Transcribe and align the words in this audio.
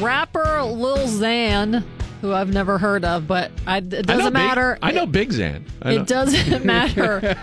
rapper 0.00 0.62
Lil 0.62 0.98
Xan, 1.08 1.84
who 2.20 2.32
I've 2.32 2.52
never 2.52 2.78
heard 2.78 3.04
of, 3.04 3.26
but 3.26 3.50
I, 3.66 3.78
it 3.78 3.88
doesn't 4.06 4.24
Big- 4.24 4.32
matter. 4.32 4.78
I 4.82 4.92
know 4.92 5.06
Big 5.06 5.32
Zan. 5.32 5.64
Know- 5.84 5.90
It 5.90 6.06
doesn't 6.06 6.64
matter 6.66 7.34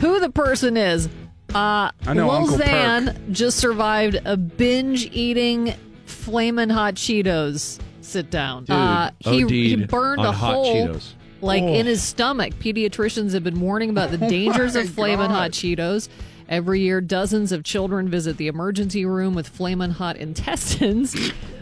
who 0.00 0.20
the 0.20 0.30
person 0.30 0.76
is. 0.76 1.08
Uh, 1.54 1.90
I 2.06 2.14
know 2.14 2.28
Lil 2.28 2.30
Uncle 2.52 2.58
Xan 2.58 3.32
just 3.32 3.58
survived 3.58 4.20
a 4.24 4.36
binge 4.36 5.06
eating 5.12 5.74
flamin' 6.06 6.70
hot 6.70 6.94
Cheetos 6.94 7.80
sit 8.02 8.30
down. 8.30 8.64
Dude, 8.64 8.76
uh, 8.76 9.10
he, 9.18 9.44
he 9.46 9.76
burned 9.76 10.20
a 10.24 10.30
hot 10.32 10.54
hole 10.54 10.74
Cheetos. 10.88 11.12
like 11.40 11.62
Oh. 11.64 11.74
in 11.74 11.86
his 11.86 12.02
stomach. 12.02 12.54
Pediatricians 12.54 13.32
have 13.32 13.42
been 13.44 13.60
warning 13.60 13.90
about 13.90 14.10
the 14.12 14.18
dangers 14.28 14.74
my 14.74 14.82
of 14.82 14.90
flamin' 14.90 15.28
God. 15.28 15.34
hot 15.34 15.50
Cheetos. 15.52 16.08
Every 16.48 16.80
year, 16.80 17.00
dozens 17.00 17.52
of 17.52 17.62
children 17.62 18.08
visit 18.08 18.36
the 18.36 18.48
emergency 18.48 19.04
room 19.04 19.34
with 19.34 19.48
flamin' 19.48 19.92
hot 19.92 20.16
intestines. 20.16 21.14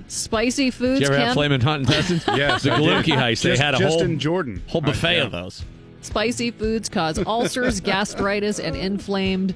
Spicy 0.09 0.71
foods 0.71 1.01
Did 1.01 1.09
you 1.09 1.15
ever 1.15 1.17
can 1.19 1.27
have 1.27 1.35
flaming 1.35 1.61
hot 1.61 1.81
intestines? 1.81 2.25
Yes, 2.35 2.63
the 2.63 2.73
I 2.73 2.79
did. 2.79 2.87
Galunki 2.89 3.15
heist. 3.17 3.43
They 3.43 3.51
Just- 3.51 3.63
had 3.63 3.75
a 3.75 3.79
just 3.79 3.91
whole 3.99 4.03
in 4.03 4.19
Jordan. 4.19 4.63
whole 4.67 4.83
Uh, 4.83 4.87
buffet 4.87 5.17
yeah. 5.19 5.23
of 5.25 5.33
those. 5.33 5.65
Spicy 6.01 6.51
foods 6.51 6.89
cause 6.89 7.19
ulcers, 7.27 7.81
gastritis, 7.83 8.59
and 8.59 8.75
inflamed 8.75 9.55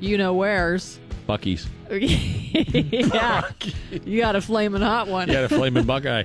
you 0.00 0.16
know 0.18 0.34
where's. 0.34 0.98
Bucky's. 1.26 1.66
yeah. 1.90 3.42
You 4.04 4.20
got 4.20 4.34
a 4.36 4.40
flaming 4.40 4.82
hot 4.82 5.08
one. 5.08 5.28
You 5.28 5.34
had 5.36 5.44
a 5.44 5.48
flaming 5.48 5.84
Buckeye. 5.84 6.22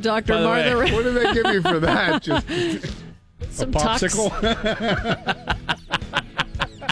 Dr. 0.00 0.32
By 0.32 0.40
the 0.40 0.48
way, 0.48 0.74
Martha, 0.74 0.94
What 0.94 1.02
did 1.04 1.14
they 1.14 1.32
give 1.34 1.46
you 1.54 1.62
for 1.62 1.78
that? 1.80 2.22
Just 2.22 2.46
some 3.50 3.70
a 3.70 3.72
tux. 3.72 4.30
popsicle? 4.32 5.56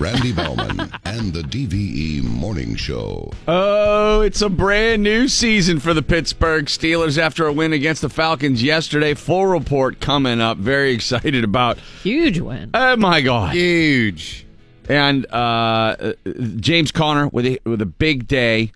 Randy 0.01 0.33
Bauman 0.33 0.93
and 1.05 1.33
the 1.33 1.43
DVE 1.43 2.23
Morning 2.23 2.77
Show. 2.77 3.33
Oh, 3.49 4.21
it's 4.21 4.41
a 4.41 4.49
brand 4.49 5.03
new 5.03 5.27
season 5.27 5.81
for 5.81 5.93
the 5.93 6.03
Pittsburgh 6.03 6.67
Steelers 6.67 7.19
after 7.19 7.47
a 7.47 7.53
win 7.53 7.73
against 7.73 8.03
the 8.03 8.09
Falcons 8.09 8.63
yesterday. 8.63 9.15
Full 9.15 9.47
report 9.47 10.01
coming 10.01 10.41
up. 10.41 10.57
Very 10.59 10.93
excited 10.93 11.43
about. 11.43 11.79
Huge 12.03 12.39
win. 12.39 12.71
Oh 12.75 12.97
my 12.97 13.21
God! 13.21 13.55
Huge. 13.55 14.47
And 14.89 15.27
uh, 15.33 15.37
uh, 15.37 16.13
James 16.57 16.93
Conner 16.93 17.29
with 17.29 17.47
a, 17.47 17.59
with 17.65 17.83
a 17.83 17.87
big 17.87 18.29
day. 18.29 18.73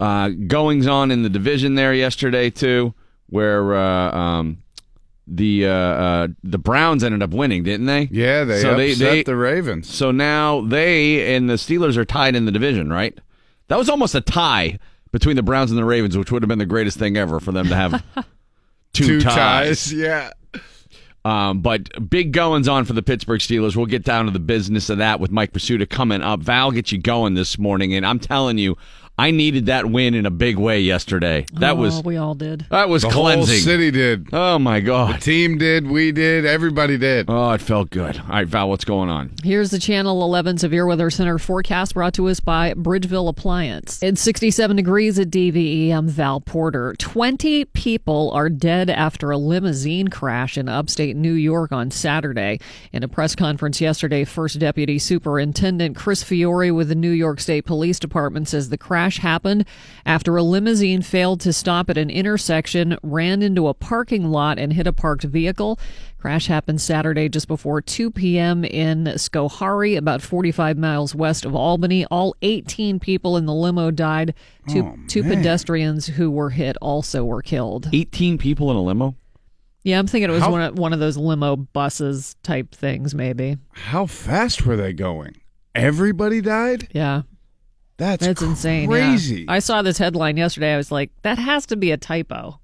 Uh, 0.00 0.28
goings 0.28 0.86
on 0.86 1.10
in 1.10 1.24
the 1.24 1.28
division 1.28 1.74
there 1.74 1.92
yesterday 1.92 2.50
too, 2.50 2.94
where 3.28 3.74
uh, 3.74 4.16
um, 4.16 4.62
the 5.30 5.66
uh, 5.66 5.70
uh, 5.70 6.28
the 6.42 6.58
Browns 6.58 7.04
ended 7.04 7.22
up 7.22 7.30
winning, 7.30 7.62
didn't 7.62 7.86
they? 7.86 8.08
Yeah, 8.10 8.44
they 8.44 8.60
So 8.62 8.70
upset 8.72 8.76
they- 8.78 8.94
they- 8.94 9.22
the 9.22 9.36
Ravens. 9.36 9.92
So 9.92 10.10
now 10.10 10.62
they 10.62 11.34
and 11.36 11.48
the 11.50 11.54
Steelers 11.54 11.96
are 11.96 12.04
tied 12.04 12.34
in 12.34 12.44
the 12.46 12.52
division, 12.52 12.92
right? 12.92 13.16
That 13.68 13.76
was 13.78 13.88
almost 13.88 14.14
a 14.14 14.20
tie 14.20 14.78
between 15.12 15.36
the 15.36 15.42
Browns 15.42 15.70
and 15.70 15.78
the 15.78 15.84
Ravens, 15.84 16.16
which 16.16 16.32
would 16.32 16.42
have 16.42 16.48
been 16.48 16.58
the 16.58 16.66
greatest 16.66 16.98
thing 16.98 17.16
ever 17.16 17.40
for 17.40 17.52
them 17.52 17.68
to 17.68 17.74
have 17.74 18.02
two, 18.94 19.06
Two 19.06 19.20
ties. 19.20 19.90
ties. 19.90 19.92
Yeah. 19.92 20.30
Um, 21.24 21.60
but 21.60 22.08
big 22.08 22.32
goings 22.32 22.68
on 22.68 22.84
for 22.84 22.94
the 22.94 23.02
Pittsburgh 23.02 23.40
Steelers. 23.40 23.76
We'll 23.76 23.86
get 23.86 24.04
down 24.04 24.24
to 24.26 24.30
the 24.30 24.38
business 24.38 24.88
of 24.88 24.98
that 24.98 25.20
with 25.20 25.30
Mike 25.30 25.52
Prisuta 25.52 25.88
coming 25.88 26.22
up. 26.22 26.40
Val 26.40 26.70
get 26.70 26.90
you 26.92 26.98
going 26.98 27.34
this 27.34 27.58
morning, 27.58 27.92
and 27.94 28.06
I'm 28.06 28.18
telling 28.18 28.56
you, 28.56 28.76
I 29.18 29.32
needed 29.32 29.66
that 29.66 29.86
win 29.90 30.14
in 30.14 30.26
a 30.26 30.30
big 30.30 30.56
way 30.58 30.80
yesterday. 30.80 31.44
That 31.54 31.72
Oh, 31.72 31.74
was 31.76 32.04
we 32.04 32.16
all 32.16 32.34
did. 32.36 32.66
that 32.70 32.88
was 32.88 33.02
The 33.02 33.08
whole 33.10 33.24
cleansing. 33.24 33.58
city 33.58 33.90
did. 33.90 34.28
Oh 34.32 34.58
my 34.60 34.78
god. 34.80 35.20
Team 35.20 35.58
did. 35.58 35.88
We 35.90 36.12
did. 36.12 36.46
Everybody 36.46 36.96
did. 36.96 37.26
Oh, 37.28 37.50
it 37.50 37.60
felt 37.60 37.90
good. 37.90 38.18
All 38.18 38.28
right, 38.28 38.46
Val, 38.46 38.68
what's 38.68 38.84
going 38.84 39.08
on? 39.10 39.32
Here's 39.42 39.70
the 39.70 39.78
Channel 39.80 40.22
11 40.22 40.58
Severe 40.58 40.86
Weather 40.86 41.10
Center 41.10 41.36
forecast 41.38 41.94
brought 41.94 42.14
to 42.14 42.28
us 42.28 42.38
by 42.38 42.74
Bridgeville 42.74 43.28
Appliance. 43.28 44.00
It's 44.02 44.20
67 44.20 44.76
degrees 44.76 45.18
at 45.18 45.30
DVE. 45.30 45.90
I'm 45.90 46.06
Val 46.08 46.40
Porter. 46.40 46.94
20 46.98 47.64
people 47.66 48.30
are 48.32 48.48
dead 48.48 48.88
after 48.88 49.30
a 49.32 49.36
limousine 49.36 50.08
crash 50.08 50.56
in 50.56 50.68
upstate 50.68 51.16
New 51.16 51.32
York 51.32 51.72
on 51.72 51.90
Saturday. 51.90 52.60
In 52.92 53.02
a 53.02 53.08
press 53.08 53.34
conference 53.34 53.80
yesterday, 53.80 54.24
First 54.24 54.58
Deputy 54.60 54.98
Superintendent 54.98 55.96
Chris 55.96 56.22
Fiore 56.22 56.70
with 56.70 56.88
the 56.88 56.94
New 56.94 57.10
York 57.10 57.40
State 57.40 57.64
Police 57.64 57.98
Department 57.98 58.46
says 58.46 58.68
the 58.68 58.78
crash 58.78 59.07
happened 59.16 59.64
after 60.04 60.36
a 60.36 60.42
limousine 60.42 61.00
failed 61.00 61.40
to 61.40 61.54
stop 61.54 61.88
at 61.88 61.96
an 61.96 62.10
intersection, 62.10 62.98
ran 63.02 63.40
into 63.40 63.66
a 63.66 63.72
parking 63.72 64.24
lot, 64.30 64.58
and 64.58 64.74
hit 64.74 64.86
a 64.86 64.92
parked 64.92 65.24
vehicle. 65.24 65.80
Crash 66.18 66.48
happened 66.48 66.82
Saturday 66.82 67.30
just 67.30 67.48
before 67.48 67.80
2 67.80 68.10
p.m. 68.10 68.62
in 68.62 69.04
Schoharie, 69.16 69.96
about 69.96 70.20
45 70.20 70.76
miles 70.76 71.14
west 71.14 71.46
of 71.46 71.54
Albany. 71.54 72.04
All 72.10 72.34
18 72.42 73.00
people 73.00 73.38
in 73.38 73.46
the 73.46 73.54
limo 73.54 73.90
died. 73.90 74.34
Two, 74.68 74.82
Oh, 74.84 74.98
two 75.06 75.22
pedestrians 75.22 76.06
who 76.08 76.30
were 76.30 76.50
hit 76.50 76.76
also 76.82 77.24
were 77.24 77.40
killed. 77.40 77.88
18 77.92 78.36
people 78.36 78.70
in 78.70 78.76
a 78.76 78.82
limo? 78.82 79.14
Yeah, 79.84 79.98
I'm 80.00 80.06
thinking 80.08 80.28
it 80.28 80.32
was 80.32 80.42
How- 80.42 80.50
one 80.50 80.60
of, 80.60 80.76
one 80.78 80.92
of 80.92 80.98
those 80.98 81.16
limo 81.16 81.54
buses 81.56 82.34
type 82.42 82.74
things, 82.74 83.14
maybe. 83.14 83.56
How 83.72 84.04
fast 84.04 84.66
were 84.66 84.76
they 84.76 84.92
going? 84.92 85.36
Everybody 85.74 86.40
died? 86.40 86.88
Yeah, 86.92 87.22
That's, 87.98 88.24
that's 88.24 88.42
insane. 88.42 88.90
yeah. 88.90 89.44
I 89.48 89.58
saw 89.58 89.82
this 89.82 89.98
headline 89.98 90.36
yesterday. 90.36 90.72
I 90.72 90.76
was 90.76 90.90
like, 90.90 91.10
that 91.22 91.38
has 91.38 91.66
to 91.66 91.76
be 91.76 91.90
a 91.90 91.96
typo. 91.96 92.58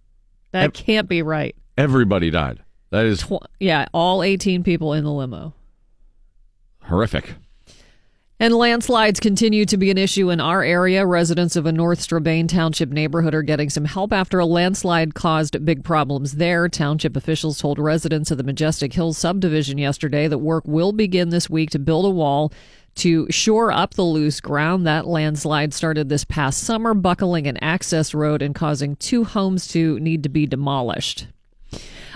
That 0.52 0.64
Ev- 0.64 0.72
can't 0.72 1.08
be 1.08 1.22
right. 1.22 1.54
Everybody 1.76 2.30
died. 2.30 2.60
That 2.90 3.04
is 3.04 3.22
Tw- 3.22 3.44
yeah, 3.58 3.86
all 3.92 4.22
18 4.22 4.62
people 4.62 4.92
in 4.92 5.02
the 5.04 5.10
limo. 5.12 5.52
horrific. 6.82 7.34
And 8.40 8.52
landslides 8.54 9.20
continue 9.20 9.64
to 9.66 9.76
be 9.76 9.90
an 9.90 9.98
issue 9.98 10.28
in 10.30 10.40
our 10.40 10.62
area. 10.62 11.06
Residents 11.06 11.54
of 11.56 11.66
a 11.66 11.72
North 11.72 12.00
Strabane 12.00 12.48
Township 12.48 12.90
neighborhood 12.90 13.32
are 13.34 13.42
getting 13.42 13.70
some 13.70 13.84
help 13.84 14.12
after 14.12 14.38
a 14.40 14.44
landslide 14.44 15.14
caused 15.14 15.64
big 15.64 15.84
problems 15.84 16.32
there. 16.32 16.68
Township 16.68 17.16
officials 17.16 17.58
told 17.58 17.78
residents 17.78 18.30
of 18.32 18.36
the 18.38 18.44
Majestic 18.44 18.92
Hills 18.92 19.16
subdivision 19.18 19.78
yesterday 19.78 20.26
that 20.28 20.38
work 20.38 20.64
will 20.66 20.92
begin 20.92 21.30
this 21.30 21.48
week 21.48 21.70
to 21.70 21.78
build 21.78 22.04
a 22.06 22.10
wall 22.10 22.52
to 22.96 23.30
shore 23.30 23.72
up 23.72 23.94
the 23.94 24.02
loose 24.02 24.40
ground. 24.40 24.86
That 24.86 25.06
landslide 25.06 25.74
started 25.74 26.08
this 26.08 26.24
past 26.24 26.60
summer, 26.60 26.94
buckling 26.94 27.46
an 27.46 27.56
access 27.58 28.14
road 28.14 28.42
and 28.42 28.54
causing 28.54 28.96
two 28.96 29.24
homes 29.24 29.66
to 29.68 29.98
need 30.00 30.22
to 30.22 30.28
be 30.28 30.46
demolished. 30.46 31.26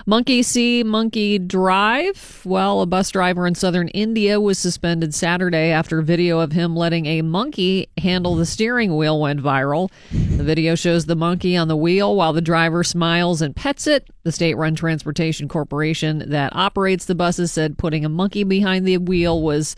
Monkey 0.05 0.41
See, 0.41 0.81
Monkey 0.81 1.37
Drive. 1.37 2.41
Well, 2.45 2.81
a 2.81 2.85
bus 2.85 3.11
driver 3.11 3.45
in 3.45 3.53
southern 3.53 3.89
India 3.89 4.39
was 4.39 4.57
suspended 4.57 5.13
Saturday 5.13 5.69
after 5.69 6.01
video 6.01 6.39
of 6.39 6.51
him 6.51 6.75
letting 6.75 7.05
a 7.05 7.21
monkey 7.21 7.89
handle 7.97 8.35
the 8.35 8.45
steering 8.45 8.95
wheel 8.95 9.19
went 9.19 9.39
viral. 9.41 9.91
The 10.11 10.43
video 10.43 10.73
shows 10.73 11.05
the 11.05 11.15
monkey 11.15 11.55
on 11.55 11.67
the 11.67 11.77
wheel 11.77 12.15
while 12.15 12.33
the 12.33 12.41
driver 12.41 12.83
smiles 12.83 13.41
and 13.41 13.55
pets 13.55 13.85
it. 13.85 14.07
The 14.23 14.31
state 14.31 14.55
run 14.55 14.73
transportation 14.73 15.47
corporation 15.47 16.23
that 16.29 16.55
operates 16.55 17.05
the 17.05 17.13
buses 17.13 17.51
said 17.51 17.77
putting 17.77 18.03
a 18.03 18.09
monkey 18.09 18.43
behind 18.43 18.87
the 18.87 18.97
wheel 18.97 19.39
was 19.41 19.75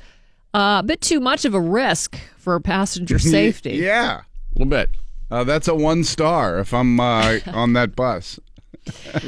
uh, 0.54 0.80
a 0.80 0.84
bit 0.86 1.02
too 1.02 1.20
much 1.20 1.46
of 1.46 1.54
a 1.54 1.60
risk 1.62 2.18
for 2.38 2.60
passenger 2.60 3.20
safety. 3.38 3.72
yeah. 3.78 4.22
A 4.22 4.60
little 4.60 4.70
bit. 4.70 4.90
Uh, 5.30 5.44
that's 5.46 5.68
a 5.70 5.76
one 5.76 6.04
star 6.04 6.60
if 6.60 6.74
I'm 6.74 7.00
uh, 7.00 7.40
on 7.48 7.74
that 7.74 7.96
bus. 7.96 8.40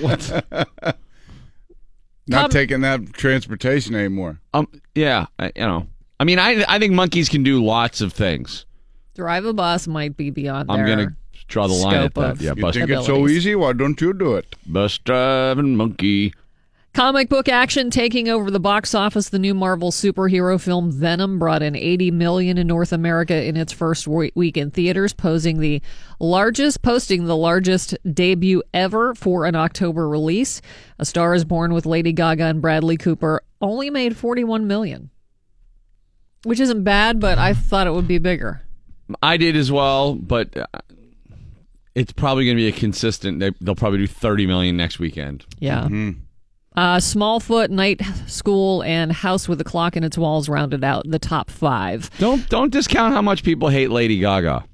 Not 2.25 2.41
Come- 2.43 2.51
taking 2.51 2.81
that 2.81 3.13
transportation 3.13 3.95
anymore. 3.95 4.39
Um, 4.53 4.67
yeah, 4.95 5.25
I, 5.39 5.47
you 5.55 5.61
know. 5.63 5.87
I 6.19 6.23
mean, 6.25 6.39
I 6.39 6.63
I 6.69 6.79
think 6.79 6.93
monkeys 6.93 7.27
can 7.27 7.43
do 7.43 7.63
lots 7.63 7.99
of 8.01 8.13
things. 8.13 8.65
Drive 9.15 9.45
a 9.45 9.53
bus 9.53 9.87
might 9.87 10.15
be 10.15 10.29
beyond 10.29 10.71
I'm 10.71 10.85
their 10.85 10.95
gonna 10.95 11.15
draw 11.47 11.67
the 11.67 11.73
line 11.73 11.95
at 11.95 11.99
scope 12.01 12.13
that. 12.15 12.31
of- 12.31 12.41
Yeah, 12.41 12.53
You 12.55 12.61
bus, 12.61 12.75
think 12.75 12.89
it's 12.89 13.05
so 13.05 13.15
abilities. 13.15 13.37
easy? 13.37 13.55
Why 13.55 13.73
don't 13.73 13.99
you 13.99 14.13
do 14.13 14.35
it? 14.35 14.55
bus 14.65 14.97
driving 14.99 15.75
monkey. 15.75 16.33
Comic 16.93 17.27
book 17.27 17.49
action 17.49 17.89
taking 17.89 18.29
over 18.29 18.51
the 18.51 18.59
box 18.59 18.93
office. 18.93 19.29
The 19.29 19.39
new 19.39 19.55
Marvel 19.55 19.89
superhero 19.89 20.61
film 20.61 20.91
Venom 20.91 21.39
brought 21.39 21.63
in 21.63 21.75
80 21.75 22.11
million 22.11 22.59
in 22.59 22.67
North 22.67 22.93
America 22.93 23.43
in 23.43 23.57
its 23.57 23.73
first 23.73 24.07
week 24.07 24.57
in 24.57 24.69
theaters, 24.69 25.11
posing 25.11 25.59
the 25.59 25.81
largest, 26.19 26.83
posting 26.83 27.25
the 27.25 27.35
largest 27.35 27.97
debut 28.13 28.61
ever 28.75 29.15
for 29.15 29.45
an 29.45 29.55
October 29.55 30.07
release. 30.07 30.61
A 30.99 31.05
Star 31.05 31.33
is 31.33 31.43
Born 31.43 31.73
with 31.73 31.87
Lady 31.87 32.13
Gaga 32.13 32.43
and 32.43 32.61
Bradley 32.61 32.97
Cooper 32.97 33.41
only 33.59 33.89
made 33.89 34.15
41 34.15 34.67
million, 34.67 35.09
which 36.43 36.59
isn't 36.59 36.83
bad, 36.83 37.19
but 37.19 37.39
I 37.39 37.55
thought 37.55 37.87
it 37.87 37.93
would 37.93 38.07
be 38.07 38.19
bigger. 38.19 38.61
I 39.23 39.37
did 39.37 39.55
as 39.55 39.71
well, 39.71 40.13
but 40.13 40.55
uh, 40.55 40.67
it's 41.95 42.13
probably 42.13 42.45
going 42.45 42.55
to 42.55 42.61
be 42.61 42.67
a 42.67 42.71
consistent. 42.71 43.39
They, 43.39 43.49
they'll 43.61 43.73
probably 43.73 43.97
do 43.97 44.07
30 44.07 44.45
million 44.45 44.77
next 44.77 44.99
weekend. 44.99 45.43
Yeah. 45.57 45.87
Uh, 46.75 46.97
Smallfoot, 46.97 47.69
Night 47.69 48.01
School, 48.27 48.81
and 48.83 49.11
House 49.11 49.47
with 49.47 49.61
a 49.61 49.63
Clock 49.63 49.95
in 49.95 50.03
Its 50.03 50.17
Walls 50.17 50.49
rounded 50.49 50.83
out 50.83 51.03
the 51.09 51.19
top 51.19 51.49
five. 51.51 52.09
Don't 52.17 52.47
don't 52.49 52.71
discount 52.71 53.13
how 53.13 53.21
much 53.21 53.43
people 53.43 53.69
hate 53.69 53.89
Lady 53.91 54.17
Gaga. 54.19 54.65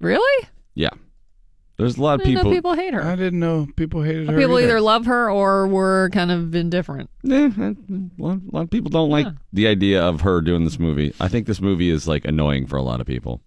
Really? 0.00 0.48
Yeah, 0.74 0.90
there's 1.78 1.96
a 1.96 2.02
lot 2.02 2.10
I 2.10 2.14
of 2.14 2.20
didn't 2.20 2.34
know 2.34 2.40
people. 2.40 2.52
people 2.52 2.74
hate 2.74 2.92
her. 2.94 3.02
I 3.02 3.16
didn't 3.16 3.40
know 3.40 3.66
people 3.76 4.02
hated 4.02 4.28
her. 4.28 4.36
People 4.36 4.58
either. 4.58 4.68
either 4.68 4.80
love 4.82 5.06
her 5.06 5.30
or 5.30 5.66
were 5.66 6.10
kind 6.12 6.30
of 6.30 6.54
indifferent. 6.54 7.08
Eh, 7.30 7.46
a 7.58 7.74
lot, 8.18 8.38
a 8.38 8.40
lot 8.52 8.62
of 8.62 8.70
people 8.70 8.90
don't 8.90 9.08
like 9.10 9.26
the 9.54 9.66
idea 9.66 10.02
of 10.02 10.20
her 10.20 10.42
doing 10.42 10.64
this 10.64 10.78
movie. 10.78 11.14
I 11.20 11.28
think 11.28 11.46
this 11.46 11.60
movie 11.62 11.88
is 11.88 12.06
like 12.06 12.26
annoying 12.26 12.66
for 12.66 12.76
a 12.76 12.82
lot 12.82 13.00
of 13.00 13.06
people. 13.06 13.40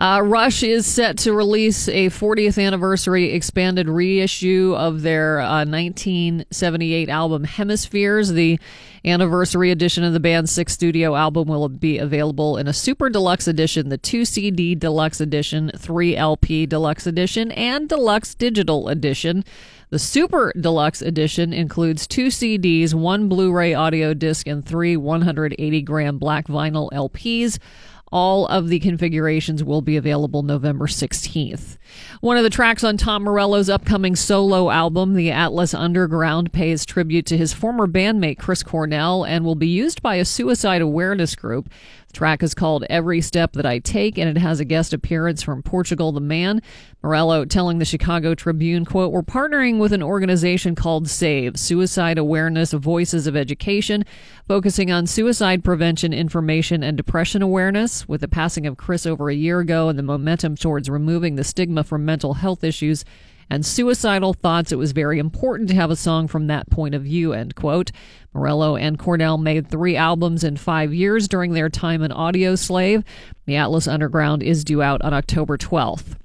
Uh, 0.00 0.22
Rush 0.22 0.62
is 0.62 0.86
set 0.86 1.18
to 1.18 1.34
release 1.34 1.86
a 1.86 2.06
40th 2.06 2.58
anniversary 2.58 3.34
expanded 3.34 3.86
reissue 3.86 4.74
of 4.74 5.02
their 5.02 5.40
uh, 5.40 5.66
1978 5.66 7.10
album 7.10 7.44
Hemispheres. 7.44 8.32
The 8.32 8.58
anniversary 9.04 9.70
edition 9.70 10.02
of 10.02 10.14
the 10.14 10.20
band's 10.20 10.52
sixth 10.52 10.76
studio 10.76 11.16
album 11.16 11.48
will 11.48 11.68
be 11.68 11.98
available 11.98 12.56
in 12.56 12.66
a 12.66 12.72
super 12.72 13.10
deluxe 13.10 13.46
edition, 13.46 13.90
the 13.90 13.98
2 13.98 14.24
CD 14.24 14.74
deluxe 14.74 15.20
edition, 15.20 15.70
3 15.76 16.16
LP 16.16 16.64
deluxe 16.64 17.06
edition, 17.06 17.52
and 17.52 17.86
deluxe 17.86 18.34
digital 18.34 18.88
edition. 18.88 19.44
The 19.90 19.98
Super 19.98 20.52
Deluxe 20.58 21.02
Edition 21.02 21.52
includes 21.52 22.06
two 22.06 22.28
CDs, 22.28 22.94
one 22.94 23.28
Blu 23.28 23.52
ray 23.52 23.74
audio 23.74 24.14
disc, 24.14 24.46
and 24.46 24.64
three 24.64 24.96
180 24.96 25.82
gram 25.82 26.16
black 26.16 26.46
vinyl 26.46 26.92
LPs. 26.92 27.58
All 28.12 28.46
of 28.46 28.68
the 28.68 28.80
configurations 28.80 29.62
will 29.62 29.82
be 29.82 29.96
available 29.96 30.42
November 30.42 30.86
16th. 30.86 31.78
One 32.20 32.36
of 32.36 32.42
the 32.42 32.50
tracks 32.50 32.84
on 32.84 32.96
Tom 32.96 33.24
Morello's 33.24 33.70
upcoming 33.70 34.16
solo 34.16 34.70
album, 34.70 35.14
The 35.14 35.30
Atlas 35.30 35.72
Underground, 35.72 36.52
pays 36.52 36.84
tribute 36.84 37.26
to 37.26 37.36
his 37.36 37.52
former 37.52 37.86
bandmate 37.86 38.38
Chris 38.38 38.62
Cornell 38.62 39.24
and 39.24 39.44
will 39.44 39.54
be 39.54 39.68
used 39.68 40.02
by 40.02 40.16
a 40.16 40.24
suicide 40.24 40.82
awareness 40.82 41.34
group. 41.34 41.70
The 42.08 42.14
track 42.14 42.42
is 42.42 42.54
called 42.54 42.84
Every 42.90 43.20
Step 43.20 43.52
That 43.52 43.64
I 43.64 43.78
Take, 43.78 44.18
and 44.18 44.28
it 44.28 44.40
has 44.40 44.58
a 44.58 44.64
guest 44.64 44.92
appearance 44.92 45.42
from 45.42 45.62
Portugal 45.62 46.10
the 46.10 46.20
Man. 46.20 46.60
Morello 47.02 47.44
telling 47.44 47.78
the 47.78 47.84
Chicago 47.84 48.34
Tribune, 48.34 48.84
quote, 48.84 49.12
We're 49.12 49.22
partnering 49.22 49.78
with 49.78 49.92
an 49.92 50.02
organization 50.02 50.74
called 50.74 51.08
SAVE, 51.08 51.56
Suicide 51.56 52.18
Awareness 52.18 52.72
Voices 52.72 53.28
of 53.28 53.36
Education, 53.36 54.04
focusing 54.48 54.90
on 54.90 55.06
suicide 55.06 55.62
prevention, 55.62 56.12
information, 56.12 56.82
and 56.82 56.96
depression 56.96 57.42
awareness. 57.42 58.08
With 58.08 58.22
the 58.22 58.28
passing 58.28 58.66
of 58.66 58.76
Chris 58.76 59.06
over 59.06 59.30
a 59.30 59.34
year 59.34 59.60
ago 59.60 59.88
and 59.88 59.96
the 59.98 60.02
momentum 60.02 60.56
towards 60.56 60.90
removing 60.90 61.36
the 61.36 61.44
stigma 61.44 61.79
from 61.82 62.04
mental 62.04 62.34
health 62.34 62.64
issues, 62.64 63.04
and 63.50 63.66
suicidal 63.66 64.32
thoughts, 64.32 64.70
it 64.70 64.76
was 64.76 64.92
very 64.92 65.18
important 65.18 65.68
to 65.68 65.74
have 65.74 65.90
a 65.90 65.96
song 65.96 66.28
from 66.28 66.46
that 66.46 66.70
point 66.70 66.94
of 66.94 67.02
view, 67.02 67.32
end 67.32 67.56
quote. 67.56 67.90
Morello 68.32 68.76
and 68.76 68.96
Cornell 68.96 69.38
made 69.38 69.68
three 69.68 69.96
albums 69.96 70.44
in 70.44 70.56
five 70.56 70.94
years 70.94 71.26
during 71.26 71.52
their 71.52 71.68
time 71.68 72.02
in 72.02 72.12
Audioslave. 72.12 73.02
The 73.46 73.56
Atlas 73.56 73.88
Underground 73.88 74.44
is 74.44 74.62
due 74.62 74.82
out 74.82 75.02
on 75.02 75.12
October 75.12 75.58
12th. 75.58 76.16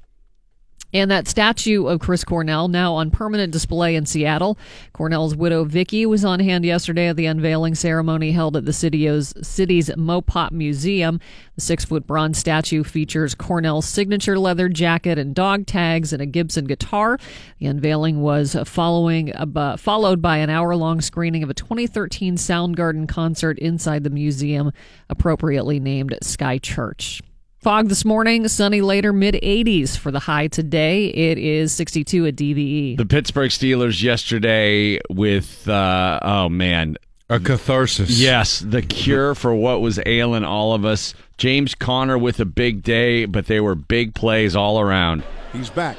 And 0.96 1.12
that 1.12 1.28
statue 1.28 1.88
of 1.88 2.00
Chris 2.00 2.24
Cornell 2.24 2.70
now 2.70 2.94
on 2.94 3.12
permanent 3.12 3.52
display 3.52 3.96
in 3.98 4.06
Seattle. 4.06 4.58
Cornell's 4.94 5.36
widow 5.36 5.66
Vicky 5.66 6.06
was 6.06 6.24
on 6.24 6.40
hand 6.40 6.64
yesterday 6.64 7.08
at 7.08 7.18
the 7.18 7.26
unveiling 7.26 7.76
ceremony 7.76 8.32
held 8.32 8.56
at 8.56 8.64
the 8.64 8.72
city's, 8.72 9.34
city's 9.46 9.90
Mopop 9.90 10.52
Museum. 10.52 11.20
The 11.56 11.62
six 11.62 11.84
foot 11.84 12.08
bronze 12.08 12.38
statue 12.38 12.86
features 12.86 13.36
Cornell's 13.36 13.86
signature 13.86 14.40
leather 14.40 14.70
jacket 14.70 15.20
and 15.20 15.36
dog 15.36 15.66
tags 15.66 16.14
and 16.14 16.22
a 16.22 16.26
Gibson 16.26 16.64
guitar. 16.64 17.20
The 17.60 17.66
unveiling 17.66 18.22
was 18.22 18.56
following 18.64 19.36
uh, 19.36 19.76
followed 19.76 20.22
by 20.22 20.38
an 20.38 20.50
hour 20.50 20.78
long 20.78 21.02
screening 21.02 21.44
of 21.44 21.50
a 21.50 21.54
2013 21.54 22.38
Soundgarden 22.38 23.10
concert 23.10 23.60
inside 23.60 24.06
the 24.06 24.10
museum, 24.10 24.72
appropriately 25.10 25.78
named 25.78 26.18
Sky 26.22 26.58
Church. 26.58 27.22
Fog 27.66 27.90
this 27.90 28.06
morning, 28.06 28.48
sunny 28.48 28.82
later, 28.82 29.12
mid 29.12 29.34
80s 29.34 29.98
for 29.98 30.12
the 30.12 30.20
high 30.20 30.46
today. 30.46 31.08
It 31.08 31.40
is 31.40 31.74
62 31.74 32.28
at 32.28 32.36
DVE. 32.36 32.96
The 32.96 33.08
Pittsburgh 33.08 33.50
Steelers 33.50 34.04
yesterday 34.04 35.00
with, 35.10 35.68
uh, 35.68 36.20
oh 36.22 36.48
man. 36.48 36.96
A 37.28 37.40
catharsis. 37.40 38.12
Yes, 38.20 38.60
the 38.60 38.84
cure 38.84 39.34
for 39.34 39.56
what 39.56 39.82
was 39.82 40.00
ailing 40.06 40.44
all 40.44 40.74
of 40.74 40.86
us. 40.86 41.16
James 41.40 41.74
Conner 41.74 42.20
with 42.20 42.40
a 42.40 42.46
big 42.46 42.84
day, 42.84 43.26
but 43.26 43.48
they 43.48 43.60
were 43.60 43.74
big 43.74 44.14
plays 44.14 44.56
all 44.56 44.80
around. 44.80 45.24
He's 45.52 45.72
back. 45.72 45.98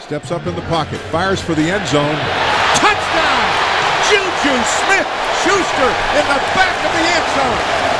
Steps 0.00 0.30
up 0.30 0.46
in 0.46 0.54
the 0.54 0.60
pocket. 0.68 0.98
Fires 0.98 1.40
for 1.40 1.54
the 1.54 1.62
end 1.62 1.88
zone. 1.88 2.14
Touchdown! 2.74 3.46
Juju 4.10 4.54
Smith 4.84 5.08
Schuster 5.40 5.88
in 6.12 6.26
the 6.28 6.42
back 6.52 6.76
of 6.84 6.92
the 6.92 7.08
end 7.08 7.80
zone. 7.80 7.95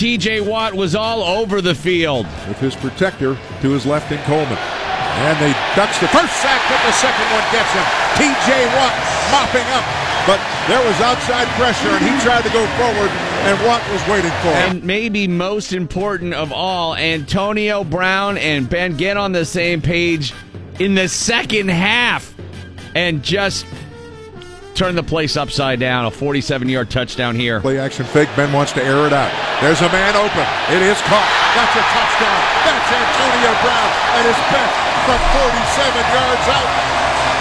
TJ 0.00 0.46
Watt 0.46 0.72
was 0.72 0.94
all 0.94 1.22
over 1.22 1.60
the 1.60 1.74
field. 1.74 2.24
With 2.48 2.56
his 2.56 2.74
protector 2.74 3.36
to 3.60 3.68
his 3.68 3.84
left 3.84 4.10
in 4.10 4.16
Coleman. 4.20 4.56
And 4.56 5.38
they 5.38 5.52
ducks 5.76 6.00
the 6.00 6.08
first 6.08 6.32
sack, 6.40 6.58
but 6.70 6.80
the 6.86 6.92
second 6.92 7.28
one 7.28 7.44
gets 7.52 7.68
him. 7.76 7.84
TJ 8.16 8.64
Watt 8.80 8.96
mopping 9.30 9.68
up. 9.68 9.84
But 10.26 10.40
there 10.68 10.82
was 10.88 10.98
outside 11.02 11.46
pressure, 11.48 11.90
and 11.90 12.02
he 12.02 12.18
tried 12.24 12.44
to 12.44 12.48
go 12.48 12.66
forward, 12.78 13.10
and 13.10 13.66
Watt 13.66 13.86
was 13.90 14.00
waiting 14.08 14.30
for 14.40 14.48
him. 14.48 14.70
And 14.70 14.84
maybe 14.84 15.28
most 15.28 15.74
important 15.74 16.32
of 16.32 16.50
all, 16.50 16.96
Antonio 16.96 17.84
Brown 17.84 18.38
and 18.38 18.70
Ben 18.70 18.96
get 18.96 19.18
on 19.18 19.32
the 19.32 19.44
same 19.44 19.82
page 19.82 20.32
in 20.78 20.94
the 20.94 21.10
second 21.10 21.68
half 21.68 22.34
and 22.94 23.22
just 23.22 23.66
turn 24.74 24.94
the 24.94 25.02
place 25.02 25.36
upside 25.36 25.80
down. 25.80 26.06
A 26.06 26.10
47 26.10 26.68
yard 26.68 26.90
touchdown 26.90 27.34
here. 27.34 27.60
Play 27.60 27.78
action 27.78 28.06
fake. 28.06 28.28
Ben 28.36 28.52
wants 28.52 28.72
to 28.72 28.82
air 28.82 29.06
it 29.06 29.12
out. 29.12 29.32
There's 29.60 29.80
a 29.80 29.88
man 29.90 30.16
open. 30.16 30.46
It 30.74 30.82
is 30.82 31.00
caught. 31.02 31.30
That's 31.54 31.76
a 31.76 31.84
touchdown. 31.92 32.40
That's 32.64 32.88
Antonio 32.90 33.52
Brown 33.62 33.90
at 34.16 34.24
his 34.26 34.40
best 34.50 34.74
from 35.06 35.20
47 35.36 35.94
yards 36.14 36.46
out. 36.48 36.90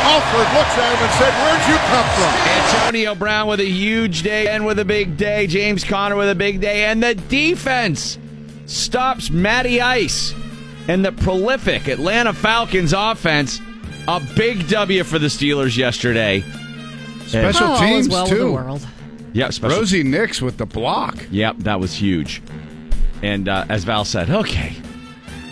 Alford 0.10 0.50
looks 0.56 0.78
at 0.78 0.92
him 0.96 1.02
and 1.04 1.14
said, 1.20 1.34
Where'd 1.44 1.66
you 1.70 1.78
come 1.92 2.08
from? 2.16 2.32
Antonio 2.82 3.16
Brown 3.16 3.48
with 3.48 3.60
a 3.60 3.70
huge 3.70 4.24
day 4.24 4.48
and 4.48 4.66
with 4.66 4.80
a 4.80 4.86
big 4.86 5.18
day. 5.18 5.46
James 5.46 5.84
Conner 5.84 6.16
with 6.16 6.30
a 6.30 6.36
big 6.36 6.62
day. 6.62 6.86
And 6.86 7.04
the 7.04 7.16
defense 7.16 8.18
stops 8.66 9.30
Matty 9.30 9.82
Ice 9.82 10.34
and 10.88 11.06
the 11.06 11.12
prolific 11.12 11.88
Atlanta 11.88 12.34
Falcons 12.34 12.94
offense. 12.94 13.62
A 14.08 14.20
big 14.36 14.68
W 14.70 15.04
for 15.04 15.20
the 15.20 15.28
Steelers 15.28 15.78
yesterday. 15.78 16.44
Special 17.30 17.68
oh, 17.68 17.80
teams 17.80 18.10
well 18.10 18.26
too. 18.26 18.54
world. 18.54 18.88
Yeah, 19.34 19.52
special. 19.52 19.78
Rosie 19.78 20.02
Nix 20.02 20.42
with 20.42 20.58
the 20.58 20.66
block. 20.66 21.16
Yep, 21.30 21.58
that 21.60 21.80
was 21.80 21.94
huge. 21.94 22.42
And 23.22 23.48
uh, 23.48 23.66
as 23.70 23.84
Val 23.84 24.04
said, 24.04 24.32
okay, 24.32 24.76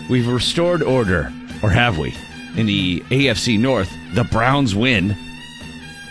we've 0.10 0.28
restored 0.28 0.82
order, 0.82 1.32
or 1.62 1.70
have 1.70 2.00
we? 2.00 2.16
In 2.56 2.66
the 2.66 3.02
AFC 3.12 3.60
North, 3.60 3.94
the 4.16 4.24
Browns 4.24 4.74
win, 4.74 5.16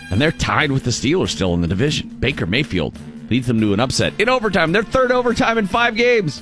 and 0.09 0.21
they're 0.21 0.31
tied 0.31 0.71
with 0.71 0.85
the 0.85 0.91
Steelers 0.91 1.29
still 1.29 1.53
in 1.53 1.59
the 1.59 1.67
division. 1.67 2.07
Baker 2.07 2.45
Mayfield 2.45 2.97
leads 3.29 3.47
them 3.47 3.59
to 3.59 3.73
an 3.73 3.81
upset 3.81 4.13
in 4.19 4.29
overtime. 4.29 4.71
Their 4.71 4.83
third 4.83 5.11
overtime 5.11 5.57
in 5.57 5.67
five 5.67 5.97
games. 5.97 6.41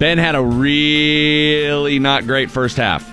Ben 0.00 0.18
had 0.18 0.34
a 0.34 0.42
really 0.42 2.00
not 2.00 2.24
great 2.26 2.50
first 2.50 2.76
half. 2.76 3.08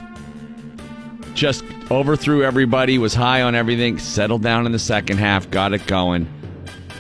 Just 1.36 1.64
overthrew 1.92 2.44
everybody, 2.44 2.98
was 2.98 3.14
high 3.14 3.42
on 3.42 3.56
everything, 3.56 3.98
settled 4.00 4.42
down 4.42 4.66
in 4.66 4.72
the 4.72 4.80
second 4.80 5.18
half, 5.18 5.50
got 5.50 5.74
it 5.74 5.86
going, 5.88 6.28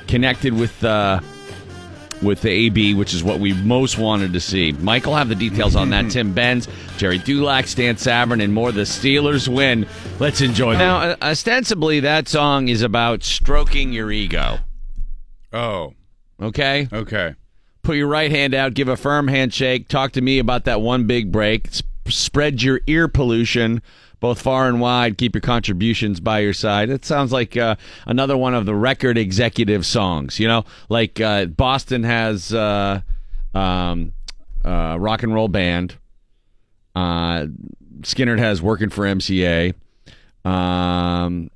connected 0.08 0.54
with 0.54 0.84
uh, 0.84 1.20
with 2.22 2.42
the 2.42 2.50
AB, 2.50 2.94
which 2.94 3.13
is 3.13 3.24
what 3.24 3.39
we 3.39 3.54
most 3.54 3.98
wanted 3.98 4.34
to 4.34 4.39
see. 4.39 4.72
Michael 4.74 5.15
have 5.15 5.30
the 5.30 5.36
details 5.36 5.75
on 5.75 5.89
that. 5.89 6.10
Tim 6.12 6.34
Benz, 6.34 6.68
Jerry 6.98 7.18
Dulac, 7.20 7.68
Stan 7.68 7.96
Savran, 7.96 8.44
and 8.44 8.54
more. 8.54 8.72
The 8.72 8.82
Steelers 8.82 9.48
win. 9.48 9.86
Let's 10.20 10.42
enjoy. 10.42 10.74
That. 10.74 10.80
Now, 10.80 10.98
uh, 10.98 11.15
ostensibly, 11.22 12.00
that 12.01 12.27
song 12.27 12.68
is 12.70 12.82
about 12.82 13.24
stroking 13.24 13.92
your 13.94 14.12
ego. 14.12 14.60
Oh, 15.54 15.94
Okay, 16.42 16.89
okay. 16.92 17.36
put 17.82 17.96
your 17.96 18.08
right 18.10 18.30
hand 18.30 18.54
out, 18.54 18.74
give 18.74 18.89
a 18.89 18.98
firm 18.98 19.30
handshake, 19.30 19.88
talk 19.88 20.12
to 20.12 20.22
me 20.22 20.38
about 20.39 20.65
that 20.65 20.82
one 20.82 21.08
big 21.08 21.32
break, 21.32 21.68
sp- 21.72 21.88
spread 22.10 22.62
your 22.62 22.82
ear 22.88 23.08
pollution 23.08 23.82
both 24.25 24.41
far 24.41 24.67
and 24.67 24.82
wide. 24.82 25.20
Keep 25.20 25.36
your 25.36 25.41
contributions 25.41 26.20
by 26.20 26.39
your 26.39 26.51
side. 26.51 26.89
It 26.89 27.05
sounds 27.05 27.32
like 27.32 27.55
uh, 27.55 27.75
another 28.08 28.36
one 28.36 28.55
of 28.55 28.65
the 28.65 28.74
record 28.74 29.20
executive 29.20 29.86
songs. 29.86 30.39
You 30.39 30.48
know, 30.48 30.65
like 30.89 31.22
uh, 31.22 31.46
Boston 31.46 32.01
has 32.01 32.51
uh, 32.51 33.01
um, 33.53 34.13
uh, 34.63 34.98
rock 35.00 35.22
and 35.22 35.32
roll 35.32 35.48
band. 35.48 35.98
Uh, 36.96 37.46
Skynyrd 38.01 38.39
has 38.39 38.63
working 38.63 38.89
for 38.89 39.05
MCA. 39.05 39.75
Um, 40.44 41.51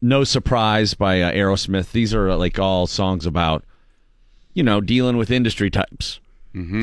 no 0.00 0.24
surprise 0.24 0.94
by 0.94 1.20
uh, 1.20 1.30
Aerosmith. 1.30 1.92
These 1.92 2.12
are 2.14 2.34
like 2.34 2.58
all 2.58 2.88
songs 2.88 3.26
about, 3.26 3.62
you 4.54 4.64
know, 4.64 4.80
dealing 4.80 5.16
with 5.16 5.30
industry 5.30 5.70
types. 5.70 6.18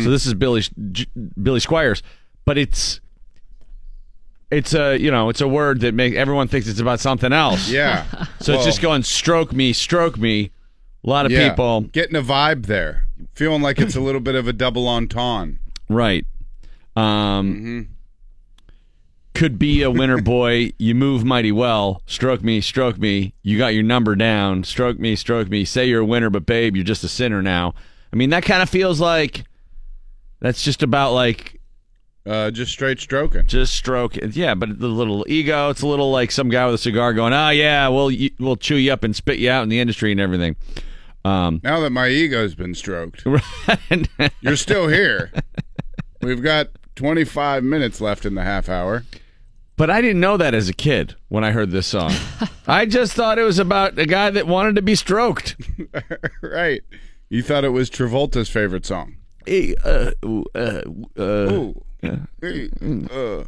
So 0.06 0.10
this 0.10 0.26
is 0.26 0.34
Billy 0.34 0.64
Billy 1.44 1.60
Squires, 1.60 2.02
but 2.46 2.58
it's 2.58 3.02
it's 4.52 4.74
a 4.74 4.98
you 4.98 5.12
know 5.12 5.30
it's 5.30 5.42
a 5.42 5.48
word 5.48 5.82
that 5.82 5.94
make 5.94 6.14
everyone 6.16 6.48
thinks 6.48 6.68
it's 6.68 6.80
about 6.80 7.00
something 7.00 7.34
else. 7.34 7.70
Yeah. 7.80 8.06
So 8.42 8.54
it's 8.54 8.64
just 8.64 8.82
going 8.82 9.04
stroke 9.04 9.52
me, 9.52 9.74
stroke 9.74 10.18
me. 10.18 10.52
A 11.04 11.10
lot 11.10 11.26
of 11.26 11.32
yeah. 11.32 11.50
people, 11.50 11.82
getting 11.82 12.16
a 12.16 12.22
vibe 12.22 12.68
there, 12.68 13.06
feeling 13.34 13.62
like 13.62 13.80
it's 13.80 13.96
a 13.96 14.00
little 14.00 14.22
bit 14.22 14.36
of 14.36 14.48
a 14.48 14.54
double 14.54 14.88
entendre. 14.88 15.60
right? 15.90 16.26
Um, 16.96 17.90
could 19.34 19.60
be 19.60 19.82
a 19.82 19.92
winner 19.92 20.22
boy. 20.22 20.72
You 20.78 20.96
move 20.96 21.26
mighty 21.26 21.52
well. 21.52 22.02
Stroke 22.06 22.44
me, 22.44 22.62
stroke 22.62 22.98
me. 22.98 23.34
You 23.44 23.58
got 23.58 23.74
your 23.74 23.84
number 23.84 24.16
down. 24.16 24.64
Stroke 24.64 25.00
me, 25.00 25.16
stroke 25.16 25.50
me. 25.50 25.66
Say 25.66 25.86
you're 25.88 26.02
a 26.02 26.06
winner, 26.06 26.30
but 26.30 26.46
babe, 26.46 26.76
you're 26.76 26.86
just 26.86 27.04
a 27.04 27.10
sinner 27.10 27.42
now. 27.42 27.74
I 28.12 28.16
mean, 28.16 28.30
that 28.32 28.44
kind 28.44 28.62
of 28.62 28.70
feels 28.70 29.00
like 29.02 29.44
that's 30.40 30.64
just 30.64 30.82
about 30.82 31.14
like 31.14 31.59
Uh, 32.30 32.52
just 32.52 32.72
straight 32.72 33.00
stroking. 33.00 33.48
just 33.48 33.74
stroking. 33.74 34.32
Yeah, 34.34 34.54
but 34.54 34.80
the 34.80 34.88
little 34.88 35.26
ego. 35.28 35.70
It's 35.70 35.82
a 35.82 35.88
little 35.88 36.12
like 36.12 36.32
some 36.32 36.50
guy 36.50 36.66
with 36.68 36.76
a 36.76 36.78
cigar 36.78 37.14
going, 37.14 37.34
"Oh 37.34 37.50
yeah, 37.50 37.88
we'll 37.88 38.12
we'll 38.40 38.56
chew 38.56 38.76
you 38.76 38.94
up 38.94 39.04
and 39.04 39.16
spit 39.16 39.40
you 39.40 39.50
out 39.50 39.64
in 39.64 39.70
the 39.70 39.80
industry 39.80 40.12
and 40.12 40.22
everything." 40.22 40.56
Um, 41.26 41.60
Now 41.64 41.80
that 41.80 41.90
my 41.90 42.08
ego's 42.08 42.54
been 42.56 42.76
stroked, 42.76 43.26
you're 44.42 44.56
still 44.56 44.88
here. 44.88 45.32
We've 46.22 46.42
got 46.44 46.68
25 46.96 47.64
minutes 47.64 48.00
left 48.00 48.26
in 48.26 48.36
the 48.36 48.44
half 48.44 48.70
hour. 48.70 49.04
But 49.76 49.90
I 49.90 50.02
didn't 50.02 50.20
know 50.20 50.38
that 50.38 50.54
as 50.54 50.70
a 50.70 50.74
kid 50.74 51.16
when 51.30 51.44
I 51.44 51.52
heard 51.52 51.72
this 51.72 51.88
song. 51.88 52.12
I 52.68 52.86
just 52.86 53.14
thought 53.14 53.40
it 53.40 53.44
was 53.44 53.60
about 53.60 53.98
a 53.98 54.06
guy 54.06 54.30
that 54.30 54.46
wanted 54.46 54.76
to 54.76 54.82
be 54.82 54.96
stroked. 54.96 55.56
right. 56.42 56.82
You 57.30 57.42
thought 57.42 57.64
it 57.64 57.70
was 57.70 57.90
Travolta's 57.90 58.50
favorite 58.50 58.86
song. 58.86 59.16
Uh, 59.48 60.12
uh, 60.54 60.82
uh, 61.18 61.72
Ooh. 62.04 62.20
Hey, 62.42 62.70
uh, 63.12 63.44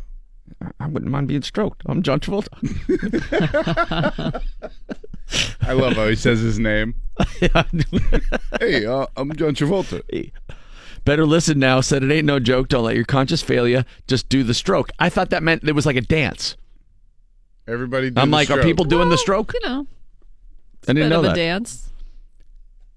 I 0.80 0.88
wouldn't 0.88 1.12
mind 1.12 1.28
being 1.28 1.42
stroked. 1.42 1.82
I'm 1.86 2.02
John 2.04 2.20
Travolta. 2.20 2.50
I 5.62 5.74
love 5.74 5.94
how 5.94 6.08
he 6.08 6.16
says 6.16 6.40
his 6.40 6.60
name. 6.60 6.96
Hey, 8.60 8.86
uh, 8.86 9.06
I'm 9.16 9.34
John 9.36 9.56
Travolta. 9.56 10.32
Better 11.06 11.26
listen 11.26 11.58
now. 11.60 11.82
Said 11.82 12.04
it 12.04 12.12
ain't 12.12 12.26
no 12.26 12.40
joke. 12.40 12.68
Don't 12.68 12.84
let 12.84 12.96
your 12.96 13.06
conscience 13.06 13.42
fail 13.42 13.68
you. 13.68 13.84
Just 14.08 14.30
do 14.30 14.44
the 14.44 14.54
stroke. 14.54 14.90
I 15.00 15.10
thought 15.10 15.30
that 15.32 15.42
meant 15.44 15.64
it 15.68 15.72
was 15.74 15.86
like 15.86 15.96
a 15.96 16.02
dance. 16.02 16.58
Everybody. 17.68 18.10
Do 18.12 18.22
I'm 18.22 18.30
the 18.30 18.36
like, 18.36 18.52
are 18.52 18.62
people 18.62 18.86
doing 18.86 19.10
the 19.10 19.18
stroke? 19.18 19.54
You 19.54 19.68
know, 19.68 19.88
I 20.88 20.94
didn't 20.94 21.04
bit 21.04 21.10
know 21.10 21.20
of 21.20 21.26
a 21.26 21.28
that. 21.30 21.36
dance. 21.36 21.90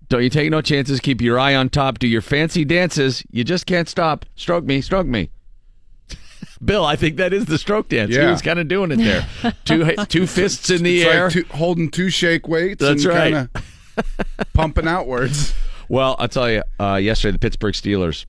Don't 0.09 0.23
you 0.23 0.31
take 0.31 0.51
no 0.51 0.61
chances. 0.61 1.01
Keep 1.01 1.21
your 1.23 1.39
eye 1.39 1.55
on 1.55 1.71
top. 1.71 1.99
Do 1.99 2.07
your 2.07 2.21
fancy 2.23 2.65
dances. 2.65 3.23
You 3.31 3.43
just 3.45 3.65
can't 3.67 3.89
stop. 3.89 4.27
Stroke 4.37 4.65
me. 4.65 4.81
Stroke 4.81 5.07
me. 5.07 5.31
Bill, 6.65 6.85
I 6.85 6.97
think 6.97 7.17
that 7.17 7.33
is 7.33 7.47
the 7.47 7.59
stroke 7.59 7.89
dance. 7.89 8.11
Yeah. 8.11 8.19
He 8.21 8.25
Yeah. 8.27 8.31
was 8.33 8.43
kind 8.43 8.59
of 8.59 8.69
doing 8.69 8.91
it 8.93 8.97
there. 8.97 9.27
two 9.65 9.95
two 10.09 10.27
fists 10.27 10.71
in 10.71 10.83
the 10.83 11.03
It's 11.03 11.11
air. 11.11 11.25
like 11.25 11.33
two, 11.33 11.45
holding 11.51 11.91
two 11.91 12.11
shake 12.11 12.47
weights. 12.49 12.81
That's 12.83 13.05
and 13.05 13.15
right. 13.15 13.33
Kinda 13.33 13.51
pumping 14.55 14.87
outwards. 14.89 15.55
Well, 15.89 16.17
I'll 16.19 16.29
tell 16.29 16.51
you, 16.51 16.63
uh, 16.81 16.97
yesterday 16.97 17.33
the 17.33 17.39
Pittsburgh 17.39 17.75
Steelers. 17.75 18.27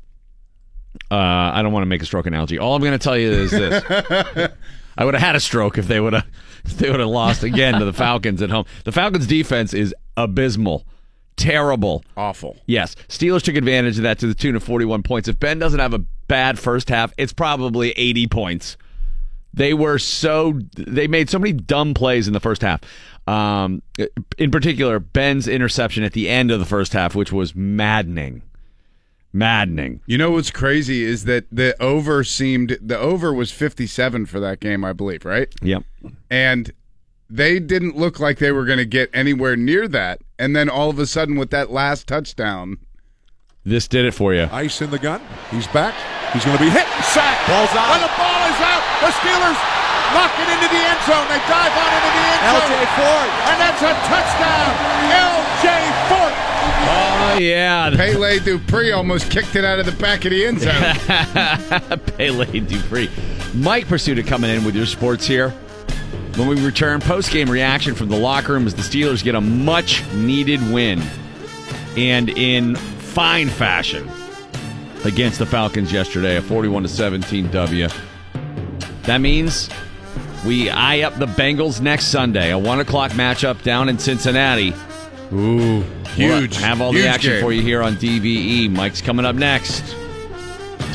Uh, 1.12 1.16
I 1.16 1.62
don't 1.62 1.74
want 1.74 1.82
to 1.84 1.88
make 1.88 2.02
a 2.02 2.06
stroke 2.06 2.26
analogy. 2.26 2.58
All 2.58 2.74
I'm 2.76 2.82
going 2.82 2.94
to 2.94 2.98
tell 3.00 3.18
you 3.18 3.30
is 3.30 3.52
this: 3.52 3.84
I 4.98 5.04
would 5.06 5.14
have 5.14 5.24
had 5.24 5.36
a 5.36 5.40
stroke 5.40 5.78
if 5.78 5.88
they 5.88 6.00
would 6.00 6.14
have 6.14 6.26
if 6.64 6.78
they 6.78 6.90
would 6.90 7.00
have 7.02 7.10
lost 7.10 7.44
again 7.44 7.80
to 7.80 7.86
the 7.86 7.94
Falcons 7.94 8.42
at 8.42 8.50
home. 8.50 8.66
The 8.86 8.92
Falcons' 8.92 9.28
defense 9.28 9.74
is 9.74 9.94
abysmal, 10.18 10.86
terrible. 11.38 12.04
Awful. 12.18 12.58
Yes, 12.66 12.96
Steelers 13.08 13.42
took 13.42 13.56
advantage 13.56 13.98
of 13.98 14.04
that 14.04 14.20
to 14.20 14.28
the 14.28 14.34
tune 14.34 14.56
of 14.56 14.64
41 14.64 15.04
points. 15.04 15.28
If 15.28 15.40
Ben 15.40 15.60
doesn't 15.60 15.80
have 15.80 15.94
a 15.94 16.00
bad 16.28 16.60
first 16.60 16.90
half, 16.90 17.14
it's 17.18 17.34
probably 17.34 17.92
80 17.92 18.28
points. 18.28 18.78
They 19.54 19.74
were 19.74 19.98
so 19.98 20.60
they 20.76 21.08
made 21.08 21.30
so 21.30 21.40
many 21.40 21.54
dumb 21.54 21.94
plays 21.94 22.28
in 22.28 22.34
the 22.34 22.42
first 22.42 22.62
half. 22.62 22.82
Um, 23.26 23.82
in 24.38 24.52
particular, 24.52 25.00
Ben's 25.00 25.48
interception 25.48 26.04
at 26.04 26.12
the 26.14 26.30
end 26.30 26.52
of 26.52 26.60
the 26.60 26.66
first 26.66 26.92
half, 26.92 27.16
which 27.16 27.32
was 27.32 27.56
maddening, 27.56 28.42
maddening. 29.32 30.02
You 30.08 30.18
know 30.18 30.32
what's 30.32 30.52
crazy 30.52 31.04
is 31.04 31.24
that 31.24 31.46
the 31.52 31.82
over 31.82 32.26
seemed 32.26 32.78
the 32.82 33.00
over 33.00 33.34
was 33.34 33.52
57 33.52 34.26
for 34.26 34.42
that 34.42 34.60
game, 34.60 34.84
I 34.84 34.92
believe, 34.92 35.24
right? 35.24 35.48
Yep. 35.62 35.84
And 36.30 36.74
they 37.30 37.60
didn't 37.60 37.96
look 37.98 38.20
like 38.20 38.38
they 38.40 38.52
were 38.52 38.66
going 38.66 38.78
to 38.78 38.86
get 38.86 39.10
anywhere 39.14 39.56
near 39.56 39.88
that. 39.88 40.22
And 40.38 40.56
then 40.56 40.70
all 40.70 40.90
of 40.90 41.00
a 41.00 41.06
sudden, 41.08 41.38
with 41.38 41.50
that 41.52 41.72
last 41.72 42.08
touchdown, 42.08 42.78
This 43.64 43.88
did 43.88 44.06
it 44.06 44.14
for 44.14 44.34
you. 44.34 44.48
Ice 44.52 44.82
in 44.82 44.92
the 44.92 45.00
gun. 45.00 45.22
He's 45.52 45.68
back. 45.68 45.96
He's 46.34 46.46
going 46.46 46.58
to 46.58 46.64
be 46.64 46.70
hit. 46.70 46.86
Sack. 47.16 47.38
Ball's 47.48 47.72
out. 47.74 47.96
And 47.98 48.04
the 48.04 48.14
ball 48.14 48.44
is 48.52 48.60
out. 48.62 48.84
The 49.02 49.12
Steelers 49.18 49.60
knock 50.14 50.32
it 50.38 50.50
into 50.54 50.68
the 50.70 50.82
end 50.86 51.02
zone. 51.08 51.26
They 51.32 51.42
dive 51.50 51.74
on 51.74 51.90
into 51.98 52.12
the 52.14 52.24
end 52.30 52.42
zone. 52.46 52.62
LJ 52.62 52.74
Fort. 52.94 53.30
And 53.50 53.58
that's 53.58 53.82
a 53.82 53.94
touchdown. 54.06 54.72
L.J. 55.10 55.68
Fort. 56.10 56.34
Oh 56.88 57.38
yeah, 57.40 57.90
Pele 57.96 58.40
Dupree 58.40 58.92
almost 58.92 59.30
kicked 59.32 59.56
it 59.56 59.64
out 59.66 59.80
of 59.80 59.86
the 59.86 59.92
back 59.94 60.26
of 60.26 60.32
the 60.32 60.46
end 60.46 60.60
zone. 60.62 62.00
Pele 62.18 62.60
Dupree. 62.60 63.10
Mike 63.56 63.88
Prisuta 63.88 64.26
coming 64.26 64.50
in 64.52 64.64
with 64.64 64.76
your 64.76 64.86
sports 64.86 65.26
here. 65.26 65.54
When 66.38 66.48
we 66.48 66.62
return, 66.66 67.00
post 67.00 67.32
game 67.32 67.50
reaction 67.50 67.96
from 67.96 68.10
the 68.10 68.18
locker 68.18 68.54
room 68.54 68.68
as 68.68 68.76
the 68.76 68.82
Steelers 68.82 69.24
get 69.24 69.36
a 69.36 69.42
much 69.42 70.04
needed 70.14 70.62
win 70.72 71.02
and 71.96 72.30
in 72.30 72.76
fine 72.76 73.48
fashion 73.48 74.10
against 75.06 75.40
the 75.40 75.46
Falcons 75.46 75.94
yesterday, 75.94 76.36
a 76.36 76.42
41 76.42 76.84
to 76.84 76.90
17 76.90 77.50
W. 77.52 77.88
That 79.04 79.20
means 79.20 79.70
we 80.46 80.70
eye 80.70 81.02
up 81.02 81.18
the 81.20 81.26
Bengals 81.28 81.80
next 81.80 82.08
Sunday, 82.08 82.52
a 82.52 82.58
one 82.58 82.80
o'clock 82.82 83.12
matchup 83.12 83.62
down 83.64 83.88
in 83.88 83.98
Cincinnati. 83.98 84.74
Ooh, 85.32 85.84
We'll 86.18 86.40
huge. 86.42 86.58
have 86.58 86.82
all 86.82 86.92
the 86.94 87.08
action 87.08 87.32
game. 87.34 87.42
for 87.42 87.52
you 87.54 87.62
here 87.62 87.82
on 87.82 87.96
DVE. 87.96 88.70
Mike's 88.72 89.02
coming 89.02 89.26
up 89.26 89.36
next. 89.36 89.96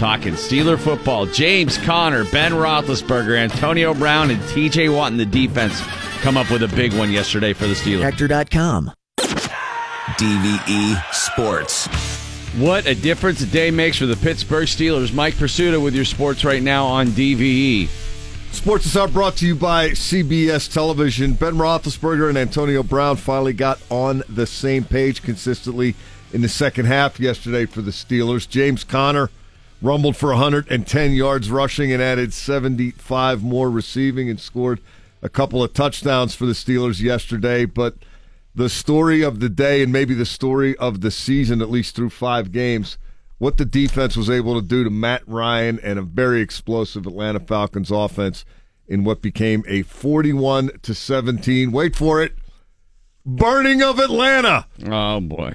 Talking 0.00 0.32
Steeler 0.32 0.78
football. 0.78 1.26
James 1.26 1.76
Conner, 1.76 2.24
Ben 2.24 2.52
Roethlisberger, 2.52 3.36
Antonio 3.36 3.92
Brown, 3.92 4.30
and 4.30 4.40
TJ 4.44 4.96
Watt 4.96 5.12
in 5.12 5.18
the 5.18 5.26
defense 5.26 5.78
come 6.22 6.38
up 6.38 6.50
with 6.50 6.62
a 6.62 6.68
big 6.68 6.94
one 6.94 7.12
yesterday 7.12 7.52
for 7.52 7.66
the 7.66 7.74
Steelers. 7.74 8.00
Hector.com. 8.00 8.92
DVE 9.18 11.12
Sports. 11.12 11.86
What 12.58 12.86
a 12.86 12.94
difference 12.94 13.42
a 13.42 13.46
day 13.46 13.70
makes 13.70 13.98
for 13.98 14.06
the 14.06 14.16
Pittsburgh 14.16 14.66
Steelers. 14.66 15.12
Mike 15.12 15.34
Prisuta 15.34 15.84
with 15.84 15.94
your 15.94 16.06
sports 16.06 16.46
right 16.46 16.62
now 16.62 16.86
on. 16.86 17.08
DVE. 17.08 17.86
Sports 18.52 18.86
is 18.86 18.96
out 18.96 19.12
brought 19.12 19.36
to 19.36 19.46
you 19.46 19.54
by 19.54 19.90
CBS 19.90 20.72
Television. 20.72 21.34
Ben 21.34 21.56
Roethlisberger 21.56 22.30
and 22.30 22.38
Antonio 22.38 22.82
Brown 22.82 23.16
finally 23.16 23.52
got 23.52 23.78
on 23.90 24.22
the 24.30 24.46
same 24.46 24.82
page 24.82 25.20
consistently 25.20 25.94
in 26.32 26.40
the 26.40 26.48
second 26.48 26.86
half 26.86 27.20
yesterday 27.20 27.66
for 27.66 27.82
the 27.82 27.90
Steelers. 27.90 28.48
James 28.48 28.82
Conner 28.82 29.28
rumbled 29.82 30.16
for 30.16 30.30
110 30.30 31.12
yards 31.12 31.50
rushing 31.50 31.92
and 31.92 32.02
added 32.02 32.32
75 32.32 33.42
more 33.42 33.70
receiving 33.70 34.28
and 34.28 34.40
scored 34.40 34.80
a 35.22 35.28
couple 35.28 35.62
of 35.62 35.72
touchdowns 35.72 36.34
for 36.34 36.46
the 36.46 36.52
Steelers 36.52 37.00
yesterday. 37.00 37.64
But 37.64 37.96
the 38.54 38.68
story 38.68 39.22
of 39.22 39.40
the 39.40 39.48
day 39.48 39.82
and 39.82 39.92
maybe 39.92 40.14
the 40.14 40.26
story 40.26 40.76
of 40.76 41.00
the 41.00 41.10
season, 41.10 41.62
at 41.62 41.70
least 41.70 41.94
through 41.96 42.10
five 42.10 42.52
games, 42.52 42.98
what 43.38 43.56
the 43.56 43.64
defense 43.64 44.16
was 44.16 44.28
able 44.28 44.60
to 44.60 44.66
do 44.66 44.84
to 44.84 44.90
Matt 44.90 45.22
Ryan 45.26 45.80
and 45.82 45.98
a 45.98 46.02
very 46.02 46.42
explosive 46.42 47.06
Atlanta 47.06 47.40
Falcons 47.40 47.90
offense 47.90 48.44
in 48.86 49.04
what 49.04 49.22
became 49.22 49.64
a 49.66 49.82
41 49.82 50.72
to 50.82 50.94
17. 50.94 51.72
Wait 51.72 51.96
for 51.96 52.22
it. 52.22 52.34
Burning 53.24 53.82
of 53.82 53.98
Atlanta. 53.98 54.66
Oh, 54.86 55.20
boy. 55.20 55.54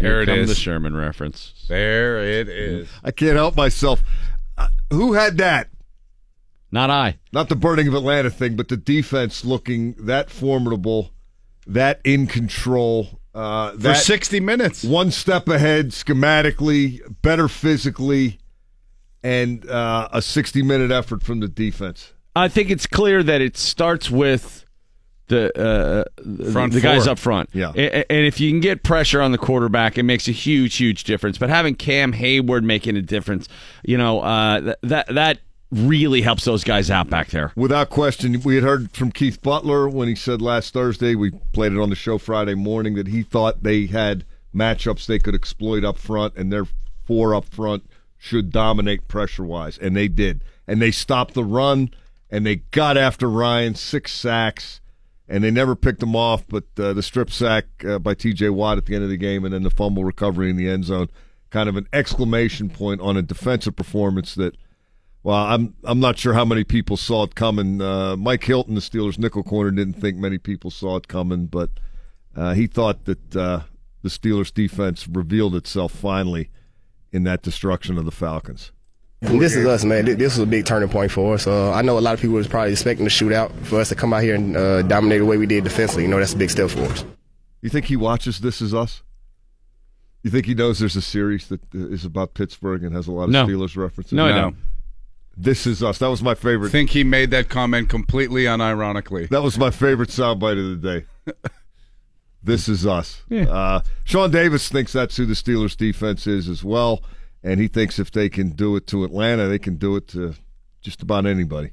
There 0.00 0.12
Here 0.12 0.22
it 0.22 0.26
comes 0.26 0.38
is. 0.42 0.48
the 0.48 0.54
Sherman 0.54 0.96
reference. 0.96 1.52
There 1.68 2.18
it 2.20 2.48
is. 2.48 2.88
I 3.04 3.10
can't 3.10 3.36
help 3.36 3.54
myself. 3.56 4.02
Uh, 4.56 4.68
who 4.90 5.12
had 5.12 5.36
that? 5.38 5.68
Not 6.72 6.88
I. 6.90 7.18
Not 7.32 7.48
the 7.48 7.56
burning 7.56 7.86
of 7.88 7.94
Atlanta 7.94 8.30
thing, 8.30 8.56
but 8.56 8.68
the 8.68 8.76
defense 8.76 9.44
looking 9.44 9.92
that 9.98 10.30
formidable, 10.30 11.10
that 11.66 12.00
in 12.04 12.26
control, 12.26 13.20
uh, 13.34 13.72
For 13.72 13.76
that 13.78 13.96
60 13.98 14.40
minutes. 14.40 14.84
one 14.84 15.10
step 15.10 15.48
ahead 15.48 15.88
schematically, 15.90 17.00
better 17.22 17.48
physically, 17.48 18.38
and 19.22 19.68
uh, 19.68 20.08
a 20.12 20.22
60 20.22 20.62
minute 20.62 20.90
effort 20.90 21.22
from 21.22 21.40
the 21.40 21.48
defense. 21.48 22.12
I 22.34 22.48
think 22.48 22.70
it's 22.70 22.86
clear 22.86 23.22
that 23.24 23.40
it 23.40 23.56
starts 23.56 24.10
with 24.10 24.64
the 25.30 25.58
uh, 25.58 26.04
the- 26.22 26.52
Front 26.52 26.74
the 26.74 26.80
guys 26.82 27.06
up 27.06 27.18
front. 27.18 27.48
Yeah. 27.54 27.72
A- 27.74 28.00
a- 28.00 28.12
and 28.12 28.26
if 28.26 28.38
you 28.38 28.50
can 28.50 28.60
get 28.60 28.82
pressure 28.82 29.22
on 29.22 29.32
the 29.32 29.38
quarterback, 29.38 29.96
it 29.96 30.02
makes 30.02 30.28
a 30.28 30.32
huge, 30.32 30.76
huge 30.76 31.04
difference. 31.04 31.38
But 31.38 31.48
having 31.48 31.74
Cam 31.74 32.12
Heyward 32.12 32.62
making 32.64 32.96
a 32.96 33.02
difference, 33.02 33.48
you 33.84 33.96
know, 33.96 34.20
uh, 34.20 34.60
th- 34.60 34.76
that 34.82 35.14
that 35.14 35.38
really 35.72 36.20
helps 36.20 36.44
those 36.44 36.64
guys 36.64 36.90
out 36.90 37.08
back 37.08 37.28
there. 37.28 37.52
Without 37.56 37.90
question, 37.90 38.40
we 38.42 38.56
had 38.56 38.64
heard 38.64 38.90
from 38.90 39.12
Keith 39.12 39.40
Butler 39.40 39.88
when 39.88 40.08
he 40.08 40.14
said 40.16 40.42
last 40.42 40.72
Thursday, 40.74 41.14
we 41.14 41.30
played 41.52 41.72
it 41.72 41.78
on 41.78 41.90
the 41.90 41.96
show 41.96 42.18
Friday 42.18 42.54
morning, 42.54 42.94
that 42.96 43.06
he 43.06 43.22
thought 43.22 43.62
they 43.62 43.86
had 43.86 44.24
matchups 44.54 45.06
they 45.06 45.20
could 45.20 45.34
exploit 45.34 45.84
up 45.84 45.96
front, 45.96 46.34
and 46.36 46.52
their 46.52 46.66
four 47.06 47.34
up 47.36 47.44
front 47.44 47.84
should 48.18 48.50
dominate 48.50 49.06
pressure 49.08 49.44
wise. 49.44 49.78
And 49.78 49.96
they 49.96 50.08
did. 50.08 50.42
And 50.66 50.82
they 50.82 50.90
stopped 50.90 51.34
the 51.34 51.44
run, 51.44 51.90
and 52.30 52.44
they 52.44 52.56
got 52.56 52.96
after 52.96 53.30
Ryan, 53.30 53.76
six 53.76 54.12
sacks, 54.12 54.79
and 55.30 55.44
they 55.44 55.50
never 55.50 55.76
picked 55.76 56.02
him 56.02 56.16
off. 56.16 56.46
But 56.46 56.64
uh, 56.78 56.92
the 56.92 57.02
strip 57.02 57.30
sack 57.30 57.66
uh, 57.88 57.98
by 57.98 58.14
TJ 58.14 58.50
Watt 58.50 58.76
at 58.76 58.86
the 58.86 58.94
end 58.94 59.04
of 59.04 59.10
the 59.10 59.16
game, 59.16 59.44
and 59.44 59.54
then 59.54 59.62
the 59.62 59.70
fumble 59.70 60.04
recovery 60.04 60.50
in 60.50 60.56
the 60.56 60.68
end 60.68 60.84
zone, 60.84 61.08
kind 61.48 61.68
of 61.68 61.76
an 61.76 61.86
exclamation 61.92 62.68
point 62.68 63.00
on 63.00 63.16
a 63.16 63.22
defensive 63.22 63.76
performance 63.76 64.34
that. 64.34 64.56
Well, 65.22 65.36
I'm 65.36 65.74
I'm 65.84 66.00
not 66.00 66.18
sure 66.18 66.32
how 66.32 66.46
many 66.46 66.64
people 66.64 66.96
saw 66.96 67.24
it 67.24 67.34
coming. 67.34 67.82
Uh, 67.82 68.16
Mike 68.16 68.42
Hilton, 68.42 68.74
the 68.74 68.80
Steelers 68.80 69.18
nickel 69.18 69.42
corner, 69.42 69.70
didn't 69.70 70.00
think 70.00 70.16
many 70.16 70.38
people 70.38 70.70
saw 70.70 70.96
it 70.96 71.08
coming, 71.08 71.44
but 71.44 71.68
uh, 72.34 72.54
he 72.54 72.66
thought 72.66 73.04
that 73.04 73.36
uh, 73.36 73.60
the 74.00 74.08
Steelers 74.08 74.52
defense 74.52 75.06
revealed 75.06 75.54
itself 75.54 75.92
finally 75.92 76.48
in 77.12 77.24
that 77.24 77.42
destruction 77.42 77.98
of 77.98 78.06
the 78.06 78.10
Falcons. 78.10 78.72
This 79.20 79.54
is 79.54 79.66
us, 79.66 79.84
man. 79.84 80.06
This 80.06 80.18
was 80.36 80.38
a 80.38 80.46
big 80.46 80.64
turning 80.64 80.88
point 80.88 81.12
for 81.12 81.34
us. 81.34 81.46
Uh, 81.46 81.72
I 81.72 81.82
know 81.82 81.98
a 81.98 82.00
lot 82.00 82.14
of 82.14 82.20
people 82.20 82.36
was 82.36 82.48
probably 82.48 82.72
expecting 82.72 83.06
a 83.06 83.10
shootout 83.10 83.52
for 83.66 83.78
us 83.80 83.90
to 83.90 83.94
come 83.94 84.12
out 84.14 84.22
here 84.22 84.34
and 84.34 84.56
uh, 84.56 84.82
dominate 84.82 85.18
the 85.20 85.26
way 85.26 85.36
we 85.36 85.46
did 85.46 85.62
defensively. 85.64 86.04
You 86.04 86.08
know, 86.08 86.18
that's 86.18 86.32
a 86.32 86.36
big 86.38 86.50
step 86.50 86.70
for 86.70 86.80
us. 86.84 87.04
You 87.60 87.68
think 87.68 87.84
he 87.86 87.96
watches 87.96 88.40
This 88.40 88.62
Is 88.62 88.72
Us? 88.72 89.02
You 90.22 90.30
think 90.30 90.46
he 90.46 90.54
knows 90.54 90.78
there's 90.78 90.96
a 90.96 91.02
series 91.02 91.48
that 91.48 91.60
is 91.74 92.04
about 92.06 92.32
Pittsburgh 92.34 92.82
and 92.82 92.94
has 92.94 93.06
a 93.08 93.12
lot 93.12 93.24
of 93.24 93.30
No. 93.30 93.46
Steelers 93.46 93.76
references? 93.76 94.12
No, 94.14 94.26
I 94.26 94.32
don't. 94.32 94.56
This 95.36 95.66
Is 95.66 95.82
Us. 95.82 95.98
That 95.98 96.08
was 96.08 96.22
my 96.22 96.34
favorite. 96.34 96.48
I 96.52 96.54
favorite. 96.54 96.70
think 96.70 96.90
he 96.90 97.04
made 97.04 97.30
that 97.30 97.48
comment 97.50 97.88
completely 97.90 98.44
unironically. 98.44 99.28
That 99.28 99.42
was 99.42 99.58
my 99.58 99.70
favorite 99.70 100.08
soundbite 100.08 100.58
of 100.58 100.80
the 100.80 101.00
day. 101.00 101.32
this 102.42 102.68
is 102.68 102.86
us. 102.86 103.22
Uh, 103.30 103.80
Sean 104.04 104.30
Davis 104.30 104.68
thinks 104.70 104.92
that's 104.94 105.16
who 105.16 105.26
the 105.26 105.34
Steelers 105.34 105.76
defense 105.76 106.26
is 106.26 106.48
as 106.48 106.64
well, 106.64 107.02
and 107.42 107.60
he 107.60 107.68
thinks 107.68 107.98
if 107.98 108.10
they 108.10 108.28
can 108.28 108.50
do 108.50 108.76
it 108.76 108.86
to 108.88 109.04
Atlanta, 109.04 109.48
they 109.48 109.58
can 109.58 109.76
do 109.76 109.96
it 109.96 110.08
to 110.08 110.34
just 110.80 111.02
about 111.02 111.26
anybody. 111.26 111.72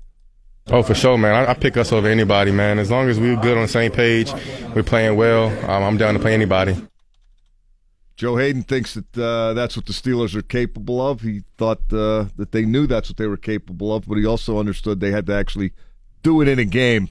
Oh, 0.69 0.83
for 0.83 0.95
sure, 0.95 1.17
man. 1.17 1.33
I, 1.33 1.51
I 1.51 1.53
pick 1.53 1.77
us 1.77 1.93
over 1.93 2.07
anybody, 2.07 2.51
man. 2.51 2.77
As 2.77 2.91
long 2.91 3.07
as 3.07 3.19
we're 3.19 3.37
good 3.37 3.55
on 3.55 3.63
the 3.63 3.69
same 3.69 3.91
page, 3.91 4.31
we're 4.75 4.83
playing 4.83 5.15
well. 5.15 5.47
Um, 5.69 5.83
I'm 5.83 5.97
down 5.97 6.13
to 6.13 6.19
play 6.19 6.33
anybody. 6.33 6.75
Joe 8.17 8.35
Haden 8.35 8.63
thinks 8.63 8.95
that 8.95 9.17
uh, 9.17 9.53
that's 9.53 9.77
what 9.77 9.85
the 9.85 9.93
Steelers 9.93 10.35
are 10.35 10.41
capable 10.41 11.05
of. 11.05 11.21
He 11.21 11.43
thought 11.57 11.81
uh, 11.93 12.25
that 12.35 12.51
they 12.51 12.65
knew 12.65 12.87
that's 12.87 13.09
what 13.09 13.17
they 13.17 13.27
were 13.27 13.37
capable 13.37 13.95
of, 13.95 14.07
but 14.07 14.17
he 14.17 14.25
also 14.25 14.57
understood 14.57 14.99
they 14.99 15.11
had 15.11 15.27
to 15.27 15.35
actually 15.35 15.71
do 16.23 16.41
it 16.41 16.47
in 16.47 16.57
a 16.59 16.65
game. 16.65 17.09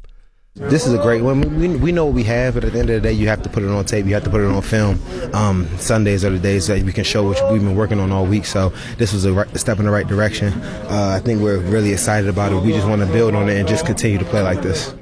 This 0.58 0.86
is 0.86 0.94
a 0.94 0.98
great 0.98 1.20
one. 1.20 1.58
We, 1.58 1.68
we 1.76 1.92
know 1.92 2.06
what 2.06 2.14
we 2.14 2.24
have, 2.24 2.54
but 2.54 2.64
at 2.64 2.72
the 2.72 2.78
end 2.78 2.88
of 2.88 3.02
the 3.02 3.06
day, 3.06 3.12
you 3.12 3.28
have 3.28 3.42
to 3.42 3.50
put 3.50 3.62
it 3.62 3.68
on 3.68 3.84
tape. 3.84 4.06
You 4.06 4.14
have 4.14 4.24
to 4.24 4.30
put 4.30 4.40
it 4.40 4.46
on 4.46 4.62
film. 4.62 4.98
Um, 5.34 5.68
Sundays 5.76 6.24
are 6.24 6.30
the 6.30 6.38
days 6.38 6.66
that 6.68 6.82
we 6.82 6.94
can 6.94 7.04
show 7.04 7.24
what 7.24 7.52
we've 7.52 7.60
been 7.60 7.76
working 7.76 8.00
on 8.00 8.10
all 8.10 8.24
week. 8.24 8.46
So 8.46 8.70
this 8.96 9.12
was 9.12 9.26
a, 9.26 9.34
right, 9.34 9.54
a 9.54 9.58
step 9.58 9.78
in 9.80 9.84
the 9.84 9.90
right 9.90 10.08
direction. 10.08 10.54
Uh, 10.54 11.12
I 11.14 11.20
think 11.22 11.42
we're 11.42 11.58
really 11.58 11.92
excited 11.92 12.30
about 12.30 12.52
it. 12.52 12.62
We 12.62 12.72
just 12.72 12.88
want 12.88 13.02
to 13.02 13.06
build 13.06 13.34
on 13.34 13.50
it 13.50 13.58
and 13.58 13.68
just 13.68 13.84
continue 13.84 14.16
to 14.16 14.24
play 14.24 14.40
like 14.40 14.62
this. 14.62 14.94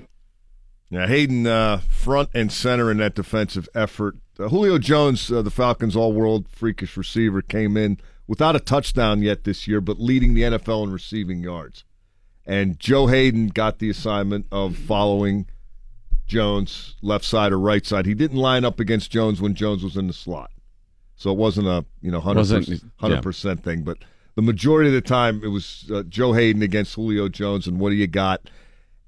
Now, 0.90 1.06
Haden, 1.06 1.46
uh, 1.46 1.78
front 1.88 2.30
and 2.34 2.50
center 2.50 2.90
in 2.90 2.96
that 2.96 3.14
defensive 3.14 3.68
effort. 3.76 4.16
Uh, 4.36 4.48
Julio 4.48 4.78
Jones, 4.78 5.30
uh, 5.30 5.40
the 5.40 5.52
Falcons' 5.52 5.94
all-world 5.94 6.48
freakish 6.48 6.96
receiver, 6.96 7.42
came 7.42 7.76
in 7.76 7.98
without 8.26 8.56
a 8.56 8.60
touchdown 8.60 9.22
yet 9.22 9.44
this 9.44 9.68
year, 9.68 9.80
but 9.80 10.00
leading 10.00 10.34
the 10.34 10.42
NFL 10.42 10.82
in 10.82 10.92
receiving 10.92 11.44
yards. 11.44 11.84
And 12.46 12.78
Joe 12.78 13.06
Haden 13.06 13.48
got 13.48 13.78
the 13.78 13.88
assignment 13.90 14.46
of 14.52 14.76
following 14.76 15.46
Jones 16.26 16.94
left 17.02 17.24
side 17.24 17.52
or 17.52 17.58
right 17.58 17.84
side. 17.84 18.06
He 18.06 18.14
didn't 18.14 18.38
line 18.38 18.64
up 18.64 18.80
against 18.80 19.10
Jones 19.10 19.40
when 19.40 19.54
Jones 19.54 19.82
was 19.82 19.96
in 19.96 20.06
the 20.06 20.12
slot, 20.12 20.50
so 21.16 21.30
it 21.30 21.36
wasn't 21.36 21.66
a 21.68 21.84
you 22.00 22.10
know 22.10 22.20
hundred 22.20 22.40
Wasn't- 22.40 22.82
hundred 22.96 23.22
percent 23.22 23.62
thing. 23.62 23.82
But 23.82 23.98
the 24.34 24.42
majority 24.42 24.88
of 24.88 24.94
the 24.94 25.00
time, 25.00 25.42
it 25.44 25.48
was 25.48 25.90
uh, 25.92 26.02
Joe 26.08 26.32
Haden 26.32 26.62
against 26.62 26.94
Julio 26.94 27.28
Jones. 27.28 27.66
And 27.66 27.78
what 27.78 27.90
do 27.90 27.96
you 27.96 28.06
got? 28.06 28.48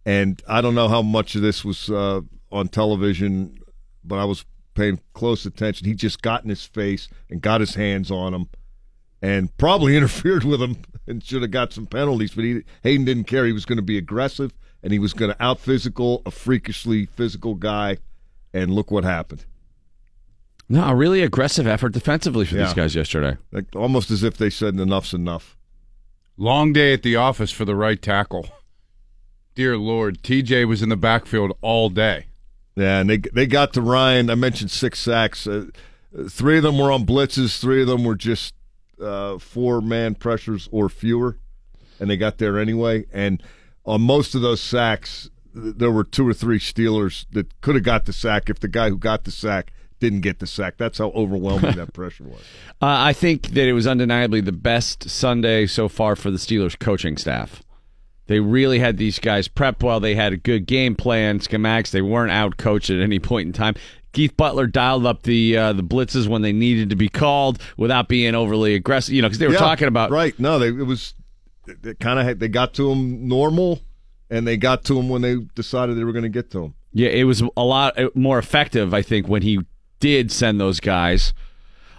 And 0.05 0.41
I 0.49 0.61
don't 0.61 0.75
know 0.75 0.89
how 0.89 1.03
much 1.03 1.35
of 1.35 1.43
this 1.43 1.65
was 1.65 1.91
uh, 1.91 2.21
on 2.53 2.69
television, 2.69 3.59
but 4.05 4.19
I 4.19 4.25
was 4.25 4.45
paying 4.75 5.01
close 5.15 5.47
attention. 5.47 5.87
He 5.87 5.95
just 5.95 6.23
got 6.23 6.43
in 6.45 6.51
his 6.51 6.65
face 6.65 7.09
and 7.31 7.41
got 7.41 7.61
his 7.61 7.75
hands 7.75 8.11
on 8.11 8.35
him, 8.35 8.49
and 9.23 9.55
probably 9.57 9.97
interfered 9.97 10.45
with 10.45 10.61
him 10.63 10.77
and 11.07 11.23
should 11.23 11.43
have 11.43 11.51
got 11.51 11.73
some 11.73 11.87
penalties. 11.87 12.35
But 12.35 12.45
he, 12.45 12.63
Haden 12.83 13.05
didn't 13.05 13.25
care. 13.25 13.47
He 13.47 13.53
was 13.53 13.65
going 13.65 13.77
to 13.77 13.83
be 13.83 13.99
aggressive 13.99 14.53
and 14.83 14.93
he 14.93 14.99
was 14.99 15.13
going 15.13 15.33
to 15.33 15.43
out 15.43 15.59
physical 15.61 16.23
a 16.27 16.31
freakishly 16.31 17.07
physical 17.07 17.55
guy. 17.55 17.99
And 18.55 18.73
look 18.73 18.91
what 18.91 19.05
happened. 19.05 19.45
No, 20.69 20.85
a 20.85 20.95
really 20.95 21.23
aggressive 21.23 21.67
effort 21.67 21.93
defensively 21.93 22.45
for 22.47 22.57
Yeah. 22.57 22.65
these 22.65 22.75
guys 22.75 22.95
yesterday. 22.95 23.37
Like, 23.53 23.67
almost 23.77 24.11
as 24.11 24.23
if 24.23 24.37
they 24.37 24.51
said 24.51 24.75
enough's 24.75 25.13
enough. 25.15 25.57
Long 26.37 26.73
day 26.73 26.93
at 26.93 27.03
the 27.03 27.17
office 27.17 27.51
for 27.51 27.65
the 27.65 27.75
right 27.77 28.01
tackle. 28.01 28.49
Dear 29.55 29.77
Lord, 29.79 30.23
TJ 30.23 30.67
was 30.67 30.83
in 30.83 30.89
the 30.89 30.97
backfield 30.97 31.57
all 31.63 31.89
day. 31.89 32.27
Yeah, 32.77 32.99
and 33.01 33.09
they 33.09 33.17
they 33.19 33.47
got 33.47 33.73
to 33.75 33.81
Ryan. 33.81 34.29
I 34.29 34.35
mentioned 34.35 34.71
six 34.71 34.99
sacks. 34.99 35.47
Uh, 35.47 35.67
three 36.29 36.59
of 36.59 36.63
them 36.63 36.79
were 36.79 36.93
on 36.93 37.07
blitzes. 37.07 37.59
Three 37.59 37.81
of 37.81 37.87
them 37.89 38.05
were 38.05 38.17
just 38.17 38.53
uh, 39.01 39.39
four 39.39 39.81
man 39.81 40.15
pressures 40.15 40.69
or 40.73 40.89
fewer, 40.89 41.39
and 42.01 42.11
they 42.11 42.17
got 42.17 42.39
there 42.39 42.59
anyway. 42.59 43.07
And 43.13 43.43
on 43.85 44.03
most 44.03 44.35
of 44.35 44.43
those 44.43 44.61
sacks, 44.61 45.31
there 45.55 45.91
were 45.91 46.05
two 46.05 46.29
or 46.29 46.35
three 46.35 46.59
Steelers 46.59 47.27
that 47.33 47.61
could 47.61 47.75
have 47.75 47.85
got 47.85 48.05
the 48.05 48.13
sack 48.13 48.51
if 48.51 48.61
the 48.61 48.69
guy 48.69 48.91
who 48.91 48.99
got 48.99 49.25
the 49.25 49.31
sack 49.31 49.73
didn't 49.99 50.21
get 50.21 50.39
the 50.39 50.47
sack. 50.47 50.77
That's 50.77 50.99
how 50.99 51.11
overwhelming 51.11 51.77
that 51.77 51.93
pressure 51.95 52.25
was. 52.25 52.43
Uh, 52.83 52.87
I 52.87 53.13
think 53.13 53.49
that 53.49 53.67
it 53.67 53.73
was 53.73 53.87
undeniably 53.87 54.41
the 54.41 54.53
best 54.53 55.09
Sunday 55.09 55.67
so 55.67 55.89
far 55.89 56.17
for 56.17 56.31
the 56.31 56.37
Steelers 56.37 56.79
coaching 56.79 57.17
staff. 57.17 57.63
They 58.27 58.41
really 58.41 58.79
had 58.79 58.97
these 58.97 59.19
guys 59.19 59.49
prep 59.49 59.83
well. 59.83 60.01
They 60.01 60.15
had 60.15 60.33
a 60.33 60.37
good 60.37 60.67
game 60.67 60.95
plan, 60.97 61.39
schematics. 61.39 61.91
They 61.91 62.03
weren't 62.03 62.33
out 62.33 62.57
coached 62.57 62.91
at 62.91 63.01
any 63.01 63.19
point 63.19 63.47
in 63.47 63.53
time. 63.53 63.75
Keith 64.13 64.37
Butler 64.37 64.67
dialed 64.67 65.07
up 65.07 65.23
the 65.23 65.57
uh, 65.57 65.73
the 65.75 65.83
blitzes 65.85 66.27
when 66.27 66.43
they 66.43 66.53
needed 66.53 66.91
to 66.91 66.97
be 66.97 67.09
called 67.09 67.61
without 67.77 68.09
being 68.09 68.35
overly 68.35 68.75
aggressive. 68.75 69.15
You 69.15 69.23
know, 69.23 69.29
because 69.29 69.39
they 69.39 69.47
were 69.47 69.53
Yeah, 69.53 69.59
talking 69.61 69.89
about 69.89 70.11
right. 70.11 70.39
No, 70.41 70.59
they 70.59 70.69
it 70.69 70.87
was 70.87 71.15
it 71.67 72.01
kind 72.01 72.19
of 72.19 72.39
they 72.39 72.49
got 72.49 72.75
to 72.75 72.91
him 72.91 73.29
normal, 73.29 73.81
and 74.31 74.47
they 74.47 74.57
got 74.57 74.85
to 74.85 74.99
him 74.99 75.09
when 75.09 75.23
they 75.23 75.37
decided 75.55 75.97
they 75.97 76.05
were 76.05 76.13
going 76.13 76.23
to 76.23 76.29
get 76.29 76.51
to 76.53 76.65
him. 76.65 76.75
Yeah, 76.93 77.11
it 77.11 77.25
was 77.25 77.43
a 77.57 77.63
lot 77.63 77.99
uh, 77.99 78.09
more 78.15 78.39
effective, 78.39 78.95
I 78.95 79.03
think, 79.03 79.29
when 79.29 79.43
he 79.43 79.61
did 80.01 80.33
send 80.33 80.59
those 80.61 80.81
guys. 80.81 81.35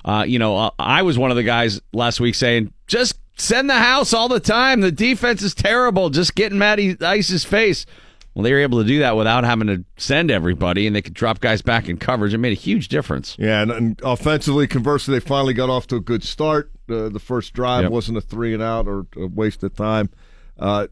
Uh, 0.04 0.24
you 0.28 0.40
know, 0.40 0.58
uh, 0.58 0.70
I 0.80 1.04
was 1.04 1.20
one 1.20 1.30
of 1.30 1.38
the 1.38 1.44
guys 1.44 1.80
last 1.94 2.20
week 2.20 2.34
saying, 2.34 2.74
just 2.88 3.20
send 3.38 3.69
the 3.69 3.76
house 3.80 4.13
all 4.13 4.28
the 4.28 4.39
time. 4.39 4.82
The 4.82 4.91
defense 4.91 5.41
is 5.41 5.54
terrible. 5.56 6.10
Just 6.10 6.36
getting 6.36 6.54
in 6.56 6.60
Matty 6.60 6.97
Ice's 7.02 7.43
face. 7.43 7.86
Well, 8.34 8.43
they 8.43 8.52
were 8.54 8.60
able 8.60 8.80
to 8.82 8.88
do 8.88 9.00
that 9.00 9.15
without 9.17 9.43
having 9.45 9.67
to 9.67 9.84
send 9.97 10.30
everybody, 10.30 10.86
and 10.86 10.95
they 10.95 11.02
could 11.02 11.15
drop 11.15 11.39
guys 11.39 11.63
back 11.63 11.89
in 11.89 11.97
coverage. 11.97 12.36
It 12.36 12.38
made 12.38 12.52
a 12.52 12.56
huge 12.62 12.88
difference. 12.88 13.36
Yeah, 13.39 13.63
and, 13.63 13.71
and 13.71 14.02
offensively, 14.04 14.67
conversely, 14.67 15.15
they 15.15 15.19
finally 15.26 15.56
got 15.56 15.71
off 15.71 15.88
to 15.88 15.95
a 15.95 16.00
good 16.00 16.23
start. 16.23 16.69
Uh, 16.88 17.10
the 17.10 17.19
first 17.19 17.54
drive 17.54 17.84
Yep. 17.84 17.91
wasn't 17.91 18.17
a 18.19 18.21
three 18.21 18.54
and 18.54 18.62
out 18.62 18.88
or 18.88 19.08
a 19.15 19.26
waste 19.28 19.63
of 19.63 19.76
time. 19.76 20.10
Uh, 20.60 20.86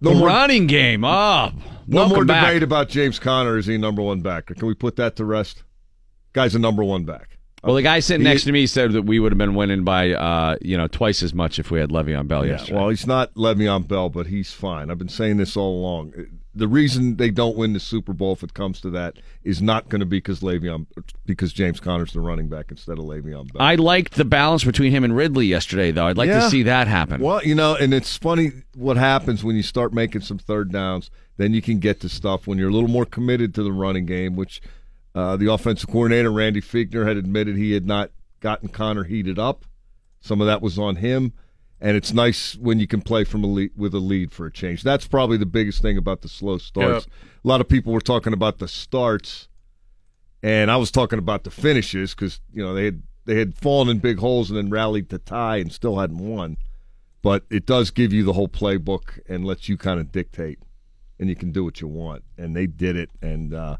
The 0.00 0.12
more, 0.14 0.26
running 0.26 0.66
game, 0.66 1.04
oh, 1.04 1.52
no 1.86 2.08
more 2.08 2.24
back. 2.24 2.46
debate 2.48 2.62
about 2.64 2.88
James 2.88 3.18
Conner. 3.20 3.56
Is 3.56 3.66
he 3.66 3.78
number 3.78 4.02
one 4.02 4.20
back? 4.20 4.46
Can 4.46 4.66
we 4.66 4.74
put 4.74 4.96
that 4.96 5.14
to 5.16 5.24
rest? 5.24 5.62
Guy's 6.32 6.54
a 6.56 6.58
number 6.58 6.82
one 6.82 7.04
back. 7.04 7.38
Well, 7.62 7.74
the 7.74 7.82
guy 7.82 8.00
sitting 8.00 8.24
next 8.24 8.44
to 8.44 8.52
me 8.52 8.66
said 8.66 8.92
that 8.92 9.02
we 9.02 9.20
would 9.20 9.32
have 9.32 9.38
been 9.38 9.54
winning 9.54 9.84
by, 9.84 10.12
uh, 10.12 10.56
you 10.62 10.76
know, 10.78 10.86
twice 10.86 11.22
as 11.22 11.34
much 11.34 11.58
if 11.58 11.70
we 11.70 11.78
had 11.78 11.90
Le'Veon 11.90 12.26
Bell 12.26 12.46
Yeah, 12.46 12.52
yesterday. 12.52 12.74
well, 12.78 12.88
he's 12.88 13.06
not 13.06 13.34
Le'Veon 13.34 13.86
Bell, 13.86 14.08
but 14.08 14.28
he's 14.28 14.52
fine. 14.52 14.90
I've 14.90 14.98
been 14.98 15.08
saying 15.10 15.36
this 15.36 15.56
all 15.58 15.78
along. 15.80 16.14
The 16.54 16.66
reason 16.66 17.16
they 17.16 17.30
don't 17.30 17.56
win 17.56 17.74
the 17.74 17.80
Super 17.80 18.12
Bowl, 18.12 18.32
if 18.32 18.42
it 18.42 18.54
comes 18.54 18.80
to 18.80 18.90
that, 18.90 19.18
is 19.44 19.60
not 19.62 19.88
going 19.90 20.00
to 20.00 20.06
be 20.06 20.16
because 20.16 20.40
Le'Veon, 20.40 20.86
because 21.26 21.52
James 21.52 21.80
Conner's 21.80 22.12
the 22.14 22.20
running 22.20 22.48
back 22.48 22.66
instead 22.70 22.98
of 22.98 23.04
Le'Veon 23.04 23.52
Bell. 23.52 23.62
I 23.62 23.74
liked 23.74 24.14
the 24.14 24.24
balance 24.24 24.64
between 24.64 24.90
him 24.90 25.04
and 25.04 25.14
Ridley 25.14 25.46
yesterday, 25.46 25.90
though. 25.90 26.06
I'd 26.06 26.16
like 26.16 26.28
Yeah. 26.28 26.40
to 26.40 26.50
see 26.50 26.62
that 26.64 26.88
happen. 26.88 27.20
Well, 27.20 27.44
you 27.44 27.54
know, 27.54 27.74
and 27.76 27.92
it's 27.92 28.16
funny 28.16 28.52
what 28.74 28.96
happens 28.96 29.44
when 29.44 29.54
you 29.54 29.62
start 29.62 29.92
making 29.92 30.22
some 30.22 30.38
third 30.38 30.72
downs. 30.72 31.10
Then 31.36 31.54
you 31.54 31.62
can 31.62 31.78
get 31.78 32.00
to 32.00 32.08
stuff 32.08 32.46
when 32.46 32.58
you're 32.58 32.68
a 32.68 32.72
little 32.72 32.88
more 32.88 33.06
committed 33.06 33.54
to 33.54 33.62
the 33.62 33.72
running 33.72 34.04
game, 34.06 34.34
which 34.34 34.60
uh, 35.14 35.36
the 35.36 35.52
offensive 35.52 35.88
coordinator 35.88 36.30
Randy 36.30 36.60
Fichtner 36.60 37.06
had 37.06 37.16
admitted 37.16 37.56
he 37.56 37.72
had 37.72 37.86
not 37.86 38.10
gotten 38.40 38.68
Conner 38.68 39.04
heated 39.04 39.38
up. 39.38 39.64
Some 40.20 40.40
of 40.40 40.46
that 40.46 40.62
was 40.62 40.78
on 40.78 40.96
him, 40.96 41.32
and 41.80 41.96
it's 41.96 42.12
nice 42.12 42.56
when 42.56 42.78
you 42.78 42.86
can 42.86 43.00
play 43.00 43.24
from 43.24 43.42
a 43.42 43.46
lead, 43.46 43.70
with 43.76 43.94
a 43.94 43.98
lead 43.98 44.32
for 44.32 44.46
a 44.46 44.52
change. 44.52 44.82
That's 44.82 45.06
probably 45.06 45.36
the 45.36 45.46
biggest 45.46 45.80
thing 45.82 45.96
about 45.96 46.20
the 46.20 46.28
slow 46.28 46.58
starts. 46.58 47.06
A 47.44 47.48
lot 47.48 47.60
of 47.60 47.68
people 47.68 47.92
were 47.92 48.00
talking 48.00 48.32
about 48.32 48.58
the 48.58 48.68
starts, 48.68 49.48
and 50.42 50.70
I 50.70 50.76
was 50.76 50.90
talking 50.90 51.18
about 51.18 51.44
the 51.44 51.50
finishes 51.50 52.14
because 52.14 52.40
you 52.52 52.62
know 52.62 52.74
they 52.74 52.84
had 52.84 53.02
they 53.24 53.38
had 53.38 53.56
fallen 53.56 53.88
in 53.88 53.98
big 53.98 54.18
holes 54.18 54.50
and 54.50 54.58
then 54.58 54.70
rallied 54.70 55.08
to 55.10 55.18
tie 55.18 55.56
and 55.56 55.72
still 55.72 55.98
hadn't 55.98 56.18
won 56.18 56.56
but 57.22 57.44
it 57.50 57.66
does 57.66 57.90
give 57.90 58.12
you 58.12 58.24
the 58.24 58.32
whole 58.32 58.48
playbook 58.48 59.20
and 59.28 59.44
lets 59.44 59.68
you 59.68 59.76
kind 59.76 60.00
of 60.00 60.10
dictate 60.12 60.58
and 61.18 61.28
you 61.28 61.36
can 61.36 61.52
do 61.52 61.64
what 61.64 61.80
you 61.80 61.88
want 61.88 62.24
and 62.38 62.56
they 62.56 62.66
did 62.66 62.96
it 62.96 63.10
and 63.20 63.52
uh, 63.52 63.76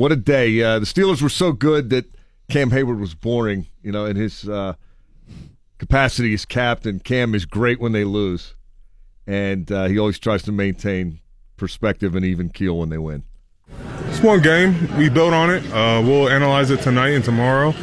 what 0.00 0.10
a 0.10 0.16
day 0.16 0.62
uh, 0.62 0.78
the 0.78 0.86
steelers 0.86 1.20
were 1.20 1.28
so 1.28 1.52
good 1.52 1.90
that 1.90 2.06
cam 2.48 2.70
heyward 2.70 2.98
was 2.98 3.14
boring 3.14 3.66
you 3.82 3.92
know 3.92 4.06
in 4.06 4.16
his 4.16 4.48
uh, 4.48 4.72
capacity 5.78 6.32
as 6.32 6.46
captain 6.46 6.98
cam 6.98 7.34
is 7.34 7.44
great 7.44 7.78
when 7.78 7.92
they 7.92 8.04
lose 8.04 8.54
and 9.26 9.70
uh, 9.70 9.84
he 9.84 9.98
always 9.98 10.18
tries 10.18 10.42
to 10.42 10.52
maintain 10.52 11.20
perspective 11.58 12.16
and 12.16 12.24
even 12.24 12.48
keel 12.48 12.78
when 12.78 12.88
they 12.88 12.96
win 12.96 13.22
It's 14.06 14.20
one 14.20 14.40
game. 14.40 14.74
We 14.96 15.10
built 15.10 15.34
on 15.34 15.50
it. 15.50 15.62
Uh, 15.70 16.02
we'll 16.02 16.30
analyze 16.30 16.70
it 16.70 16.80
tonight 16.80 17.10
and 17.10 17.24
tomorrow. 17.24 17.74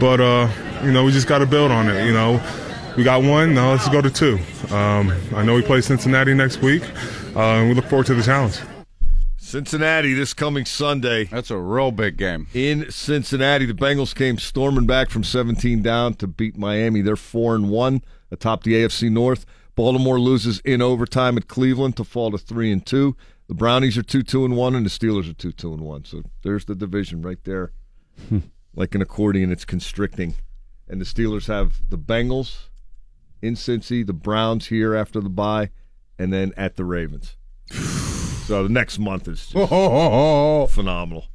But, 0.00 0.20
uh, 0.20 0.48
you 0.82 0.90
know, 0.90 1.04
we 1.04 1.12
just 1.12 1.28
got 1.28 1.38
to 1.38 1.46
build 1.46 1.70
on 1.70 1.88
it. 1.88 2.06
You 2.06 2.12
know, 2.12 2.42
we 2.96 3.04
got 3.04 3.22
one. 3.22 3.54
Now 3.54 3.70
let's 3.70 3.88
go 3.88 4.00
to 4.00 4.10
two. 4.10 4.38
Um, 4.74 5.12
I 5.34 5.44
know 5.44 5.54
we 5.54 5.62
play 5.62 5.80
Cincinnati 5.80 6.34
next 6.34 6.60
week. 6.60 6.82
Uh, 7.36 7.60
and 7.60 7.68
we 7.68 7.74
look 7.74 7.86
forward 7.86 8.06
to 8.06 8.14
the 8.14 8.22
challenge. 8.22 8.58
Cincinnati 9.46 10.12
this 10.12 10.34
coming 10.34 10.64
Sunday. 10.64 11.26
That's 11.26 11.52
a 11.52 11.56
real 11.56 11.92
big 11.92 12.16
game. 12.16 12.48
In 12.52 12.90
Cincinnati, 12.90 13.64
the 13.64 13.74
Bengals 13.74 14.12
came 14.12 14.38
storming 14.38 14.86
back 14.86 15.08
from 15.08 15.22
17 15.22 15.82
down 15.82 16.14
to 16.14 16.26
beat 16.26 16.58
Miami. 16.58 17.00
They're 17.00 17.14
4 17.14 17.54
and 17.54 17.70
1 17.70 18.02
atop 18.32 18.64
the 18.64 18.72
AFC 18.72 19.08
North. 19.08 19.46
Baltimore 19.76 20.18
loses 20.18 20.58
in 20.64 20.82
overtime 20.82 21.36
at 21.36 21.46
Cleveland 21.46 21.96
to 21.98 22.02
fall 22.02 22.32
to 22.32 22.38
3 22.38 22.72
and 22.72 22.84
2. 22.84 23.16
The 23.46 23.54
Brownies 23.54 23.96
are 23.96 24.02
2 24.02 24.24
2 24.24 24.44
and 24.44 24.56
1 24.56 24.74
and 24.74 24.84
the 24.84 24.90
Steelers 24.90 25.30
are 25.30 25.34
2 25.34 25.52
2 25.52 25.74
and 25.74 25.82
1. 25.82 26.04
So 26.06 26.22
there's 26.42 26.64
the 26.64 26.74
division 26.74 27.22
right 27.22 27.42
there. 27.44 27.70
Hmm. 28.28 28.38
like 28.74 28.96
an 28.96 29.02
accordion 29.02 29.52
it's 29.52 29.64
constricting. 29.64 30.34
And 30.88 31.00
the 31.00 31.04
Steelers 31.04 31.46
have 31.46 31.88
the 31.88 31.98
Bengals 31.98 32.66
in 33.40 33.54
Cincy, 33.54 34.04
the 34.04 34.12
Browns 34.12 34.66
here 34.66 34.96
after 34.96 35.20
the 35.20 35.30
bye, 35.30 35.70
and 36.18 36.32
then 36.32 36.52
at 36.56 36.74
the 36.74 36.84
Ravens. 36.84 37.36
so 38.46 38.62
the 38.62 38.68
next 38.68 38.98
month 38.98 39.28
is 39.28 39.46
just 39.46 39.52
phenomenal, 40.74 41.26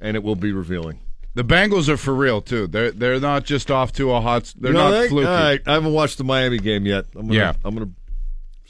and 0.00 0.16
it 0.16 0.22
will 0.22 0.36
be 0.36 0.52
revealing. 0.52 1.00
The 1.34 1.44
Bengals 1.44 1.88
are 1.88 1.96
for 1.96 2.14
real 2.14 2.40
too. 2.42 2.66
They're 2.66 2.90
they're 2.90 3.18
not 3.20 3.44
just 3.44 3.70
off 3.70 3.92
to 3.94 4.12
a 4.12 4.20
hot. 4.20 4.52
They're 4.58 4.72
You 4.72 4.76
know, 4.78 4.90
not 4.90 5.00
they- 5.00 5.08
fluky. 5.08 5.26
all 5.28 5.34
right, 5.34 5.60
I 5.66 5.72
haven't 5.74 5.92
watched 5.92 6.18
the 6.18 6.24
Miami 6.24 6.58
game 6.58 6.84
yet. 6.86 7.06
I'm 7.14 7.26
gonna, 7.28 7.34
Yeah. 7.38 7.52
I'm 7.64 7.74
gonna. 7.74 7.90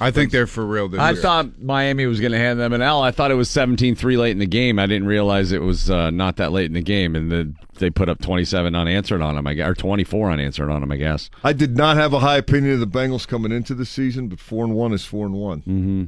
I 0.01 0.11
think 0.11 0.33
they're 0.33 0.49
for 0.49 0.67
real 0.67 0.89
this 0.89 0.99
I 0.99 1.13
year. 1.13 1.21
thought 1.23 1.61
Miami 1.61 2.07
was 2.07 2.19
going 2.19 2.33
to 2.33 2.39
hand 2.39 2.59
them 2.59 2.73
an 2.73 2.83
L. 2.83 3.03
I 3.03 3.13
thought 3.13 3.31
it 3.31 3.35
was 3.37 3.49
17-3 3.51 4.19
late 4.19 4.33
in 4.33 4.41
the 4.41 4.47
game. 4.47 4.81
I 4.81 4.87
didn't 4.87 5.07
realize 5.07 5.53
it 5.53 5.63
was 5.63 5.91
uh, 5.91 6.11
not 6.11 6.37
that 6.39 6.51
late 6.51 6.65
in 6.67 6.73
the 6.73 6.81
game, 6.83 7.15
and 7.15 7.31
the, 7.31 7.55
they 7.79 7.89
put 7.89 8.09
up 8.09 8.21
27 8.21 8.75
unanswered 8.75 9.23
on 9.23 9.37
them, 9.37 9.47
I 9.47 9.55
guess, 9.55 9.69
or 9.69 9.75
24 9.77 10.33
unanswered 10.33 10.71
on 10.71 10.81
them, 10.81 10.91
I 10.91 10.97
guess. 10.97 11.31
I 11.45 11.53
did 11.53 11.77
not 11.77 11.97
have 11.99 12.13
a 12.15 12.19
high 12.19 12.39
opinion 12.39 12.75
of 12.75 12.81
the 12.81 12.87
Bengals 12.89 13.29
coming 13.29 13.53
into 13.53 13.77
the 13.77 13.85
season, 13.87 14.27
but 14.27 14.41
four 14.41 14.65
and 14.65 14.75
one 14.75 14.93
is 14.93 15.05
four 15.05 15.25
and 15.25 15.37
one. 15.37 15.61
Mm-hmm. 15.61 16.05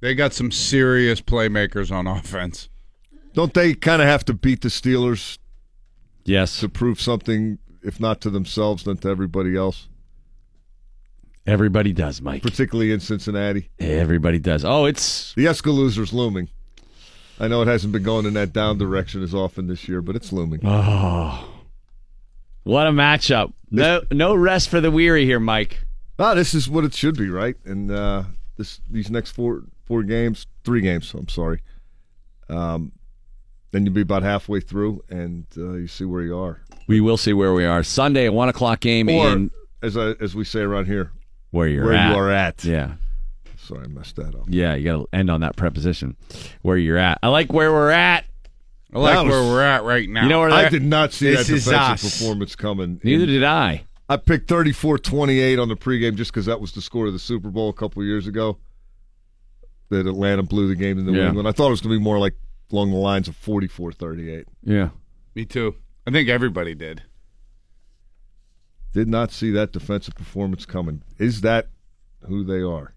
They 0.00 0.14
got 0.14 0.32
some 0.32 0.50
serious 0.50 1.20
playmakers 1.20 1.90
on 1.90 2.06
offense. 2.18 2.68
Don't 3.34 3.54
they 3.54 3.74
kind 3.74 4.00
of 4.02 4.08
have 4.08 4.24
to 4.26 4.34
beat 4.34 4.62
the 4.62 4.68
Steelers 4.68 5.38
Yes, 6.24 6.60
to 6.60 6.68
prove 6.68 7.00
something, 7.00 7.58
if 7.82 7.98
not 8.00 8.20
to 8.20 8.28
themselves, 8.30 8.84
then 8.84 8.98
to 8.98 9.08
everybody 9.08 9.56
else, 9.56 9.88
everybody 11.46 11.92
does, 11.94 12.20
Mike. 12.20 12.42
particularly 12.42 12.92
in 12.92 13.00
Cincinnati? 13.00 13.70
Everybody 13.78 14.38
does. 14.38 14.64
Oh, 14.64 14.84
it's 14.84 15.32
The 15.34 15.46
Escaluzer's 15.46 16.12
looming. 16.12 16.48
I 17.40 17.48
know 17.48 17.62
it 17.62 17.68
hasn't 17.68 17.92
been 17.94 18.02
going 18.02 18.26
in 18.26 18.34
that 18.34 18.52
down 18.52 18.76
direction 18.78 19.22
as 19.22 19.32
often 19.32 19.68
this 19.68 19.88
year, 19.88 20.02
but 20.02 20.16
it's 20.16 20.32
looming. 20.32 20.60
oh, 20.64 21.48
what 22.64 22.86
a 22.86 22.90
matchup. 22.90 23.52
No, 23.70 24.02
no 24.10 24.34
rest 24.34 24.68
for 24.68 24.80
the 24.80 24.90
weary 24.90 25.24
here, 25.24 25.40
Mike. 25.40 25.78
Ah, 26.18 26.34
this 26.34 26.52
is 26.52 26.68
what 26.68 26.84
it 26.84 26.92
should 26.94 27.16
be, 27.16 27.30
right? 27.30 27.56
And 27.64 27.90
uh, 27.90 28.24
this 28.58 28.80
these 28.90 29.10
next 29.10 29.30
four 29.30 29.62
four 29.86 30.02
games, 30.02 30.46
three 30.64 30.82
games. 30.82 31.12
I'm 31.14 31.28
sorry. 31.28 31.62
Um, 32.50 32.92
then 33.70 33.84
you'll 33.84 33.94
be 33.94 34.00
about 34.02 34.22
halfway 34.22 34.60
through, 34.60 35.02
and 35.10 35.46
uh, 35.56 35.72
you 35.74 35.86
see 35.88 36.04
where 36.04 36.22
you 36.22 36.36
are. 36.38 36.60
We 36.86 37.00
will 37.00 37.16
see 37.18 37.32
where 37.32 37.52
we 37.54 37.64
are 37.64 37.82
Sunday, 37.82 38.26
a 38.26 38.32
one 38.32 38.48
o'clock 38.48 38.80
game 38.80 39.08
Or 39.08 39.28
in 39.32 39.50
as 39.82 39.96
I, 39.96 40.10
as 40.20 40.34
we 40.34 40.44
say 40.44 40.60
around 40.60 40.86
here, 40.86 41.12
where 41.50 41.68
you're 41.68 41.84
where 41.84 41.94
at. 41.94 42.10
you 42.12 42.16
are 42.18 42.30
at. 42.30 42.64
Yeah. 42.64 42.94
Sorry, 43.58 43.84
I 43.84 43.88
messed 43.88 44.16
that 44.16 44.34
up. 44.34 44.44
Yeah, 44.48 44.74
you 44.74 44.84
got 44.84 44.96
to 44.96 45.08
end 45.12 45.30
on 45.30 45.42
that 45.42 45.56
preposition. 45.56 46.16
Where 46.62 46.78
you're 46.78 46.96
at. 46.96 47.18
I 47.22 47.28
like 47.28 47.52
where 47.52 47.70
we're 47.70 47.90
at. 47.90 48.24
I 48.94 48.98
like 48.98 49.24
was- 49.24 49.30
where 49.30 49.42
we're 49.42 49.62
at 49.62 49.84
right 49.84 50.08
now. 50.08 50.22
You 50.22 50.28
know 50.30 50.40
where 50.40 50.50
I 50.50 50.70
did 50.70 50.82
not 50.82 51.12
see 51.12 51.28
This 51.30 51.48
that 51.48 51.52
is 51.54 51.64
defensive 51.66 52.06
us. 52.06 52.18
performance 52.18 52.56
coming. 52.56 52.98
Neither 53.04 53.26
did 53.26 53.44
I. 53.44 53.84
I 54.08 54.16
picked 54.16 54.48
34-28 54.48 55.60
on 55.60 55.68
the 55.68 55.76
pregame 55.76 56.14
just 56.16 56.32
because 56.32 56.46
that 56.46 56.60
was 56.60 56.72
the 56.72 56.80
score 56.80 57.06
of 57.06 57.12
the 57.12 57.18
Super 57.18 57.50
Bowl 57.50 57.68
a 57.68 57.74
couple 57.74 58.02
years 58.02 58.26
ago. 58.26 58.58
That 59.90 60.06
Atlanta 60.06 60.42
blew 60.42 60.68
the 60.68 60.74
game 60.76 60.96
to 60.96 61.02
New 61.02 61.18
Yeah. 61.18 61.28
England. 61.28 61.48
I 61.48 61.52
thought 61.52 61.68
it 61.68 61.70
was 61.70 61.80
going 61.80 61.94
to 61.94 61.98
be 61.98 62.02
more 62.04 62.18
like 62.18 62.34
along 62.72 62.90
the 62.90 62.96
lines 62.96 63.28
of 63.28 63.36
44-38. 63.42 64.44
Yeah. 64.62 64.90
Me 65.34 65.44
too. 65.44 65.74
I 66.06 66.10
think 66.10 66.28
everybody 66.28 66.74
did. 66.74 67.02
Did 68.92 69.08
not 69.08 69.30
see 69.30 69.50
that 69.52 69.72
defensive 69.72 70.14
performance 70.14 70.64
coming. 70.66 71.02
Is 71.18 71.42
that 71.42 71.68
who 72.26 72.44
they 72.44 72.60
are? 72.60 72.94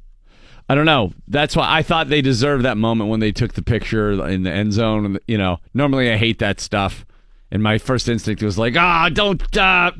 I 0.69 0.75
don't 0.75 0.85
know. 0.85 1.11
That's 1.27 1.55
why 1.55 1.67
I 1.69 1.81
thought 1.81 2.07
they 2.07 2.21
deserved 2.21 2.63
that 2.63 2.77
moment 2.77 3.09
when 3.09 3.19
they 3.19 3.33
took 3.33 3.53
the 3.53 3.61
picture 3.61 4.11
in 4.27 4.43
the 4.43 4.51
end 4.51 4.71
zone. 4.73 5.05
And 5.05 5.19
you 5.27 5.37
know, 5.37 5.59
normally 5.73 6.09
I 6.11 6.15
hate 6.15 6.39
that 6.39 6.61
stuff, 6.61 7.05
and 7.51 7.61
my 7.61 7.77
first 7.77 8.07
instinct 8.07 8.41
was 8.41 8.57
like, 8.57 8.77
ah, 8.77 9.09
don't. 9.09 9.41
Uh, 9.57 9.91
but 9.93 9.99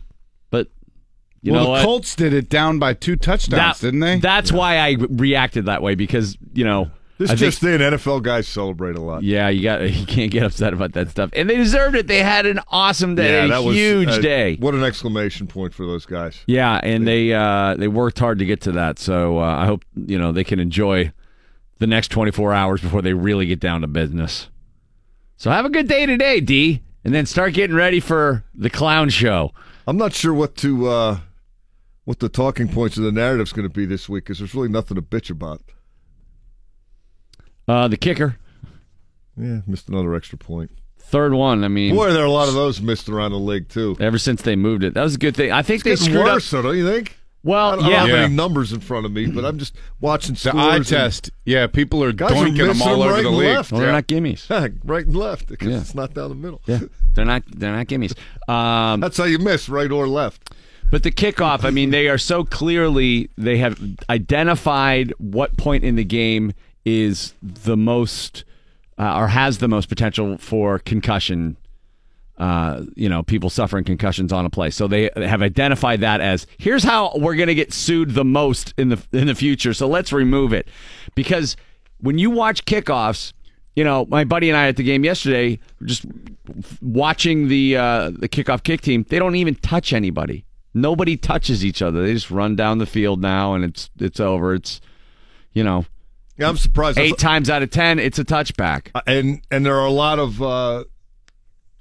you 1.41 1.51
well, 1.53 1.61
know 1.61 1.65
the 1.65 1.71
what? 1.71 1.85
Colts 1.85 2.15
did 2.15 2.33
it 2.33 2.49
down 2.49 2.79
by 2.79 2.93
two 2.93 3.15
touchdowns, 3.15 3.79
That- 3.79 3.87
didn't 3.87 4.01
they? 4.01 4.19
That's 4.19 4.51
why 4.51 4.77
I 4.77 4.97
reacted 4.99 5.65
that 5.65 5.81
way 5.81 5.95
because 5.95 6.37
you 6.53 6.63
know. 6.65 6.91
This 7.17 7.29
I 7.29 7.35
think- 7.35 7.51
just 7.51 7.63
in, 7.63 7.81
NFL 7.81 8.23
guys 8.23 8.47
celebrate 8.47 8.95
a 8.95 9.01
lot. 9.01 9.21
yeah, 9.21 9.47
you 9.49 9.61
got 9.61 9.81
you 9.93 10.05
can't 10.07 10.31
get 10.31 10.41
upset 10.43 10.73
about 10.73 10.93
that 10.93 11.09
stuff, 11.09 11.29
and 11.33 11.47
they 11.47 11.55
deserved 11.55 11.95
it. 11.95 12.07
They 12.07 12.23
had 12.23 12.47
an 12.47 12.59
awesome 12.69 13.13
day, 13.13 13.47
a 13.47 13.61
huge 13.61 14.09
uh, 14.09 14.19
day. 14.19 14.55
What 14.55 14.73
an 14.73 14.83
exclamation 14.83 15.45
point 15.45 15.73
for 15.75 15.85
those 15.85 16.05
guys. 16.07 16.39
Yeah, 16.47 16.79
and 16.81 17.07
they 17.07 17.31
uh, 17.33 17.75
they 17.75 17.87
worked 17.87 18.17
hard 18.17 18.39
to 18.39 18.45
get 18.45 18.61
to 18.61 18.71
that. 18.71 18.97
So 18.97 19.37
uh, 19.37 19.43
I 19.43 19.65
hope 19.67 19.85
you 19.95 20.17
know 20.17 20.31
they 20.31 20.43
can 20.43 20.59
enjoy 20.59 21.11
the 21.77 21.87
next 21.87 22.09
24 22.09 22.53
hours 22.53 22.81
before 22.81 23.01
they 23.01 23.13
really 23.13 23.45
get 23.47 23.59
down 23.59 23.81
to 23.81 23.87
business. 23.87 24.49
So 25.37 25.49
have 25.49 25.65
a 25.65 25.69
good 25.69 25.87
day 25.87 26.05
today, 26.05 26.39
D, 26.39 26.81
and 27.03 27.13
then 27.13 27.25
start 27.25 27.53
getting 27.53 27.75
ready 27.75 27.99
for 27.99 28.43
the 28.53 28.69
clown 28.69 29.09
show. 29.09 29.51
I'm 29.87 29.97
not 29.97 30.13
sure 30.13 30.33
what 30.33 30.55
to 30.57 30.87
uh, 30.87 31.19
what 32.11 32.19
the 32.19 32.27
talking 32.27 32.67
points 32.67 32.97
of 32.97 33.03
the 33.05 33.11
narrative's 33.13 33.53
going 33.53 33.65
to 33.65 33.73
be 33.73 33.85
this 33.85 34.09
week 34.09 34.25
because 34.25 34.39
there's 34.39 34.53
really 34.53 34.67
nothing 34.67 34.95
to 34.95 35.01
bitch 35.01 35.29
about. 35.29 35.61
Uh, 37.69 37.87
the 37.87 37.95
kicker, 37.95 38.35
Yeah, 39.37 39.61
missed 39.65 39.87
another 39.87 40.13
extra 40.13 40.37
point. 40.37 40.71
third 40.99 41.33
one. 41.33 41.63
I 41.63 41.69
mean, 41.69 41.95
Boy, 41.95 42.11
there 42.11 42.23
are 42.23 42.25
a 42.25 42.29
lot 42.31 42.49
of 42.49 42.53
those 42.53 42.81
missed 42.81 43.07
around 43.07 43.31
the 43.31 43.39
league 43.39 43.69
too. 43.69 43.95
ever 44.01 44.17
since 44.17 44.41
they 44.41 44.57
moved 44.57 44.83
it, 44.83 44.93
that 44.95 45.03
was 45.03 45.15
a 45.15 45.19
good 45.19 45.37
thing. 45.37 45.53
I 45.53 45.61
think 45.61 45.83
they 45.83 45.91
Getting 45.91 46.05
screwed 46.07 46.25
worse, 46.25 46.53
up. 46.53 46.63
though, 46.63 46.69
don't 46.69 46.77
you 46.77 46.85
think? 46.85 47.11
I 47.11 47.15
Well, 47.47 47.75
don't, 47.77 47.85
I 47.85 47.89
yeah, 47.89 47.99
don't 48.01 48.09
have 48.09 48.17
Yeah. 48.19 48.25
any 48.25 48.35
numbers 48.35 48.73
in 48.73 48.81
front 48.81 49.05
of 49.05 49.13
me, 49.13 49.27
but 49.27 49.45
I'm 49.45 49.57
just 49.57 49.73
watching 50.01 50.33
the 50.33 50.39
scores 50.41 50.55
eye 50.55 50.75
and- 50.75 50.85
test. 50.85 51.31
Yeah, 51.45 51.67
people 51.67 52.03
are 52.03 52.11
Guys 52.11 52.31
are 52.33 52.43
them 52.43 52.57
missing 52.57 52.81
all 52.87 52.99
them 52.99 53.01
over 53.03 53.13
right 53.13 53.23
the 53.23 53.29
and 53.29 53.37
league. 53.37 53.55
left. 53.55 53.71
well, 53.71 53.79
they're 53.79 53.89
Yeah. 53.89 53.93
not 53.95 54.07
gimmies. 54.07 54.49
right 54.83 55.05
and 55.05 55.15
left 55.15 55.47
because 55.47 55.69
Yeah. 55.69 55.79
it's 55.79 55.95
not 55.95 56.13
down 56.13 56.27
the 56.29 56.35
middle. 56.35 56.61
Yeah, 56.67 56.79
they're 57.13 57.23
not. 57.25 57.43
They're 57.47 57.73
not 57.75 57.87
gimmies. 57.87 58.13
Um, 58.49 58.99
That's 58.99 59.15
how 59.15 59.23
you 59.23 59.39
miss, 59.39 59.69
right 59.69 59.89
or 59.89 60.09
left. 60.09 60.51
But 60.91 61.03
the 61.03 61.11
kickoff, 61.11 61.63
I 61.63 61.69
mean, 61.69 61.89
they 61.89 62.09
are 62.09 62.17
so 62.17 62.43
clearly 62.43 63.29
they 63.37 63.57
have 63.57 63.81
identified 64.09 65.13
what 65.17 65.57
point 65.57 65.85
in 65.85 65.95
the 65.95 66.03
game 66.03 66.51
is 66.83 67.33
the 67.41 67.77
most 67.77 68.43
uh, 68.99 69.17
or 69.17 69.27
has 69.29 69.59
the 69.59 69.69
most 69.69 69.87
potential 69.87 70.37
for 70.37 70.79
concussion. 70.79 71.57
Uh, 72.37 72.83
you 72.95 73.07
know, 73.07 73.21
people 73.21 73.49
suffering 73.49 73.83
concussions 73.83 74.33
on 74.33 74.45
a 74.45 74.49
play. 74.49 74.69
So 74.71 74.87
they 74.87 75.11
have 75.15 75.41
identified 75.43 76.01
that 76.01 76.21
as 76.21 76.47
here's 76.57 76.83
how 76.83 77.11
we're 77.15 77.35
going 77.35 77.47
to 77.47 77.55
get 77.55 77.71
sued 77.71 78.11
the 78.11 78.25
most 78.25 78.73
in 78.77 78.89
the 78.89 79.01
in 79.13 79.27
the 79.27 79.35
future. 79.35 79.73
So 79.73 79.87
let's 79.87 80.11
remove 80.11 80.51
it 80.51 80.67
because 81.13 81.55
when 81.99 82.17
you 82.17 82.31
watch 82.31 82.65
kickoffs, 82.65 83.33
you 83.75 83.83
know, 83.83 84.05
my 84.09 84.23
buddy 84.23 84.49
and 84.49 84.57
I 84.57 84.67
at 84.67 84.75
the 84.75 84.83
game 84.83 85.03
yesterday, 85.03 85.59
just 85.85 86.03
watching 86.81 87.47
the 87.47 87.77
uh, 87.77 88.09
the 88.09 88.27
kickoff 88.27 88.63
kick 88.63 88.81
team, 88.81 89.05
they 89.07 89.19
don't 89.19 89.35
even 89.35 89.55
touch 89.55 89.93
anybody. 89.93 90.43
Nobody 90.73 91.17
touches 91.17 91.65
each 91.65 91.81
other. 91.81 92.01
They 92.05 92.13
just 92.13 92.31
run 92.31 92.55
down 92.55 92.77
the 92.77 92.85
field 92.85 93.21
now, 93.21 93.53
and 93.53 93.63
it's 93.63 93.89
it's 93.99 94.19
over. 94.19 94.53
It's 94.53 94.79
you 95.53 95.63
know, 95.63 95.85
Yeah, 96.37 96.47
I'm 96.49 96.57
surprised. 96.57 96.97
eight 96.97 97.17
times 97.17 97.49
out 97.49 97.61
of 97.61 97.69
ten, 97.69 97.99
it's 97.99 98.17
a 98.19 98.23
touchback. 98.25 98.87
and 99.05 99.41
and 99.51 99.65
there 99.65 99.75
are 99.77 99.85
a 99.85 99.91
lot 99.91 100.17
of 100.19 100.41
uh, 100.41 100.85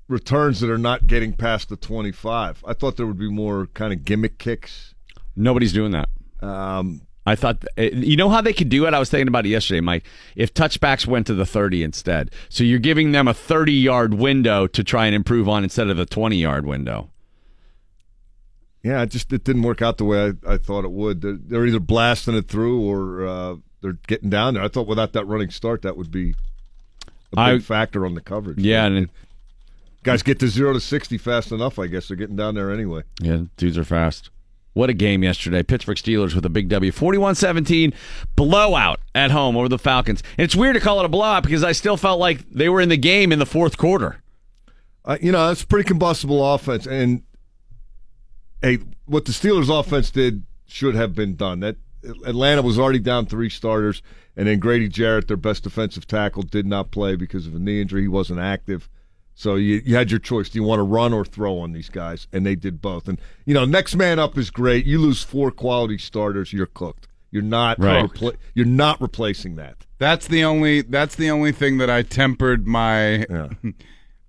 returns 0.09 0.61
that 0.61 0.71
are 0.71 0.79
not 0.79 1.07
getting 1.07 1.33
past 1.33 1.69
the 1.69 1.77
25. 1.77 2.65
I 2.67 2.73
thought 2.75 2.97
there 2.97 3.07
would 3.07 3.19
be 3.19 3.31
more 3.31 3.67
kind 3.75 3.93
of 3.93 4.05
gimmick 4.05 4.39
kicks. 4.39 4.95
Nobody's 5.37 5.73
doing 5.73 5.93
that. 5.93 6.09
Um, 6.43 7.03
I 7.27 7.37
thought, 7.37 7.65
eh, 7.77 7.91
you 7.93 8.17
know 8.17 8.29
how 8.29 8.41
they 8.41 8.53
could 8.53 8.69
do 8.71 8.87
it? 8.87 8.95
I 8.95 8.99
was 8.99 9.09
thinking 9.09 9.29
about 9.29 9.47
it 9.47 9.51
yesterday, 9.51 9.81
Mike. 9.81 10.05
If 10.35 10.53
touchbacks 10.53 11.07
went 11.07 11.27
to 11.29 11.35
the 11.35 11.47
30 11.47 11.85
instead. 11.85 12.33
So 12.49 12.65
you're 12.65 12.79
giving 12.81 13.13
them 13.13 13.29
a 13.29 13.35
30 13.35 13.73
yard 13.73 14.15
window 14.15 14.67
to 14.67 14.83
try 14.83 15.07
and 15.07 15.15
improve 15.15 15.49
on 15.49 15.63
instead 15.63 15.89
of 15.89 15.97
the 15.97 16.07
20 16.07 16.37
yard 16.37 16.67
window. 16.67 17.11
Yeah, 18.83 19.03
it 19.03 19.11
just 19.11 19.33
it 19.33 19.45
didn't 19.45 19.63
work 19.63 19.83
out 19.83 19.99
the 19.99 20.05
way 20.05 20.33
I, 20.47 20.55
I 20.55 20.59
thought 20.59 20.85
it 20.85 20.91
would. 20.91 21.21
They're, 21.21 21.39
they're 21.41 21.67
either 21.67 21.81
blasting 21.81 22.35
it 22.35 22.49
through 22.49 22.81
or 22.83 23.27
uh, 23.27 23.57
they're 23.83 23.99
getting 24.07 24.31
down 24.31 24.55
there. 24.55 24.63
I 24.63 24.69
thought 24.69 24.87
without 24.87 25.13
that 25.13 25.27
running 25.27 25.51
start, 25.51 25.83
that 25.83 25.97
would 25.97 26.11
be 26.11 26.35
a 27.33 27.37
big 27.37 27.39
I- 27.39 27.59
factor 27.61 28.07
on 28.07 28.15
the 28.15 28.21
coverage. 28.21 28.59
Yeah, 28.59 28.87
and 28.87 29.09
guys 30.03 30.23
get 30.23 30.39
to 30.41 30.49
zero 30.49 30.73
to 30.73 30.81
60 30.81 31.19
fast 31.19 31.53
enough. 31.53 31.79
I 31.79 31.87
guess 31.87 32.09
they're 32.09 32.17
getting 32.17 32.37
down 32.37 32.55
there 32.55 32.71
anyway. 32.71 33.03
Yeah, 33.21 33.43
dudes 33.57 33.77
are 33.79 33.85
fast. 33.85 34.31
What 34.73 34.89
a 34.89 34.93
game 34.95 35.25
yesterday. 35.25 35.65
Pittsburgh 35.65 35.97
Steelers 35.97 36.35
with 36.35 36.45
a 36.47 36.49
big 36.49 36.69
W. 36.69 36.93
41 36.93 37.35
17 37.35 37.93
blowout 38.37 39.01
at 39.17 39.33
home 39.33 39.57
over 39.57 39.69
the 39.69 39.79
Falcons. 39.79 40.23
And 40.39 40.45
it's 40.45 40.55
weird 40.55 40.75
to 40.75 40.81
call 40.81 41.01
it 41.01 41.05
a 41.05 41.09
blowout 41.09 41.43
because 41.43 41.65
I 41.65 41.73
still 41.73 41.97
felt 41.97 42.21
like 42.21 42.49
they 42.51 42.69
were 42.69 42.81
in 42.81 42.89
the 42.89 42.97
game 42.97 43.33
in 43.33 43.41
the 43.41 43.47
fourth 43.47 43.77
quarter. 43.77 44.23
Uh, 45.05 45.19
you 45.21 45.33
know, 45.33 45.51
it's 45.51 45.65
pretty 45.65 45.89
combustible 45.89 46.55
offense. 46.55 46.87
And 46.87 47.23
hey, 48.63 48.79
what 49.07 49.25
the 49.25 49.33
Steelers' 49.33 49.69
offense 49.69 50.11
did 50.11 50.43
should 50.67 50.95
have 50.95 51.15
been 51.15 51.37
done. 51.37 51.61
That 51.61 51.77
Atlanta 52.25 52.63
was 52.63 52.79
already 52.79 52.99
down 52.99 53.27
three 53.27 53.51
starters, 53.51 54.03
and 54.37 54.47
then 54.49 54.59
Grady 54.59 54.89
Jarrett, 54.89 55.29
their 55.29 55.37
best 55.37 55.65
defensive 55.65 56.07
tackle, 56.07 56.43
did 56.43 56.67
not 56.67 56.91
play 56.91 57.17
because 57.17 57.47
of 57.47 57.55
a 57.55 57.59
knee 57.59 57.81
injury. 57.83 58.03
He 58.03 58.09
wasn't 58.09 58.41
active. 58.41 58.89
So 59.35 59.55
you, 59.55 59.81
you 59.85 59.97
had 59.97 60.11
your 60.11 60.21
choice. 60.21 60.51
Do 60.51 60.59
you 60.59 60.63
want 60.65 60.81
to 60.81 60.85
run 60.85 61.13
or 61.15 61.25
throw 61.25 61.59
on 61.61 61.73
these 61.73 61.89
guys? 61.89 62.27
And 62.33 62.45
they 62.45 62.55
did 62.55 62.83
both. 62.83 63.09
And, 63.09 63.19
you 63.47 63.55
know, 63.55 63.65
next 63.65 63.97
man 63.97 64.19
up 64.19 64.37
is 64.37 64.51
great. 64.51 64.85
You 64.85 64.99
lose 64.99 65.23
four 65.23 65.51
quality 65.51 65.97
starters, 65.99 66.53
you're 66.53 66.67
cooked. 66.67 67.09
You're 67.31 67.43
not 67.43 67.79
Right. 67.79 68.05
repla- 68.05 68.37
you're 68.55 68.67
not 68.67 69.01
replacing 69.01 69.57
that. 69.57 69.87
That's 69.99 70.27
the 70.27 70.43
only. 70.45 70.83
That's 70.83 71.15
the 71.15 71.31
only 71.31 71.53
thing 71.53 71.79
that 71.79 71.89
I 71.89 72.03
tempered 72.03 72.67
my 72.67 73.25
Yeah. 73.31 73.49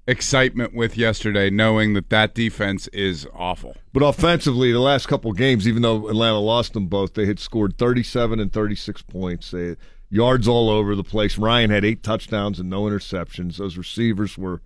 excitement 0.08 0.74
with 0.74 0.98
yesterday, 0.98 1.50
knowing 1.50 1.94
that 1.94 2.10
that 2.10 2.34
defense 2.34 2.88
is 2.90 3.28
awful. 3.34 3.76
But 3.94 4.04
offensively, 4.04 4.72
the 4.72 4.80
last 4.80 5.08
couple 5.08 5.32
games, 5.34 5.68
even 5.68 5.82
though 5.82 6.08
Atlanta 6.10 6.40
lost 6.40 6.74
them 6.74 6.88
both, 6.88 7.14
they 7.14 7.26
had 7.26 7.40
scored 7.40 7.78
37 7.78 8.40
and 8.40 8.52
36 8.52 9.02
points. 9.04 9.52
They 9.52 9.68
had 9.68 9.78
yards 10.10 10.48
all 10.48 10.70
over 10.70 10.96
the 10.96 11.04
place. 11.04 11.38
Ryan 11.38 11.70
had 11.70 11.86
eight 11.86 12.04
touchdowns 12.04 12.60
and 12.60 12.70
no 12.70 12.84
interceptions. 12.84 13.58
Those 13.58 13.78
receivers 13.78 14.38
were 14.38 14.62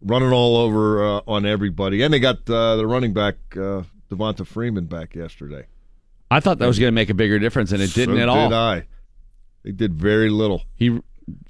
running 0.00 0.32
all 0.32 0.56
over 0.56 1.04
uh, 1.04 1.20
on 1.26 1.44
everybody, 1.46 2.02
and 2.02 2.12
they 2.12 2.20
got 2.20 2.48
uh, 2.48 2.76
the 2.76 2.86
running 2.86 3.12
back 3.12 3.36
uh, 3.52 3.82
Devonta 4.10 4.46
Freeman 4.46 4.86
back 4.86 5.14
yesterday. 5.14 5.66
I 6.30 6.40
thought 6.40 6.58
that 6.58 6.66
was 6.66 6.78
going 6.78 6.88
to 6.88 6.94
make 6.94 7.10
a 7.10 7.14
bigger 7.14 7.38
difference, 7.38 7.72
and 7.72 7.80
it 7.80 7.94
didn't 7.94 8.16
So 8.16 8.22
at 8.22 8.28
all. 8.28 8.48
Did 8.48 8.56
I? 8.56 8.86
They 9.64 9.72
did 9.72 9.94
very 9.94 10.30
little. 10.30 10.62
He 10.74 11.00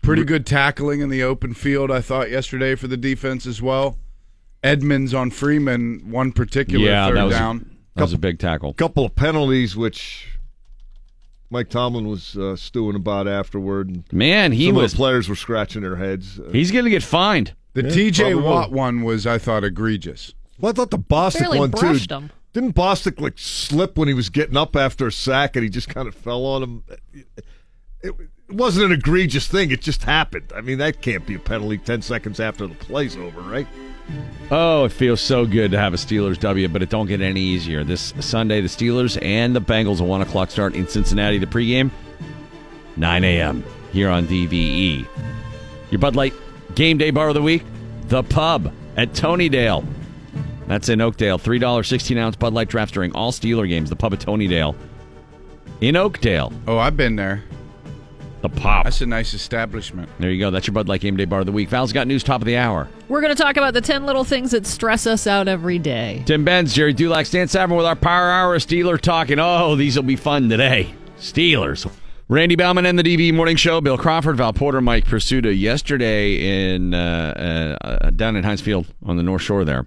Pretty 0.03 0.25
good 0.25 0.47
tackling 0.47 1.01
in 1.01 1.09
the 1.09 1.23
open 1.23 1.55
field, 1.55 1.91
I 1.91 2.01
thought 2.01 2.31
yesterday 2.31 2.75
for 2.75 2.89
the 2.89 2.97
defense 2.97 3.47
as 3.47 3.61
well. 3.63 3.99
Edmunds 4.63 5.15
on 5.15 5.31
Freeman, 5.31 6.11
one 6.11 6.33
particular 6.33 6.85
yeah, 6.87 7.07
third 7.07 7.17
that 7.17 7.25
was 7.25 7.35
down. 7.35 7.77
that 7.95 8.03
was 8.03 8.13
a 8.13 8.19
big 8.19 8.39
tackle. 8.39 8.73
couple 8.75 9.05
of 9.05 9.15
penalties, 9.15 9.77
which 9.77 10.39
Mike 11.51 11.71
Tomlin 11.71 12.09
was 12.09 12.37
uh, 12.37 12.57
stewing 12.57 12.97
about 12.97 13.29
afterward. 13.29 13.89
And 13.89 14.13
Man, 14.13 14.53
he 14.53 14.67
some 14.67 14.77
was 14.77 14.93
of 14.93 14.97
the 14.97 15.03
players 15.03 15.29
were 15.29 15.37
scratching 15.37 15.83
their 15.83 15.97
heads. 15.97 16.41
Uh, 16.41 16.51
he's 16.51 16.71
going 16.71 16.85
to 16.85 16.91
get 16.91 17.03
fined. 17.03 17.55
The 17.75 17.85
Yeah, 17.85 17.91
TJ 17.91 18.19
probably. 18.33 18.43
Watt 18.43 18.73
one 18.73 19.03
was, 19.03 19.27
I 19.27 19.39
thought, 19.39 19.63
egregious. 19.65 20.35
well, 20.59 20.71
I 20.71 20.73
thought 20.75 20.91
the 20.91 20.99
Bostic 20.99 21.41
Barely 21.41 21.59
one 21.61 21.71
too. 21.71 21.95
him. 22.15 22.31
Didn't 22.53 22.75
Bostic 22.75 23.21
like 23.21 23.39
slip 23.39 23.97
when 23.97 24.09
he 24.09 24.15
was 24.15 24.31
getting 24.31 24.57
up 24.57 24.75
after 24.75 25.07
a 25.07 25.13
sack 25.13 25.55
and 25.55 25.63
he 25.63 25.69
just 25.71 25.89
kind 25.89 26.09
of 26.09 26.15
fell 26.15 26.45
on 26.45 26.63
him? 26.63 26.85
It, 27.13 27.27
it 28.03 28.15
wasn't 28.51 28.87
an 28.87 28.93
egregious 28.93 29.47
thing. 29.47 29.71
It 29.71 29.81
just 29.81 30.05
happened. 30.05 30.53
I 30.55 30.61
mean, 30.61 30.79
that 30.79 31.03
can't 31.03 31.27
be 31.27 31.35
a 31.35 31.39
penalty 31.39 31.79
10 31.79 32.03
seconds 32.03 32.41
after 32.41 32.67
the 32.67 32.75
play's 32.75 33.17
over, 33.17 33.41
right? 33.43 33.67
Oh, 34.51 34.85
it 34.85 34.93
feels 34.93 35.21
so 35.21 35.45
good 35.45 35.71
to 35.73 35.79
have 35.79 35.93
a 35.93 35.99
Steelers 35.99 36.39
W, 36.41 36.67
but 36.69 36.83
it 36.83 36.89
don't 36.89 37.07
get 37.07 37.21
any 37.21 37.41
easier. 37.41 37.85
This 37.85 38.15
Sunday, 38.21 38.61
the 38.63 38.69
Steelers 38.69 39.23
and 39.23 39.55
the 39.55 39.61
Bengals, 39.61 40.01
a 40.01 40.05
one 40.05 40.23
o'clock 40.23 40.51
start 40.51 40.75
in 40.75 40.89
Cincinnati. 40.89 41.37
The 41.37 41.47
pregame, 41.47 41.91
nine 42.97 43.23
a.m. 43.25 43.63
here 43.93 44.09
on 44.09 44.27
DVE. 44.27 45.07
Your 45.91 45.99
Bud 45.99 46.17
Light 46.17 46.33
game 46.75 46.97
day 46.97 47.11
bar 47.11 47.29
of 47.29 47.35
the 47.35 47.43
week, 47.43 47.65
the 48.07 48.23
Pub 48.23 48.73
at 48.97 49.13
Tonydale. 49.13 49.87
That's 50.67 50.89
in 50.89 51.03
Oakdale. 51.03 51.37
Three 51.37 51.59
dollars 51.59 51.89
sixteen 51.89 52.17
ounce 52.17 52.37
Bud 52.37 52.55
Light 52.55 52.69
drafts 52.69 52.93
during 52.93 53.13
all 53.13 53.31
Steeler 53.33 53.69
games. 53.69 53.91
The 53.91 53.97
Pub 53.97 54.15
at 54.15 54.21
Tonydale 54.21 54.75
in 55.83 55.97
Oakdale. 55.97 56.51
Oh, 56.67 56.79
I've 56.79 56.97
been 56.97 57.17
there. 57.17 57.45
The 58.41 58.49
Pop. 58.49 58.85
That's 58.85 59.01
a 59.01 59.07
nice 59.07 59.35
establishment. 59.35 60.09
There 60.19 60.31
you 60.31 60.39
go. 60.39 60.51
That's 60.51 60.67
your 60.67 60.75
Bud 60.75 60.89
Light 60.89 61.01
game 61.01 61.17
day 61.17 61.25
bar 61.25 61.41
of 61.41 61.47
the 61.47 61.53
week. 61.53 61.69
Val's 61.69 61.93
got 61.93 62.07
news 62.07 62.23
top 62.23 62.41
of 62.41 62.47
the 62.47 62.57
hour. 62.57 62.89
We're 63.09 63.21
going 63.21 63.35
to 63.35 63.43
talk 63.43 63.57
about 63.57 63.75
the 63.75 63.81
10 63.81 64.07
little 64.07 64.25
things 64.25 64.53
that 64.53 64.67
stress 64.67 65.07
us 65.07 65.27
out 65.27 65.49
every 65.49 65.79
day. 65.79 66.23
Tim 66.27 66.45
Benz, 66.45 66.73
Jerry 66.73 66.93
Dulac, 66.93 67.27
Stan 67.27 67.49
Savran 67.49 67.77
with 67.77 67.87
our 67.87 67.97
Power 67.97 68.31
Hour 68.31 68.55
of 68.55 68.63
Steeler 68.63 69.01
talking. 69.01 69.39
Oh, 69.41 69.75
these 69.75 69.97
will 69.97 70.05
be 70.05 70.17
fun 70.17 70.49
today. 70.49 70.95
Steelers. 71.19 71.91
Randy 72.29 72.57
Bauman 72.57 72.85
and 72.85 72.99
the 72.99 73.03
DV 73.03 73.35
Morning 73.35 73.57
Show. 73.57 73.81
Bill 73.81 73.97
Crawford, 73.97 74.37
Val 74.37 74.53
Porter, 74.53 74.81
Mike 74.83 75.07
Prisuta. 75.07 75.59
Yesterday 75.59 76.75
in 76.75 76.93
uh, 76.93 77.77
uh, 77.81 78.11
down 78.11 78.37
in 78.37 78.45
Heinz 78.45 78.61
Field 78.61 78.87
on 79.03 79.17
the 79.17 79.23
North 79.23 79.41
Shore 79.43 79.65
there, 79.65 79.87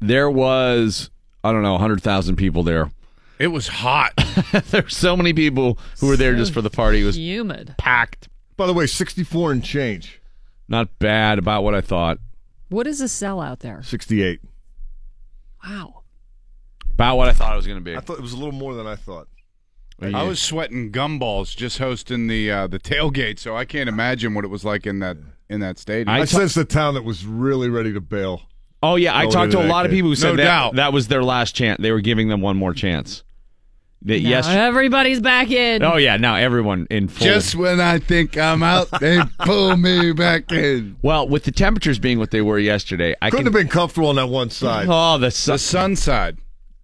there 0.00 0.30
was 0.30 1.10
I 1.42 1.50
don't 1.50 1.62
know 1.62 1.72
100,000 1.72 2.36
people 2.36 2.62
there. 2.62 2.90
It 3.38 3.48
was 3.48 3.68
hot. 3.68 4.12
There's 4.70 4.96
so 4.96 5.16
many 5.16 5.32
people 5.32 5.78
who 6.00 6.06
were 6.06 6.16
there 6.16 6.34
just 6.34 6.52
for 6.52 6.62
the 6.62 6.70
party. 6.70 7.02
It 7.02 7.04
was 7.04 7.18
Humid. 7.18 7.74
packed. 7.78 8.28
By 8.56 8.66
the 8.66 8.72
way, 8.72 8.86
64 8.86 9.52
and 9.52 9.64
change. 9.64 10.20
Not 10.68 10.98
bad 10.98 11.38
about 11.38 11.64
what 11.64 11.74
I 11.74 11.80
thought. 11.80 12.18
What 12.68 12.86
is 12.86 13.00
a 13.00 13.08
cell 13.08 13.40
out 13.40 13.60
there? 13.60 13.82
68. 13.82 14.40
Wow. 15.64 16.02
About 16.92 17.16
what 17.16 17.28
I 17.28 17.32
thought 17.32 17.52
it 17.52 17.56
was 17.56 17.66
going 17.66 17.78
to 17.78 17.84
be. 17.84 17.96
I 17.96 18.00
thought 18.00 18.18
it 18.18 18.22
was 18.22 18.32
a 18.32 18.36
little 18.36 18.52
more 18.52 18.74
than 18.74 18.86
I 18.86 18.96
thought. 18.96 19.28
I 20.00 20.24
was 20.24 20.42
sweating 20.42 20.90
gumballs 20.90 21.56
just 21.56 21.78
hosting 21.78 22.26
the 22.26 22.50
uh, 22.50 22.66
the 22.66 22.78
tailgate, 22.80 23.38
so 23.38 23.56
I 23.56 23.64
can't 23.64 23.88
imagine 23.88 24.34
what 24.34 24.44
it 24.44 24.48
was 24.48 24.64
like 24.64 24.86
in 24.86 24.98
that 24.98 25.16
in 25.48 25.60
that 25.60 25.78
stadium. 25.78 26.08
I, 26.08 26.16
I 26.22 26.24
ta- 26.24 26.38
sensed 26.38 26.56
a 26.56 26.64
town 26.64 26.94
that 26.94 27.04
was 27.04 27.24
really 27.24 27.68
ready 27.68 27.92
to 27.92 28.00
bail. 28.00 28.42
Oh 28.84 28.96
yeah, 28.96 29.16
I 29.16 29.24
Go 29.24 29.30
talked 29.30 29.52
to 29.52 29.58
a 29.60 29.62
that 29.62 29.68
lot 29.68 29.86
of 29.86 29.90
people 29.92 30.10
who 30.10 30.16
said 30.16 30.30
No 30.32 30.36
that 30.36 30.44
doubt. 30.44 30.74
that 30.76 30.92
was 30.92 31.08
their 31.08 31.22
last 31.24 31.54
chance. 31.54 31.80
They 31.80 31.90
were 31.92 32.00
giving 32.00 32.28
them 32.28 32.40
one 32.40 32.56
more 32.56 32.74
chance. 32.74 33.22
That 34.02 34.22
Now 34.22 34.28
yes. 34.28 34.46
everybody's 34.46 35.20
back 35.20 35.50
in. 35.50 35.82
Oh 35.82 35.96
yeah, 35.96 36.18
now 36.18 36.34
everyone 36.36 36.86
in 36.90 37.08
full. 37.08 37.26
just 37.26 37.54
when 37.56 37.80
I 37.80 37.98
think 37.98 38.36
I'm 38.36 38.62
out, 38.62 38.88
they 39.00 39.18
pull 39.38 39.76
me 39.78 40.12
back 40.12 40.52
in. 40.52 40.96
well, 41.00 41.26
with 41.26 41.44
the 41.44 41.52
temperatures 41.52 41.98
being 41.98 42.18
what 42.18 42.30
they 42.30 42.42
were 42.42 42.58
yesterday, 42.58 43.14
I 43.22 43.30
Couldn't 43.30 43.46
can. 43.46 43.52
have 43.54 43.60
been 43.62 43.68
comfortable 43.72 44.08
on 44.10 44.16
that 44.16 44.26
one 44.28 44.50
side. 44.50 44.86
Oh, 44.90 45.16
the 45.18 45.26
The 45.28 45.30
sun. 45.30 45.58
sun 45.58 45.96
side. 45.96 46.36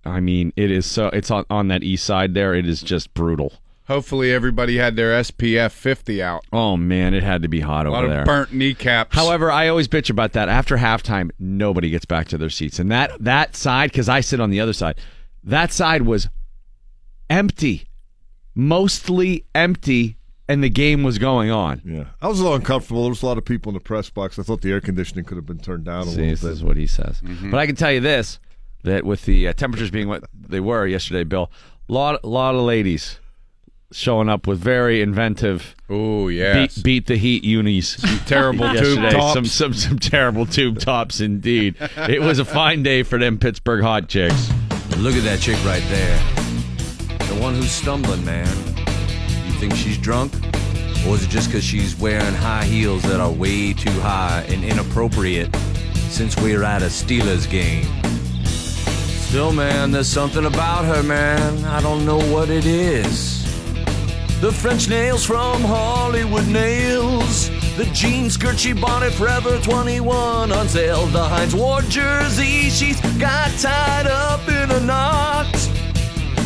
I 0.02 0.20
mean, 0.20 0.54
it 0.56 0.70
is 0.70 0.86
so. 0.86 1.08
It's 1.08 1.30
on 1.30 1.44
on 1.50 1.68
that 1.68 1.82
east 1.82 2.04
side 2.06 2.32
there. 2.32 2.54
It 2.54 2.66
is 2.66 2.80
just 2.82 3.12
brutal. 3.12 3.52
Hopefully, 3.90 4.32
everybody 4.32 4.76
had 4.76 4.94
their 4.94 5.20
SPF 5.20 5.72
50 5.72 6.22
out. 6.22 6.44
Oh 6.52 6.76
man, 6.76 7.12
it 7.12 7.24
had 7.24 7.42
to 7.42 7.48
be 7.48 7.58
hot 7.58 7.86
A 7.86 7.90
lot 7.90 8.04
over 8.04 8.12
of 8.12 8.18
there. 8.18 8.24
burnt 8.24 8.52
kneecaps. 8.52 9.16
However, 9.16 9.50
I 9.50 9.66
always 9.66 9.88
bitch 9.88 10.08
about 10.10 10.32
that. 10.34 10.48
After 10.48 10.76
halftime, 10.76 11.32
nobody 11.40 11.90
gets 11.90 12.04
back 12.04 12.28
to 12.28 12.38
their 12.38 12.50
seats, 12.50 12.78
and 12.78 12.88
that 12.92 13.10
that 13.18 13.56
side, 13.56 13.90
because 13.90 14.08
I 14.08 14.20
sit 14.20 14.38
on 14.38 14.50
the 14.50 14.60
other 14.60 14.72
side, 14.72 14.96
that 15.42 15.72
side 15.72 16.02
was 16.02 16.28
empty, 17.28 17.88
mostly 18.54 19.44
empty, 19.56 20.16
and 20.48 20.62
the 20.62 20.70
game 20.70 21.02
was 21.02 21.18
going 21.18 21.50
on. 21.50 21.82
Yeah, 21.84 22.04
I 22.22 22.28
was 22.28 22.38
a 22.38 22.44
little 22.44 22.56
uncomfortable. 22.56 23.02
There 23.02 23.10
was 23.10 23.24
a 23.24 23.26
lot 23.26 23.38
of 23.38 23.44
people 23.44 23.70
in 23.70 23.74
the 23.74 23.80
press 23.80 24.08
box. 24.08 24.38
I 24.38 24.44
thought 24.44 24.60
the 24.60 24.70
air 24.70 24.80
conditioning 24.80 25.24
could 25.24 25.36
have 25.36 25.46
been 25.46 25.58
turned 25.58 25.84
down 25.84 26.02
a 26.06 26.10
See, 26.12 26.30
this 26.30 26.44
little 26.44 26.48
bit. 26.50 26.52
is 26.58 26.62
what 26.64 26.76
he 26.76 26.86
says. 26.86 27.20
But 27.50 27.58
I 27.58 27.66
can 27.66 27.74
tell 27.74 27.90
you 27.90 27.98
this: 28.00 28.38
that 28.84 29.04
with 29.04 29.24
the 29.24 29.48
uh, 29.48 29.52
temperatures 29.52 29.90
being 29.90 30.06
what 30.06 30.22
they 30.32 30.60
were 30.60 30.86
yesterday, 30.86 31.24
Bill, 31.24 31.50
a 31.88 31.92
lot 31.92 32.24
lot 32.24 32.54
of 32.54 32.60
ladies 32.60 33.18
showing 33.92 34.28
up 34.28 34.46
with 34.46 34.58
very 34.58 35.02
inventive 35.02 35.74
oh 35.88 36.28
yes, 36.28 36.76
beat 36.76 36.84
beat 36.84 37.06
the 37.06 37.16
heat 37.16 37.42
unis. 37.44 37.96
terrible 38.26 38.72
tube 38.74 39.10
tops. 39.10 39.32
Some 39.34 39.44
some 39.44 39.72
some 39.74 39.98
terrible 39.98 40.46
tube 40.46 40.78
tops 40.78 41.20
indeed. 41.20 41.76
it 41.96 42.20
was 42.20 42.38
a 42.38 42.44
fine 42.44 42.82
day 42.82 43.02
for 43.02 43.18
them 43.18 43.38
Pittsburgh 43.38 43.82
hot 43.82 44.08
chicks. 44.08 44.50
Look 44.96 45.14
at 45.14 45.24
that 45.24 45.40
chick 45.40 45.56
right 45.64 45.82
there. 45.88 46.18
The 47.26 47.40
one 47.40 47.54
who's 47.54 47.70
stumbling, 47.70 48.24
man. 48.24 48.46
You 49.46 49.52
think 49.58 49.74
she's 49.74 49.96
drunk? 49.98 50.34
Or 51.06 51.14
is 51.14 51.24
it 51.24 51.30
just 51.30 51.48
because 51.48 51.64
she's 51.64 51.96
wearing 51.98 52.34
high 52.34 52.64
heels 52.64 53.02
that 53.04 53.20
are 53.20 53.32
way 53.32 53.72
too 53.72 53.90
high 54.00 54.44
and 54.48 54.62
inappropriate 54.62 55.54
since 56.10 56.36
we're 56.36 56.62
at 56.62 56.82
a 56.82 56.86
Steelers 56.86 57.48
game? 57.50 57.86
Still, 58.44 59.52
man, 59.52 59.92
there's 59.92 60.08
something 60.08 60.44
about 60.44 60.84
her, 60.84 61.02
man. 61.02 61.64
I 61.64 61.80
don't 61.80 62.04
know 62.04 62.18
what 62.32 62.50
it 62.50 62.66
is. 62.66 63.39
The 64.40 64.50
French 64.50 64.88
nails 64.88 65.22
from 65.26 65.60
Hollywood 65.60 66.48
Nails. 66.48 67.50
The 67.76 67.84
jean 67.92 68.30
skirt 68.30 68.58
she 68.58 68.72
bought 68.72 69.02
at 69.02 69.12
Forever 69.12 69.60
21 69.60 70.50
on 70.50 70.66
sale. 70.66 71.04
The 71.12 71.22
Hines 71.22 71.54
Ward 71.54 71.84
jersey 71.90 72.70
she's 72.70 72.98
got 73.20 73.52
tied 73.60 74.06
up 74.06 74.40
in 74.48 74.70
a 74.70 74.80
knot. 74.80 75.44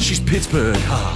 She's 0.00 0.18
Pittsburgh 0.18 0.74
hot. 0.90 1.14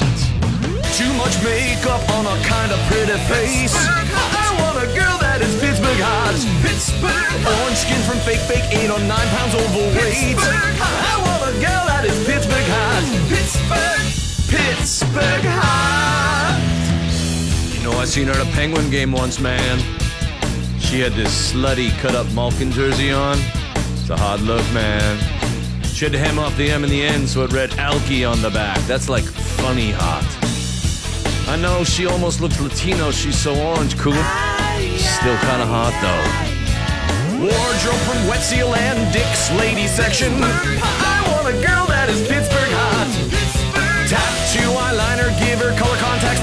Too 0.95 1.11
much 1.19 1.35
makeup 1.43 1.99
on 2.15 2.31
a 2.31 2.39
kind 2.47 2.71
of 2.71 2.79
pretty 2.87 3.19
face. 3.27 3.75
I 3.75 4.55
want 4.63 4.79
a 4.79 4.87
girl 4.95 5.19
that 5.19 5.43
is 5.43 5.51
Pittsburgh 5.59 5.99
hot. 5.99 6.39
Pittsburgh 6.63 7.43
Orange 7.59 7.79
skin 7.83 7.99
from 8.07 8.23
fake 8.23 8.47
fake, 8.47 8.71
eight 8.71 8.91
or 8.91 9.03
nine 9.03 9.29
pounds 9.35 9.55
overweight. 9.59 10.39
I 10.39 11.15
want 11.27 11.43
a 11.43 11.55
girl 11.59 11.85
that 11.91 12.07
is 12.07 12.15
Pittsburgh 12.23 12.71
hot. 12.71 13.03
Pittsburgh, 13.27 14.07
Pittsburgh 14.47 15.45
hot. 15.59 16.28
Know, 17.89 17.99
I 18.01 18.05
seen 18.05 18.27
her 18.27 18.35
at 18.35 18.47
a 18.47 18.51
Penguin 18.53 18.91
game 18.91 19.13
once, 19.13 19.41
man. 19.41 19.79
She 20.79 21.01
had 21.01 21.13
this 21.13 21.53
slutty 21.53 21.89
cut 22.01 22.15
up 22.15 22.31
Malkin 22.35 22.71
jersey 22.71 23.13
on. 23.13 23.39
It's 23.97 24.11
a 24.11 24.17
hard 24.17 24.43
look, 24.43 24.63
man. 24.75 25.17
She 25.85 26.05
had 26.05 26.13
to 26.13 26.19
hem 26.19 26.39
off 26.39 26.55
the 26.59 26.71
M 26.71 26.85
in 26.85 26.91
the 26.91 27.03
end 27.03 27.27
so 27.27 27.45
it 27.45 27.53
read 27.53 27.73
Alki 27.79 28.27
on 28.27 28.43
the 28.43 28.51
back. 28.51 28.79
That's 28.81 29.09
like 29.09 29.25
funny 29.25 29.91
hot. 29.91 30.29
I 31.49 31.57
know 31.57 31.83
she 31.83 32.05
almost 32.05 32.43
looks 32.43 32.61
Latino. 32.61 33.11
She's 33.11 33.39
so 33.39 33.57
orange 33.57 33.97
cool. 33.97 34.13
Still 35.01 35.39
kind 35.49 35.63
of 35.65 35.69
hot 35.73 35.97
though. 36.05 37.41
Wardrobe 37.41 38.03
from 38.05 38.29
Wet 38.29 38.43
Seal 38.43 38.75
and 38.75 39.13
Dick's 39.15 39.51
Lady 39.53 39.87
Section. 39.87 40.35
I 40.37 41.25
want 41.33 41.49
a 41.49 41.57
girl 41.67 41.87
that 41.87 42.11
is 42.11 42.21
Pittsburgh 42.29 42.69
hot. 42.69 43.09
Tattoo 44.09 44.77
eyeliner, 44.77 45.33
give 45.41 45.61
her 45.61 45.73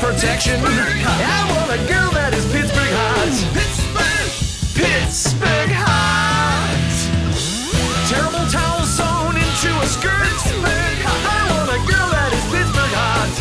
protection. 0.06 0.62
I 0.62 1.42
want 1.50 1.74
a 1.74 1.82
girl 1.90 2.14
that 2.14 2.30
is 2.38 2.46
Pittsburgh 2.54 2.94
hot. 2.94 3.34
Pittsburgh, 3.58 4.30
Pittsburgh 4.78 5.74
hot. 5.74 6.94
Terrible 8.06 8.46
towel 8.54 8.86
sewn 8.86 9.34
into 9.34 9.72
a 9.82 9.88
skirt. 9.90 10.38
I 10.62 11.42
want 11.50 11.74
a 11.74 11.82
girl 11.90 12.06
that 12.14 12.30
is 12.38 12.46
Pittsburgh 12.54 12.94
hot. 12.94 13.34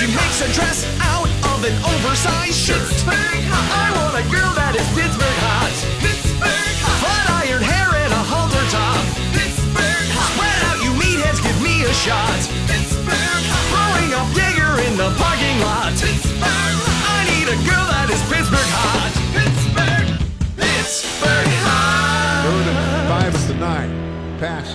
She 0.00 0.08
makes 0.08 0.40
a 0.40 0.48
dress 0.56 0.88
out 1.04 1.28
of 1.52 1.60
an 1.68 1.76
oversized 1.84 2.56
shirt. 2.56 2.88
I 3.04 3.92
want 3.92 4.16
a 4.16 4.24
girl 4.32 4.56
that 4.56 4.72
is 4.80 4.88
Pittsburgh 4.96 5.40
hot. 5.44 5.74
Pittsburgh 6.00 6.76
Flat 7.04 7.44
iron 7.44 7.60
hair 7.60 7.92
and 7.92 8.12
a 8.16 8.22
halter 8.24 8.64
top. 8.72 9.04
Pittsburgh 9.36 10.08
hot. 10.16 10.32
Spread 10.32 10.60
out, 10.64 10.80
you 10.80 10.96
meatheads, 10.96 11.44
give 11.44 11.60
me 11.60 11.84
a 11.84 11.92
shot. 11.92 12.40
Pittsburgh 12.72 13.20
hot. 13.52 13.68
Throwing 13.68 14.16
up 14.16 14.32
Jaeger 14.32 14.80
in 14.88 14.96
the 14.96 15.12
parking 15.20 15.33
is 18.14 18.22
Pittsburgh 18.30 18.70
hot. 18.70 19.10
Pittsburgh, 19.34 20.08
Pittsburgh 20.54 21.50
hot. 21.66 22.46
Third 22.46 22.66
and 22.70 23.08
five 23.10 23.32
at 23.34 23.44
the 23.50 23.58
nine. 23.58 23.90
Pass. 24.38 24.70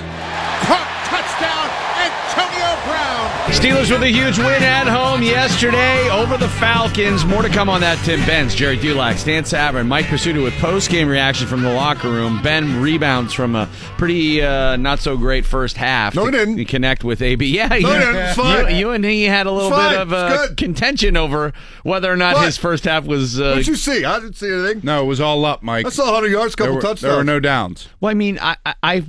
Caught. 0.67 0.89
Touchdown. 1.07 1.67
Antonio 2.03 2.69
Brown. 2.83 3.48
Steelers 3.59 3.91
with 3.91 4.03
a 4.03 4.07
huge 4.07 4.37
win 4.37 4.63
at 4.63 4.87
home 4.87 5.21
yesterday 5.21 6.09
over 6.11 6.37
the 6.37 6.47
Falcons. 6.47 7.25
More 7.25 7.41
to 7.41 7.49
come 7.49 7.67
on 7.67 7.81
that, 7.81 7.97
Tim 8.05 8.25
Benz, 8.25 8.55
Gerry 8.55 8.77
Dulac, 8.77 9.17
Stan 9.17 9.43
Savran, 9.43 9.85
Mike 9.85 10.05
Prisuta 10.05 10.41
with 10.41 10.53
post-game 10.59 11.09
reaction 11.09 11.45
from 11.45 11.61
the 11.61 11.73
locker 11.73 12.09
room. 12.09 12.41
Ben 12.41 12.81
rebounds 12.81 13.33
from 13.33 13.55
a 13.55 13.67
pretty 13.97 14.41
uh, 14.41 14.77
not 14.77 14.99
so 14.99 15.17
great 15.17 15.45
first 15.45 15.75
half. 15.75 16.15
No, 16.15 16.23
he 16.23 16.31
didn't. 16.31 16.63
Connect 16.65 17.03
with 17.03 17.21
AB. 17.21 17.47
Yeah, 17.47 17.67
No, 17.67 17.75
you, 17.75 17.87
he 17.87 17.99
didn't. 17.99 18.35
Fine. 18.35 18.69
You, 18.71 18.77
you 18.77 18.91
and 18.91 19.03
he 19.03 19.25
had 19.25 19.45
a 19.45 19.51
little 19.51 19.71
bit 19.71 19.99
of 19.99 20.13
uh, 20.13 20.47
contention 20.55 21.17
over 21.17 21.51
whether 21.83 22.09
or 22.09 22.15
not 22.15 22.35
What? 22.35 22.45
his 22.45 22.55
first 22.55 22.85
half 22.85 23.05
was. 23.05 23.41
Uh, 23.41 23.49
What'd 23.55 23.67
you 23.67 23.75
see? 23.75 24.05
I 24.05 24.21
didn't 24.21 24.37
see 24.37 24.49
anything. 24.53 24.81
No, 24.85 25.03
it 25.03 25.07
was 25.07 25.19
all 25.19 25.43
up, 25.43 25.63
Mike. 25.63 25.85
I 25.85 25.89
saw 25.89 26.05
100 26.05 26.27
yards, 26.31 26.55
couple 26.55 26.67
there 26.67 26.75
were, 26.75 26.81
touchdowns. 26.81 27.01
There 27.01 27.17
were 27.17 27.23
no 27.25 27.41
downs. 27.41 27.89
Well, 27.99 28.09
I 28.09 28.13
mean, 28.13 28.39
I, 28.41 28.55
I, 28.81 29.03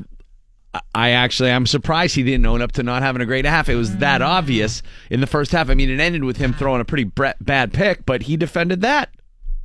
I, 0.74 0.80
I 0.94 1.10
actually, 1.10 1.50
I'm 1.50 1.66
surprised 1.66 2.14
he 2.14 2.22
didn't 2.22 2.46
own 2.46 2.62
up 2.62 2.72
to 2.72 2.82
not 2.82 3.02
having 3.02 3.22
a 3.22 3.26
great 3.26 3.44
half. 3.44 3.68
It 3.68 3.74
was 3.76 3.96
that 3.98 4.22
obvious 4.22 4.82
in 5.10 5.20
the 5.20 5.26
first 5.26 5.52
half. 5.52 5.68
I 5.70 5.74
mean, 5.74 5.90
it 5.90 6.00
ended 6.00 6.24
with 6.24 6.36
him 6.36 6.52
throwing 6.52 6.80
a 6.80 6.84
pretty 6.84 7.04
bre- 7.04 7.28
bad 7.40 7.72
pick, 7.72 8.04
but 8.06 8.22
he 8.22 8.36
defended 8.36 8.80
that. 8.82 9.10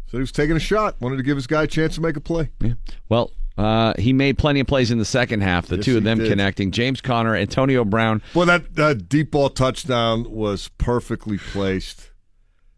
So 0.07 0.17
he 0.17 0.21
was 0.21 0.31
taking 0.31 0.55
a 0.55 0.59
shot. 0.59 0.95
Wanted 1.01 1.17
to 1.17 1.23
give 1.23 1.35
his 1.35 1.47
guy 1.47 1.63
a 1.63 1.67
chance 1.67 1.95
to 1.95 2.01
make 2.01 2.15
a 2.15 2.21
play. 2.21 2.49
Yeah. 2.61 2.73
Well, 3.09 3.31
uh, 3.57 3.93
he 3.97 4.13
made 4.13 4.37
plenty 4.37 4.59
of 4.59 4.67
plays 4.67 4.91
in 4.91 4.97
the 4.97 5.05
second 5.05 5.41
half. 5.41 5.67
The 5.67 5.77
Yes, 5.77 5.85
two 5.85 5.97
of 5.97 6.03
them 6.03 6.19
did. 6.19 6.29
connecting. 6.29 6.71
James 6.71 7.01
Conner, 7.01 7.35
Antonio 7.35 7.85
Brown. 7.85 8.21
Well, 8.33 8.45
that 8.47 8.77
uh, 8.77 8.93
deep 8.95 9.31
ball 9.31 9.49
touchdown 9.49 10.29
was 10.29 10.69
perfectly 10.77 11.37
placed. 11.37 12.11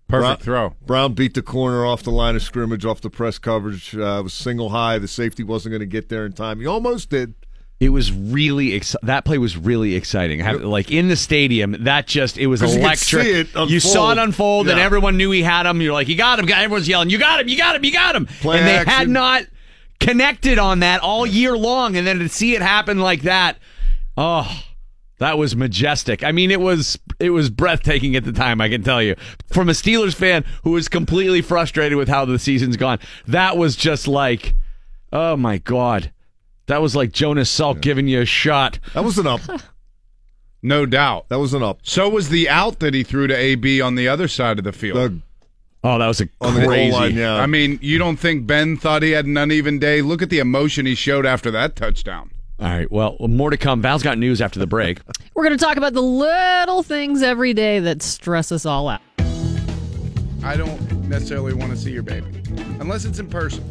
Perfect 0.08 0.46
Brown, 0.46 0.70
throw. 0.72 0.86
Brown 0.86 1.14
beat 1.16 1.34
the 1.34 1.42
corner 1.42 1.86
off 1.86 2.04
the 2.04 2.12
line 2.12 2.36
of 2.38 2.42
scrimmage, 2.44 2.86
off 2.86 3.02
the 3.02 3.10
press 3.10 3.38
coverage. 3.40 3.94
Uh, 3.96 4.20
it 4.20 4.24
was 4.24 4.34
single 4.34 4.70
high. 4.70 4.98
The 5.00 5.08
safety 5.08 5.44
wasn't 5.44 5.72
going 5.74 5.82
to 5.82 5.86
get 5.86 6.08
there 6.10 6.26
in 6.26 6.32
time. 6.34 6.60
He 6.60 6.66
almost 6.66 7.10
did. 7.10 7.34
It 7.80 7.90
was 7.90 8.12
really 8.12 8.74
ex- 8.76 8.96
that 9.04 9.24
play 9.24 9.38
was 9.38 9.56
really 9.56 9.94
exciting. 9.96 10.40
Have, 10.40 10.62
like 10.64 10.90
in 10.92 11.10
the 11.10 11.16
stadium, 11.16 11.76
that 11.84 12.08
just 12.08 12.38
it 12.40 12.48
was 12.48 12.62
you 12.62 12.80
electric. 12.80 13.24
see 13.24 13.32
it 13.32 13.70
You 13.70 13.80
saw 13.80 14.10
it 14.10 14.18
unfold. 14.18 14.66
unfold, 14.66 14.70
and 14.70 14.80
everyone 14.80 15.16
knew 15.18 15.30
he 15.30 15.44
had 15.44 15.68
him. 15.68 15.80
You're 15.82 15.94
like, 15.94 16.08
you 16.08 16.16
got 16.16 16.40
him. 16.40 16.50
Everyone's 16.50 16.88
yelling, 16.88 17.12
you 17.12 17.20
got 17.20 17.40
him, 17.40 17.48
you 17.48 17.58
got 17.58 17.76
him, 17.76 17.86
you 17.86 17.92
got 17.92 18.16
him. 18.16 18.26
Play 18.26 18.58
and 18.60 18.68
they 18.68 18.92
had 18.92 19.08
not 19.10 19.44
connected 20.00 20.58
on 20.58 20.80
that 20.80 21.02
all 21.02 21.26
year 21.28 21.56
long, 21.56 21.96
and 21.96 22.08
then 22.08 22.18
to 22.20 22.30
see 22.30 22.56
it 22.56 22.62
happen 22.64 23.00
like 23.00 23.22
that, 23.24 23.58
oh. 24.18 24.64
That 25.20 25.40
was 25.40 25.56
majestic. 25.56 26.24
I 26.24 26.32
mean, 26.32 26.52
it 26.52 26.62
was 26.62 27.00
it 27.20 27.32
was 27.32 27.50
breathtaking 27.50 28.16
at 28.16 28.24
the 28.24 28.32
time. 28.32 28.62
I 28.62 28.70
can 28.70 28.84
tell 28.84 29.02
you, 29.02 29.16
from 29.52 29.68
a 29.68 29.72
Steelers 29.72 30.14
fan 30.14 30.46
who 30.64 30.70
was 30.72 30.88
completely 30.88 31.42
frustrated 31.42 31.98
with 31.98 32.08
how 32.08 32.24
the 32.26 32.38
season's 32.38 32.78
gone, 32.78 33.00
that 33.26 33.58
was 33.58 33.76
just 33.76 34.08
like, 34.08 34.54
oh 35.12 35.36
my 35.36 35.58
god, 35.58 36.12
that 36.68 36.82
was 36.82 36.96
like 36.96 37.12
Jonas 37.12 37.52
Salk 37.56 37.82
giving 37.82 38.08
you 38.08 38.22
a 38.22 38.26
shot. 38.26 38.80
That 38.94 39.04
was 39.04 39.18
an 39.18 39.28
up. 39.28 39.42
No 40.64 40.88
doubt. 40.88 41.30
That 41.30 41.38
was 41.38 41.54
an 41.54 41.62
up. 41.62 41.80
So 41.84 42.10
was 42.10 42.30
the 42.30 42.50
out 42.50 42.80
that 42.80 42.94
he 42.96 43.04
threw 43.04 43.28
to 43.28 43.36
AB 43.36 43.80
on 43.80 43.94
the 43.94 44.08
other 44.08 44.28
side 44.28 44.58
of 44.58 44.66
the 44.66 44.72
field. 44.74 44.98
The- 44.98 45.22
Oh, 45.84 46.00
that 46.00 46.08
was 46.08 46.20
a 46.20 46.28
on 46.42 46.56
the 46.56 46.66
crazy. 46.66 46.92
line, 46.92 47.16
yeah. 47.16 47.36
I 47.36 47.46
mean, 47.46 47.78
you 47.82 48.00
don't 48.00 48.18
think 48.18 48.48
Ben 48.48 48.76
thought 48.76 49.04
he 49.04 49.12
had 49.12 49.26
an 49.28 49.38
uneven 49.38 49.78
day? 49.78 50.02
Look 50.02 50.24
at 50.24 50.32
the 50.32 50.40
emotion 50.40 50.88
he 50.88 50.96
showed 50.96 51.26
after 51.28 51.52
that 51.52 51.76
touchdown. 51.76 52.32
All 52.60 52.68
right. 52.68 52.92
Well, 52.92 53.16
more 53.20 53.52
to 53.52 53.56
come. 53.58 53.82
Val's 53.84 54.02
got 54.02 54.18
news 54.18 54.42
after 54.42 54.60
the 54.60 54.66
break. 54.68 55.00
We're 55.36 55.44
going 55.46 55.58
to 55.58 55.64
talk 55.64 55.78
about 55.78 55.94
the 55.94 56.02
little 56.02 56.82
things 56.82 57.22
every 57.22 57.54
day 57.54 57.80
that 57.80 58.02
stress 58.02 58.52
us 58.52 58.66
all 58.66 58.90
out. 58.90 59.02
I 60.44 60.58
don't 60.58 61.08
necessarily 61.08 61.54
want 61.54 61.72
to 61.72 61.78
see 61.78 61.92
your 61.92 62.04
baby 62.04 62.28
unless 62.80 63.06
it's 63.06 63.20
in 63.20 63.30
person. 63.30 63.64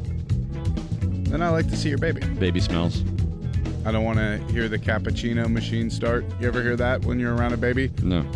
Then 1.29 1.43
I 1.43 1.49
like 1.51 1.69
to 1.71 1.77
see 1.77 1.89
your 1.89 1.99
baby. 1.99 2.21
Baby 2.39 2.61
smells. 2.61 3.03
I 3.85 3.93
don't 3.93 4.05
want 4.05 4.19
to 4.19 4.39
hear 4.53 4.69
the 4.69 4.79
cappuccino 4.79 5.49
machine 5.49 5.91
start. 5.91 6.25
You 6.41 6.49
ever 6.49 6.63
hear 6.63 6.77
that 6.77 7.05
when 7.05 7.21
you're 7.21 7.35
around 7.35 7.53
a 7.53 7.57
baby? 7.57 7.91
No. 8.03 8.23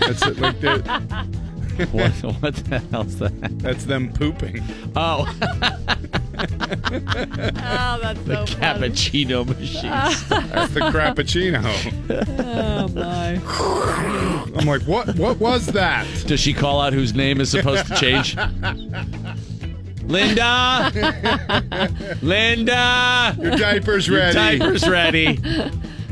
That's 0.00 0.26
it, 0.26 0.38
like 0.38 0.60
the, 0.60 0.78
what, 1.92 2.10
what 2.40 2.54
the 2.56 2.78
hell's 2.90 3.18
that? 3.18 3.32
that's 3.60 3.84
them 3.84 4.12
pooping. 4.12 4.62
Oh, 4.96 5.24
Oh, 6.36 7.98
that's 8.02 8.20
the 8.24 8.44
cappuccino 8.46 9.46
machine. 9.46 9.90
That's 9.90 10.74
the 10.74 10.80
crappuccino. 10.80 11.62
Oh, 12.38 12.88
my. 12.88 13.40
I'm 14.58 14.66
like, 14.66 14.82
what? 14.82 15.16
What 15.16 15.38
was 15.38 15.66
that? 15.68 16.06
Does 16.26 16.40
she 16.40 16.52
call 16.52 16.80
out 16.80 16.92
whose 16.92 17.14
name 17.14 17.40
is 17.40 17.50
supposed 17.50 17.86
to 17.86 17.94
change? 17.96 18.36
Linda. 20.06 20.92
Linda. 22.22 23.36
Your 23.40 23.56
diaper's 23.56 24.10
ready! 24.10 24.38
Your 24.38 24.44
ready. 24.44 24.58
diaper's 24.58 24.88
ready. 24.88 25.38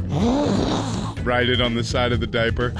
Write 1.22 1.48
it 1.48 1.60
on 1.60 1.74
the 1.74 1.84
side 1.84 2.12
of 2.12 2.20
the 2.20 2.26
diaper. 2.26 2.74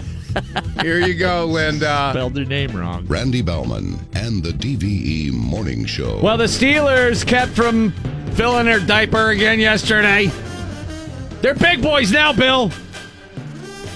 Here 0.81 0.99
you 0.99 1.15
go, 1.15 1.45
Linda. 1.47 2.11
Spelled 2.13 2.37
her 2.37 2.45
name 2.45 2.73
wrong. 2.73 3.07
Randy 3.07 3.43
Bellman 3.43 3.99
and 4.15 4.43
the 4.43 4.53
DVE 4.53 5.33
Morning 5.33 5.85
Show. 5.85 6.19
Well, 6.23 6.39
the 6.39 6.45
Steelers 6.45 7.27
kept 7.27 7.53
from 7.53 7.93
filling 8.33 8.67
their 8.67 8.81
diaper 8.81 9.31
again 9.31 9.61
yesterday. 9.61 10.31
They're 11.43 11.55
big 11.55 11.83
boys 11.83 12.11
now, 12.11 12.33
Bill. 12.33 12.71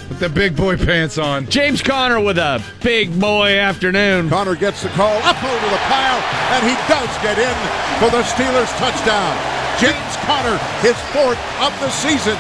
Put 0.09 0.21
the 0.21 0.29
big 0.29 0.57
boy 0.57 0.77
pants 0.77 1.19
on. 1.19 1.47
James 1.49 1.83
Conner 1.83 2.21
with 2.21 2.39
a 2.39 2.63
big 2.83 3.19
boy 3.19 3.59
afternoon. 3.59 4.29
Conner 4.29 4.55
gets 4.55 4.83
the 4.83 4.89
call 4.91 5.17
up 5.23 5.43
over 5.43 5.67
the 5.69 5.83
pile, 5.89 6.23
and 6.55 6.65
he 6.65 6.75
does 6.89 7.11
get 7.23 7.39
in 7.39 7.57
for 7.99 8.11
the 8.11 8.23
Steelers 8.23 8.71
touchdown. 8.79 9.37
James 9.81 10.17
Conner, 10.25 10.59
his 10.81 10.97
fourth 11.13 11.39
of 11.61 11.79
the 11.81 11.91
season. 11.91 12.37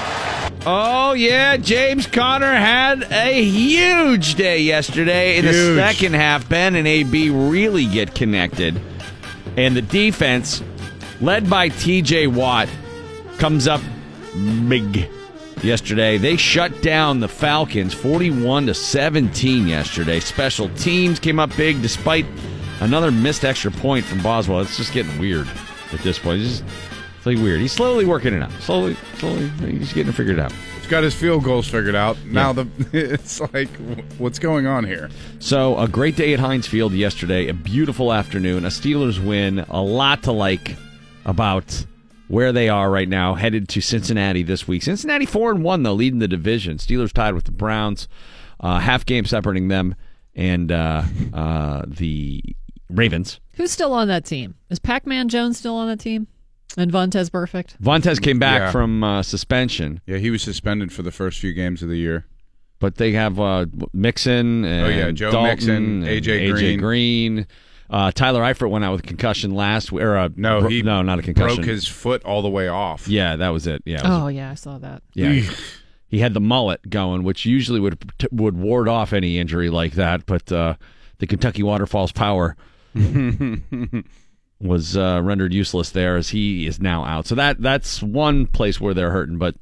Oh, 0.64 1.12
yeah. 1.12 1.57
James 1.57 2.07
Conner 2.07 2.55
had 2.55 3.02
a 3.12 3.42
huge 3.42 4.37
day 4.37 4.62
yesterday. 4.62 5.38
In 5.38 5.44
the 5.44 5.76
second 5.76 6.14
half, 6.14 6.48
Ben 6.48 6.74
and 6.74 6.88
AB 6.88 7.31
really 7.31 7.87
get 7.87 8.14
connected. 8.14 8.81
And 9.57 9.76
the 9.76 9.83
defense, 9.83 10.62
led 11.20 11.48
by 11.48 11.68
TJ 11.68 12.33
Watt, 12.33 12.68
comes 13.38 13.68
up 13.68 13.81
big 14.68 15.09
yesterday. 15.62 16.19
They 16.19 16.37
shut 16.37 16.83
down 16.83 17.21
the 17.21 17.29
Falcons 17.29 17.95
41 17.95 18.66
to 18.66 18.75
17 18.75 19.66
yesterday. 19.66 20.21
Special 20.21 20.69
teams 20.71 21.19
came 21.19 21.38
up 21.38 21.55
big 21.57 21.83
despite 21.83 22.27
another 22.81 23.11
missed 23.11 23.45
extra 23.45 23.71
point 23.71 24.05
from 24.05 24.23
Boswell. 24.23 24.61
It's 24.61 24.77
just 24.77 24.92
getting 24.92 25.19
weird 25.19 25.49
at 25.92 26.01
this 26.01 26.19
point. 26.19 26.42
It's 26.42 26.61
just 26.61 26.64
it's 27.16 27.27
like 27.27 27.38
weird. 27.38 27.61
He's 27.61 27.73
slowly 27.73 28.05
working 28.05 28.35
it 28.35 28.42
out. 28.42 28.53
Slowly, 28.61 28.97
slowly, 29.19 29.49
he's 29.61 29.92
getting 29.92 30.11
it 30.11 30.14
figured 30.14 30.38
out. 30.38 30.53
He's 30.79 30.87
got 30.87 31.03
his 31.03 31.14
field 31.14 31.42
goals 31.42 31.66
figured 31.69 31.97
out. 31.97 32.16
Now 32.25 32.53
the 32.53 32.69
it's 32.92 33.40
like, 33.53 33.69
what's 34.19 34.38
going 34.38 34.66
on 34.66 34.85
here? 34.85 35.11
So, 35.40 35.77
a 35.79 35.88
great 35.88 36.16
day 36.16 36.33
at 36.35 36.40
Heinz 36.40 36.66
Field 36.69 36.92
yesterday, 36.92 37.49
a 37.49 37.55
beautiful 37.55 38.12
afternoon, 38.12 38.64
a 38.64 38.69
Steelers 38.69 39.19
win, 39.19 39.61
a 39.69 39.83
lot 39.83 40.23
to 40.25 40.33
like 40.33 40.77
about 41.25 41.85
where 42.29 42.53
they 42.53 42.68
are 42.68 42.91
right 42.91 43.09
now, 43.09 43.35
headed 43.35 43.68
to 43.70 43.81
Cincinnati 43.81 44.43
this 44.43 44.66
week. 44.68 44.83
Cincinnati 44.83 45.27
4 45.27 45.53
and 45.53 45.62
1 45.64 45.83
though, 45.83 45.93
leading 45.95 46.18
the 46.18 46.29
division. 46.29 46.79
Steelers 46.79 47.12
tied 47.12 47.35
with 47.35 47.45
the 47.45 47.53
Browns, 47.53 48.09
uh, 48.61 48.79
half 48.81 49.05
game 49.07 49.24
separating 49.24 49.68
them 49.68 49.95
and 50.35 50.70
uh, 50.72 51.03
uh, 51.33 51.83
the 51.87 52.43
Ravens. 52.91 53.41
Who's 53.55 53.70
still 53.72 53.93
on 53.93 54.09
that 54.09 54.24
team? 54.24 54.55
Is 54.70 54.79
Pac 54.79 55.07
Man 55.07 55.29
Jones 55.29 55.59
still 55.59 55.77
on 55.77 55.89
that 55.89 56.01
team? 56.01 56.27
And 56.77 56.93
Vontaze 56.93 57.31
Burfict? 57.31 57.79
Vontaze 57.83 58.20
came 58.20 58.39
back 58.39 58.61
Yeah. 58.61 58.70
from 58.70 59.03
uh, 59.03 59.22
suspension, 59.22 60.01
Yeah, 60.07 60.18
he 60.18 60.31
was 60.31 60.43
suspended 60.43 60.93
for 60.93 61.03
the 61.03 61.12
first 61.12 61.39
few 61.39 61.53
games 61.55 61.83
of 61.83 61.89
the 61.89 61.97
year. 61.97 62.27
but 62.81 62.97
they 62.97 63.12
have 63.12 63.41
uh, 63.41 63.64
Mixon 63.95 64.64
and 64.66 64.87
Oh, 64.87 64.89
yeah, 64.91 65.11
Joe 65.11 65.31
Dalton 65.31 65.49
Mixon, 65.51 65.74
and 66.03 66.05
A.J. 66.05 66.49
AJ 66.51 66.79
Green. 66.79 67.47
Green. 67.89 68.01
Uh, 68.01 68.11
Tyler 68.12 68.43
Eifert 68.43 68.70
went 68.70 68.84
out 68.84 68.93
with 68.93 69.01
a 69.05 69.07
concussion 69.07 69.55
last 69.55 69.93
week. 69.93 70.03
Or, 70.05 70.16
uh, 70.16 70.28
No, 70.37 70.61
bro- 70.61 70.68
he 70.70 70.82
no, 70.82 71.03
not 71.03 71.18
a 71.18 71.22
concussion. 71.22 71.57
Broke 71.57 71.66
his 71.68 71.87
foot 71.87 72.24
all 72.24 72.43
the 72.43 72.49
way 72.51 72.68
off. 72.68 73.09
Yeah, 73.09 73.37
that 73.37 73.49
was 73.51 73.66
it. 73.66 73.82
Yeah, 73.84 73.99
it 73.99 74.03
was- 74.05 74.22
Oh, 74.22 74.26
yeah, 74.28 74.51
I 74.51 74.55
saw 74.55 74.78
that. 74.78 75.03
yeah. 75.14 75.41
He 76.09 76.20
had 76.20 76.34
the 76.34 76.41
mullet 76.41 76.89
going, 76.89 77.24
which 77.24 77.45
usually 77.47 77.80
would 77.80 78.12
would 78.30 78.57
ward 78.57 78.89
off 78.89 79.12
any 79.12 79.39
injury 79.39 79.68
like 79.70 79.95
that. 79.95 80.24
But 80.24 80.51
uh, 80.53 80.74
the 81.18 81.26
Kentucky 81.26 81.64
Waterfalls 81.64 82.12
power 82.12 82.57
was 84.61 84.97
uh, 84.97 85.20
rendered 85.22 85.53
useless 85.53 85.91
there 85.91 86.16
as 86.16 86.30
he 86.30 86.66
is 86.66 86.80
now 86.80 87.05
out. 87.05 87.26
So 87.26 87.34
that 87.34 87.61
that's 87.61 88.03
one 88.03 88.47
place 88.47 88.80
where 88.80 88.95
they're 88.95 89.11
hurting. 89.11 89.39
But 89.39 89.57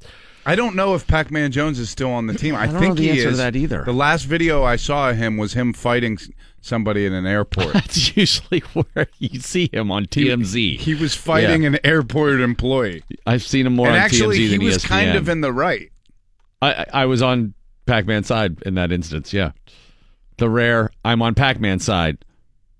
I 0.45 0.55
don't 0.55 0.75
know 0.75 0.93
if 0.95 1.07
Pac-Man 1.07 1.51
Jones 1.51 1.79
is 1.79 1.89
still 1.89 2.11
on 2.11 2.27
the 2.27 2.33
team. 2.33 2.55
I, 2.55 2.67
don't 2.67 2.79
think 2.79 2.89
know 2.89 2.95
the 2.95 3.03
he 3.03 3.09
answer 3.11 3.23
to 3.23 3.29
is. 3.29 3.37
that 3.39 3.55
either. 3.55 3.83
The 3.83 3.93
last 3.93 4.23
video 4.25 4.63
I 4.63 4.75
saw 4.75 5.09
of 5.09 5.17
him 5.17 5.37
was 5.37 5.53
him 5.53 5.73
fighting 5.73 6.17
somebody 6.61 7.05
in 7.05 7.13
an 7.13 7.25
airport. 7.25 7.73
that's 7.73 8.15
usually 8.15 8.59
where 8.73 9.07
you 9.17 9.39
see 9.39 9.69
him 9.73 9.91
on 9.91 10.05
TMZ. 10.05 10.77
he 10.79 10.93
was 10.95 11.15
fighting 11.15 11.63
Yeah. 11.63 11.69
an 11.69 11.79
airport 11.83 12.41
employee. 12.41 13.03
I've 13.25 13.43
seen 13.43 13.65
him 13.65 13.73
more 13.75 13.87
and 13.87 13.95
on 13.95 14.01
actually, 14.01 14.37
TMZ 14.37 14.39
he 14.39 14.47
than 14.49 14.61
E 14.61 14.65
was 14.65 14.77
ESPN. 14.77 14.87
kind 14.87 15.15
of 15.15 15.29
in 15.29 15.41
the 15.41 15.51
right. 15.53 15.91
I, 16.61 16.73
I 16.73 16.85
I 16.93 17.05
was 17.05 17.21
on 17.21 17.53
Pac-Man's 17.85 18.27
side 18.27 18.61
in 18.63 18.75
that 18.75 18.91
instance. 18.91 19.33
Yeah, 19.33 19.51
the 20.37 20.49
rare 20.49 20.91
I'm 21.03 21.21
on 21.21 21.33
Pac-Man's 21.35 21.83
side 21.85 22.17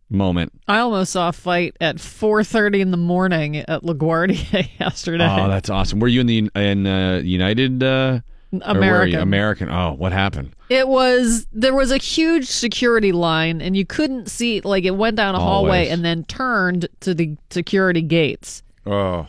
moment. 0.09 0.51
I 0.67 0.79
almost 0.79 1.11
saw 1.13 1.29
a 1.29 1.33
fight 1.33 1.75
at 1.81 1.97
4:30 1.97 2.79
in 2.81 2.91
the 2.91 2.97
morning 2.97 3.57
at 3.57 3.81
LaGuardia 3.83 4.67
yesterday. 4.79 5.27
Oh, 5.29 5.47
that's 5.47 5.69
awesome. 5.69 5.99
Were 5.99 6.07
you 6.07 6.21
in 6.21 6.27
the 6.27 6.49
in 6.55 6.87
uh, 6.87 7.21
United? 7.23 7.83
Uh, 7.83 8.19
or 8.53 8.59
were 8.59 8.61
you? 8.61 8.77
American. 8.77 9.19
American. 9.19 9.69
Oh, 9.69 9.93
what 9.97 10.11
happened? 10.13 10.55
It 10.69 10.87
was 10.87 11.45
there 11.51 11.73
was 11.73 11.91
a 11.91 11.97
huge 11.97 12.45
security 12.47 13.11
line, 13.11 13.61
and 13.61 13.75
you 13.75 13.85
couldn't 13.85 14.29
see 14.29 14.61
like 14.61 14.85
it 14.85 14.95
went 14.95 15.17
down 15.17 15.35
a 15.35 15.39
hallway 15.39 15.79
Always. 15.79 15.91
and 15.91 16.05
then 16.05 16.23
turned 16.25 16.87
to 17.01 17.13
the 17.13 17.35
security 17.49 18.01
gates. 18.01 18.63
Oh, 18.85 19.27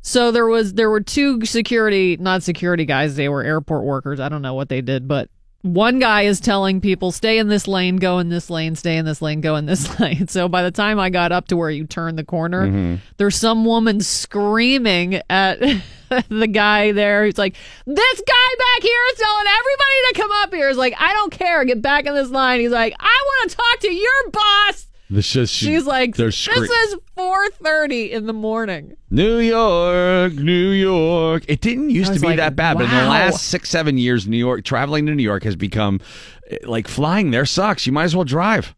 So 0.00 0.30
there 0.30 0.46
was 0.46 0.74
there 0.74 0.88
were 0.90 1.00
two 1.00 1.44
security, 1.44 2.16
not 2.18 2.42
security 2.42 2.84
guys. 2.84 3.16
They 3.16 3.28
were 3.28 3.42
airport 3.42 3.84
workers. 3.84 4.20
I 4.20 4.28
don't 4.28 4.42
know 4.42 4.54
what 4.54 4.68
they 4.68 4.80
did, 4.80 5.06
but 5.06 5.28
one 5.62 5.98
guy 6.00 6.22
is 6.22 6.40
telling 6.40 6.80
people 6.80 7.12
stay 7.12 7.38
in 7.38 7.48
this 7.48 7.66
lane, 7.68 7.96
go 7.96 8.18
in 8.18 8.28
this 8.28 8.50
lane, 8.50 8.74
stay 8.74 8.96
in 8.96 9.04
this 9.04 9.22
lane, 9.22 9.40
go 9.40 9.56
in 9.56 9.66
this 9.66 9.98
lane. 10.00 10.26
So 10.28 10.48
by 10.48 10.62
the 10.62 10.70
time 10.72 10.98
I 10.98 11.08
got 11.08 11.30
up 11.32 11.46
to 11.48 11.56
where 11.56 11.70
you 11.70 11.86
turn 11.86 12.16
the 12.16 12.24
corner, 12.24 12.66
Mm-hmm. 12.66 12.96
there's 13.16 13.36
some 13.36 13.64
woman 13.64 14.00
screaming 14.00 15.20
at 15.30 15.60
the 16.28 16.46
guy 16.48 16.92
there. 16.92 17.24
He's 17.24 17.38
like, 17.38 17.54
"This 17.86 18.22
guy 18.26 18.54
back 18.58 18.82
here 18.82 19.00
is 19.12 19.18
telling 19.18 19.46
everybody 19.46 19.96
to 20.08 20.14
come 20.20 20.30
up 20.42 20.52
here." 20.54 20.68
He's 20.68 20.76
like, 20.76 20.94
"I 20.98 21.12
don't 21.14 21.32
care, 21.32 21.64
get 21.64 21.80
back 21.80 22.06
in 22.06 22.14
this 22.14 22.30
line." 22.30 22.60
He's 22.60 22.70
like, 22.70 22.94
"I 22.98 23.22
want 23.24 23.50
to 23.50 23.56
talk 23.56 23.78
to 23.80 23.92
your 23.92 24.30
boss." 24.30 24.86
This 25.12 25.30
just 25.30 25.52
She's 25.52 25.84
like, 25.84 26.16
they're 26.16 26.28
"This 26.28 26.38
scre- 26.38 26.64
is 26.64 26.96
4:30 27.18 28.12
in 28.12 28.26
the 28.26 28.32
morning." 28.32 28.96
New 29.10 29.40
York, 29.40 30.32
New 30.32 30.70
York. 30.70 31.44
It 31.48 31.60
didn't 31.60 31.90
used 31.90 32.06
I 32.06 32.12
to 32.12 32.14
was 32.14 32.22
be 32.22 32.28
like, 32.28 32.36
that 32.38 32.56
bad, 32.56 32.78
but 32.78 32.84
in 32.84 32.90
the 32.90 32.96
wow. 32.96 33.10
last 33.10 33.44
six, 33.44 33.68
seven 33.68 33.98
years, 33.98 34.26
New 34.26 34.38
York, 34.38 34.64
traveling 34.64 35.04
to 35.06 35.14
New 35.14 35.22
York 35.22 35.42
has 35.44 35.54
become 35.54 36.00
eh, 36.50 36.56
like 36.64 36.88
flying 36.88 37.30
there 37.30 37.44
sucks. 37.44 37.84
You 37.86 37.92
might 37.92 38.04
as 38.04 38.16
well 38.16 38.24
drive. 38.24 38.74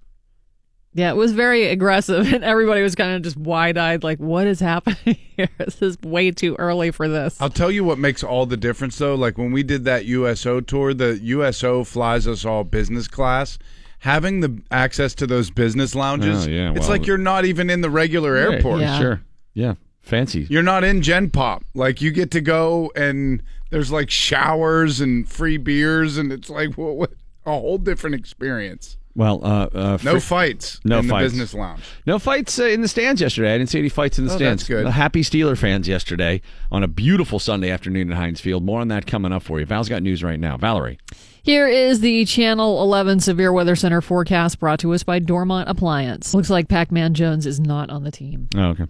Yeah, 0.92 1.10
it 1.10 1.16
was 1.16 1.32
very 1.32 1.68
aggressive, 1.68 2.26
and 2.34 2.42
everybody 2.42 2.82
was 2.82 2.96
kind 2.96 3.14
of 3.14 3.22
just 3.22 3.36
wide 3.36 3.78
eyed, 3.78 4.02
like, 4.02 4.18
what 4.18 4.48
is 4.48 4.58
happening 4.58 5.16
here? 5.36 5.48
This 5.58 5.80
is 5.82 6.00
way 6.02 6.32
too 6.32 6.56
early 6.58 6.90
for 6.90 7.08
this. 7.08 7.40
I'll 7.40 7.48
tell 7.48 7.70
you 7.70 7.84
what 7.84 7.98
makes 7.98 8.24
all 8.24 8.44
the 8.44 8.56
difference 8.56 8.98
though. 8.98 9.14
Like 9.14 9.38
when 9.38 9.52
we 9.52 9.62
did 9.62 9.84
that 9.84 10.04
USO 10.06 10.60
tour, 10.60 10.94
the 10.94 11.16
USO 11.22 11.84
flies 11.84 12.26
us 12.26 12.44
all 12.44 12.64
business 12.64 13.06
class. 13.06 13.56
Having 14.04 14.40
the 14.40 14.60
access 14.70 15.14
to 15.14 15.26
those 15.26 15.50
business 15.50 15.94
lounges, 15.94 16.46
Oh, 16.46 16.50
yeah, 16.50 16.72
it's 16.72 16.80
well- 16.80 16.90
like 16.90 17.06
you're 17.06 17.16
not 17.16 17.46
even 17.46 17.70
in 17.70 17.80
the 17.80 17.88
regular 17.88 18.36
airport. 18.36 18.80
Yeah. 18.82 18.98
Sure. 18.98 19.20
Yeah. 19.54 19.74
Fancy. 20.02 20.46
You're 20.50 20.62
not 20.62 20.84
in 20.84 21.00
Gen 21.00 21.30
Pop. 21.30 21.64
Like 21.74 22.02
you 22.02 22.10
get 22.10 22.30
to 22.32 22.42
go 22.42 22.92
and 22.94 23.42
there's 23.70 23.90
like 23.90 24.10
showers 24.10 25.00
and 25.00 25.26
free 25.26 25.56
beers, 25.56 26.18
and 26.18 26.30
it's 26.30 26.50
like 26.50 26.74
what, 26.76 26.96
what 26.96 27.10
a 27.46 27.52
whole 27.52 27.78
different 27.78 28.14
experience. 28.16 28.98
Well, 29.16 29.40
uh, 29.42 29.68
uh, 29.74 29.98
No 30.02 30.20
fights 30.20 30.80
No 30.84 30.98
in 30.98 31.08
fights. 31.08 31.22
the 31.22 31.38
business 31.38 31.54
lounge. 31.54 31.80
No 32.04 32.18
fights 32.18 32.58
uh, 32.58 32.64
in 32.64 32.82
the 32.82 32.88
stands 32.88 33.22
yesterday. 33.22 33.54
I 33.54 33.58
didn't 33.58 33.70
see 33.70 33.78
any 33.78 33.88
fights 33.88 34.18
in 34.18 34.26
the 34.26 34.32
Oh, 34.34 34.36
stands. 34.36 34.64
that's 34.64 34.68
good. 34.68 34.84
The 34.84 34.90
happy 34.90 35.22
Steeler 35.22 35.56
fans 35.56 35.88
yesterday 35.88 36.42
on 36.70 36.82
a 36.82 36.88
beautiful 36.88 37.38
Sunday 37.38 37.70
afternoon 37.70 38.10
at 38.10 38.18
Heinz 38.18 38.40
Field. 38.40 38.64
More 38.64 38.80
on 38.82 38.88
that 38.88 39.06
coming 39.06 39.32
up 39.32 39.42
for 39.44 39.60
you. 39.60 39.64
Val's 39.66 39.88
got 39.88 40.02
news 40.02 40.22
right 40.22 40.38
now. 40.38 40.58
Valerie. 40.58 40.98
Here 41.44 41.68
is 41.68 42.00
the 42.00 42.24
Channel 42.24 42.80
11 42.80 43.20
Severe 43.20 43.52
Weather 43.52 43.76
Center 43.76 44.00
forecast 44.00 44.58
brought 44.58 44.78
to 44.78 44.94
us 44.94 45.02
by 45.02 45.18
Dormont 45.18 45.68
Appliance. 45.68 46.32
Looks 46.32 46.48
like 46.48 46.68
Pac 46.68 46.90
Man 46.90 47.12
Jones 47.12 47.44
is 47.44 47.60
not 47.60 47.90
on 47.90 48.02
the 48.02 48.10
team. 48.10 48.48
Oh, 48.56 48.68
okay. 48.70 48.86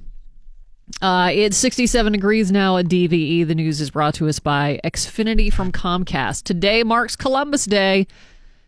Uh, 1.02 1.30
it's 1.32 1.56
67 1.56 2.12
degrees 2.12 2.52
now 2.52 2.76
at 2.76 2.86
DVE. 2.86 3.44
The 3.44 3.56
news 3.56 3.80
is 3.80 3.90
brought 3.90 4.14
to 4.14 4.28
us 4.28 4.38
by 4.38 4.78
Xfinity 4.84 5.52
from 5.52 5.72
Comcast. 5.72 6.44
Today 6.44 6.84
marks 6.84 7.16
Columbus 7.16 7.64
Day. 7.64 8.06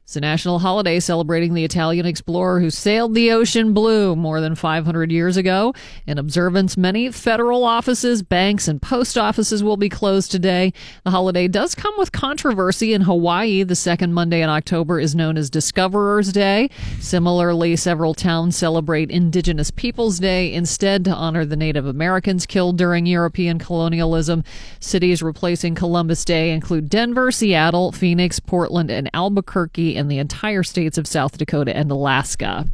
It's 0.07 0.15
a 0.15 0.21
national 0.21 0.61
holiday 0.61 1.01
celebrating 1.01 1.53
the 1.53 1.65
Italian 1.65 2.07
explorer 2.07 2.61
who 2.61 2.71
sailed 2.71 3.13
the 3.13 3.33
ocean 3.33 3.73
blue 3.73 4.15
more 4.15 4.41
than 4.41 4.55
500 4.55 5.11
years 5.11 5.37
ago. 5.37 5.75
In 6.07 6.17
observance, 6.17 6.77
many 6.77 7.11
federal 7.11 7.65
offices, 7.65 8.23
banks, 8.23 8.69
and 8.69 8.81
post 8.81 9.19
offices 9.19 9.65
will 9.65 9.77
be 9.77 9.89
closed 9.89 10.31
today. 10.31 10.73
The 11.03 11.11
holiday 11.11 11.49
does 11.49 11.75
come 11.75 11.93
with 11.99 12.13
controversy 12.13 12.95
in 12.95 13.03
Hawaii. 13.03 13.65
The 13.65 13.75
second 13.75 14.13
Monday 14.13 14.43
in 14.43 14.49
October 14.49 15.01
is 15.01 15.17
known 15.17 15.37
as 15.37 15.51
Discoverers 15.51 16.33
Day. 16.33 16.71
Similarly, 17.01 17.75
several 17.75 18.15
towns 18.15 18.57
celebrate 18.57 19.11
Indigenous 19.11 19.73
Peoples 19.73 20.21
Day 20.21 20.55
instead 20.55 21.05
to 21.07 21.15
honor 21.17 21.45
the 21.45 21.57
Native 21.57 21.85
Americans 21.85 22.47
killed 22.47 22.79
during 22.79 23.07
European 23.07 23.59
colonialism. 23.59 24.45
Cities 24.79 25.21
replacing 25.21 25.75
Columbus 25.75 26.25
Day 26.25 26.53
include 26.53 26.89
Denver, 26.89 27.33
Seattle, 27.33 27.91
Phoenix, 27.91 28.39
Portland, 28.39 28.89
and 28.89 29.11
Albuquerque, 29.13 29.96
and 29.97 30.11
the 30.11 30.19
entire 30.19 30.63
states 30.63 30.99
of 30.99 31.07
South 31.07 31.37
Dakota 31.39 31.77
and 31.77 31.91
Alaska. 31.91 32.67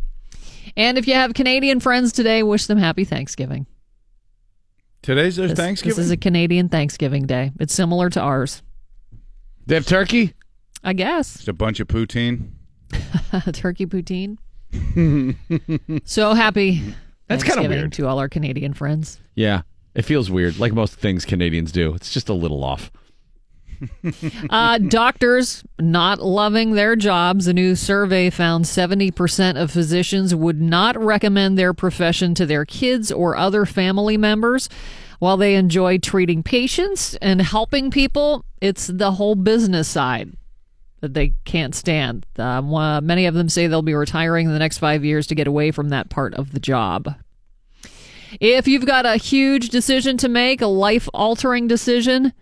And 0.77 0.97
if 0.99 1.07
you 1.07 1.15
have 1.15 1.35
Canadian 1.35 1.81
friends 1.81 2.13
today, 2.13 2.43
wish 2.43 2.67
them 2.67 2.79
happy 2.79 3.05
Thanksgiving. 3.05 3.67
Today's 5.03 5.37
their 5.37 5.49
This, 5.49 5.57
Thanksgiving. 5.59 5.97
this 5.97 6.05
is 6.07 6.11
a 6.11 6.17
Canadian 6.17 6.69
Thanksgiving 6.69 7.27
Day. 7.27 7.51
It's 7.59 7.75
similar 7.75 8.09
to 8.11 8.21
ours, 8.21 8.63
They 9.67 9.75
have 9.75 9.87
turkey? 9.87 10.35
I 10.85 10.93
guess. 10.93 11.35
Just 11.35 11.49
a 11.49 11.53
bunch 11.53 11.81
of 11.81 11.89
poutine. 11.89 12.51
Turkey 13.53 13.87
poutine. 13.87 14.37
so 16.05 16.35
happy. 16.35 16.83
That's 17.29 17.45
kinda 17.45 17.69
weird. 17.69 17.93
to 17.95 18.07
all 18.07 18.19
our 18.19 18.29
Canadian 18.29 18.75
friends. 18.75 19.21
Yeah. 19.35 19.63
It 19.95 20.03
feels 20.03 20.31
weird, 20.31 20.59
like 20.59 20.73
most 20.73 20.95
things 20.95 21.25
Canadians 21.25 21.71
do. 21.73 21.95
It's 21.95 22.13
just 22.13 22.29
a 22.29 22.35
little 22.35 22.65
off. 22.65 22.91
Uh, 24.51 24.79
doctors 24.79 25.65
not 25.79 26.21
loving 26.21 26.73
their 26.73 26.95
jobs. 26.97 27.47
A 27.47 27.53
new 27.53 27.75
survey 27.75 28.29
found 28.31 28.65
70% 28.65 29.61
of 29.61 29.71
physicians 29.71 30.35
would 30.35 30.61
not 30.61 30.97
recommend 31.03 31.59
their 31.59 31.73
profession 31.73 32.35
to 32.35 32.47
their 32.47 32.65
kids 32.65 33.11
or 33.11 33.37
other 33.37 33.65
family 33.65 34.17
members. 34.17 34.69
While 35.19 35.37
they 35.37 35.55
enjoy 35.55 35.99
treating 35.99 36.43
patients 36.43 37.15
and 37.23 37.41
helping 37.41 37.91
people, 37.91 38.45
it's 38.61 38.89
the 38.89 39.13
whole 39.13 39.35
business 39.37 39.89
side 39.89 40.33
that 41.01 41.15
they 41.15 41.35
can't 41.45 41.75
stand. 41.75 42.27
Um, 42.39 42.75
uh, 42.75 43.01
many 43.01 43.27
of 43.27 43.35
them 43.35 43.49
say 43.49 43.67
they'll 43.67 43.83
be 43.83 43.95
retiring 43.95 44.47
in 44.47 44.53
the 44.53 44.59
next 44.59 44.79
five 44.79 45.05
years 45.05 45.27
to 45.29 45.35
get 45.35 45.47
away 45.47 45.71
from 45.71 45.89
that 45.91 46.11
part 46.11 46.35
of 46.35 46.53
the 46.53 46.61
job. 46.61 47.15
If 48.41 48.67
you've 48.67 48.87
got 48.87 49.05
a 49.05 49.17
huge 49.17 49.69
decision 49.69 50.17
to 50.19 50.29
make, 50.29 50.63
a 50.63 50.67
life 50.67 51.09
altering 51.13 51.69
decision, 51.69 52.33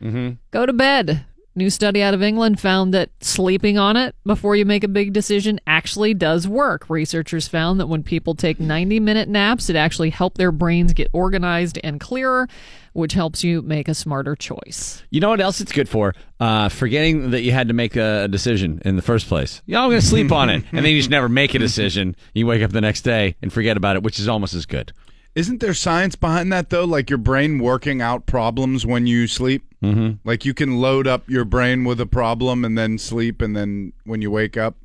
go 0.51 0.65
to 0.67 0.73
bed. 0.73 1.25
New 1.61 1.69
study 1.69 2.03
out 2.03 2.15
of 2.15 2.23
England 2.23 2.59
found 2.59 2.95
that 2.95 3.11
sleeping 3.21 3.77
on 3.77 3.95
it 3.95 4.15
before 4.25 4.57
you 4.57 4.65
make 4.65 4.83
a 4.83 4.89
big 4.89 5.13
decision 5.13 5.61
actually 5.67 6.15
does 6.15 6.49
work. 6.49 6.89
Researchers 6.89 7.49
found 7.49 7.79
that 7.79 7.87
when 7.87 8.03
people 8.03 8.35
take 8.35 8.59
90 8.59 8.99
minute 8.99 9.29
naps, 9.29 9.69
it 9.69 9.77
actually 9.77 10.09
helped 10.09 10.39
their 10.39 10.53
brains 10.53 10.95
get 10.95 11.11
organized 11.13 11.79
and 11.85 12.01
clearer, 12.01 12.49
which 12.95 13.13
helps 13.13 13.45
you 13.45 13.61
make 13.61 13.89
a 13.89 13.95
smarter 13.95 14.35
choice. 14.35 15.03
You 15.11 15.21
know 15.21 15.29
what 15.29 15.43
else 15.43 15.61
it's 15.61 15.71
good 15.71 15.87
for? 15.87 16.15
Uh, 16.41 16.71
forgetting 16.71 17.33
that 17.33 17.43
you 17.43 17.53
had 17.53 17.69
to 17.69 17.75
make 17.75 17.95
a 17.95 18.27
decision 18.29 18.81
in 18.87 18.97
the 18.97 19.03
first 19.03 19.29
place. 19.29 19.61
Yeah, 19.67 19.83
I'm 19.83 19.91
going 19.91 20.01
to 20.01 20.07
sleep 20.07 20.33
on 20.33 20.49
it. 20.49 20.65
And 20.73 20.83
then 20.83 20.93
you 20.95 20.99
just 20.99 21.11
never 21.11 21.29
make 21.29 21.53
a 21.53 21.59
decision. 21.59 22.17
You 22.33 22.47
wake 22.47 22.63
up 22.63 22.73
the 22.73 22.81
next 22.81 23.03
day 23.03 23.37
and 23.43 23.53
forget 23.53 23.77
about 23.77 23.97
it, 23.97 24.03
which 24.03 24.19
is 24.19 24.29
almost 24.29 24.55
as 24.55 24.65
good. 24.65 24.95
Isn't 25.35 25.61
there 25.61 25.75
science 25.75 26.17
behind 26.17 26.53
that 26.55 26.71
though? 26.71 26.85
Like 26.87 27.11
your 27.11 27.19
brain 27.19 27.59
working 27.59 28.01
out 28.01 28.25
problems 28.25 28.87
when 28.87 29.07
you 29.07 29.27
sleep. 29.27 29.70
Mm-hmm. 29.83 30.29
Like 30.29 30.45
you 30.45 30.53
can 30.55 30.79
load 30.81 31.07
up 31.07 31.29
your 31.31 31.45
brain 31.45 31.85
with 31.85 32.01
a 32.01 32.07
problem 32.07 32.65
and 32.65 32.77
then 32.77 32.99
sleep, 32.99 33.41
and 33.41 33.57
then 33.57 33.93
when 34.05 34.21
you 34.23 34.31
wake 34.31 34.57
up, 34.57 34.77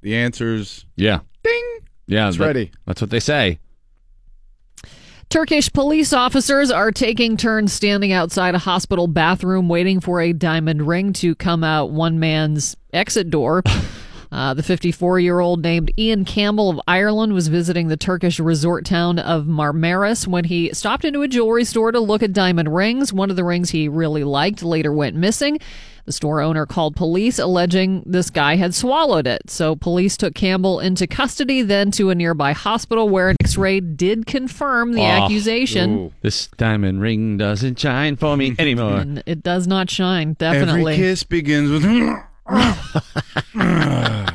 the 0.00 0.14
answers 0.16 0.86
Yeah. 0.96 1.20
ding. 1.42 1.78
Yeah. 2.06 2.28
It's 2.28 2.38
that- 2.38 2.46
ready. 2.46 2.70
That's 2.86 3.00
what 3.00 3.10
they 3.10 3.20
say. 3.20 3.58
Turkish 5.30 5.72
police 5.72 6.12
officers 6.12 6.70
are 6.70 6.92
taking 6.92 7.36
turns 7.36 7.72
standing 7.72 8.12
outside 8.12 8.54
a 8.54 8.58
hospital 8.58 9.06
bathroom 9.08 9.68
waiting 9.68 9.98
for 10.00 10.20
a 10.20 10.32
diamond 10.32 10.86
ring 10.86 11.12
to 11.14 11.34
come 11.34 11.64
out 11.64 11.90
one 11.90 12.20
man's 12.20 12.76
exit 12.92 13.30
door. 13.30 13.62
Uh, 14.34 14.52
the 14.52 14.64
54 14.64 15.20
year 15.20 15.38
old 15.38 15.62
named 15.62 15.92
Ian 15.96 16.24
Campbell 16.24 16.68
of 16.68 16.80
Ireland 16.88 17.34
was 17.34 17.46
visiting 17.46 17.86
the 17.86 17.96
Turkish 17.96 18.40
resort 18.40 18.84
town 18.84 19.20
of 19.20 19.44
Marmaris 19.44 20.26
when 20.26 20.42
he 20.42 20.74
stopped 20.74 21.04
into 21.04 21.22
a 21.22 21.28
jewelry 21.28 21.64
store 21.64 21.92
to 21.92 22.00
look 22.00 22.20
at 22.20 22.32
diamond 22.32 22.74
rings. 22.74 23.12
One 23.12 23.30
of 23.30 23.36
the 23.36 23.44
rings 23.44 23.70
he 23.70 23.88
really 23.88 24.24
liked 24.24 24.64
later 24.64 24.92
went 24.92 25.14
missing. 25.14 25.60
The 26.06 26.10
store 26.12 26.40
owner 26.40 26.66
called 26.66 26.96
police 26.96 27.38
alleging 27.38 28.02
this 28.06 28.28
guy 28.28 28.56
had 28.56 28.74
swallowed 28.74 29.28
it. 29.28 29.48
So 29.48 29.76
police 29.76 30.16
took 30.16 30.34
Campbell 30.34 30.80
into 30.80 31.06
custody, 31.06 31.62
then 31.62 31.92
to 31.92 32.10
a 32.10 32.14
nearby 32.16 32.54
hospital 32.54 33.08
where 33.08 33.30
an 33.30 33.36
x 33.40 33.56
ray 33.56 33.78
did 33.78 34.26
confirm 34.26 34.94
the 34.94 35.00
Oh, 35.02 35.04
accusation. 35.04 36.12
This 36.22 36.48
diamond 36.56 37.00
ring 37.00 37.36
doesn't 37.36 37.78
shine 37.78 38.16
for 38.16 38.36
me 38.36 38.56
anymore. 38.58 38.96
And 38.98 39.22
it 39.26 39.44
does 39.44 39.68
not 39.68 39.90
shine, 39.90 40.32
definitely. 40.34 40.94
Every 40.94 41.04
kiss 41.04 41.22
begins 41.22 41.70
with. 41.70 42.18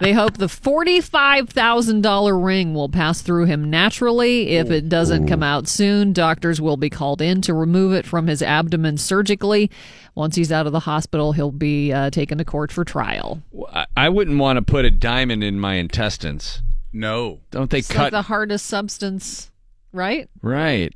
They 0.00 0.12
hope 0.12 0.36
the 0.36 0.46
$45,000 0.48 2.44
ring 2.44 2.74
will 2.74 2.88
pass 2.90 3.22
through 3.22 3.46
him 3.46 3.70
naturally. 3.70 4.48
If 4.50 4.70
it 4.70 4.88
doesn't 4.88 5.28
come 5.28 5.42
out 5.42 5.66
soon, 5.66 6.12
doctors 6.12 6.60
will 6.60 6.76
be 6.76 6.90
called 6.90 7.22
in 7.22 7.40
to 7.42 7.54
remove 7.54 7.92
it 7.94 8.04
from 8.04 8.26
his 8.26 8.42
abdomen 8.42 8.98
surgically. 8.98 9.70
Once 10.14 10.36
he's 10.36 10.52
out 10.52 10.66
of 10.66 10.72
the 10.72 10.80
hospital, 10.80 11.32
he'll 11.32 11.52
be 11.52 11.92
uh, 11.92 12.10
taken 12.10 12.36
to 12.38 12.44
court 12.44 12.70
for 12.70 12.84
trial. 12.84 13.40
I, 13.72 13.86
I 13.96 14.08
wouldn't 14.10 14.38
want 14.38 14.56
to 14.58 14.62
put 14.62 14.84
a 14.84 14.90
diamond 14.90 15.42
in 15.42 15.58
my 15.58 15.74
intestines. 15.74 16.60
No. 16.92 17.40
Don't 17.50 17.70
they 17.70 17.78
It's 17.78 17.88
cut? 17.90 18.02
like 18.02 18.10
the 18.12 18.22
hardest 18.22 18.66
substance, 18.66 19.50
right? 19.92 20.28
right. 20.42 20.92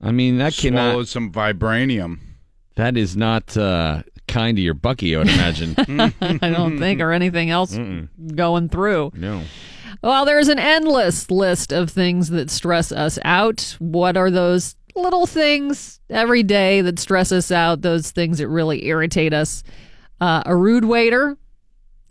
I 0.00 0.12
mean, 0.12 0.38
that 0.38 0.54
can 0.54 0.72
Swallow 0.74 0.90
cannot. 0.92 1.08
some 1.08 1.30
vibranium. 1.32 2.20
That 2.76 2.96
is 2.96 3.16
not 3.16 3.54
uh, 3.56 4.04
kind 4.28 4.56
to 4.56 4.62
your 4.62 4.74
Bucky, 4.74 5.14
I 5.16 5.18
would 5.18 5.28
imagine. 5.28 5.74
I 6.40 6.50
don't 6.50 6.78
think, 6.78 7.00
or 7.00 7.12
anything 7.12 7.50
else 7.50 7.76
going 8.34 8.68
through. 8.68 9.12
no. 9.14 9.42
Well, 10.00 10.24
there's 10.24 10.46
an 10.46 10.60
endless 10.60 11.28
list 11.28 11.72
of 11.72 11.90
things 11.90 12.28
that 12.30 12.50
stress 12.50 12.92
us 12.92 13.18
out. 13.24 13.74
What 13.80 14.16
are 14.16 14.30
those 14.30 14.76
little 14.94 15.26
things 15.26 15.98
every 16.08 16.44
day 16.44 16.82
that 16.82 17.00
stress 17.00 17.32
us 17.32 17.50
out? 17.50 17.80
Those 17.82 18.12
things 18.12 18.38
that 18.38 18.46
really 18.46 18.86
irritate 18.86 19.32
us. 19.32 19.64
Uh, 20.20 20.44
a 20.46 20.54
rude 20.54 20.84
waiter 20.84 21.36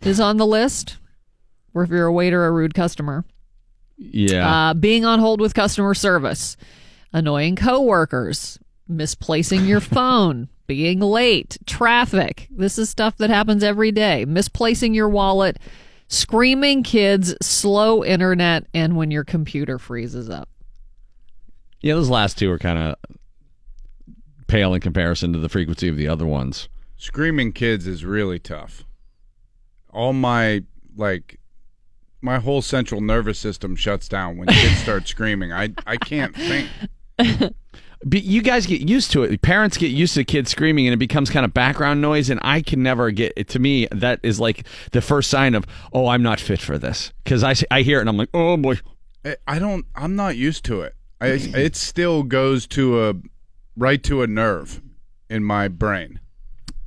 is 0.02 0.20
on 0.20 0.36
the 0.36 0.46
list. 0.46 0.98
Or 1.72 1.82
if 1.82 1.88
you're 1.88 2.04
a 2.06 2.12
waiter, 2.12 2.44
a 2.44 2.50
rude 2.52 2.74
customer. 2.74 3.24
Yeah. 3.96 4.70
Uh, 4.70 4.74
being 4.74 5.06
on 5.06 5.18
hold 5.18 5.40
with 5.40 5.54
customer 5.54 5.94
service, 5.94 6.58
annoying 7.14 7.56
coworkers, 7.56 8.58
misplacing 8.86 9.64
your 9.64 9.80
phone, 9.80 10.48
being 10.68 11.00
late, 11.00 11.58
traffic. 11.66 12.46
This 12.50 12.78
is 12.78 12.88
stuff 12.88 13.16
that 13.16 13.30
happens 13.30 13.64
every 13.64 13.90
day. 13.90 14.24
Misplacing 14.24 14.94
your 14.94 15.08
wallet, 15.08 15.58
screaming 16.06 16.84
kids, 16.84 17.34
slow 17.42 18.04
internet, 18.04 18.66
and 18.72 18.96
when 18.96 19.10
your 19.10 19.24
computer 19.24 19.78
freezes 19.80 20.30
up. 20.30 20.48
yeah, 21.80 21.94
those 21.94 22.10
last 22.10 22.38
two 22.38 22.50
are 22.52 22.58
kind 22.58 22.78
of 22.78 22.96
pale 24.46 24.74
in 24.74 24.80
comparison 24.80 25.32
to 25.32 25.38
the 25.38 25.48
frequency 25.48 25.88
of 25.88 25.96
the 25.96 26.06
other 26.06 26.26
ones. 26.26 26.68
Screaming 26.96 27.52
kids 27.52 27.86
is 27.86 28.04
really 28.04 28.38
tough. 28.38 28.84
All 29.90 30.12
my 30.12 30.62
like 30.96 31.38
my 32.20 32.38
whole 32.38 32.60
central 32.60 33.00
nervous 33.00 33.38
system 33.38 33.74
shuts 33.76 34.08
down 34.08 34.36
when 34.36 34.48
kids 34.48 34.76
start 34.78 35.08
screaming. 35.08 35.52
I 35.52 35.70
I 35.86 35.96
can't 35.96 36.34
think. 36.36 36.68
But 38.04 38.22
you 38.22 38.42
guys 38.42 38.66
get 38.66 38.88
used 38.88 39.10
to 39.12 39.24
it. 39.24 39.42
Parents 39.42 39.76
get 39.76 39.90
used 39.90 40.14
to 40.14 40.24
kids 40.24 40.50
screaming, 40.52 40.86
and 40.86 40.94
it 40.94 40.98
becomes 40.98 41.30
kind 41.30 41.44
of 41.44 41.52
background 41.52 42.00
noise. 42.00 42.30
And 42.30 42.38
I 42.42 42.62
can 42.62 42.82
never 42.82 43.10
get 43.10 43.32
it. 43.36 43.48
To 43.48 43.58
me, 43.58 43.88
that 43.90 44.20
is 44.22 44.38
like 44.38 44.66
the 44.92 45.00
first 45.00 45.30
sign 45.30 45.54
of, 45.54 45.66
oh, 45.92 46.06
I'm 46.06 46.22
not 46.22 46.38
fit 46.38 46.60
for 46.60 46.78
this. 46.78 47.12
Because 47.24 47.42
I, 47.42 47.54
I 47.70 47.82
hear 47.82 47.98
it 47.98 48.02
and 48.02 48.08
I'm 48.08 48.16
like, 48.16 48.30
oh 48.34 48.56
boy. 48.56 48.74
I- 49.24 49.36
I 49.46 49.58
don't 49.58 49.84
I'm 49.96 50.14
not 50.14 50.36
used 50.36 50.64
to 50.66 50.80
it. 50.82 50.94
I 51.20 51.26
it 51.26 51.74
still 51.74 52.22
goes 52.22 52.66
to 52.68 53.08
a 53.08 53.14
right 53.76 54.00
to 54.04 54.22
a 54.22 54.26
nerve 54.28 54.80
in 55.28 55.42
my 55.42 55.66
brain. 55.68 56.20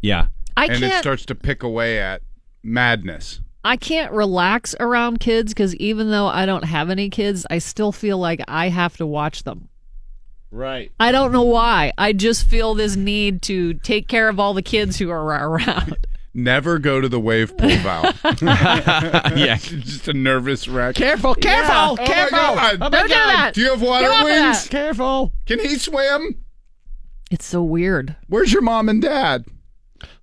Yeah. 0.02 0.28
I 0.56 0.66
and 0.68 0.76
it 0.84 0.90
can't 0.90 1.02
starts 1.04 1.26
to 1.26 1.36
pick 1.36 1.62
away 1.62 2.00
at 2.00 2.22
madness. 2.64 3.42
I 3.64 3.76
can't 3.78 4.12
relax 4.14 4.74
around 4.80 5.20
kids 5.20 5.54
because 5.54 5.76
even 5.76 6.10
though 6.10 6.28
I 6.28 6.46
don't 6.46 6.64
have 6.64 6.90
any 6.90 7.10
kids, 7.10 7.46
I 7.50 7.60
still 7.60 7.92
feel 7.92 8.18
like 8.18 8.42
I 8.48 8.70
have 8.70 8.98
to 8.98 9.06
watch 9.06 9.44
them. 9.44 9.68
Right. 10.52 10.92
I 11.00 11.12
don't 11.12 11.32
know 11.32 11.44
why. 11.44 11.94
I 11.98 12.14
just 12.14 12.46
feel 12.46 12.76
this 12.76 12.96
need 12.96 13.42
to 13.44 13.74
take 13.76 14.08
care 14.08 14.28
of 14.30 14.40
all 14.40 14.54
the 14.54 14.62
kids 14.62 14.98
who 15.00 15.10
are 15.10 15.24
around. 15.50 15.96
Never 16.34 16.80
go 16.80 17.02
to 17.02 17.10
the 17.10 17.20
wave 17.20 17.58
pool 17.58 17.76
valve. 17.78 18.20
yeah. 18.42 19.56
Just 19.62 20.08
a 20.08 20.14
nervous 20.14 20.66
wreck. 20.66 20.96
Careful, 20.96 21.36
careful, 21.36 21.98
careful! 21.98 21.98
Oh 21.98 21.98
my 21.98 22.06
careful. 22.06 22.38
God. 22.38 22.76
Oh 22.76 22.78
my 22.80 22.90
Don't 22.90 23.08
do 23.08 23.14
God. 23.14 23.28
that. 23.28 23.54
Do 23.54 23.62
you 23.62 23.70
have 23.72 23.82
water 23.82 24.08
Get 24.08 24.24
wings? 24.24 24.68
Careful. 24.70 25.34
Can 25.46 25.60
he 25.60 25.76
swim? 25.76 26.42
It's 27.30 27.44
so 27.46 27.62
weird. 27.62 28.16
Where's 28.28 28.54
your 28.54 28.62
mom 28.62 28.88
and 28.88 29.02
dad? 29.02 29.46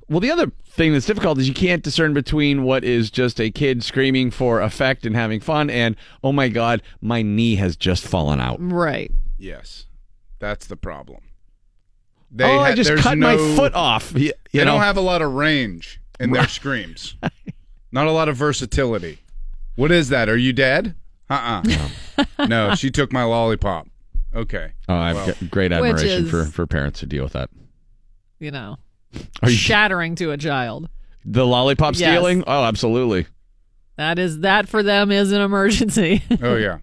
Well, 0.09 0.21
the 0.21 0.31
other 0.31 0.51
thing 0.67 0.95
that's 0.95 1.05
difficult 1.05 1.39
is 1.39 1.47
you 1.49 1.53
can't 1.55 1.83
discern 1.83 2.15
between 2.15 2.63
what 2.63 2.85
is 2.85 3.11
just 3.11 3.39
a 3.39 3.51
kid 3.51 3.85
screaming 3.85 4.31
for 4.31 4.63
effect 4.63 5.05
and 5.05 5.15
having 5.15 5.41
fun 5.41 5.69
and, 5.69 5.95
oh 6.25 6.33
my 6.33 6.49
God, 6.49 6.81
my 7.03 7.21
knee 7.21 7.57
has 7.57 7.77
just 7.77 8.07
fallen 8.07 8.41
out. 8.41 8.57
Right. 8.61 9.13
Yes, 9.37 9.85
that's 10.39 10.67
the 10.67 10.77
problem. 10.77 11.21
They 12.31 12.45
oh, 12.45 12.61
I 12.61 12.75
just 12.75 12.89
there's 12.89 13.01
cut 13.01 13.17
my 13.19 13.37
foot 13.57 13.75
off. 13.75 14.13
You, 14.15 14.27
you 14.27 14.33
They 14.53 14.59
know? 14.65 14.73
don't 14.73 14.81
have 14.83 14.97
a 14.99 15.01
lot 15.03 15.23
of 15.23 15.33
range 15.33 16.01
in 16.21 16.31
their 16.31 16.47
screams. 16.49 17.15
Not 17.91 18.07
a 18.07 18.11
lot 18.13 18.29
of 18.29 18.37
versatility. 18.37 19.19
What 19.77 19.91
is 19.91 20.11
that? 20.11 20.29
Are 20.29 20.37
you 20.37 20.53
dead? 20.53 20.95
Uh 21.31 21.63
uh 22.39 22.47
no, 22.47 22.75
she 22.75 22.91
took 22.91 23.13
my 23.13 23.23
lollipop. 23.25 23.87
Okay. 24.35 24.73
oh, 24.89 24.95
I 24.95 25.09
have 25.09 25.17
Well, 25.17 25.35
g- 25.41 25.47
great 25.47 25.73
admiration 25.73 26.25
is- 26.25 26.31
for, 26.31 26.45
for 26.45 26.67
parents 26.67 27.01
who 27.01 27.07
deal 27.07 27.25
with 27.25 27.33
that. 27.33 27.49
You 28.39 28.51
know, 28.51 28.77
Are 29.43 29.49
you 29.51 29.57
shattering 29.57 30.15
to 30.17 30.31
a 30.33 30.37
child. 30.37 30.89
the 31.25 31.47
lollipop 31.47 31.95
Yes. 31.97 32.11
stealing? 32.11 32.45
Oh, 32.47 32.65
absolutely. 32.65 33.27
That 33.97 34.19
is 34.19 34.41
that 34.41 34.69
for 34.69 34.83
them 34.83 35.11
is 35.11 35.33
an 35.33 35.41
emergency. 35.41 36.23
Oh 36.43 36.57
yeah. 36.57 36.79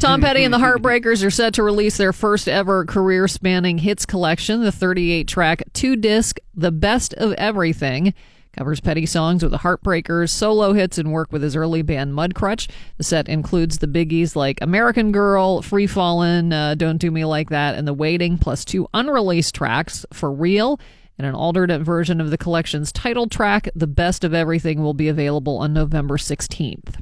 Tom 0.00 0.20
Petty 0.20 0.42
and 0.42 0.52
the 0.52 0.58
Heartbreakers 0.58 1.24
are 1.24 1.30
set 1.30 1.54
to 1.54 1.62
release 1.62 1.96
their 1.96 2.12
first 2.12 2.48
ever 2.48 2.84
career 2.84 3.28
spanning 3.28 3.78
hits 3.78 4.06
collection, 4.06 4.62
the 4.62 4.72
38 4.72 5.28
track 5.28 5.62
two 5.74 5.96
disc 5.96 6.38
The 6.54 6.72
Best 6.72 7.14
of 7.14 7.32
Everything. 7.34 8.14
Covers 8.56 8.80
Petty 8.80 9.06
songs 9.06 9.42
with 9.42 9.52
the 9.52 9.58
Heartbreakers, 9.58 10.30
solo 10.30 10.72
hits, 10.72 10.98
and 10.98 11.12
work 11.12 11.32
with 11.32 11.42
his 11.42 11.56
early 11.56 11.82
band 11.82 12.12
Mudcrutch. 12.14 12.68
The 12.98 13.04
set 13.04 13.28
includes 13.28 13.78
the 13.78 13.86
biggies 13.86 14.36
like 14.36 14.60
American 14.60 15.10
Girl, 15.12 15.62
Free 15.62 15.86
Fallin', 15.86 16.52
uh, 16.52 16.74
Don't 16.74 16.98
Do 16.98 17.10
Me 17.10 17.24
Like 17.24 17.48
That, 17.50 17.76
and 17.76 17.86
The 17.88 17.94
Waiting, 17.94 18.36
plus 18.36 18.64
two 18.64 18.88
unreleased 18.92 19.54
tracks, 19.54 20.04
For 20.12 20.30
Real, 20.30 20.78
and 21.16 21.26
an 21.26 21.34
alternate 21.34 21.80
version 21.80 22.20
of 22.20 22.30
the 22.30 22.38
collection's 22.38 22.92
title 22.92 23.26
track, 23.26 23.68
The 23.74 23.86
Best 23.86 24.22
of 24.24 24.34
Everything, 24.34 24.82
will 24.82 24.94
be 24.94 25.08
available 25.08 25.58
on 25.58 25.72
November 25.72 26.18
16th. 26.18 27.00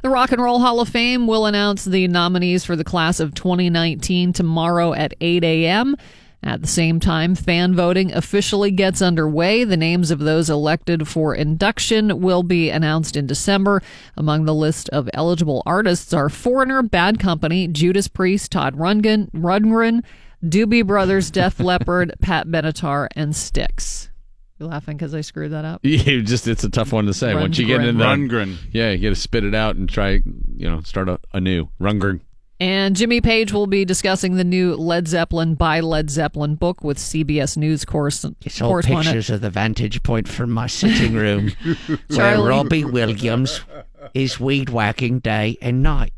The 0.00 0.08
Rock 0.08 0.32
and 0.32 0.42
Roll 0.42 0.60
Hall 0.60 0.80
of 0.80 0.88
Fame 0.88 1.26
will 1.26 1.44
announce 1.44 1.84
the 1.84 2.08
nominees 2.08 2.64
for 2.64 2.76
the 2.76 2.84
class 2.84 3.20
of 3.20 3.34
2019 3.34 4.32
tomorrow 4.32 4.94
at 4.94 5.14
8 5.20 5.44
a.m. 5.44 5.96
At 6.42 6.60
the 6.60 6.66
same 6.66 6.98
time, 6.98 7.34
fan 7.34 7.74
voting 7.74 8.12
officially 8.12 8.70
gets 8.70 9.00
underway. 9.00 9.62
The 9.62 9.76
names 9.76 10.10
of 10.10 10.18
those 10.18 10.50
elected 10.50 11.06
for 11.06 11.34
induction 11.34 12.20
will 12.20 12.42
be 12.42 12.70
announced 12.70 13.16
in 13.16 13.26
December. 13.26 13.80
Among 14.16 14.44
the 14.44 14.54
list 14.54 14.88
of 14.88 15.08
eligible 15.14 15.62
artists 15.66 16.12
are 16.12 16.28
Foreigner, 16.28 16.82
Bad 16.82 17.20
Company, 17.20 17.68
Judas 17.68 18.08
Priest, 18.08 18.50
Todd 18.50 18.76
Rundgren, 18.76 19.30
Rundgren 19.30 20.02
Doobie 20.42 20.84
Brothers, 20.84 21.30
Def 21.30 21.60
Leppard, 21.60 22.14
Pat 22.20 22.48
Benatar, 22.48 23.06
and 23.14 23.36
Styx. 23.36 24.08
You 24.62 24.68
laughing 24.68 24.96
because 24.96 25.12
I 25.14 25.22
screwed 25.22 25.50
that 25.52 25.64
up? 25.64 25.80
You 25.84 26.22
just 26.22 26.46
it's 26.46 26.62
a 26.64 26.70
tough 26.70 26.92
one 26.92 27.06
to 27.06 27.14
say. 27.14 27.34
Once 27.34 27.58
you 27.58 27.66
get 27.66 27.80
in 27.80 27.88
into 27.88 28.04
Rundgren. 28.04 28.56
yeah, 28.70 28.90
you 28.92 28.98
got 29.02 29.14
to 29.14 29.20
spit 29.20 29.44
it 29.44 29.54
out 29.54 29.74
and 29.76 29.88
try, 29.88 30.22
you 30.56 30.70
know, 30.70 30.80
start 30.82 31.08
a, 31.08 31.18
anew. 31.34 31.68
Rundgren. 31.80 32.20
And 32.60 32.94
Jimmy 32.94 33.20
Page 33.20 33.52
will 33.52 33.66
be 33.66 33.84
discussing 33.84 34.36
the 34.36 34.44
new 34.44 34.76
Led 34.76 35.08
Zeppelin 35.08 35.56
by 35.56 35.80
Led 35.80 36.10
Zeppelin 36.10 36.54
book 36.54 36.84
with 36.84 36.96
CBS 36.96 37.56
News 37.56 37.84
course- 37.84 38.24
It's 38.42 38.62
all 38.62 38.68
correspondent. 38.68 39.06
pictures 39.06 39.30
of 39.30 39.40
the 39.40 39.50
vantage 39.50 40.00
point 40.04 40.28
from 40.28 40.52
my 40.52 40.68
sitting 40.68 41.14
room 41.14 41.50
where 42.08 42.40
Robbie 42.40 42.84
Williams 42.84 43.62
is 44.14 44.38
weed 44.38 44.68
whacking 44.68 45.18
day 45.18 45.56
and 45.60 45.82
night. 45.82 46.12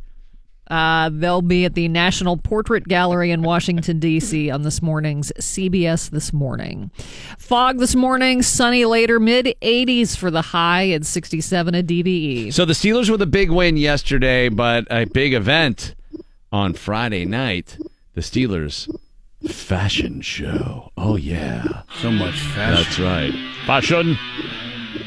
Uh, 0.71 1.11
they'll 1.12 1.43
be 1.43 1.65
at 1.65 1.75
the 1.75 1.89
National 1.89 2.37
Portrait 2.37 2.89
Gallery 2.89 3.31
in 3.31 3.43
Washington, 3.43 3.99
D.C. 3.99 4.51
on 4.51 4.62
this 4.62 4.81
morning's 4.81 5.31
CBS 5.39 6.11
This 6.11 6.33
Morning. 6.33 6.91
Fog 7.39 7.79
this 7.79 7.95
morning, 7.95 8.41
sunny 8.43 8.85
later, 8.85 9.21
mid 9.21 9.55
80s 9.61 10.17
for 10.17 10.31
the 10.31 10.41
high 10.43 10.91
at 10.91 11.05
67 11.05 11.75
at 11.75 11.87
DVE. 11.87 12.53
So 12.53 12.65
the 12.65 12.73
Steelers 12.73 13.11
with 13.11 13.21
a 13.23 13.27
big 13.27 13.51
win 13.51 13.77
yesterday, 13.77 14.49
but 14.49 14.87
a 14.91 15.05
big 15.05 15.35
event 15.35 15.95
on 16.51 16.73
Friday 16.73 17.25
night. 17.27 17.77
The 18.15 18.21
Steelers 18.23 18.89
fashion 19.49 20.23
show. 20.23 20.91
Oh 20.97 21.17
yeah, 21.17 21.83
So 22.01 22.11
much 22.11 22.39
fashion. 22.41 22.75
that's 22.85 22.99
right. 22.99 23.35
Fashion. 23.67 24.17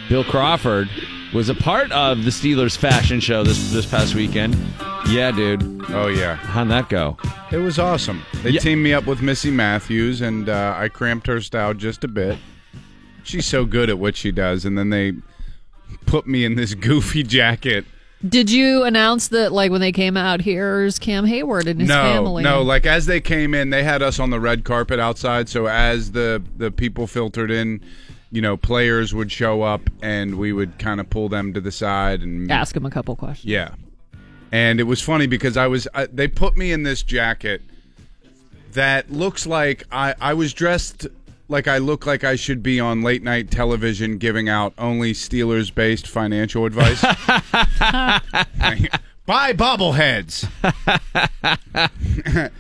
Bill 0.10 0.24
Crawford 0.24 0.90
was 1.34 1.50
a 1.50 1.56
part 1.56 1.92
of 1.92 2.24
the 2.24 2.30
Steelers 2.32 2.78
fashion 2.78 3.20
show 3.20 3.44
this 3.44 3.72
this 3.72 3.86
past 3.86 4.16
weekend. 4.16 4.56
Yeah, 5.10 5.32
dude. 5.32 5.64
Oh 5.90 6.08
yeah. 6.08 6.36
How'd 6.36 6.70
that 6.70 6.90
go? 6.90 7.18
It 7.52 7.58
was 7.58 7.80
awesome. 7.80 8.24
They 8.44 8.52
Yeah. 8.52 8.60
teamed 8.60 8.84
me 8.84 8.94
up 8.94 9.06
with 9.06 9.22
Missy 9.22 9.52
Matthews, 9.52 10.22
and 10.22 10.50
uh, 10.50 10.74
I 10.78 10.90
cramped 10.90 11.28
her 11.28 11.42
style 11.42 11.74
just 11.74 12.04
a 12.04 12.08
bit. 12.08 12.38
She's 13.24 13.46
so 13.46 13.66
good 13.66 13.90
at 13.90 14.00
what 14.00 14.16
she 14.16 14.32
does, 14.32 14.66
and 14.66 14.78
then 14.78 14.90
they 14.90 15.14
put 16.06 16.28
me 16.28 16.46
in 16.46 16.56
this 16.56 16.74
goofy 16.76 17.24
jacket. 17.24 17.86
Did 18.28 18.50
you 18.50 18.84
announce 18.84 19.28
that, 19.28 19.52
like, 19.52 19.70
when 19.70 19.80
they 19.80 19.92
came 19.92 20.18
out, 20.18 20.42
here's 20.42 20.98
Cam 20.98 21.26
Heyward 21.28 21.68
and 21.68 21.80
his 21.80 21.88
no, 21.88 22.02
family? 22.02 22.42
no. 22.44 22.64
Like 22.64 22.88
as 22.88 23.06
they 23.06 23.22
came 23.22 23.54
in, 23.54 23.70
they 23.70 23.84
had 23.84 24.02
us 24.02 24.20
on 24.20 24.32
the 24.32 24.40
red 24.40 24.64
carpet 24.64 25.00
outside. 25.00 25.48
So 25.50 25.68
as 25.68 26.12
the 26.14 26.42
the 26.58 26.72
people 26.72 27.06
filtered 27.06 27.52
in, 27.52 27.80
you 28.38 28.42
know, 28.42 28.56
players 28.56 29.16
would 29.16 29.32
show 29.32 29.64
up, 29.64 29.90
and 30.00 30.38
we 30.38 30.54
would 30.54 30.78
kind 30.78 31.00
of 31.00 31.10
pull 31.10 31.28
them 31.28 31.56
to 31.56 31.60
the 31.60 31.72
side 31.72 32.22
and 32.22 32.52
Ask 32.52 32.76
them 32.76 32.86
a 32.86 32.92
couple 32.92 33.16
questions. 33.16 33.52
Yeah, 33.52 33.72
and 34.52 34.80
it 34.80 34.84
was 34.84 35.02
funny 35.02 35.26
because 35.26 35.58
I 35.58 35.66
was 35.66 35.88
I, 35.96 36.06
they 36.06 36.28
put 36.28 36.56
me 36.56 36.72
in 36.72 36.84
this 36.84 37.02
jacket 37.02 37.64
that 38.74 39.12
looks 39.12 39.48
like 39.48 39.86
I 39.92 40.14
I 40.22 40.36
was 40.36 40.54
dressed 40.54 41.08
like 41.48 41.68
I 41.68 41.80
look 41.80 42.06
like 42.06 42.24
I 42.24 42.36
should 42.36 42.62
be 42.62 42.80
on 42.80 43.02
late 43.02 43.24
night 43.24 43.50
television 43.50 44.20
giving 44.20 44.50
out 44.50 44.72
only 44.78 45.14
Steelers 45.14 45.74
based 45.74 46.08
financial 46.08 46.68
advice. 46.68 47.02
Buy 49.26 49.54
bobbleheads. 49.54 50.48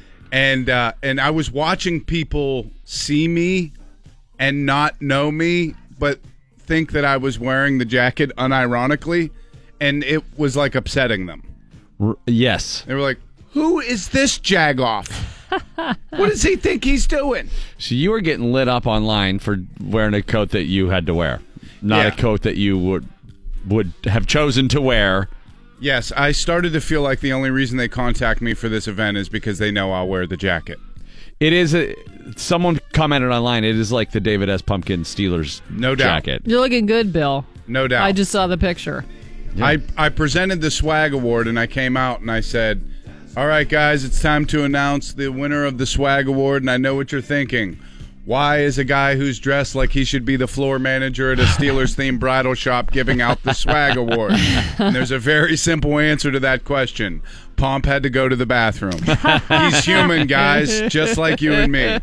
and 0.31 0.69
uh, 0.71 0.93
and 1.03 1.21
I 1.21 1.29
was 1.29 1.51
watching 1.51 2.03
people 2.03 2.71
see 2.83 3.27
me 3.27 3.73
and 4.39 4.65
not 4.65 5.01
know 5.01 5.31
me, 5.31 5.73
but 5.99 6.19
think 6.59 6.91
that 6.91 7.05
I 7.05 7.17
was 7.17 7.39
wearing 7.39 7.77
the 7.77 7.85
jacket 7.85 8.31
unironically, 8.37 9.31
and 9.79 10.03
it 10.03 10.23
was 10.37 10.55
like 10.57 10.75
upsetting 10.75 11.25
them. 11.25 11.43
R- 11.99 12.17
yes. 12.27 12.81
They 12.87 12.93
were 12.93 13.01
like, 13.01 13.19
"Who 13.51 13.79
is 13.79 14.09
this 14.09 14.37
jagoff? 14.39 15.09
what 16.11 16.29
does 16.29 16.43
he 16.43 16.55
think 16.55 16.83
he's 16.83 17.07
doing?" 17.07 17.49
So 17.77 17.95
you 17.95 18.11
were 18.11 18.21
getting 18.21 18.51
lit 18.51 18.67
up 18.67 18.85
online 18.85 19.39
for 19.39 19.57
wearing 19.81 20.13
a 20.13 20.21
coat 20.21 20.49
that 20.51 20.63
you 20.65 20.89
had 20.89 21.05
to 21.07 21.13
wear, 21.13 21.39
not 21.81 22.05
Yeah. 22.05 22.07
a 22.13 22.15
coat 22.15 22.41
that 22.43 22.57
you 22.57 22.77
would 22.77 23.07
would 23.67 23.91
have 24.05 24.27
chosen 24.27 24.67
to 24.69 24.81
wear. 24.81 25.29
Yes, 25.79 26.11
I 26.17 26.31
started 26.31 26.73
to 26.73 26.81
feel 26.81 27.01
like 27.03 27.19
the 27.19 27.31
only 27.33 27.51
reason 27.51 27.77
they 27.77 27.87
contact 27.87 28.41
me 28.41 28.53
for 28.55 28.67
this 28.67 28.87
event 28.87 29.15
is 29.17 29.29
because 29.29 29.59
they 29.59 29.69
know 29.71 29.91
I'll 29.91 30.07
wear 30.07 30.25
the 30.25 30.37
jacket. 30.37 30.79
It 31.39 31.53
is 31.53 31.75
a. 31.75 31.93
Someone 32.35 32.79
commented 32.93 33.31
online. 33.31 33.63
It 33.63 33.75
is 33.77 33.91
like 33.91 34.11
the 34.11 34.19
David 34.19 34.49
S. 34.49 34.61
Pumpkin 34.61 35.03
Steelers 35.03 35.61
No 35.69 35.95
doubt. 35.95 36.23
jacket. 36.25 36.41
You're 36.45 36.59
looking 36.59 36.85
good, 36.85 37.13
Bill. 37.13 37.45
No 37.67 37.87
doubt. 37.87 38.03
I 38.05 38.11
just 38.11 38.31
saw 38.31 38.47
the 38.47 38.57
picture. 38.57 39.05
I, 39.61 39.81
I 39.97 40.09
presented 40.09 40.61
the 40.61 40.69
swag 40.69 41.13
award 41.13 41.47
and 41.47 41.57
I 41.59 41.65
came 41.67 41.97
out 41.97 42.19
and 42.21 42.29
I 42.29 42.41
said, 42.41 42.83
All 43.35 43.47
right, 43.47 43.67
guys, 43.67 44.03
it's 44.03 44.21
time 44.21 44.45
to 44.47 44.63
announce 44.63 45.13
the 45.13 45.29
winner 45.29 45.65
of 45.65 45.77
the 45.77 45.85
swag 45.85 46.27
award. 46.27 46.61
And 46.63 46.69
I 46.69 46.77
know 46.77 46.95
what 46.95 47.11
you're 47.11 47.21
thinking. 47.21 47.79
Why 48.25 48.59
is 48.59 48.77
a 48.77 48.83
guy 48.83 49.15
who's 49.15 49.39
dressed 49.39 49.73
like 49.73 49.91
he 49.91 50.03
should 50.03 50.25
be 50.25 50.35
the 50.35 50.47
floor 50.49 50.79
manager 50.79 51.31
at 51.31 51.39
a 51.39 51.43
Steelers 51.43 51.95
themed 51.95 52.19
bridal 52.19 52.55
shop 52.55 52.91
giving 52.91 53.21
out 53.21 53.41
the 53.43 53.53
swag 53.53 53.95
award? 53.95 54.33
And 54.79 54.93
there's 54.95 55.11
a 55.11 55.17
very 55.17 55.55
simple 55.57 55.97
answer 55.97 56.29
to 56.31 56.39
that 56.41 56.65
question. 56.65 57.21
Pomp 57.57 57.85
had 57.85 58.03
to 58.03 58.09
go 58.09 58.29
to 58.29 58.35
the 58.35 58.45
bathroom. 58.45 58.99
He's 59.49 59.83
human, 59.83 60.27
guys, 60.27 60.81
just 60.89 61.17
like 61.17 61.41
you 61.41 61.53
and 61.53 61.71
me. 61.71 61.99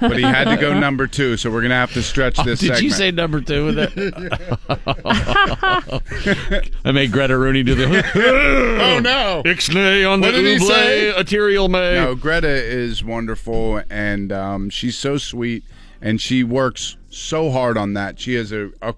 But 0.00 0.16
he 0.16 0.22
had 0.22 0.44
to 0.44 0.56
go 0.56 0.78
number 0.78 1.06
two, 1.06 1.36
so 1.36 1.50
we're 1.50 1.60
going 1.62 1.70
to 1.70 1.76
have 1.76 1.92
to 1.94 2.02
stretch 2.02 2.36
this 2.44 2.60
Did 2.60 2.66
segment. 2.68 2.82
you 2.84 2.90
say 2.90 3.10
number 3.10 3.40
two 3.40 3.66
with 3.66 3.78
it? 3.78 4.68
I 6.84 6.92
made 6.92 7.12
Greta 7.12 7.36
Rooney 7.36 7.62
do 7.62 7.74
the. 7.74 7.86
oh, 8.80 9.00
no. 9.00 9.42
Ixnay 9.44 10.10
on 10.10 10.20
the 10.20 10.26
What 10.28 10.32
did 10.32 10.44
he 10.44 10.58
say? 10.58 11.10
ouble, 11.10 11.18
arterial 11.18 11.68
may. 11.68 11.94
No, 11.94 12.14
Greta 12.14 12.48
is 12.48 13.02
wonderful, 13.02 13.82
and 13.90 14.32
um, 14.32 14.70
she's 14.70 14.96
so 14.96 15.18
sweet, 15.18 15.64
and 16.00 16.20
she 16.20 16.44
works 16.44 16.96
so 17.10 17.50
hard 17.50 17.76
on 17.76 17.94
that. 17.94 18.18
She 18.20 18.34
has 18.34 18.52
a, 18.52 18.70
a 18.82 18.94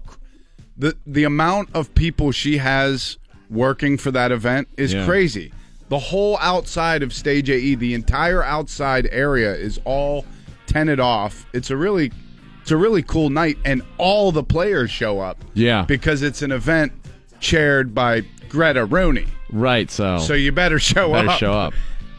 the 0.77 0.95
the 1.05 1.23
amount 1.23 1.69
of 1.73 1.93
people 1.95 2.31
she 2.31 2.57
has 2.57 3.17
working 3.49 3.97
for 3.97 4.11
that 4.11 4.31
event 4.31 4.67
is 4.77 4.93
Yeah. 4.93 5.05
crazy. 5.05 5.51
The 5.91 5.99
whole 5.99 6.37
outside 6.37 7.03
of 7.03 7.11
Stage 7.11 7.49
AE, 7.49 7.75
the 7.75 7.93
entire 7.93 8.41
outside 8.41 9.09
area 9.11 9.53
is 9.53 9.77
all 9.83 10.25
tented 10.65 11.01
off. 11.01 11.45
It's 11.51 11.69
a 11.69 11.75
really 11.75 12.13
it's 12.61 12.71
a 12.71 12.77
really 12.77 13.03
cool 13.03 13.29
night, 13.29 13.57
and 13.65 13.81
all 13.97 14.31
the 14.31 14.41
players 14.41 14.89
show 14.89 15.19
up. 15.19 15.43
Yeah. 15.53 15.83
because 15.83 16.21
it's 16.21 16.43
an 16.43 16.53
event 16.53 16.93
chaired 17.41 17.93
by 17.93 18.21
Greta 18.47 18.85
Rooney. 18.85 19.27
Right. 19.51 19.91
So. 19.91 20.19
So 20.19 20.33
you 20.33 20.53
better 20.53 20.79
show 20.79 21.13
up. 21.13 21.23
You 21.23 21.27
better 21.27 21.29
up. 21.29 21.39
show 21.39 21.51
up. 21.51 21.73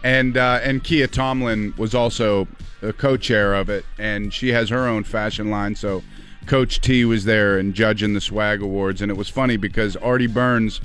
And 0.04 0.36
uh, 0.36 0.60
and 0.62 0.84
Kiya 0.84 1.10
Tomlin 1.10 1.72
was 1.78 1.94
also 1.94 2.48
a 2.82 2.92
co-chair 2.92 3.54
of 3.54 3.70
it, 3.70 3.86
and 3.98 4.34
she 4.34 4.48
has 4.48 4.68
her 4.68 4.86
own 4.86 5.04
fashion 5.04 5.50
line. 5.50 5.76
So 5.76 6.02
Coach 6.44 6.82
T 6.82 7.06
was 7.06 7.24
there 7.24 7.56
and 7.56 7.72
judging 7.72 8.12
the 8.12 8.20
swag 8.20 8.60
awards, 8.60 9.00
and 9.00 9.10
it 9.10 9.16
was 9.16 9.30
funny 9.30 9.56
because 9.56 9.96
Artie 9.96 10.26
Burns 10.26 10.82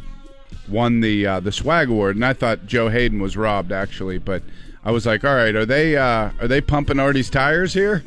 won 0.69 0.99
the 1.01 1.25
uh, 1.25 1.39
the 1.39 1.51
swag 1.51 1.89
award, 1.89 2.15
and 2.15 2.25
I 2.25 2.33
thought 2.33 2.65
Joe 2.65 2.89
Haden 2.89 3.19
was 3.19 3.35
robbed 3.37 3.71
actually, 3.71 4.17
but 4.17 4.43
I 4.83 4.91
was 4.91 5.05
like, 5.05 5.23
all 5.23 5.35
right, 5.35 5.55
are 5.55 5.65
they 5.65 5.95
uh, 5.97 6.31
are 6.39 6.47
they 6.47 6.61
pumping 6.61 6.99
Artie's 6.99 7.29
tires 7.29 7.73
here, 7.73 8.03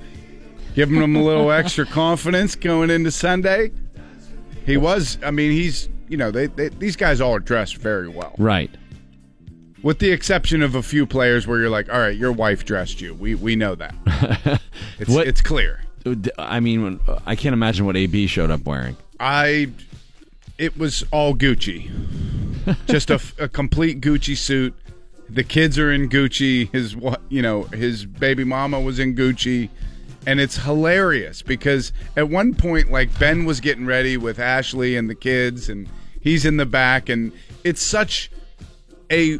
giving 0.74 1.00
him 1.02 1.16
a 1.16 1.22
little 1.22 1.50
extra 1.50 1.84
confidence 1.86 2.54
going 2.54 2.90
into 2.90 3.10
Sunday? 3.10 3.72
He 4.66 4.76
was. 4.76 5.18
I 5.24 5.30
mean, 5.30 5.52
he's 5.52 5.88
you 6.08 6.16
know 6.16 6.30
they, 6.30 6.46
they 6.46 6.68
these 6.68 6.96
guys 6.96 7.20
all 7.20 7.34
are 7.34 7.40
dressed 7.40 7.76
very 7.76 8.08
well. 8.08 8.34
Right. 8.38 8.70
With 9.82 9.98
the 9.98 10.12
exception 10.12 10.62
of 10.62 10.74
a 10.74 10.82
few 10.82 11.06
players 11.06 11.46
where 11.46 11.58
you're 11.58 11.70
like, 11.70 11.90
all 11.90 11.98
right, 12.00 12.14
your 12.16 12.32
wife 12.32 12.64
dressed 12.66 13.00
you. 13.00 13.14
We 13.14 13.34
we 13.34 13.56
know 13.56 13.74
that. 13.76 13.94
It's 14.98 15.10
What- 15.10 15.26
it's 15.26 15.40
clear. 15.40 15.80
I 16.38 16.60
mean, 16.60 17.00
I 17.26 17.36
can't 17.36 17.52
imagine 17.54 17.84
what 17.86 17.96
AB 17.96 18.26
showed 18.26 18.50
up 18.50 18.64
wearing. 18.64 18.96
I 19.18 19.70
it 20.60 20.76
was 20.78 21.04
all 21.10 21.34
Gucci. 21.34 21.90
Just 22.86 23.10
a, 23.10 23.20
a 23.38 23.48
complete 23.48 24.00
Gucci 24.00 24.36
suit. 24.36 24.74
The 25.28 25.42
kids 25.44 25.78
are 25.78 25.90
in 25.92 26.08
Gucci. 26.08 26.70
His 26.72 26.94
what 26.94 27.20
you 27.28 27.40
know, 27.42 27.62
his 27.64 28.04
baby 28.04 28.44
mama 28.44 28.80
was 28.80 28.98
in 28.98 29.14
Gucci. 29.14 29.68
And 30.26 30.38
it's 30.38 30.58
hilarious 30.58 31.40
because 31.40 31.92
at 32.16 32.28
one 32.28 32.54
point 32.54 32.90
like 32.92 33.16
Ben 33.18 33.46
was 33.46 33.58
getting 33.60 33.86
ready 33.86 34.16
with 34.18 34.38
Ashley 34.38 34.96
and 34.96 35.08
the 35.08 35.14
kids 35.14 35.70
and 35.70 35.88
he's 36.20 36.44
in 36.44 36.58
the 36.58 36.66
back 36.66 37.08
and 37.08 37.32
it's 37.64 37.82
such 37.82 38.30
a 39.10 39.38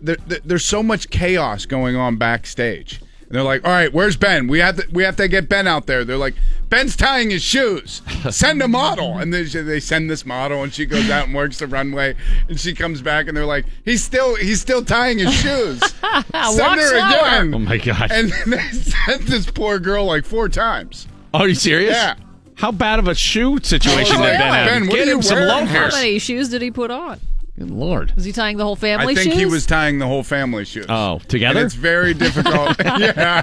there, 0.00 0.16
there- 0.26 0.40
there's 0.44 0.64
so 0.66 0.82
much 0.82 1.08
chaos 1.10 1.64
going 1.64 1.96
on 1.96 2.16
backstage. 2.16 3.00
And 3.32 3.38
they're 3.38 3.44
like, 3.44 3.64
"All 3.64 3.70
right, 3.72 3.90
where's 3.90 4.14
Ben? 4.18 4.46
We 4.46 4.58
have 4.58 4.76
to 4.76 4.86
we 4.92 5.04
have 5.04 5.16
to 5.16 5.26
get 5.26 5.48
Ben 5.48 5.66
out 5.66 5.86
there." 5.86 6.04
They're 6.04 6.18
like, 6.18 6.34
"Ben's 6.68 6.94
tying 6.96 7.30
his 7.30 7.40
shoes. 7.42 8.02
Send 8.28 8.60
a 8.60 8.68
model." 8.68 9.16
And 9.16 9.32
they 9.32 9.44
they 9.44 9.80
send 9.80 10.10
this 10.10 10.26
model, 10.26 10.62
and 10.62 10.70
she 10.70 10.84
goes 10.84 11.08
out 11.08 11.28
and 11.28 11.34
works 11.34 11.58
the 11.60 11.66
runway, 11.66 12.14
and 12.50 12.60
she 12.60 12.74
comes 12.74 13.00
back, 13.00 13.28
and 13.28 13.34
they're 13.34 13.46
like, 13.46 13.64
"He's 13.86 14.04
still 14.04 14.34
he's 14.36 14.60
still 14.60 14.84
tying 14.84 15.16
his 15.18 15.32
shoes. 15.32 15.80
Send 16.02 16.26
Walk 16.34 16.78
her 16.78 16.88
slower. 16.88 17.08
again." 17.08 17.54
Oh 17.54 17.58
my 17.58 17.78
god. 17.78 18.12
And 18.12 18.30
they 18.46 18.60
sent 18.72 19.22
this 19.22 19.50
poor 19.50 19.78
girl 19.78 20.04
like 20.04 20.26
four 20.26 20.50
times. 20.50 21.08
Oh, 21.32 21.38
are 21.38 21.48
you 21.48 21.54
serious? 21.54 21.94
Yeah. 21.94 22.16
How 22.56 22.70
bad 22.70 22.98
of 22.98 23.08
a 23.08 23.14
shoe 23.14 23.58
situation 23.62 24.16
I 24.16 24.18
did 24.18 24.28
like, 24.28 24.38
Ben 24.38 24.52
have? 24.52 24.66
Ben, 24.68 24.82
what 24.88 24.94
Get 24.96 25.08
are 25.08 25.10
him 25.12 25.16
you 25.16 25.22
some 25.22 25.38
wearing? 25.38 25.66
How 25.68 25.80
loafers. 25.80 25.94
many 25.94 26.18
shoes 26.18 26.50
did 26.50 26.60
he 26.60 26.70
put 26.70 26.90
on? 26.90 27.18
Good 27.58 27.70
lord. 27.70 28.12
Was 28.16 28.24
he 28.24 28.32
tying 28.32 28.56
the 28.56 28.64
whole 28.64 28.76
family 28.76 29.12
I 29.12 29.14
think 29.14 29.32
shoes? 29.32 29.38
he 29.40 29.46
was 29.46 29.66
tying 29.66 29.98
the 29.98 30.06
whole 30.06 30.22
family 30.22 30.64
shoes. 30.64 30.86
Oh, 30.88 31.14
And 31.20 31.28
together? 31.28 31.64
it's 31.64 31.74
very 31.74 32.14
difficult. 32.14 32.76
yeah. 32.84 33.42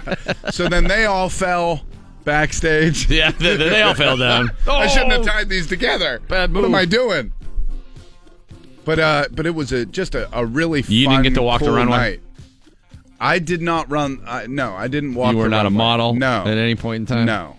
So 0.50 0.68
then 0.68 0.86
they 0.86 1.06
all 1.06 1.30
fell 1.30 1.82
backstage. 2.26 3.08
Yeah, 3.12 3.32
they, 3.32 3.56
they 3.58 3.82
all 3.84 3.94
fell 3.94 4.18
down. 4.18 4.50
oh, 4.68 4.74
I 4.78 4.88
shouldn't 4.88 5.12
have 5.12 5.22
Oh. 5.22 5.26
tied 5.26 5.48
these 5.50 5.68
together. 5.68 6.22
Bad 6.28 6.54
What 6.54 6.66
am. 6.66 6.74
I 6.76 6.86
doing? 6.86 7.32
But 8.86 8.98
uh, 9.00 9.26
but 9.32 9.46
it 9.46 9.54
was 9.54 9.72
a 9.72 9.86
just 9.86 10.16
a, 10.16 10.28
a 10.38 10.44
really 10.46 10.82
You 10.88 11.08
didn't 11.08 11.24
get 11.24 11.34
to 11.36 11.44
walk 11.44 11.62
the 11.62 11.72
runway? 11.72 11.96
night. 11.98 12.22
I 13.20 13.38
did 13.38 13.62
not 13.62 13.92
run. 13.92 14.24
I 14.26 14.48
no, 14.48 14.74
I 14.74 14.88
didn't 14.88 15.14
walk. 15.14 15.34
You 15.34 15.38
were 15.38 15.44
the 15.44 15.50
not 15.50 15.66
a 15.68 15.70
model 15.70 16.16
No, 16.16 16.42
at 16.42 16.58
any 16.58 16.74
point 16.76 17.02
in 17.02 17.06
time? 17.06 17.26
no, 17.26 17.58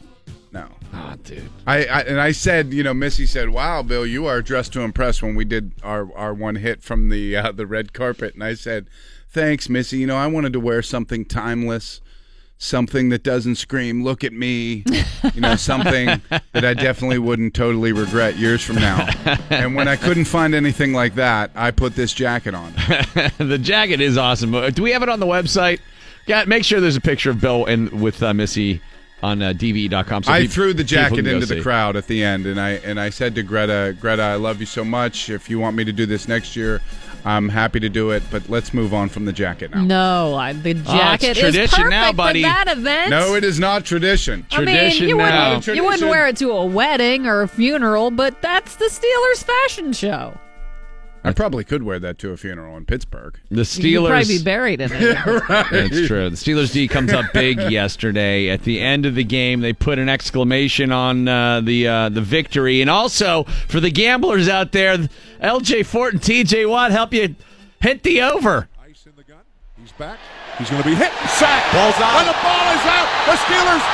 no. 0.52 0.68
Oh, 0.92 1.14
dude. 1.22 1.48
I, 1.66 1.84
I 1.84 2.00
and 2.00 2.20
I 2.20 2.32
said, 2.32 2.72
you 2.72 2.82
know, 2.82 2.94
Missy 2.94 3.26
said, 3.26 3.50
"Wow, 3.50 3.82
Bill, 3.82 4.04
you 4.04 4.26
are 4.26 4.42
dressed 4.42 4.72
to 4.72 4.80
impress." 4.80 5.22
When 5.22 5.34
we 5.34 5.44
did 5.44 5.72
our 5.82 6.12
our 6.16 6.34
one 6.34 6.56
hit 6.56 6.82
from 6.82 7.08
the 7.08 7.36
uh, 7.36 7.52
the 7.52 7.66
red 7.66 7.92
carpet, 7.92 8.34
and 8.34 8.42
I 8.42 8.54
said, 8.54 8.86
"Thanks, 9.28 9.68
Missy. 9.68 9.98
You 9.98 10.06
know, 10.06 10.16
I 10.16 10.26
wanted 10.26 10.52
to 10.54 10.60
wear 10.60 10.82
something 10.82 11.24
timeless, 11.24 12.00
something 12.58 13.10
that 13.10 13.22
doesn't 13.22 13.56
scream, 13.56 14.02
look 14.02 14.24
at 14.24 14.32
me. 14.32 14.84
You 15.34 15.40
know, 15.40 15.54
something 15.54 16.20
that 16.52 16.64
I 16.64 16.74
definitely 16.74 17.18
wouldn't 17.18 17.54
totally 17.54 17.92
regret 17.92 18.36
years 18.36 18.62
from 18.62 18.76
now." 18.76 19.08
And 19.50 19.76
when 19.76 19.86
I 19.86 19.94
couldn't 19.94 20.24
find 20.24 20.54
anything 20.54 20.92
like 20.92 21.14
that, 21.14 21.52
I 21.54 21.70
put 21.70 21.94
this 21.94 22.12
jacket 22.12 22.54
on. 22.54 22.72
the 23.38 23.58
jacket 23.60 24.00
is 24.00 24.18
awesome. 24.18 24.50
Do 24.72 24.82
we 24.82 24.90
have 24.90 25.04
it 25.04 25.08
on 25.08 25.20
the 25.20 25.26
website? 25.26 25.78
Yeah, 26.26 26.44
make 26.44 26.64
sure 26.64 26.80
there's 26.80 26.96
a 26.96 27.00
picture 27.00 27.30
of 27.30 27.40
Bill 27.40 27.66
and 27.66 28.02
with 28.02 28.22
uh, 28.22 28.34
Missy 28.34 28.80
on 29.22 29.42
uh, 29.42 29.52
DVE.com. 29.52 30.22
So 30.22 30.32
I 30.32 30.42
peop- 30.42 30.50
threw 30.50 30.72
the 30.74 30.84
jacket 30.84 31.26
into 31.26 31.46
the 31.46 31.56
see. 31.56 31.62
crowd 31.62 31.96
at 31.96 32.06
the 32.06 32.22
end, 32.24 32.46
and 32.46 32.60
I 32.60 32.70
and 32.84 32.98
I 33.00 33.10
said 33.10 33.34
to 33.36 33.42
Greta, 33.42 33.96
Greta, 34.00 34.22
I 34.22 34.34
love 34.36 34.60
you 34.60 34.66
so 34.66 34.84
much. 34.84 35.28
If 35.30 35.50
you 35.50 35.58
want 35.58 35.76
me 35.76 35.84
to 35.84 35.92
do 35.92 36.06
this 36.06 36.26
next 36.28 36.56
year, 36.56 36.80
I'm 37.24 37.48
happy 37.50 37.80
to 37.80 37.88
do 37.88 38.10
it. 38.10 38.22
But 38.30 38.48
let's 38.48 38.72
move 38.72 38.94
on 38.94 39.08
from 39.10 39.26
the 39.26 39.32
jacket 39.32 39.70
now. 39.72 39.82
No, 39.82 40.34
I, 40.36 40.52
the 40.54 40.70
Oh, 40.70 40.78
it's 40.78 40.90
jacket 40.90 41.30
is 41.36 41.38
tradition 41.38 41.68
perfect 41.76 41.90
now, 41.90 42.12
buddy. 42.12 42.42
for 42.42 42.48
that 42.48 42.68
event. 42.68 43.10
No, 43.10 43.34
it 43.34 43.44
is 43.44 43.60
not 43.60 43.84
tradition. 43.84 44.46
I 44.50 44.58
mean, 44.58 44.66
tradition 44.76 45.08
you 45.08 45.16
now. 45.18 45.54
wouldn't, 45.56 45.76
you 45.76 45.84
wouldn't 45.84 46.08
wear 46.10 46.26
it 46.28 46.36
to 46.38 46.50
a 46.52 46.64
wedding 46.64 47.26
or 47.26 47.42
a 47.42 47.48
funeral, 47.48 48.10
but 48.10 48.40
that's 48.40 48.76
the 48.76 48.86
Steelers 48.86 49.44
fashion 49.44 49.92
show. 49.92 50.38
I 51.22 51.32
probably 51.32 51.64
could 51.64 51.82
wear 51.82 51.98
that 51.98 52.18
to 52.20 52.30
a 52.30 52.36
funeral 52.36 52.76
in 52.76 52.86
Pittsburgh. 52.86 53.38
The 53.50 53.62
You'd 53.80 54.06
probably 54.06 54.24
be 54.24 54.38
Steelers. 54.38 54.44
buried 54.44 54.80
in 54.80 54.90
it. 54.94 55.16
That's 55.70 56.06
true. 56.06 56.30
The 56.30 56.36
Steelers 56.36 56.72
D 56.72 56.88
comes 56.88 57.12
up 57.12 57.26
big 57.34 57.58
yesterday. 57.70 58.48
At 58.48 58.62
the 58.64 58.80
end 58.80 59.04
of 59.04 59.14
the 59.14 59.24
game, 59.24 59.60
they 59.60 59.72
put 59.74 59.98
an 59.98 60.08
exclamation 60.08 60.92
on 60.92 61.28
uh, 61.28 61.60
the 61.60 61.86
uh, 61.88 62.08
the 62.08 62.22
victory, 62.22 62.80
and 62.80 62.88
also 62.88 63.44
for 63.68 63.80
the 63.80 63.90
gamblers 63.90 64.48
out 64.48 64.72
there, 64.72 64.96
L.J. 65.40 65.82
Fort 65.82 66.14
and 66.14 66.22
T.J. 66.22 66.64
Watt 66.66 66.90
help 66.90 67.12
you 67.12 67.34
hit 67.80 68.02
the 68.02 68.22
over. 68.22 68.68
Ice 68.88 69.04
in 69.06 69.12
the 69.16 69.24
gun. 69.24 69.40
He's 69.80 69.92
back. 69.92 70.18
He's 70.58 70.68
going 70.70 70.82
to 70.82 70.88
be 70.88 70.94
hit. 70.94 71.12
Sack. 71.28 71.64
Ball's 71.72 71.96
out. 72.00 72.20
And 72.20 72.28
the 72.28 72.38
ball 72.44 72.68
is 72.76 72.84
out. 72.84 73.08
The 73.28 73.36
Steelers 73.44 73.84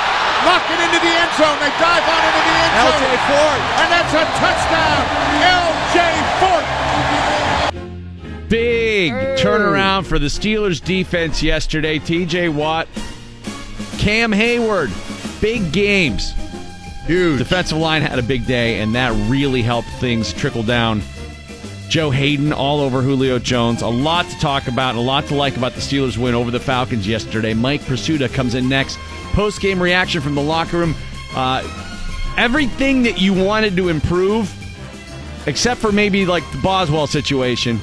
knock 0.46 0.62
it 0.70 0.78
into 0.82 0.98
the 1.02 1.10
end 1.14 1.32
zone. 1.38 1.58
They 1.62 1.70
dive 1.78 2.02
on 2.06 2.22
it 2.22 2.34
into 2.34 2.42
the 2.42 2.56
end 2.58 2.74
zone. 2.74 3.02
LJ 3.02 3.06
Fort. 3.30 3.60
And 3.82 3.88
that's 3.94 4.12
a 4.14 4.24
touchdown. 4.38 5.02
L.J. 5.42 5.75
Fort. 8.46 8.50
Big 8.50 9.12
turnaround 9.12 10.06
for 10.06 10.18
the 10.18 10.26
Steelers 10.26 10.82
defense 10.84 11.42
yesterday. 11.42 11.98
T.J. 11.98 12.48
Watt, 12.48 12.88
Cam 13.98 14.32
Heyward, 14.32 14.90
big 15.40 15.72
games. 15.72 16.32
Huge. 17.06 17.38
Defensive 17.38 17.78
line 17.78 18.02
had 18.02 18.18
a 18.18 18.22
big 18.22 18.46
day, 18.46 18.80
and 18.80 18.94
that 18.94 19.12
really 19.30 19.62
helped 19.62 19.88
things 20.00 20.32
trickle 20.32 20.62
down. 20.62 21.02
Joe 21.88 22.10
Haden 22.10 22.52
all 22.52 22.80
over 22.80 23.00
Julio 23.00 23.38
Jones. 23.38 23.82
A 23.82 23.88
lot 23.88 24.28
to 24.28 24.38
talk 24.40 24.66
about, 24.66 24.90
and 24.90 24.98
a 24.98 25.02
lot 25.02 25.26
to 25.26 25.34
like 25.34 25.56
about 25.56 25.74
the 25.74 25.80
Steelers 25.80 26.18
win 26.18 26.34
over 26.34 26.50
the 26.50 26.58
Falcons 26.58 27.06
yesterday. 27.06 27.54
Mike 27.54 27.80
Prisuta 27.82 28.32
comes 28.32 28.54
in 28.54 28.68
next. 28.68 28.98
Post 29.32 29.60
game 29.60 29.80
reaction 29.80 30.20
from 30.20 30.34
the 30.34 30.42
locker 30.42 30.78
room. 30.78 30.94
Uh, 31.34 31.62
everything 32.36 33.02
that 33.04 33.20
you 33.20 33.32
wanted 33.32 33.76
to 33.76 33.88
improve, 33.88 34.52
except 35.46 35.80
for 35.80 35.92
maybe 35.92 36.26
like 36.26 36.48
the 36.50 36.58
Boswell 36.58 37.06
situation. 37.06 37.80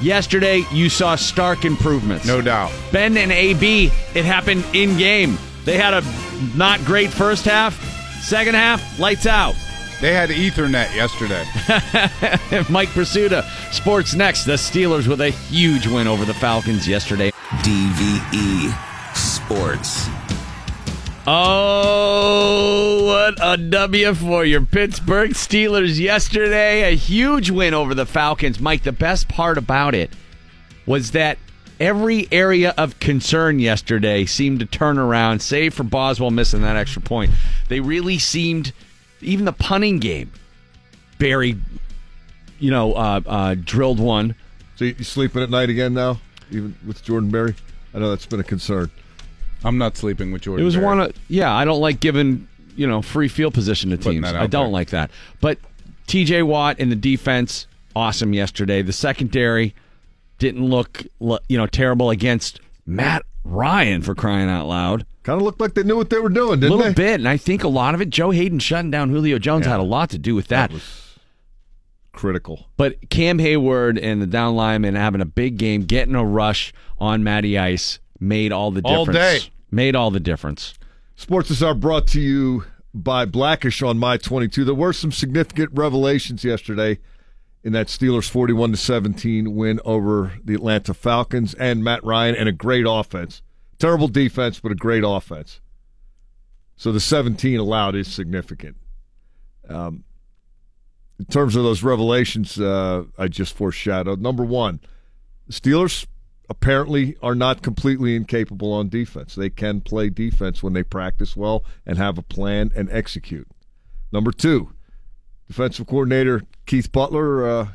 Yesterday, 0.00 0.64
you 0.72 0.88
saw 0.88 1.16
stark 1.16 1.64
improvements. 1.64 2.26
No 2.26 2.40
doubt. 2.40 2.72
Ben 2.92 3.16
and 3.16 3.32
AB, 3.32 3.86
it 4.14 4.24
happened 4.24 4.64
in 4.72 4.96
game. 4.98 5.38
They 5.64 5.78
had 5.78 5.94
a 5.94 6.02
not 6.56 6.80
great 6.84 7.10
first 7.10 7.44
half. 7.44 7.74
Second 8.22 8.54
half, 8.54 8.98
lights 8.98 9.26
out. 9.26 9.54
They 10.00 10.12
had 10.12 10.28
Ethernet 10.28 10.94
yesterday. 10.94 11.42
Mike 12.70 12.90
Prisuta, 12.90 13.44
Sports 13.72 14.14
Next. 14.14 14.44
The 14.44 14.52
Steelers 14.52 15.06
with 15.06 15.22
a 15.22 15.30
huge 15.30 15.86
win 15.86 16.06
over 16.06 16.24
the 16.24 16.34
Falcons 16.34 16.86
yesterday. 16.86 17.30
DVE 17.62 19.16
Sports. 19.16 20.08
Oh, 21.28 23.04
what 23.04 23.38
a 23.42 23.56
W 23.60 24.14
for 24.14 24.44
your 24.44 24.60
Pittsburgh 24.60 25.32
Steelers 25.32 25.98
yesterday. 25.98 26.92
A 26.92 26.94
huge 26.94 27.50
win 27.50 27.74
over 27.74 27.94
the 27.96 28.06
Falcons. 28.06 28.60
Mike, 28.60 28.84
the 28.84 28.92
best 28.92 29.26
part 29.26 29.58
about 29.58 29.96
it 29.96 30.12
was 30.86 31.10
that 31.10 31.38
every 31.80 32.28
area 32.30 32.72
of 32.78 33.00
concern 33.00 33.58
yesterday 33.58 34.24
seemed 34.24 34.60
to 34.60 34.66
turn 34.66 34.98
around, 34.98 35.42
save 35.42 35.74
for 35.74 35.82
Boswell 35.82 36.30
missing 36.30 36.62
that 36.62 36.76
extra 36.76 37.02
point. 37.02 37.32
They 37.68 37.80
really 37.80 38.20
seemed, 38.20 38.72
even 39.20 39.46
the 39.46 39.52
punting 39.52 39.98
game, 39.98 40.30
Barry, 41.18 41.56
you 42.60 42.70
know, 42.70 42.92
uh, 42.92 43.20
uh, 43.26 43.56
drilled 43.58 43.98
one. 43.98 44.36
So 44.76 44.84
you 44.84 45.02
sleeping 45.02 45.42
at 45.42 45.50
night 45.50 45.70
again 45.70 45.92
now, 45.92 46.20
even 46.52 46.76
with 46.86 47.02
Jordan 47.02 47.30
Berry? 47.30 47.56
I 47.92 47.98
know 47.98 48.10
that's 48.10 48.26
been 48.26 48.38
a 48.38 48.44
concern. 48.44 48.92
I'm 49.66 49.78
not 49.78 49.96
sleeping 49.96 50.32
with 50.32 50.42
Jordan. 50.42 50.62
It 50.62 50.64
was 50.64 50.74
Berry. 50.76 50.86
one 50.86 51.00
of 51.00 51.12
yeah. 51.28 51.52
I 51.54 51.64
don't 51.64 51.80
like 51.80 52.00
giving 52.00 52.48
you 52.76 52.86
know 52.86 53.02
free 53.02 53.28
field 53.28 53.52
position 53.54 53.90
to 53.90 53.96
Putting 53.98 54.22
teams. 54.22 54.32
I 54.34 54.46
don't 54.46 54.66
there. 54.66 54.72
like 54.72 54.90
that. 54.90 55.10
But 55.40 55.58
T.J. 56.06 56.42
Watt 56.44 56.78
in 56.78 56.88
the 56.88 56.96
defense, 56.96 57.66
awesome 57.94 58.32
yesterday. 58.32 58.80
The 58.82 58.92
secondary 58.92 59.74
didn't 60.38 60.64
look 60.64 61.02
you 61.48 61.58
know 61.58 61.66
terrible 61.66 62.10
against 62.10 62.60
Matt 62.86 63.24
Ryan 63.44 64.02
for 64.02 64.14
crying 64.14 64.48
out 64.48 64.66
loud. 64.66 65.04
Kind 65.24 65.40
of 65.40 65.44
looked 65.44 65.60
like 65.60 65.74
they 65.74 65.82
knew 65.82 65.96
what 65.96 66.08
they 66.10 66.18
were 66.20 66.28
doing, 66.28 66.52
A 66.52 66.56
didn't 66.56 66.60
they? 66.60 66.66
A 66.68 66.70
little 66.76 66.92
they? 66.92 66.94
bit, 66.94 67.14
and 67.20 67.28
I 67.28 67.36
think 67.36 67.64
a 67.64 67.68
lot 67.68 67.94
of 67.96 68.00
it. 68.00 68.10
Joe 68.10 68.30
Haden 68.30 68.60
shutting 68.60 68.92
down 68.92 69.10
Julio 69.10 69.38
Jones 69.40 69.66
Yeah. 69.66 69.72
had 69.72 69.80
a 69.80 69.84
lot 69.84 70.10
to 70.10 70.18
do 70.18 70.36
with 70.36 70.46
that. 70.48 70.68
That 70.70 70.74
was 70.74 71.18
critical. 72.12 72.66
But 72.76 73.10
Cam 73.10 73.38
Heyward 73.38 73.98
and 74.00 74.22
the 74.22 74.26
down 74.26 74.54
lineman 74.54 74.94
having 74.94 75.20
a 75.20 75.24
big 75.26 75.58
game, 75.58 75.82
getting 75.84 76.14
a 76.14 76.24
rush 76.24 76.72
on 76.98 77.24
Matty 77.24 77.58
Ice 77.58 77.98
made 78.20 78.52
all 78.52 78.70
the 78.70 78.80
All 78.84 79.04
difference. 79.04 79.44
day. 79.44 79.50
Made 79.70 79.96
all 79.96 80.10
the 80.10 80.20
difference. 80.20 80.74
Sports 81.16 81.50
is 81.50 81.62
are 81.62 81.74
brought 81.74 82.06
to 82.08 82.20
you 82.20 82.64
by 82.94 83.24
Blackish 83.24 83.82
on 83.82 83.98
My 83.98 84.16
22. 84.16 84.64
There 84.64 84.74
were 84.74 84.92
some 84.92 85.12
significant 85.12 85.70
revelations 85.72 86.44
yesterday 86.44 86.98
in 87.64 87.72
that 87.72 87.88
Steelers 87.88 88.30
41 88.30 88.70
to 88.70 88.76
17 88.76 89.54
win 89.54 89.80
over 89.84 90.34
the 90.44 90.54
Atlanta 90.54 90.94
Falcons 90.94 91.52
and 91.54 91.82
Matt 91.82 92.04
Ryan 92.04 92.36
and 92.36 92.48
a 92.48 92.52
great 92.52 92.86
offense. 92.88 93.42
Terrible 93.78 94.08
defense, 94.08 94.60
but 94.60 94.72
a 94.72 94.76
great 94.76 95.02
offense. 95.04 95.60
So 96.76 96.92
the 96.92 97.00
17 97.00 97.58
allowed 97.58 97.94
is 97.94 98.08
significant. 98.08 98.76
Um, 99.68 100.04
in 101.18 101.24
terms 101.24 101.56
of 101.56 101.64
those 101.64 101.82
revelations, 101.82 102.60
uh, 102.60 103.04
I 103.18 103.28
just 103.28 103.56
foreshadowed. 103.56 104.20
Number 104.20 104.44
one, 104.44 104.80
Steelers 105.50 106.06
apparently 106.48 107.16
are 107.22 107.34
not 107.34 107.62
completely 107.62 108.14
incapable 108.14 108.72
on 108.72 108.88
defense. 108.88 109.34
They 109.34 109.50
can 109.50 109.80
play 109.80 110.10
defense 110.10 110.62
when 110.62 110.72
they 110.72 110.82
practice 110.82 111.36
well 111.36 111.64
and 111.84 111.98
have 111.98 112.18
a 112.18 112.22
plan 112.22 112.70
and 112.74 112.90
execute. 112.90 113.48
Number 114.12 114.30
two, 114.30 114.72
defensive 115.48 115.86
coordinator 115.86 116.42
Keith 116.66 116.92
Butler, 116.92 117.48
uh, 117.48 117.68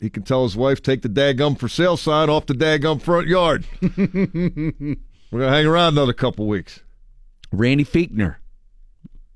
he 0.00 0.10
can 0.10 0.22
tell 0.22 0.42
his 0.42 0.56
wife, 0.56 0.82
take 0.82 1.02
the 1.02 1.08
daggum 1.08 1.58
for 1.58 1.68
sale 1.68 1.96
sign 1.96 2.28
off 2.28 2.46
the 2.46 2.54
daggum 2.54 3.00
front 3.00 3.28
yard. 3.28 3.66
We're 3.80 5.40
going 5.40 5.50
to 5.50 5.56
hang 5.56 5.66
around 5.66 5.94
another 5.94 6.12
couple 6.12 6.46
weeks. 6.46 6.80
Randy 7.52 7.84
Fichtner 7.84 8.36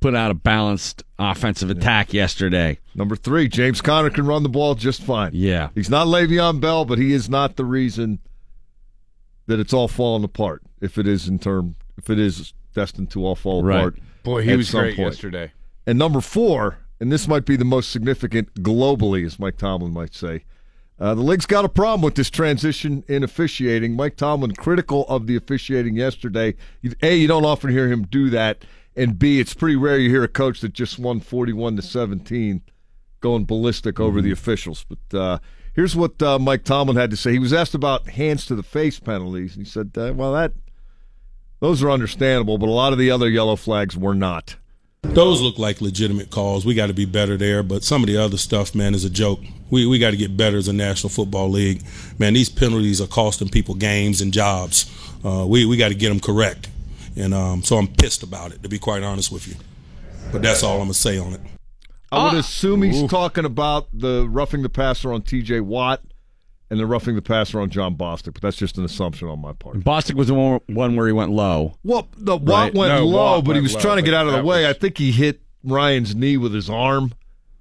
put 0.00 0.14
out 0.14 0.30
a 0.30 0.34
balanced 0.34 1.04
offensive 1.18 1.70
attack 1.70 2.12
yesterday. 2.12 2.78
Number 2.94 3.16
three, 3.16 3.48
James 3.48 3.80
Conner 3.80 4.10
can 4.10 4.26
run 4.26 4.42
the 4.42 4.48
ball 4.48 4.74
just 4.74 5.02
fine. 5.02 5.30
Yeah. 5.34 5.68
He's 5.74 5.90
not 5.90 6.06
Le'Veon 6.06 6.60
Bell, 6.60 6.84
but 6.84 6.98
he 6.98 7.12
is 7.12 7.28
not 7.28 7.56
the 7.56 7.64
reason 7.64 8.18
that 9.50 9.60
it's 9.60 9.72
all 9.74 9.88
falling 9.88 10.24
apart. 10.24 10.62
If 10.80 10.96
it 10.96 11.06
is 11.06 11.28
in 11.28 11.38
term, 11.38 11.74
if 11.98 12.08
it 12.08 12.18
is 12.18 12.54
destined 12.74 13.10
to 13.10 13.24
all 13.26 13.34
fall 13.36 13.62
Right. 13.62 13.78
apart. 13.78 13.98
Boy, 14.22 14.42
he 14.42 14.52
at 14.52 14.56
was 14.56 14.68
some 14.70 14.80
great 14.82 14.96
point. 14.96 15.08
yesterday. 15.08 15.52
And 15.86 15.98
number 15.98 16.20
four, 16.20 16.78
and 17.00 17.10
this 17.10 17.26
might 17.26 17.44
be 17.44 17.56
the 17.56 17.64
most 17.64 17.90
significant 17.90 18.54
globally, 18.62 19.24
as 19.26 19.38
Mike 19.38 19.56
Tomlin 19.56 19.92
might 19.92 20.14
say. 20.14 20.44
Uh, 20.98 21.14
the 21.14 21.22
league's 21.22 21.46
got 21.46 21.64
a 21.64 21.68
problem 21.68 22.02
with 22.02 22.14
this 22.14 22.28
transition 22.30 23.02
in 23.08 23.24
officiating. 23.24 23.96
Mike 23.96 24.16
Tomlin 24.16 24.52
critical 24.52 25.06
of 25.08 25.26
the 25.26 25.34
officiating 25.34 25.96
yesterday. 25.96 26.54
A, 27.02 27.16
you 27.16 27.26
don't 27.26 27.46
often 27.46 27.70
hear 27.70 27.88
him 27.88 28.02
do 28.02 28.28
that, 28.30 28.64
and 28.94 29.18
B, 29.18 29.40
it's 29.40 29.54
pretty 29.54 29.76
rare 29.76 29.98
you 29.98 30.10
hear 30.10 30.22
a 30.24 30.28
coach 30.28 30.60
that 30.60 30.74
just 30.74 30.98
won 30.98 31.20
forty-one 31.20 31.74
to 31.76 31.82
seventeen 31.82 32.60
going 33.20 33.46
ballistic 33.46 33.98
over 33.98 34.20
the 34.20 34.30
officials. 34.30 34.84
But 34.88 35.18
uh, 35.18 35.38
here's 35.74 35.96
what 35.96 36.20
uh, 36.22 36.38
Mike 36.38 36.64
Tomlin 36.64 36.96
had 36.96 37.10
to 37.10 37.16
say. 37.16 37.32
He 37.32 37.38
was 37.38 37.52
asked 37.52 37.74
about 37.74 38.08
hands 38.08 38.46
to 38.46 38.54
the 38.54 38.62
face 38.62 38.98
penalties, 38.98 39.56
and 39.56 39.66
he 39.66 39.70
said, 39.70 39.92
uh, 39.96 40.12
"Well, 40.14 40.32
that 40.32 40.52
those 41.60 41.82
are 41.82 41.90
understandable, 41.90 42.58
but 42.58 42.68
a 42.68 42.72
lot 42.72 42.92
of 42.92 42.98
the 42.98 43.10
other 43.10 43.28
yellow 43.28 43.56
flags 43.56 43.96
were 43.96 44.14
not." 44.14 44.56
Those 45.02 45.40
look 45.40 45.58
like 45.58 45.80
legitimate 45.80 46.30
calls. 46.30 46.66
We 46.66 46.74
got 46.74 46.88
to 46.88 46.94
be 46.94 47.06
better 47.06 47.36
there, 47.36 47.62
but 47.62 47.82
some 47.82 48.02
of 48.02 48.06
the 48.06 48.18
other 48.18 48.36
stuff, 48.36 48.74
man, 48.74 48.94
is 48.94 49.04
a 49.04 49.10
joke. 49.10 49.40
We 49.70 49.86
we 49.86 49.98
got 49.98 50.10
to 50.10 50.16
get 50.16 50.36
better 50.36 50.58
as 50.58 50.68
a 50.68 50.72
National 50.72 51.08
Football 51.08 51.50
League. 51.50 51.82
Man, 52.18 52.34
these 52.34 52.48
penalties 52.48 53.00
are 53.00 53.06
costing 53.06 53.48
people 53.48 53.74
games 53.74 54.20
and 54.20 54.32
jobs. 54.32 54.90
Uh, 55.24 55.46
we 55.48 55.64
we 55.66 55.76
got 55.76 55.88
to 55.88 55.94
get 55.94 56.10
them 56.10 56.20
correct, 56.20 56.68
and 57.16 57.32
um, 57.32 57.62
so 57.62 57.76
I'm 57.76 57.88
pissed 57.88 58.22
about 58.22 58.52
it, 58.52 58.62
to 58.62 58.68
be 58.68 58.78
quite 58.78 59.02
honest 59.02 59.32
with 59.32 59.48
you. 59.48 59.54
But 60.32 60.42
that's 60.42 60.62
all 60.62 60.74
I'm 60.74 60.84
gonna 60.84 60.94
say 60.94 61.18
on 61.18 61.34
it. 61.34 61.40
I 62.12 62.24
would 62.24 62.34
ah. 62.34 62.38
assume 62.38 62.82
he's 62.82 63.08
talking 63.08 63.44
about 63.44 63.88
the 63.92 64.28
roughing 64.28 64.62
the 64.62 64.68
passer 64.68 65.12
on 65.12 65.22
T.J. 65.22 65.60
Watt 65.60 66.02
and 66.70 66.78
the 66.78 66.86
roughing 66.86 67.14
the 67.14 67.22
passer 67.22 67.60
on 67.60 67.70
John 67.70 67.96
Bostic, 67.96 68.34
but 68.34 68.42
that's 68.42 68.56
just 68.56 68.78
an 68.78 68.84
assumption 68.84 69.28
on 69.28 69.40
my 69.40 69.52
part. 69.52 69.78
Bostic 69.80 70.14
was 70.14 70.28
the 70.28 70.34
one, 70.34 70.60
one 70.68 70.96
where 70.96 71.06
he 71.06 71.12
went 71.12 71.30
low. 71.32 71.76
Well, 71.84 72.08
the 72.16 72.36
Watt 72.36 72.48
Right. 72.48 72.74
went 72.74 72.94
No, 72.94 73.04
low, 73.06 73.36
Watt 73.36 73.44
but 73.44 73.56
he 73.56 73.62
was 73.62 73.74
low, 73.74 73.80
trying 73.80 73.96
to 73.96 74.02
get 74.02 74.14
out 74.14 74.26
of 74.26 74.32
the 74.32 74.42
way. 74.42 74.64
was- 74.64 74.76
I 74.76 74.78
think 74.78 74.98
he 74.98 75.12
hit 75.12 75.40
Ryan's 75.64 76.14
knee 76.14 76.36
with 76.36 76.54
his 76.54 76.70
arm, 76.70 77.12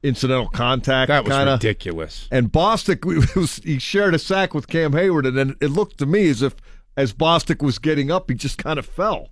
incidental 0.04 0.47
contact. 0.47 1.10
That 1.10 1.26
was 1.26 1.36
kinda. 1.36 1.54
ridiculous. 1.54 2.28
And 2.32 2.52
Bostic, 2.52 3.06
was, 3.36 3.58
he 3.58 3.80
shared 3.80 4.16
a 4.16 4.20
sack 4.20 4.54
with 4.54 4.68
Cam 4.68 4.93
Heyward, 4.93 5.28
and 5.28 5.38
then 5.38 5.56
it 5.60 5.68
looked 5.72 5.97
to 6.00 6.06
me 6.06 6.30
as 6.30 6.41
if 6.41 6.56
as 6.95 7.14
Bostic 7.14 7.64
was 7.64 7.80
getting 7.80 8.12
up, 8.12 8.30
he 8.30 8.36
just 8.36 8.58
kind 8.58 8.78
of 8.78 8.86
fell, 8.86 9.30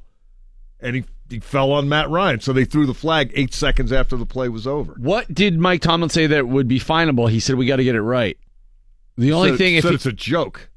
and 0.79 0.95
he 0.95 1.03
he 1.29 1.39
fell 1.39 1.71
on 1.71 1.89
Matt 1.89 2.09
Ryan, 2.09 2.39
so 2.39 2.53
they 2.53 2.65
threw 2.65 2.85
the 2.85 2.93
flag 2.93 3.31
eight 3.35 3.53
seconds 3.53 3.91
after 3.91 4.15
the 4.17 4.25
play 4.25 4.49
was 4.49 4.65
over. 4.67 4.93
What 4.97 5.33
did 5.33 5.59
Mike 5.59 5.81
Tomlin 5.81 6.09
say 6.09 6.27
that 6.27 6.47
would 6.47 6.67
be 6.67 6.79
finable? 6.79 7.27
He 7.27 7.39
said 7.39 7.55
we 7.55 7.65
got 7.65 7.77
to 7.77 7.83
get 7.83 7.95
it 7.95 8.01
right. 8.01 8.37
The 9.17 9.33
only 9.33 9.49
Said- 9.49 9.57
thing 9.57 9.75
if 9.75 9.81
said 9.83 9.89
he- 9.89 9.95
it's 9.95 10.05
a 10.05 10.11
joke, 10.13 10.69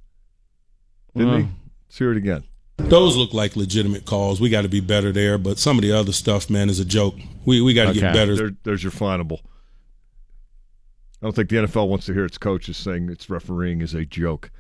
didn't 1.17 1.33
Uh. 1.33 1.37
he? 1.39 1.49
Let's 1.89 1.99
hear 1.99 2.11
it 2.13 2.17
again. 2.17 2.45
Those 2.79 3.17
look 3.17 3.35
like 3.35 3.57
legitimate 3.57 4.07
calls. 4.07 4.41
We 4.41 4.49
got 4.49 4.63
to 4.63 4.69
be 4.69 4.81
better 4.81 5.13
there, 5.13 5.37
but 5.37 5.59
some 5.59 5.77
of 5.77 5.83
the 5.83 5.93
other 5.93 6.13
stuff, 6.13 6.49
man, 6.49 6.71
is 6.71 6.81
a 6.81 6.85
joke. 6.85 7.15
We 7.45 7.61
we 7.61 7.75
got 7.75 7.93
to 7.93 8.01
get 8.01 8.15
better. 8.15 8.35
There, 8.35 8.51
there's 8.63 8.83
your 8.83 8.93
finable. 8.93 9.41
I 11.23 11.27
don't 11.27 11.37
think 11.37 11.51
the 11.51 11.57
NFL 11.57 11.89
wants 11.89 12.07
to 12.07 12.15
hear 12.15 12.25
its 12.25 12.39
coaches 12.39 12.79
saying 12.79 13.11
its 13.11 13.29
refereeing 13.29 13.83
is 13.83 13.93
a 13.93 14.07
joke. 14.07 14.51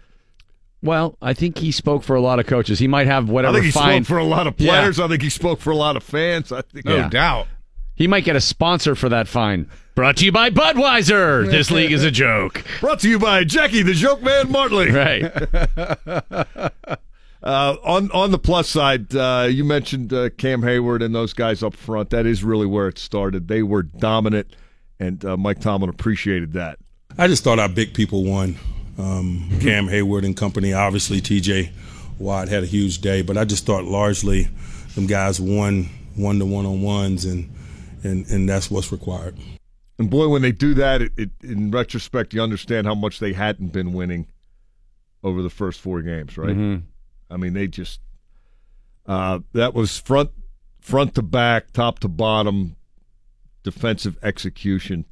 Well, 0.82 1.16
I 1.20 1.34
think 1.34 1.58
he 1.58 1.72
spoke 1.72 2.02
for 2.02 2.16
a 2.16 2.20
lot 2.22 2.38
of 2.40 2.46
coaches. 2.46 2.78
He 2.78 2.88
might 2.88 3.06
have 3.06 3.28
whatever 3.28 3.58
I 3.58 3.60
think 3.60 3.66
he 3.66 3.70
fine 3.72 4.04
spoke 4.04 4.16
for 4.16 4.18
a 4.18 4.24
lot 4.24 4.46
of 4.46 4.54
Yeah. 4.58 4.70
players. 4.80 4.98
I 4.98 5.08
think 5.08 5.22
he 5.22 5.28
spoke 5.30 5.60
for 5.60 5.70
a 5.70 5.76
lot 5.76 5.96
of 5.96 6.02
fans. 6.02 6.50
I 6.52 6.62
think, 6.62 6.86
No 6.86 7.08
doubt. 7.08 7.48
He 7.96 8.06
might 8.06 8.24
get 8.24 8.34
a 8.34 8.40
sponsor 8.40 8.94
for 8.94 9.10
that 9.10 9.28
fine. 9.28 9.66
Brought 9.94 10.16
to 10.18 10.24
you 10.24 10.32
by 10.32 10.48
Budweiser. 10.48 11.50
This 11.50 11.70
league 11.70 11.92
is 11.92 12.02
a 12.02 12.10
joke. 12.10 12.64
Brought 12.80 13.00
to 13.00 13.10
you 13.10 13.18
by 13.18 13.44
Jackie 13.44 13.82
the 13.82 13.92
Joke 13.92 14.22
Man 14.22 14.50
Martling. 14.50 14.94
Right. 14.94 15.30
Uh, 17.42 17.76
on 17.84 18.10
on 18.10 18.32
the 18.32 18.38
plus 18.38 18.68
side, 18.68 19.16
uh, 19.16 19.48
you 19.50 19.64
mentioned 19.64 20.12
uh, 20.12 20.28
Cam 20.36 20.60
Heyward 20.60 21.02
and 21.02 21.14
those 21.14 21.32
guys 21.32 21.62
up 21.62 21.74
front. 21.74 22.10
That 22.10 22.26
is 22.26 22.44
really 22.44 22.66
where 22.66 22.86
it 22.86 22.98
started. 22.98 23.48
They 23.48 23.62
were 23.62 23.82
dominant, 23.82 24.54
and 24.98 25.24
uh, 25.24 25.38
Mike 25.38 25.58
Tomlin 25.58 25.88
appreciated 25.88 26.52
that. 26.52 26.78
I 27.16 27.28
just 27.28 27.42
thought 27.42 27.58
our 27.58 27.70
big 27.70 27.94
people 27.94 28.24
won. 28.24 28.56
Um, 29.00 29.48
Cam 29.60 29.86
Heyward 29.86 30.24
and 30.24 30.36
company. 30.36 30.72
Obviously, 30.72 31.20
T.J. 31.20 31.72
Watt 32.18 32.48
had 32.48 32.62
a 32.62 32.66
huge 32.66 33.00
day, 33.00 33.22
but 33.22 33.38
I 33.38 33.44
just 33.44 33.64
thought 33.64 33.84
largely 33.84 34.48
them 34.94 35.06
guys 35.06 35.40
won 35.40 35.88
one 36.16 36.38
to 36.38 36.44
one 36.44 36.66
on 36.66 36.82
ones, 36.82 37.24
and 37.24 37.50
and 38.02 38.26
and 38.30 38.48
that's 38.48 38.70
what's 38.70 38.92
required. 38.92 39.36
And 39.98 40.10
boy, 40.10 40.28
when 40.28 40.42
they 40.42 40.52
do 40.52 40.74
that, 40.74 41.02
it, 41.02 41.12
it, 41.16 41.30
in 41.42 41.70
retrospect, 41.70 42.34
you 42.34 42.42
understand 42.42 42.86
how 42.86 42.94
much 42.94 43.20
they 43.20 43.32
hadn't 43.32 43.72
been 43.72 43.92
winning 43.92 44.26
over 45.22 45.42
the 45.42 45.50
first 45.50 45.80
four 45.80 46.02
games, 46.02 46.36
right? 46.38 46.56
Mhm. 46.56 46.82
I 47.30 47.36
mean, 47.36 47.52
they 47.52 47.68
just 47.68 48.00
uh, 49.06 49.40
that 49.52 49.74
was 49.74 49.98
front 49.98 50.30
front 50.80 51.14
to 51.14 51.22
back, 51.22 51.72
top 51.72 52.00
to 52.00 52.08
bottom, 52.08 52.76
defensive 53.62 54.18
execution. 54.22 55.04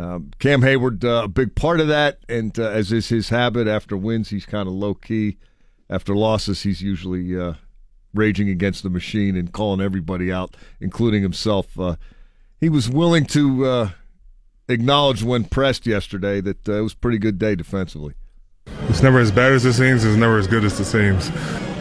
Um, 0.00 0.30
Cam 0.38 0.62
Heyward, 0.62 1.04
uh, 1.04 1.24
a 1.24 1.28
big 1.28 1.54
part 1.54 1.78
of 1.78 1.88
that, 1.88 2.20
and 2.26 2.58
uh, 2.58 2.70
as 2.70 2.90
is 2.90 3.10
his 3.10 3.28
habit, 3.28 3.68
after 3.68 3.98
wins, 3.98 4.30
he's 4.30 4.46
kind 4.46 4.66
of 4.66 4.72
low 4.72 4.94
key. 4.94 5.36
After 5.90 6.16
losses, 6.16 6.62
he's 6.62 6.80
usually 6.80 7.38
uh, 7.38 7.54
raging 8.14 8.48
against 8.48 8.82
the 8.82 8.88
machine 8.88 9.36
and 9.36 9.52
calling 9.52 9.82
everybody 9.82 10.32
out, 10.32 10.56
including 10.80 11.22
himself. 11.22 11.78
Uh, 11.78 11.96
he 12.58 12.70
was 12.70 12.88
willing 12.88 13.26
to 13.26 13.66
uh, 13.66 13.90
acknowledge 14.68 15.22
when 15.22 15.44
pressed 15.44 15.86
yesterday 15.86 16.40
that 16.40 16.66
uh, 16.66 16.78
it 16.78 16.80
was 16.80 16.94
a 16.94 16.96
pretty 16.96 17.18
good 17.18 17.38
day 17.38 17.54
defensively. 17.54 18.14
It's 18.88 19.02
never 19.02 19.18
as 19.18 19.30
bad 19.30 19.52
as 19.52 19.66
it 19.66 19.74
seems. 19.74 20.02
It's 20.04 20.16
never 20.16 20.38
as 20.38 20.46
good 20.46 20.64
as 20.64 20.80
it 20.80 20.86
seems. 20.86 21.28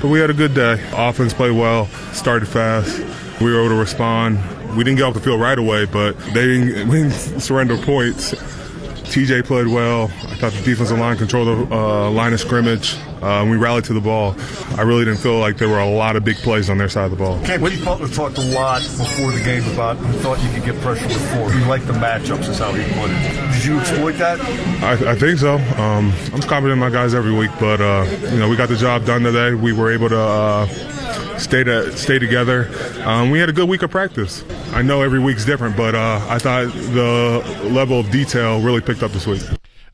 But 0.01 0.09
we 0.09 0.19
had 0.19 0.29
a 0.29 0.33
good 0.33 0.53
day. 0.53 0.83
Offense 0.91 1.33
played 1.33 1.55
well, 1.55 1.85
started 2.11 2.47
fast. 2.47 2.99
We 3.39 3.53
were 3.53 3.59
able 3.59 3.69
to 3.69 3.79
respond. 3.79 4.39
We 4.75 4.83
didn't 4.83 4.97
get 4.97 5.03
off 5.03 5.13
the 5.13 5.19
field 5.19 5.41
right 5.41 5.57
away, 5.57 5.85
but 5.85 6.17
they 6.33 6.45
didn't, 6.45 6.89
we 6.89 7.03
didn't 7.03 7.41
surrender 7.41 7.77
points. 7.77 8.33
TJ 9.09 9.43
played 9.45 9.65
well. 9.67 10.03
I 10.03 10.35
thought 10.35 10.53
the 10.53 10.61
defensive 10.61 10.99
line 10.99 11.17
controlled 11.17 11.69
the 11.69 11.75
uh, 11.75 12.11
line 12.11 12.31
of 12.31 12.39
scrimmage. 12.39 12.95
Uh, 13.23 13.45
we 13.49 13.57
rallied 13.57 13.83
to 13.85 13.93
the 13.93 13.99
ball. 13.99 14.35
I 14.77 14.83
really 14.83 15.03
didn't 15.03 15.19
feel 15.19 15.39
like 15.39 15.57
there 15.57 15.67
were 15.67 15.79
a 15.79 15.89
lot 15.89 16.15
of 16.15 16.23
big 16.23 16.37
plays 16.37 16.69
on 16.69 16.77
their 16.77 16.87
side 16.89 17.05
of 17.05 17.11
the 17.11 17.17
ball. 17.17 17.43
Cam 17.43 17.65
Keith 17.65 17.83
Butler 17.83 18.07
talked 18.07 18.37
a 18.37 18.41
lot 18.41 18.81
before 18.81 19.31
the 19.31 19.43
game 19.43 19.67
about 19.73 19.97
he 19.97 20.11
thought 20.19 20.39
you 20.41 20.49
could 20.51 20.63
get 20.63 20.81
pressure 20.81 21.07
before. 21.07 21.51
He 21.51 21.65
liked 21.65 21.87
the 21.87 21.93
matchups, 21.93 22.47
is 22.47 22.59
how 22.59 22.71
he 22.71 22.83
put 22.93 23.09
it. 23.09 23.51
Did 23.53 23.65
you 23.65 23.79
exploit 23.79 24.13
that? 24.19 24.39
I, 24.83 25.11
I 25.11 25.15
think 25.15 25.39
so. 25.39 25.55
Um, 25.55 26.13
I'm 26.31 26.41
confident 26.41 26.73
in 26.73 26.79
my 26.79 26.91
guys 26.91 27.15
every 27.15 27.33
week, 27.33 27.51
but 27.59 27.81
uh, 27.81 28.05
you 28.31 28.37
know 28.37 28.47
we 28.47 28.55
got 28.55 28.69
the 28.69 28.77
job 28.77 29.05
done 29.05 29.23
today. 29.23 29.55
We 29.55 29.73
were 29.73 29.91
able 29.91 30.09
to 30.09 30.19
uh, 30.19 30.67
stay 31.39 31.63
to 31.63 31.97
stay 31.97 32.19
together. 32.19 32.69
Um, 33.03 33.31
we 33.31 33.39
had 33.39 33.49
a 33.49 33.53
good 33.53 33.67
week 33.67 33.81
of 33.81 33.89
practice. 33.89 34.43
I 34.71 34.81
know 34.81 35.01
every 35.01 35.19
week's 35.19 35.45
different, 35.45 35.75
but 35.75 35.95
uh, 35.95 36.25
I 36.29 36.39
thought 36.39 36.71
the 36.71 37.69
level 37.71 37.99
of 37.99 38.11
detail 38.11 38.61
really 38.61 38.81
picked 38.81 39.03
up 39.03 39.11
this 39.11 39.25
week. 39.27 39.41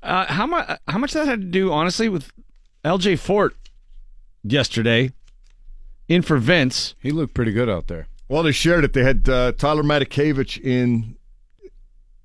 Uh, 0.03 0.25
how 0.25 0.45
much? 0.45 0.79
How 0.87 0.97
much 0.97 1.13
that 1.13 1.27
had 1.27 1.41
to 1.41 1.47
do, 1.47 1.71
honestly, 1.71 2.09
with 2.09 2.31
L.J. 2.83 3.15
Fort 3.15 3.55
yesterday 4.43 5.11
in 6.07 6.21
for 6.21 6.37
Vince. 6.37 6.95
He 6.99 7.11
looked 7.11 7.33
pretty 7.33 7.51
good 7.51 7.69
out 7.69 7.87
there. 7.87 8.07
Well, 8.27 8.43
they 8.43 8.51
shared 8.51 8.83
it. 8.83 8.93
They 8.93 9.03
had 9.03 9.27
uh, 9.29 9.53
Tyler 9.53 9.83
Matakevich 9.83 10.61
in 10.63 11.15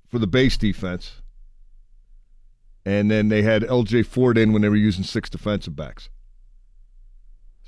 for 0.08 0.18
the 0.18 0.26
base 0.26 0.56
defense, 0.56 1.20
and 2.84 3.10
then 3.10 3.28
they 3.28 3.42
had 3.42 3.64
L.J. 3.64 4.02
Fort 4.02 4.36
in 4.36 4.52
when 4.52 4.62
they 4.62 4.68
were 4.68 4.76
using 4.76 5.04
six 5.04 5.30
defensive 5.30 5.76
backs. 5.76 6.08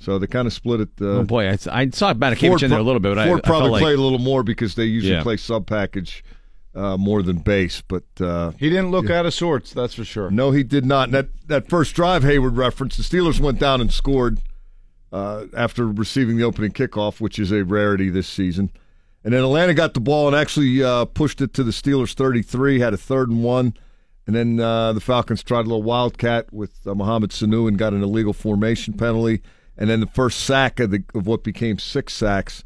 So 0.03 0.19
they 0.19 0.27
kind 0.27 0.47
of 0.47 0.53
split 0.53 0.81
it. 0.81 0.89
Uh, 0.99 1.05
oh 1.19 1.23
boy, 1.23 1.47
I, 1.47 1.57
I 1.71 1.89
saw 1.89 2.13
Matakevich 2.13 2.63
in 2.63 2.69
there 2.69 2.79
a 2.79 2.83
little 2.83 2.99
bit. 2.99 3.15
But 3.15 3.19
I, 3.19 3.27
Fort 3.27 3.41
I 3.45 3.47
felt 3.47 3.57
probably 3.59 3.69
like, 3.71 3.81
played 3.81 3.97
a 3.99 4.01
little 4.01 4.19
more 4.19 4.43
because 4.43 4.75
they 4.75 4.83
usually 4.85 5.13
Yeah. 5.13 5.23
play 5.23 5.37
sub 5.37 5.65
package 5.65 6.23
uh, 6.75 6.97
more 6.97 7.21
than 7.23 7.37
base. 7.37 7.81
But 7.87 8.03
uh, 8.19 8.51
He 8.59 8.69
didn't 8.69 8.91
look 8.91 9.09
out 9.09 9.25
of 9.25 9.33
sorts, 9.33 9.73
that's 9.73 9.93
for 9.93 10.03
sure. 10.03 10.29
no, 10.29 10.51
he 10.51 10.63
did 10.63 10.85
not. 10.85 11.05
And 11.05 11.13
that 11.13 11.27
that 11.47 11.69
first 11.69 11.95
drive 11.95 12.23
Heyward 12.23 12.57
referenced, 12.57 12.97
the 12.97 13.03
Steelers 13.03 13.39
went 13.39 13.59
down 13.59 13.79
and 13.79 13.91
scored 13.93 14.39
uh, 15.11 15.45
after 15.55 15.87
receiving 15.87 16.37
the 16.37 16.43
opening 16.43 16.71
kickoff, 16.71 17.21
which 17.21 17.39
is 17.39 17.51
a 17.51 17.63
rarity 17.63 18.09
this 18.09 18.27
season. 18.27 18.71
And 19.23 19.33
then 19.33 19.41
Atlanta 19.41 19.73
got 19.73 19.93
the 19.93 20.01
ball 20.01 20.27
and 20.27 20.35
actually 20.35 20.83
uh, 20.83 21.05
pushed 21.05 21.39
it 21.39 21.53
to 21.53 21.63
the 21.63 21.71
Steelers 21.71 22.13
33, 22.13 22.79
had 22.79 22.93
a 22.93 22.97
third 22.97 23.29
and 23.29 23.41
one. 23.41 23.73
And 24.27 24.35
then 24.35 24.59
uh, 24.59 24.93
the 24.93 24.99
Falcons 25.01 25.43
tried 25.43 25.61
a 25.61 25.69
little 25.69 25.83
wildcat 25.83 26.51
with 26.51 26.71
uh, 26.85 26.93
Mohamed 26.95 27.29
Sanu 27.31 27.67
and 27.67 27.77
got 27.77 27.93
an 27.93 28.01
illegal 28.03 28.33
formation 28.33 28.93
penalty. 28.95 29.41
And 29.77 29.89
then 29.89 29.99
the 29.99 30.07
first 30.07 30.41
sack 30.41 30.79
of, 30.79 30.91
the, 30.91 31.03
of 31.15 31.25
what 31.25 31.43
became 31.43 31.79
six 31.79 32.13
sacks, 32.13 32.63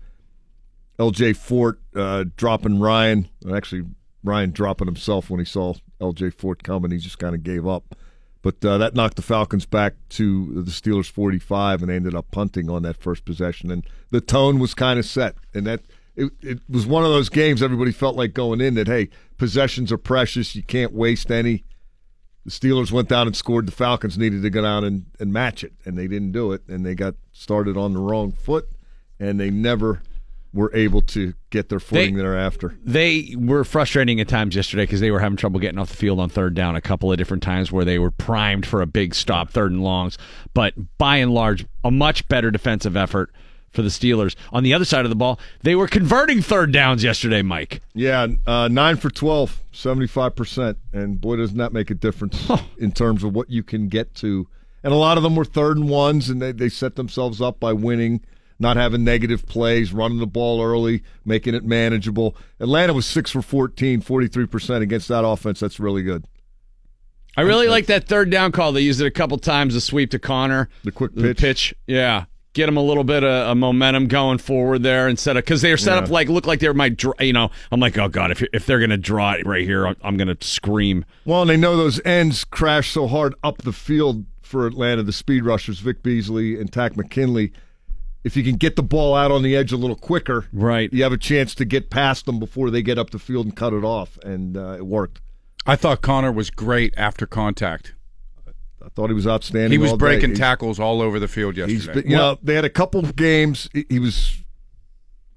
L.J. 0.99 1.33
Fort 1.33 1.79
uh, 1.95 2.25
dropping 2.35 2.79
Ryan. 2.79 3.29
Actually, 3.53 3.83
Ryan 4.23 4.51
dropping 4.51 4.87
himself 4.87 5.29
when 5.29 5.39
he 5.39 5.45
saw 5.45 5.75
L.J. 6.01 6.31
Fort 6.31 6.63
coming. 6.63 6.91
He 6.91 6.97
just 6.97 7.19
kind 7.19 7.35
of 7.35 7.43
gave 7.43 7.65
up. 7.67 7.95
But 8.41 8.63
uh, 8.63 8.77
that 8.77 8.95
knocked 8.95 9.15
the 9.15 9.21
Falcons 9.21 9.65
back 9.65 9.95
to 10.09 10.63
the 10.63 10.71
Steelers 10.71 11.09
45, 11.09 11.81
and 11.81 11.89
they 11.89 11.95
ended 11.95 12.15
up 12.15 12.31
punting 12.31 12.69
on 12.69 12.83
that 12.83 12.97
first 12.97 13.25
possession. 13.25 13.71
And 13.71 13.85
the 14.11 14.21
tone 14.21 14.59
was 14.59 14.73
kind 14.73 14.99
of 14.99 15.05
set. 15.05 15.35
And 15.53 15.65
that 15.67 15.81
it, 16.15 16.31
it 16.41 16.59
was 16.69 16.85
one 16.85 17.03
of 17.03 17.11
those 17.11 17.29
games 17.29 17.61
everybody 17.61 17.91
felt 17.91 18.15
like 18.15 18.33
going 18.33 18.61
in 18.61 18.75
that, 18.75 18.87
hey, 18.87 19.09
possessions 19.37 19.91
are 19.91 19.97
precious. 19.97 20.55
You 20.55 20.63
can't 20.63 20.93
waste 20.93 21.31
any. 21.31 21.63
The 22.47 22.51
Steelers 22.51 22.93
went 22.93 23.09
down 23.09 23.27
and 23.27 23.35
scored. 23.35 23.65
The 23.67 23.73
Falcons 23.73 24.17
needed 24.17 24.41
to 24.41 24.49
go 24.49 24.61
down 24.61 24.85
and, 24.85 25.05
and 25.19 25.33
match 25.33 25.65
it, 25.65 25.73
and 25.83 25.97
they 25.97 26.07
didn't 26.07 26.31
do 26.31 26.53
it. 26.53 26.61
And 26.69 26.85
they 26.85 26.95
got 26.95 27.15
started 27.33 27.75
on 27.75 27.91
the 27.93 27.99
wrong 27.99 28.31
foot, 28.31 28.69
and 29.19 29.37
they 29.37 29.49
never 29.49 30.01
were 30.53 30.71
able 30.73 31.01
to 31.01 31.33
get 31.49 31.67
their 31.67 31.81
footing 31.81 32.15
They- 32.15 32.21
thereafter. 32.21 32.73
they 32.85 33.35
were 33.37 33.65
frustrating 33.65 34.21
at 34.21 34.29
times 34.29 34.55
yesterday 34.55 34.83
because 34.83 35.01
they 35.01 35.11
were 35.11 35.19
having 35.19 35.35
trouble 35.35 35.59
getting 35.59 35.77
off 35.77 35.89
the 35.89 35.97
field 35.97 36.21
on 36.21 36.29
third 36.29 36.53
down 36.55 36.77
a 36.77 36.81
couple 36.81 37.11
of 37.11 37.17
different 37.17 37.43
times 37.43 37.69
where 37.69 37.83
they 37.83 37.99
were 37.99 38.11
primed 38.11 38.65
for 38.65 38.81
a 38.81 38.87
big 38.87 39.13
stop, 39.13 39.49
third 39.51 39.73
and 39.73 39.83
longs. 39.83 40.17
But 40.53 40.73
by 40.97 41.17
and 41.17 41.33
large, 41.33 41.65
a 41.83 41.91
much 41.91 42.29
better 42.29 42.49
defensive 42.49 42.95
effort 42.95 43.29
for 43.77 43.83
the 43.83 43.89
Steelers. 43.89 44.35
On 44.51 44.63
the 44.63 44.73
other 44.73 44.83
side 44.85 45.05
of 45.05 45.09
the 45.09 45.15
ball, 45.15 45.39
they 45.61 45.75
were 45.75 45.87
converting 45.87 46.41
third 46.41 46.71
downs 46.71 47.03
yesterday, 47.03 47.43
Mike. 47.43 47.79
Yeah, 47.93 48.25
uh, 48.47 48.67
nine 48.69 48.97
for 48.97 49.09
12, 49.11 49.61
75%. 49.71 50.75
And 50.93 51.21
boy, 51.21 51.35
doesn't 51.37 51.57
that 51.57 51.71
make 51.73 51.91
a 51.91 51.93
difference 51.93 52.49
in 52.79 52.91
terms 52.91 53.23
of 53.23 53.33
what 53.33 53.49
you 53.51 53.61
can 53.61 53.87
get 53.87 54.15
to. 54.15 54.47
And 54.83 54.91
a 54.91 54.97
lot 54.97 55.17
of 55.17 55.23
them 55.23 55.35
were 55.35 55.45
third 55.45 55.77
and 55.77 55.87
ones, 55.89 56.27
and 56.29 56.41
they, 56.41 56.51
they 56.51 56.69
set 56.69 56.95
themselves 56.95 57.39
up 57.39 57.59
by 57.59 57.71
winning, 57.73 58.21
not 58.57 58.77
having 58.77 59.03
negative 59.03 59.45
plays, 59.45 59.93
running 59.93 60.17
the 60.19 60.25
ball 60.27 60.61
early, 60.63 61.03
making 61.23 61.53
it 61.53 61.63
manageable. 61.63 62.35
Atlanta 62.59 62.93
was 62.93 63.05
6 63.05 63.29
for 63.29 63.41
14, 63.43 64.01
43% 64.01 64.81
against 64.81 65.07
that 65.09 65.23
offense. 65.23 65.59
That's 65.59 65.79
really 65.79 66.01
good. 66.01 66.25
I 67.35 67.41
really 67.41 67.67
like 67.67 67.85
that 67.85 68.07
third 68.07 68.31
down 68.31 68.51
call. 68.51 68.71
They 68.71 68.81
used 68.81 68.99
it 68.99 69.05
a 69.05 69.11
couple 69.11 69.37
times, 69.37 69.75
the 69.75 69.81
sweep 69.81 70.09
to 70.09 70.17
Conner. 70.17 70.69
The 70.83 70.91
quick 70.91 71.13
The 71.13 71.21
pitch. 71.21 71.37
pitch. 71.37 71.75
Yeah. 71.85 72.25
Get 72.57 72.65
them 72.65 72.77
a 72.77 72.81
little 72.81 73.03
bit 73.03 73.23
of, 73.23 73.51
of 73.51 73.55
momentum 73.57 74.07
going 74.07 74.39
forward 74.39 74.81
there 74.81 75.07
instead 75.07 75.37
of 75.37 75.45
because 75.45 75.61
they 75.61 75.71
are 75.71 75.77
set 75.77 75.95
up 75.95 76.09
like 76.09 76.27
look 76.27 76.47
like 76.47 76.59
they 76.59 76.73
might 76.73 76.97
dr- 76.97 77.13
you 77.21 77.31
know 77.31 77.51
I'm 77.71 77.79
like 77.79 77.95
oh 77.99 78.07
god 78.07 78.31
if 78.31 78.41
if 78.51 78.65
they're 78.65 78.79
gonna 78.79 78.97
draw 78.97 79.33
it 79.33 79.45
right 79.45 79.63
here 79.63 79.85
I'm, 79.85 79.95
I'm 80.01 80.17
gonna 80.17 80.37
scream 80.41 81.05
Well, 81.23 81.41
and 81.41 81.51
they 81.51 81.55
know 81.55 81.77
those 81.77 82.01
ends 82.03 82.43
crash 82.43 82.89
so 82.89 83.05
hard 83.05 83.35
up 83.43 83.59
the 83.59 83.71
field 83.71 84.25
for 84.41 84.65
Atlanta, 84.65 85.03
the 85.03 85.13
speed 85.13 85.45
rushers, 85.45 85.81
Vic 85.81 86.01
Beasley 86.01 86.59
and 86.59 86.73
Takk 86.73 86.97
McKinley. 86.97 87.53
If 88.23 88.35
you 88.35 88.43
can 88.43 88.55
get 88.55 88.75
the 88.75 88.81
ball 88.81 89.13
out 89.13 89.29
on 89.29 89.43
the 89.43 89.55
edge 89.55 89.71
a 89.71 89.77
little 89.77 89.95
quicker, 89.95 90.47
right, 90.51 90.91
you 90.91 91.03
have 91.03 91.13
a 91.13 91.17
chance 91.19 91.53
to 91.53 91.63
get 91.63 91.91
past 91.91 92.25
them 92.25 92.39
before 92.39 92.71
they 92.71 92.81
get 92.81 92.97
up 92.97 93.11
the 93.11 93.19
field 93.19 93.45
and 93.45 93.55
cut 93.55 93.71
it 93.71 93.83
off, 93.83 94.17
and 94.23 94.57
uh, 94.57 94.77
it 94.77 94.87
worked. 94.87 95.21
I 95.67 95.75
thought 95.75 96.01
Conner 96.01 96.31
was 96.31 96.49
great 96.49 96.95
after 96.97 97.27
contact. 97.27 97.93
I 98.87 98.89
thought 98.95 99.09
he 99.09 99.13
was 99.13 99.27
outstanding. 99.27 99.71
He 99.71 99.77
was 99.77 99.91
day. 99.91 99.97
breaking 99.97 100.29
He's- 100.31 100.39
tackles 100.39 100.79
all 100.79 101.01
over 101.01 101.19
the 101.19 101.27
field 101.27 101.55
He's 101.57 101.85
yesterday. 101.85 102.01
been, 102.03 102.11
you 102.11 102.17
know, 102.17 102.37
they 102.41 102.55
had 102.55 102.63
a 102.65 102.69
couple 102.69 103.01
games. 103.03 103.69
He- 103.73 103.85
He 103.89 103.99
was 103.99 104.43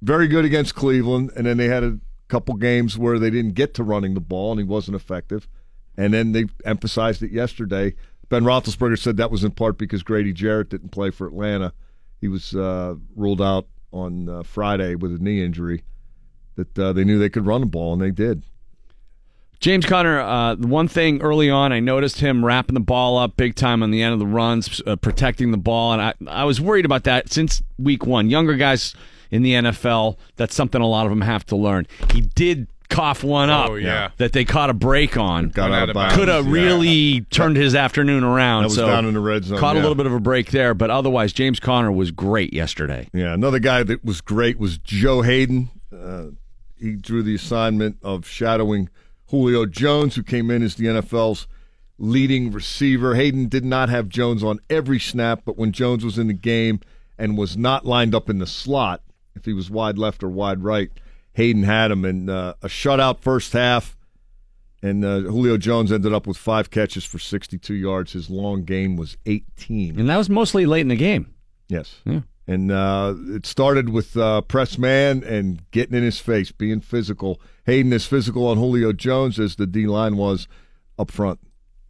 very 0.03 0.29
good 0.29 0.45
against 0.45 0.75
Cleveland, 0.77 1.33
and 1.37 1.47
then 1.47 1.57
they 1.57 1.67
had 1.67 1.83
a 1.83 1.99
couple 2.29 2.55
games 2.55 2.97
where 2.97 3.19
they 3.19 3.29
didn't 3.29 3.55
get 3.55 3.75
to 3.75 3.83
running 3.83 4.15
the 4.15 4.21
ball, 4.21 4.53
and 4.53 4.61
he 4.61 4.65
wasn't 4.65 4.95
effective. 4.95 5.49
And 5.97 6.15
then 6.15 6.31
they 6.33 6.45
emphasized 6.65 7.23
it 7.25 7.33
yesterday. 7.33 7.95
Ben 8.29 8.45
Roethlisberger 8.45 8.99
said 8.99 9.17
that 9.17 9.31
was 9.33 9.43
in 9.43 9.51
part 9.51 9.77
because 9.77 10.05
Grady 10.05 10.33
Jarrett 10.33 10.71
didn't 10.71 10.91
play 10.91 11.11
for 11.11 11.27
Atlanta. 11.27 11.73
He 12.21 12.29
was 12.29 12.55
uh, 12.55 12.95
ruled 13.17 13.43
out 13.43 13.67
on 13.93 14.29
uh, 14.29 14.43
Friday 14.45 14.95
with 14.95 15.13
a 15.13 15.19
knee 15.19 15.43
injury. 15.45 15.83
That 16.55 16.79
uh, 16.79 16.93
they 16.93 17.03
knew 17.05 17.19
they 17.19 17.29
could 17.31 17.47
run 17.47 17.63
the 17.63 17.67
ball, 17.67 17.93
and 17.93 18.01
they 18.01 18.11
did. 18.13 18.45
James 19.61 19.85
Conner, 19.85 20.19
uh, 20.21 20.57
one 20.57 20.89
thing 20.89 21.21
early 21.21 21.51
on, 21.51 21.71
I 21.71 21.81
noticed 21.81 22.21
him 22.21 22.43
wrapping 22.45 22.73
the 22.75 22.81
ball 22.81 23.19
up 23.19 23.37
big 23.37 23.55
time 23.55 23.83
on 23.83 23.91
the 23.91 24.03
end 24.03 24.15
of 24.15 24.19
the 24.19 24.27
runs, 24.27 24.81
uh, 24.87 24.97
protecting 24.97 25.51
the 25.51 25.59
ball, 25.59 25.93
and 25.93 26.01
I, 26.01 26.15
I 26.27 26.45
was 26.45 26.61
worried 26.63 26.87
about 26.87 27.05
that 27.05 27.31
since 27.31 27.63
week 27.79 28.07
one. 28.07 28.31
Younger 28.31 28.55
guys 28.57 28.95
in 29.31 29.43
the 29.43 29.53
NFL, 29.53 30.17
that's 30.37 30.55
something 30.55 30.81
a 30.81 30.87
lot 30.87 31.05
of 31.05 31.11
them 31.11 31.21
have 31.21 31.45
to 31.47 31.57
learn. 31.57 31.87
He 32.15 32.23
did 32.23 32.69
cough 32.89 33.23
one 33.23 33.51
up 33.51 33.69
Oh, 33.71 33.75
yeah. 33.75 34.11
that 34.17 34.33
they 34.33 34.47
caught 34.47 34.71
a 34.71 34.75
break 34.75 35.19
on. 35.19 35.51
Got 35.51 35.71
out 35.73 35.91
of. 35.91 36.13
Could 36.15 36.29
have 36.29 36.47
Yeah. 36.47 36.53
really 36.53 37.21
turned 37.31 37.57
his 37.57 37.75
afternoon 37.75 38.25
around. 38.25 38.63
That 38.63 38.69
was 38.69 38.75
so 38.77 38.87
down 38.87 39.05
in 39.05 39.13
the 39.13 39.21
red 39.21 39.45
zone, 39.45 39.59
Caught 39.59 39.77
a 39.77 39.81
little 39.81 39.95
bit 39.95 40.07
of 40.07 40.13
a 40.15 40.19
break 40.21 40.51
there, 40.53 40.73
but 40.73 40.89
otherwise, 40.91 41.35
James 41.35 41.61
Conner 41.61 41.93
was 41.93 42.11
great 42.11 42.55
yesterday. 42.55 43.09
Yeah, 43.13 43.35
another 43.35 43.59
guy 43.59 43.83
that 43.83 44.03
was 44.07 44.23
great 44.23 44.59
was 44.59 44.79
Joe 44.79 45.21
Haden. 45.21 45.69
Uh, 45.95 46.29
he 46.81 46.93
drew 46.97 47.23
the 47.23 47.35
assignment 47.35 47.99
of 48.03 48.27
shadowing 48.27 48.89
Julio 49.31 49.67
Jones, 49.67 50.15
who 50.15 50.23
came 50.23 50.51
in 50.51 50.63
as 50.63 50.75
the 50.75 50.87
NFL's 50.87 51.47
leading 51.99 52.51
receiver. 52.51 53.15
Haden 53.15 53.49
did 53.49 53.65
not 53.65 53.89
have 53.89 54.09
Jones 54.09 54.43
on 54.43 54.59
every 54.69 54.99
snap, 54.99 55.43
but 55.45 55.57
when 55.57 55.73
Jones 55.73 56.05
was 56.05 56.19
in 56.19 56.27
the 56.27 56.33
game 56.33 56.81
and 57.19 57.39
was 57.39 57.57
not 57.57 57.85
lined 57.85 58.15
up 58.15 58.29
in 58.29 58.39
the 58.39 58.47
slot, 58.47 59.03
if 59.37 59.45
he 59.45 59.53
was 59.53 59.71
wide 59.71 59.99
left 59.99 60.23
or 60.23 60.29
wide 60.29 60.65
right, 60.65 60.91
Haden 61.35 61.63
had 61.63 61.91
him. 61.91 62.05
And 62.05 62.29
uh, 62.29 62.55
a 62.63 62.69
shutout 62.69 63.21
first 63.21 63.53
half, 63.53 63.97
and 64.83 65.05
uh, 65.05 65.21
Julio 65.21 65.59
Jones 65.59 65.93
ended 65.93 66.13
up 66.13 66.27
with 66.27 66.37
five 66.37 66.71
catches 66.71 67.05
for 67.05 67.19
62 67.19 67.75
yards. 67.75 68.13
His 68.13 68.31
long 68.31 68.65
game 68.65 68.97
was 68.97 69.17
18. 69.27 70.01
And 70.01 70.09
that 70.09 70.17
was 70.17 70.31
mostly 70.31 70.67
late 70.67 70.81
in 70.81 70.89
the 70.89 70.97
game. 70.97 71.33
Yes. 71.69 72.01
Yeah. 72.05 72.21
And 72.47 72.73
uh, 72.73 73.15
it 73.29 73.47
started 73.47 73.91
with 73.91 74.17
uh, 74.17 74.41
press 74.41 74.77
man 74.79 75.23
and 75.23 75.63
getting 75.71 75.95
in 75.95 76.03
his 76.03 76.19
face, 76.19 76.51
being 76.51 76.81
physical. 76.81 77.41
Haden 77.71 77.93
is 77.93 78.05
physical 78.05 78.49
on 78.49 78.57
Julio 78.57 78.93
Jones 78.93 79.39
as 79.39 79.55
the 79.55 79.65
D 79.65 79.87
line 79.87 80.17
was 80.17 80.49
up 80.99 81.09
front. 81.09 81.39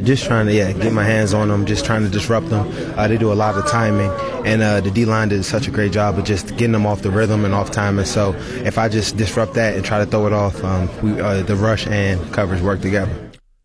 Just 0.02 0.26
trying 0.26 0.44
to 0.46 0.54
yeah 0.54 0.72
get 0.72 0.92
my 0.92 1.04
hands 1.04 1.32
on 1.32 1.48
them, 1.48 1.64
just 1.64 1.86
trying 1.86 2.02
to 2.02 2.10
disrupt 2.10 2.50
them. 2.50 2.70
Uh, 2.98 3.08
they 3.08 3.16
do 3.16 3.32
a 3.32 3.34
lot 3.34 3.54
of 3.54 3.66
timing, 3.66 4.10
and 4.46 4.60
uh, 4.60 4.82
the 4.82 4.90
D 4.90 5.06
line 5.06 5.30
did 5.30 5.42
such 5.42 5.68
a 5.68 5.70
great 5.70 5.92
job 5.92 6.18
of 6.18 6.24
just 6.24 6.48
getting 6.50 6.72
them 6.72 6.84
off 6.84 7.00
the 7.00 7.10
rhythm 7.10 7.46
and 7.46 7.54
off 7.54 7.70
timing. 7.70 8.04
So 8.04 8.34
if 8.64 8.76
I 8.76 8.90
just 8.90 9.16
disrupt 9.16 9.54
that 9.54 9.74
and 9.74 9.82
try 9.82 9.98
to 9.98 10.06
throw 10.06 10.26
it 10.26 10.34
off, 10.34 10.62
um, 10.62 10.90
we, 11.02 11.18
uh, 11.18 11.42
the 11.42 11.56
rush 11.56 11.86
and 11.86 12.20
coverage 12.30 12.60
work 12.60 12.82
together. 12.82 13.12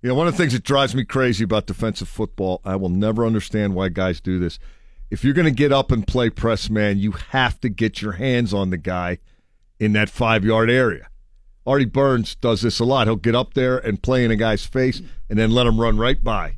You 0.02 0.10
know, 0.10 0.16
one 0.16 0.28
of 0.28 0.34
the 0.34 0.38
things 0.38 0.54
that 0.54 0.64
drives 0.64 0.96
me 0.96 1.04
crazy 1.04 1.44
about 1.44 1.68
defensive 1.68 2.08
football, 2.08 2.62
I 2.64 2.78
will 2.78 2.90
never 2.90 3.26
understand 3.26 3.76
why 3.76 3.90
guys 3.90 4.22
do 4.22 4.40
this. 4.40 4.58
If 5.12 5.26
you're 5.26 5.34
going 5.34 5.46
to 5.46 5.52
get 5.52 5.74
up 5.74 5.92
and 5.92 6.08
play 6.08 6.30
press 6.30 6.70
man, 6.70 6.98
you 6.98 7.12
have 7.12 7.60
to 7.60 7.70
get 7.70 8.02
your 8.02 8.14
hands 8.14 8.54
on 8.54 8.70
the 8.70 8.78
guy 8.78 9.20
in 9.80 9.92
that 9.94 10.10
five 10.10 10.46
yard 10.46 10.70
area. 10.70 11.10
Artie 11.66 11.86
Burns 11.86 12.36
does 12.36 12.62
this 12.62 12.80
a 12.80 12.86
lot. 12.86 13.08
He'll 13.08 13.16
get 13.16 13.36
up 13.36 13.54
there 13.56 13.78
and 13.78 14.02
play 14.02 14.24
in 14.24 14.32
a 14.32 14.36
guy's 14.36 14.66
face 14.66 15.02
and 15.30 15.38
then 15.40 15.52
let 15.52 15.66
him 15.68 15.80
run 15.82 15.98
right 15.98 16.24
by. 16.24 16.58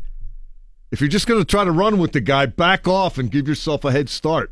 If 0.91 0.99
you're 1.01 1.07
just 1.09 1.27
going 1.27 1.39
to 1.41 1.45
try 1.45 1.63
to 1.63 1.71
run 1.71 1.97
with 1.97 2.11
the 2.13 2.21
guy, 2.21 2.45
back 2.45 2.87
off 2.87 3.17
and 3.17 3.31
give 3.31 3.47
yourself 3.47 3.83
a 3.85 3.91
head 3.91 4.09
start. 4.09 4.51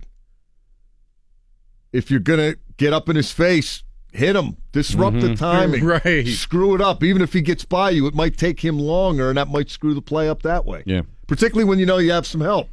If 1.93 2.11
you're 2.11 2.19
going 2.19 2.39
to 2.53 2.59
get 2.77 2.93
up 2.93 3.07
in 3.09 3.15
his 3.15 3.31
face, 3.31 3.83
hit 4.11 4.35
him, 4.35 4.57
disrupt 4.71 5.19
the 5.21 5.29
Mhm. 5.29 5.37
timing, 5.37 5.83
Right. 6.05 6.27
Screw 6.27 6.75
it 6.75 6.81
up. 6.81 7.03
Even 7.03 7.21
if 7.21 7.33
he 7.33 7.41
gets 7.41 7.63
by 7.65 7.89
you, 7.91 8.07
it 8.07 8.13
might 8.13 8.37
take 8.37 8.59
him 8.63 8.77
longer, 8.79 9.29
and 9.29 9.37
that 9.37 9.49
might 9.49 9.69
screw 9.69 9.93
the 9.93 10.01
play 10.01 10.27
up 10.29 10.41
that 10.43 10.65
way. 10.65 10.83
Yeah. 10.85 11.01
Particularly 11.27 11.63
when 11.67 11.79
you 11.79 11.85
know 11.85 11.97
you 11.97 12.11
have 12.11 12.27
some 12.27 12.41
help. 12.41 12.69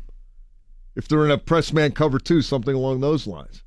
If 0.95 1.09
they're 1.09 1.25
in 1.25 1.31
a 1.31 1.39
press 1.39 1.73
man 1.73 1.93
cover 1.93 2.19
two, 2.19 2.43
something 2.43 2.75
along 2.75 3.01
those 3.01 3.27
lines. 3.27 3.63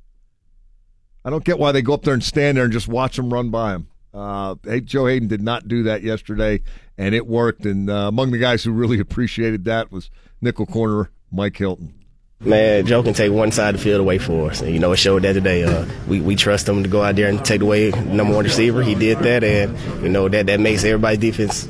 I 1.24 1.30
don't 1.30 1.44
get 1.44 1.58
why 1.58 1.72
they 1.72 1.82
go 1.82 1.94
up 1.94 2.02
there 2.02 2.14
and 2.14 2.22
stand 2.22 2.56
there 2.56 2.64
and 2.64 2.72
just 2.72 2.86
watch 2.86 3.18
him 3.18 3.32
run 3.32 3.50
by 3.50 3.72
him. 3.74 3.88
Uh, 4.16 4.54
hey, 4.64 4.80
Joe 4.80 5.06
Haden 5.06 5.28
did 5.28 5.42
not 5.42 5.68
do 5.68 5.82
that 5.82 6.02
yesterday, 6.02 6.62
and 6.96 7.14
it 7.14 7.26
worked. 7.26 7.66
And 7.66 7.90
uh, 7.90 8.08
among 8.08 8.30
the 8.30 8.38
guys 8.38 8.64
who 8.64 8.72
really 8.72 8.98
appreciated 9.00 9.64
that 9.66 9.92
was 9.92 10.10
nickel 10.40 10.66
corner 10.66 11.10
Mike 11.30 11.56
Hilton. 11.56 11.92
Man, 12.40 12.84
Joe 12.86 13.02
can 13.02 13.14
take 13.14 13.32
one 13.32 13.50
side 13.50 13.74
of 13.74 13.80
the 13.80 13.84
field 13.84 14.00
away 14.00 14.18
for 14.18 14.50
us. 14.50 14.60
And, 14.60 14.72
you 14.72 14.78
know, 14.78 14.92
it 14.92 14.98
showed 14.98 15.22
that 15.22 15.32
today. 15.32 15.64
Uh, 15.64 15.86
we, 16.06 16.20
we 16.20 16.36
trust 16.36 16.68
him 16.68 16.82
to 16.82 16.88
go 16.88 17.02
out 17.02 17.16
there 17.16 17.28
and 17.28 17.42
take 17.42 17.62
away 17.62 17.90
number 17.90 18.34
one 18.34 18.44
receiver. 18.44 18.82
He 18.82 18.94
did 18.94 19.18
that, 19.20 19.42
and, 19.42 20.02
you 20.02 20.10
know, 20.10 20.28
that, 20.28 20.46
that 20.46 20.60
makes 20.60 20.84
everybody's 20.84 21.18
defense 21.18 21.64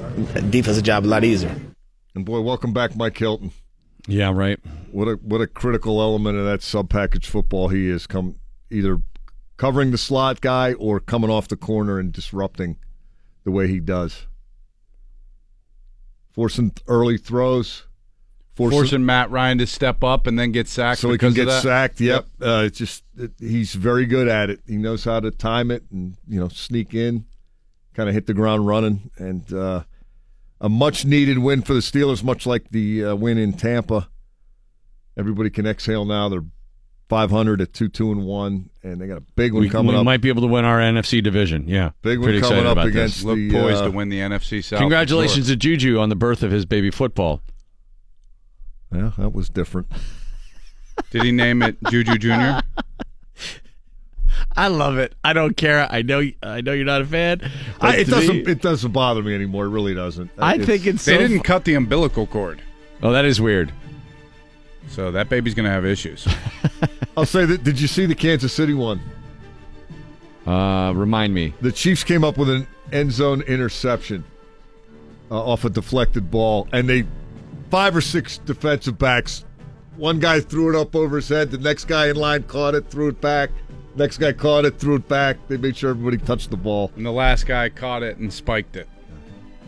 defensive 0.51 0.82
job 0.82 1.05
a 1.05 1.07
lot 1.07 1.22
easier. 1.22 1.55
And 2.16 2.24
boy, 2.24 2.40
welcome 2.40 2.72
back, 2.72 2.97
Mike 2.97 3.16
Hilton. 3.16 3.53
Yeah, 4.09 4.32
right. 4.32 4.59
What 4.90 5.09
a 5.09 5.14
what 5.14 5.40
a 5.40 5.47
critical 5.47 6.01
element 6.01 6.38
of 6.38 6.44
that 6.47 6.62
sub 6.62 6.88
package 6.88 7.26
football 7.26 7.68
he 7.68 7.88
is. 7.88 8.07
Come 8.07 8.36
either 8.70 9.01
covering 9.57 9.90
the 9.90 9.98
slot 9.98 10.40
guy 10.40 10.72
or 10.74 11.00
coming 11.00 11.30
off 11.30 11.48
the 11.48 11.57
corner 11.57 11.98
and 11.98 12.12
disrupting 12.12 12.76
the 13.44 13.50
way 13.50 13.68
he 13.68 13.80
does. 13.80 14.26
Forcing 16.32 16.72
early 16.86 17.16
throws, 17.16 17.84
Forcing, 18.54 19.04
Matt 19.04 19.30
Ryan 19.30 19.59
to 19.59 19.66
step 19.66 20.02
up 20.02 20.26
and 20.26 20.38
then 20.38 20.50
get 20.52 20.66
sacked. 20.66 21.00
so 21.00 21.11
he 21.11 21.18
can 21.18 21.34
get 21.34 21.50
sacked. 21.62 22.00
Yep, 22.00 22.26
Uh, 22.40 22.62
it's 22.66 22.78
just 22.78 23.04
it, 23.18 23.32
he's 23.38 23.74
very 23.74 24.07
good 24.07 24.28
at 24.28 24.48
it. 24.50 24.61
He 24.66 24.76
knows 24.76 25.04
how 25.04 25.20
to 25.20 25.30
time 25.30 25.70
it 25.70 25.84
and 25.90 26.16
you 26.26 26.40
know 26.40 26.48
sneak 26.48 26.94
in, 26.94 27.26
kind 27.94 28.09
of 28.09 28.14
hit 28.14 28.26
the 28.26 28.34
ground 28.34 28.66
running, 28.66 29.11
and 29.18 29.50
uh, 29.52 29.84
a 30.61 30.68
much 30.70 31.04
needed 31.04 31.38
win 31.38 31.62
for 31.62 31.74
the 31.74 31.80
Steelers, 31.80 32.22
much 32.22 32.46
like 32.46 32.70
the 32.70 33.04
uh, 33.04 33.14
win 33.14 33.36
in 33.36 33.52
Tampa. 33.52 34.09
Everybody 35.18 35.48
can 35.50 35.66
exhale 35.66 36.04
now. 36.07 36.28
They're 36.30 36.44
500 37.09 37.61
at 37.61 37.72
two 37.72 37.88
two 37.88 38.11
and 38.11 38.24
one, 38.24 38.70
and 38.82 39.00
they 39.00 39.07
got 39.07 39.18
a 39.18 39.22
big 39.36 39.52
one 39.52 39.62
We, 39.62 39.70
coming 39.70 39.92
we 39.92 39.98
up. 39.98 40.04
might 40.04 40.20
be 40.20 40.28
able 40.28 40.42
to 40.42 40.48
win 40.48 40.64
our 40.64 40.78
NFC 40.80 41.22
division. 41.22 41.68
Yeah, 41.68 41.90
Big 42.02 42.18
one 42.18 42.26
Pretty 42.26 42.40
coming 42.40 42.66
up 42.66 42.78
against 42.78 43.16
this. 43.16 43.24
Look 43.24 43.36
the, 43.36 43.52
poised 43.52 43.82
uh, 43.82 43.84
to 43.84 43.90
win 43.90 44.09
the 44.09 44.18
NFC 44.18 44.62
South. 44.64 44.80
Congratulations 44.80 45.46
for 45.46 45.52
to 45.52 45.57
Juju 45.57 45.98
on 45.98 46.09
the 46.09 46.16
birth 46.16 46.42
of 46.42 46.50
his 46.50 46.64
baby 46.64 46.90
football. 46.90 47.42
Yeah, 48.92 49.12
that 49.18 49.32
was 49.32 49.48
different. 49.48 49.88
Did 51.11 51.22
he 51.24 51.32
name 51.32 51.62
it 51.62 51.76
Juju 51.90 52.18
Junior? 52.18 52.61
I 54.57 54.68
love 54.68 54.98
it. 54.98 55.14
I 55.22 55.32
don't 55.32 55.57
care. 55.57 55.86
I 55.90 56.02
know. 56.02 56.22
I 56.42 56.61
know 56.61 56.72
you're 56.72 56.84
not 56.84 57.02
a 57.02 57.07
fan. 57.07 57.50
I, 57.80 57.96
it 57.98 58.07
doesn't. 58.09 58.46
me- 58.46 58.52
it 58.52 58.62
doesn't 58.62 58.90
bother 58.92 59.22
me 59.22 59.34
anymore. 59.34 59.66
It 59.66 59.70
really 59.70 59.94
doesn't. 59.94 60.30
I 60.38 60.59
think 60.59 60.86
it's. 60.86 61.04
They 61.04 61.14
so 61.14 61.18
didn't 61.18 61.38
fu- 61.38 61.42
cut 61.44 61.64
the 61.64 61.74
umbilical 61.74 62.26
cord, 62.26 62.62
Oh, 63.02 63.12
that 63.12 63.24
is 63.24 63.40
weird. 63.40 63.72
So 64.89 65.11
that 65.11 65.28
baby's 65.28 65.55
gonna 65.55 65.70
have 65.70 65.84
issues. 65.84 66.26
I'll 67.16 67.26
say 67.26 67.45
that. 67.47 67.64
Did 67.64 67.80
you 67.80 67.87
see 67.89 68.07
the 68.07 68.14
Kansas 68.14 68.53
City 68.53 68.74
one? 68.74 69.01
Uh, 70.47 70.93
remind 70.95 71.34
me. 71.34 71.55
The 71.61 71.72
Chiefs 71.72 72.05
came 72.05 72.22
up 72.24 72.39
with 72.39 72.49
an 72.51 72.66
end 72.93 73.11
zone 73.12 73.43
interception 73.43 74.24
uh, 75.30 75.43
off 75.43 75.64
a 75.64 75.70
deflected 75.70 76.30
ball, 76.30 76.68
and 76.72 76.89
they 76.89 77.05
five 77.70 77.97
or 77.97 78.01
six 78.01 78.39
defensive 78.39 78.99
backs. 78.99 79.45
One 79.97 80.20
guy 80.20 80.41
threw 80.41 80.68
it 80.68 80.80
up 80.80 80.95
over 80.95 81.16
his 81.16 81.28
head. 81.28 81.51
The 81.51 81.59
next 81.59 81.87
guy 81.87 82.09
in 82.09 82.16
line 82.16 82.43
caught 82.45 82.74
it, 82.74 82.91
threw 82.91 83.09
it 83.09 83.20
back. 83.20 83.51
Next 83.97 84.18
guy 84.18 84.32
caught 84.32 84.66
it, 84.66 84.78
threw 84.78 84.97
it 84.97 85.09
back. 85.09 85.39
They 85.49 85.57
made 85.57 85.76
sure 85.76 85.91
everybody 85.91 86.18
touched 86.18 86.51
the 86.51 86.57
ball. 86.59 86.93
and 86.97 87.07
the 87.07 87.11
last 87.11 87.47
guy 87.47 87.70
caught 87.70 88.03
it 88.03 88.18
and 88.18 88.30
spiked 88.30 88.76
it. 88.76 88.87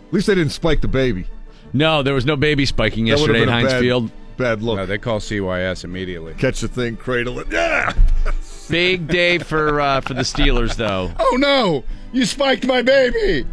At 0.06 0.12
least 0.12 0.26
they 0.26 0.34
didn't 0.34 0.52
spike 0.52 0.82
the 0.82 0.88
baby. 0.88 1.26
No, 1.72 2.02
there 2.02 2.14
was 2.14 2.26
no 2.26 2.36
baby 2.36 2.66
spiking 2.66 3.06
yesterday 3.06 3.42
at 3.42 3.48
Heinz 3.48 3.72
bad- 3.72 3.80
Field. 3.80 4.10
Bad 4.38 4.62
look. 4.62 4.76
No, 4.76 4.86
they 4.86 4.98
call 4.98 5.18
CYS 5.20 5.84
immediately. 5.84 6.32
Catch 6.34 6.60
the 6.60 6.68
thing, 6.68 6.96
cradle 6.96 7.38
it. 7.40 7.48
Yeah. 7.50 7.92
Big 8.70 9.06
day 9.08 9.38
for 9.38 9.80
uh, 9.80 10.00
for 10.00 10.14
the 10.14 10.22
Steelers, 10.22 10.76
though. 10.76 11.10
Oh 11.18 11.36
no! 11.38 11.84
You 12.12 12.24
spiked 12.24 12.66
my 12.66 12.80
baby. 12.82 13.46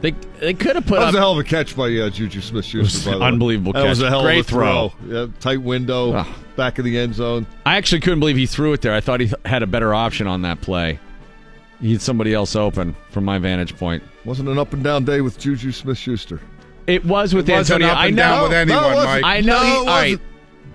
They 0.00 0.10
they 0.40 0.54
could 0.54 0.76
have 0.76 0.86
put 0.86 0.94
That 0.96 1.02
up 1.02 1.06
was 1.08 1.14
a 1.14 1.18
hell 1.18 1.32
of 1.32 1.38
a 1.38 1.44
catch 1.44 1.76
by 1.76 1.84
uh, 1.96 2.10
Juju 2.10 2.40
by 2.52 2.60
the 2.60 3.18
way. 3.18 3.26
unbelievable 3.26 3.72
That 3.74 3.86
was 3.86 4.00
a 4.02 4.08
hell 4.08 4.22
Great 4.22 4.40
of 4.40 4.46
a 4.46 4.48
throw. 4.48 4.92
Yeah, 5.06 5.26
tight 5.40 5.62
window, 5.62 6.14
Ah. 6.14 6.36
back 6.56 6.78
of 6.78 6.84
the 6.84 6.98
end 6.98 7.14
zone. 7.14 7.46
I 7.66 7.76
actually 7.76 8.00
couldn't 8.00 8.18
believe 8.20 8.36
he 8.36 8.46
threw 8.46 8.72
it 8.72 8.80
there. 8.80 8.94
I 8.94 9.00
thought 9.00 9.20
he 9.20 9.30
had 9.44 9.62
a 9.62 9.66
better 9.66 9.94
option 9.94 10.26
on 10.26 10.42
that 10.42 10.60
play. 10.62 10.98
He 11.80 11.92
had 11.92 12.02
somebody 12.02 12.34
else 12.34 12.56
open 12.56 12.96
from 13.10 13.24
my 13.24 13.38
vantage 13.38 13.76
point. 13.76 14.02
Wasn't 14.24 14.48
an 14.48 14.58
up 14.58 14.72
and 14.72 14.82
down 14.82 15.04
day 15.04 15.20
with 15.20 15.38
Juju 15.38 15.70
Smith-Schuster. 15.72 16.40
It 16.86 17.04
was 17.04 17.34
with 17.34 17.48
It 17.48 17.52
wasn't 17.52 17.82
Antonio. 17.82 17.94
up 17.94 17.98
I 18.00 18.10
know. 18.10 18.16
down 18.16 18.42
with 18.44 18.52
anyone, 18.52 18.84
it 18.84 18.94
wasn't. 18.94 19.22
Mike. 19.22 19.24
I 19.24 19.40
know. 19.40 19.62
No, 19.62 19.64
he, 19.64 19.70
it 19.72 19.76
all 19.78 19.84
right. 19.86 20.10
wasn't. 20.10 20.22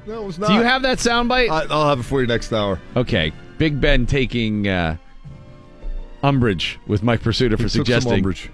No, 0.07 0.21
it 0.21 0.25
was 0.25 0.39
not. 0.39 0.47
Do 0.47 0.53
you 0.53 0.61
have 0.61 0.81
that 0.83 0.97
soundbite? 0.99 1.49
I, 1.49 1.65
I'll 1.73 1.89
have 1.89 1.99
it 1.99 2.03
for 2.03 2.21
you 2.21 2.27
next 2.27 2.53
hour. 2.53 2.79
okay. 2.95 3.31
Big 3.57 3.79
Ben 3.81 4.05
taking 4.05 4.67
uh, 4.67 4.97
umbrage 6.23 6.79
with 6.87 7.03
Mike 7.03 7.21
Prisuta 7.21 7.51
for 7.51 7.63
He 7.63 7.63
took 7.63 7.69
some 7.69 7.69
suggesting 7.85 8.13
umbrage. 8.13 8.49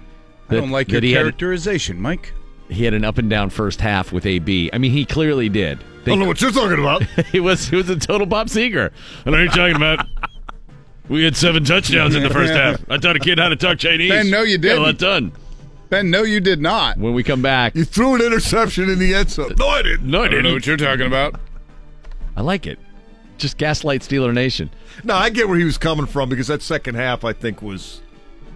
I 0.48 0.54
don't 0.54 0.70
like 0.70 0.88
your 0.90 1.00
that 1.00 1.06
he 1.06 1.12
had, 1.12 1.22
characterization, 1.22 2.00
Mike. 2.00 2.32
he 2.68 2.84
had 2.84 2.94
an 2.94 3.04
up 3.04 3.18
and 3.18 3.28
down 3.30 3.50
first 3.50 3.80
half 3.80 4.12
with 4.12 4.26
AB. 4.26 4.70
I 4.72 4.78
mean, 4.78 4.92
he 4.92 5.04
clearly 5.04 5.48
did. 5.48 5.78
I 6.02 6.04
don't 6.06 6.18
know 6.18 6.26
what 6.26 6.40
you're 6.40 6.50
talking 6.50 6.78
about. 6.78 7.02
he 7.32 7.40
was 7.40 7.68
he 7.68 7.76
was 7.76 7.88
a 7.88 7.96
total 7.96 8.26
Bob 8.26 8.48
Seger. 8.48 8.90
I 9.24 9.30
know 9.30 9.36
what 9.38 9.42
you're 9.44 9.48
talking 9.48 9.76
about. 9.76 10.06
We 11.08 11.24
had 11.24 11.36
seven 11.36 11.64
touchdowns 11.64 12.14
in 12.14 12.22
the 12.22 12.30
first 12.30 12.52
half. 12.52 12.80
I 12.90 12.96
taught 12.96 13.16
a 13.16 13.18
kid 13.20 13.38
how 13.38 13.48
to 13.48 13.56
talk 13.56 13.78
Chinese. 13.78 14.10
Ben, 14.10 14.30
no, 14.30 14.42
you 14.42 14.56
Got 14.58 14.64
a 14.66 14.70
didn't. 14.70 14.82
lot 14.82 14.98
done. 14.98 15.32
Ben, 15.92 16.10
no, 16.10 16.22
you 16.22 16.40
did 16.40 16.58
not. 16.58 16.96
When 16.96 17.12
we 17.12 17.22
come 17.22 17.42
back, 17.42 17.74
You 17.74 17.84
threw 17.84 18.14
an 18.14 18.22
interception 18.22 18.88
in 18.88 18.98
the 18.98 19.14
end 19.14 19.28
zone. 19.28 19.52
No, 19.58 19.68
I 19.68 19.82
didn't. 19.82 20.10
no, 20.10 20.22
I 20.22 20.24
I 20.24 20.28
don't 20.28 20.42
know 20.44 20.54
what 20.54 20.66
you're 20.66 20.78
talking 20.78 21.04
about. 21.06 21.38
I 22.34 22.40
like 22.40 22.66
it. 22.66 22.78
Just 23.36 23.58
gaslight 23.58 24.00
Steeler 24.00 24.32
Nation. 24.32 24.70
No, 25.04 25.14
I 25.14 25.28
get 25.28 25.48
where 25.50 25.58
he 25.58 25.64
was 25.64 25.76
coming 25.76 26.06
from 26.06 26.30
because 26.30 26.46
that 26.46 26.62
second 26.62 26.94
half, 26.94 27.26
I 27.26 27.34
think, 27.34 27.60
was 27.60 28.00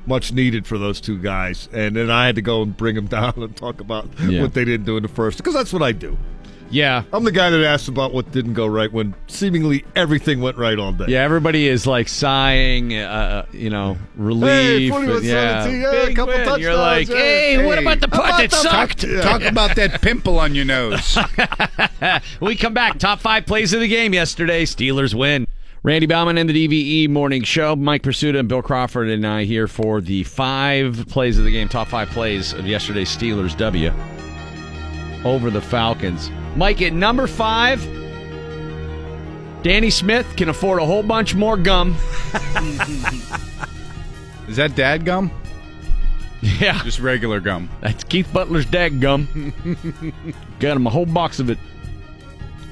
much 0.07 0.33
needed 0.33 0.67
for 0.67 0.79
those 0.79 0.99
two 0.99 1.19
guys. 1.19 1.69
And 1.75 1.95
then 1.95 2.11
I 2.11 2.25
had 2.25 2.37
to 2.37 2.43
go 2.43 2.63
and 2.63 2.75
bring 2.75 2.95
them 2.95 3.07
down 3.19 3.35
and 3.37 3.55
talk 3.55 3.83
about 3.83 4.09
Yeah. 4.27 4.41
what 4.41 4.55
they 4.55 4.65
didn't 4.65 4.87
do 4.87 4.97
in 4.97 5.03
the 5.03 5.09
first 5.11 5.37
because 5.37 5.53
that's 5.53 5.75
what 5.75 5.83
I 5.83 5.93
do. 5.93 6.17
Yeah. 6.71 7.05
I'm 7.13 7.25
the 7.25 7.33
guy 7.33 7.51
that 7.51 7.65
asked 7.65 7.89
about 7.89 8.13
what 8.13 8.33
didn't 8.33 8.55
go 8.55 8.67
right 8.67 8.93
when 8.93 9.15
seemingly 9.29 9.85
everything 9.95 10.41
went 10.41 10.57
right 10.57 10.79
all 10.79 10.93
day. 10.93 11.07
Yeah, 11.09 11.23
everybody 11.23 11.69
is 11.69 11.87
like 11.87 12.09
sighing, 12.09 12.95
uh, 12.95 13.47
you 13.53 13.71
know, 13.71 13.97
relief. 14.17 14.93
Hey, 14.93 14.97
and- 15.15 15.25
yeah, 15.25 15.67
yeah, 15.69 15.93
a 15.93 16.15
couple 16.15 16.35
win. 16.35 16.39
touchdowns. 16.45 16.61
You're 16.63 16.75
like, 16.75 17.09
hey, 17.09 17.65
what 17.65 17.79
about 17.79 18.01
the 18.01 18.09
how 18.13 18.23
part 18.23 18.39
that 18.39 18.53
about 18.53 18.63
the- 18.63 18.69
sucked? 18.71 19.05
Yeah. 19.05 19.21
Talk 19.23 19.43
about 19.43 19.77
that 19.77 20.03
pimple 20.03 20.39
on 20.39 20.55
your 20.55 20.65
nose. 20.65 21.17
we 22.41 22.57
come 22.57 22.75
back. 22.75 22.99
Top 22.99 23.21
five 23.21 23.47
plays 23.47 23.73
of 23.73 23.81
the 23.81 23.89
game 23.89 24.13
yesterday. 24.15 24.65
Steelers 24.65 25.15
win. 25.15 25.47
Randy 25.83 26.07
Baumann 26.07 26.37
and 26.37 26.49
the 26.51 26.67
DVE 26.67 27.09
Morning 27.11 27.45
Show. 27.45 27.77
Mike 27.77 28.03
Prisuta 28.03 28.41
and 28.41 28.49
Bill 28.49 28.61
Crawford 28.61 29.09
and 29.09 29.25
I 29.25 29.45
here 29.45 29.69
for 29.69 30.01
the 30.01 30.25
five 30.25 31.07
plays 31.09 31.39
of 31.39 31.45
the 31.45 31.53
game. 31.53 31.69
Top 31.69 31.87
five 31.87 32.09
plays 32.09 32.53
of 32.53 32.67
yesterday's 32.67 33.09
Steelers 33.17 33.57
W 33.57 33.93
over 35.25 35.49
the 35.49 35.61
Falcons. 35.61 36.29
Mike 36.57 36.81
at 36.83 36.93
number 36.93 37.27
five. 37.27 37.83
Danny 39.63 39.91
Smith 39.91 40.27
can 40.37 40.49
afford 40.49 40.81
a 40.81 40.87
whole 40.87 41.03
bunch 41.03 41.35
more 41.35 41.57
gum. 41.57 41.91
Is 44.49 44.57
that 44.57 44.75
dad 44.77 45.05
gum? 45.05 45.31
Yeah, 46.41 46.81
Just 46.85 47.01
regular 47.01 47.41
gum. 47.41 47.69
that's 47.81 48.05
Keith 48.05 48.33
Butler's 48.33 48.67
dad 48.67 49.01
gum. 49.01 49.53
Got 50.61 50.77
him 50.77 50.87
a 50.87 50.91
whole 50.91 51.07
box 51.07 51.41
of 51.41 51.51
it. 51.51 51.59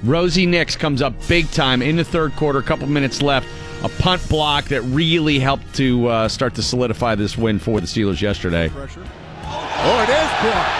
Rosie 0.04 0.46
Nix 0.46 0.76
comes 0.76 1.02
up 1.02 1.14
big 1.26 1.50
time 1.50 1.82
in 1.82 1.96
the 1.96 2.04
third 2.04 2.36
quarter, 2.36 2.58
a 2.58 2.62
couple 2.62 2.86
minutes 2.86 3.22
left. 3.22 3.48
A 3.82 3.88
punt 3.88 4.26
block 4.28 4.66
that 4.66 4.82
really 4.82 5.38
helped 5.38 5.74
to 5.76 6.06
uh, 6.06 6.28
start 6.28 6.54
to 6.56 6.62
solidify 6.62 7.14
this 7.16 7.36
win 7.36 7.58
for 7.58 7.80
the 7.80 7.86
Steelers 7.86 8.20
yesterday. 8.20 8.70
Oh, 8.72 10.02
it 10.02 10.10
is 10.10 10.30
blocked. 10.42 10.70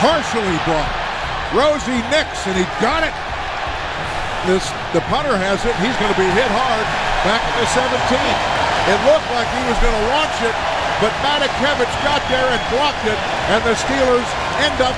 Partially 0.00 0.58
blocked. 0.64 1.03
Rosie 1.54 2.02
Nix, 2.10 2.44
and 2.50 2.58
he 2.58 2.66
got 2.82 3.06
it. 3.06 3.14
This 4.50 4.66
the 4.92 5.00
punter 5.08 5.38
has 5.38 5.62
it. 5.64 5.72
He's 5.80 5.96
going 5.96 6.12
to 6.12 6.20
be 6.20 6.28
hit 6.36 6.50
hard 6.52 6.84
back 7.24 7.40
at 7.40 7.54
the 7.56 7.66
17. 7.72 7.88
It 8.92 8.98
looked 9.08 9.28
like 9.32 9.48
he 9.56 9.62
was 9.64 9.78
going 9.80 9.96
to 9.96 10.04
launch 10.12 10.36
it, 10.44 10.52
but 11.00 11.08
Matakevich 11.24 11.94
got 12.04 12.20
there 12.28 12.44
and 12.52 12.60
blocked 12.68 13.04
it, 13.08 13.16
and 13.48 13.60
the 13.64 13.72
Steelers 13.72 14.28
end 14.60 14.76
up 14.84 14.92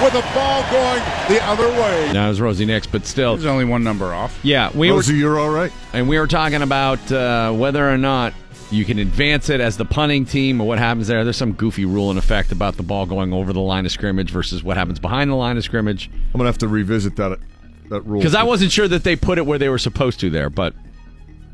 with 0.00 0.14
a 0.14 0.24
ball 0.34 0.62
going 0.70 1.02
the 1.28 1.42
other 1.44 1.66
way. 1.80 2.12
Now 2.12 2.26
it 2.26 2.30
was 2.30 2.40
Rosie 2.40 2.64
Nix, 2.64 2.86
but 2.86 3.04
still, 3.06 3.34
There's 3.36 3.46
only 3.46 3.64
one 3.64 3.82
number 3.82 4.12
off. 4.14 4.38
yeah, 4.42 4.70
we 4.74 4.90
Rosie, 4.90 5.14
were 5.14 5.18
you're 5.18 5.38
all 5.40 5.50
right. 5.50 5.72
and 5.92 6.08
we 6.08 6.18
were 6.18 6.26
talking 6.28 6.62
about 6.62 7.10
uh, 7.10 7.52
whether 7.52 7.88
or 7.88 7.98
not 7.98 8.34
you 8.72 8.84
can 8.84 8.98
advance 8.98 9.50
it 9.50 9.60
as 9.60 9.76
the 9.76 9.84
punting 9.84 10.24
team 10.24 10.60
or 10.60 10.66
what 10.66 10.78
happens 10.78 11.08
there. 11.08 11.24
There's 11.24 11.36
some 11.36 11.52
goofy 11.52 11.84
rule 11.84 12.10
in 12.10 12.18
effect 12.18 12.52
about 12.52 12.76
the 12.76 12.82
ball 12.82 13.06
going 13.06 13.32
over 13.32 13.52
the 13.52 13.60
line 13.60 13.86
of 13.86 13.92
scrimmage 13.92 14.30
versus 14.30 14.62
what 14.64 14.76
happens 14.76 14.98
behind 14.98 15.30
the 15.30 15.34
line 15.34 15.56
of 15.56 15.64
scrimmage. 15.64 16.10
I'm 16.32 16.38
gonna 16.38 16.46
have 16.46 16.58
to 16.58 16.68
revisit 16.68 17.16
that 17.16 17.38
that 17.90 18.00
rule 18.02 18.20
Because 18.20 18.34
I 18.34 18.42
wasn't 18.42 18.72
sure 18.72 18.88
that 18.88 19.04
they 19.04 19.16
put 19.16 19.38
it 19.38 19.46
where 19.46 19.58
they 19.58 19.68
were 19.68 19.78
supposed 19.78 20.20
to 20.20 20.30
there, 20.30 20.50
but 20.50 20.74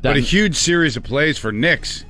But 0.01 0.17
a 0.17 0.21
huge 0.21 0.55
series 0.55 0.95
of 0.97 1.03
plays 1.03 1.37
for 1.37 1.51
Nix. 1.51 2.05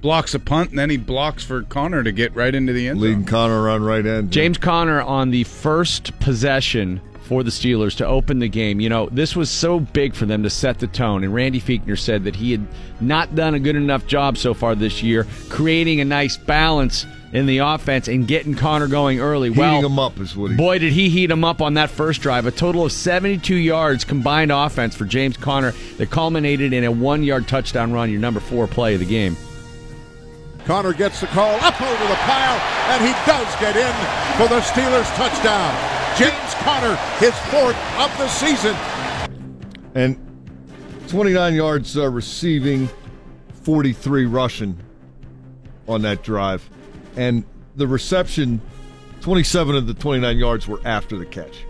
Blocks 0.00 0.34
a 0.34 0.40
punt, 0.40 0.70
and 0.70 0.78
then 0.78 0.90
he 0.90 0.96
blocks 0.96 1.44
for 1.44 1.62
Conner 1.62 2.02
to 2.02 2.10
get 2.10 2.34
right 2.34 2.52
into 2.52 2.72
the 2.72 2.88
end 2.88 2.98
zone. 2.98 3.08
leading 3.08 3.24
Conner 3.24 3.62
around 3.62 3.84
right 3.84 4.04
end. 4.04 4.32
James 4.32 4.58
Conner 4.58 5.00
on 5.00 5.30
the 5.30 5.44
first 5.44 6.18
possession 6.18 7.00
for 7.32 7.42
the 7.42 7.50
Steelers 7.50 7.96
to 7.96 8.06
open 8.06 8.40
the 8.40 8.48
game. 8.48 8.78
You 8.78 8.90
know, 8.90 9.08
this 9.10 9.34
was 9.34 9.48
so 9.48 9.80
big 9.80 10.14
for 10.14 10.26
them 10.26 10.42
to 10.42 10.50
set 10.50 10.80
the 10.80 10.86
tone. 10.86 11.24
And 11.24 11.32
Randy 11.32 11.62
Fichtner 11.62 11.98
said 11.98 12.24
that 12.24 12.36
he 12.36 12.52
had 12.52 12.66
not 13.00 13.34
done 13.34 13.54
a 13.54 13.58
good 13.58 13.74
enough 13.74 14.06
job 14.06 14.36
so 14.36 14.52
far 14.52 14.74
this 14.74 15.02
year, 15.02 15.26
creating 15.48 16.02
a 16.02 16.04
nice 16.04 16.36
balance 16.36 17.06
in 17.32 17.46
the 17.46 17.56
offense 17.56 18.06
and 18.06 18.28
getting 18.28 18.54
Conner 18.54 18.86
going 18.86 19.18
early. 19.18 19.48
Heating 19.48 19.62
well, 19.62 19.86
him 19.86 19.98
up 19.98 20.20
is 20.20 20.36
what 20.36 20.50
he. 20.50 20.58
Boy, 20.58 20.78
did 20.78 20.92
he 20.92 21.08
heat 21.08 21.30
him 21.30 21.42
up 21.42 21.62
on 21.62 21.72
that 21.74 21.88
first 21.88 22.20
drive. 22.20 22.44
A 22.44 22.50
total 22.50 22.84
of 22.84 22.92
72 22.92 23.54
yards 23.54 24.04
combined 24.04 24.52
offense 24.52 24.94
for 24.94 25.06
James 25.06 25.38
Conner 25.38 25.72
that 25.96 26.10
culminated 26.10 26.74
in 26.74 26.84
a 26.84 26.92
one 26.92 27.22
yard 27.22 27.48
touchdown 27.48 27.92
run, 27.92 28.10
your 28.10 28.20
number 28.20 28.40
four 28.40 28.66
play 28.66 28.92
of 28.92 29.00
the 29.00 29.06
game. 29.06 29.38
Conner 30.66 30.92
gets 30.92 31.22
the 31.22 31.28
call 31.28 31.54
up 31.62 31.80
over 31.80 32.04
the 32.08 32.14
pile, 32.16 32.60
and 32.92 33.02
he 33.02 33.12
does 33.24 33.56
get 33.56 33.74
in 33.74 34.36
for 34.36 34.54
the 34.54 34.60
Steelers 34.60 35.10
touchdown. 35.16 35.91
James 36.16 36.54
Conner, 36.60 36.96
his 37.18 37.36
fourth 37.50 37.76
of 37.98 38.16
the 38.18 38.28
season. 38.28 38.76
and 39.94 40.18
29 41.08 41.54
yards 41.54 41.96
uh, 41.96 42.08
receiving, 42.10 42.88
43 43.62 44.26
rushing 44.26 44.78
on 45.88 46.02
that 46.02 46.22
drive, 46.22 46.68
and 47.16 47.44
the 47.76 47.86
reception, 47.86 48.60
27 49.22 49.74
of 49.74 49.86
the 49.86 49.94
29 49.94 50.36
yards 50.36 50.68
were 50.68 50.80
after 50.84 51.16
the 51.16 51.26
catch. 51.26 51.64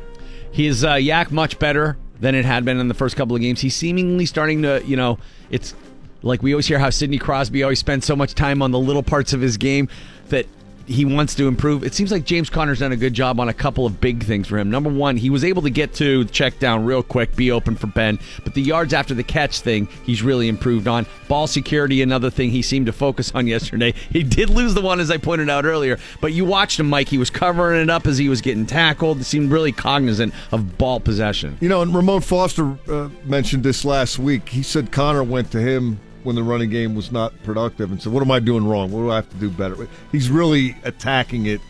His 0.51 0.85
uh, 0.85 0.95
yak 0.95 1.31
much 1.31 1.59
better 1.59 1.97
than 2.21 2.35
it 2.35 2.45
had 2.45 2.65
been 2.65 2.79
in 2.79 2.89
the 2.89 2.95
first 2.95 3.17
couple 3.17 3.35
of 3.37 3.43
games. 3.43 3.61
He's 3.61 3.77
seemingly 3.77 4.27
starting 4.27 4.63
to, 4.63 4.83
you 4.85 4.97
know, 4.97 5.19
it's 5.51 5.75
like 6.23 6.43
we 6.43 6.53
always 6.53 6.67
hear 6.67 6.79
how 6.79 6.91
Sidney 6.91 7.19
Crosby 7.19 7.63
always 7.63 7.79
spends 7.79 8.07
so 8.07 8.15
much 8.17 8.35
time 8.35 8.61
on 8.63 8.71
the 8.71 8.79
little 8.79 9.03
parts 9.03 9.33
of 9.33 9.41
his 9.41 9.57
game 9.57 9.89
that 10.29 10.47
he 10.87 11.05
wants 11.05 11.35
to 11.37 11.49
improve. 11.49 11.85
It 11.85 11.95
seems 11.95 12.11
like 12.11 12.25
James 12.25 12.51
Conner's 12.51 12.81
done 12.81 12.93
a 12.93 12.97
good 12.97 13.15
job 13.15 13.41
on 13.41 13.49
a 13.49 13.55
couple 13.55 13.87
of 13.87 14.01
big 14.01 14.25
things 14.25 14.49
for 14.49 14.59
him. 14.59 14.71
Number 14.71 14.91
one, 14.91 15.17
he 15.17 15.31
was 15.31 15.45
able 15.45 15.63
to 15.63 15.71
get 15.71 15.95
to 15.95 16.25
the 16.25 16.31
check 16.31 16.59
down 16.59 16.85
real 16.85 17.03
quick, 17.03 17.35
be 17.37 17.51
open 17.51 17.77
for 17.77 17.87
Ben, 17.87 18.19
but 18.45 18.55
the 18.55 18.63
yards 18.63 18.93
after 18.93 19.15
the 19.15 19.23
catch 19.23 19.61
thing, 19.61 19.89
he's 20.05 20.23
really 20.23 20.49
improved 20.49 20.89
on. 20.89 21.07
Ball 21.29 21.47
security, 21.47 22.03
another 22.03 22.31
thing 22.31 22.51
he 22.51 22.63
seemed 22.63 22.87
to 22.87 22.93
focus 22.93 23.33
on 23.35 23.47
yesterday. 23.53 23.93
He 24.11 24.23
did 24.23 24.51
lose 24.51 24.75
the 24.75 24.83
one, 24.83 25.01
as 25.01 25.11
I 25.11 25.17
pointed 25.17 25.51
out 25.51 25.65
earlier, 25.65 25.99
but 26.21 26.33
you 26.33 26.45
watched 26.45 26.81
him, 26.81 26.89
Mike. 26.89 27.09
He 27.09 27.19
was 27.19 27.31
covering 27.31 27.81
it 27.81 27.91
up 27.91 28.07
as 28.07 28.19
he 28.19 28.29
was 28.29 28.41
getting 28.41 28.67
tackled. 28.67 29.19
He 29.19 29.25
seemed 29.25 29.51
really 29.51 29.73
cognizant 29.73 30.35
of 30.51 30.79
ball 30.79 31.01
possession. 31.01 31.59
You 31.61 31.69
know, 31.69 31.83
and 31.83 31.95
Ramon 31.95 32.21
Foster 32.21 32.77
uh, 32.89 33.09
mentioned 33.25 33.63
this 33.63 33.85
last 33.85 34.19
week. 34.19 34.49
He 34.49 34.63
said 34.63 34.93
Conner 34.93 35.23
went 35.23 35.51
to 35.53 35.61
him 35.61 36.01
when 36.25 36.35
the 36.37 36.43
running 36.43 36.71
game 36.71 36.95
was 36.95 37.11
not 37.13 37.33
productive 37.45 37.91
and 37.91 38.01
said, 38.03 38.13
"What 38.13 38.23
am 38.23 38.31
I 38.31 38.39
doing 38.41 38.67
wrong? 38.67 38.91
What 38.91 39.01
do 39.01 39.11
I 39.11 39.17
have 39.17 39.31
to 39.31 39.37
do 39.37 39.51
better?" 39.51 39.89
He's 40.11 40.31
really 40.31 40.77
attacking 40.85 41.47
it 41.47 41.61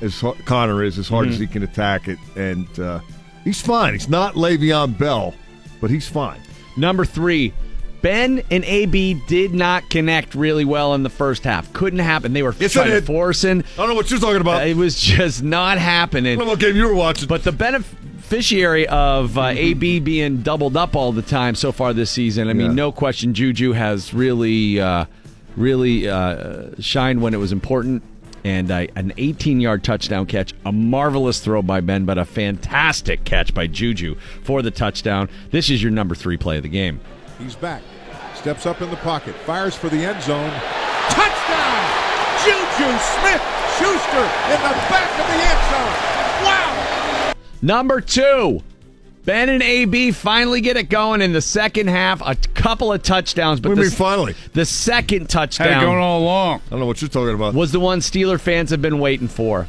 as 0.00 0.22
Conner 0.44 0.82
is 0.82 0.98
as 0.98 1.08
hard 1.08 1.28
as 1.28 1.36
Mhm. 1.36 1.40
he 1.40 1.46
can 1.46 1.62
attack 1.62 2.08
it, 2.08 2.18
and 2.36 2.66
uh, 2.78 3.00
he's 3.44 3.60
fine. 3.60 3.94
He's 3.94 4.08
not 4.08 4.34
Le'Veon 4.34 4.98
Bell, 4.98 5.34
but 5.80 5.90
he's 5.90 6.06
fine. 6.06 6.38
Number 6.76 7.04
three, 7.06 7.54
Ben 8.02 8.42
and 8.50 8.62
AB 8.66 9.14
did 9.26 9.54
not 9.54 9.88
connect 9.88 10.34
really 10.34 10.64
well 10.66 10.94
in 10.94 11.02
the 11.02 11.08
first 11.08 11.44
half. 11.44 11.72
Couldn't 11.72 11.98
happen. 12.00 12.34
They 12.34 12.42
were 12.42 12.54
Yes, 12.58 12.72
trying 12.74 12.90
to 12.90 13.00
force 13.00 13.42
in. 13.42 13.62
I 13.74 13.76
don't 13.78 13.88
know 13.88 13.94
what 13.94 14.10
you're 14.10 14.20
talking 14.20 14.42
about. 14.42 14.66
It 14.66 14.76
was 14.76 15.00
just 15.00 15.42
not 15.42 15.78
happening. 15.78 16.34
I 16.34 16.36
don't 16.36 16.44
know 16.44 16.50
what 16.52 16.60
game 16.60 16.76
you 16.76 16.86
were 16.86 16.94
watching. 16.94 17.26
But 17.26 17.42
the 17.42 17.52
beneficiary 18.28 18.88
of 18.88 19.38
uh, 19.38 19.46
AB 19.46 20.00
being 20.00 20.42
doubled 20.42 20.76
up 20.76 20.96
all 20.96 21.12
the 21.12 21.22
time 21.22 21.54
so 21.54 21.70
far 21.72 21.92
this 21.92 22.10
season, 22.10 22.48
I 22.48 22.52
mean, 22.54 22.68
Yeah. 22.68 22.72
no 22.74 22.92
question, 22.92 23.34
Juju 23.34 23.72
has 23.72 24.12
really, 24.12 24.80
uh, 24.80 25.04
really 25.56 26.08
uh, 26.08 26.70
shined 26.80 27.22
when 27.22 27.34
it 27.34 27.38
was 27.38 27.52
important. 27.52 28.02
And 28.44 28.70
uh, 28.70 28.86
an 28.94 29.12
18 29.16 29.60
yard 29.60 29.82
touchdown 29.82 30.26
catch, 30.26 30.54
a 30.64 30.70
marvelous 30.72 31.40
throw 31.40 31.62
by 31.62 31.80
Ben, 31.80 32.04
but 32.04 32.16
a 32.18 32.24
fantastic 32.24 33.24
catch 33.24 33.52
by 33.54 33.66
Juju 33.66 34.14
for 34.44 34.62
the 34.62 34.70
touchdown. 34.70 35.28
This 35.50 35.68
is 35.68 35.82
your 35.82 35.90
number 35.90 36.14
three 36.14 36.36
play 36.36 36.56
of 36.58 36.62
the 36.62 36.68
game. 36.68 37.00
He's 37.40 37.56
back. 37.56 37.82
Steps 38.36 38.64
up 38.66 38.80
in 38.82 38.90
the 38.90 38.96
pocket. 38.98 39.34
Fires 39.46 39.74
for 39.74 39.88
the 39.88 39.96
end 39.98 40.22
zone. 40.22 40.50
Touchdown! 41.10 41.82
Juju 42.44 42.86
Smith 43.18 43.42
Schuster 43.78 44.22
in 44.54 44.60
the 44.62 44.74
back 44.90 45.10
of 45.18 45.26
the 45.26 45.42
end 45.42 45.70
zone. 45.70 46.15
Wow! 47.62 47.76
Number 47.76 48.00
two, 48.00 48.62
Ben 49.24 49.48
and 49.48 49.62
AB 49.62 50.12
finally 50.12 50.60
get 50.60 50.76
it 50.76 50.88
going 50.88 51.20
in 51.22 51.32
the 51.32 51.40
second 51.40 51.88
half. 51.88 52.20
A 52.24 52.36
couple 52.54 52.92
of 52.92 53.02
touchdowns, 53.02 53.60
but 53.60 53.70
What 53.70 53.74
do 53.76 53.80
you 53.82 53.90
the, 53.90 53.90
mean 53.90 53.98
finally? 53.98 54.34
the 54.52 54.64
second 54.64 55.28
touchdown 55.28 55.66
Had 55.66 55.70
it 55.72 55.74
touchdown 55.74 55.92
going 55.94 56.02
all 56.02 56.20
along. 56.22 56.60
I 56.66 56.70
don't 56.70 56.80
know 56.80 56.86
what 56.86 57.00
you're 57.02 57.08
talking 57.08 57.34
about. 57.34 57.54
was 57.54 57.72
the 57.72 57.80
one 57.80 57.98
Steeler 58.00 58.40
fans 58.40 58.70
have 58.70 58.80
been 58.82 58.98
waiting 58.98 59.28
for. 59.28 59.66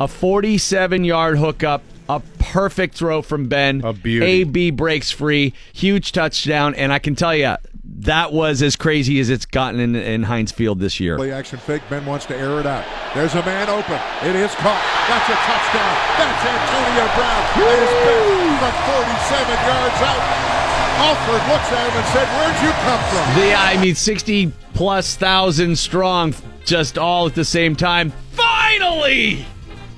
A 0.00 0.06
47 0.06 1.04
yard 1.04 1.38
hookup, 1.38 1.82
a 2.08 2.20
perfect 2.38 2.94
throw 2.96 3.20
from 3.22 3.48
Ben. 3.48 3.82
A 3.84 3.92
beauty. 3.92 4.26
AB 4.26 4.70
breaks 4.72 5.10
free, 5.10 5.54
huge 5.72 6.12
touchdown, 6.12 6.74
and 6.74 6.92
I 6.92 6.98
can 6.98 7.14
tell 7.16 7.34
you, 7.34 7.56
that 7.98 8.32
was 8.32 8.62
as 8.62 8.76
crazy 8.76 9.18
as 9.20 9.28
it's 9.28 9.44
gotten 9.44 9.80
in, 9.80 9.96
in 9.96 10.22
Heinz 10.22 10.52
Field 10.52 10.78
this 10.78 11.00
year. 11.00 11.16
Play 11.16 11.32
action 11.32 11.58
fake. 11.58 11.82
Ben 11.90 12.06
wants 12.06 12.26
to 12.26 12.36
air 12.36 12.60
it 12.60 12.66
out. 12.66 12.84
There's 13.14 13.34
a 13.34 13.42
man 13.42 13.68
open. 13.68 13.98
It 14.22 14.36
is 14.36 14.54
caught. 14.54 14.82
That's 15.08 15.28
a 15.28 15.34
touchdown. 15.34 15.94
That's 16.16 16.42
Antonio 16.46 17.06
Brown. 17.14 17.42
It 17.58 17.78
is 17.82 17.92
Ben 18.06 18.38
from 18.58 18.74
47 18.86 19.66
yards 19.66 20.00
out. 20.02 20.58
Alford 20.98 21.42
looks 21.48 21.72
at 21.72 21.90
him 21.90 21.96
and 21.96 22.06
said, 22.08 22.28
Where'd 22.38 22.62
you 22.62 22.72
come 22.82 23.00
from? 23.10 23.40
The 23.40 23.54
I 23.54 23.80
mean, 23.80 23.94
sixty 23.94 24.52
plus 24.74 25.16
thousand 25.16 25.78
strong, 25.78 26.34
just 26.64 26.98
all 26.98 27.26
at 27.26 27.34
the 27.36 27.44
same 27.44 27.76
time. 27.76 28.12
Finally, 28.32 29.46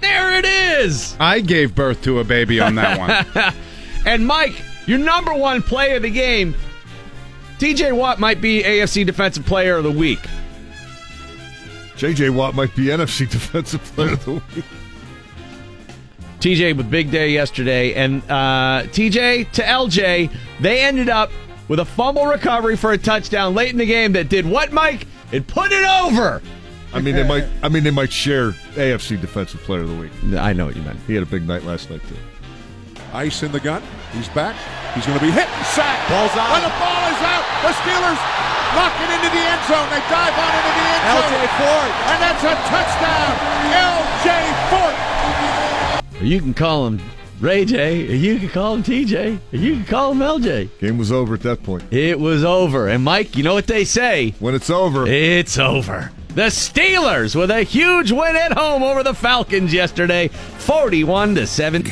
there 0.01 0.39
it 0.39 0.45
is. 0.45 1.17
I 1.19 1.41
gave 1.41 1.75
birth 1.75 2.03
to 2.03 2.19
a 2.19 2.25
baby 2.25 2.61
on 2.61 2.75
that 2.75 2.99
one. 3.35 3.55
and 4.07 4.27
Mike, 4.27 4.55
your 4.87 4.99
number 4.99 5.33
one 5.33 5.63
play 5.63 5.97
of 5.97 6.03
the 6.03 6.11
game, 6.11 6.55
TJ 7.61 7.93
Watt 7.93 8.19
might 8.19 8.41
be 8.41 8.63
AFC 8.63 9.05
Defensive 9.05 9.45
Player 9.45 9.77
of 9.77 9.85
the 9.85 9.91
Week. 9.91 10.21
JJ 11.97 12.31
Watt 12.31 12.55
might 12.55 12.75
be 12.75 12.87
NFC 12.87 13.31
Defensive 13.31 13.83
Player 13.95 14.15
of 14.15 14.25
the 14.25 14.33
Week. 14.33 14.65
TJ 16.41 16.75
with 16.75 16.91
big 16.91 17.11
day 17.11 17.29
yesterday, 17.29 17.93
and 17.93 18.23
uh, 18.31 18.85
TJ 18.87 19.53
to 19.53 19.63
LJ, 19.63 20.35
they 20.61 20.81
ended 20.81 21.11
up 21.11 21.31
with 21.69 21.81
a 21.81 21.85
fumble 21.85 22.25
recovery 22.25 22.79
for 22.79 22.93
a 22.93 22.99
touchdown 22.99 23.55
late 23.55 23.73
in 23.73 23.77
the 23.77 23.85
game 23.85 24.13
that 24.15 24.31
did 24.31 24.47
what, 24.47 24.73
Mike? 24.73 25.07
It 25.31 25.47
put 25.47 25.71
it 25.71 25.85
over. 25.85 26.41
I 26.95 27.03
mean, 27.03 27.15
they 27.15 27.29
might. 27.29 27.45
I 27.63 27.69
mean, 27.69 27.85
they 27.85 27.91
might 27.91 28.11
share 28.11 28.53
AFC 28.73 29.21
Defensive 29.21 29.61
Player 29.65 29.83
of 29.83 29.91
the 29.91 29.97
Week. 29.97 30.13
I 30.33 30.55
know 30.55 30.65
what 30.65 30.77
you 30.77 30.83
meant. 30.83 30.99
He 31.07 31.13
had 31.13 31.25
a 31.25 31.27
big 31.27 31.47
night 31.47 31.65
last 31.65 31.91
night 31.91 32.01
too. 32.09 32.17
Ice 33.13 33.43
in 33.43 33.53
the 33.53 33.61
gun. 33.61 33.83
He's 34.13 34.29
back. 34.31 34.57
He's 34.95 35.07
going 35.07 35.19
to 35.19 35.25
be 35.25 35.31
hit 35.31 35.47
and 35.49 35.67
sacked. 35.67 36.09
Ball's 36.11 36.35
out. 36.35 36.51
And 36.55 36.65
the 36.67 36.75
ball 36.79 37.05
is 37.11 37.21
out. 37.23 37.45
The 37.63 37.73
Steelers 37.79 38.21
knock 38.75 38.95
it 39.03 39.11
into 39.11 39.31
the 39.31 39.43
end 39.43 39.63
zone. 39.67 39.87
They 39.91 40.03
dive 40.11 40.35
on 40.35 40.51
into 40.51 40.73
the 40.75 40.87
end 40.91 41.03
zone. 41.07 41.31
LJ 41.31 41.35
Fort. 41.59 41.91
And 42.11 42.19
that's 42.23 42.45
a 42.47 42.55
touchdown. 42.71 43.33
LJ 43.75 44.29
Fort. 44.71 44.97
You 46.23 46.41
can 46.41 46.55
call 46.55 46.87
him 46.87 47.01
Ray 47.41 47.65
J, 47.65 48.07
or 48.09 48.15
you 48.15 48.39
can 48.39 48.49
call 48.51 48.75
him 48.75 48.83
TJ, 48.83 49.39
or 49.53 49.57
you 49.57 49.75
can 49.77 49.85
call 49.87 50.13
him 50.13 50.19
LJ. 50.19 50.79
Game 50.79 50.99
was 50.99 51.11
over 51.11 51.35
at 51.35 51.41
that 51.41 51.63
point. 51.63 51.85
It 51.93 52.21
was 52.21 52.45
over. 52.45 52.89
And 52.89 53.03
Mike, 53.03 53.37
you 53.37 53.43
know 53.43 53.55
what 53.55 53.67
they 53.67 53.85
say? 53.85 54.35
When 54.39 54.55
it's 54.55 54.71
over, 54.71 55.07
It's 55.07 55.59
over. 55.59 56.13
The 56.35 56.43
Steelers 56.43 57.35
with 57.35 57.51
a 57.51 57.63
huge 57.63 58.13
win 58.13 58.37
at 58.37 58.53
home 58.53 58.83
over 58.85 59.03
the 59.03 59.15
Falcons 59.15 59.73
yesterday, 59.73 60.29
41 60.29 61.35
to 61.37 61.47
7. 61.47 61.87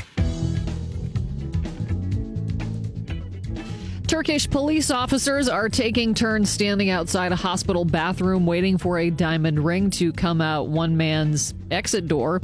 Turkish 4.08 4.48
police 4.48 4.90
officers 4.90 5.50
are 5.50 5.68
taking 5.68 6.14
turns 6.14 6.48
standing 6.48 6.88
outside 6.88 7.30
a 7.30 7.36
hospital 7.36 7.84
bathroom 7.84 8.46
waiting 8.46 8.78
for 8.78 8.96
a 8.98 9.10
diamond 9.10 9.62
ring 9.62 9.90
to 9.90 10.14
come 10.14 10.40
out 10.40 10.68
one 10.68 10.96
man's 10.96 11.52
exit 11.70 12.08
door. 12.08 12.40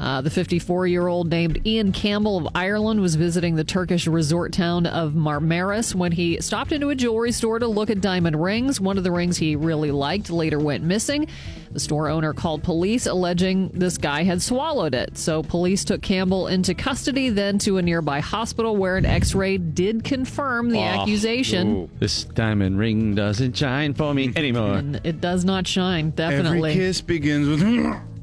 Uh, 0.00 0.20
the 0.20 0.30
54 0.30 0.86
year 0.86 1.06
old 1.06 1.28
named 1.30 1.66
Ian 1.66 1.92
Campbell 1.92 2.36
of 2.38 2.48
Ireland 2.54 3.00
was 3.00 3.16
visiting 3.16 3.56
the 3.56 3.64
Turkish 3.64 4.06
resort 4.06 4.52
town 4.52 4.86
of 4.86 5.12
Marmaris 5.12 5.94
when 5.94 6.12
he 6.12 6.40
stopped 6.40 6.72
into 6.72 6.90
a 6.90 6.94
jewelry 6.94 7.32
store 7.32 7.58
to 7.58 7.66
look 7.66 7.90
at 7.90 8.00
diamond 8.00 8.40
rings. 8.40 8.80
One 8.80 8.96
of 8.96 9.04
the 9.04 9.10
rings 9.10 9.36
he 9.36 9.56
really 9.56 9.90
liked 9.90 10.30
later 10.30 10.58
went 10.58 10.84
missing. 10.84 11.28
The 11.72 11.80
store 11.80 12.08
owner 12.08 12.32
called 12.32 12.62
police 12.62 13.06
alleging 13.06 13.68
this 13.74 13.98
guy 13.98 14.22
had 14.22 14.40
swallowed 14.40 14.94
it. 14.94 15.18
So 15.18 15.42
police 15.42 15.84
took 15.84 16.00
Campbell 16.00 16.46
into 16.46 16.74
custody, 16.74 17.28
then 17.28 17.58
to 17.60 17.78
a 17.78 17.82
nearby 17.82 18.20
hospital 18.20 18.76
where 18.76 18.96
an 18.96 19.04
x 19.04 19.34
ray 19.34 19.58
did 19.58 20.04
confirm 20.04 20.70
the 20.70 20.80
accusation. 20.80 21.90
This 21.98 22.24
diamond 22.24 22.78
ring 22.78 23.14
doesn't 23.14 23.56
shine 23.56 23.94
for 23.94 24.14
me 24.14 24.32
anymore. 24.36 24.74
And 24.74 25.00
it 25.04 25.20
does 25.20 25.44
not 25.44 25.66
shine, 25.66 26.10
definitely. 26.10 26.38
Every 26.38 26.60
definitely. 26.60 26.74
kiss 26.74 27.00
begins 27.00 27.48
with. 27.48 27.96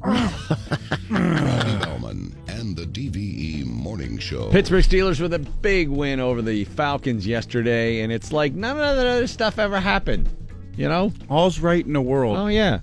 Bellman 1.10 2.36
and 2.48 2.76
the 2.76 2.86
DVE 2.86 3.66
Morning 3.66 4.18
Show. 4.18 4.50
Pittsburgh 4.50 4.84
Steelers 4.84 5.20
with 5.20 5.34
a 5.34 5.38
big 5.38 5.88
win 5.88 6.20
over 6.20 6.42
the 6.42 6.64
Falcons 6.64 7.26
yesterday, 7.26 8.00
and 8.00 8.12
it's 8.12 8.32
like 8.32 8.52
none 8.52 8.78
of 8.78 8.96
that 8.96 9.06
other 9.06 9.26
stuff 9.26 9.58
ever 9.58 9.80
happened. 9.80 10.28
You 10.76 10.88
know? 10.88 11.12
All's 11.28 11.58
right 11.58 11.84
in 11.84 11.92
the 11.92 12.00
world. 12.00 12.36
Oh 12.36 12.46
yeah. 12.48 12.80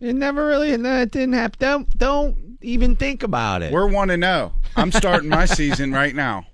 It 0.00 0.14
never 0.14 0.46
really 0.46 0.76
no, 0.76 1.02
it 1.02 1.10
didn't 1.10 1.34
happen. 1.34 1.58
Don't 1.60 1.98
don't 1.98 2.58
even 2.60 2.96
think 2.96 3.22
about 3.22 3.62
it. 3.62 3.72
We're 3.72 3.86
1 3.86 4.08
to 4.08 4.16
0. 4.16 4.52
I'm 4.76 4.92
starting 4.92 5.28
my 5.28 5.44
season 5.46 5.92
right 5.92 6.14
now. 6.14 6.46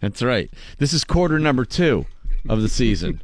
That's 0.00 0.22
right. 0.22 0.50
This 0.78 0.92
is 0.92 1.04
quarter 1.04 1.38
number 1.38 1.64
two 1.64 2.06
of 2.48 2.62
the 2.62 2.68
season. 2.68 3.22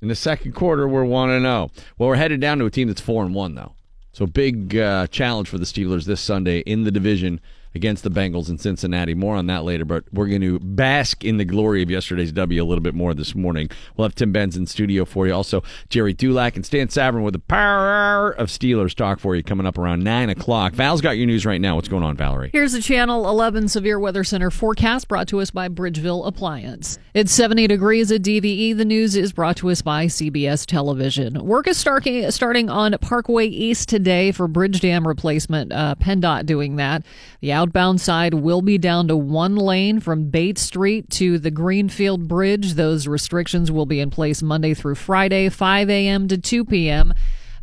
In 0.00 0.08
the 0.08 0.14
second 0.16 0.52
quarter, 0.52 0.88
we're 0.88 1.04
one 1.04 1.30
and 1.30 1.44
zero. 1.44 1.70
Well, 1.96 2.08
we're 2.08 2.16
headed 2.16 2.40
down 2.40 2.58
to 2.58 2.64
a 2.64 2.70
team 2.70 2.88
that's 2.88 3.00
four 3.00 3.24
and 3.24 3.34
one 3.34 3.54
though. 3.54 3.74
So 4.12 4.26
big 4.26 4.76
uh, 4.76 5.06
challenge 5.06 5.48
for 5.48 5.58
the 5.58 5.64
Steelers 5.64 6.04
this 6.04 6.20
Sunday 6.20 6.60
in 6.60 6.84
the 6.84 6.90
division 6.90 7.40
against 7.74 8.04
the 8.04 8.10
Bengals 8.10 8.48
in 8.48 8.58
Cincinnati. 8.58 9.14
More 9.14 9.36
on 9.36 9.46
that 9.46 9.64
later, 9.64 9.84
but 9.84 10.04
we're 10.12 10.26
going 10.26 10.40
to 10.42 10.58
bask 10.60 11.24
in 11.24 11.36
the 11.36 11.44
glory 11.44 11.82
of 11.82 11.90
yesterday's 11.90 12.32
W 12.32 12.62
a 12.62 12.64
little 12.64 12.82
bit 12.82 12.94
more 12.94 13.14
this 13.14 13.34
morning. 13.34 13.68
We'll 13.96 14.06
have 14.06 14.14
Tim 14.14 14.32
Benz 14.32 14.56
in 14.56 14.66
studio 14.66 15.04
for 15.04 15.26
you. 15.26 15.34
Also, 15.34 15.62
Gerry 15.88 16.12
Dulac 16.12 16.56
and 16.56 16.64
Stan 16.66 16.88
Savran 16.88 17.22
with 17.22 17.34
the 17.34 17.38
power 17.38 18.30
of 18.30 18.48
Steelers 18.48 18.94
talk 18.94 19.20
for 19.20 19.34
you 19.34 19.42
coming 19.42 19.66
up 19.66 19.78
around 19.78 20.02
9 20.02 20.30
o'clock. 20.30 20.74
Val's 20.74 21.00
got 21.00 21.16
your 21.16 21.26
news 21.26 21.46
right 21.46 21.60
now. 21.60 21.76
What's 21.76 21.88
going 21.88 22.02
on, 22.02 22.16
Valerie? 22.16 22.50
Here's 22.52 22.72
the 22.72 22.82
Channel 22.82 23.28
11 23.28 23.68
Severe 23.68 23.98
Weather 23.98 24.24
Center 24.24 24.50
forecast 24.50 25.08
brought 25.08 25.28
to 25.28 25.40
us 25.40 25.50
by 25.50 25.68
Bridgeville 25.68 26.26
Appliance. 26.26 26.98
It's 27.14 27.32
70 27.32 27.66
degrees 27.66 28.10
at 28.10 28.22
DVE. 28.22 28.76
The 28.76 28.84
news 28.84 29.16
is 29.16 29.32
brought 29.32 29.56
to 29.58 29.70
us 29.70 29.82
by 29.82 30.06
CBS 30.06 30.66
Television. 30.66 31.44
Work 31.44 31.68
is 31.68 31.76
starting, 31.76 32.30
starting 32.30 32.70
on 32.70 32.96
Parkway 33.00 33.46
East 33.46 33.88
today 33.88 34.32
for 34.32 34.48
bridge 34.48 34.80
dam 34.80 35.06
replacement. 35.06 35.72
Uh, 35.72 35.94
PennDOT 36.00 36.46
doing 36.46 36.76
that. 36.76 37.02
The 37.40 37.52
outbound 37.62 38.00
side 38.00 38.34
will 38.34 38.60
be 38.60 38.76
down 38.76 39.06
to 39.06 39.16
one 39.16 39.54
lane 39.54 40.00
from 40.00 40.30
Bates 40.30 40.62
Street 40.62 41.08
to 41.10 41.38
the 41.38 41.52
Greenfield 41.52 42.26
Bridge. 42.26 42.74
Those 42.74 43.06
restrictions 43.06 43.70
will 43.70 43.86
be 43.86 44.00
in 44.00 44.10
place 44.10 44.42
Monday 44.42 44.74
through 44.74 44.96
Friday, 44.96 45.48
5 45.48 45.88
a.m. 45.88 46.26
to 46.26 46.36
2 46.36 46.64
p.m. 46.64 47.14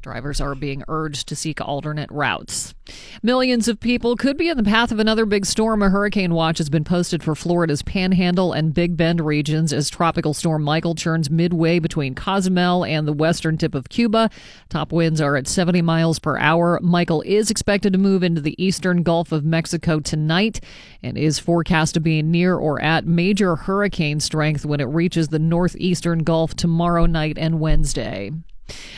Drivers 0.02 0.40
are 0.40 0.56
being 0.56 0.84
urged 0.88 1.28
to 1.28 1.36
seek 1.36 1.60
alternate 1.60 2.10
routes. 2.10 2.74
Millions 3.22 3.68
of 3.68 3.80
people 3.82 4.16
could 4.16 4.38
be 4.38 4.48
in 4.48 4.56
the 4.56 4.64
path 4.64 4.92
of 4.94 5.00
another 5.00 5.26
big 5.26 5.46
storm. 5.46 5.82
A 5.82 5.90
hurricane 5.90 6.34
watch 6.34 6.58
has 6.58 6.70
been 6.70 6.86
posted 6.86 7.22
for 7.22 7.36
Florida's 7.36 7.82
Panhandle 7.82 8.54
and 8.54 8.74
Big 8.74 8.96
Bend 8.96 9.20
regions 9.20 9.74
as 9.74 9.90
Tropical 9.90 10.34
Storm 10.34 10.64
Michael 10.64 10.96
churns 10.96 11.30
midway 11.30 11.80
between 11.80 12.16
Cozumel 12.16 12.86
and 12.86 13.08
the 13.08 13.14
western 13.14 13.58
tip 13.58 13.76
of 13.76 13.90
Cuba. 13.90 14.30
Top 14.70 14.94
winds 14.94 15.20
are 15.20 15.36
at 15.36 15.48
70 15.48 15.82
miles 15.82 16.18
per 16.18 16.38
hour. 16.38 16.80
Michael 16.82 17.22
is 17.24 17.52
expected 17.52 17.92
to 17.92 18.00
move 18.00 18.24
into 18.24 18.42
the 18.42 18.56
eastern 18.64 19.04
Gulf 19.04 19.34
of 19.34 19.44
Mexico 19.44 20.00
tonight 20.00 20.62
and 21.04 21.18
is 21.18 21.40
forecast 21.40 21.94
to 21.96 22.00
be 22.00 22.22
near 22.22 22.56
or 22.56 22.82
at 22.82 23.06
major 23.06 23.58
hurricane 23.58 24.22
strength 24.22 24.66
when 24.66 24.80
it 24.80 24.86
reaches 24.86 25.28
the 25.28 25.40
northeastern 25.40 26.20
Gulf 26.20 26.56
tomorrow 26.56 27.06
night 27.06 27.38
and 27.38 27.60
Wednesday. 27.60 28.32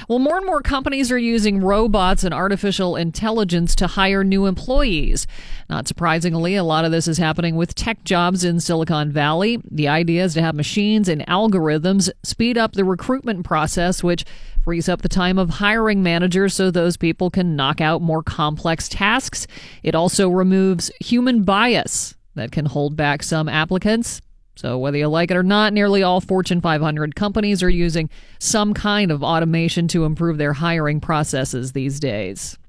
Well, 0.08 0.20
more 0.20 0.38
and 0.38 0.46
more 0.46 0.62
companies 0.62 1.12
are 1.12 1.18
using 1.18 1.62
robots 1.62 2.24
and 2.24 2.34
artificial 2.34 2.96
intelligence 2.96 3.76
to 3.76 3.88
hire 3.88 4.24
new 4.24 4.46
employees. 4.46 5.28
Not 5.70 5.88
surprisingly, 5.88 6.56
a 6.56 6.64
lot 6.64 6.86
of 6.86 6.92
this 6.92 7.08
is 7.08 7.18
happening 7.18 7.56
with 7.56 7.76
tech 7.76 8.04
jobs 8.04 8.44
in 8.44 8.60
Silicon 8.60 9.12
Valley. 9.12 9.62
The 9.70 9.88
idea 9.88 10.24
is 10.24 10.34
to 10.34 10.42
have 10.42 10.56
machines 10.56 11.08
and 11.08 11.26
algorithms 11.28 12.10
speed 12.24 12.58
up 12.58 12.74
the 12.74 12.86
recruitment 12.86 13.46
process, 13.46 14.04
which 14.04 14.26
frees 14.64 14.90
up 14.90 15.02
the 15.02 15.10
time 15.10 15.38
of 15.38 15.50
hiring 15.50 16.04
managers 16.04 16.54
so 16.54 16.70
those 16.70 16.98
people 16.98 17.30
can 17.30 17.56
knock 17.56 17.82
out 17.82 18.02
more 18.02 18.22
complex 18.22 18.88
tasks. 18.88 19.48
It 19.84 19.96
also 19.96 20.30
removes 20.30 20.92
human 21.00 21.44
bias 21.44 22.16
that 22.36 22.52
can 22.52 22.66
hold 22.66 22.96
back 22.96 23.24
some 23.24 23.50
applicants. 23.50 24.22
So, 24.62 24.78
whether 24.78 24.96
you 24.96 25.08
like 25.08 25.32
it 25.32 25.38
or 25.38 25.42
not, 25.42 25.74
nearly 25.74 26.04
all 26.04 26.22
Fortune 26.22 26.62
500 26.62 27.16
companies 27.16 27.64
are 27.64 27.70
using 27.70 28.12
some 28.38 28.76
kind 28.76 29.10
of 29.10 29.24
automation 29.24 29.88
to 29.88 30.06
improve 30.06 30.38
their 30.38 30.54
hiring 30.54 31.02
processes 31.02 31.72
these 31.72 32.00
days. 32.00 32.60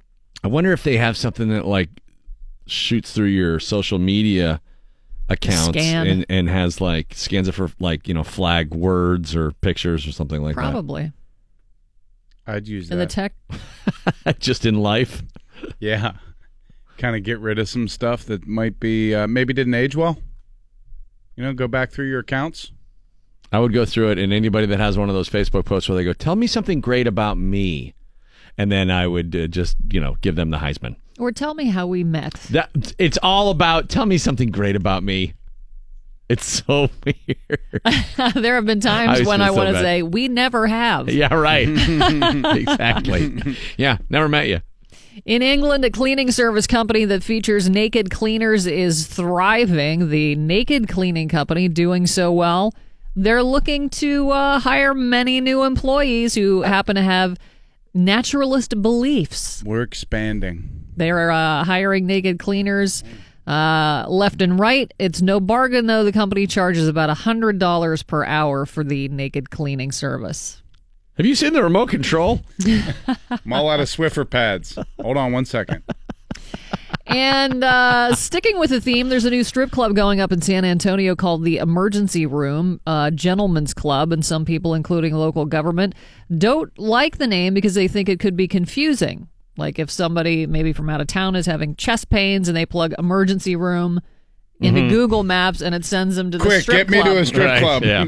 I 0.43 0.48
wonder 0.48 0.73
if 0.73 0.85
they 0.85 0.97
have 0.97 1.19
something 1.19 1.51
that 1.51 1.66
like 1.66 1.90
shoots 2.64 3.12
through 3.12 3.27
your 3.27 3.60
social 3.60 3.98
media 3.98 4.62
accounts 5.28 5.78
Scan. 5.78 6.06
and 6.06 6.27
and 6.31 6.48
has 6.48 6.81
like 6.81 7.12
scans 7.14 7.47
it 7.47 7.52
for 7.52 7.70
like 7.78 8.09
you 8.09 8.14
know 8.14 8.24
flag 8.24 8.73
words 8.73 9.36
or 9.36 9.52
pictures 9.52 10.06
or 10.06 10.12
something 10.12 10.43
like 10.43 10.55
that. 10.56 10.62
Probably. 10.62 11.12
I'd 12.47 12.66
use 12.66 12.90
In 12.90 12.97
the 12.97 13.05
tech. 13.05 13.35
Just 14.39 14.64
in 14.64 14.77
life. 14.77 15.23
yeah. 15.78 16.12
Kind 16.97 17.16
of 17.16 17.23
get 17.23 17.39
rid 17.39 17.59
of 17.59 17.69
some 17.69 17.86
stuff 17.86 18.24
that 18.24 18.47
might 18.47 18.81
be, 18.81 19.14
uh, 19.14 19.27
maybe 19.27 19.52
didn't 19.52 19.74
age 19.74 19.94
well. 19.94 20.16
You 21.36 21.44
know, 21.44 21.52
go 21.52 21.68
back 21.68 21.90
through 21.90 22.09
your 22.09 22.20
accounts. 22.20 22.72
I 23.50 23.59
would 23.59 23.72
go 23.72 23.84
through 23.84 24.10
it, 24.10 24.18
and 24.18 24.32
anybody 24.32 24.66
that 24.66 24.80
has 24.80 24.96
one 24.96 25.09
of 25.09 25.14
those 25.14 25.28
Facebook 25.28 25.64
posts 25.64 25.88
where 25.88 25.96
they 25.96 26.04
go, 26.04 26.12
"Tell 26.12 26.36
me 26.36 26.46
something 26.46 26.80
great 26.80 27.06
about 27.06 27.36
me," 27.36 27.94
and 28.56 28.72
then 28.72 28.90
I 28.90 29.06
would 29.06 29.34
uh, 29.36 29.46
just 29.46 29.76
you 29.90 30.00
know 30.00 30.16
give 30.20 30.36
them 30.36 30.50
the 30.50 30.59
Heisman. 30.59 30.96
or 31.18 31.32
tell 31.32 31.54
me 31.54 31.66
how 31.66 31.86
we 31.86 32.02
met. 32.04 32.34
That 32.50 32.94
it's 32.98 33.18
all 33.22 33.50
about. 33.50 33.88
Tell 33.88 34.06
me 34.06 34.18
something 34.18 34.50
great 34.50 34.76
about 34.76 35.02
me. 35.02 35.34
It's 36.28 36.46
so 36.66 36.88
weird. 37.04 38.34
there 38.34 38.54
have 38.54 38.64
been 38.64 38.80
times 38.80 39.20
was 39.20 39.28
when 39.28 39.42
I 39.42 39.48
so 39.48 39.54
want 39.54 39.68
to 39.70 39.80
say, 39.80 40.02
we 40.02 40.28
never 40.28 40.66
have. 40.66 41.10
Yeah, 41.10 41.34
right. 41.34 41.68
exactly. 42.56 43.56
Yeah, 43.76 43.98
never 44.09 44.28
met 44.28 44.48
you. 44.48 44.60
In 45.24 45.43
England, 45.43 45.84
a 45.84 45.90
cleaning 45.90 46.30
service 46.30 46.66
company 46.66 47.05
that 47.05 47.22
features 47.22 47.68
naked 47.68 48.10
cleaners 48.10 48.66
is 48.66 49.06
thriving. 49.06 50.09
The 50.09 50.34
Naked 50.36 50.89
Cleaning 50.89 51.28
Company 51.28 51.68
doing 51.68 52.06
so 52.06 52.32
well. 52.32 52.74
They're 53.14 53.43
looking 53.43 53.90
to 53.90 54.30
uh, 54.30 54.59
hire 54.60 54.94
many 54.94 55.40
new 55.40 55.64
employees 55.64 56.34
who 56.34 56.62
happen 56.62 56.97
to 56.97 57.02
have 57.02 57.39
naturalist 57.93 58.80
beliefs. 58.80 59.62
We're 59.64 59.82
expanding. 59.82 60.86
They're 60.97 61.30
uh, 61.30 61.64
hiring 61.64 62.06
naked 62.06 62.39
cleaners 62.39 63.05
uh, 63.47 64.06
left 64.09 64.40
and 64.40 64.59
right. 64.59 64.93
It's 64.98 65.20
no 65.20 65.40
bargain, 65.40 65.86
though. 65.86 66.05
The 66.05 66.12
company 66.12 66.47
charges 66.47 66.89
about 66.89 67.14
$100 67.14 68.06
per 68.06 68.24
hour 68.24 68.64
for 68.64 68.82
the 68.82 69.09
naked 69.09 69.51
cleaning 69.51 69.93
service. 69.93 70.61
Have 71.16 71.26
you 71.26 71.34
seen 71.34 71.52
the 71.52 71.62
remote 71.62 71.90
control? 71.90 72.40
I'm 73.30 73.52
all 73.52 73.68
out 73.68 73.80
of 73.80 73.89
Swiffer 73.89 74.28
pads. 74.28 74.78
Hold 75.01 75.18
on 75.18 75.32
one 75.32 75.44
second. 75.44 75.82
And 77.06 77.62
uh, 77.62 78.14
sticking 78.14 78.59
with 78.59 78.70
the 78.70 78.80
theme, 78.80 79.10
there's 79.10 79.26
a 79.26 79.30
new 79.30 79.44
strip 79.44 79.70
club 79.70 79.94
going 79.94 80.20
up 80.20 80.32
in 80.32 80.40
San 80.40 80.64
Antonio 80.64 81.14
called 81.14 81.44
the 81.44 81.59
Emergency 81.59 82.24
Room, 82.24 82.80
uh, 82.86 83.10
Gentlemen's 83.10 83.74
Club, 83.74 84.12
and 84.12 84.24
some 84.24 84.47
people, 84.47 84.72
including 84.72 85.14
local 85.14 85.44
government, 85.44 85.94
don't 86.39 86.76
like 86.78 87.18
the 87.18 87.26
name 87.26 87.52
because 87.52 87.74
they 87.74 87.89
think 87.89 88.09
it 88.09 88.18
could 88.18 88.36
be 88.36 88.48
confusing. 88.48 89.28
Like 89.59 89.78
if 89.78 89.90
somebody 89.90 90.47
maybe 90.47 90.72
from 90.72 90.89
out 90.89 91.02
of 91.02 91.09
town 91.09 91.36
is 91.36 91.44
having 91.44 91.76
chest 91.76 92.09
pains 92.09 92.48
and 92.48 92.56
they 92.56 92.64
plug 92.64 92.94
emergency 92.98 93.55
room 93.55 94.01
into 94.62 94.80
Mhm. 94.82 94.89
Google 94.90 95.22
Maps 95.24 95.60
and 95.60 95.74
it 95.74 95.84
sends 95.84 96.16
them 96.16 96.30
to 96.30 96.39
the 96.39 96.44
strip 96.44 96.52
club. 96.52 96.52
Quick, 96.52 96.62
strip 96.62 96.89
get 96.89 96.90
me 96.90 97.02
club. 97.02 97.14
to 97.14 97.20
a 97.20 97.26
strip 97.26 97.47
Right, 97.47 97.60
club. 97.62 97.84
yeah. 97.84 98.05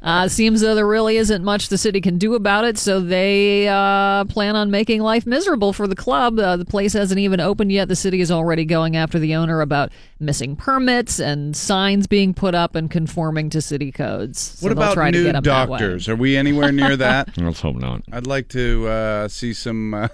Uh, 0.02 0.26
seems 0.28 0.60
though 0.62 0.74
there 0.74 0.86
really 0.86 1.16
isn't 1.18 1.44
much 1.44 1.68
the 1.68 1.76
city 1.76 2.00
can 2.00 2.16
do 2.18 2.34
about 2.34 2.64
it, 2.64 2.78
so 2.78 2.98
they 3.00 3.68
uh, 3.68 4.24
plan 4.24 4.56
on 4.56 4.70
making 4.70 5.02
life 5.02 5.26
miserable 5.26 5.72
for 5.72 5.86
the 5.86 5.94
club. 5.96 6.38
Uh, 6.38 6.56
the 6.56 6.64
place 6.64 6.92
hasn't 6.94 7.18
even 7.20 7.40
opened 7.40 7.70
yet. 7.72 7.88
The 7.88 7.96
city 7.96 8.20
is 8.20 8.30
already 8.30 8.64
going 8.64 8.96
after 8.96 9.18
the 9.18 9.34
owner 9.34 9.60
about 9.60 9.90
missing 10.18 10.56
permits 10.56 11.18
and 11.20 11.54
signs 11.54 12.06
being 12.06 12.32
put 12.32 12.54
up 12.54 12.74
and 12.74 12.90
conforming 12.90 13.50
to 13.50 13.60
city 13.60 13.92
codes. 13.92 14.40
So 14.40 14.68
what 14.68 14.74
they'll 14.76 14.84
about 14.84 14.94
try 14.94 15.10
to 15.10 15.18
get 15.18 15.26
nude 15.26 15.36
'em 15.36 15.42
doctors? 15.42 16.08
Are 16.08 16.16
we 16.16 16.36
anywhere 16.36 16.72
near 16.72 16.96
that? 16.96 17.30
Let's 17.36 17.60
hope 17.60 17.76
not. 17.76 18.02
I'd 18.12 18.26
like 18.26 18.48
to 18.48 18.86
uh, 18.88 19.28
see 19.28 19.52
some 19.52 19.92
uh, 19.94 20.08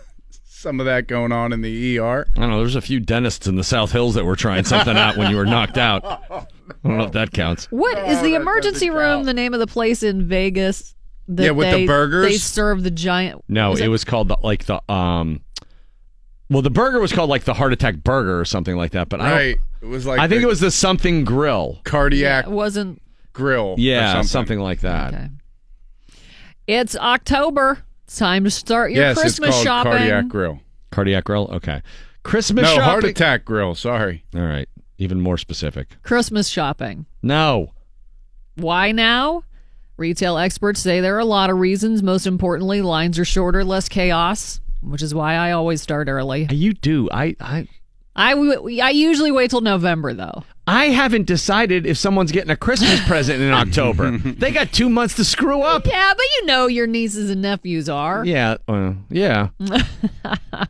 some 0.64 0.80
of 0.80 0.86
that 0.86 1.06
going 1.06 1.30
on 1.30 1.52
in 1.52 1.60
the 1.60 1.98
ER. 1.98 2.26
I 2.36 2.40
don't 2.40 2.50
know. 2.50 2.58
There's 2.58 2.74
a 2.74 2.80
few 2.80 2.98
dentists 2.98 3.46
in 3.46 3.56
the 3.56 3.62
South 3.62 3.92
Hills 3.92 4.14
that 4.14 4.24
were 4.24 4.34
trying 4.34 4.64
something 4.64 4.96
out 4.96 5.16
when 5.18 5.30
you 5.30 5.36
were 5.36 5.44
knocked 5.44 5.76
out. 5.78 6.02
I 6.30 6.46
don't 6.82 6.96
know 6.98 7.04
if 7.04 7.12
that 7.12 7.32
counts. 7.32 7.66
What 7.70 7.98
is 8.08 8.20
the 8.22 8.34
emergency 8.34 8.88
room? 8.90 9.24
The 9.24 9.34
name 9.34 9.52
of 9.54 9.60
the 9.60 9.66
place 9.66 10.02
in 10.02 10.26
Vegas? 10.26 10.94
that 11.28 11.44
Yeah, 11.44 11.50
with 11.52 11.70
the 11.70 11.76
they- 11.78 11.86
burgers? 11.86 12.26
They 12.32 12.36
serve 12.38 12.82
the 12.82 12.90
giant. 12.90 13.44
No, 13.48 13.70
was 13.72 13.80
it 13.80 13.88
was 13.88 14.04
called 14.04 14.28
the, 14.28 14.36
like 14.42 14.64
the 14.64 14.80
um. 14.90 15.42
Well, 16.50 16.62
the 16.62 16.70
burger 16.70 16.98
was 17.00 17.12
called 17.12 17.30
like 17.30 17.44
the 17.44 17.54
heart 17.54 17.72
attack 17.72 17.96
burger 17.96 18.38
or 18.40 18.44
something 18.44 18.76
like 18.76 18.92
that. 18.92 19.08
But 19.10 19.20
I 19.20 19.30
Right. 19.32 19.56
don't, 19.82 19.90
It 19.90 19.92
was 19.92 20.06
like 20.06 20.18
I 20.20 20.28
think 20.28 20.42
it 20.42 20.46
was 20.46 20.60
the 20.60 20.70
something 20.70 21.24
grill. 21.24 21.80
cardiac 21.84 22.46
It 22.46 22.50
wasn't. 22.50 23.00
grill. 23.34 23.68
or 23.68 23.74
Yeah, 23.78 24.12
something. 24.14 24.28
something 24.28 24.58
like 24.60 24.80
that. 24.80 25.14
Okay. 25.14 25.28
It's 26.66 26.96
October. 26.96 27.83
It's 28.04 28.18
time 28.18 28.44
to 28.44 28.50
start 28.50 28.92
your 28.92 29.02
yes, 29.02 29.18
Christmas 29.18 29.48
it's 29.48 29.56
called 29.56 29.64
shopping. 29.64 29.92
cardiac 29.92 30.28
grill. 30.28 30.60
Cardiac 30.90 31.24
grill. 31.24 31.48
Okay. 31.52 31.82
Christmas 32.22 32.62
no, 32.62 32.68
shopping. 32.68 32.82
heart 32.84 33.04
attack 33.04 33.44
grill. 33.44 33.74
Sorry. 33.74 34.24
All 34.34 34.42
right. 34.42 34.68
Even 34.98 35.20
more 35.20 35.36
specific. 35.38 35.88
Christmas 36.02 36.48
shopping. 36.48 37.06
No. 37.22 37.72
Why 38.56 38.92
now? 38.92 39.44
Retail 39.96 40.38
experts 40.38 40.80
say 40.80 41.00
there 41.00 41.16
are 41.16 41.20
a 41.20 41.24
lot 41.24 41.50
of 41.50 41.58
reasons. 41.58 42.02
Most 42.02 42.26
importantly, 42.26 42.82
lines 42.82 43.18
are 43.18 43.24
shorter, 43.24 43.64
less 43.64 43.88
chaos, 43.88 44.60
which 44.82 45.02
is 45.02 45.14
why 45.14 45.34
I 45.34 45.52
always 45.52 45.80
start 45.82 46.08
early. 46.08 46.46
You 46.50 46.72
do. 46.74 47.08
I 47.12 47.36
I 47.40 47.68
I, 48.16 48.34
w- 48.34 48.80
I 48.80 48.90
usually 48.90 49.32
wait 49.32 49.50
till 49.50 49.60
November 49.60 50.14
though. 50.14 50.44
I 50.66 50.86
haven't 50.86 51.26
decided 51.26 51.84
if 51.86 51.98
someone's 51.98 52.32
getting 52.32 52.50
a 52.50 52.56
Christmas 52.56 53.00
present 53.06 53.42
in 53.42 53.50
October. 53.52 54.16
they 54.18 54.50
got 54.50 54.72
two 54.72 54.88
months 54.88 55.14
to 55.16 55.24
screw 55.24 55.60
up. 55.62 55.86
Yeah, 55.86 56.12
but 56.16 56.24
you 56.40 56.46
know 56.46 56.66
your 56.66 56.86
nieces 56.86 57.30
and 57.30 57.42
nephews 57.42 57.88
are. 57.88 58.24
Yeah. 58.24 58.56
Uh, 58.66 58.94
yeah. 59.10 59.48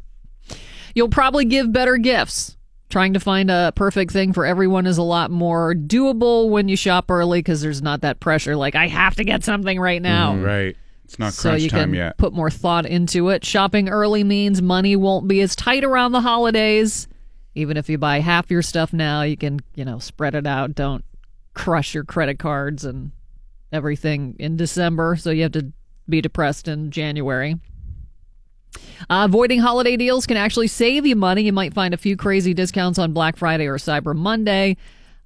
You'll 0.95 1.09
probably 1.09 1.45
give 1.45 1.73
better 1.73 1.97
gifts. 1.97 2.57
Trying 2.91 3.15
to 3.15 3.21
find 3.21 3.51
a 3.51 3.73
perfect 3.75 4.13
thing 4.13 4.33
for 4.33 4.47
everyone 4.47 4.87
is 4.87 4.99
a 4.99 5.03
lot 5.03 5.31
more 5.31 5.75
doable 5.75 6.49
when 6.51 6.69
you 6.69 6.77
shop 6.77 7.11
early 7.11 7.41
because 7.41 7.61
there's 7.61 7.83
not 7.83 8.03
that 8.03 8.21
pressure. 8.21 8.55
Like 8.55 8.77
I 8.77 8.87
have 8.87 9.17
to 9.17 9.25
get 9.25 9.43
something 9.43 9.81
right 9.81 10.01
now. 10.01 10.37
Right. 10.37 10.77
It's 11.05 11.19
not 11.19 11.33
so 11.33 11.51
crunch 11.51 11.63
you 11.63 11.71
time 11.71 11.91
can 11.91 11.95
yet. 11.95 12.19
put 12.19 12.33
more 12.33 12.51
thought 12.51 12.87
into 12.87 13.31
it. 13.31 13.45
Shopping 13.45 13.89
early 13.89 14.23
means 14.23 14.63
money 14.63 14.95
won't 14.95 15.27
be 15.27 15.41
as 15.41 15.57
tight 15.57 15.83
around 15.83 16.13
the 16.13 16.21
holidays. 16.21 17.09
Even 17.55 17.77
if 17.77 17.89
you 17.89 17.99
buy 17.99 18.21
half 18.21 18.51
your 18.51 18.63
stuff 18.63 18.93
now, 18.93 19.23
you 19.23 19.37
can, 19.37 19.61
you 19.75 19.85
know, 19.85 19.99
spread 19.99 20.35
it 20.35 20.47
out. 20.47 20.75
Don't 20.75 21.05
crush 21.55 21.95
your 21.95 22.05
credit 22.05 22.39
cards 22.39 22.85
and 22.85 23.13
everything 23.73 24.35
in 24.39 24.57
December, 24.57 25.17
so 25.17 25.31
you 25.31 25.43
have 25.43 25.53
to 25.53 25.73
be 26.09 26.21
depressed 26.21 26.69
in 26.69 26.91
January. 26.91 27.57
Uh, 29.09 29.27
avoiding 29.29 29.61
holiday 29.61 29.97
deals 29.97 30.27
can 30.27 30.37
actually 30.37 30.67
save 30.67 31.07
you 31.07 31.15
money. 31.15 31.43
You 31.43 31.53
might 31.53 31.75
find 31.75 31.95
a 31.95 31.97
few 31.97 32.17
crazy 32.17 32.55
discounts 32.55 32.99
on 32.99 33.13
Black 33.13 33.37
Friday 33.37 33.67
or 33.67 33.79
Cyber 33.79 34.17
Monday, 34.17 34.77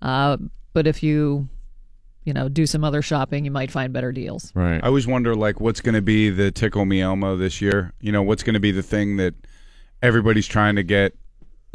uh, 0.02 0.36
but 0.74 0.86
if 0.86 1.02
you, 1.02 1.48
you 2.24 2.34
know, 2.34 2.50
do 2.50 2.66
some 2.66 2.84
other 2.84 3.00
shopping, 3.00 3.46
you 3.46 3.50
might 3.50 3.70
find 3.70 3.92
better 3.92 4.12
deals. 4.12 4.52
Right. 4.55 4.82
I 4.82 4.86
always 4.86 5.06
wonder, 5.06 5.34
like, 5.34 5.60
what's 5.60 5.80
going 5.80 5.94
to 5.94 6.02
be 6.02 6.28
the 6.28 6.50
tickle 6.50 6.84
me 6.84 7.00
Elmo 7.00 7.36
this 7.36 7.62
year? 7.62 7.94
You 8.00 8.12
know, 8.12 8.22
what's 8.22 8.42
going 8.42 8.55
to 8.55 8.60
be 8.60 8.70
the 8.70 8.82
thing 8.82 9.16
that 9.16 9.34
everybody's 10.02 10.46
trying 10.46 10.76
to 10.76 10.82
get? 10.82 11.16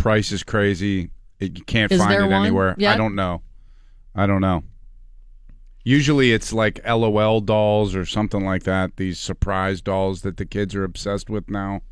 Price 0.04 0.34
is 0.34 0.44
crazy. 0.44 1.12
It, 1.40 1.58
you 1.58 1.64
can't 1.64 1.90
Is 1.90 1.98
find 1.98 2.12
there 2.12 2.24
it 2.24 2.28
one 2.28 2.46
anywhere. 2.46 2.76
yet? 2.78 2.94
I 2.94 2.98
don't 2.98 3.16
know. 3.16 3.42
I 4.14 4.28
don't 4.28 4.42
know. 4.42 4.66
Usually 5.86 6.34
it's 6.34 6.52
like 6.52 6.86
LOL 6.86 7.40
dolls 7.40 7.96
or 7.96 8.06
something 8.06 8.44
like 8.44 8.64
that. 8.64 8.98
These 8.98 9.18
surprise 9.18 9.82
dolls 9.82 10.22
that 10.24 10.36
the 10.36 10.46
kids 10.46 10.76
are 10.76 10.84
obsessed 10.84 11.30
with 11.30 11.50
now. 11.50 11.84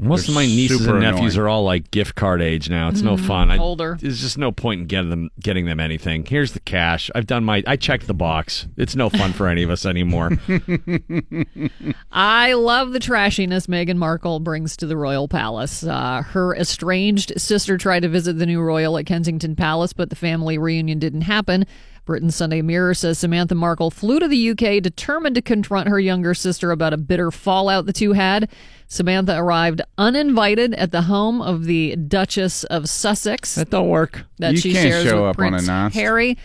Most 0.00 0.26
They're 0.26 0.32
of 0.32 0.34
my 0.36 0.46
nieces 0.46 0.86
and 0.86 1.00
nephews 1.00 1.34
annoying. 1.34 1.46
are 1.46 1.48
all 1.48 1.64
like 1.64 1.90
gift 1.90 2.14
card 2.14 2.40
age 2.40 2.70
now. 2.70 2.88
It's 2.88 3.02
no 3.02 3.16
Mhm. 3.16 3.26
fun. 3.26 3.50
I, 3.50 3.58
Older. 3.58 3.98
There's 4.00 4.20
just 4.20 4.38
no 4.38 4.50
point 4.50 4.80
in 4.80 4.86
getting 4.86 5.10
them 5.10 5.30
getting 5.40 5.66
them 5.66 5.78
anything. 5.78 6.24
Here's 6.26 6.52
the 6.52 6.60
cash. 6.60 7.10
I've 7.14 7.26
done 7.26 7.44
my. 7.44 7.62
I 7.66 7.76
checked 7.76 8.06
the 8.06 8.14
box. 8.14 8.66
It's 8.76 8.96
no 8.96 9.10
fun 9.10 9.32
for 9.32 9.46
any 9.48 9.62
of 9.62 9.70
us 9.70 9.84
anymore. 9.84 10.30
I 12.12 12.52
love 12.54 12.92
the 12.92 12.98
trashiness 12.98 13.66
Meghan 13.66 13.96
Markle 13.96 14.40
brings 14.40 14.76
to 14.78 14.86
the 14.86 14.96
royal 14.96 15.28
palace. 15.28 15.84
Uh, 15.84 16.22
her 16.22 16.54
estranged 16.56 17.32
sister 17.36 17.76
tried 17.76 18.00
to 18.00 18.08
visit 18.08 18.38
the 18.38 18.46
new 18.46 18.60
royal 18.60 18.96
at 18.98 19.06
Kensington 19.06 19.54
Palace, 19.56 19.92
but 19.92 20.10
the 20.10 20.16
family 20.16 20.58
reunion 20.58 20.98
didn't 20.98 21.22
happen. 21.22 21.66
Britain's 22.10 22.34
Sunday 22.34 22.60
Mirror 22.60 22.94
says 22.94 23.20
Samantha 23.20 23.54
Markle 23.54 23.88
flew 23.88 24.18
to 24.18 24.26
the 24.26 24.50
UK 24.50 24.82
determined 24.82 25.36
to 25.36 25.40
confront 25.40 25.88
her 25.88 26.00
younger 26.00 26.34
sister 26.34 26.72
about 26.72 26.92
a 26.92 26.96
bitter 26.96 27.30
fallout 27.30 27.86
the 27.86 27.92
two 27.92 28.14
had. 28.14 28.50
Samantha 28.88 29.36
arrived 29.38 29.80
uninvited 29.96 30.74
at 30.74 30.90
the 30.90 31.02
home 31.02 31.40
of 31.40 31.66
the 31.66 31.94
Duchess 31.94 32.64
of 32.64 32.88
Sussex. 32.88 33.54
That 33.54 33.70
don't 33.70 33.88
work. 33.88 34.24
That 34.40 34.54
You 34.54 34.58
she 34.58 34.72
can't 34.72 34.88
shares 34.88 35.04
show 35.04 35.20
with 35.22 35.30
up 35.30 35.36
Prince 35.36 35.68
unannounced. 35.68 35.96
Harry, 35.96 36.36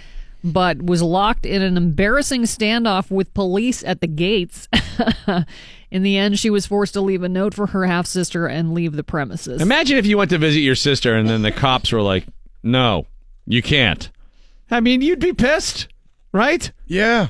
but 0.44 0.84
was 0.84 1.02
locked 1.02 1.48
in 1.48 1.64
an 1.64 1.78
embarrassing 1.78 2.44
standoff 2.44 3.10
with 3.10 3.34
police 3.34 3.84
at 3.84 4.02
the 4.02 4.08
gates. 4.08 4.68
in 5.90 6.04
the 6.04 6.16
end, 6.16 6.38
she 6.38 6.52
was 6.52 6.68
forced 6.68 6.94
to 6.94 7.02
leave 7.02 7.24
a 7.24 7.30
note 7.30 7.56
for 7.56 7.66
her 7.66 7.88
half 7.88 8.06
sister 8.06 8.46
and 8.46 8.76
leave 8.76 8.92
the 8.96 9.04
premises. 9.04 9.64
Imagine 9.64 9.98
if 9.98 10.06
you 10.06 10.20
went 10.20 10.30
to 10.30 10.38
visit 10.38 10.60
your 10.60 10.76
sister 10.76 11.16
and 11.16 11.28
then 11.28 11.42
the 11.42 11.52
cops 11.52 11.92
were 11.92 12.04
like, 12.04 12.28
"No, 12.62 13.08
you 13.48 13.64
can't." 13.64 14.12
I 14.72 14.80
mean, 14.80 15.02
you'd 15.02 15.20
be 15.20 15.34
pissed, 15.34 15.88
right? 16.32 16.72
Yeah. 16.86 17.28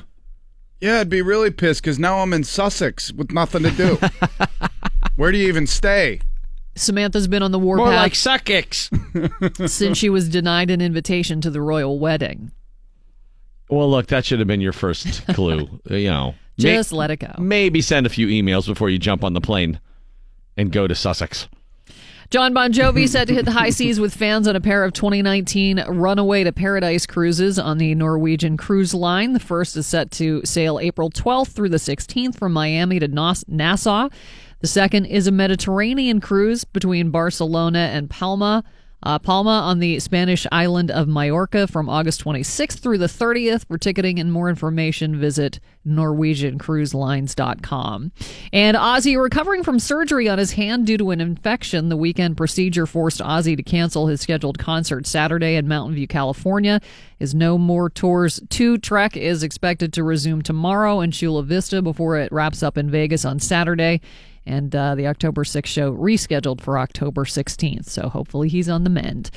Yeah, 0.80 1.00
I'd 1.00 1.08
be 1.08 1.22
really 1.22 1.50
pissed 1.50 1.82
because 1.82 1.98
now 1.98 2.18
I'm 2.18 2.32
in 2.32 2.44
Sussex 2.44 3.12
with 3.12 3.32
nothing 3.32 3.62
to 3.62 3.70
do. 3.70 3.98
Where 5.16 5.32
do 5.32 5.38
you 5.38 5.48
even 5.48 5.66
stay? 5.66 6.20
Samantha's 6.74 7.26
been 7.28 7.42
on 7.42 7.52
the 7.52 7.58
More 7.58 7.78
warpath 7.78 7.96
like 7.96 8.14
Sussex. 8.14 8.90
since 9.66 9.96
she 9.96 10.10
was 10.10 10.28
denied 10.28 10.70
an 10.70 10.80
invitation 10.82 11.40
to 11.40 11.50
the 11.50 11.60
royal 11.62 11.98
wedding. 11.98 12.52
Well, 13.70 13.90
look, 13.90 14.06
that 14.08 14.24
should 14.24 14.38
have 14.38 14.46
been 14.48 14.60
your 14.60 14.72
first 14.74 15.26
clue. 15.28 15.80
you 15.90 16.08
know, 16.10 16.34
May- 16.58 16.74
Just 16.76 16.92
let 16.92 17.10
it 17.10 17.16
go. 17.18 17.34
maybe 17.38 17.80
send 17.80 18.06
a 18.06 18.10
few 18.10 18.28
emails 18.28 18.66
before 18.66 18.90
you 18.90 18.98
jump 18.98 19.24
on 19.24 19.32
the 19.32 19.40
plane 19.40 19.80
and 20.56 20.70
go 20.70 20.86
to 20.86 20.94
Sussex. 20.94 21.48
John 22.30 22.52
Bon 22.52 22.72
Jovi 22.72 23.08
set 23.08 23.28
to 23.28 23.34
hit 23.34 23.44
the 23.44 23.52
high 23.52 23.70
seas 23.70 24.00
with 24.00 24.14
fans 24.14 24.48
on 24.48 24.56
a 24.56 24.60
pair 24.60 24.84
of 24.84 24.92
2019 24.92 25.84
Runaway 25.86 26.44
to 26.44 26.52
Paradise 26.52 27.06
cruises 27.06 27.58
on 27.58 27.78
the 27.78 27.94
Norwegian 27.94 28.56
Cruise 28.56 28.92
Line. 28.92 29.32
The 29.32 29.40
first 29.40 29.76
is 29.76 29.86
set 29.86 30.10
to 30.12 30.42
sail 30.44 30.80
April 30.80 31.08
12th 31.08 31.52
through 31.52 31.68
the 31.68 31.76
16th 31.76 32.36
from 32.36 32.52
Miami 32.52 32.98
to 32.98 33.08
Nas- 33.08 33.44
Nassau. 33.46 34.08
The 34.60 34.66
second 34.66 35.04
is 35.06 35.26
a 35.26 35.32
Mediterranean 35.32 36.20
cruise 36.20 36.64
between 36.64 37.10
Barcelona 37.10 37.90
and 37.92 38.10
Palma 38.10 38.64
Uh, 39.02 39.18
Palma 39.18 39.50
on 39.50 39.78
the 39.78 40.00
Spanish 40.00 40.46
island 40.50 40.90
of 40.90 41.06
Majorca 41.06 41.66
from 41.66 41.86
August 41.88 42.24
26th 42.24 42.78
through 42.78 42.98
the 42.98 43.06
30th. 43.06 43.66
For 43.66 43.78
ticketing 43.78 44.18
and 44.18 44.32
more 44.32 44.48
information, 44.48 45.20
visit 45.20 45.60
NorwegianCruiseLines.com. 45.86 48.12
And 48.52 48.76
Ozzy 48.76 49.22
recovering 49.22 49.62
from 49.62 49.78
surgery 49.78 50.28
on 50.28 50.38
his 50.38 50.52
hand 50.52 50.86
due 50.86 50.98
to 50.98 51.10
an 51.10 51.20
infection. 51.20 51.88
The 51.88 51.96
weekend 51.96 52.36
procedure 52.36 52.86
forced 52.86 53.20
Ozzy 53.20 53.56
to 53.56 53.62
cancel 53.62 54.08
his 54.08 54.20
scheduled 54.20 54.58
concert 54.58 55.06
Saturday 55.06 55.56
in 55.56 55.68
Mountain 55.68 55.94
View, 55.94 56.08
California. 56.08 56.80
His 57.18 57.34
No 57.34 57.58
More 57.58 57.90
Tours 57.90 58.40
2 58.48 58.78
trek 58.78 59.16
is 59.16 59.42
expected 59.42 59.92
to 59.92 60.02
resume 60.02 60.42
tomorrow 60.42 61.00
in 61.00 61.10
Chula 61.10 61.42
Vista 61.42 61.82
before 61.82 62.18
it 62.18 62.32
wraps 62.32 62.62
up 62.62 62.78
in 62.78 62.90
Vegas 62.90 63.24
on 63.24 63.38
Saturday 63.38 64.00
and 64.46 64.74
uh, 64.74 64.94
the 64.94 65.06
October 65.06 65.44
6th 65.44 65.66
show 65.66 65.92
rescheduled 65.92 66.60
for 66.60 66.78
October 66.78 67.24
16th. 67.24 67.86
So 67.86 68.08
hopefully 68.08 68.48
he's 68.48 68.68
on 68.68 68.84
the 68.84 68.90
mend. 68.90 69.30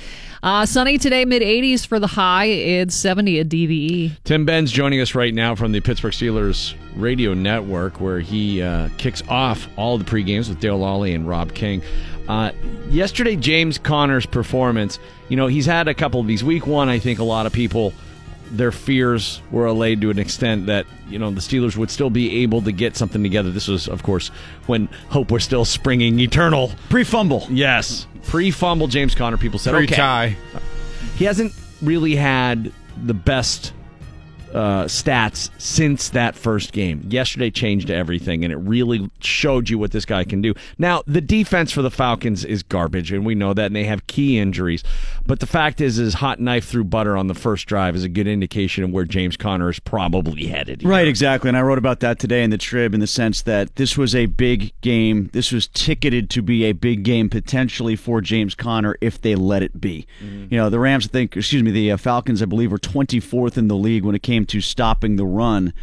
Uh, 0.44 0.66
sunny 0.66 0.98
today, 0.98 1.26
mid 1.26 1.42
80s 1.42 1.86
for 1.86 2.00
the 2.00 2.08
high. 2.08 2.46
It's 2.46 2.96
70 2.96 3.40
at 3.40 3.50
DVE. 3.50 4.12
Tim 4.24 4.46
Benz 4.46 4.72
joining 4.72 5.02
us 5.02 5.16
right 5.16 5.34
now 5.34 5.56
from 5.56 5.72
the 5.72 5.82
Pittsburgh 5.82 6.14
Steelers 6.14 6.76
radio 6.96 7.34
network, 7.34 8.00
where 8.00 8.20
he 8.20 8.62
uh, 8.62 8.90
kicks 8.98 9.24
off 9.30 9.68
all 9.78 9.98
the 9.98 10.06
pre-games 10.06 10.50
with 10.50 10.60
Dale 10.60 10.78
Lawley 10.78 11.14
and 11.14 11.28
Rob 11.28 11.54
King. 11.54 11.82
Uh, 12.28 12.52
yesterday, 12.90 13.36
James 13.36 13.80
Conner's 13.80 14.28
performance, 14.28 15.00
you 15.30 15.36
know, 15.36 15.48
he's 15.48 15.66
had 15.66 15.88
a 15.88 15.94
couple 15.96 16.20
of 16.20 16.28
these. 16.28 16.44
Week 16.44 16.68
one, 16.68 16.88
I 16.88 17.00
think 17.00 17.18
a 17.20 17.24
lot 17.24 17.48
of 17.48 17.54
people 17.54 17.92
their 18.52 18.72
fears 18.72 19.42
were 19.52 19.66
allayed 19.66 20.02
to 20.02 20.10
an 20.10 20.20
extent 20.20 20.66
that 20.68 20.86
you 21.10 21.20
know 21.20 21.32
the 21.32 21.42
Steelers 21.42 21.76
would 21.78 21.92
still 21.92 22.10
be 22.10 22.44
able 22.44 22.62
to 22.64 22.72
get 22.72 22.96
something 22.96 23.24
together. 23.24 23.52
This 23.52 23.68
was, 23.68 23.88
of 23.88 24.04
course, 24.04 24.30
when 24.66 24.88
hope 25.10 25.32
was 25.32 25.44
still 25.44 25.66
springing 25.66 26.20
eternal. 26.20 26.72
Pre-fumble, 26.90 27.48
yes, 27.50 28.08
pre-fumble. 28.24 28.88
James 28.88 29.16
Conner. 29.16 29.38
People 29.38 29.60
said, 29.60 29.74
Pre-tie. 29.74 30.36
okay, 30.54 30.64
he 31.16 31.26
hasn't 31.26 31.54
really 31.82 32.16
had 32.16 32.72
the 33.06 33.14
best 33.14 33.74
uh, 34.54 34.86
stats 34.86 35.50
since 35.58 36.10
that 36.10 36.36
first 36.36 36.72
game. 36.72 37.06
Yesterday 37.08 37.52
changed 37.52 37.90
everything, 37.90 38.44
and 38.44 38.52
it 38.52 38.58
really 38.58 39.10
showed 39.20 39.70
you 39.70 39.78
what 39.78 39.92
this 39.92 40.06
guy 40.06 40.24
can 40.24 40.42
do. 40.42 40.54
Now, 40.78 41.04
the 41.06 41.22
defense 41.22 41.72
for 41.72 41.82
the 41.82 41.92
Falcons 41.92 42.46
is 42.46 42.64
garbage, 42.64 43.12
and 43.12 43.26
we 43.26 43.36
know 43.36 43.54
that, 43.54 43.68
and 43.68 43.76
they 43.76 43.84
have 43.86 44.08
key 44.08 44.40
injuries. 44.40 44.84
But 45.26 45.40
the 45.40 45.48
fact 45.48 45.82
is, 45.82 46.00
is 46.00 46.16
hot 46.16 46.40
knife 46.40 46.68
through 46.68 46.86
butter 46.86 47.16
on 47.16 47.28
the 47.28 47.36
first 47.36 47.68
drive 47.68 47.96
is 47.96 48.04
a 48.04 48.10
good 48.10 48.28
indication 48.28 48.84
of 48.84 48.92
where 48.92 49.06
James 49.06 49.38
Conner 49.38 49.70
is 49.70 49.80
probably 49.80 50.48
headed. 50.48 50.84
Right, 50.84 51.08
exactly. 51.08 51.50
And 51.50 51.58
I 51.58 51.62
wrote 51.62 51.78
about 51.78 52.00
that 52.00 52.20
today 52.20 52.44
in 52.44 52.50
the 52.50 52.58
Trib 52.58 52.94
in 52.94 53.00
the 53.00 53.08
sense 53.08 53.44
that 53.44 53.76
this 53.76 53.98
was 53.98 54.16
a 54.16 54.26
big 54.26 54.74
game. 54.82 55.30
This 55.34 55.52
was 55.52 55.68
ticketed 55.68 56.30
to 56.32 56.42
be 56.42 56.66
a 56.66 56.72
big 56.72 57.04
game 57.04 57.30
potentially 57.30 57.96
for 57.96 58.22
James 58.22 58.56
Conner 58.56 58.98
if 59.02 59.22
they 59.22 59.36
let 59.36 59.62
it 59.62 59.80
be. 59.80 60.08
You 60.22 60.58
know, 60.58 60.70
the 60.70 60.80
Rams, 60.80 61.06
I 61.06 61.10
think, 61.10 61.38
excuse 61.38 61.64
me, 61.64 61.72
the 61.72 61.92
uh, 61.92 61.98
Falcons, 61.98 62.42
I 62.42 62.46
believe, 62.46 62.72
were 62.72 62.80
24th 62.80 63.58
in 63.58 63.68
the 63.68 63.76
league 63.76 64.04
when 64.04 64.16
it 64.16 64.24
came 64.24 64.39
to 64.48 64.62
stopping 64.62 65.16
the 65.16 65.26
run. 65.26 65.74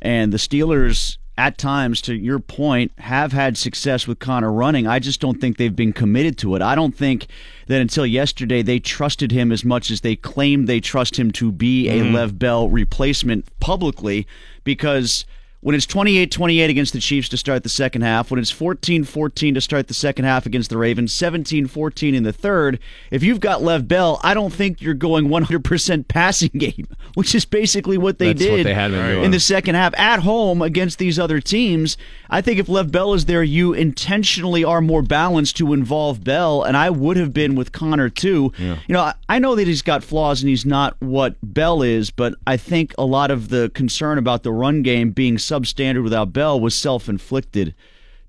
And 0.00 0.32
the 0.32 0.38
Steelers, 0.38 1.18
at 1.38 1.58
times, 1.58 2.00
to 2.02 2.14
your 2.14 2.38
point, 2.38 2.92
have 2.98 3.32
had 3.32 3.58
success 3.58 4.06
with 4.06 4.18
Conner 4.18 4.52
running. 4.52 4.86
I 4.86 4.98
just 4.98 5.20
don't 5.20 5.40
think 5.40 5.56
they've 5.56 5.74
been 5.74 5.92
committed 5.92 6.38
to 6.38 6.54
it. 6.54 6.62
I 6.62 6.74
don't 6.74 6.96
think 6.96 7.26
that 7.66 7.80
until 7.80 8.06
yesterday 8.06 8.62
they 8.62 8.78
trusted 8.78 9.32
him 9.32 9.52
as 9.52 9.64
much 9.64 9.90
as 9.90 10.00
they 10.00 10.16
claimed 10.16 10.66
they 10.66 10.80
trust 10.80 11.18
him 11.18 11.30
to 11.32 11.52
be 11.52 11.88
a 11.88 12.00
Mhm. 12.00 12.14
Lev 12.14 12.38
Bell 12.38 12.68
replacement 12.68 13.46
publicly 13.60 14.26
because 14.64 15.24
when 15.66 15.74
it's 15.74 15.84
28-28 15.86 16.68
against 16.70 16.92
the 16.92 17.00
Chiefs 17.00 17.28
to 17.28 17.36
start 17.36 17.64
the 17.64 17.68
second 17.68 18.02
half, 18.02 18.30
when 18.30 18.38
it's 18.38 18.52
14-14 18.52 19.54
to 19.54 19.60
start 19.60 19.88
the 19.88 19.94
second 19.94 20.24
half 20.24 20.46
against 20.46 20.70
the 20.70 20.78
Ravens, 20.78 21.12
17-14 21.12 22.14
in 22.14 22.22
the 22.22 22.32
third, 22.32 22.78
if 23.10 23.24
you've 23.24 23.40
got 23.40 23.64
Lev 23.64 23.88
Bell, 23.88 24.20
I 24.22 24.32
don't 24.32 24.52
think 24.52 24.80
you're 24.80 24.94
going 24.94 25.26
100% 25.26 26.06
passing 26.08 26.50
game, 26.54 26.86
which 27.14 27.34
is 27.34 27.44
basically 27.44 27.98
what 27.98 28.20
they 28.20 28.32
That's 28.32 28.48
what 28.48 28.56
did 28.58 28.66
they 28.66 28.74
had 28.74 28.92
been 28.92 29.04
doing. 29.14 29.24
in 29.24 29.30
the 29.32 29.40
second 29.40 29.74
half 29.74 29.92
at 29.98 30.20
home 30.20 30.62
against 30.62 31.00
these 31.00 31.18
other 31.18 31.40
teams. 31.40 31.96
I 32.30 32.42
think 32.42 32.60
if 32.60 32.68
Lev 32.68 32.92
Bell 32.92 33.12
is 33.14 33.24
there, 33.24 33.42
you 33.42 33.72
intentionally 33.72 34.62
are 34.62 34.80
more 34.80 35.02
balanced 35.02 35.56
to 35.56 35.72
involve 35.72 36.22
Bell, 36.22 36.62
and 36.62 36.76
I 36.76 36.90
would 36.90 37.16
have 37.16 37.34
been 37.34 37.56
with 37.56 37.72
Conner 37.72 38.08
too. 38.08 38.52
Yeah. 38.56 38.78
You 38.86 38.92
know, 38.92 39.00
I- 39.00 39.14
I 39.28 39.40
know 39.40 39.56
that 39.56 39.66
he's 39.66 39.82
got 39.82 40.04
flaws 40.04 40.42
and 40.42 40.48
he's 40.48 40.64
not 40.64 40.96
what 41.00 41.34
Bell 41.42 41.82
is, 41.82 42.10
but 42.12 42.36
I 42.46 42.56
think 42.56 42.94
a 42.96 43.04
lot 43.04 43.32
of 43.32 43.48
the 43.48 43.68
concern 43.74 44.18
about 44.18 44.44
the 44.44 44.52
run 44.52 44.82
game 44.82 45.10
being 45.10 45.36
substandard 45.60 46.02
without 46.02 46.32
Bell 46.32 46.58
was 46.60 46.74
self-inflicted 46.74 47.74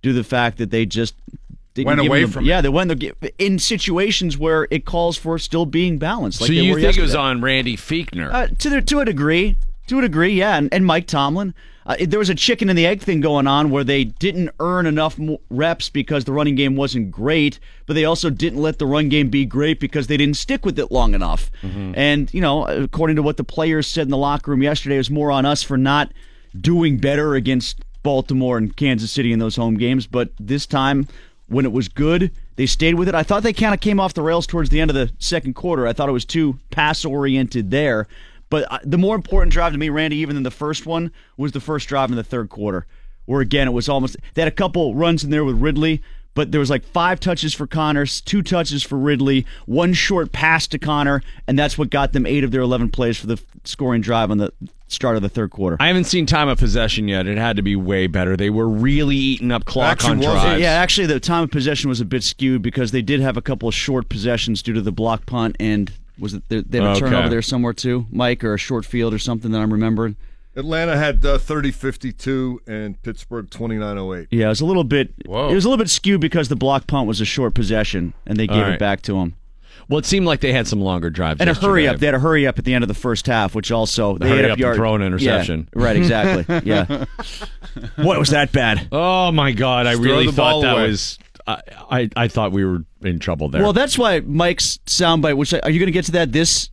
due 0.02 0.10
to 0.10 0.14
the 0.14 0.24
fact 0.24 0.58
that 0.58 0.72
they 0.72 0.86
just 0.86 1.16
didn't 1.74 1.88
Went 1.88 2.02
give 2.02 2.10
away 2.10 2.22
him 2.22 2.28
the- 2.30 2.34
from 2.34 2.46
it. 2.46 2.48
yeah 2.48 2.62
they 2.62 2.70
went 2.70 2.90
the, 3.00 3.34
in 3.38 3.60
situations 3.60 4.38
where 4.38 4.68
it 4.72 4.86
calls 4.86 5.18
for 5.18 5.38
still 5.38 5.66
being 5.66 5.98
balanced. 5.98 6.42
Like 6.42 6.48
so 6.48 6.54
they 6.54 6.62
you 6.62 6.74
were 6.74 6.82
think 6.82 6.98
it 6.98 7.02
was 7.02 7.16
on 7.16 7.42
Randy 7.42 7.76
Fichtner? 7.78 8.34
Uh, 8.34 8.48
to 8.60 8.70
the, 8.70 8.82
to 8.82 9.00
a 9.00 9.06
degree, 9.06 9.56
to 9.88 10.00
a 10.00 10.02
degree, 10.02 10.34
yeah, 10.34 10.58
and, 10.58 10.74
and 10.74 10.86
Mike 10.86 11.08
Tomlin. 11.08 11.54
Uh, 11.86 11.96
there 12.02 12.20
was 12.20 12.30
a 12.30 12.36
chicken 12.36 12.68
and 12.68 12.78
the 12.78 12.86
egg 12.86 13.00
thing 13.02 13.22
going 13.22 13.48
on 13.48 13.70
where 13.70 13.84
they 13.86 14.04
didn't 14.04 14.50
earn 14.60 14.86
enough 14.86 15.18
reps 15.50 15.88
because 15.88 16.26
the 16.26 16.34
running 16.34 16.54
game 16.56 16.76
wasn't 16.76 17.10
great, 17.10 17.60
but 17.86 17.94
they 17.94 18.04
also 18.04 18.30
didn't 18.30 18.60
let 18.62 18.78
the 18.78 18.86
run 18.86 19.08
game 19.08 19.30
be 19.30 19.46
great 19.46 19.80
because 19.80 20.08
they 20.08 20.18
didn't 20.18 20.36
stick 20.36 20.66
with 20.66 20.78
it 20.78 20.92
long 20.92 21.14
enough. 21.14 21.50
And 21.64 22.34
you 22.34 22.42
know, 22.42 22.66
according 22.68 23.16
to 23.16 23.24
what 23.24 23.38
the 23.38 23.46
players 23.46 23.88
said 23.88 24.02
in 24.02 24.10
the 24.10 24.18
locker 24.18 24.52
room 24.52 24.62
yesterday, 24.62 24.96
it 24.96 24.98
was 24.98 25.10
more 25.10 25.32
on 25.32 25.46
us 25.46 25.64
for 25.64 25.78
not 25.78 26.12
doing 26.62 26.98
better 26.98 27.36
against 27.36 27.84
Baltimore 28.04 28.58
and 28.58 28.76
Kansas 28.76 29.12
City 29.12 29.32
in 29.34 29.40
those 29.40 29.56
home 29.56 29.76
games. 29.76 30.08
But 30.08 30.32
this 30.40 30.66
time, 30.66 31.08
when 31.48 31.66
it 31.66 31.72
was 31.72 31.88
good, 31.88 32.32
they 32.56 32.66
stayed 32.66 32.96
with 32.96 33.08
it. 33.08 33.16
I 33.16 33.24
thought 33.24 33.44
they 33.44 33.54
kind 33.54 33.74
of 33.74 33.80
came 33.80 34.00
off 34.00 34.14
the 34.14 34.22
rails 34.22 34.48
towards 34.48 34.70
the 34.70 34.80
end 34.80 34.90
of 34.90 34.96
the 34.96 35.12
second 35.20 35.54
quarter. 35.54 35.88
I 35.88 35.94
thought 35.94 36.10
it 36.10 36.14
was 36.14 36.26
too 36.26 36.60
pass 36.72 37.06
oriented 37.06 37.72
there. 37.72 38.08
But 38.50 38.72
uh, 38.72 38.80
the 38.84 38.98
more 38.98 39.16
important 39.16 39.52
drive 39.52 39.74
to 39.74 39.78
me, 39.78 39.90
Randy, 39.90 40.18
even 40.18 40.36
than 40.36 40.44
the 40.44 40.52
first 40.52 40.86
one, 40.86 41.12
was 41.36 41.52
the 41.52 41.60
first 41.60 41.88
drive 41.88 42.10
in 42.10 42.16
the 42.16 42.24
third 42.24 42.50
quarter, 42.50 42.86
where 43.26 43.42
again 43.42 43.68
it 43.68 43.72
was 43.72 43.90
almost 43.90 44.16
they 44.34 44.42
had 44.42 44.48
a 44.48 44.56
couple 44.56 44.96
runs 44.96 45.24
in 45.24 45.30
there 45.30 45.44
with 45.44 45.62
Ridley, 45.62 46.02
but 46.34 46.52
there 46.52 46.60
was 46.60 46.70
like 46.70 46.86
five 46.86 47.20
touches 47.20 47.54
for 47.54 47.68
Conner, 47.68 48.06
two 48.06 48.42
touches 48.42 48.84
for 48.84 48.98
Ridley, 48.98 49.46
one 49.66 49.94
short 49.94 50.32
pass 50.32 50.66
to 50.68 50.80
Conner, 50.80 51.22
and 51.46 51.60
that's 51.60 51.78
what 51.78 51.90
got 51.90 52.14
them 52.14 52.26
eight 52.26 52.46
of 52.46 52.52
their 52.52 52.62
eleven 52.62 52.90
plays 52.90 53.18
for 53.18 53.28
the 53.28 53.42
scoring 53.66 54.02
drive 54.02 54.32
on 54.32 54.38
the 54.38 54.54
start 54.88 55.16
of 55.18 55.22
the 55.22 55.30
third 55.30 55.52
quarter. 55.52 55.78
I 55.80 55.88
haven't 55.88 56.06
seen 56.06 56.26
time 56.26 56.48
of 56.48 56.58
possession 56.58 57.08
yet. 57.08 57.28
It 57.28 57.38
had 57.38 57.56
to 57.58 57.62
be 57.62 57.76
way 57.76 58.08
better. 58.08 58.38
They 58.38 58.50
were 58.50 58.68
really 58.70 59.16
eating 59.16 59.52
up 59.52 59.66
clock 59.66 60.04
on 60.06 60.20
drives. 60.20 60.62
Yeah, 60.62 60.72
actually, 60.72 61.08
the 61.08 61.20
time 61.20 61.44
of 61.44 61.52
possession 61.52 61.90
was 61.90 62.00
a 62.02 62.06
bit 62.06 62.24
skewed 62.24 62.62
because 62.62 62.92
they 62.92 63.02
did 63.02 63.20
have 63.20 63.38
a 63.38 63.42
couple 63.42 63.68
of 63.70 63.76
short 63.76 64.10
possessions 64.10 64.62
due 64.62 64.74
to 64.74 64.82
the 64.82 64.92
block 64.92 65.26
punt 65.26 65.56
and 65.60 65.92
was 66.20 66.34
it 66.34 66.44
they 66.50 66.62
they 66.62 66.78
had 66.80 66.88
a 66.88 66.90
Okay. 66.92 67.00
turnover 67.02 67.30
there 67.30 67.42
somewhere 67.42 67.74
too, 67.74 68.06
Mike, 68.12 68.44
or 68.44 68.54
a 68.54 68.58
short 68.58 68.86
field 68.86 69.14
or 69.14 69.20
something 69.20 69.52
that 69.52 69.60
I'm 69.62 69.72
remembering. 69.72 70.16
Atlanta 70.56 70.98
had 70.98 71.24
uh, 71.24 71.38
30-52 71.38 72.58
and 72.68 73.00
Pittsburgh 73.04 73.48
29-08. 73.50 74.28
Yeah, 74.32 74.46
it 74.48 74.50
was 74.50 74.62
a 74.62 74.66
little 74.66 74.84
bit. 74.84 75.14
It 75.20 75.28
was 75.30 75.66
a 75.66 75.70
little 75.70 75.78
bit 75.78 75.90
skewed 75.90 76.20
because 76.22 76.50
the 76.50 76.56
block 76.56 76.88
punt 76.88 77.08
was 77.08 77.22
a 77.22 77.26
short 77.26 77.54
possession 77.54 78.14
and 78.26 78.40
they 78.40 78.48
gave 78.48 78.64
All 78.66 78.72
it 78.72 78.80
back 78.80 79.02
to 79.04 79.18
him. 79.18 79.36
Well, 79.90 80.00
it 80.00 80.06
seemed 80.06 80.26
like 80.26 80.42
they 80.42 80.52
had 80.52 80.68
some 80.68 80.82
longer 80.82 81.10
drives. 81.10 81.40
And 81.40 81.50
a 81.50 81.54
hurry 81.54 81.88
up. 81.88 81.98
They 81.98 82.08
had 82.08 82.16
a 82.16 82.20
hurry 82.20 82.46
up 82.46 82.60
at 82.60 82.66
the 82.66 82.74
end 82.74 82.84
of 82.84 82.88
the 82.90 82.94
first 82.94 83.26
half, 83.28 83.56
which 83.56 83.72
also 83.72 84.14
The 84.18 84.26
they 84.26 84.30
hurry 84.30 84.42
had 84.42 84.52
up 84.52 84.56
and 84.56 84.60
yard, 84.62 84.76
throw 84.76 84.96
an 84.96 85.02
Yeah, 85.02 85.08
interception. 85.08 85.70
right, 85.74 85.96
exactly. 85.96 86.62
Yeah. 86.66 87.06
what 87.96 88.20
was 88.20 88.30
that 88.30 88.52
bad? 88.52 88.88
Oh 88.92 89.32
my 89.32 89.52
god! 89.52 89.88
I 89.88 89.92
Just 89.94 90.04
throw 90.04 90.12
really 90.12 90.32
thought 90.32 90.62
that 90.62 90.74
away. 90.74 90.88
was. 90.90 91.18
I, 91.46 91.62
I 91.90 92.10
I 92.16 92.28
thought 92.28 92.52
we 92.52 92.66
were 92.66 92.84
in 93.02 93.20
trouble 93.20 93.48
there. 93.50 93.62
Well, 93.62 93.74
that's 93.74 93.98
why 93.98 94.20
Mike's 94.22 94.80
soundbite. 94.86 95.38
Which 95.38 95.54
are 95.54 95.70
you 95.70 95.80
going 95.80 95.88
to 95.88 95.92
get 95.92 96.06
to 96.06 96.12
that 96.14 96.32
this? 96.32 96.70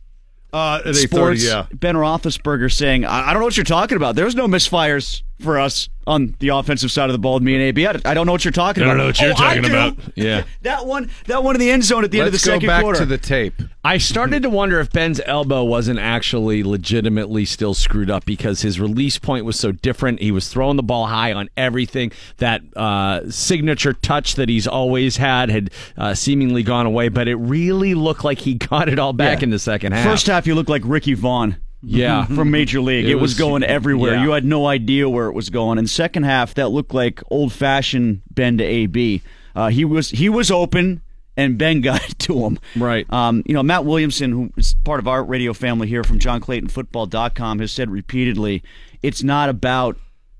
Uh, 0.53 0.79
at 0.85 0.93
8:30, 0.95 1.07
sports. 1.09 1.43
yeah. 1.43 1.65
Ben 1.73 1.95
Roethlisberger 1.95 2.71
saying, 2.71 3.03
I, 3.05 3.29
"I 3.29 3.33
don't 3.33 3.41
know 3.41 3.45
what 3.45 3.57
you're 3.57 3.63
talking 3.65 3.97
about. 3.97 4.15
There's 4.15 4.35
no 4.35 4.47
misfires 4.47 5.21
for 5.39 5.59
us 5.59 5.89
on 6.07 6.35
the 6.39 6.49
offensive 6.49 6.91
side 6.91 7.09
of 7.09 7.13
the 7.13 7.17
ball 7.19 7.33
with 7.33 7.43
me 7.43 7.55
and 7.55 7.63
AB. 7.63 7.85
I, 7.87 7.99
I 8.05 8.13
don't 8.13 8.25
know 8.27 8.31
what 8.31 8.45
you're 8.45 8.51
talking 8.51 8.83
I 8.83 8.85
about. 8.85 8.91
I 8.91 8.97
don't 8.97 8.97
know 8.99 9.05
what 9.07 9.21
you're 9.21 9.31
Oh, 9.31 9.33
talking 9.33 9.65
about. 9.65 9.97
Yeah. 10.15 10.43
That 10.61 10.85
one, 10.85 11.09
that 11.25 11.43
one 11.43 11.55
in 11.55 11.59
the 11.59 11.71
end 11.71 11.83
zone 11.83 12.03
at 12.03 12.11
the 12.11 12.19
end 12.19 12.27
of 12.27 12.31
the 12.31 12.35
Let's 12.37 12.45
go 12.45 12.51
second 12.53 12.67
back 12.67 12.83
quarter. 12.83 12.99
to 12.99 13.05
the 13.05 13.17
tape. 13.17 13.53
I 13.83 13.97
started 13.97 14.43
to 14.43 14.49
wonder 14.49 14.79
if 14.79 14.91
Ben's 14.91 15.19
elbow 15.25 15.63
wasn't 15.63 15.99
actually 15.99 16.63
legitimately 16.63 17.45
still 17.45 17.73
screwed 17.73 18.09
up 18.09 18.23
because 18.25 18.61
his 18.61 18.79
release 18.79 19.17
point 19.17 19.45
was 19.45 19.59
so 19.59 19.71
different. 19.71 20.21
He 20.21 20.31
was 20.31 20.47
throwing 20.47 20.77
the 20.77 20.83
ball 20.83 21.07
high 21.07 21.33
on 21.33 21.49
everything. 21.57 22.11
That 22.37 22.61
uh, 22.75 23.29
signature 23.29 23.93
touch 23.93 24.35
that 24.35 24.47
he's 24.47 24.67
always 24.67 25.17
had 25.17 25.49
had 25.49 25.71
uh, 25.97 26.13
seemingly 26.13 26.63
gone 26.63 26.85
away, 26.85 27.09
but 27.09 27.27
it 27.27 27.35
really 27.35 27.93
looked 27.93 28.23
like 28.23 28.39
he 28.39 28.53
got 28.69 28.89
it 28.89 28.99
all 28.99 29.13
back 29.13 29.39
Yeah. 29.39 29.45
in 29.45 29.49
the 29.49 29.59
second 29.59 29.91
half. 29.93 30.05
First 30.05 30.27
half, 30.27 30.47
you 30.47 30.55
looked 30.55 30.69
like 30.69 30.83
Ricky 30.85 31.13
Vaughn. 31.13 31.57
Yeah. 31.85 32.25
from 32.35 32.51
Major 32.51 32.81
League. 32.81 33.05
It 33.05 33.11
It, 33.11 33.15
was, 33.15 33.21
was- 33.31 33.37
going 33.39 33.63
everywhere. 33.63 34.15
yeah. 34.15 34.23
You 34.23 34.31
had 34.31 34.45
no 34.45 34.65
idea 34.67 35.07
where 35.09 35.27
it 35.27 35.33
was 35.33 35.49
going. 35.49 35.77
And 35.77 35.89
second 35.89 36.23
half, 36.23 36.53
that 36.55 36.69
looked 36.69 36.93
like 36.93 37.21
old 37.29 37.53
fashioned 37.53 38.21
Ben 38.31 38.57
to 38.57 38.63
AB. 38.63 39.21
Uh, 39.55 39.69
he 39.69 39.85
was 39.85 40.09
he 40.09 40.27
was 40.29 40.51
open. 40.51 41.01
And 41.37 41.57
Ben 41.57 41.81
got 41.89 42.01
it 42.09 42.17
to 42.19 42.45
him. 42.45 42.57
Right. 42.77 43.05
Um, 43.11 43.43
you 43.45 43.53
know, 43.53 43.61
Matt 43.61 43.83
Williamson, 43.83 44.31
who 44.31 44.51
is 44.55 44.73
part 44.85 45.01
of 45.01 45.07
our 45.09 45.21
radio 45.21 45.51
family 45.51 45.85
here 45.85 46.01
from 46.01 46.17
JohnClaytonFootball.com, 46.17 47.59
has 47.59 47.73
said 47.73 47.89
repeatedly, 47.89 48.63
it's 49.01 49.21
not 49.23 49.49
about 49.49 49.97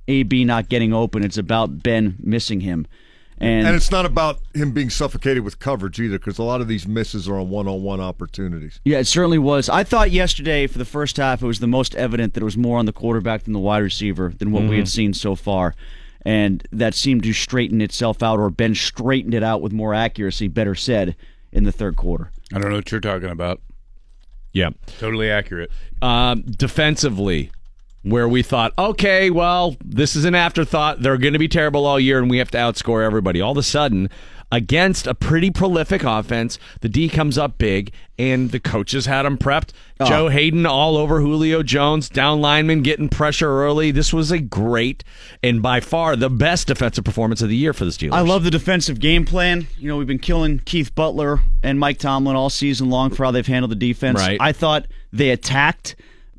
AB 0.07 0.45
not 0.45 0.69
getting 0.69 0.93
open. 0.93 1.23
It's 1.23 1.37
about 1.37 1.83
Ben 1.83 2.15
missing 2.21 2.61
him. 2.61 2.87
And, 3.37 3.67
And 3.67 3.75
it's 3.75 3.91
not 3.91 4.05
about 4.05 4.39
him 4.53 4.71
being 4.71 4.89
suffocated 4.89 5.43
with 5.43 5.59
coverage 5.59 5.99
either, 5.99 6.17
because 6.17 6.37
a 6.37 6.43
lot 6.43 6.61
of 6.61 6.67
these 6.69 6.87
misses 6.87 7.27
are 7.27 7.35
on 7.37 7.49
one-on-one 7.49 7.99
opportunities. 7.99 8.79
Yeah, 8.85 8.99
it 8.99 9.07
certainly 9.07 9.37
was. 9.39 9.67
I 9.67 9.83
thought 9.83 10.11
yesterday 10.11 10.67
for 10.67 10.77
the 10.77 10.85
first 10.85 11.17
half 11.17 11.43
it 11.43 11.45
was 11.45 11.59
the 11.59 11.67
most 11.67 11.95
evident 11.95 12.33
that 12.35 12.41
it 12.41 12.45
was 12.45 12.55
more 12.57 12.79
on 12.79 12.85
the 12.85 12.93
quarterback 12.93 13.43
than 13.43 13.51
the 13.53 13.59
wide 13.59 13.79
receiver 13.83 14.33
than 14.37 14.51
what 14.51 14.63
we 14.63 14.77
had 14.77 14.85
Mhm. 14.85 14.89
seen 14.89 15.13
so 15.13 15.35
far. 15.35 15.75
And 16.25 16.65
that 16.71 16.95
seemed 16.95 17.23
to 17.23 17.33
straighten 17.33 17.81
itself 17.81 18.23
out, 18.23 18.39
or 18.39 18.49
Ben 18.49 18.73
straightened 18.73 19.33
it 19.33 19.43
out 19.43 19.61
with 19.61 19.73
more 19.73 19.93
accuracy, 19.93 20.47
better 20.47 20.73
said, 20.73 21.15
in 21.51 21.65
the 21.65 21.71
third 21.73 21.97
quarter. 21.97 22.31
I 22.53 22.59
don't 22.59 22.69
know 22.69 22.77
what 22.77 22.89
you're 22.91 23.01
talking 23.01 23.29
about. 23.29 23.61
Yeah. 24.53 24.69
Totally 24.99 25.29
accurate. 25.29 25.69
Um, 26.01 26.41
defensively, 26.43 27.51
where 28.05 28.29
we 28.29 28.43
thought, 28.43 28.71
okay, 28.77 29.31
well, 29.31 29.75
this 29.83 30.15
is 30.15 30.25
an 30.25 30.35
afterthought. 30.35 31.01
They're 31.01 31.17
going 31.17 31.33
to 31.33 31.39
be 31.39 31.47
terrible 31.47 31.87
all 31.87 31.99
year, 31.99 32.19
and 32.19 32.29
we 32.29 32.37
have 32.37 32.51
to 32.51 32.57
outscore 32.57 33.03
everybody. 33.03 33.41
All 33.41 33.53
of 33.53 33.57
a 33.57 33.63
sudden, 33.63 34.11
against 34.51 35.07
a 35.07 35.15
pretty 35.15 35.49
prolific 35.49 36.03
offense, 36.03 36.59
the 36.81 36.87
D 36.87 37.09
comes 37.09 37.35
up 37.35 37.57
big, 37.57 37.91
and 38.19 38.51
the 38.51 38.59
coaches 38.59 39.07
had 39.07 39.23
them 39.23 39.39
prepped. 39.39 39.71
Oh. 39.99 40.05
Joe 40.05 40.29
Haden 40.29 40.67
all 40.67 40.97
over 40.97 41.19
Julio 41.19 41.63
Jones, 41.63 42.07
down 42.07 42.41
lineman 42.41 42.83
getting 42.83 43.09
pressure 43.09 43.49
early. 43.49 43.89
This 43.89 44.13
was 44.13 44.29
a 44.29 44.37
great 44.37 45.03
and 45.41 45.63
by 45.63 45.79
far 45.79 46.15
the 46.15 46.29
best 46.29 46.67
defensive 46.67 47.03
performance 47.03 47.41
of 47.41 47.49
the 47.49 47.57
year 47.57 47.73
for 47.73 47.85
the 47.85 47.91
Steelers. 47.91 48.13
I 48.13 48.21
love 48.21 48.43
the 48.43 48.51
defensive 48.51 48.99
game 48.99 49.25
plan. 49.25 49.65
You 49.79 49.87
know, 49.87 49.97
we've 49.97 50.05
been 50.05 50.19
killing 50.19 50.59
Keith 50.59 50.93
Butler 50.93 51.39
and 51.63 51.79
Mike 51.79 51.97
Tomlin 51.97 52.35
all 52.35 52.51
season 52.51 52.91
long 52.91 53.09
for 53.09 53.25
how 53.25 53.31
they've 53.31 53.47
handled 53.47 53.71
the 53.71 53.75
defense. 53.75 54.19
Right. 54.19 54.37
I 54.39 54.51
thought 54.51 54.85
they 55.11 55.31
attacked. 55.31 55.95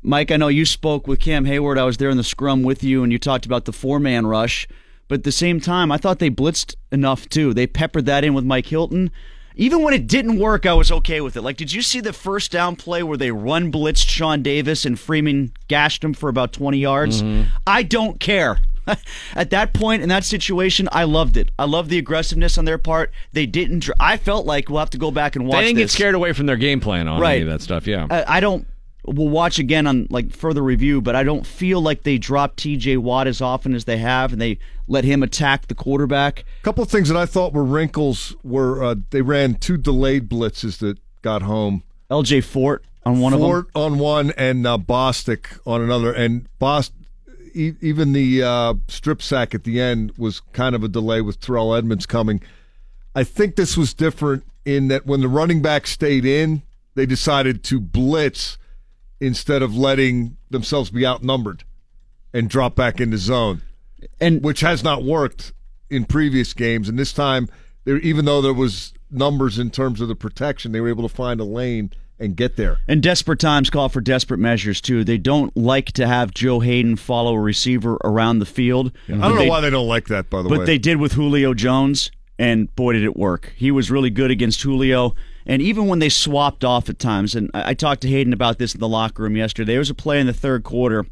Mike, 0.07 0.31
I 0.31 0.37
know 0.37 0.47
you 0.47 0.65
spoke 0.65 1.05
with 1.05 1.19
Cam 1.19 1.45
Heyward. 1.45 1.77
I 1.77 1.83
was 1.83 1.97
there 1.97 2.09
in 2.09 2.15
the 2.17 2.23
scrum 2.23 2.63
with 2.63 2.81
you, 2.83 3.03
and 3.03 3.11
you 3.11 3.19
talked 3.19 3.45
about 3.45 3.65
the 3.65 3.73
four 3.73 3.99
man 3.99 4.25
rush. 4.25 4.65
But 5.09 5.19
at 5.19 5.23
the 5.25 5.31
same 5.33 5.59
time, 5.59 5.91
I 5.91 5.97
thought 5.97 6.19
they 6.19 6.29
blitzed 6.29 6.75
enough 6.91 7.27
too. 7.27 7.53
They 7.53 7.67
peppered 7.67 8.05
that 8.05 8.23
in 8.23 8.33
with 8.33 8.45
Mike 8.45 8.67
Hilton. 8.67 9.11
Even 9.55 9.81
when 9.81 9.93
it 9.93 10.07
didn't 10.07 10.39
work, 10.39 10.65
I 10.65 10.73
was 10.73 10.91
okay 10.91 11.19
with 11.19 11.35
it. 11.35 11.41
Like, 11.41 11.57
did 11.57 11.73
you 11.73 11.81
see 11.81 11.99
the 11.99 12.13
first 12.13 12.51
down 12.51 12.75
play 12.75 13.03
where 13.03 13.17
they 13.17 13.31
run 13.31 13.71
blitzed 13.71 14.07
Sean 14.07 14.41
Davis 14.43 14.85
and 14.85 14.97
Freeman 14.99 15.51
gashed 15.67 16.03
him 16.03 16.13
for 16.13 16.29
about 16.29 16.53
20 16.53 16.77
yards? 16.77 17.21
Mm-hmm. 17.21 17.49
I 17.65 17.83
don't 17.83 18.19
care. 18.19 18.59
At 19.35 19.49
that 19.49 19.73
point 19.73 20.03
in 20.03 20.09
that 20.09 20.23
situation, 20.23 20.87
I 20.91 21.03
loved 21.03 21.35
it. 21.35 21.49
I 21.59 21.65
loved 21.65 21.89
the 21.89 21.97
aggressiveness 21.97 22.57
on 22.57 22.63
their 22.65 22.77
part. 22.77 23.11
They 23.33 23.45
didn't. 23.45 23.79
Dr- 23.79 23.97
I 23.99 24.15
felt 24.15 24.45
like 24.45 24.69
we'll 24.69 24.79
have 24.79 24.91
to 24.91 24.97
go 24.97 25.11
back 25.11 25.35
and 25.35 25.45
watch. 25.47 25.57
They 25.59 25.65
didn't 25.65 25.79
get 25.79 25.89
scared 25.89 26.15
away 26.15 26.31
from 26.33 26.45
their 26.45 26.55
game 26.55 26.79
plan 26.79 27.07
on 27.09 27.19
Right. 27.19 27.33
any 27.33 27.41
of 27.41 27.49
that 27.49 27.61
stuff. 27.61 27.87
Yeah. 27.87 28.07
I, 28.09 28.37
I 28.37 28.39
don't. 28.39 28.65
We'll 29.07 29.29
watch 29.29 29.57
again 29.57 29.87
on 29.87 30.07
like 30.09 30.31
further 30.31 30.61
review, 30.61 31.01
but 31.01 31.15
I 31.15 31.23
don't 31.23 31.45
feel 31.45 31.81
like 31.81 32.03
they 32.03 32.17
dropped 32.17 32.57
T.J. 32.57 32.97
Watt 32.97 33.25
as 33.25 33.41
often 33.41 33.73
as 33.73 33.85
they 33.85 33.97
have, 33.97 34.33
and 34.33 34.41
they 34.41 34.59
let 34.87 35.05
him 35.05 35.23
attack 35.23 35.67
the 35.67 35.75
quarterback. 35.75 36.43
A 36.59 36.63
couple 36.63 36.83
of 36.83 36.89
things 36.89 37.07
that 37.07 37.17
I 37.17 37.25
thought 37.25 37.53
were 37.53 37.63
wrinkles 37.63 38.35
were 38.43 38.83
uh, 38.83 38.95
they 39.11 39.21
ran 39.21 39.55
two 39.55 39.77
delayed 39.77 40.27
blitzes 40.29 40.79
that 40.79 40.97
got 41.21 41.41
home. 41.41 41.83
L.J. 42.09 42.41
Fort 42.41 42.83
on 43.05 43.19
one 43.19 43.31
Fort 43.31 43.33
of 43.33 43.39
them. 43.39 43.49
Fort 43.73 43.91
on 43.93 43.99
one 43.99 44.31
and 44.37 44.67
uh, 44.67 44.77
Bostic 44.77 45.59
on 45.65 45.81
another, 45.81 46.11
and 46.11 46.47
Bost. 46.59 46.91
E- 47.53 47.75
even 47.81 48.13
the 48.13 48.43
uh, 48.43 48.73
strip 48.87 49.21
sack 49.21 49.55
at 49.55 49.63
the 49.63 49.79
end 49.79 50.11
was 50.17 50.41
kind 50.51 50.75
of 50.75 50.83
a 50.83 50.87
delay 50.87 51.21
with 51.21 51.39
Terrell 51.39 51.73
Edmunds 51.73 52.05
coming. 52.05 52.41
I 53.15 53.23
think 53.23 53.55
this 53.55 53.75
was 53.75 53.93
different 53.93 54.43
in 54.63 54.89
that 54.89 55.05
when 55.07 55.21
the 55.21 55.27
running 55.27 55.61
back 55.61 55.87
stayed 55.87 56.25
in, 56.25 56.61
they 56.93 57.05
decided 57.05 57.63
to 57.63 57.79
blitz 57.79 58.57
instead 59.19 59.61
of 59.61 59.75
letting 59.75 60.37
themselves 60.49 60.89
be 60.89 61.05
outnumbered 61.05 61.63
and 62.33 62.49
drop 62.49 62.75
back 62.75 62.99
into 62.99 63.17
zone, 63.17 63.61
and 64.19 64.43
which 64.43 64.59
has 64.59 64.83
not 64.83 65.03
worked 65.03 65.53
in 65.89 66.05
previous 66.05 66.53
games. 66.53 66.89
And 66.89 66.99
this 66.99 67.13
time, 67.13 67.47
there, 67.85 67.97
even 67.97 68.25
though 68.25 68.41
there 68.41 68.53
was 68.53 68.93
numbers 69.09 69.57
in 69.57 69.71
terms 69.71 70.01
of 70.01 70.07
the 70.07 70.15
protection, 70.15 70.71
they 70.71 70.81
were 70.81 70.89
able 70.89 71.07
to 71.07 71.13
find 71.13 71.39
a 71.39 71.45
lane 71.45 71.91
and 72.19 72.35
get 72.35 72.57
there. 72.57 72.79
And 72.87 73.01
desperate 73.01 73.39
times 73.39 73.69
call 73.69 73.89
for 73.89 74.01
desperate 74.01 74.39
measures 74.39 74.81
too. 74.81 75.03
They 75.03 75.17
don't 75.17 75.55
like 75.55 75.91
to 75.93 76.07
have 76.07 76.33
Joe 76.33 76.59
Haden 76.59 76.95
follow 76.95 77.35
a 77.35 77.39
receiver 77.39 77.97
around 78.03 78.39
the 78.39 78.45
field. 78.45 78.91
I 79.07 79.13
don't 79.13 79.35
know 79.35 79.45
why 79.45 79.61
they 79.61 79.69
don't 79.69 79.87
like 79.87 80.07
that, 80.07 80.29
by 80.29 80.41
the 80.41 80.49
but 80.49 80.51
way. 80.51 80.57
But 80.59 80.65
they 80.65 80.77
did 80.77 80.97
with 80.97 81.13
Julio 81.13 81.53
Jones, 81.53 82.11
and 82.39 82.75
boy, 82.75 82.93
did 82.93 83.03
it 83.03 83.15
work. 83.15 83.53
He 83.55 83.71
was 83.71 83.91
really 83.91 84.09
good 84.09 84.31
against 84.31 84.61
Julio. 84.61 85.15
And 85.47 85.61
even 85.61 85.87
when 85.87 85.99
they 85.99 86.09
swapped 86.09 86.65
off 86.65 86.89
at 86.89 86.99
times, 86.99 87.33
and 87.33 87.49
I 87.53 87.69
I 87.69 87.73
talked 87.73 88.01
to 88.01 88.09
Haden 88.09 88.33
about 88.33 88.59
this 88.59 88.73
in 88.73 88.79
the 88.79 88.87
locker 88.87 89.23
room 89.23 89.37
yesterday, 89.37 89.73
there 89.73 89.79
was 89.79 89.89
a 89.89 89.95
play 89.95 90.19
in 90.19 90.27
the 90.27 90.33
third 90.33 90.63
quarter 90.63 91.05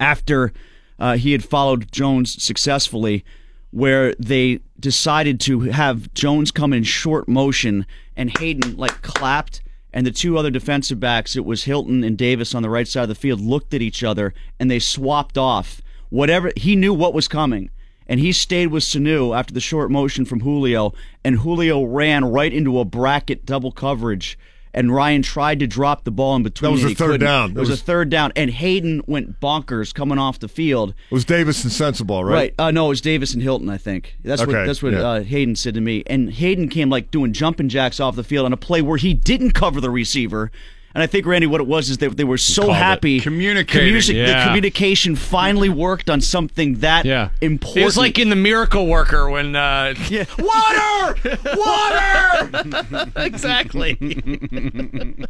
after 0.00 0.52
uh, 0.98 1.16
he 1.16 1.32
had 1.32 1.44
followed 1.44 1.90
Jones 1.92 2.42
successfully 2.42 3.24
where 3.70 4.14
they 4.18 4.60
decided 4.78 5.40
to 5.40 5.60
have 5.60 6.12
Jones 6.12 6.50
come 6.50 6.72
in 6.72 6.82
short 6.82 7.28
motion 7.28 7.86
and 8.16 8.36
Haden 8.38 8.76
like 8.76 9.00
clapped 9.00 9.62
and 9.92 10.06
the 10.06 10.10
two 10.10 10.36
other 10.36 10.50
defensive 10.50 11.00
backs 11.00 11.36
it 11.36 11.44
was 11.44 11.64
Hilton 11.64 12.04
and 12.04 12.18
Davis 12.18 12.54
on 12.54 12.62
the 12.62 12.70
right 12.70 12.86
side 12.86 13.04
of 13.04 13.08
the 13.08 13.14
field 13.14 13.40
looked 13.40 13.72
at 13.72 13.82
each 13.82 14.04
other 14.04 14.34
and 14.58 14.70
they 14.70 14.78
swapped 14.78 15.38
off. 15.38 15.80
Whatever 16.10 16.52
he 16.56 16.76
knew 16.76 16.92
what 16.92 17.14
was 17.14 17.28
coming 17.28 17.70
and 18.08 18.20
he 18.20 18.32
stayed 18.32 18.68
with 18.68 18.82
Sanu 18.82 19.36
after 19.36 19.54
the 19.54 19.60
short 19.60 19.90
motion 19.90 20.24
from 20.24 20.40
Julio 20.40 20.92
and 21.24 21.36
Julio 21.38 21.82
ran 21.84 22.24
right 22.24 22.52
into 22.52 22.78
a 22.78 22.84
bracket 22.84 23.44
double 23.46 23.72
coverage 23.72 24.38
and 24.74 24.94
Ryan 24.94 25.20
tried 25.20 25.60
to 25.60 25.66
drop 25.66 26.04
the 26.04 26.10
ball 26.10 26.34
in 26.34 26.42
between 26.42 26.70
That 26.74 26.82
was 26.82 26.92
a 26.92 26.94
third 26.94 26.96
couldn't. 27.20 27.26
down. 27.26 27.50
it 27.50 27.56
was, 27.58 27.68
was- 27.68 27.80
a 27.80 27.84
third 27.84 28.08
down 28.10 28.32
and 28.36 28.50
Haden 28.50 29.02
went 29.06 29.38
bonkers 29.38 29.92
coming 29.94 30.18
off 30.18 30.38
the 30.38 30.48
field 30.48 30.94
It 31.10 31.14
was 31.14 31.24
Davis 31.24 31.62
and 31.62 31.72
Sensible, 31.72 32.24
right? 32.24 32.32
Right. 32.34 32.54
Uh, 32.58 32.70
no, 32.70 32.86
it 32.86 32.90
was 32.90 33.00
Davis 33.02 33.34
and 33.34 33.42
Hilton. 33.42 33.68
I 33.68 33.76
think 33.78 34.16
that's 34.24 34.40
what 34.46 34.52
that's 34.52 34.82
what 34.82 34.94
yeah. 34.94 35.00
uh, 35.02 35.22
Haden 35.22 35.56
said 35.56 35.74
to 35.74 35.80
me. 35.80 36.02
And 36.06 36.30
Haden 36.30 36.68
came 36.68 36.88
like 36.88 37.10
doing 37.10 37.32
jumping 37.32 37.68
jacks 37.68 38.00
off 38.00 38.16
the 38.16 38.24
field 38.24 38.46
on 38.46 38.52
a 38.52 38.56
play 38.56 38.80
where 38.82 38.96
he 38.98 39.12
didn't 39.14 39.50
cover 39.52 39.80
the 39.80 39.90
receiver. 39.90 40.50
And 40.94 41.02
I 41.02 41.06
think 41.06 41.24
Randy, 41.26 41.46
what 41.46 41.60
it 41.60 41.66
was 41.66 41.88
is 41.90 41.98
they 41.98 42.08
they 42.08 42.24
were 42.24 42.36
so 42.38 42.70
happy 42.72 43.20
Communicating. 43.20 43.94
Commusi- 43.94 44.14
Yeah. 44.14 44.40
The 44.40 44.46
communication 44.46 45.16
finally 45.16 45.68
worked 45.68 46.10
on 46.10 46.20
something 46.20 46.80
that 46.80 47.04
Yeah. 47.06 47.30
important. 47.40 47.82
It 47.82 47.84
was 47.84 47.96
like 47.96 48.18
in 48.18 48.28
the 48.28 48.36
Miracle 48.36 48.86
Worker 48.86 49.30
when 49.30 49.56
uh, 49.56 49.94
yeah. 50.10 50.24
water, 50.38 51.14
water. 51.56 53.10
exactly. 53.16 53.96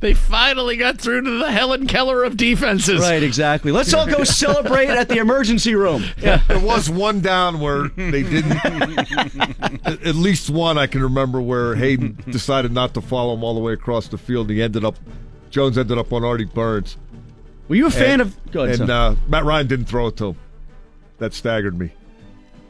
they 0.00 0.14
finally 0.14 0.76
got 0.76 0.98
through 0.98 1.22
to 1.22 1.38
the 1.38 1.50
Helen 1.50 1.86
Keller 1.86 2.24
of 2.24 2.36
defenses. 2.36 3.00
right, 3.00 3.22
exactly. 3.22 3.72
Let's 3.72 3.94
all 3.94 4.06
go 4.06 4.24
celebrate 4.24 4.88
at 4.88 5.08
the 5.08 5.18
emergency 5.18 5.74
room. 5.74 6.04
Yeah. 6.18 6.42
There 6.48 6.60
was 6.60 6.90
one 6.90 7.20
down 7.20 7.60
where 7.60 7.88
they 7.88 8.22
didn't. 8.22 8.52
at 8.64 9.86
at 10.06 10.14
least 10.14 10.50
one 10.50 10.76
I 10.78 10.86
can 10.86 11.02
remember 11.02 11.40
where 11.40 11.74
Haden 11.74 12.18
decided 12.30 12.72
not 12.72 12.94
to 12.94 13.00
follow 13.00 13.34
him 13.34 13.44
all 13.44 13.54
the 13.54 13.60
way 13.60 13.72
across 13.72 14.08
the 14.08 14.18
field. 14.18 14.50
He 14.50 14.60
ended 14.62 14.84
up, 14.84 14.96
Jones 15.50 15.78
ended 15.78 15.96
up 15.98 16.12
on 16.12 16.24
Artie 16.24 16.44
Burns. 16.44 16.96
Were 17.68 17.76
you 17.76 17.86
a 17.86 17.90
fan 17.90 18.20
And- 18.20 18.22
of? 18.22 18.52
Go 18.52 18.64
ahead, 18.64 18.80
and 18.80 18.90
uh, 18.90 19.14
Matt 19.28 19.44
Ryan 19.44 19.66
didn't 19.66 19.86
throw 19.86 20.08
it 20.08 20.16
to 20.18 20.28
him. 20.30 20.36
That 21.18 21.32
staggered 21.32 21.78
me. 21.78 21.92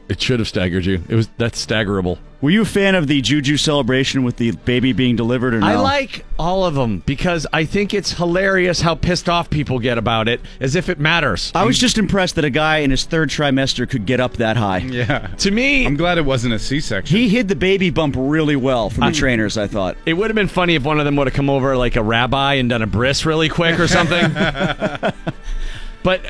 It 0.07 0.21
should 0.21 0.39
have 0.39 0.47
staggered 0.47 0.85
you. 0.85 1.01
It 1.09 1.15
was 1.15 1.29
that's 1.37 1.65
staggerable. 1.65 2.19
Were 2.41 2.51
you 2.51 2.61
a 2.61 2.65
fan 2.65 2.93
of 2.93 3.07
the 3.07 3.21
Juju 3.21 3.57
celebration 3.57 4.23
with 4.23 4.37
the 4.37 4.51
baby 4.51 4.93
being 4.93 5.15
delivered 5.15 5.55
or 5.55 5.61
no? 5.61 5.65
I 5.65 5.77
like 5.77 6.25
all 6.37 6.63
of 6.63 6.75
them 6.75 6.99
because 6.99 7.47
I 7.51 7.65
think 7.65 7.91
it's 7.91 8.11
hilarious 8.11 8.81
how 8.81 8.93
pissed 8.93 9.27
off 9.29 9.49
people 9.49 9.79
get 9.79 9.97
about 9.97 10.27
it, 10.27 10.41
as 10.59 10.75
if 10.75 10.87
it 10.87 10.99
matters. 10.99 11.51
I 11.55 11.63
was 11.63 11.79
just 11.79 11.97
impressed 11.97 12.35
that 12.35 12.45
a 12.45 12.51
guy 12.51 12.79
in 12.79 12.91
his 12.91 13.03
third 13.03 13.29
trimester 13.29 13.89
could 13.89 14.05
get 14.05 14.19
up 14.19 14.33
that 14.33 14.57
high. 14.57 14.77
Yeah. 14.77 15.27
to 15.37 15.49
me, 15.49 15.87
I'm 15.87 15.95
glad 15.95 16.19
it 16.19 16.25
wasn't 16.25 16.53
a 16.53 16.59
C-section. 16.59 17.17
He 17.17 17.29
hid 17.29 17.47
the 17.47 17.55
baby 17.55 17.89
bump 17.89 18.15
really 18.15 18.55
well 18.55 18.91
from 18.91 19.05
the 19.05 19.11
mm. 19.11 19.15
trainers, 19.15 19.57
I 19.57 19.65
thought. 19.65 19.97
it 20.05 20.13
would 20.13 20.29
have 20.29 20.35
been 20.35 20.47
funny 20.47 20.75
if 20.75 20.83
one 20.83 20.99
of 20.99 21.05
them 21.05 21.15
would 21.15 21.25
have 21.25 21.33
come 21.33 21.49
over 21.49 21.75
like 21.75 21.95
a 21.95 22.03
rabbi 22.03 22.55
and 22.55 22.69
done 22.69 22.83
a 22.83 22.87
bris 22.87 23.25
really 23.25 23.49
quick 23.49 23.79
or 23.79 23.87
something. 23.87 24.31
but 26.03 26.21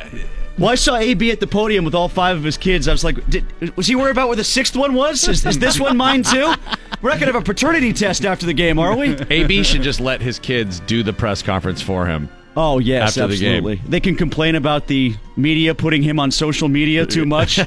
Well, 0.57 0.69
I 0.69 0.75
saw 0.75 0.95
AB 0.95 1.31
at 1.31 1.41
the 1.41 1.47
podium 1.47 1.83
with 1.83 1.93
all 1.93 2.07
five 2.07 2.37
of 2.37 2.43
his 2.43 2.57
kids. 2.57 2.87
I 2.87 2.93
was 2.93 3.03
like, 3.03 3.29
did, 3.29 3.45
was 3.75 3.87
he 3.87 3.95
worried 3.95 4.11
about 4.11 4.27
where 4.27 4.37
the 4.37 4.43
sixth 4.43 4.75
one 4.75 4.93
was? 4.93 5.27
Is, 5.27 5.45
is 5.45 5.59
this 5.59 5.79
one 5.79 5.97
mine 5.97 6.23
too? 6.23 6.53
We're 7.01 7.09
not 7.09 7.19
going 7.19 7.27
to 7.27 7.33
have 7.33 7.35
a 7.35 7.41
paternity 7.41 7.91
test 7.91 8.25
after 8.25 8.45
the 8.45 8.53
game, 8.53 8.79
are 8.79 8.95
we? 8.95 9.17
AB 9.29 9.63
should 9.63 9.81
just 9.81 9.99
let 9.99 10.21
his 10.21 10.39
kids 10.39 10.79
do 10.81 11.03
the 11.03 11.11
press 11.11 11.41
conference 11.41 11.81
for 11.81 12.05
him. 12.05 12.29
Oh, 12.57 12.79
yes, 12.79 13.17
After 13.17 13.27
the 13.27 13.37
game. 13.37 13.57
absolutely. 13.57 13.89
They 13.89 13.99
can 13.99 14.15
complain 14.15 14.55
about 14.55 14.87
the 14.87 15.13
media 15.35 15.75
putting 15.75 16.01
him 16.01 16.21
on 16.21 16.31
social 16.31 16.69
media 16.69 17.05
too 17.05 17.25
much. 17.25 17.57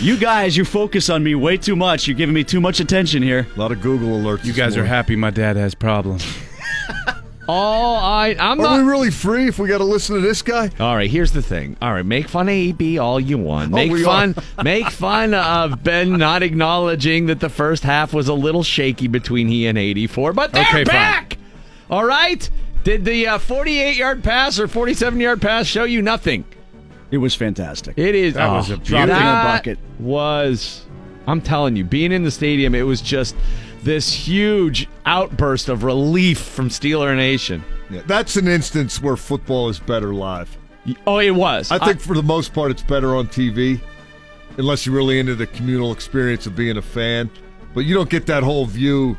you 0.00 0.16
guys, 0.16 0.56
you 0.56 0.64
focus 0.64 1.10
on 1.10 1.22
me 1.22 1.34
way 1.34 1.58
too 1.58 1.76
much. 1.76 2.08
You're 2.08 2.16
giving 2.16 2.34
me 2.34 2.44
too 2.44 2.62
much 2.62 2.80
attention 2.80 3.22
here. 3.22 3.46
A 3.54 3.58
lot 3.60 3.72
of 3.72 3.82
Google 3.82 4.08
alerts. 4.18 4.44
You 4.44 4.52
this 4.52 4.56
guys 4.56 4.76
are 4.78 4.86
happy 4.86 5.16
my 5.16 5.30
dad 5.30 5.56
has 5.56 5.74
problems. 5.74 6.24
All 7.48 7.96
I, 7.96 8.36
I'm 8.38 8.60
Are 8.60 8.62
not. 8.62 8.78
we 8.80 8.84
really 8.88 9.10
free 9.10 9.48
if 9.48 9.58
we 9.58 9.68
got 9.68 9.78
to 9.78 9.84
listen 9.84 10.14
to 10.14 10.20
this 10.20 10.42
guy? 10.42 10.70
All 10.78 10.94
right, 10.94 11.10
here's 11.10 11.32
the 11.32 11.42
thing. 11.42 11.76
All 11.82 11.92
right, 11.92 12.06
make 12.06 12.28
fun 12.28 12.48
of 12.48 12.54
AB 12.54 12.98
all 12.98 13.18
you 13.18 13.36
want. 13.36 13.72
Oh, 13.72 13.76
Make 13.76 13.90
we 13.90 14.04
fun, 14.04 14.36
make 14.62 14.88
fun 14.90 15.34
of 15.34 15.82
Ben 15.82 16.18
not 16.18 16.42
acknowledging 16.44 17.26
that 17.26 17.40
the 17.40 17.48
first 17.48 17.82
half 17.82 18.14
was 18.14 18.28
a 18.28 18.34
little 18.34 18.62
shaky 18.62 19.08
between 19.08 19.48
he 19.48 19.66
and 19.66 19.76
84, 19.76 20.32
but 20.34 20.52
they're 20.52 20.62
Okay, 20.62 20.84
fine. 20.84 20.84
back. 20.84 21.38
All 21.90 22.04
right. 22.04 22.48
Did 22.84 23.04
the 23.04 23.26
uh, 23.26 23.38
48 23.38 23.96
yard 23.96 24.22
pass 24.24 24.58
or 24.60 24.68
47 24.68 25.18
yard 25.20 25.42
pass 25.42 25.66
show 25.66 25.84
you 25.84 26.00
nothing? 26.00 26.44
It 27.10 27.18
was 27.18 27.34
fantastic. 27.34 27.98
It 27.98 28.14
is. 28.14 28.34
That 28.34 28.48
oh, 28.50 28.54
was 28.54 28.70
a 28.70 28.76
drop 28.78 29.02
in 29.02 29.08
the 29.08 29.14
that 29.14 29.44
bucket. 29.56 29.78
Was 30.00 30.86
I'm 31.26 31.40
telling 31.40 31.76
you, 31.76 31.84
being 31.84 32.10
in 32.12 32.22
the 32.24 32.30
stadium, 32.30 32.74
it 32.74 32.82
was 32.82 33.00
just 33.02 33.36
this 33.82 34.12
huge 34.12 34.88
outburst 35.06 35.68
of 35.68 35.82
relief 35.84 36.38
from 36.40 36.68
Steeler 36.68 37.16
Nation. 37.16 37.64
Yeah, 37.90 38.02
that's 38.06 38.36
an 38.36 38.48
instance 38.48 39.02
where 39.02 39.16
football 39.16 39.68
is 39.68 39.78
better 39.78 40.14
live. 40.14 40.56
Oh, 41.06 41.18
it 41.18 41.30
was. 41.30 41.70
I 41.70 41.78
think 41.84 42.00
for 42.00 42.14
the 42.14 42.22
most 42.22 42.52
part, 42.52 42.70
it's 42.70 42.82
better 42.82 43.14
on 43.14 43.28
TV, 43.28 43.80
unless 44.58 44.84
you're 44.86 44.94
really 44.96 45.18
into 45.18 45.34
the 45.34 45.46
communal 45.46 45.92
experience 45.92 46.46
of 46.46 46.56
being 46.56 46.76
a 46.76 46.82
fan. 46.82 47.30
But 47.74 47.80
you 47.80 47.94
don't 47.94 48.10
get 48.10 48.26
that 48.26 48.42
whole 48.42 48.66
view 48.66 49.16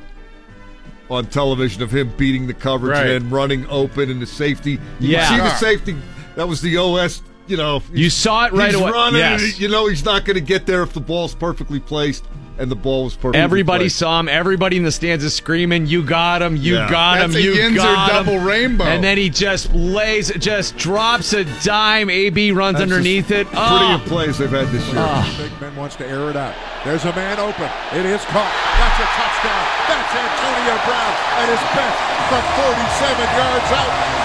on 1.10 1.26
television 1.28 1.82
of 1.82 1.92
him 1.94 2.12
beating 2.18 2.48
the 2.48 2.54
coverage 2.54 2.98
Right. 2.98 3.08
and 3.08 3.26
then 3.26 3.30
running 3.30 3.66
open 3.70 4.10
and 4.10 4.22
the 4.22 4.26
safety. 4.26 4.80
You 5.00 5.10
Yeah. 5.10 5.30
see 5.30 5.38
the 5.38 5.56
safety. 5.56 5.96
That 6.36 6.48
was 6.48 6.62
the 6.62 6.78
OS. 6.78 7.22
You 7.48 7.58
know, 7.58 7.84
You 7.94 8.10
saw 8.10 8.46
it 8.46 8.54
right 8.54 8.72
he's 8.72 8.80
away. 8.80 8.92
Running, 8.92 9.20
Yes. 9.20 9.60
you 9.60 9.68
know 9.68 9.88
he's 9.88 10.06
not 10.06 10.24
going 10.26 10.36
to 10.36 10.42
get 10.42 10.66
there 10.66 10.82
if 10.82 10.94
the 10.94 11.02
ball's 11.02 11.36
perfectly 11.36 11.80
placed 11.80 12.24
and 12.58 12.70
the 12.70 12.76
ball 12.76 13.06
was 13.06 13.16
perfectly. 13.16 13.40
Everybody 13.42 13.90
saw 13.90 14.20
him. 14.20 14.28
Everybody 14.30 14.78
in 14.78 14.84
the 14.84 14.92
stands 14.92 15.24
is 15.24 15.34
screaming, 15.34 15.88
"You 15.88 16.04
got 16.04 16.42
him! 16.42 16.56
You 16.56 16.76
Yeah. 16.76 16.90
got 16.90 17.20
That's 17.20 17.34
him! 17.36 17.42
You 17.42 17.54
Yinzer 17.54 17.76
got 17.78 18.10
him!" 18.12 18.26
double 18.26 18.40
rainbow. 18.40 18.84
And 18.86 19.04
then 19.04 19.18
he 19.18 19.30
just 19.30 19.74
lays, 19.74 20.32
just 20.40 20.78
drops 20.78 21.34
a 21.34 21.46
dime. 21.64 22.10
AB 22.10 22.52
runs 22.52 22.78
That's 22.80 22.92
underneath 22.92 23.32
it. 23.32 23.48
Prettier 23.48 23.60
Oh, 23.60 24.02
plays 24.06 24.38
they've 24.38 24.50
had 24.50 24.72
this 24.72 24.86
year. 24.88 24.96
Ah. 24.98 25.36
Big 25.38 25.60
Ben 25.60 25.76
wants 25.76 25.96
to 25.98 26.08
air 26.08 26.30
it 26.30 26.36
out. 26.36 26.54
There's 26.86 27.06
a 27.06 27.14
man 27.16 27.40
open. 27.40 27.70
It 27.94 28.06
is 28.06 28.22
caught. 28.26 28.52
That's 28.80 29.00
a 29.00 29.08
touchdown. 29.16 29.66
That's 29.88 30.14
Antonio 30.14 30.76
Brown 30.86 31.14
at 31.40 31.48
his 31.50 31.64
best 31.74 32.00
from 32.30 32.44
47 32.60 33.30
yards 33.38 33.72
out. 33.72 34.23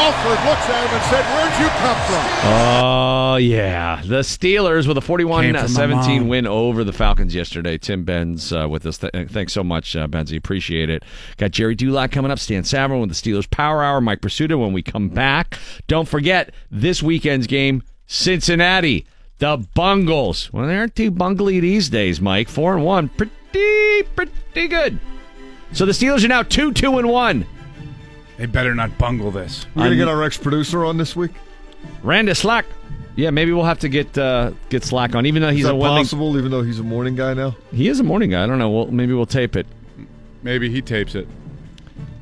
Alford 0.00 0.44
looks 0.48 0.66
at 0.66 0.86
him 0.86 0.94
and 0.94 1.04
said, 1.10 1.24
Where'd 1.34 1.60
you 1.60 1.68
come 1.78 1.96
from? 2.06 2.50
Oh, 2.50 3.36
yeah. 3.36 4.00
The 4.02 4.20
Steelers 4.20 4.88
with 4.88 4.96
a 4.96 5.02
41 5.02 5.44
Came 5.44 5.54
from 5.54 5.62
my 5.62 5.66
17 5.68 6.26
win 6.26 6.46
over 6.46 6.84
the 6.84 6.92
Falcons 6.94 7.34
yesterday. 7.34 7.76
Tim 7.76 8.04
Benz 8.04 8.50
uh, 8.50 8.66
with 8.66 8.86
us. 8.86 8.96
Th- 8.96 9.28
thanks 9.28 9.52
so 9.52 9.62
much, 9.62 9.94
uh, 9.94 10.08
Benzie. 10.08 10.38
Appreciate 10.38 10.88
it. 10.88 11.04
Got 11.36 11.50
Gerry 11.50 11.74
Dulac 11.74 12.12
coming 12.12 12.30
up, 12.30 12.38
Stan 12.38 12.62
Savran 12.62 13.02
with 13.02 13.10
the 13.10 13.14
Steelers 13.14 13.48
Power 13.50 13.84
Hour, 13.84 14.00
Mike 14.00 14.22
Prisuta 14.22 14.58
when 14.58 14.72
we 14.72 14.82
come 14.82 15.10
back. 15.10 15.58
Don't 15.86 16.08
forget 16.08 16.54
this 16.70 17.02
weekend's 17.02 17.46
game, 17.46 17.82
Cincinnati. 18.06 19.06
The 19.36 19.58
Bungles. 19.74 20.50
Well, 20.50 20.66
they 20.66 20.78
aren't 20.78 20.96
too 20.96 21.10
bungly 21.10 21.60
these 21.60 21.90
days, 21.90 22.22
Mike. 22.22 22.48
4 22.48 22.76
and 22.76 22.84
1. 22.86 23.08
Pretty, 23.10 24.02
pretty 24.16 24.68
good. 24.68 24.98
So 25.72 25.84
the 25.84 25.92
Steelers 25.92 26.24
are 26.24 26.28
now 26.28 26.42
2 26.42 26.72
2 26.72 26.98
and 26.98 27.08
1. 27.10 27.46
They 28.40 28.46
better 28.46 28.74
not 28.74 28.96
bungle 28.96 29.30
this. 29.30 29.66
We're 29.76 29.82
going 29.82 29.90
to 29.90 29.96
get 29.98 30.08
our 30.08 30.22
ex 30.24 30.38
producer 30.38 30.82
on 30.86 30.96
this 30.96 31.14
week. 31.14 31.32
Randy 32.02 32.32
Slack. 32.32 32.64
Yeah, 33.14 33.28
maybe 33.28 33.52
we'll 33.52 33.66
have 33.66 33.80
to 33.80 33.90
get 33.90 34.16
uh, 34.16 34.52
get 34.70 34.82
Slack 34.82 35.14
on, 35.14 35.26
even 35.26 35.42
though 35.42 35.50
he's 35.50 35.60
Is 35.60 35.66
that 35.66 35.72
a 35.74 35.76
willing. 35.76 35.98
possible, 36.04 36.38
even 36.38 36.50
though 36.50 36.62
he's 36.62 36.78
a 36.78 36.82
morning 36.82 37.16
guy 37.16 37.34
now? 37.34 37.54
He 37.70 37.86
is 37.88 38.00
a 38.00 38.02
morning 38.02 38.30
guy. 38.30 38.42
I 38.42 38.46
don't 38.46 38.58
know. 38.58 38.70
We'll, 38.70 38.86
maybe 38.86 39.12
we'll 39.12 39.26
tape 39.26 39.56
it, 39.56 39.66
Maybe 40.42 40.70
he 40.70 40.80
tapes 40.80 41.14
it. 41.14 41.28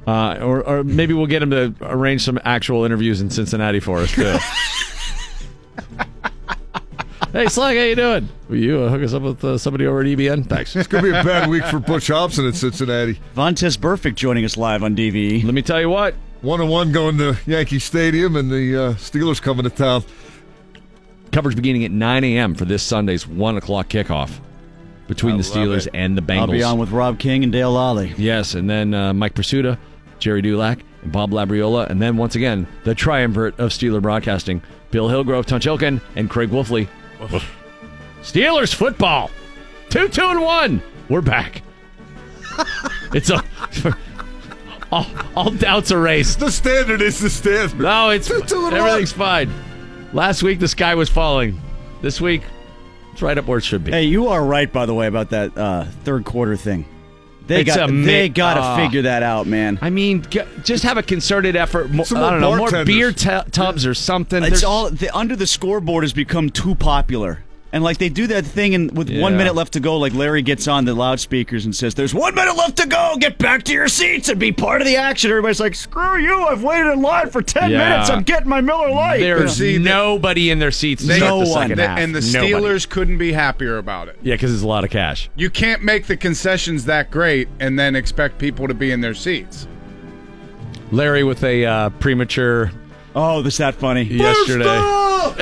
uh, 0.08 0.38
or 0.42 0.64
or 0.64 0.82
maybe 0.82 1.14
we'll 1.14 1.26
get 1.28 1.40
him 1.40 1.50
to 1.52 1.72
arrange 1.82 2.24
some 2.24 2.40
actual 2.44 2.84
interviews 2.84 3.20
in 3.20 3.30
Cincinnati 3.30 3.78
for 3.78 3.98
us 4.00 4.10
too. 4.10 4.36
hey, 7.32 7.46
Slack, 7.46 7.76
how 7.76 7.82
you 7.82 7.94
doing? 7.94 8.28
Will 8.48 8.56
you 8.56 8.80
uh, 8.82 8.88
hook 8.88 9.02
us 9.02 9.14
up 9.14 9.22
with 9.22 9.44
uh, 9.44 9.58
somebody 9.58 9.86
over 9.86 10.00
at 10.00 10.06
EBN? 10.06 10.46
Thanks. 10.48 10.74
It's 10.76 10.88
going 10.88 11.04
to 11.04 11.12
be 11.12 11.16
a 11.18 11.24
bad 11.24 11.48
week 11.48 11.64
for 11.64 11.78
Butch 11.78 12.08
Hobson 12.08 12.46
in 12.46 12.52
Cincinnati. 12.52 13.20
Vontaze 13.34 13.76
Burfict 13.78 14.14
joining 14.14 14.44
us 14.44 14.56
live 14.56 14.82
on 14.82 14.96
DVE. 14.96 15.44
Let 15.44 15.54
me 15.54 15.62
tell 15.62 15.80
you 15.80 15.90
what. 15.90 16.14
One 16.40 16.60
and 16.60 16.70
one 16.70 16.92
going 16.92 17.18
to 17.18 17.36
Yankee 17.46 17.80
Stadium, 17.80 18.36
and 18.36 18.50
the 18.50 18.76
uh, 18.76 18.92
Steelers 18.94 19.42
coming 19.42 19.64
to 19.64 19.70
town. 19.70 20.04
Coverage 21.32 21.56
beginning 21.56 21.84
at 21.84 21.90
9 21.90 22.24
a.m. 22.24 22.54
for 22.54 22.64
this 22.64 22.82
Sunday's 22.82 23.26
one 23.26 23.56
o'clock 23.56 23.88
kickoff 23.88 24.40
between 25.08 25.34
I 25.34 25.38
the 25.38 25.42
Steelers 25.42 25.86
it. 25.86 25.94
and 25.94 26.16
the 26.16 26.22
Bengals. 26.22 26.40
I'll 26.40 26.46
be 26.46 26.62
on 26.62 26.78
with 26.78 26.90
Rob 26.90 27.18
King 27.18 27.42
and 27.42 27.52
Dale 27.52 27.72
Lolley. 27.72 28.14
Yes, 28.16 28.54
and 28.54 28.70
then 28.70 28.94
uh, 28.94 29.12
Mike 29.12 29.34
Prisuta, 29.34 29.78
Gerry 30.20 30.42
Dulac, 30.42 30.78
and 31.02 31.10
Bob 31.10 31.30
Labriola, 31.32 31.88
and 31.90 32.00
then 32.00 32.16
once 32.16 32.34
again 32.36 32.66
the 32.84 32.94
triumvirate 32.94 33.58
of 33.58 33.70
Steeler 33.70 34.00
broadcasting: 34.00 34.62
Bill 34.90 35.08
Hillgrove, 35.08 35.46
Tunch 35.46 35.66
Ilkin, 35.66 36.00
and 36.14 36.30
Craig 36.30 36.50
Wolfley. 36.50 36.88
Steelers 38.22 38.74
football, 38.74 39.30
two, 39.90 40.08
two, 40.08 40.24
and 40.24 40.40
one. 40.40 40.82
We're 41.08 41.20
back. 41.20 41.62
it's 43.14 43.30
a 43.30 43.42
all, 44.90 45.06
all 45.36 45.50
doubts 45.50 45.90
erased. 45.90 46.40
The 46.40 46.50
standard 46.50 47.02
is 47.02 47.20
the 47.20 47.30
standard. 47.30 47.78
No, 47.80 48.10
it's 48.10 48.28
Two, 48.28 48.40
two, 48.42 48.66
and 48.66 48.74
everything's 48.74 49.12
fine. 49.12 49.50
Last 50.12 50.42
week 50.42 50.58
the 50.58 50.68
sky 50.68 50.94
was 50.94 51.08
falling. 51.08 51.60
This 52.00 52.20
week, 52.20 52.42
it's 53.12 53.22
right 53.22 53.36
up 53.36 53.46
where 53.46 53.58
it 53.58 53.64
should 53.64 53.84
be. 53.84 53.90
Hey, 53.90 54.04
you 54.04 54.28
are 54.28 54.44
right, 54.44 54.72
by 54.72 54.86
the 54.86 54.94
way, 54.94 55.06
about 55.06 55.30
that 55.30 55.56
uh, 55.58 55.84
third 56.04 56.24
quarter 56.24 56.56
thing. 56.56 56.86
They 57.48 57.62
It's 57.62 57.74
got 57.74 57.90
mi- 57.90 58.04
they 58.04 58.28
got 58.28 58.54
to 58.54 58.60
Ah. 58.60 58.76
figure 58.76 59.02
that 59.02 59.22
out, 59.22 59.46
man. 59.46 59.78
I 59.82 59.88
mean, 59.90 60.22
g- 60.30 60.40
just 60.64 60.84
have 60.84 60.98
a 60.98 61.02
concerted 61.02 61.56
effort. 61.56 61.90
More, 61.90 62.04
Some 62.06 62.18
I 62.18 62.30
don't 62.30 62.40
know, 62.42 62.48
more 62.56 62.70
bartenders. 62.70 62.86
beer 62.94 63.10
tu- 63.12 63.50
tubs 63.50 63.84
or 63.86 63.94
something. 63.94 64.42
It's 64.42 64.50
There's- 64.60 64.64
all 64.64 64.90
the 64.90 65.08
under 65.16 65.34
the 65.34 65.46
scoreboard 65.46 66.04
has 66.04 66.12
become 66.12 66.50
too 66.50 66.74
popular. 66.74 67.40
And 67.70 67.84
like 67.84 67.98
they 67.98 68.08
do 68.08 68.26
that 68.28 68.46
thing, 68.46 68.74
and 68.74 68.96
with 68.96 69.10
one 69.14 69.36
minute 69.36 69.54
left 69.54 69.74
to 69.74 69.80
go, 69.80 69.98
like 69.98 70.14
Larry 70.14 70.40
gets 70.40 70.66
on 70.66 70.86
the 70.86 70.94
loudspeakers 70.94 71.66
and 71.66 71.76
says, 71.76 71.94
"There's 71.94 72.14
one 72.14 72.34
minute 72.34 72.56
left 72.56 72.78
to 72.78 72.86
go. 72.88 73.16
Get 73.20 73.36
back 73.36 73.62
to 73.64 73.74
your 73.74 73.88
seats 73.88 74.30
and 74.30 74.40
be 74.40 74.52
part 74.52 74.80
of 74.80 74.86
the 74.86 74.96
action." 74.96 75.30
Everybody's 75.30 75.60
like, 75.60 75.74
"Screw 75.74 76.16
you! 76.18 76.46
I've 76.46 76.62
waited 76.62 76.90
in 76.90 77.02
line 77.02 77.28
for 77.28 77.42
ten 77.42 77.70
Yeah. 77.70 77.90
minutes. 77.90 78.08
I'm 78.08 78.22
getting 78.22 78.48
my 78.48 78.62
Miller 78.62 78.88
Lite." 78.90 79.20
There's 79.20 79.56
See, 79.56 79.76
the- 79.76 79.84
nobody 79.84 80.48
in 80.48 80.60
their 80.60 80.70
seats. 80.70 81.04
They- 81.04 81.20
No 81.20 81.44
the 81.44 81.50
one. 81.50 81.68
second 81.68 81.78
half. 81.80 81.98
and 81.98 82.14
the 82.14 82.22
Nobody. 82.22 82.52
Steelers 82.54 82.88
couldn't 82.88 83.18
be 83.18 83.32
happier 83.32 83.76
about 83.76 84.08
it. 84.08 84.16
Yeah, 84.22 84.32
because 84.34 84.54
it's 84.54 84.62
a 84.62 84.66
lot 84.66 84.84
of 84.84 84.88
cash. 84.90 85.28
You 85.36 85.50
can't 85.50 85.84
make 85.84 86.06
the 86.06 86.16
concessions 86.16 86.86
that 86.86 87.10
great 87.10 87.48
and 87.60 87.78
then 87.78 87.94
expect 87.94 88.38
people 88.38 88.66
to 88.68 88.72
be 88.74 88.90
in 88.92 89.02
their 89.02 89.12
seats. 89.12 89.66
Larry 90.90 91.22
with 91.22 91.44
a 91.44 91.66
uh, 91.66 91.90
premature 91.90 92.70
oh, 93.18 93.42
that's 93.42 93.56
that 93.58 93.74
funny. 93.74 94.02
yesterday. 94.04 94.64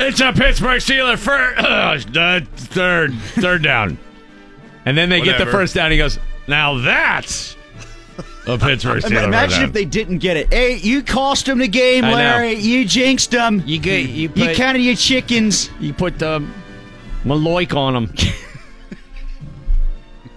It's 0.07 0.19
a 0.19 0.33
Pittsburgh 0.33 0.81
Steeler 0.81 1.17
first, 1.17 1.59
uh, 2.17 2.41
third, 2.55 3.13
third 3.15 3.63
down, 3.63 3.97
and 4.85 4.97
then 4.97 5.09
they 5.09 5.19
get 5.21 5.37
the 5.37 5.45
Whatever. 5.45 5.51
first 5.51 5.75
down. 5.75 5.91
He 5.91 5.97
goes, 5.97 6.19
"Now 6.47 6.77
that's 6.79 7.55
a 8.47 8.57
Pittsburgh 8.57 9.03
Ima- 9.05 9.15
Steeler." 9.15 9.23
Imagine 9.27 9.49
first 9.49 9.61
if 9.61 9.73
they 9.73 9.85
didn't 9.85 10.17
get 10.17 10.35
it. 10.37 10.51
Hey, 10.53 10.77
you 10.77 11.03
cost 11.03 11.45
them 11.45 11.59
the 11.59 11.67
game, 11.67 12.03
I 12.03 12.09
know. 12.11 12.15
Larry. 12.17 12.53
You 12.55 12.83
jinxed 12.85 13.31
them. 13.31 13.63
You 13.65 13.79
get 13.79 14.09
you, 14.09 14.31
You 14.35 14.53
counted 14.55 14.81
your 14.81 14.95
chickens. 14.95 15.69
you 15.79 15.93
put 15.93 16.21
um, 16.23 16.53
Maloik 17.23 17.75
on 17.75 17.93
them. 17.93 18.13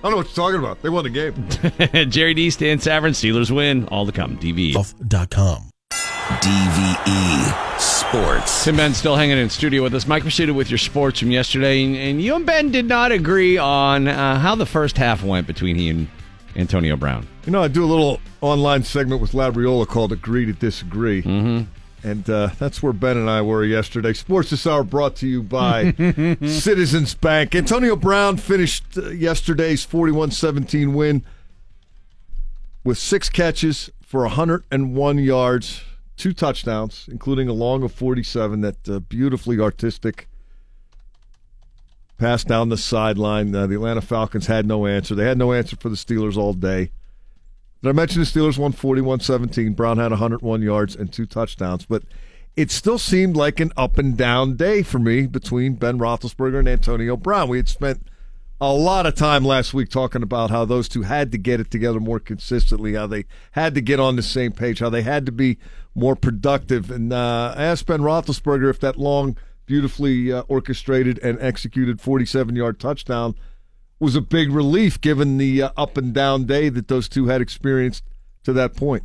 I 0.02 0.04
don't 0.04 0.12
know 0.12 0.16
what 0.18 0.26
you're 0.28 0.34
talking 0.34 0.58
about. 0.58 0.80
They 0.82 0.88
won 0.88 1.04
the 1.04 1.10
game. 1.10 2.08
Gerry 2.10 2.32
D, 2.32 2.48
Stan 2.48 2.78
Savran, 2.78 3.10
Steelers 3.10 3.50
win. 3.50 3.86
All 3.88 4.06
to 4.06 4.12
come. 4.12 4.38
DV. 4.38 4.72
Golf.com. 4.72 5.69
DVE 6.40 7.80
Sports. 7.80 8.64
Tim 8.64 8.76
Benz 8.76 8.96
still 8.96 9.16
hanging 9.16 9.38
in 9.38 9.50
studio 9.50 9.82
with 9.82 9.94
us. 9.94 10.06
Mike 10.06 10.22
Prisuta 10.22 10.54
with 10.54 10.70
your 10.70 10.78
sports 10.78 11.20
from 11.20 11.30
yesterday, 11.30 11.84
and, 11.84 11.96
and 11.96 12.22
you 12.22 12.34
and 12.36 12.46
Ben 12.46 12.70
did 12.70 12.86
not 12.86 13.12
agree 13.12 13.58
on 13.58 14.06
uh, 14.06 14.38
how 14.38 14.54
the 14.54 14.66
first 14.66 14.96
half 14.96 15.22
went 15.22 15.46
between 15.46 15.76
he 15.76 15.88
and 15.90 16.08
Antonio 16.56 16.96
Brown. 16.96 17.26
You 17.46 17.52
know, 17.52 17.62
I 17.62 17.68
do 17.68 17.84
a 17.84 17.86
little 17.86 18.20
online 18.40 18.84
segment 18.84 19.20
with 19.20 19.32
Labriola 19.32 19.86
called 19.86 20.12
Agree 20.12 20.46
to 20.46 20.52
Disagree. 20.52 21.22
Mm-hmm. 21.22 22.08
And 22.08 22.30
uh, 22.30 22.50
that's 22.58 22.82
where 22.82 22.92
Ben 22.92 23.16
and 23.16 23.28
I 23.28 23.42
were 23.42 23.64
yesterday. 23.64 24.12
Sports 24.12 24.50
This 24.50 24.66
Hour 24.66 24.84
brought 24.84 25.16
to 25.16 25.26
you 25.26 25.42
by 25.42 25.92
Citizens 26.46 27.14
Bank. 27.14 27.54
Antonio 27.54 27.94
Brown 27.96 28.36
finished 28.38 28.96
uh, 28.96 29.08
yesterday's 29.10 29.84
41 29.84 30.30
17 30.30 30.94
win 30.94 31.24
with 32.84 32.96
six 32.98 33.28
catches 33.28 33.90
for 34.00 34.22
101 34.22 35.18
yards, 35.18 35.82
two 36.20 36.32
touchdowns, 36.34 37.08
including 37.10 37.48
a 37.48 37.52
long 37.54 37.82
of 37.82 37.92
47, 37.92 38.60
that 38.60 38.88
uh, 38.88 39.00
beautifully 39.00 39.58
artistic 39.58 40.28
pass 42.18 42.44
down 42.44 42.68
the 42.68 42.76
sideline. 42.76 43.54
Uh, 43.54 43.66
the 43.66 43.76
Atlanta 43.76 44.02
Falcons 44.02 44.46
had 44.46 44.66
no 44.66 44.86
answer. 44.86 45.14
They 45.14 45.24
had 45.24 45.38
no 45.38 45.54
answer 45.54 45.76
for 45.76 45.88
the 45.88 45.96
Steelers 45.96 46.36
all 46.36 46.52
day. 46.52 46.90
Did 47.82 47.88
I 47.88 47.92
mention 47.92 48.20
the 48.20 48.26
Steelers 48.26 48.58
won 48.58 48.72
41 48.72 49.20
17? 49.20 49.72
Brown 49.72 49.96
had 49.96 50.10
101 50.10 50.60
yards 50.60 50.94
and 50.94 51.10
two 51.10 51.24
touchdowns, 51.24 51.86
but 51.86 52.02
it 52.54 52.70
still 52.70 52.98
seemed 52.98 53.36
like 53.36 53.58
an 53.58 53.72
up 53.78 53.96
and 53.96 54.14
down 54.14 54.56
day 54.56 54.82
for 54.82 54.98
me 54.98 55.26
between 55.26 55.74
Ben 55.74 55.98
Roethlisberger 55.98 56.58
and 56.58 56.68
Antonio 56.68 57.16
Brown. 57.16 57.48
We 57.48 57.56
had 57.56 57.68
spent 57.68 58.06
a 58.60 58.74
lot 58.74 59.06
of 59.06 59.14
time 59.14 59.42
last 59.42 59.72
week 59.72 59.88
talking 59.88 60.22
about 60.22 60.50
how 60.50 60.66
those 60.66 60.86
two 60.86 61.02
had 61.02 61.32
to 61.32 61.38
get 61.38 61.60
it 61.60 61.70
together 61.70 61.98
more 61.98 62.20
consistently, 62.20 62.92
how 62.92 63.06
they 63.06 63.24
had 63.52 63.74
to 63.74 63.80
get 63.80 63.98
on 63.98 64.16
the 64.16 64.22
same 64.22 64.52
page, 64.52 64.80
how 64.80 64.90
they 64.90 65.00
had 65.00 65.24
to 65.24 65.32
be 65.32 65.56
more 65.94 66.16
productive. 66.16 66.90
And 66.90 67.12
uh, 67.12 67.54
I 67.56 67.64
asked 67.64 67.86
Ben 67.86 68.00
Roethlisberger 68.00 68.70
if 68.70 68.80
that 68.80 68.96
long, 68.96 69.36
beautifully 69.66 70.32
uh, 70.32 70.42
orchestrated 70.42 71.18
and 71.20 71.40
executed 71.40 72.00
47 72.00 72.56
yard 72.56 72.80
touchdown 72.80 73.34
was 73.98 74.16
a 74.16 74.20
big 74.20 74.50
relief 74.50 75.00
given 75.00 75.36
the 75.36 75.62
uh, 75.62 75.70
up 75.76 75.96
and 75.96 76.14
down 76.14 76.44
day 76.44 76.68
that 76.70 76.88
those 76.88 77.08
two 77.08 77.26
had 77.26 77.40
experienced 77.40 78.02
to 78.44 78.52
that 78.54 78.74
point. 78.74 79.04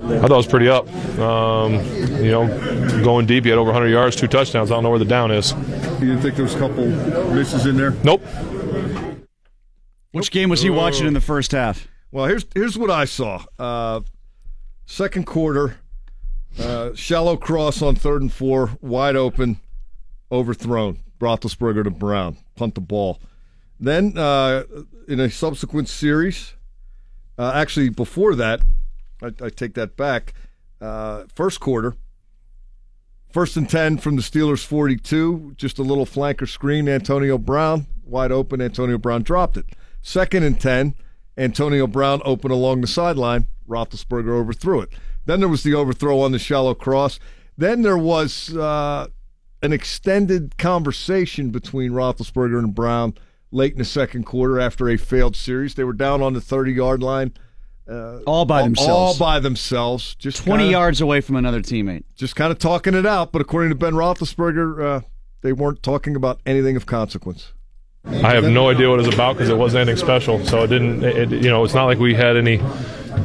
I 0.00 0.18
thought 0.18 0.32
it 0.32 0.36
was 0.36 0.46
pretty 0.46 0.68
up. 0.68 0.88
Um, 1.18 1.74
you 2.16 2.30
know, 2.30 3.04
going 3.04 3.26
deep, 3.26 3.44
you 3.44 3.52
had 3.52 3.58
over 3.58 3.70
100 3.70 3.88
yards, 3.88 4.16
two 4.16 4.26
touchdowns. 4.26 4.70
I 4.70 4.74
don't 4.74 4.82
know 4.82 4.90
where 4.90 4.98
the 4.98 5.04
down 5.04 5.30
is. 5.30 5.52
You 5.52 6.08
didn't 6.08 6.22
think 6.22 6.34
there 6.34 6.44
was 6.44 6.54
a 6.54 6.58
couple 6.58 6.86
misses 7.32 7.66
in 7.66 7.76
there? 7.76 7.92
Nope. 8.02 8.22
Which 10.10 10.30
game 10.30 10.48
was 10.48 10.62
he 10.62 10.70
watching 10.70 11.06
in 11.06 11.14
the 11.14 11.20
first 11.20 11.52
half? 11.52 11.86
Well, 12.10 12.26
here's 12.26 12.44
here's 12.54 12.76
what 12.76 12.90
I 12.90 13.04
saw. 13.04 13.44
Uh, 13.58 14.00
second 14.84 15.24
quarter, 15.24 15.78
uh, 16.58 16.94
shallow 16.94 17.36
cross 17.36 17.82
on 17.82 17.96
third 17.96 18.22
and 18.22 18.32
four, 18.32 18.76
wide 18.80 19.16
open, 19.16 19.60
overthrown. 20.30 20.98
Roethlisberger 21.20 21.84
to 21.84 21.90
Brown, 21.90 22.36
punt 22.56 22.74
the 22.74 22.80
ball. 22.80 23.20
Then 23.78 24.18
uh, 24.18 24.64
in 25.06 25.20
a 25.20 25.30
subsequent 25.30 25.88
series, 25.88 26.54
uh, 27.38 27.52
actually 27.54 27.90
before 27.90 28.34
that, 28.34 28.60
I, 29.22 29.26
I 29.40 29.48
take 29.50 29.74
that 29.74 29.96
back. 29.96 30.34
Uh, 30.80 31.24
first 31.32 31.60
quarter, 31.60 31.94
first 33.30 33.56
and 33.56 33.70
ten 33.70 33.98
from 33.98 34.16
the 34.16 34.22
Steelers' 34.22 34.66
forty-two, 34.66 35.54
just 35.56 35.78
a 35.78 35.84
little 35.84 36.06
flanker 36.06 36.48
screen. 36.48 36.88
Antonio 36.88 37.38
Brown 37.38 37.86
wide 38.04 38.32
open. 38.32 38.60
Antonio 38.60 38.98
Brown 38.98 39.22
dropped 39.22 39.56
it. 39.56 39.66
Second 40.02 40.42
and 40.42 40.60
ten. 40.60 40.94
Antonio 41.36 41.86
Brown 41.86 42.20
open 42.24 42.50
along 42.50 42.80
the 42.80 42.86
sideline. 42.88 43.46
Roethlisberger 43.68 44.30
overthrew 44.30 44.80
it. 44.80 44.92
Then 45.24 45.40
there 45.40 45.48
was 45.48 45.62
the 45.62 45.74
overthrow 45.74 46.20
on 46.20 46.32
the 46.32 46.38
shallow 46.38 46.74
cross. 46.74 47.18
Then 47.56 47.82
there 47.82 47.98
was 47.98 48.56
uh, 48.56 49.06
an 49.62 49.72
extended 49.72 50.56
conversation 50.58 51.50
between 51.50 51.92
Roethlisberger 51.92 52.58
and 52.58 52.74
Brown 52.74 53.14
late 53.50 53.72
in 53.72 53.78
the 53.78 53.84
second 53.84 54.24
quarter 54.24 54.58
after 54.58 54.88
a 54.88 54.96
failed 54.96 55.36
series. 55.36 55.74
They 55.74 55.84
were 55.84 55.92
down 55.92 56.22
on 56.22 56.32
the 56.32 56.40
30 56.40 56.72
yard 56.72 57.02
line. 57.02 57.32
Uh, 57.88 58.18
All 58.26 58.44
by 58.44 58.58
all- 58.60 58.64
themselves. 58.66 58.90
All 59.20 59.26
by 59.26 59.38
themselves. 59.40 60.14
Just 60.14 60.38
20 60.44 60.64
kinda- 60.64 60.72
yards 60.72 61.00
away 61.00 61.20
from 61.20 61.36
another 61.36 61.60
teammate. 61.60 62.04
Just 62.16 62.36
kind 62.36 62.50
of 62.52 62.58
talking 62.58 62.94
it 62.94 63.04
out. 63.06 63.32
But 63.32 63.42
according 63.42 63.70
to 63.70 63.74
Ben 63.74 63.92
Roethlisberger, 63.94 64.82
uh, 64.82 65.00
they 65.42 65.52
weren't 65.52 65.82
talking 65.82 66.14
about 66.16 66.40
anything 66.46 66.76
of 66.76 66.86
consequence. 66.86 67.52
I 68.04 68.34
have 68.34 68.44
no 68.44 68.68
idea 68.70 68.88
what 68.88 68.98
it 69.00 69.06
was 69.06 69.14
about 69.14 69.34
because 69.36 69.48
it 69.48 69.56
wasn't 69.56 69.88
anything 69.88 70.04
special. 70.04 70.44
So 70.46 70.62
it 70.64 70.68
didn't, 70.68 71.04
it, 71.04 71.30
you 71.30 71.50
know, 71.50 71.62
it's 71.64 71.74
not 71.74 71.84
like 71.84 71.98
we 71.98 72.14
had 72.14 72.36
any 72.36 72.60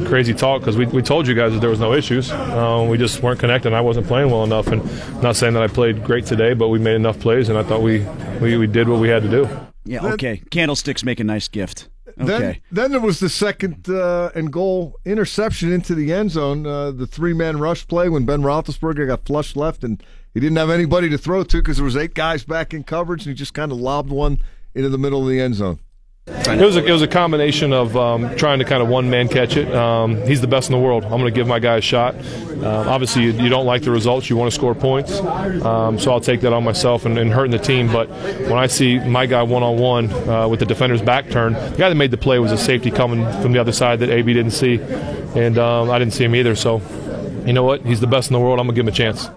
crazy 0.05 0.33
talk 0.33 0.61
because 0.61 0.77
we, 0.77 0.85
we 0.87 1.01
told 1.01 1.27
you 1.27 1.33
guys 1.33 1.53
that 1.53 1.59
there 1.59 1.69
was 1.69 1.79
no 1.79 1.93
issues. 1.93 2.31
Uh, 2.31 2.85
we 2.89 2.97
just 2.97 3.21
weren't 3.21 3.39
connecting. 3.39 3.73
I 3.73 3.81
wasn't 3.81 4.07
playing 4.07 4.29
well 4.31 4.43
enough. 4.43 4.67
And 4.67 4.81
I'm 4.81 5.21
not 5.21 5.35
saying 5.35 5.53
that 5.55 5.63
I 5.63 5.67
played 5.67 6.03
great 6.03 6.25
today, 6.25 6.53
but 6.53 6.69
we 6.69 6.79
made 6.79 6.95
enough 6.95 7.19
plays, 7.19 7.49
and 7.49 7.57
I 7.57 7.63
thought 7.63 7.81
we, 7.81 8.05
we, 8.41 8.57
we 8.57 8.67
did 8.67 8.87
what 8.89 8.99
we 8.99 9.09
had 9.09 9.23
to 9.23 9.29
do. 9.29 9.49
Yeah, 9.85 10.01
Then- 10.01 10.13
okay. 10.13 10.41
Candlesticks 10.51 11.03
make 11.03 11.19
a 11.19 11.23
nice 11.23 11.47
gift. 11.47 11.89
Then, 12.15 12.29
Okay. 12.43 12.61
then 12.71 12.89
there 12.91 12.99
was 12.99 13.19
the 13.19 13.29
second 13.29 13.87
uh, 13.89 14.31
and 14.33 14.51
goal 14.51 14.95
interception 15.05 15.71
into 15.71 15.93
the 15.93 16.11
end 16.11 16.31
zone. 16.31 16.65
Uh, 16.65 16.89
the 16.89 17.05
three 17.05 17.33
man 17.33 17.57
rush 17.59 17.85
play 17.87 18.09
when 18.09 18.25
Ben 18.25 18.41
Roethlisberger 18.41 19.05
got 19.05 19.25
flushed 19.25 19.55
left 19.55 19.83
and 19.83 20.01
he 20.33 20.39
didn't 20.39 20.57
have 20.57 20.71
anybody 20.71 21.09
to 21.09 21.17
throw 21.17 21.43
to 21.43 21.57
because 21.57 21.77
there 21.77 21.85
was 21.85 21.95
eight 21.95 22.15
guys 22.15 22.43
back 22.43 22.73
in 22.73 22.83
coverage 22.83 23.25
and 23.27 23.35
he 23.35 23.37
just 23.37 23.53
kind 23.53 23.71
of 23.71 23.77
lobbed 23.79 24.09
one 24.09 24.39
into 24.73 24.89
the 24.89 24.97
middle 24.97 25.21
of 25.21 25.29
the 25.29 25.39
end 25.39 25.55
zone. 25.55 25.79
It 26.29 26.61
was 26.61 26.77
a, 26.77 26.85
it 26.85 26.91
was 26.91 27.01
a 27.01 27.07
combination 27.07 27.73
of 27.73 27.95
um, 27.95 28.35
trying 28.35 28.59
to 28.59 28.65
kind 28.65 28.81
of 28.81 28.87
one 28.87 29.09
man 29.09 29.27
catch 29.27 29.57
it. 29.57 29.73
Um, 29.73 30.21
he's 30.25 30.41
the 30.41 30.47
best 30.47 30.69
in 30.69 30.75
the 30.75 30.81
world. 30.81 31.03
I'm 31.03 31.11
going 31.11 31.25
to 31.25 31.31
give 31.31 31.45
my 31.45 31.59
guy 31.59 31.75
a 31.75 31.81
shot. 31.81 32.15
Um, 32.15 32.63
obviously, 32.63 33.23
you, 33.23 33.31
you 33.31 33.49
don't 33.49 33.65
like 33.65 33.81
the 33.81 33.91
results. 33.91 34.29
You 34.29 34.37
want 34.37 34.49
to 34.51 34.55
score 34.55 34.73
points. 34.73 35.19
Um, 35.19 35.99
so 35.99 36.11
I'll 36.11 36.21
take 36.21 36.41
that 36.41 36.53
on 36.53 36.63
myself 36.63 37.05
and, 37.05 37.17
and 37.17 37.31
hurting 37.31 37.51
the 37.51 37.59
team. 37.59 37.91
But 37.91 38.09
when 38.09 38.57
I 38.57 38.67
see 38.67 38.99
my 38.99 39.25
guy 39.25 39.43
one 39.43 39.61
on 39.61 39.77
one 39.77 40.49
with 40.49 40.59
the 40.59 40.65
defender's 40.65 41.01
back 41.01 41.29
turned, 41.29 41.55
the 41.55 41.77
guy 41.77 41.89
that 41.89 41.95
made 41.95 42.11
the 42.11 42.17
play 42.17 42.39
was 42.39 42.51
a 42.51 42.57
safety 42.57 42.91
coming 42.91 43.23
from 43.41 43.51
the 43.51 43.59
other 43.59 43.73
side 43.73 43.99
that 43.99 44.09
AB 44.09 44.33
didn't 44.33 44.51
see, 44.51 44.79
and 45.35 45.57
um, 45.57 45.89
I 45.89 45.99
didn't 45.99 46.13
see 46.13 46.23
him 46.23 46.35
either. 46.35 46.55
So 46.55 46.81
you 47.45 47.53
know 47.53 47.63
what? 47.63 47.85
He's 47.85 47.99
the 47.99 48.07
best 48.07 48.29
in 48.29 48.33
the 48.33 48.39
world. 48.39 48.59
I'm 48.59 48.67
going 48.67 48.75
to 48.75 48.81
give 48.81 48.85
him 48.85 48.93
a 48.93 49.13
chance. 49.13 49.29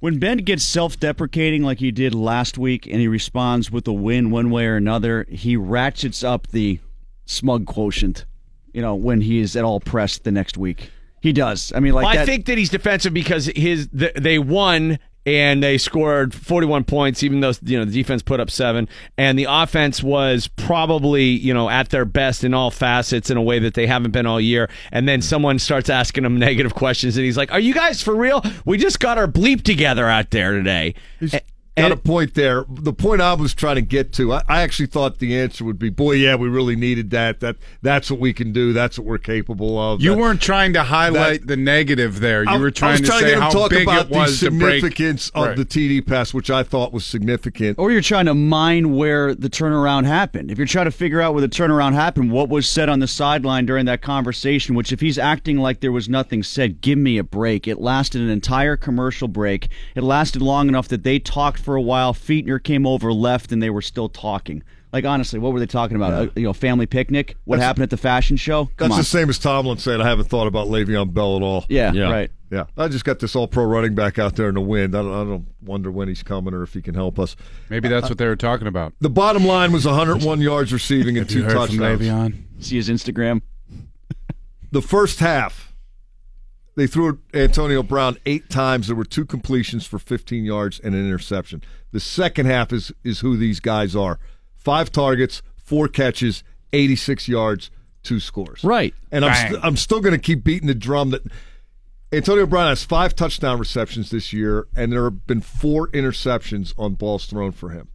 When 0.00 0.18
Ben 0.18 0.38
gets 0.38 0.64
self 0.64 0.98
deprecating 0.98 1.62
like 1.62 1.78
he 1.78 1.90
did 1.90 2.14
last 2.14 2.56
week 2.56 2.86
and 2.86 2.96
he 2.96 3.06
responds 3.08 3.70
with 3.70 3.86
a 3.86 3.92
win 3.92 4.30
one 4.30 4.50
way 4.50 4.66
or 4.66 4.76
another, 4.76 5.26
he 5.28 5.56
ratchets 5.56 6.24
up 6.24 6.48
the 6.48 6.78
smug 7.26 7.66
quotient, 7.66 8.24
you 8.72 8.80
know, 8.80 8.94
when 8.94 9.20
he 9.20 9.38
is 9.40 9.54
at 9.56 9.64
all 9.64 9.78
pressed 9.78 10.24
the 10.24 10.32
next 10.32 10.56
week. 10.56 10.90
He 11.20 11.34
does. 11.34 11.70
I 11.76 11.80
mean, 11.80 11.92
like 11.92 12.04
Well, 12.04 12.12
I 12.14 12.16
that- 12.16 12.26
think 12.26 12.46
that 12.46 12.56
he's 12.56 12.70
defensive 12.70 13.12
because 13.12 13.46
his 13.54 13.88
th- 13.96 14.14
they 14.14 14.38
won 14.38 14.98
and 15.38 15.62
they 15.62 15.78
scored 15.78 16.34
41 16.34 16.84
points, 16.84 17.22
even 17.22 17.40
though 17.40 17.52
you 17.62 17.78
know 17.78 17.84
the 17.84 17.92
defense 17.92 18.22
put 18.22 18.40
up 18.40 18.50
seven, 18.50 18.88
and 19.16 19.38
the 19.38 19.46
offense 19.48 20.02
was 20.02 20.48
probably 20.48 21.24
you 21.24 21.54
know 21.54 21.68
at 21.68 21.90
their 21.90 22.04
best 22.04 22.44
in 22.44 22.54
all 22.54 22.70
facets 22.70 23.30
in 23.30 23.36
a 23.36 23.42
way 23.42 23.58
that 23.58 23.74
they 23.74 23.86
haven't 23.86 24.10
been 24.12 24.26
all 24.26 24.40
year. 24.40 24.68
And 24.92 25.08
then 25.08 25.22
someone 25.22 25.58
starts 25.58 25.90
asking 25.90 26.24
him 26.24 26.38
negative 26.38 26.74
questions, 26.74 27.16
and 27.16 27.24
he's 27.24 27.36
like, 27.36 27.52
"Are 27.52 27.60
you 27.60 27.74
guys 27.74 28.02
for 28.02 28.14
real? 28.14 28.42
We 28.64 28.78
just 28.78 29.00
got 29.00 29.18
our 29.18 29.28
bleep 29.28 29.62
together 29.62 30.06
out 30.06 30.30
there 30.30 30.52
today." 30.52 30.94
A- 31.32 31.40
Got 31.80 31.92
a 31.92 31.96
point 31.96 32.34
there. 32.34 32.64
The 32.68 32.92
point 32.92 33.20
I 33.20 33.34
was 33.34 33.54
trying 33.54 33.76
to 33.76 33.82
get 33.82 34.12
to, 34.14 34.32
I, 34.32 34.42
I 34.48 34.62
actually 34.62 34.86
thought 34.86 35.18
the 35.18 35.36
answer 35.38 35.64
would 35.64 35.78
be, 35.78 35.88
"Boy, 35.90 36.12
yeah, 36.12 36.34
we 36.36 36.48
really 36.48 36.76
needed 36.76 37.10
that. 37.10 37.40
That 37.40 37.56
that's 37.82 38.10
what 38.10 38.20
we 38.20 38.32
can 38.32 38.52
do. 38.52 38.72
That's 38.72 38.98
what 38.98 39.06
we're 39.06 39.18
capable 39.18 39.78
of." 39.78 40.00
You 40.02 40.10
That- 40.10 40.18
weren't 40.18 40.40
trying 40.40 40.72
to 40.74 40.82
highlight 40.84 41.46
the 41.46 41.56
negative 41.56 42.20
there. 42.20 42.42
You 42.44 42.50
I- 42.50 42.58
were 42.58 42.68
I 42.68 42.70
trying 42.70 42.90
was 42.92 43.00
to 43.02 43.06
trying 43.06 43.20
say 43.20 43.26
get 43.28 43.34
him 43.36 43.42
how 43.42 43.50
talk 43.50 43.70
big 43.70 43.82
about 43.82 44.06
it 44.06 44.10
was 44.12 44.40
the 44.40 44.50
to 44.50 44.58
break. 44.58 44.82
significance 44.82 45.30
of 45.34 45.46
Right. 45.48 45.56
the 45.56 45.64
TD 45.64 46.00
pass, 46.06 46.32
which 46.34 46.50
I 46.50 46.62
thought 46.62 46.92
was 46.92 47.04
significant. 47.04 47.78
Or 47.78 47.90
you're 47.90 48.00
trying 48.00 48.26
to 48.26 48.34
mine 48.34 48.94
where 48.94 49.34
the 49.34 49.48
turnaround 49.50 50.04
happened. 50.06 50.50
If 50.50 50.58
you're 50.58 50.66
trying 50.66 50.84
to 50.86 50.90
figure 50.90 51.20
out 51.20 51.32
where 51.34 51.40
the 51.40 51.48
turnaround 51.48 51.94
happened, 51.94 52.30
what 52.30 52.48
was 52.48 52.68
said 52.68 52.88
on 52.88 53.00
the 53.00 53.06
sideline 53.08 53.66
during 53.66 53.86
that 53.86 54.02
conversation, 54.02 54.74
which 54.74 54.92
if 54.92 55.00
he's 55.00 55.18
acting 55.18 55.58
like 55.58 55.80
there 55.80 55.92
was 55.92 56.08
nothing 56.08 56.42
said, 56.42 56.80
give 56.80 56.98
me 56.98 57.18
a 57.18 57.24
break. 57.24 57.66
It 57.68 57.80
lasted 57.80 58.20
an 58.20 58.28
entire 58.30 58.76
commercial 58.76 59.28
break. 59.28 59.68
It 59.94 60.02
lasted 60.02 60.42
long 60.42 60.68
enough 60.68 60.88
that 60.88 61.02
they 61.04 61.18
talked 61.18 61.60
for 61.60 61.69
a 61.76 61.82
while. 61.82 62.12
Fichtner 62.14 62.62
came 62.62 62.86
over, 62.86 63.12
left, 63.12 63.52
and 63.52 63.62
they 63.62 63.70
were 63.70 63.82
still 63.82 64.08
talking. 64.08 64.62
Like 64.92 65.04
honestly, 65.04 65.38
what 65.38 65.52
were 65.52 65.60
they 65.60 65.66
talking 65.66 65.96
about? 65.96 66.12
A, 66.12 66.16
uh, 66.16 66.28
you 66.34 66.42
know, 66.42 66.52
family 66.52 66.86
picnic? 66.86 67.36
What 67.44 67.56
That's- 67.56 67.66
happened 67.68 67.84
at 67.84 67.90
the 67.90 67.96
fashion 67.96 68.36
show? 68.36 68.64
Come 68.76 68.88
That's 68.88 68.92
on. 68.94 68.98
the 68.98 69.04
same 69.04 69.28
as 69.30 69.38
Tomlin 69.38 69.78
saying, 69.78 70.00
I 70.00 70.08
haven't 70.08 70.28
thought 70.28 70.48
about 70.48 70.66
Le'Veon 70.66 71.14
Bell 71.14 71.36
at 71.36 71.42
all. 71.42 71.64
Yeah, 71.68 71.92
Yeah. 71.92 72.10
right. 72.10 72.30
Yeah, 72.50 72.64
I 72.76 72.88
just 72.88 73.04
got 73.04 73.20
this 73.20 73.36
all 73.36 73.46
pro 73.46 73.62
running 73.64 73.94
back 73.94 74.18
out 74.18 74.34
there 74.34 74.48
in 74.48 74.56
the 74.56 74.60
wind. 74.60 74.96
I 74.96 75.02
don't, 75.02 75.12
I 75.12 75.22
don't 75.22 75.46
wonder 75.62 75.88
when 75.92 76.08
he's 76.08 76.24
coming 76.24 76.52
or 76.52 76.64
if 76.64 76.74
he 76.74 76.82
can 76.82 76.96
help 76.96 77.20
us. 77.20 77.36
Maybe 77.68 77.88
that's 77.88 78.08
what 78.08 78.18
they 78.18 78.26
were 78.26 78.34
talking 78.34 78.66
about. 78.66 78.92
The 79.00 79.08
bottom 79.08 79.44
line 79.46 79.70
was 79.70 79.86
101 79.86 80.40
yards 80.40 80.72
receiving 80.72 81.16
and 81.16 81.28
Have 81.28 81.36
you 81.36 81.42
two 81.42 81.44
heard 81.44 81.68
from 81.68 81.78
touchdowns. 81.78 82.00
Le'Veon? 82.00 82.34
See 82.58 82.74
his 82.74 82.88
Instagram. 82.88 83.42
The 84.72 84.82
first 84.82 85.20
half, 85.20 85.69
they 86.76 86.86
threw 86.86 87.18
Antonio 87.34 87.82
Brown 87.82 88.16
eight 88.26 88.48
times. 88.48 88.86
There 88.86 88.96
were 88.96 89.04
two 89.04 89.24
completions 89.24 89.86
for 89.86 89.98
15 89.98 90.44
yards 90.44 90.78
and 90.80 90.94
an 90.94 91.06
interception. 91.06 91.62
The 91.92 92.00
second 92.00 92.46
half 92.46 92.72
is 92.72 92.92
is 93.04 93.20
who 93.20 93.36
these 93.36 93.60
guys 93.60 93.96
are: 93.96 94.18
five 94.54 94.90
targets, 94.90 95.42
four 95.56 95.88
catches, 95.88 96.44
86 96.72 97.28
yards, 97.28 97.70
two 98.02 98.20
scores. 98.20 98.62
Right. 98.64 98.94
And 99.10 99.24
I'm 99.24 99.32
Bang. 99.32 99.52
st- 99.52 99.64
I'm 99.64 99.76
still 99.76 100.00
going 100.00 100.14
to 100.14 100.18
keep 100.20 100.44
beating 100.44 100.68
the 100.68 100.74
drum 100.74 101.10
that 101.10 101.22
Antonio 102.12 102.46
Brown 102.46 102.68
has 102.68 102.82
five 102.84 103.14
touchdown 103.14 103.58
receptions 103.58 104.10
this 104.10 104.32
year, 104.32 104.66
and 104.74 104.92
there 104.92 105.04
have 105.04 105.26
been 105.26 105.40
four 105.40 105.88
interceptions 105.88 106.74
on 106.76 106.94
balls 106.94 107.26
thrown 107.26 107.52
for 107.52 107.70
him. 107.70 107.88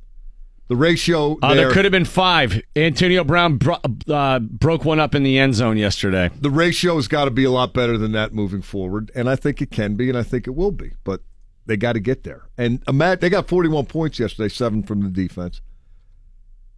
The 0.68 0.76
ratio 0.76 1.38
Uh, 1.42 1.54
there 1.54 1.66
there- 1.66 1.72
could 1.74 1.86
have 1.86 1.92
been 1.92 2.06
five. 2.06 2.60
Antonio 2.76 3.24
Brown 3.24 3.58
bro- 3.58 3.78
uh, 4.10 4.40
broke 4.40 4.84
one 4.84 5.00
up 5.00 5.14
in 5.14 5.24
the 5.24 5.38
end 5.38 5.54
zone 5.56 5.78
yesterday. 5.78 6.30
the 6.42 6.50
ratio 6.50 6.96
has 6.96 7.08
got 7.08 7.26
to 7.26 7.32
be 7.32 7.44
a 7.44 7.52
lot 7.52 7.74
better 7.74 7.98
than 7.98 8.12
that 8.14 8.34
moving 8.34 8.62
forward, 8.62 9.12
and 9.16 9.30
I 9.30 9.36
think 9.36 9.62
it 9.62 9.70
can 9.72 9.96
be, 9.96 10.10
and 10.10 10.18
I 10.18 10.24
think 10.24 10.48
it 10.48 10.56
will 10.56 10.72
be. 10.72 10.92
But 11.04 11.22
they 11.68 11.78
got 11.78 11.94
to 11.94 12.00
get 12.00 12.24
there. 12.24 12.44
And 12.58 12.82
Matt, 12.92 13.22
they 13.22 13.30
got 13.30 13.48
41 13.48 13.86
points 13.86 14.20
yesterday, 14.20 14.50
seven 14.50 14.82
from 14.84 15.02
the 15.02 15.10
defense. 15.10 15.62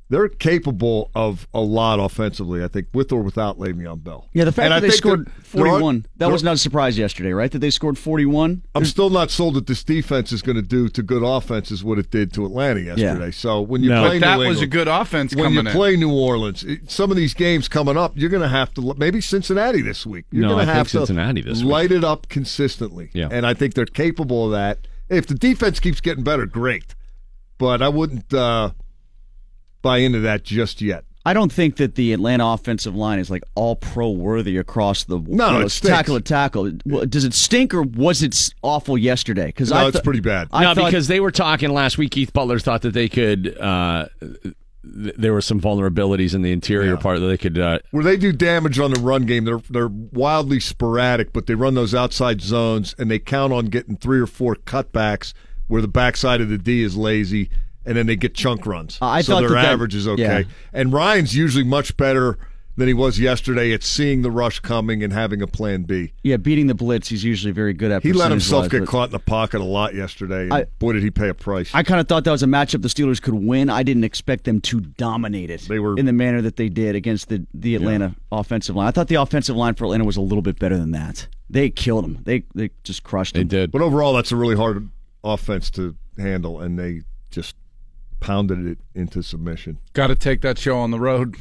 They're 0.09 0.29
capable 0.29 1.11
of 1.13 1.49
a 1.53 1.59
lot 1.59 1.99
offensively, 1.99 2.63
I 2.63 2.69
think, 2.69 2.87
with 2.93 3.11
or 3.11 3.21
without 3.21 3.59
Le'Veon 3.59 4.05
Bell. 4.05 4.29
Yeah, 4.33 4.45
the 4.45 4.53
fact 4.53 4.63
And 4.65 4.73
I 4.73 4.79
that 4.79 4.87
they 4.87 4.93
scored 4.95 5.25
there 5.51 5.63
are- 5.65 5.79
41, 5.79 6.05
that 6.15 6.31
was 6.31 6.43
not 6.43 6.53
a 6.53 6.57
surprise 6.57 6.97
yesterday, 6.97 7.33
right? 7.33 7.51
That 7.51 7.59
they 7.59 7.69
scored 7.69 7.97
41? 7.97 8.61
I'm 8.73 8.85
still 8.85 9.09
not 9.09 9.31
sold 9.31 9.55
that 9.55 9.67
this 9.67 9.83
defense 9.83 10.31
is 10.31 10.41
going 10.41 10.55
to 10.55 10.61
do 10.61 10.87
to 10.87 11.03
good 11.03 11.23
offenses 11.23 11.83
what 11.83 11.99
it 11.99 12.09
did 12.09 12.31
to 12.35 12.45
Atlanta 12.45 12.79
yesterday. 12.79 13.31
So 13.31 13.59
when 13.59 13.83
you 13.83 13.89
No. 13.89 14.03
play 14.07 14.19
But 14.19 14.25
that 14.27 14.39
New 14.39 14.47
was 14.47 14.61
a 14.61 14.67
good 14.67 14.87
offense 14.87 15.35
When 15.35 15.43
coming 15.43 15.65
you 15.65 15.69
in. 15.71 15.75
play 15.75 15.97
New 15.97 16.13
Orleans, 16.13 16.63
some 16.87 17.11
of 17.11 17.17
these 17.17 17.33
games 17.33 17.67
coming 17.67 17.97
up, 17.97 18.13
you're 18.15 18.29
going 18.29 18.43
to 18.43 18.47
have 18.47 18.73
to 18.75 18.93
maybe 18.97 19.19
Cincinnati 19.19 19.81
this 19.81 20.05
week. 20.05 20.23
You're 20.31 20.43
No, 20.43 20.49
going 20.55 20.59
I 20.59 20.61
to 20.61 20.65
think 20.67 20.77
have 20.77 20.87
to 20.87 20.97
Cincinnati 20.99 21.41
this 21.41 21.57
week. 21.63 21.69
light 21.69 21.91
it 21.91 22.05
up 22.05 22.29
consistently. 22.29 23.09
Yeah. 23.13 23.27
and 23.29 23.45
I 23.45 23.53
think 23.53 23.73
they're 23.73 23.85
capable 23.85 24.45
of 24.45 24.51
that. 24.51 24.87
If 25.09 25.27
the 25.27 25.35
defense 25.35 25.81
keeps 25.81 25.99
getting 25.99 26.23
better, 26.23 26.45
great. 26.45 26.95
But 27.57 27.81
I 27.81 27.89
wouldn't 27.89 28.33
uh, 28.33 28.71
buy 29.81 29.97
into 29.99 30.19
that 30.19 30.43
just 30.43 30.81
yet. 30.81 31.03
I 31.25 31.33
don't 31.33 31.51
think 31.51 31.75
that 31.75 31.95
the 31.95 32.13
Atlanta 32.13 32.45
offensive 32.47 32.95
line 32.95 33.19
is 33.19 33.29
like 33.29 33.43
all 33.53 33.75
pro 33.75 34.09
worthy 34.09 34.55
across 34.55 35.03
the 35.03 35.19
No, 35.19 35.47
you 35.47 35.59
know, 35.59 35.65
it 35.65 35.69
tackle 35.83 36.15
to 36.15 36.21
tackle. 36.21 36.71
Does 37.09 37.25
it 37.25 37.33
stink 37.33 37.73
or 37.73 37.81
was 37.81 38.23
it 38.23 38.53
awful 38.61 38.97
yesterday? 38.97 39.47
Because 39.47 39.69
No, 39.69 39.87
it's 39.87 39.99
pretty 39.99 40.21
bad. 40.21 40.47
I 40.53 40.63
no, 40.63 40.73
thought, 40.73 40.85
because 40.85 41.09
they 41.09 41.19
were 41.19 41.31
talking 41.31 41.71
last 41.71 41.97
week. 41.97 42.11
Keith 42.11 42.31
Butler 42.31 42.59
thought 42.59 42.81
that 42.83 42.93
they 42.93 43.09
could 43.09 43.57
uh, 43.57 44.07
th- 44.21 44.55
there 45.17 45.33
were 45.33 45.41
some 45.41 45.59
vulnerabilities 45.59 46.33
in 46.33 46.43
the 46.43 46.51
interior 46.51 46.95
part 46.97 47.19
that 47.19 47.27
they 47.27 47.37
could. 47.37 47.59
Uh, 47.59 47.79
where 47.91 48.03
they 48.03 48.17
do 48.17 48.31
damage 48.31 48.79
on 48.79 48.91
the 48.91 48.99
run 49.01 49.25
game, 49.25 49.43
they're 49.43 49.61
they're 49.69 49.89
wildly 49.89 50.59
sporadic, 50.59 51.33
but 51.33 51.45
they 51.45 51.55
run 51.55 51.73
those 51.73 51.93
outside 51.93 52.41
zones 52.41 52.95
and 52.97 53.11
they 53.11 53.19
count 53.19 53.51
on 53.53 53.65
getting 53.65 53.97
three 53.97 54.19
or 54.19 54.27
four 54.27 54.55
cutbacks 54.55 55.33
where 55.67 55.81
the 55.81 55.87
backside 55.87 56.39
of 56.39 56.47
the 56.49 56.57
D 56.57 56.83
is 56.83 56.95
lazy, 56.95 57.49
and 57.87 57.95
then 57.97 58.05
they 58.05 58.15
get 58.15 58.35
chunk 58.35 58.65
runs. 58.65 58.99
Uh, 59.01 59.05
I 59.05 59.21
so 59.21 59.33
thought 59.33 59.39
their 59.41 59.49
that 59.49 59.55
that- 59.63 59.65
average 59.65 59.95
is 59.95 60.07
okay. 60.07 60.21
yeah. 60.21 60.43
And 60.73 60.93
Ryan's 60.93 61.35
usually 61.35 61.63
much 61.63 61.97
better 61.97 62.37
than 62.75 62.87
he 62.87 62.93
was 62.93 63.19
yesterday 63.19 63.73
at 63.73 63.81
seeing 63.81 64.21
the 64.21 64.29
rush 64.29 64.59
coming 64.59 65.01
and 65.03 65.11
having 65.11 65.41
a 65.41 65.47
plan 65.47 65.81
B. 65.81 66.13
Yeah, 66.21 66.37
beating 66.37 66.67
the 66.67 66.75
blitz, 66.75 67.07
he's 67.09 67.23
usually 67.23 67.51
very 67.51 67.73
good 67.73 67.89
at. 67.89 68.03
He 68.03 68.13
let 68.13 68.29
himself 68.29 68.65
percentage-wise, 68.65 68.87
get 68.87 68.91
caught 68.91 69.05
in 69.05 69.11
the 69.13 69.19
pocket 69.19 69.61
a 69.61 69.63
lot 69.63 69.95
yesterday. 69.95 70.43
And 70.43 70.53
I- 70.53 70.65
boy, 70.77 70.93
did 70.93 71.01
he 71.01 71.09
pay 71.09 71.29
a 71.29 71.33
price. 71.33 71.71
I 71.73 71.81
kind 71.81 71.99
of 71.99 72.07
thought 72.07 72.23
that 72.25 72.31
was 72.31 72.43
a 72.43 72.45
matchup 72.45 72.83
the 72.83 72.87
Steelers 72.87 73.19
could 73.19 73.33
win. 73.33 73.71
I 73.71 73.81
didn't 73.81 74.03
expect 74.03 74.43
them 74.43 74.61
to 74.61 74.79
dominate 74.79 75.49
it 75.49 75.61
They 75.61 75.79
were- 75.79 75.97
in 75.97 76.05
the 76.05 76.13
manner 76.13 76.39
that 76.43 76.57
they 76.57 76.69
did 76.69 76.93
against 76.95 77.29
the, 77.29 77.47
the 77.51 77.73
Atlanta 77.73 78.15
offensive 78.31 78.75
line. 78.75 78.87
I 78.87 78.91
thought 78.91 79.07
the 79.07 79.15
offensive 79.15 79.55
line 79.55 79.73
for 79.73 79.85
Atlanta 79.85 80.03
was 80.03 80.17
a 80.17 80.21
little 80.21 80.43
bit 80.43 80.59
better 80.59 80.77
than 80.77 80.91
that. 80.91 81.27
They 81.49 81.71
killed 81.71 82.03
them. 82.03 82.19
They 82.25 82.43
they 82.53 82.69
just 82.83 83.01
crushed 83.03 83.33
them. 83.33 83.47
did. 83.47 83.71
But 83.71 83.81
overall, 83.81 84.13
that's 84.13 84.31
a 84.31 84.35
really 84.35 84.55
hard 84.55 84.87
offense 85.23 85.71
to 85.71 85.95
handle, 86.19 86.59
and 86.61 86.77
they 86.77 87.01
just 87.31 87.55
pounded 88.27 88.67
it 88.67 88.77
into 88.93 89.23
submission. 89.23 89.79
Got 89.93 90.07
to 90.07 90.15
take 90.15 90.41
that 90.41 90.57
show 90.57 90.77
on 90.79 90.91
the 90.91 90.99
road. 90.99 91.37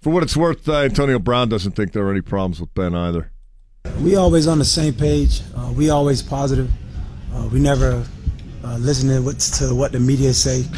For 0.00 0.08
what 0.08 0.22
it's 0.22 0.34
worth, 0.34 0.66
uh, 0.66 0.78
Antonio 0.78 1.18
Brown 1.18 1.50
doesn't 1.50 1.72
think 1.72 1.92
there 1.92 2.06
are 2.06 2.10
any 2.10 2.22
problems 2.22 2.58
with 2.58 2.72
Ben 2.72 2.94
either. 2.94 3.30
We 4.00 4.16
always 4.16 4.46
on 4.46 4.58
the 4.58 4.64
same 4.64 4.94
page. 4.94 5.42
Uh, 5.54 5.70
we 5.76 5.90
always 5.90 6.22
positive. 6.22 6.70
Uh, 7.34 7.46
we 7.52 7.60
never 7.60 8.06
uh, 8.64 8.76
listen 8.78 9.10
to 9.10 9.20
what, 9.20 9.38
to 9.38 9.74
what 9.74 9.92
the 9.92 10.00
media 10.00 10.32
say. 10.32 10.64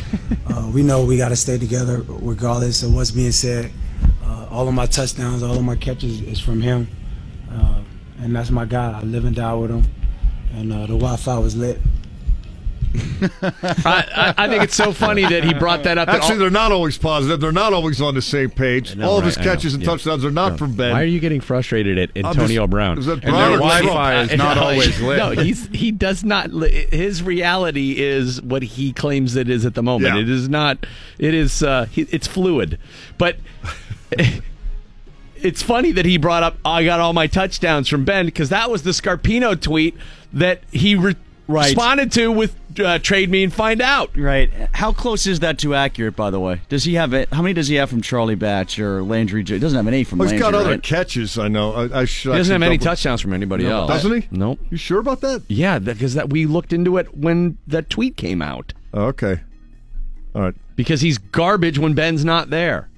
Uh, 0.47 0.71
we 0.73 0.83
know 0.83 1.05
we 1.05 1.17
got 1.17 1.31
to 1.31 1.37
stay 1.37 1.59
together 1.59 2.05
regardless 2.07 2.83
of 2.83 2.95
what's 2.95 3.11
being 3.11 3.33
said. 3.33 3.73
Uh, 4.25 4.47
all 4.51 4.69
of 4.69 4.75
my 4.75 4.87
touchdowns, 4.87 5.43
all 5.43 5.57
of 5.57 5.65
my 5.65 5.75
catches 5.75 6.21
is 6.21 6.39
from 6.39 6.61
him, 6.61 6.87
uh, 7.51 7.81
and 8.21 8.37
that's 8.37 8.51
my 8.51 8.65
guy. 8.65 8.93
I 8.93 9.03
live 9.03 9.25
and 9.25 9.35
die 9.35 9.55
with 9.55 9.71
him, 9.71 9.85
and 10.53 10.73
uh, 10.73 10.81
the 10.83 10.99
Wi-Fi 10.99 11.39
was 11.39 11.57
lit. 11.57 11.81
I, 12.95 14.05
I, 14.17 14.35
I 14.37 14.49
think 14.49 14.63
it's 14.63 14.75
so 14.77 14.93
funny 14.93 15.23
that 15.23 15.45
he 15.45 15.55
brought 15.55 15.83
that 15.85 15.99
up. 15.99 16.09
Actually, 16.09 16.35
all- 16.35 16.39
they're 16.41 16.51
not 16.51 16.73
always 16.73 16.97
positive. 16.99 17.41
They're 17.41 17.53
not 17.53 17.73
always 17.73 18.01
on 18.01 18.15
the 18.15 18.23
same 18.23 18.51
page. 18.51 18.95
know, 18.97 19.09
All 19.09 19.19
of 19.19 19.25
his 19.25 19.37
right, 19.37 19.43
I 19.43 19.47
know. 19.51 19.55
catches 19.57 19.75
and 19.75 19.83
Yeah. 19.83 19.91
touchdowns 19.91 20.25
are 20.25 20.31
not 20.31 20.53
No. 20.53 20.57
from 20.59 20.75
Ben. 20.77 20.93
Why 20.93 21.03
are 21.03 21.07
you 21.07 21.21
getting 21.21 21.41
frustrated 21.41 21.99
at 21.99 22.11
Antonio 22.17 22.63
just- 22.63 22.71
Brown? 22.71 22.99
is 22.99 23.07
that 23.07 23.13
And 23.15 23.23
Brown 23.23 23.51
their 23.51 23.59
Wi-Fi 23.59 24.23
is 24.23 24.37
not 24.37 24.59
always 24.59 25.01
lit. 25.01 25.19
no, 25.19 25.33
No, 25.33 25.43
he's 25.43 25.67
he 25.73 25.91
does 25.91 26.23
not. 26.25 26.53
li- 26.53 26.87
His 26.91 27.23
reality 27.23 27.97
is 27.99 28.41
what 28.43 28.63
he 28.63 28.93
claims 28.93 29.35
it 29.37 29.49
is 29.49 29.65
at 29.67 29.75
the 29.75 29.83
moment. 29.83 30.15
Yeah. 30.15 30.23
It 30.23 30.29
is 30.31 30.49
not. 30.49 30.87
It 31.19 31.35
is. 31.35 31.63
Uh, 31.63 31.87
he, 31.91 32.03
it's 32.11 32.27
fluid, 32.27 32.79
but. 33.19 33.37
It's 35.37 35.63
funny 35.63 35.93
that 35.93 36.07
he 36.07 36.17
brought 36.17 36.43
up, 36.43 36.57
I 36.65 36.85
got 36.85 37.01
all 37.01 37.13
my 37.13 37.27
touchdowns 37.27 37.87
from 37.87 38.05
Ben 38.07 38.25
because 38.25 38.49
that 38.49 38.71
was 38.71 38.83
the 38.83 38.93
Scarpino 38.93 39.61
tweet 39.61 39.95
that 40.33 40.63
he 40.73 40.95
re- 40.95 41.17
Right. 41.47 41.67
responded 41.67 42.11
to 42.13 42.33
with 42.33 42.57
uh, 42.81 42.99
trade 43.01 43.31
me 43.31 43.45
and 43.45 43.53
find 43.53 43.83
out. 43.83 44.17
Right. 44.17 44.51
How 44.73 44.93
close 44.93 45.27
is 45.27 45.41
that 45.41 45.59
to 45.59 45.75
accurate, 45.75 46.17
by 46.17 46.31
the 46.31 46.41
way? 46.41 46.63
Does 46.71 46.85
he 46.85 46.95
have 46.95 47.13
it? 47.13 47.29
How 47.33 47.43
many 47.43 47.53
does 47.53 47.69
he 47.69 47.75
have 47.75 47.91
from 47.91 48.01
Charlie 48.01 48.35
Batch 48.35 48.79
or 48.79 49.03
Landry? 49.03 49.45
J- 49.45 49.55
He 49.55 49.61
doesn't 49.61 49.77
have 49.77 49.87
any 49.87 50.05
from 50.05 50.21
Well, 50.21 50.29
he's 50.29 50.41
Landry. 50.41 50.53
got 50.53 50.59
other 50.61 50.71
right? 50.75 50.83
catches. 50.83 51.39
I 51.39 51.49
know. 51.49 51.73
I, 51.75 52.01
I 52.01 52.05
should 52.07 52.33
He 52.33 52.39
doesn't 52.39 52.53
have 52.53 52.63
any 52.63 52.79
double- 52.79 52.85
touchdowns 52.93 53.21
from 53.21 53.33
anybody 53.35 53.65
No, 53.65 53.81
else. 53.83 53.91
doesn't 53.91 54.23
he? 54.23 54.29
Nope. 54.31 54.59
You 54.71 54.77
sure 54.79 54.99
about 55.01 55.21
that? 55.21 55.43
Yeah, 55.49 55.79
because 55.79 56.15
that 56.15 56.31
we 56.31 56.47
looked 56.47 56.73
into 56.73 56.97
it 56.97 57.15
when 57.17 57.59
that 57.67 57.91
tweet 57.91 58.17
came 58.17 58.41
out. 58.41 58.73
Okay. 58.95 59.41
All 60.35 60.43
right. 60.43 60.55
Because 60.77 61.03
he's 61.03 61.19
garbage 61.19 61.79
when 61.79 61.93
Ben's 61.95 62.25
not 62.25 62.49
there. 62.51 62.89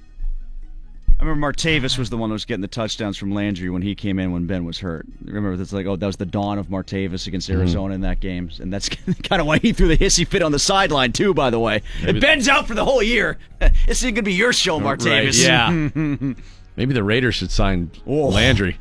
I 1.19 1.23
remember 1.23 1.51
Martavis 1.51 1.97
was 1.97 2.11
the 2.11 2.17
one 2.17 2.29
that 2.29 2.33
was 2.33 2.45
getting 2.45 2.61
the 2.61 2.67
touchdowns 2.67 3.17
from 3.17 3.31
Landry 3.31 3.71
when 3.71 3.81
he 3.81 3.95
came 3.95 4.19
in 4.19 4.31
when 4.33 4.45
Ben 4.45 4.65
was 4.65 4.79
hurt. 4.79 5.07
Remember, 5.25 5.57
that's 5.57 5.73
like, 5.73 5.87
oh, 5.87 5.95
that 5.95 6.05
was 6.05 6.17
the 6.17 6.27
dawn 6.27 6.59
of 6.59 6.67
Martavis 6.67 7.25
against 7.25 7.49
Mm-hmm. 7.49 7.59
Arizona 7.59 7.95
in 7.95 8.01
that 8.01 8.19
game, 8.19 8.51
and 8.59 8.71
that's 8.71 8.87
kind 9.23 9.41
of 9.41 9.47
why 9.47 9.57
he 9.57 9.73
threw 9.73 9.87
the 9.87 9.97
hissy 9.97 10.27
fit 10.27 10.43
on 10.43 10.51
the 10.51 10.59
sideline 10.59 11.11
too. 11.13 11.33
By 11.33 11.49
the 11.49 11.57
way, 11.59 11.81
Maybe- 12.03 12.19
if 12.19 12.21
Ben's 12.21 12.47
out 12.47 12.67
for 12.67 12.75
the 12.75 12.85
whole 12.85 13.01
year, 13.01 13.39
this 13.87 14.03
is 14.03 14.11
gonna 14.11 14.21
be 14.21 14.33
your 14.33 14.53
show, 14.53 14.79
Martavis. 14.79 15.43
yeah. 15.43 15.69
Maybe 16.75 16.93
the 16.93 17.03
Raiders 17.03 17.33
should 17.33 17.49
sign 17.49 17.89
Landry. 18.05 18.77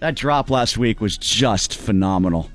that 0.00 0.14
drop 0.14 0.50
last 0.50 0.76
week 0.76 1.00
was 1.00 1.16
just 1.16 1.74
phenomenal. 1.74 2.50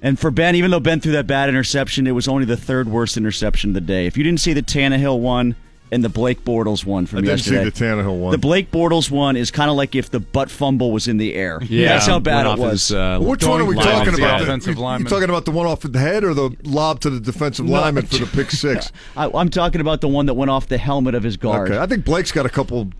And 0.00 0.18
for 0.18 0.30
Ben, 0.30 0.54
even 0.54 0.70
though 0.70 0.80
Ben 0.80 1.00
threw 1.00 1.12
that 1.12 1.26
bad 1.26 1.48
interception, 1.50 2.06
it 2.06 2.12
was 2.12 2.28
only 2.28 2.44
the 2.46 2.56
third 2.56 2.88
worst 2.88 3.16
interception 3.18 3.70
of 3.70 3.74
the 3.74 3.80
day. 3.82 4.06
If 4.06 4.16
you 4.16 4.24
didn't 4.24 4.40
see 4.40 4.52
the 4.54 4.62
Tannehill 4.62 5.18
one 5.20 5.56
and 5.92 6.02
the 6.02 6.08
Blake 6.08 6.44
Bortles 6.44 6.84
one 6.84 7.06
from 7.06 7.18
I 7.18 7.22
didn't 7.22 7.40
see 7.40 7.54
yesterday, 7.54 7.94
the 7.94 8.02
Tannehill 8.02 8.18
one. 8.18 8.32
The 8.32 8.38
Blake 8.38 8.70
Bortles 8.70 9.10
one 9.10 9.36
is 9.36 9.50
kind 9.50 9.70
of 9.70 9.76
like 9.76 9.94
if 9.94 10.10
the 10.10 10.18
butt 10.20 10.50
fumble 10.50 10.90
was 10.92 11.06
in 11.06 11.18
the 11.18 11.34
air. 11.34 11.60
Yeah, 11.62 11.88
that's 11.88 12.06
how 12.06 12.18
bad 12.18 12.46
it 12.46 12.58
was. 12.58 12.88
his, 12.88 12.92
uh, 12.96 13.18
Which 13.20 13.44
one 13.44 13.60
are 13.60 13.64
we 13.64 13.74
Going 13.74 13.86
talking 13.86 14.14
about? 14.14 14.40
head. 14.40 14.42
Offensive 14.42 14.76
you, 14.76 14.82
you 14.98 15.04
talking 15.04 15.28
about 15.30 15.44
the 15.44 15.50
one 15.52 15.66
off 15.66 15.80
the 15.80 15.98
head 15.98 16.24
or 16.24 16.34
the 16.34 16.56
lob 16.64 17.00
to 17.00 17.10
the 17.10 17.20
defensive 17.20 17.66
No. 17.66 17.80
lineman 17.80 18.06
for 18.06 18.18
the 18.18 18.26
pick 18.26 18.50
six? 18.50 18.90
I, 19.16 19.30
I'm 19.34 19.50
talking 19.50 19.80
about 19.80 20.00
the 20.00 20.08
one 20.08 20.26
that 20.26 20.34
went 20.34 20.50
off 20.50 20.66
the 20.68 20.78
helmet 20.78 21.14
of 21.14 21.22
his 21.22 21.36
guard. 21.36 21.70
Okay, 21.70 21.78
I 21.80 21.86
think 21.86 22.04
Blake's 22.04 22.32
got 22.32 22.46
a 22.46 22.50
couple 22.50 22.90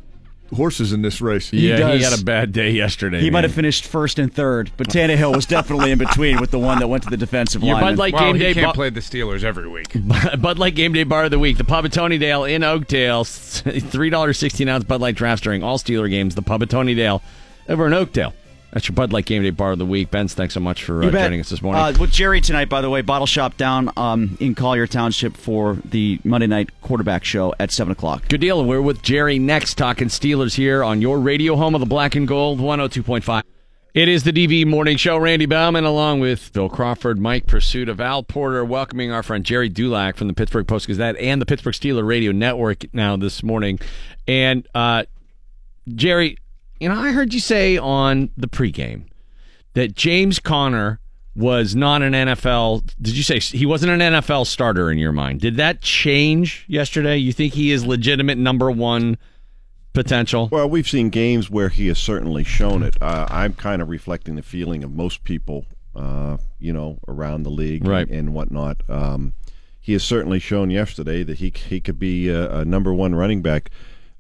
horses 0.55 0.93
in 0.93 1.03
this 1.03 1.21
race. 1.21 1.53
yeah, 1.53 1.95
he 1.95 2.03
had 2.03 2.19
a 2.19 2.23
bad 2.23 2.53
day 2.53 2.71
yesterday. 2.71 3.21
He 3.21 3.31
might 3.31 3.45
have 3.45 3.53
finished 3.55 3.87
first 3.87 4.19
and 4.19 4.33
third, 4.33 4.71
but 4.77 4.89
Tannehill 4.89 5.35
was 5.35 5.47
definitely 5.47 5.91
in 5.91 5.99
between 5.99 6.41
with 6.41 6.51
the 6.51 6.59
one 6.59 6.79
that 6.81 6.89
went 6.89 7.03
to 7.05 7.11
the 7.11 7.17
defensive 7.17 7.63
line. 7.63 7.73
lineman. 7.75 7.93
Bud 7.95 7.99
Light 7.99 8.13
Well, 8.15 8.23
game 8.25 8.35
he 8.37 8.43
day 8.43 8.55
can't 8.55 8.67
bu- 8.69 8.73
play 8.75 8.91
the 8.91 9.01
Steelers 9.01 9.43
every 9.45 9.69
week. 9.69 9.93
Bud 10.41 10.59
Light 10.59 10.75
Game 10.75 10.93
Day 10.93 11.05
Bar 11.05 11.25
of 11.25 11.31
the 11.31 11.39
Week. 11.39 11.57
The 11.57 11.65
Pub 11.65 11.85
at 11.85 11.93
Tonydale 11.93 12.51
in 12.51 12.63
Oakdale. 12.63 13.25
Three 13.25 14.11
dollars 14.11 14.39
sixteen 14.39 14.69
ounce 14.69 14.85
Bud 14.85 15.01
Light 15.01 15.15
drafts 15.17 15.43
during 15.43 15.63
all 15.63 15.79
Steeler 15.79 16.09
games. 16.11 16.35
The 16.35 16.43
Pub 16.43 16.63
at 16.63 16.69
Tonydale 16.69 17.21
over 17.69 17.87
in 17.87 17.95
Oakdale. 17.95 18.35
That's 18.75 18.89
your 18.89 18.97
Bud 18.97 19.13
Light 19.13 19.25
Game 19.25 19.45
Day 19.45 19.51
Bar 19.51 19.73
of 19.73 19.79
the 19.79 19.87
Week. 19.87 20.11
Benz, 20.11 20.35
thanks 20.35 20.53
so 20.53 20.59
much 20.59 20.83
for 20.83 21.05
uh, 21.05 21.09
joining 21.09 21.39
us 21.39 21.49
this 21.49 21.63
morning. 21.63 21.81
Uh, 21.81 21.95
with 21.99 22.11
Gerry 22.11 22.41
tonight, 22.41 22.69
by 22.69 22.81
the 22.81 22.91
way, 22.91 23.03
Bottle 23.03 23.25
Shop 23.27 23.57
down 23.57 23.89
um, 23.97 24.37
in 24.41 24.57
Collier 24.57 24.89
Township 24.89 25.37
for 25.37 25.79
the 25.85 26.19
Monday 26.25 26.49
night 26.49 26.71
quarterback 26.83 27.25
show 27.25 27.55
at 27.61 27.71
7 27.71 27.93
o'clock. 27.93 28.29
Good 28.29 28.41
deal. 28.41 28.59
And 28.59 28.69
we're 28.69 28.83
with 28.83 29.01
Jerry 29.01 29.39
next, 29.39 29.79
talking 29.79 30.09
Steelers 30.09 30.57
here 30.57 30.83
on 30.83 31.01
your 31.01 31.21
radio 31.21 31.55
home 31.55 31.77
of 31.77 31.81
the 31.81 31.87
Black 31.87 32.17
and 32.17 32.27
Gold 32.27 32.59
102.5. 32.59 33.45
It 33.95 34.09
is 34.09 34.25
the 34.25 34.33
DV 34.33 34.67
Morning 34.67 34.97
Show. 34.97 35.19
Randy 35.19 35.47
Baumann, 35.47 35.85
along 35.85 36.19
with 36.19 36.53
Bill 36.53 36.69
Crawford, 36.69 37.17
Mike 37.17 37.47
Pursuit 37.47 37.89
of 37.89 38.01
Al 38.01 38.25
Porter, 38.25 38.65
welcoming 38.65 39.13
our 39.13 39.23
friend 39.23 39.45
Gerry 39.45 39.69
Dulac 39.69 40.17
from 40.17 40.27
the 40.27 40.35
Pittsburgh 40.35 40.67
Post 40.67 40.89
Gazette 40.89 41.17
and 41.19 41.41
the 41.41 41.47
Pittsburgh 41.47 41.75
Steeler 41.75 42.05
Radio 42.05 42.33
Network 42.33 42.93
now 42.93 43.17
this 43.17 43.45
morning. 43.45 43.79
And 44.27 44.67
uh, 44.75 45.05
Jerry, 45.95 46.39
you 46.81 46.89
know, 46.89 46.97
I 46.97 47.13
heard 47.13 47.33
you 47.35 47.41
say 47.41 47.77
on 47.79 48.31
the 48.37 48.49
pregame 48.49 49.05
that 49.75 49.95
James 49.95 50.39
Conner 50.39 51.01
was 51.37 51.75
not 51.75 52.03
an 52.03 52.13
NFL. 52.13 52.85
Did 53.03 53.17
you 53.17 53.23
say 53.25 53.41
he 53.41 53.67
wasn't 53.67 53.91
an 53.93 54.01
NFL 54.15 54.47
starter 54.47 54.91
in 54.91 54.99
your 54.99 55.13
mind? 55.13 55.41
Did 55.41 55.57
that 55.57 55.81
change 55.81 56.65
yesterday? 56.69 57.17
You 57.17 57.33
think 57.33 57.55
he 57.55 57.73
is 57.73 57.85
legitimate 57.85 58.39
number 58.39 58.71
one 58.71 59.19
potential? 59.93 60.49
Well, 60.53 60.69
we've 60.69 60.89
seen 60.89 61.09
games 61.11 61.51
where 61.51 61.69
he 61.69 61.89
has 61.89 61.99
certainly 61.99 62.45
shown 62.45 62.83
it. 62.83 62.97
Uh, 63.01 63.27
I'm 63.31 63.55
kind 63.55 63.83
of 63.83 63.89
reflecting 63.89 64.37
the 64.37 64.43
feeling 64.43 64.85
of 64.85 64.93
most 64.93 65.25
people, 65.25 65.67
uh, 65.97 66.37
you 66.59 66.73
know, 66.73 66.99
around 67.09 67.43
the 67.45 67.51
league 67.51 67.87
Right. 67.87 68.07
and, 68.09 68.17
and 68.17 68.35
whatnot. 68.35 68.83
Um, 68.89 69.35
he 69.81 69.93
has 69.93 70.03
certainly 70.03 70.39
shown 70.39 70.71
yesterday 70.71 71.23
that 71.25 71.39
he 71.39 71.53
he 71.69 71.79
could 71.81 71.99
be 71.99 72.29
a, 72.31 72.59
a 72.61 72.65
number 72.65 72.95
one 72.95 73.15
running 73.15 73.43
back. 73.43 73.71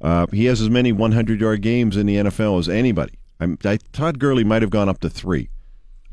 Uh, 0.05 0.26
he 0.32 0.44
has 0.44 0.60
as 0.60 0.68
many 0.68 0.93
100 0.93 1.40
yard 1.40 1.62
games 1.62 1.97
in 1.97 2.05
the 2.05 2.16
NFL 2.16 2.59
as 2.59 2.68
anybody. 2.68 3.14
I'm, 3.40 3.59
I, 3.64 3.78
Todd 3.93 4.18
Gurley 4.18 4.44
might 4.44 4.60
have 4.60 4.70
gone 4.70 4.86
up 4.86 5.01
to 5.01 5.09
three, 5.09 5.48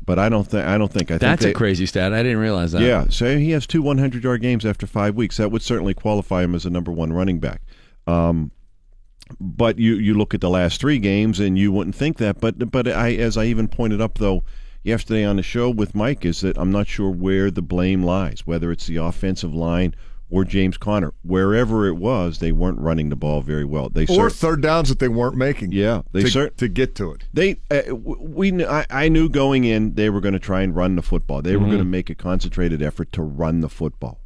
but 0.02 0.18
I 0.18 0.30
don't 0.30 0.44
think 0.44 0.66
I 0.66 0.78
don't 0.78 0.90
think 0.90 1.10
I 1.10 1.18
That's 1.18 1.42
think 1.42 1.54
a 1.54 1.58
crazy 1.58 1.84
stat. 1.84 2.14
I 2.14 2.22
didn't 2.22 2.38
realize 2.38 2.72
that. 2.72 2.80
yeah, 2.80 3.04
so 3.10 3.36
he 3.36 3.50
has 3.50 3.66
two 3.66 3.82
100 3.82 4.24
yard 4.24 4.40
games 4.40 4.64
after 4.64 4.86
five 4.86 5.14
weeks. 5.14 5.36
That 5.36 5.50
would 5.50 5.60
certainly 5.60 5.92
qualify 5.92 6.42
him 6.42 6.54
as 6.54 6.64
a 6.64 6.70
number 6.70 6.90
one 6.90 7.12
running 7.12 7.38
back. 7.38 7.60
Um, 8.06 8.50
but 9.38 9.78
you, 9.78 9.96
you 9.96 10.14
look 10.14 10.32
at 10.32 10.40
the 10.40 10.50
last 10.50 10.80
three 10.80 10.98
games 10.98 11.38
and 11.38 11.58
you 11.58 11.70
wouldn't 11.70 11.94
think 11.94 12.16
that. 12.16 12.40
But 12.40 12.70
but 12.72 12.88
I 12.88 13.12
as 13.12 13.36
I 13.36 13.44
even 13.44 13.68
pointed 13.68 14.00
up 14.00 14.16
though 14.16 14.42
yesterday 14.82 15.22
on 15.22 15.36
the 15.36 15.42
show 15.42 15.68
with 15.68 15.94
Mike 15.94 16.24
is 16.24 16.40
that 16.40 16.56
I'm 16.56 16.72
not 16.72 16.88
sure 16.88 17.10
where 17.10 17.50
the 17.50 17.62
blame 17.62 18.02
lies, 18.02 18.46
whether 18.46 18.72
it's 18.72 18.86
the 18.86 18.96
offensive 18.96 19.54
line 19.54 19.94
or 20.32 20.44
James 20.44 20.76
Conner. 20.78 21.12
Wherever 21.22 21.86
it 21.86 21.96
was, 21.96 22.38
they 22.38 22.50
weren't 22.52 22.78
running 22.80 23.10
the 23.10 23.16
ball 23.16 23.42
very 23.42 23.64
well. 23.64 23.88
They 23.90 24.04
Or 24.04 24.28
cer- 24.28 24.30
third 24.30 24.62
downs 24.62 24.88
that 24.88 24.98
they 24.98 25.08
weren't 25.08 25.36
making. 25.36 25.72
yeah, 25.72 26.02
they 26.12 26.22
to, 26.22 26.30
cer- 26.30 26.48
to 26.50 26.68
get 26.68 26.94
to 26.96 27.12
it. 27.12 27.24
they 27.32 27.58
uh, 27.70 27.94
we 27.94 28.64
I, 28.64 28.86
I 28.90 29.08
knew 29.08 29.28
going 29.28 29.64
in 29.64 29.94
they 29.94 30.08
were 30.10 30.20
going 30.20 30.34
to 30.34 30.40
try 30.40 30.62
and 30.62 30.74
run 30.74 30.96
the 30.96 31.02
football. 31.02 31.42
They 31.42 31.54
were 31.56 31.66
Mhm. 31.66 31.72
going 31.72 31.78
to 31.78 31.84
make 31.84 32.10
a 32.10 32.14
concentrated 32.14 32.82
effort 32.82 33.12
to 33.12 33.22
run 33.22 33.60
the 33.60 33.68
football, 33.68 34.20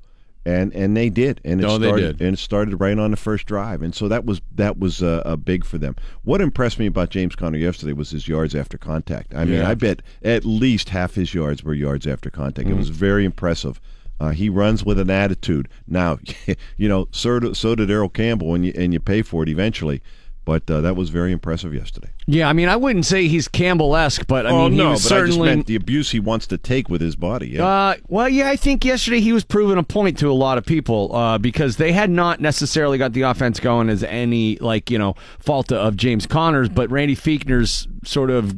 and 0.44 0.72
and 0.74 0.96
they 0.96 1.10
did. 1.10 1.40
And 1.44 1.60
it 1.60 1.64
No, 1.64 1.76
they 1.76 1.88
started 1.88 2.18
did. 2.18 2.26
and 2.26 2.34
it 2.34 2.38
started 2.38 2.76
right 2.80 2.96
on 2.98 3.10
the 3.10 3.16
first 3.16 3.46
drive. 3.46 3.82
And 3.82 3.92
so 3.92 4.06
that 4.06 4.24
was 4.24 4.40
that 4.54 4.78
was 4.78 5.02
uh, 5.02 5.22
a 5.26 5.36
big 5.36 5.64
for 5.64 5.76
them. 5.78 5.96
What 6.22 6.40
impressed 6.40 6.78
me 6.78 6.86
about 6.86 7.10
James 7.10 7.34
Conner 7.34 7.58
yesterday 7.58 7.92
was 7.94 8.10
his 8.10 8.28
yards 8.28 8.54
after 8.54 8.78
contact. 8.78 9.34
I 9.34 9.44
mean, 9.44 9.54
Yeah. 9.58 9.68
I 9.70 9.74
bet 9.74 10.02
at 10.22 10.44
least 10.44 10.90
half 10.90 11.16
his 11.16 11.34
yards 11.34 11.64
were 11.64 11.74
yards 11.74 12.06
after 12.06 12.30
contact. 12.30 12.68
It 12.68 12.74
Mhm. 12.74 12.78
was 12.78 12.90
very 12.90 13.24
impressive. 13.24 13.80
Uh, 14.18 14.30
he 14.30 14.48
runs 14.48 14.84
with 14.84 14.98
an 14.98 15.10
attitude. 15.10 15.68
Now, 15.86 16.18
you 16.76 16.88
know, 16.88 17.08
so, 17.10 17.38
do- 17.38 17.54
so 17.54 17.74
did 17.74 17.90
Earl 17.90 18.08
Campbell, 18.08 18.54
and 18.54 18.64
you 18.64 18.72
and 18.76 18.92
you 18.92 19.00
pay 19.00 19.22
for 19.22 19.42
it 19.42 19.48
eventually. 19.48 20.02
But 20.46 20.70
uh, 20.70 20.80
that 20.82 20.94
was 20.94 21.10
very 21.10 21.32
impressive 21.32 21.74
yesterday. 21.74 22.08
Yeah, 22.28 22.48
I 22.48 22.52
mean, 22.52 22.68
I 22.68 22.76
wouldn't 22.76 23.04
say 23.04 23.26
he's 23.26 23.48
Campbell-esque, 23.48 24.28
but 24.28 24.46
I 24.46 24.50
oh 24.50 24.62
mean, 24.62 24.72
he 24.74 24.78
no, 24.78 24.84
but 24.84 24.90
I 24.90 24.94
just 24.94 25.08
certainly. 25.08 25.48
meant 25.48 25.66
the 25.66 25.74
abuse 25.74 26.12
he 26.12 26.20
wants 26.20 26.46
to 26.46 26.56
take 26.56 26.88
with 26.88 27.00
his 27.00 27.16
body. 27.16 27.48
Yeah. 27.48 27.66
Uh, 27.66 27.96
well, 28.06 28.28
yeah, 28.28 28.48
I 28.48 28.54
think 28.54 28.84
yesterday 28.84 29.18
he 29.18 29.32
was 29.32 29.42
proving 29.42 29.76
a 29.76 29.82
point 29.82 30.18
to 30.18 30.30
a 30.30 30.32
lot 30.32 30.56
of 30.56 30.64
people 30.64 31.12
uh, 31.16 31.38
because 31.38 31.78
they 31.78 31.90
had 31.90 32.10
not 32.10 32.40
necessarily 32.40 32.96
got 32.96 33.12
the 33.12 33.22
offense 33.22 33.58
going 33.58 33.88
as 33.88 34.04
any 34.04 34.56
like 34.58 34.88
you 34.88 35.00
know 35.00 35.16
fault 35.40 35.72
of 35.72 35.96
James 35.96 36.26
Conner's, 36.28 36.68
but 36.68 36.88
Randy 36.92 37.16
Fichtner's 37.16 37.88
sort 38.04 38.30
of 38.30 38.54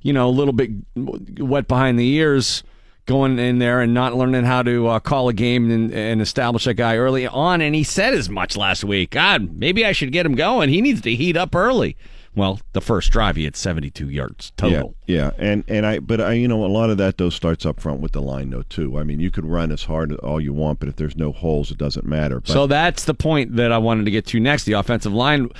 you 0.00 0.12
know 0.12 0.28
a 0.28 0.30
little 0.30 0.52
bit 0.52 0.70
wet 0.94 1.66
behind 1.66 1.98
the 1.98 2.08
ears 2.08 2.62
going 3.06 3.38
in 3.38 3.58
there 3.58 3.80
and 3.80 3.92
not 3.92 4.14
learning 4.14 4.44
how 4.44 4.62
to 4.62 4.86
uh, 4.86 5.00
call 5.00 5.28
a 5.28 5.32
game 5.32 5.70
and, 5.70 5.92
and 5.92 6.20
establish 6.20 6.66
a 6.66 6.74
guy 6.74 6.96
early 6.96 7.26
on. 7.26 7.60
And 7.60 7.74
he 7.74 7.82
said 7.82 8.14
as 8.14 8.28
much 8.28 8.56
last 8.56 8.84
week. 8.84 9.10
God, 9.10 9.56
maybe 9.56 9.84
I 9.84 9.92
should 9.92 10.12
get 10.12 10.26
him 10.26 10.34
going. 10.34 10.68
He 10.68 10.80
needs 10.80 11.00
to 11.02 11.14
heat 11.14 11.36
up 11.36 11.54
early. 11.54 11.96
Well, 12.34 12.60
the 12.72 12.80
first 12.80 13.10
drive 13.12 13.36
he 13.36 13.44
had 13.44 13.56
72 13.56 14.08
yards 14.08 14.52
total. 14.56 14.94
Yeah, 15.06 15.16
yeah, 15.16 15.30
and 15.38 15.64
and 15.68 15.84
I, 15.84 15.98
but 15.98 16.20
I, 16.20 16.32
you 16.32 16.48
know, 16.48 16.64
a 16.64 16.66
lot 16.66 16.88
of 16.88 16.96
that 16.98 17.18
though 17.18 17.28
starts 17.30 17.66
up 17.66 17.78
front 17.80 18.00
with 18.00 18.12
the 18.12 18.22
line 18.22 18.50
though 18.50 18.62
too. 18.62 18.98
I 18.98 19.02
mean, 19.04 19.20
you 19.20 19.30
could 19.30 19.44
run 19.44 19.70
as 19.70 19.84
hard 19.84 20.12
as 20.12 20.18
all 20.18 20.40
you 20.40 20.52
want, 20.52 20.78
but 20.80 20.88
if 20.88 20.96
there's 20.96 21.16
no 21.16 21.32
holes, 21.32 21.70
it 21.70 21.78
doesn't 21.78 22.06
matter. 22.06 22.40
But, 22.40 22.48
So 22.48 22.66
that's 22.66 23.04
the 23.04 23.14
point 23.14 23.56
that 23.56 23.70
I 23.70 23.78
wanted 23.78 24.06
to 24.06 24.10
get 24.10 24.26
to 24.28 24.40
next. 24.40 24.64
The 24.64 24.72
offensive 24.72 25.12
line, 25.12 25.50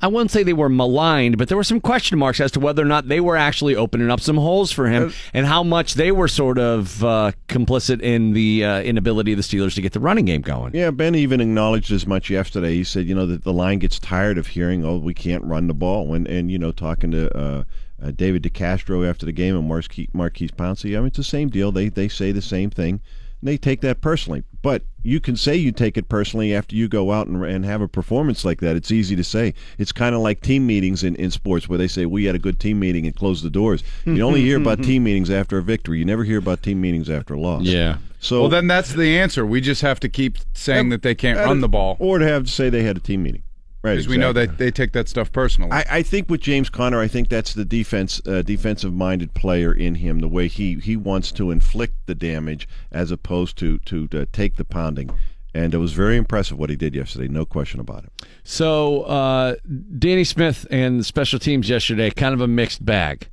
I 0.00 0.08
wouldn't 0.08 0.30
say 0.30 0.42
they 0.42 0.52
were 0.52 0.68
maligned, 0.70 1.36
but 1.36 1.48
there 1.48 1.56
were 1.56 1.64
some 1.64 1.80
question 1.80 2.18
marks 2.18 2.40
as 2.40 2.50
to 2.52 2.60
whether 2.60 2.82
or 2.82 2.86
not 2.86 3.08
they 3.08 3.20
were 3.20 3.36
actually 3.36 3.76
opening 3.76 4.10
up 4.10 4.20
some 4.20 4.36
holes 4.36 4.72
for 4.72 4.86
him 4.86 5.12
and 5.34 5.46
how 5.46 5.62
much 5.62 5.94
they 5.94 6.12
were 6.12 6.28
sort 6.28 6.58
of 6.58 7.04
uh, 7.04 7.32
complicit 7.48 8.00
in 8.00 8.32
the 8.32 8.64
uh, 8.64 8.80
inability 8.80 9.32
of 9.32 9.36
the 9.36 9.42
Steelers 9.42 9.74
to 9.74 9.82
get 9.82 9.92
the 9.92 10.00
running 10.00 10.24
game 10.24 10.40
going. 10.40 10.74
Yeah, 10.74 10.90
Ben 10.90 11.14
even 11.14 11.40
acknowledged 11.40 11.92
as 11.92 12.06
much 12.06 12.30
yesterday. 12.30 12.74
He 12.74 12.84
said, 12.84 13.06
you 13.06 13.14
know, 13.14 13.26
that 13.26 13.44
the 13.44 13.52
line 13.52 13.78
gets 13.78 13.98
tired 13.98 14.38
of 14.38 14.46
hearing, 14.46 14.84
"Oh, 14.84 14.96
we 14.96 15.12
can't 15.14 15.44
run 15.44 15.66
the 15.66 15.74
ball," 15.74 16.06
and 16.26 16.36
and 16.36 16.50
you 16.50 16.58
know, 16.58 16.72
talking 16.72 17.10
to 17.12 17.36
uh, 17.36 17.64
uh, 18.02 18.10
David 18.10 18.42
DeCastro 18.42 19.08
after 19.08 19.26
the 19.26 19.32
game 19.32 19.56
and 19.56 19.66
Maurkice, 19.66 20.08
Maurkice 20.12 20.50
Pouncey. 20.50 20.96
I 20.96 21.00
mean, 21.00 21.08
it's 21.08 21.16
the 21.16 21.24
same 21.24 21.48
deal. 21.48 21.72
They 21.72 21.88
they 21.88 22.08
say 22.08 22.32
the 22.32 22.42
same 22.42 22.70
thing. 22.70 23.00
And 23.40 23.48
they 23.48 23.56
take 23.56 23.80
that 23.80 24.00
personally, 24.00 24.44
but 24.62 24.84
you 25.02 25.18
can 25.18 25.36
say 25.36 25.56
you 25.56 25.72
take 25.72 25.96
it 25.96 26.08
personally 26.08 26.54
after 26.54 26.76
you 26.76 26.86
go 26.86 27.10
out 27.10 27.26
and, 27.26 27.44
and 27.44 27.64
have 27.64 27.80
a 27.80 27.88
performance 27.88 28.44
like 28.44 28.60
that. 28.60 28.76
It's 28.76 28.92
easy 28.92 29.16
to 29.16 29.24
say. 29.24 29.52
It's 29.78 29.90
kind 29.90 30.14
of 30.14 30.20
like 30.20 30.42
team 30.42 30.64
meetings 30.64 31.02
in, 31.02 31.16
in 31.16 31.32
sports 31.32 31.68
where 31.68 31.76
they 31.76 31.88
say 31.88 32.06
we 32.06 32.26
had 32.26 32.36
a 32.36 32.38
good 32.38 32.60
team 32.60 32.78
meeting 32.78 33.04
and 33.04 33.16
close 33.16 33.42
the 33.42 33.50
doors. 33.50 33.82
You 34.04 34.22
only 34.22 34.42
hear 34.42 34.58
about 34.58 34.80
team 34.84 35.02
meetings 35.02 35.28
after 35.28 35.58
a 35.58 35.62
victory. 35.62 35.98
You 35.98 36.04
never 36.04 36.22
hear 36.22 36.38
about 36.38 36.62
team 36.62 36.80
meetings 36.80 37.10
after 37.10 37.34
a 37.34 37.40
loss. 37.40 37.62
Yeah. 37.62 37.98
So 38.20 38.42
well, 38.42 38.48
then 38.48 38.68
that's 38.68 38.92
the 38.92 39.18
answer. 39.18 39.44
We 39.44 39.60
just 39.60 39.82
have 39.82 39.98
to 40.00 40.08
keep 40.08 40.38
saying 40.52 40.90
that 40.90 41.02
they 41.02 41.16
can't 41.16 41.40
run 41.40 41.60
the 41.60 41.68
ball, 41.68 41.96
or 41.98 42.20
to 42.20 42.28
have 42.28 42.44
to 42.44 42.50
say 42.50 42.70
they 42.70 42.84
had 42.84 42.96
a 42.96 43.00
team 43.00 43.24
meeting. 43.24 43.42
Right, 43.82 43.94
because 43.94 44.06
we 44.06 44.16
know 44.16 44.32
that 44.32 44.58
they 44.58 44.70
take 44.70 44.92
that 44.92 45.08
stuff 45.08 45.32
personally. 45.32 45.72
I, 45.72 45.84
I 45.90 46.02
think 46.02 46.30
with 46.30 46.40
James 46.40 46.70
Conner, 46.70 47.00
I 47.00 47.08
think 47.08 47.28
that's 47.28 47.52
the 47.52 47.64
defense, 47.64 48.20
uh, 48.26 48.42
defensive-minded 48.42 49.34
player 49.34 49.72
in 49.72 49.96
him. 49.96 50.20
The 50.20 50.28
way 50.28 50.46
he 50.46 50.76
he 50.76 50.96
wants 50.96 51.32
to 51.32 51.50
inflict 51.50 51.94
the 52.06 52.14
damage 52.14 52.68
as 52.92 53.10
opposed 53.10 53.58
to 53.58 53.78
to, 53.78 54.06
to 54.08 54.26
take 54.26 54.54
the 54.54 54.64
pounding. 54.64 55.10
And 55.54 55.74
it 55.74 55.78
was 55.78 55.92
very 55.92 56.16
impressive 56.16 56.56
what 56.58 56.70
he 56.70 56.76
did 56.76 56.94
yesterday. 56.94 57.28
No 57.28 57.44
question 57.44 57.80
about 57.80 58.04
it. 58.04 58.12
So 58.44 59.02
uh, 59.02 59.56
Danny 59.98 60.24
Smith 60.24 60.66
and 60.70 61.00
the 61.00 61.04
special 61.04 61.38
teams 61.38 61.68
yesterday, 61.68 62.10
kind 62.10 62.32
of 62.32 62.40
a 62.40 62.48
mixed 62.48 62.84
bag. 62.84 63.28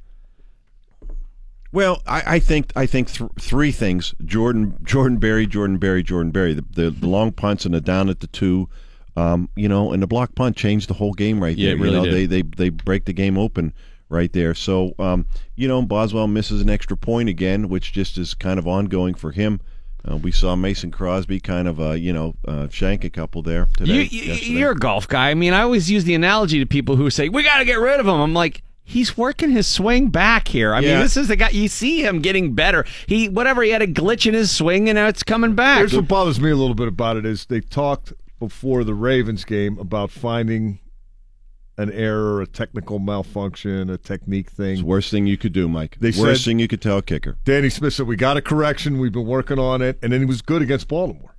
Well, 1.71 2.01
I, 2.07 2.23
I 2.25 2.39
think 2.39 2.73
I 2.75 2.87
think 2.87 3.11
th- 3.11 3.29
three 3.39 3.71
things: 3.71 4.15
Jordan 4.25 4.79
Jordan 4.83 5.17
Berry, 5.17 5.45
Jordan 5.45 5.77
Berry, 5.77 6.01
Jordan 6.01 6.31
Berry. 6.31 6.55
The, 6.55 6.65
the, 6.71 6.89
the 6.89 7.07
long 7.07 7.31
punts 7.31 7.65
and 7.65 7.75
the 7.75 7.79
down 7.79 8.09
at 8.09 8.19
the 8.19 8.27
two, 8.27 8.67
um, 9.19 9.49
you 9.55 9.67
know, 9.67 9.91
and 9.91 10.01
the 10.01 10.07
block 10.07 10.33
punt 10.35 10.55
changed 10.55 10.89
the 10.89 10.93
whole 10.93 11.13
game 11.13 11.41
right 11.41 11.57
Yeah, 11.57 11.69
there. 11.69 11.77
it 11.77 11.79
really 11.81 11.95
you 11.95 11.97
know, 11.99 12.05
did. 12.05 12.29
they 12.29 12.41
they 12.41 12.41
they 12.57 12.69
break 12.69 13.05
the 13.05 13.13
game 13.13 13.37
open 13.37 13.73
right 14.09 14.31
there. 14.33 14.53
So, 14.55 14.93
um, 14.97 15.25
you 15.55 15.67
know, 15.67 15.81
Boswell 15.83 16.27
misses 16.27 16.61
an 16.61 16.69
extra 16.69 16.97
point 16.97 17.29
again, 17.29 17.69
which 17.69 17.93
just 17.93 18.17
is 18.17 18.33
kind 18.33 18.57
of 18.59 18.67
ongoing 18.67 19.13
for 19.13 19.31
him. 19.31 19.61
Uh, 20.09 20.15
we 20.17 20.31
saw 20.31 20.55
Mason 20.55 20.89
Crosby 20.91 21.39
kind 21.41 21.67
of, 21.67 21.79
uh, 21.79 21.91
you 21.91 22.13
know, 22.13 22.33
uh, 22.47 22.67
shank 22.69 23.03
a 23.03 23.09
couple 23.09 23.41
there 23.43 23.67
today. 23.77 24.03
You, 24.03 24.21
you, 24.23 24.33
you're 24.57 24.71
a 24.71 24.75
golf 24.75 25.07
guy. 25.07 25.29
I 25.29 25.33
mean, 25.35 25.53
I 25.53 25.61
always 25.61 25.91
use 25.91 26.05
the 26.05 26.15
analogy 26.15 26.57
to 26.59 26.65
people 26.65 26.95
who 26.95 27.09
say 27.09 27.27
we 27.29 27.43
got 27.43 27.57
to 27.59 27.65
get 27.65 27.79
rid 27.79 27.99
of 27.99 28.07
him. 28.07 28.19
I'm 28.19 28.33
like. 28.33 28.63
He's 28.89 29.15
working 29.15 29.51
his 29.51 29.67
swing 29.67 30.07
back 30.07 30.47
here. 30.47 30.73
I 30.73 30.81
mean, 30.81 30.97
this 30.99 31.15
is 31.15 31.27
the 31.27 31.35
guy. 31.35 31.49
You 31.49 31.67
see 31.67 32.03
him 32.03 32.21
getting 32.23 32.55
better. 32.55 32.85
He 33.05 33.29
whatever 33.29 33.61
he 33.61 33.69
had 33.69 33.83
a 33.83 33.87
glitch 33.87 34.25
in 34.25 34.33
his 34.33 34.49
swing, 34.49 34.89
and 34.89 34.95
now 34.95 35.05
it's 35.07 35.21
coming 35.21 35.53
back. 35.53 35.77
Here's 35.77 35.93
what 35.95 36.07
bothers 36.07 36.41
me 36.41 36.49
a 36.49 36.55
little 36.55 36.73
bit 36.73 36.87
about 36.87 37.15
it 37.15 37.23
is 37.23 37.45
they 37.45 37.61
talked 37.61 38.13
before 38.39 38.83
the 38.83 38.93
Ravens 38.93 39.45
game 39.45 39.77
about 39.77 40.11
finding 40.11 40.79
an 41.77 41.91
error, 41.93 42.41
a 42.41 42.47
technical 42.47 42.99
malfunction, 42.99 43.89
a 43.89 43.97
technique 43.97 44.49
thing. 44.49 44.71
It's 44.73 44.81
the 44.81 44.85
worst 44.85 45.11
thing 45.11 45.27
you 45.27 45.37
could 45.37 45.53
do, 45.53 45.69
Mike. 45.69 45.97
They 45.99 46.09
worst 46.09 46.43
said- 46.43 46.49
thing 46.49 46.59
you 46.59 46.67
could 46.67 46.81
tell 46.81 46.97
a 46.97 47.01
kicker. 47.01 47.37
Danny 47.45 47.69
Smith 47.69 47.93
said 47.93 48.05
we 48.07 48.17
got 48.17 48.35
a 48.35 48.41
correction. 48.41 48.99
We've 48.99 49.13
been 49.13 49.25
working 49.25 49.59
on 49.59 49.81
it, 49.81 49.97
and 50.01 50.11
then 50.11 50.19
he 50.19 50.25
was 50.25 50.41
good 50.41 50.61
against 50.61 50.87
Baltimore. 50.89 51.35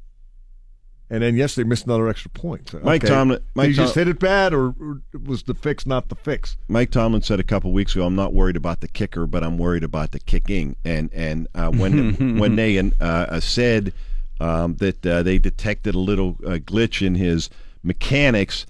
And 1.13 1.25
then 1.25 1.37
yes, 1.37 1.57
they 1.57 1.65
missed 1.65 1.87
another 1.87 2.09
extra 2.09 2.31
point. 2.31 2.71
So, 2.71 2.79
Mike 2.85 3.03
okay, 3.05 3.13
Tomlin- 3.13 3.43
Mike 3.55 3.67
Did 3.67 3.71
he 3.73 3.77
just 3.77 3.97
hit 3.97 4.07
it 4.07 4.21
bad, 4.21 4.55
or, 4.55 4.69
or 4.81 5.03
was 5.27 5.43
the 5.43 5.55
fix 5.55 5.85
not 5.85 6.09
the 6.09 6.15
fix? 6.15 6.57
Mike 6.69 6.93
Tomlin 6.93 7.21
said 7.21 7.41
a 7.41 7.43
couple 7.43 7.73
weeks 7.73 7.97
ago, 7.97 8.07
"I'm 8.07 8.15
not 8.15 8.33
worried 8.33 8.57
about 8.57 8.81
the 8.81 8.87
kicker, 8.87 9.27
but 9.27 9.43
I'm 9.43 9.59
worried 9.59 9.83
about 9.83 10.13
the 10.13 10.21
kicking." 10.21 10.77
And 10.85 11.11
and 11.13 11.49
uh, 11.55 11.71
when 11.71 12.39
when 12.39 12.55
they 12.55 12.79
uh, 13.01 13.41
said 13.41 13.93
um, 14.41 14.77
that 14.77 15.05
uh, 15.07 15.23
they 15.23 15.39
detected 15.39 15.95
a 15.95 15.99
little 15.99 16.37
uh, 16.45 16.53
glitch 16.59 17.05
in 17.07 17.15
his 17.15 17.51
mechanics, 17.83 18.67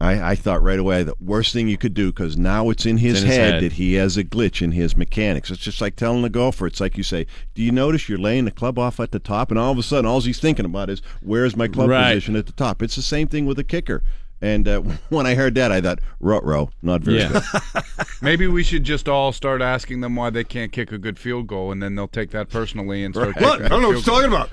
I, 0.00 0.30
I 0.30 0.34
thought 0.34 0.62
right 0.62 0.78
away 0.78 1.02
the 1.02 1.14
worst 1.20 1.52
thing 1.52 1.68
you 1.68 1.76
could 1.76 1.92
do 1.92 2.10
because 2.10 2.38
now 2.38 2.70
it's 2.70 2.86
in 2.86 2.96
his, 2.96 3.22
in 3.22 3.28
his 3.28 3.36
head, 3.36 3.52
head. 3.54 3.62
that 3.62 3.72
he 3.72 3.94
has 3.94 4.16
a 4.16 4.24
glitch 4.24 4.62
in 4.62 4.72
his 4.72 4.96
mechanics. 4.96 5.50
It's 5.50 5.60
just 5.60 5.80
like 5.82 5.94
telling 5.94 6.24
a 6.24 6.30
golfer. 6.30 6.66
It's 6.66 6.80
like 6.80 6.96
you 6.96 7.02
say, 7.02 7.26
"Do 7.54 7.62
you 7.62 7.70
notice 7.70 8.08
you're 8.08 8.16
laying 8.18 8.46
the 8.46 8.50
club 8.50 8.78
off 8.78 8.98
at 8.98 9.10
the 9.12 9.18
top?" 9.18 9.50
And 9.50 9.60
all 9.60 9.72
of 9.72 9.78
a 9.78 9.82
sudden, 9.82 10.06
all 10.06 10.20
he's 10.22 10.40
thinking 10.40 10.64
about 10.64 10.88
is, 10.88 11.02
"Where's 11.20 11.54
my 11.54 11.68
club 11.68 11.90
Right. 11.90 12.14
position 12.14 12.34
at 12.36 12.46
the 12.46 12.52
top?" 12.52 12.82
It's 12.82 12.96
the 12.96 13.02
same 13.02 13.28
thing 13.28 13.44
with 13.44 13.58
a 13.58 13.64
kicker. 13.64 14.02
And 14.42 14.66
uh, 14.66 14.80
when 15.10 15.26
I 15.26 15.34
heard 15.34 15.54
that, 15.56 15.70
I 15.70 15.80
thought, 15.80 15.98
"Rut 16.18 16.44
row, 16.44 16.70
not 16.82 17.02
very 17.02 17.18
Yeah. 17.18 17.40
good." 17.74 17.82
Maybe 18.22 18.46
we 18.46 18.62
should 18.62 18.84
just 18.84 19.08
all 19.08 19.32
start 19.32 19.60
asking 19.62 20.00
them 20.00 20.16
why 20.16 20.30
they 20.30 20.44
can't 20.44 20.72
kick 20.72 20.92
a 20.92 20.98
good 20.98 21.18
field 21.18 21.46
goal, 21.46 21.72
and 21.72 21.82
then 21.82 21.94
they'll 21.94 22.08
take 22.08 22.30
that 22.30 22.48
personally 22.48 23.04
and 23.04 23.14
start. 23.14 23.34
What? 23.40 23.52
kicking 23.58 23.64
I 23.66 23.68
don't 23.68 23.82
know 23.82 23.88
what 23.88 23.94
you're 23.94 24.02
talking 24.02 24.28
about. 24.28 24.50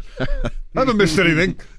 I 0.75 0.79
haven't 0.79 0.97
missed 0.97 1.17
anything. 1.19 1.59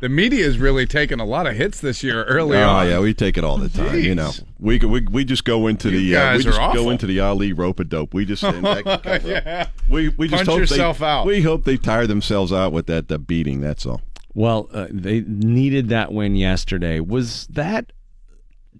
The 0.00 0.08
media 0.08 0.44
is 0.44 0.58
really 0.58 0.84
taking 0.84 1.20
a 1.20 1.24
lot 1.24 1.46
of 1.46 1.54
hits 1.54 1.80
this 1.80 2.02
year 2.02 2.24
early 2.24 2.56
oh 2.58 2.68
on. 2.68 2.88
yeah, 2.88 2.98
we 2.98 3.14
take 3.14 3.38
it 3.38 3.44
all 3.44 3.56
the 3.56 3.68
time. 3.68 4.00
You 4.00 4.16
know, 4.16 4.32
we 4.58 4.80
we 4.80 5.02
we 5.02 5.24
just 5.24 5.44
go 5.44 5.68
into 5.68 5.90
You 5.92 5.98
the 6.00 6.16
uh, 6.16 6.20
guys 6.24 6.38
we 6.38 6.42
just 6.42 6.58
awful. 6.58 6.82
go 6.82 6.90
into 6.90 7.06
the 7.06 7.20
Ali 7.20 7.52
rope 7.52 7.78
a 7.78 7.84
dope. 7.84 8.12
We 8.12 8.24
just 8.24 8.42
and 8.42 8.64
that 8.64 8.82
can 8.82 8.98
cover 8.98 9.14
up. 9.16 9.22
Yeah. 9.24 9.68
we 9.88 10.08
we 10.08 10.26
just 10.26 10.38
Punch 10.38 10.48
hope 10.48 10.58
yourself 10.58 10.98
they, 10.98 11.06
out. 11.06 11.24
We 11.24 11.42
hope 11.42 11.62
they 11.62 11.76
tire 11.76 12.08
themselves 12.08 12.52
out 12.52 12.72
with 12.72 12.86
that 12.88 13.12
uh, 13.12 13.18
beating. 13.18 13.60
That's 13.60 13.86
all. 13.86 14.00
Well, 14.34 14.68
uh, 14.72 14.86
they 14.90 15.20
needed 15.20 15.88
that 15.90 16.12
win 16.12 16.36
yesterday. 16.36 17.00
Was 17.00 17.46
that 17.48 17.92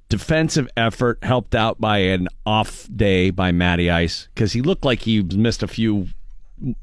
defensive 0.09 0.69
effort 0.77 1.19
helped 1.23 1.55
out 1.55 1.81
by 1.81 1.99
an 1.99 2.29
off 2.47 2.89
day 2.95 3.31
by 3.31 3.53
Matty 3.53 3.91
Ice? 3.91 4.29
Because 4.35 4.53
he 4.53 4.63
looked 4.63 4.85
like 4.85 5.03
he 5.03 5.23
missed 5.23 5.63
a 5.63 5.69
few 5.69 6.09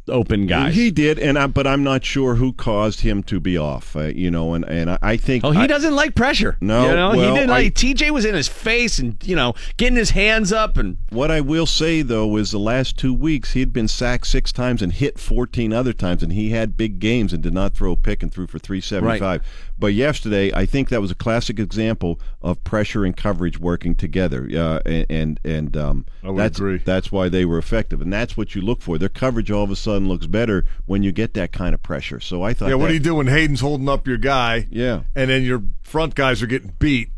open 0.07 0.47
guys. 0.47 0.75
He 0.75 0.91
did, 0.91 1.19
and 1.19 1.37
I, 1.37 1.47
but 1.47 1.65
I'm 1.67 1.83
not 1.83 2.03
sure 2.03 2.35
who 2.35 2.53
caused 2.53 3.01
him 3.01 3.23
to 3.23 3.39
be 3.39 3.57
off. 3.57 3.95
Uh, 3.95 4.05
you 4.07 4.29
know, 4.31 4.53
and 4.53 4.65
and 4.65 4.89
I, 4.91 4.97
I 5.01 5.17
think 5.17 5.43
Oh, 5.43 5.51
he 5.51 5.59
I- 5.61 5.67
doesn't 5.67 5.95
like 5.95 6.15
pressure. 6.15 6.57
No, 6.61 6.87
you 6.89 6.95
know, 6.95 7.09
well, 7.15 7.29
he 7.33 7.35
didn't 7.39 7.49
like. 7.49 7.73
TJ 7.73 8.11
was 8.11 8.25
in 8.25 8.35
his 8.35 8.47
face 8.47 8.99
and 8.99 9.15
you 9.23 9.35
know 9.35 9.53
getting 9.77 9.95
his 9.97 10.11
hands 10.11 10.51
up 10.51 10.77
and 10.77 10.97
What 11.09 11.31
I 11.31 11.41
will 11.41 11.65
say 11.65 12.01
though 12.01 12.35
is 12.37 12.51
the 12.51 12.59
last 12.59 12.97
two 12.97 13.13
weeks 13.13 13.53
he'd 13.53 13.71
been 13.73 13.87
sacked 13.87 14.27
six 14.27 14.51
times 14.51 14.81
and 14.81 14.91
hit 14.93 15.19
14 15.19 15.71
other 15.73 15.93
times, 15.93 16.23
and 16.23 16.33
he 16.33 16.49
had 16.49 16.75
big 16.77 16.99
games 16.99 17.33
and 17.33 17.41
did 17.43 17.53
not 17.53 17.73
throw 17.73 17.91
a 17.93 17.97
pick 17.97 18.21
and 18.23 18.31
threw 18.33 18.47
for 18.47 18.59
375. 18.59 19.41
But 19.79 19.93
yesterday, 19.93 20.51
I 20.53 20.65
think 20.65 20.89
that 20.89 20.99
was 20.99 21.09
a 21.09 21.15
classic 21.15 21.57
example 21.57 22.19
of 22.41 22.61
pressure 22.65 23.05
and 23.05 23.15
coverage 23.15 23.57
working 23.57 23.95
together, 23.95 24.49
uh, 24.53 24.79
and 24.85 25.05
and, 25.09 25.39
and 25.45 25.77
um, 25.77 26.05
I 26.21 26.29
would 26.31 26.37
that's 26.39 26.57
agree. 26.59 26.77
that's 26.79 27.11
why 27.11 27.29
they 27.29 27.45
were 27.45 27.57
effective, 27.57 28.01
and 28.01 28.11
that's 28.11 28.35
what 28.35 28.55
you 28.55 28.61
look 28.61 28.81
for. 28.81 28.97
Their 28.97 29.07
coverage 29.07 29.49
all 29.49 29.63
of 29.63 29.71
a 29.71 29.77
sudden 29.77 30.09
looks 30.09 30.27
better 30.27 30.65
when 30.85 31.01
you 31.01 31.13
get 31.13 31.33
that 31.35 31.53
kind 31.53 31.73
of 31.73 31.81
pressure. 31.81 32.19
So 32.19 32.43
I 32.43 32.53
thought, 32.53 32.67
Yeah, 32.69 32.75
what 32.75 32.83
that- 32.87 32.89
do 32.89 32.93
you 32.95 32.99
do 32.99 33.15
when 33.15 33.27
Haden's 33.27 33.61
holding 33.61 33.87
up 33.87 34.05
your 34.05 34.17
guy? 34.17 34.67
Yeah. 34.69 35.03
and 35.15 35.29
then 35.29 35.43
your 35.43 35.63
front 35.81 36.13
guys 36.13 36.43
are 36.43 36.47
getting 36.47 36.73
beat. 36.77 37.09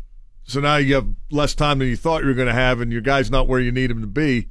So 0.44 0.60
now 0.60 0.76
you 0.76 0.94
have 0.94 1.06
less 1.30 1.54
time 1.54 1.78
than 1.80 1.88
you 1.88 1.96
thought 1.96 2.22
you 2.22 2.28
were 2.28 2.34
going 2.34 2.48
to 2.48 2.54
have, 2.54 2.80
and 2.80 2.92
your 2.92 3.00
guy's 3.00 3.30
not 3.30 3.48
where 3.48 3.60
you 3.60 3.72
need 3.72 3.90
him 3.90 4.00
to 4.02 4.06
be. 4.06 4.48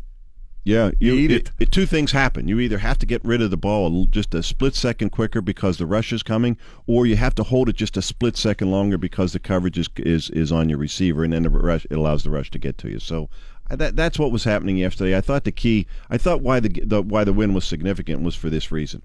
Yeah, 0.64 0.92
you, 1.00 1.14
You 1.14 1.20
eat 1.20 1.32
it, 1.32 1.52
it- 1.60 1.72
Two 1.72 1.86
things 1.88 2.12
happen. 2.12 2.48
You 2.48 2.60
either 2.60 2.78
have 2.78 3.00
to 3.00 3.06
get 3.08 3.24
rid 3.26 3.42
of 3.42 3.50
the 3.50 3.58
ball 3.58 4.06
just 4.06 4.36
a 4.36 4.44
split 4.44 4.76
second 4.76 5.10
quicker 5.10 5.42
because 5.42 5.78
the 5.78 5.88
rush 5.88 6.14
is 6.14 6.22
coming, 6.22 6.56
or 6.86 7.06
you 7.08 7.16
have 7.16 7.34
to 7.36 7.44
hold 7.44 7.68
it 7.70 7.76
just 7.76 7.98
a 7.98 8.02
split 8.02 8.38
second 8.38 8.70
longer 8.70 8.98
because 8.98 9.34
the 9.34 9.40
coverage 9.40 9.78
is 9.80 9.90
is, 9.98 10.30
is 10.30 10.52
on 10.52 10.70
your 10.70 10.78
receiver, 10.78 11.24
and 11.24 11.34
then 11.34 11.44
the 11.44 11.50
rush 11.50 11.86
it 11.90 11.96
allows 11.96 12.24
the 12.24 12.30
rush 12.30 12.52
to 12.52 12.60
get 12.60 12.78
to 12.80 12.90
you. 12.90 13.00
So 13.00 13.28
uh, 13.72 13.76
that 13.78 13.96
that's 13.96 14.20
what 14.20 14.32
was 14.32 14.44
happening 14.44 14.78
yesterday. 14.78 15.18
I 15.18 15.22
thought 15.22 15.46
the 15.46 15.52
key. 15.52 15.88
I 16.12 16.18
thought 16.20 16.42
why 16.42 16.60
the, 16.60 16.70
the 16.86 17.02
why 17.02 17.24
the 17.24 17.34
win 17.34 17.54
was 17.56 17.66
significant 17.66 18.22
was 18.22 18.36
for 18.36 18.52
this 18.52 18.72
reason. 18.72 19.02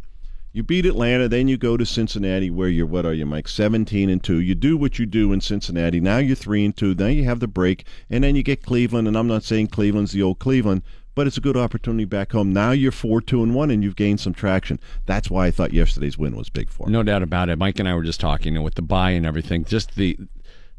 You 0.53 0.63
beat 0.63 0.87
Atlanta, 0.87 1.29
then 1.29 1.49
you 1.49 1.59
go 1.59 1.77
to 1.77 1.85
Cincinnati, 1.85 2.49
where 2.51 2.69
you're 2.69 2.87
what 2.87 3.05
are 3.07 3.13
you, 3.15 3.25
Mike? 3.27 3.49
Seventeen 3.49 4.11
and 4.11 4.23
two. 4.23 4.41
You 4.41 4.55
do 4.55 4.77
what 4.77 4.99
you 4.99 5.07
do 5.07 5.33
in 5.33 5.41
Cincinnati. 5.41 6.01
Now 6.01 6.19
you're 6.19 6.37
three 6.37 6.65
and 6.67 6.77
two. 6.77 6.95
Now 6.95 7.07
you 7.07 7.25
have 7.25 7.41
the 7.41 7.49
break, 7.49 7.87
and 8.11 8.25
then 8.25 8.37
you 8.37 8.43
get 8.43 8.63
Cleveland. 8.63 9.09
And 9.09 9.17
I'm 9.17 9.27
not 9.29 9.43
saying 9.43 9.69
Cleveland's 9.69 10.13
the 10.13 10.23
old 10.23 10.39
Cleveland, 10.39 10.83
but 11.17 11.27
it's 11.27 11.37
a 11.37 11.41
good 11.41 11.57
opportunity 11.57 12.05
back 12.05 12.31
home. 12.31 12.53
Now 12.53 12.71
you're 12.71 12.93
four 12.93 13.21
two 13.21 13.43
and 13.43 13.53
one, 13.53 13.73
and 13.73 13.83
you've 13.83 13.97
gained 13.97 14.21
some 14.21 14.33
traction. 14.33 14.79
That's 15.07 15.29
why 15.29 15.47
I 15.47 15.51
thought 15.51 15.73
yesterday's 15.73 16.17
win 16.17 16.37
was 16.37 16.49
big 16.49 16.71
for. 16.71 16.87
'em. 16.87 16.93
No 16.93 17.03
doubt 17.03 17.25
about 17.25 17.49
it. 17.49 17.59
Mike 17.59 17.81
and 17.81 17.89
I 17.89 17.95
were 17.95 18.05
just 18.05 18.21
talking 18.21 18.55
and 18.55 18.65
with 18.65 18.75
the 18.75 18.83
buy 18.83 19.11
and 19.11 19.27
everything. 19.27 19.65
Just 19.65 19.97
the, 19.97 20.17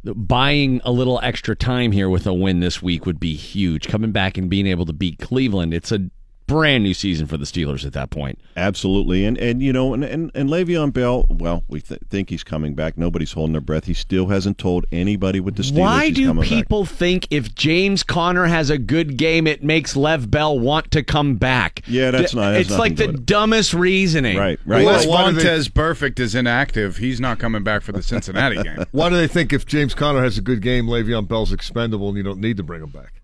the 0.04 0.14
buying 0.14 0.80
a 0.86 0.92
little 0.92 1.20
extra 1.22 1.56
time 1.56 1.92
here 1.92 2.08
with 2.08 2.26
a 2.26 2.34
win 2.34 2.62
this 2.62 2.82
week 2.82 3.06
would 3.06 3.20
be 3.20 3.34
huge. 3.34 3.88
Coming 3.88 4.12
back 4.14 4.38
and 4.38 4.50
being 4.50 4.68
able 4.68 4.86
to 4.86 4.94
beat 4.94 5.18
Cleveland, 5.20 5.74
it's 5.74 5.92
a 5.92 6.10
brand 6.48 6.84
new 6.84 6.94
season 6.94 7.28
for 7.28 7.38
the 7.38 7.46
Steelers 7.46 7.86
at 7.86 7.94
that 7.94 8.10
point. 8.10 8.40
Absolutely, 8.56 9.26
and 9.26 9.38
and 9.38 9.62
you 9.62 9.72
know, 9.74 9.94
and 9.94 10.04
and, 10.04 10.32
and 10.34 10.50
Le'Veon 10.50 10.92
Bell. 10.94 11.26
Well, 11.30 11.64
we 11.68 11.82
th- 11.82 12.00
think 12.10 12.30
he's 12.30 12.44
coming 12.44 12.74
back. 12.74 12.98
Nobody's 12.98 13.34
holding 13.34 13.52
their 13.52 13.62
breath. 13.62 13.86
He 13.86 13.94
still 13.94 14.28
hasn't 14.28 14.58
told 14.58 14.86
anybody 14.92 15.40
with 15.40 15.56
the 15.56 15.64
Steelers. 15.64 15.80
Why 15.80 16.06
he's 16.08 16.16
do 16.16 16.28
coming 16.28 16.42
back. 16.44 16.50
people 16.50 16.86
think 16.86 17.28
if 17.30 17.54
James 17.54 18.02
Conner 18.04 18.46
has 18.46 18.70
a 18.70 18.78
good 18.78 19.18
game, 19.18 19.46
it 19.46 19.64
makes 19.64 19.96
Lev 19.96 20.32
Bell 20.32 20.58
want 20.58 20.90
to 20.92 21.04
come 21.04 21.36
back? 21.36 21.82
Yeah, 21.88 22.12
that's 22.12 22.32
D- 22.32 22.38
not- 22.38 22.54
has 22.54 22.68
It's 22.68 22.78
like 22.80 22.96
the 22.96 23.08
do 23.08 23.12
with 23.12 23.26
dumbest 23.26 23.74
reasoning. 23.74 24.38
Right, 24.38 24.60
right. 24.66 24.80
Unless 24.80 25.06
Well, 25.08 25.26
why 25.26 25.32
they- 25.32 25.44
Vontaze 25.44 25.70
Burfict 25.70 26.20
is 26.20 26.34
inactive, 26.34 26.98
he's 26.98 27.20
not 27.20 27.40
coming 27.40 27.64
back 27.64 27.82
for 27.84 27.92
the 27.92 28.02
Cincinnati 28.02 28.62
game. 28.64 28.86
Why 28.92 29.10
do 29.10 29.16
they 29.16 29.28
think 29.28 29.54
if 29.54 29.66
James 29.66 29.94
Conner 29.94 30.22
has 30.24 30.38
a 30.38 30.42
good 30.42 30.62
game, 30.62 30.86
Le'Veon 30.88 31.28
Bell's 31.28 31.52
expendable 31.52 32.08
and 32.10 32.18
you 32.18 32.24
don't 32.24 32.40
need 32.40 32.58
to 32.58 32.64
bring 32.64 32.82
him 32.82 32.90
back? 32.90 33.17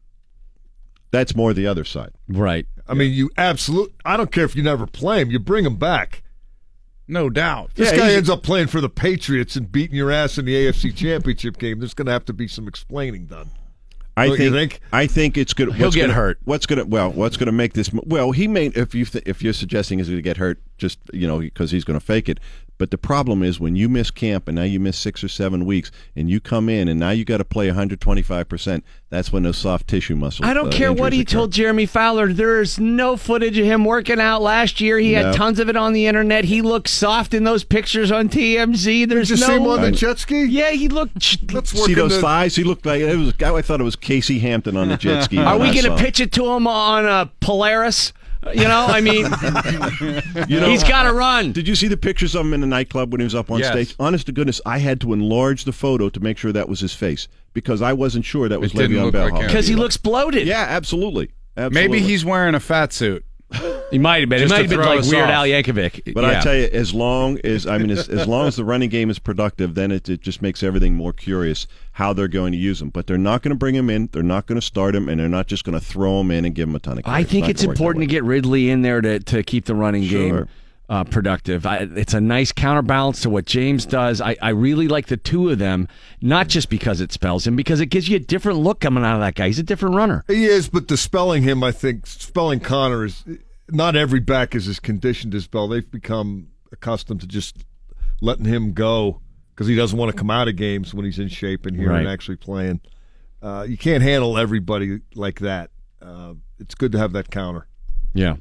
That's 1.14 1.36
more 1.36 1.54
the 1.54 1.68
other 1.68 1.84
side. 1.84 2.12
Right. 2.28 2.66
I 2.88 2.96
mean, 2.96 3.14
you 3.14 3.30
absolute. 3.38 3.94
I 4.04 4.18
don't 4.18 4.32
care 4.32 4.46
if 4.46 4.56
you 4.56 4.64
never 4.64 4.88
play 4.88 5.22
him, 5.22 5.30
you 5.30 5.38
bring 5.38 5.64
him 5.64 5.78
back. 5.78 6.24
No 7.08 7.30
doubt. 7.30 7.72
This 7.76 7.92
Yeah, 7.92 7.98
guy 7.98 8.12
ends 8.14 8.32
up 8.32 8.42
playing 8.42 8.68
for 8.68 8.82
the 8.82 8.90
Patriots 8.90 9.56
and 9.56 9.72
beating 9.72 9.96
your 9.96 10.10
ass 10.10 10.40
in 10.40 10.46
the 10.46 10.56
AFC 10.56 10.96
Championship 10.96 11.60
game. 11.60 11.78
There's 11.78 11.94
going 11.94 12.08
to 12.08 12.12
have 12.12 12.26
to 12.26 12.34
be 12.34 12.48
some 12.48 12.68
explaining 12.68 13.28
done. 13.28 13.52
I 14.18 14.28
Don't 14.28 14.40
you 14.40 14.52
think, 14.52 14.72
think? 14.74 14.82
I 14.92 15.06
think 15.06 15.38
it's 15.38 15.54
good. 15.54 15.72
He'll 15.74 15.86
what's 15.88 15.96
get 15.96 16.04
gonna, 16.04 16.14
hurt. 16.14 16.40
What's 16.46 16.66
going 16.66 16.80
to 16.80 16.86
well? 16.86 17.12
What's 17.12 17.38
going 17.38 17.46
to 17.48 17.52
make 17.52 17.74
this? 17.74 17.92
Well, 17.94 18.32
he 18.32 18.48
may. 18.48 18.68
If 18.68 18.96
you 18.96 19.06
th- 19.06 19.24
if 19.28 19.44
you're 19.44 19.54
suggesting 19.54 20.00
he's 20.00 20.08
going 20.08 20.18
to 20.18 20.24
get 20.24 20.38
hurt, 20.38 20.60
just 20.78 21.00
you 21.12 21.28
know 21.28 21.40
because 21.40 21.72
he's 21.72 21.84
going 21.84 22.00
to 22.00 22.06
fake 22.06 22.30
it. 22.30 22.40
But 22.80 22.90
the 22.90 22.98
problem 22.98 23.44
is 23.44 23.60
when 23.60 23.76
you 23.76 23.88
miss 23.88 24.10
camp 24.10 24.48
and 24.48 24.56
now 24.56 24.64
you 24.64 24.80
miss 24.80 24.98
six 24.98 25.24
or 25.24 25.28
seven 25.28 25.66
weeks 25.66 25.92
and 26.16 26.28
you 26.30 26.40
come 26.42 26.68
in 26.70 26.88
and 26.88 27.00
now 27.00 27.12
you 27.12 27.24
got 27.24 27.38
to 27.38 27.46
play 27.46 27.68
125 27.68 28.50
percent. 28.50 28.84
That's 29.10 29.32
when 29.32 29.44
those 29.44 29.58
soft 29.58 29.88
tissue 29.88 30.16
muscles. 30.16 30.50
I 30.50 30.56
don't 30.56 30.74
uh, 30.74 30.78
care 30.78 30.92
what 30.92 31.14
he 31.14 31.22
occur. 31.22 31.32
told 31.32 31.52
Jeremy 31.52 31.86
Fowler. 31.86 32.34
There's 32.34 32.80
no 32.80 33.16
footage 33.16 33.58
of 33.60 33.66
him 33.66 33.86
working 33.86 34.20
out 34.20 34.42
last 34.42 34.82
year. 34.82 34.98
He 34.98 35.14
had 35.14 35.36
tons 35.36 35.60
of 35.60 35.70
it 35.70 35.78
on 35.78 35.94
the 35.94 36.08
internet. 36.08 36.46
He 36.46 36.64
looked 36.64 36.90
soft 36.90 37.36
in 37.36 37.44
those 37.44 37.64
pictures 37.64 38.12
on 38.12 38.28
TMZ. 38.28 39.08
There's 39.08 39.30
Did 39.30 39.40
you 39.40 39.46
no. 39.46 39.48
see 39.48 39.56
him 39.62 39.68
on 39.68 39.82
the 39.82 39.92
jet 39.92 40.18
ski? 40.18 40.44
yeah, 40.46 40.72
he 40.72 40.90
looked. 40.90 41.54
Let's 41.54 41.74
work 41.76 41.86
See 41.86 41.94
those 41.94 42.16
the- 42.16 42.22
thighs? 42.22 42.56
He 42.56 42.64
looked 42.64 42.88
like 42.88 43.02
it 43.02 43.16
was. 43.16 43.30
A 43.30 43.34
guy 43.34 43.54
I 43.54 43.62
thought 43.62 43.80
it 43.82 43.84
was 43.84 43.96
Casey 43.96 44.40
Hampton 44.40 44.76
on 44.76 44.90
the 44.90 44.98
jet 44.98 45.26
ski. 45.26 45.38
Are 45.44 45.60
we 45.60 45.72
going 45.72 45.86
to 45.86 45.96
pitch 45.96 46.20
it 46.20 46.32
to 46.34 46.48
him 46.52 46.66
on 46.66 47.06
a 47.06 47.32
Polaris? 47.40 48.14
You 48.54 48.64
know, 48.68 48.86
I 48.88 49.00
mean, 49.02 49.26
You 50.50 50.60
know, 50.60 50.68
he's 50.70 50.84
got 50.84 51.04
to 51.04 51.10
uh, 51.10 51.14
run. 51.14 51.52
Did 51.54 51.68
you 51.68 51.76
see 51.76 51.88
the 51.88 51.98
pictures 51.98 52.36
of 52.36 52.46
him 52.46 52.54
in 52.54 52.62
the 52.62 52.68
nightclub 52.68 53.12
when 53.12 53.22
he 53.22 53.24
was 53.24 53.36
up 53.36 53.50
on 53.52 53.60
Yes. 53.60 53.72
stage? 53.72 53.96
Honest 54.00 54.26
to 54.28 54.32
goodness, 54.32 54.60
I 54.66 54.80
had 54.80 55.00
to 55.02 55.14
enlarge 55.14 55.64
the 55.64 55.72
photo 55.72 56.10
to 56.10 56.20
make 56.20 56.38
sure 56.38 56.52
that 56.52 56.68
was 56.68 56.80
his 56.80 56.94
face 56.94 57.28
because 57.54 57.82
I 57.82 57.94
wasn't 57.94 58.26
sure 58.26 58.50
that 58.50 58.60
was 58.60 58.74
It 58.74 58.78
didn't 58.78 58.98
Le'Veon 58.98 59.04
look 59.04 59.14
Bell. 59.14 59.30
like. 59.32 59.48
Because 59.48 59.68
he 59.68 59.76
looks 59.76 59.98
bloated. 59.98 60.46
Yeah, 60.48 60.66
absolutely. 60.68 61.32
absolutely. 61.58 61.88
Maybe 61.90 62.00
he's 62.06 62.26
wearing 62.26 62.56
a 62.56 62.60
fat 62.60 62.92
suit. 62.94 63.26
He 63.94 64.00
might 64.00 64.22
have 64.22 64.30
been. 64.30 64.40
Just 64.40 64.52
He 64.52 64.58
might 64.58 64.70
have 64.70 64.80
been 64.80 64.86
like 64.86 65.04
Weird 65.04 65.30
off. 65.30 65.30
Al 65.30 65.46
Yankovic. 65.46 66.14
But 66.14 66.24
yeah. 66.24 66.40
I 66.40 66.42
tell 66.42 66.56
you, 66.56 66.68
as 66.74 66.94
long 66.94 67.40
as 67.44 67.68
I 67.68 67.78
mean, 67.78 67.92
as, 67.92 68.10
as 68.10 68.28
long 68.28 68.48
as 68.48 68.56
the 68.56 68.66
running 68.66 68.90
game 68.90 69.10
is 69.10 69.20
productive, 69.20 69.76
then 69.76 69.92
it, 69.92 70.10
it 70.10 70.22
just 70.22 70.42
makes 70.42 70.64
everything 70.64 70.96
more 70.96 71.14
curious 71.14 71.68
how 71.94 72.12
they're 72.12 72.28
going 72.28 72.52
to 72.54 72.58
use 72.58 72.82
him. 72.82 72.90
But 72.90 73.08
they're 73.08 73.18
not 73.18 73.44
going 73.44 73.52
to 73.52 73.58
bring 73.58 73.76
him 73.76 73.90
in. 73.90 74.10
They're 74.12 74.24
not 74.24 74.48
going 74.48 74.60
to 74.60 74.66
start 74.66 74.96
him, 74.96 75.08
and 75.08 75.20
they're 75.20 75.30
not 75.30 75.48
just 75.48 75.64
going 75.64 75.80
to 75.80 75.86
throw 75.86 76.20
him 76.22 76.32
in 76.32 76.44
and 76.44 76.56
give 76.56 76.68
him 76.68 76.76
a 76.76 76.80
ton 76.80 76.98
of. 76.98 77.04
I 77.06 77.24
think 77.24 77.44
not 77.44 77.52
it's 77.52 77.62
gonna 77.62 77.70
work 77.70 77.78
that 77.78 77.82
important 77.84 78.02
to 78.04 78.08
get 78.08 78.24
Ridley 78.24 78.70
in 78.70 78.82
there 78.82 79.00
to, 79.00 79.20
to 79.20 79.44
keep 79.44 79.66
the 79.66 79.76
running 79.76 80.08
game 80.08 80.48
uh, 80.90 81.04
productive. 81.04 81.66
I, 81.66 81.88
it's 81.96 82.14
a 82.14 82.22
nice 82.22 82.52
counterbalance 82.52 83.22
to 83.22 83.30
what 83.30 83.46
James 83.46 83.86
does. 83.86 84.22
I, 84.22 84.36
I 84.42 84.50
really 84.50 84.88
like 84.88 85.08
the 85.08 85.18
two 85.18 85.50
of 85.50 85.58
them, 85.60 85.88
not 86.22 86.48
just 86.48 86.70
because 86.70 87.02
it 87.02 87.12
spells 87.12 87.48
him, 87.48 87.56
because 87.56 87.80
it 87.80 87.88
gives 87.88 88.10
you 88.10 88.18
a 88.18 88.20
different 88.20 88.60
look 88.60 88.80
coming 88.80 89.04
out 89.04 89.16
of 89.16 89.22
that 89.22 89.36
guy. 89.36 89.48
He's 89.48 89.60
a 89.60 89.64
different 89.64 89.96
runner. 89.96 90.24
He 90.28 90.46
is, 90.46 90.70
but 90.70 90.88
dispelling 90.88 91.44
him, 91.44 91.64
I 91.64 91.72
think, 91.72 92.06
spelling 92.06 92.60
Conner 92.60 93.06
is 93.06 93.24
not 93.70 93.96
every 93.96 94.20
back 94.20 94.56
is 94.56 94.68
as 94.68 94.80
conditioned 94.80 95.34
as 95.36 95.48
Bell. 95.48 95.68
They've 95.68 95.90
become 95.90 96.48
accustomed 96.72 97.22
to 97.22 97.28
just 97.28 97.58
letting 98.22 98.46
him 98.46 98.74
go 98.74 99.22
because 99.54 99.68
he 99.68 99.76
doesn't 99.76 99.98
want 99.98 100.12
to 100.12 100.18
come 100.18 100.32
out 100.32 100.48
of 100.48 100.56
games 100.56 100.94
when 100.94 101.06
he's 101.06 101.20
in 101.20 101.28
shape 101.28 101.66
and 101.66 101.76
here 101.76 101.92
and 101.92 102.08
actually 102.08 102.38
playing. 102.38 102.82
Uh, 103.42 103.66
you 103.68 103.78
can't 103.78 104.02
handle 104.02 104.38
everybody 104.38 105.00
like 105.16 105.40
that. 105.40 105.70
Uh, 106.02 106.34
it's 106.60 106.76
good 106.76 106.92
to 106.94 106.98
have 106.98 107.14
that 107.14 107.30
counter. 107.30 107.68
Yeah. 108.14 108.36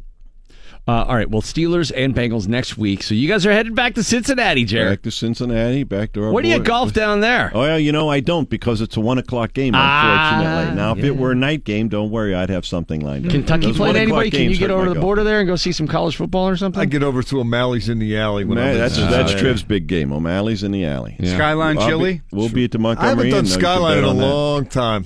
Uh, 0.88 1.04
all 1.04 1.14
right. 1.14 1.30
Well, 1.30 1.42
Steelers 1.42 1.92
and 1.94 2.12
Bengals 2.12 2.48
next 2.48 2.76
week. 2.76 3.04
So 3.04 3.14
you 3.14 3.28
guys 3.28 3.46
are 3.46 3.52
headed 3.52 3.76
back 3.76 3.94
to 3.94 4.02
Cincinnati, 4.02 4.64
Jared. 4.64 4.98
Back 4.98 5.02
to 5.02 5.10
Cincinnati, 5.12 5.84
back 5.84 6.12
to 6.14 6.24
our. 6.24 6.32
Where 6.32 6.42
do 6.42 6.48
you 6.48 6.58
boy- 6.58 6.64
golf 6.64 6.92
down 6.92 7.20
there? 7.20 7.52
Oh 7.54 7.64
yeah, 7.64 7.76
you 7.76 7.92
know 7.92 8.08
I 8.08 8.18
don't 8.18 8.50
because 8.50 8.80
it's 8.80 8.96
a 8.96 9.00
one 9.00 9.16
o'clock 9.18 9.52
game. 9.52 9.74
Ah, 9.76 10.38
Unfortunately, 10.40 10.74
now 10.76 10.92
if 10.92 10.98
yeah. 10.98 11.04
it 11.06 11.16
were 11.16 11.30
a 11.30 11.34
night 11.36 11.62
game, 11.62 11.88
don't 11.88 12.10
worry, 12.10 12.34
I'd 12.34 12.50
have 12.50 12.66
something 12.66 13.00
lined 13.00 13.26
up. 13.26 13.30
Kentucky 13.30 13.66
Those 13.66 13.76
playing 13.76 13.94
anybody? 13.94 14.30
Can 14.32 14.50
you 14.50 14.56
get 14.56 14.70
over 14.72 14.80
my 14.80 14.84
to 14.86 14.90
the 14.90 14.94
golf. 14.96 15.02
border 15.02 15.22
there 15.24 15.38
and 15.38 15.46
go 15.46 15.54
see 15.54 15.70
some 15.70 15.86
college 15.86 16.16
football 16.16 16.48
or 16.48 16.56
something? 16.56 16.80
I 16.80 16.84
get 16.86 17.04
over 17.04 17.22
to 17.22 17.40
O'Malley's 17.40 17.88
in 17.88 18.00
the 18.00 18.18
alley 18.18 18.44
when 18.44 18.56
Man, 18.58 18.70
I'm 18.72 18.78
that's 18.78 18.94
Cincinnati. 18.96 19.22
that's 19.32 19.40
Triv's 19.40 19.62
big 19.62 19.86
game. 19.86 20.12
O'Malley's 20.12 20.64
in 20.64 20.72
the 20.72 20.84
alley. 20.84 21.14
Yeah. 21.20 21.34
Skyline 21.36 21.78
chili. 21.78 22.22
we'll 22.32 22.48
be 22.48 22.64
at 22.64 22.72
the 22.72 22.78
Montgomery. 22.80 23.06
I 23.06 23.10
haven't 23.10 23.30
done 23.30 23.44
Inn, 23.44 23.44
though. 23.44 23.54
You 23.54 23.54
can 23.54 23.60
Skyline 23.60 23.98
in 23.98 24.04
a 24.04 24.12
long 24.12 24.66
time. 24.66 25.04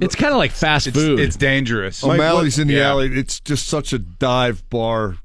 It's 0.00 0.14
kind 0.14 0.32
of 0.32 0.38
like 0.38 0.50
fast 0.52 0.86
It's, 0.86 0.96
food. 0.96 1.18
it's 1.20 1.36
dangerous. 1.36 2.04
O'Malley's 2.04 2.58
in 2.58 2.68
the 2.68 2.74
Yeah. 2.74 2.90
alley. 2.90 3.08
It's 3.18 3.40
just 3.40 3.66
such 3.68 3.92
a 3.92 3.98
dive 3.98 4.68
bar. 4.70 5.16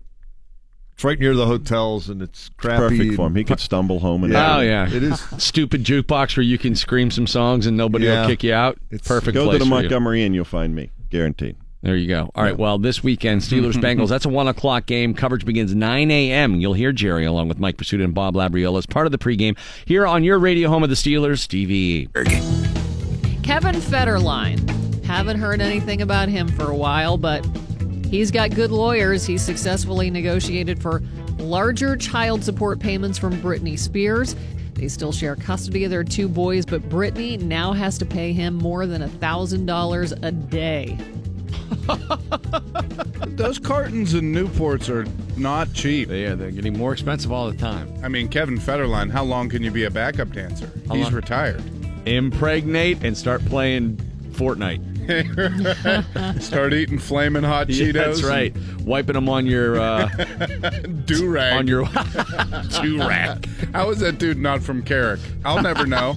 It's 0.94 1.04
right 1.04 1.20
near 1.20 1.34
the 1.34 1.48
hotels, 1.48 2.10
and 2.10 2.22
it's 2.22 2.50
crappy. 2.58 2.98
Perfect 2.98 3.16
for 3.16 3.28
him. 3.28 3.36
He 3.36 3.44
could 3.44 3.60
stumble 3.60 4.00
home 4.00 4.24
and 4.24 4.36
oh 4.36 4.60
yeah, 4.60 4.88
It 4.88 5.02
is. 5.02 5.20
stupid 5.40 5.84
jukebox 5.84 6.38
where 6.38 6.44
you 6.44 6.58
can 6.60 6.76
scream 6.76 7.10
some 7.10 7.26
songs 7.28 7.66
and 7.66 7.76
nobody 7.76 8.06
Yeah. 8.06 8.22
will 8.22 8.28
kick 8.30 8.44
you 8.44 8.54
out. 8.54 8.78
It's- 8.92 9.08
Perfect 9.08 9.34
Go 9.34 9.46
place 9.46 9.56
to 9.56 9.64
the 9.64 9.70
for 9.70 9.76
you. 9.78 9.82
Montgomery 9.82 10.24
Inn, 10.24 10.34
you'll 10.36 10.46
find 10.46 10.76
me, 10.76 10.92
guaranteed. 11.10 11.56
There 11.84 11.96
you 11.96 12.08
go. 12.08 12.30
All 12.36 12.44
right. 12.44 12.56
Well, 12.56 12.78
this 12.78 13.04
weekend, 13.04 13.42
Steelers 13.42 13.74
Bengals. 13.82 14.10
That's 14.10 14.26
a 14.26 14.30
one 14.30 14.48
o'clock 14.48 14.86
game. 14.86 15.16
Coverage 15.16 15.44
begins 15.46 15.74
nine 15.74 16.12
a.m. 16.12 16.58
You'll 16.62 16.76
hear 16.76 16.92
Gerry 16.92 17.26
along 17.26 17.48
with 17.48 17.58
Mike 17.58 17.78
Prisuta 17.78 18.04
and 18.04 18.14
Bob 18.14 18.36
Labriola 18.36 18.78
as 18.78 18.86
part 18.86 19.08
of 19.08 19.12
the 19.12 19.18
pregame 19.18 19.58
here 19.86 20.06
on 20.06 20.24
your 20.24 20.38
radio 20.38 20.70
home 20.70 20.84
of 20.84 20.90
the 20.90 20.96
Steelers, 20.96 21.48
TV. 21.48 22.71
Kevin 23.44 23.76
Federline. 23.76 25.04
Haven't 25.06 25.40
heard 25.40 25.62
anything 25.62 26.02
about 26.02 26.30
him 26.30 26.48
for 26.48 26.70
a 26.70 26.76
while, 26.76 27.18
but 27.18 27.46
he's 28.06 28.32
got 28.32 28.52
good 28.52 28.72
lawyers. 28.72 29.26
He 29.26 29.38
successfully 29.38 30.10
negotiated 30.10 30.82
for 30.82 31.02
larger 31.38 31.98
child 31.98 32.44
support 32.44 32.80
payments 32.80 33.18
from 33.18 33.34
Britney 33.42 33.78
Spears. 33.78 34.36
They 34.76 34.88
still 34.88 35.12
share 35.12 35.36
custody 35.36 35.84
of 35.84 35.92
their 35.92 36.04
two 36.04 36.28
boys, 36.30 36.66
but 36.66 36.82
Britney 36.88 37.40
now 37.42 37.74
has 37.74 37.98
to 37.98 38.06
pay 38.06 38.32
him 38.32 38.56
more 38.56 38.86
than 38.86 39.02
$1,000 39.02 40.24
a 40.24 40.32
day. 40.32 40.98
Those 43.36 43.60
cartons 43.60 44.14
and 44.14 44.34
Newports 44.36 44.90
are 44.90 45.06
not 45.40 45.74
cheap. 45.74 46.10
They 46.10 46.26
are. 46.26 46.36
They're 46.36 46.52
getting 46.52 46.78
more 46.78 46.94
expensive 46.94 47.32
all 47.32 47.50
the 47.50 47.58
time. 47.58 47.92
I 48.04 48.08
mean, 48.08 48.28
Kevin 48.28 48.58
Federline, 48.58 49.10
how 49.12 49.24
long 49.24 49.50
can 49.50 49.62
you 49.64 49.72
be 49.72 49.86
a 49.86 49.92
backup 49.92 50.32
dancer? 50.32 50.72
How 50.88 50.96
He's 50.96 51.06
long? 51.06 51.14
retired. 51.14 51.64
Impregnate 52.06 53.04
and 53.04 53.18
start 53.18 53.44
playing 53.46 53.98
Fortnite. 54.32 54.90
Start 56.42 56.74
eating 56.74 57.00
flaming 57.00 57.44
hot 57.44 57.68
Cheetos. 57.68 57.94
Yeah, 57.94 58.06
that's 58.06 58.24
right. 58.24 58.56
Wiping 58.86 59.16
them 59.16 59.28
on 59.28 59.46
your 59.46 59.80
uh, 59.80 60.08
Do 61.06 61.28
rag. 61.30 61.54
on 61.58 61.68
your 61.68 61.86
do 62.82 63.00
rag. 63.00 63.46
How 63.74 63.90
is 63.90 64.00
that 64.00 64.20
dude 64.20 64.38
not 64.38 64.62
from 64.62 64.84
Carrick? 64.84 65.20
I'll 65.44 65.62
never 65.62 65.86
know. 65.86 66.16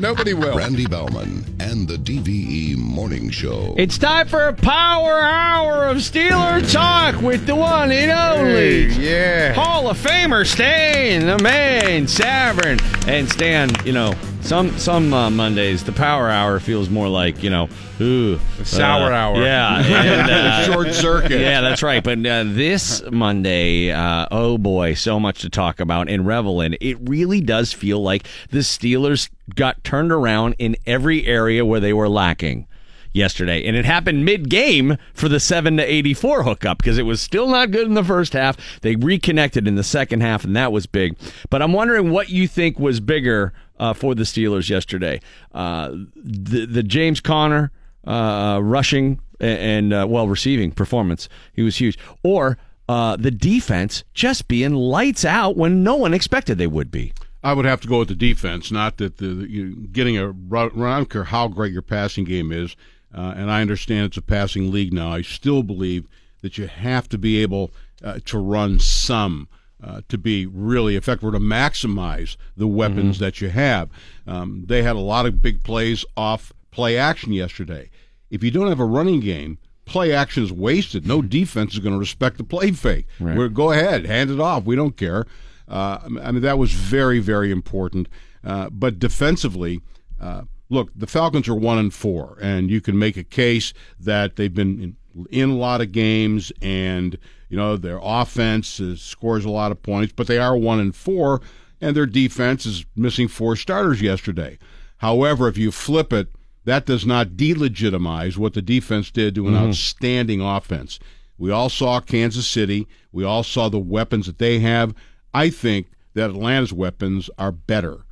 Nobody 0.00 0.34
will. 0.34 0.56
Randy 0.56 0.86
Baumann 0.86 1.44
and 1.60 1.86
the 1.86 1.96
DVE 1.96 2.76
Morning 2.78 3.30
Show. 3.30 3.74
It's 3.78 3.98
time 3.98 4.26
for 4.26 4.48
a 4.48 4.52
power 4.54 5.20
hour 5.20 5.84
of 5.86 5.98
Steeler 5.98 6.68
talk 6.72 7.20
with 7.22 7.46
the 7.46 7.54
one 7.54 7.92
and 7.92 8.10
only 8.10 8.88
Hey, 8.92 9.00
yeah. 9.00 9.52
Hall 9.52 9.88
of 9.88 9.98
Famer 9.98 10.46
Stan, 10.46 11.26
the 11.26 11.42
man, 11.42 12.04
Savran, 12.06 12.80
and 13.06 13.30
Stan. 13.30 13.70
You 13.84 13.92
know, 13.92 14.14
some 14.42 14.76
some 14.78 15.14
uh, 15.14 15.30
Mondays 15.30 15.84
the 15.84 15.92
power 15.92 16.28
hour 16.28 16.58
feels 16.60 16.90
more 16.90 17.08
like 17.08 17.42
you 17.42 17.50
know, 17.50 17.68
ooh, 18.00 18.38
The 18.58 18.64
sour 18.64 19.12
uh, 19.12 19.16
hour. 19.16 19.36
Yeah, 19.42 19.78
and, 19.84 20.30
uh, 20.30 20.64
Short 20.72 20.92
circuit. 20.92 21.40
Yeah, 21.40 21.60
that's 21.60 21.82
right. 21.82 22.02
But 22.02 22.24
uh, 22.26 22.44
this 22.46 23.02
Monday, 23.10 23.90
uh, 23.90 24.26
oh 24.30 24.58
boy, 24.58 24.94
so 24.94 25.18
much 25.20 25.40
to 25.42 25.50
talk 25.50 25.80
about 25.80 26.08
and 26.08 26.26
revel 26.26 26.60
in. 26.60 26.76
It 26.80 26.98
really 27.08 27.40
does 27.40 27.72
feel 27.72 28.02
like 28.02 28.26
the 28.50 28.58
Steelers 28.58 29.30
got 29.54 29.82
turned 29.84 30.12
around 30.12 30.56
in 30.58 30.76
every 30.86 31.26
area 31.26 31.64
where 31.64 31.80
they 31.80 31.92
were 31.92 32.08
lacking. 32.08 32.66
yesterday, 33.14 33.64
and 33.66 33.76
it 33.76 33.84
happened 33.84 34.24
mid-game 34.24 34.96
for 35.14 35.28
the 35.28 35.38
seven 35.40 35.76
to 35.76 35.84
eighty-four 35.84 36.42
hookup 36.42 36.78
because 36.78 36.98
it 36.98 37.02
was 37.04 37.20
still 37.20 37.48
not 37.48 37.70
good 37.70 37.86
in 37.86 37.94
the 37.94 38.04
first 38.04 38.32
half. 38.32 38.56
They 38.80 38.96
reconnected 38.96 39.68
in 39.68 39.76
the 39.76 39.84
second 39.84 40.22
half, 40.22 40.44
and 40.44 40.56
that 40.56 40.72
was 40.72 40.86
big. 40.86 41.16
But 41.50 41.62
I'm 41.62 41.72
wondering 41.72 42.10
what 42.10 42.30
you 42.30 42.48
think 42.48 42.78
was 42.78 43.00
bigger 43.00 43.52
uh, 43.82 43.92
for 43.92 44.14
the 44.14 44.22
Steelers 44.22 44.70
yesterday: 44.70 45.20
uh, 45.52 45.90
the 46.14 46.66
the 46.66 46.82
James 46.82 47.20
Conner 47.20 47.72
uh, 48.06 48.60
rushing 48.62 49.20
and, 49.40 49.92
uh, 49.92 50.06
well 50.08 50.28
receiving 50.28 50.70
performance. 50.70 51.28
He 51.52 51.62
was 51.62 51.76
huge, 51.76 51.98
or 52.22 52.58
uh, 52.88 53.16
the 53.16 53.30
defense 53.30 54.04
just 54.14 54.48
being 54.48 54.74
lights 54.74 55.24
out 55.24 55.56
when 55.56 55.82
no 55.82 55.96
one 55.96 56.14
expected 56.14 56.58
they 56.58 56.66
would 56.66 56.90
be. 56.90 57.12
I 57.44 57.54
would 57.54 57.64
have 57.64 57.80
to 57.80 57.88
go 57.88 57.98
with 57.98 58.08
the 58.08 58.14
defense, 58.14 58.70
not 58.70 58.98
that 58.98 59.16
the, 59.18 59.26
the 59.26 59.50
you, 59.50 59.88
getting 59.90 60.16
a 60.16 60.30
run. 60.30 60.70
I 60.80 60.96
don't 60.96 61.10
care 61.10 61.24
how 61.24 61.48
great 61.48 61.72
your 61.72 61.82
passing 61.82 62.24
game 62.24 62.52
is, 62.52 62.76
uh, 63.12 63.34
and 63.36 63.50
I 63.50 63.60
understand 63.60 64.06
it's 64.06 64.16
a 64.16 64.22
passing 64.22 64.70
league 64.70 64.92
now. 64.92 65.10
I 65.12 65.22
still 65.22 65.64
believe 65.64 66.06
that 66.42 66.56
you 66.56 66.68
have 66.68 67.08
to 67.08 67.18
be 67.18 67.42
able 67.42 67.72
uh, 68.04 68.20
to 68.26 68.38
run 68.38 68.78
some. 68.78 69.48
Uh, 69.84 70.00
to 70.08 70.16
be 70.16 70.46
really 70.46 70.94
effective 70.94 71.28
or 71.28 71.32
to 71.32 71.40
maximize 71.40 72.36
the 72.56 72.68
weapons 72.68 73.18
that 73.18 73.40
you 73.40 73.48
have. 73.48 73.90
Um, 74.28 74.62
they 74.68 74.84
had 74.84 74.94
a 74.94 75.00
lot 75.00 75.26
of 75.26 75.42
big 75.42 75.64
plays 75.64 76.04
off 76.16 76.52
play 76.70 76.96
action 76.96 77.32
yesterday. 77.32 77.90
If 78.30 78.44
you 78.44 78.52
don't 78.52 78.68
have 78.68 78.78
a 78.78 78.84
running 78.84 79.18
game, 79.18 79.58
play 79.84 80.12
action 80.12 80.44
is 80.44 80.52
wasted. 80.52 81.04
No 81.04 81.20
defense 81.38 81.74
is 81.74 81.80
going 81.80 81.94
to 81.94 81.98
respect 81.98 82.38
the 82.38 82.44
play 82.44 82.70
fake. 82.70 83.06
Right. 83.18 83.36
We're, 83.36 83.48
go 83.48 83.72
ahead, 83.72 84.06
hand 84.06 84.30
it 84.30 84.38
off. 84.38 84.64
We 84.64 84.76
don't 84.76 84.96
care. 84.96 85.26
Uh, 85.68 85.98
I 86.22 86.30
mean, 86.30 86.42
that 86.42 86.58
was 86.58 86.72
very, 86.72 87.18
very 87.18 87.50
important. 87.50 88.08
Uh, 88.44 88.70
but 88.70 88.98
defensively, 88.98 89.80
uh, 90.20 90.42
look, 90.68 90.90
the 90.94 91.06
Falcons 91.06 91.48
are 91.48 91.54
one 91.54 91.78
and 91.78 91.92
four, 91.92 92.38
and 92.40 92.70
you 92.70 92.80
can 92.80 92.98
make 92.98 93.16
a 93.16 93.24
case 93.24 93.72
that 94.00 94.36
they've 94.36 94.54
been 94.54 94.96
in, 95.14 95.26
in 95.30 95.50
a 95.50 95.56
lot 95.56 95.80
of 95.80 95.92
games, 95.92 96.52
and 96.60 97.18
you 97.52 97.58
know 97.58 97.76
their 97.76 98.00
offense 98.02 98.80
is, 98.80 99.02
scores 99.02 99.44
a 99.44 99.50
lot 99.50 99.72
of 99.72 99.82
points, 99.82 100.14
but 100.16 100.26
they 100.26 100.38
are 100.38 100.56
one 100.56 100.80
and 100.80 100.96
four, 100.96 101.42
and 101.82 101.94
their 101.94 102.06
defense 102.06 102.64
is 102.64 102.86
missing 102.96 103.28
four 103.28 103.56
starters 103.56 104.00
yesterday. 104.00 104.58
However, 104.96 105.48
if 105.48 105.58
you 105.58 105.70
flip 105.70 106.14
it, 106.14 106.28
that 106.64 106.86
does 106.86 107.04
not 107.04 107.30
delegitimize 107.36 108.38
what 108.38 108.54
the 108.54 108.62
defense 108.62 109.10
did 109.10 109.34
to 109.34 109.48
an 109.48 109.52
Mhm. 109.52 109.68
outstanding 109.68 110.40
offense. 110.40 110.98
We 111.36 111.50
all 111.50 111.68
saw 111.68 112.00
Kansas 112.00 112.46
City. 112.46 112.86
We 113.12 113.22
all 113.22 113.42
saw 113.42 113.68
the 113.68 113.78
weapons 113.78 114.24
that 114.24 114.38
they 114.38 114.60
have. 114.60 114.94
I 115.34 115.50
think 115.50 115.88
that 116.14 116.30
Atlanta's 116.30 116.72
weapons 116.72 117.28
are 117.36 117.52
better. 117.52 118.06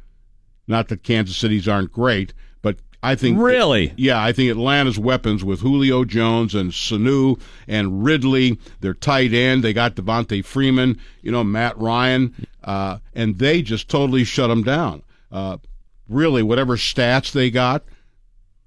Not 0.68 0.88
that 0.88 1.02
Kansas 1.02 1.36
City's 1.38 1.66
aren't 1.66 1.92
great, 1.92 2.34
I 3.02 3.14
think 3.14 3.38
Really? 3.40 3.94
yeah, 3.96 4.22
I 4.22 4.32
think 4.32 4.50
Atlanta's 4.50 4.98
weapons 4.98 5.42
with 5.42 5.60
Julio 5.60 6.04
Jones 6.04 6.54
and 6.54 6.70
Sanu 6.70 7.40
and 7.66 8.04
Ridley, 8.04 8.58
their 8.80 8.92
tight 8.94 9.32
end, 9.32 9.64
they 9.64 9.72
got 9.72 9.96
Devonta 9.96 10.44
Freeman, 10.44 10.98
you 11.22 11.32
know, 11.32 11.42
Matt 11.42 11.78
Ryan, 11.78 12.46
uh, 12.62 12.98
and 13.14 13.38
they 13.38 13.62
just 13.62 13.88
totally 13.88 14.24
shut 14.24 14.48
them 14.48 14.62
down. 14.62 15.02
Uh, 15.32 15.56
really, 16.08 16.42
whatever 16.42 16.76
stats 16.76 17.32
they 17.32 17.50
got, 17.50 17.84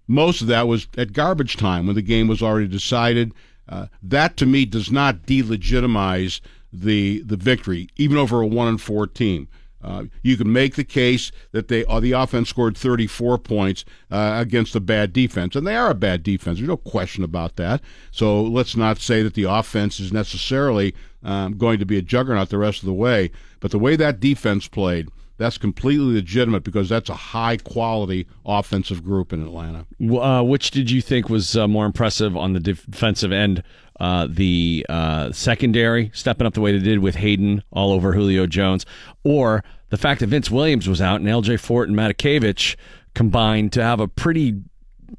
most 0.07 0.41
of 0.41 0.47
that 0.47 0.67
was 0.67 0.87
at 0.97 1.13
garbage 1.13 1.55
time 1.55 1.85
when 1.85 1.95
the 1.95 2.01
game 2.01 2.27
was 2.27 2.41
already 2.41 2.67
decided. 2.67 3.33
Uh, 3.69 3.85
that 4.01 4.35
to 4.37 4.45
me 4.45 4.65
does 4.65 4.91
not 4.91 5.25
delegitimize 5.25 6.41
the 6.71 7.21
the 7.21 7.37
victory, 7.37 7.87
even 7.97 8.17
over 8.17 8.41
a 8.41 8.47
one 8.47 8.67
and 8.67 8.81
four 8.81 9.05
team. 9.07 9.47
Uh, 9.83 10.05
you 10.21 10.37
can 10.37 10.51
make 10.51 10.75
the 10.75 10.83
case 10.83 11.31
that 11.51 11.67
they 11.67 11.85
uh, 11.85 11.99
the 11.99 12.13
offense 12.13 12.49
scored 12.49 12.77
34 12.77 13.37
points 13.37 13.85
uh, 14.11 14.35
against 14.37 14.75
a 14.75 14.79
bad 14.79 15.13
defense, 15.13 15.55
and 15.55 15.67
they 15.67 15.75
are 15.75 15.89
a 15.89 15.95
bad 15.95 16.23
defense. 16.23 16.57
There's 16.57 16.69
no 16.69 16.77
question 16.77 17.23
about 17.23 17.57
that. 17.57 17.81
So 18.11 18.41
let's 18.41 18.75
not 18.75 18.99
say 18.99 19.23
that 19.23 19.33
the 19.33 19.43
offense 19.43 19.99
is 19.99 20.13
necessarily 20.13 20.95
um, 21.23 21.57
going 21.57 21.79
to 21.79 21.85
be 21.85 21.97
a 21.97 22.01
juggernaut 22.01 22.49
the 22.49 22.57
rest 22.57 22.81
of 22.81 22.85
the 22.87 22.93
way. 22.93 23.31
But 23.59 23.71
the 23.71 23.79
way 23.79 23.95
that 23.95 24.19
defense 24.19 24.67
played, 24.67 25.09
that's 25.37 25.57
completely 25.57 26.13
legitimate 26.13 26.63
because 26.63 26.89
that's 26.89 27.09
a 27.09 27.15
high 27.15 27.57
quality 27.57 28.27
offensive 28.45 29.03
group 29.03 29.33
in 29.33 29.41
Atlanta. 29.41 29.85
Uh, 30.01 30.43
which 30.43 30.71
did 30.71 30.91
you 30.91 31.01
think 31.01 31.29
was 31.29 31.57
uh, 31.57 31.67
more 31.67 31.85
impressive 31.85 32.37
on 32.37 32.53
the 32.53 32.59
defensive 32.59 33.31
end? 33.31 33.63
Uh, 33.99 34.27
the 34.29 34.85
uh, 34.89 35.31
secondary 35.31 36.09
stepping 36.13 36.47
up 36.47 36.53
the 36.55 36.61
way 36.61 36.71
they 36.71 36.83
did 36.83 36.99
with 36.99 37.15
Haden 37.15 37.63
all 37.71 37.91
over 37.91 38.13
Julio 38.13 38.47
Jones, 38.47 38.85
or 39.23 39.63
the 39.89 39.97
fact 39.97 40.19
that 40.21 40.27
Vince 40.27 40.49
Williams 40.49 40.89
was 40.89 40.99
out 40.99 41.19
and 41.19 41.29
L.J. 41.29 41.57
Fort 41.57 41.87
and 41.87 41.97
Matakevich 41.97 42.75
combined 43.13 43.71
to 43.73 43.83
have 43.83 43.99
a 43.99 44.07
pretty, 44.07 44.59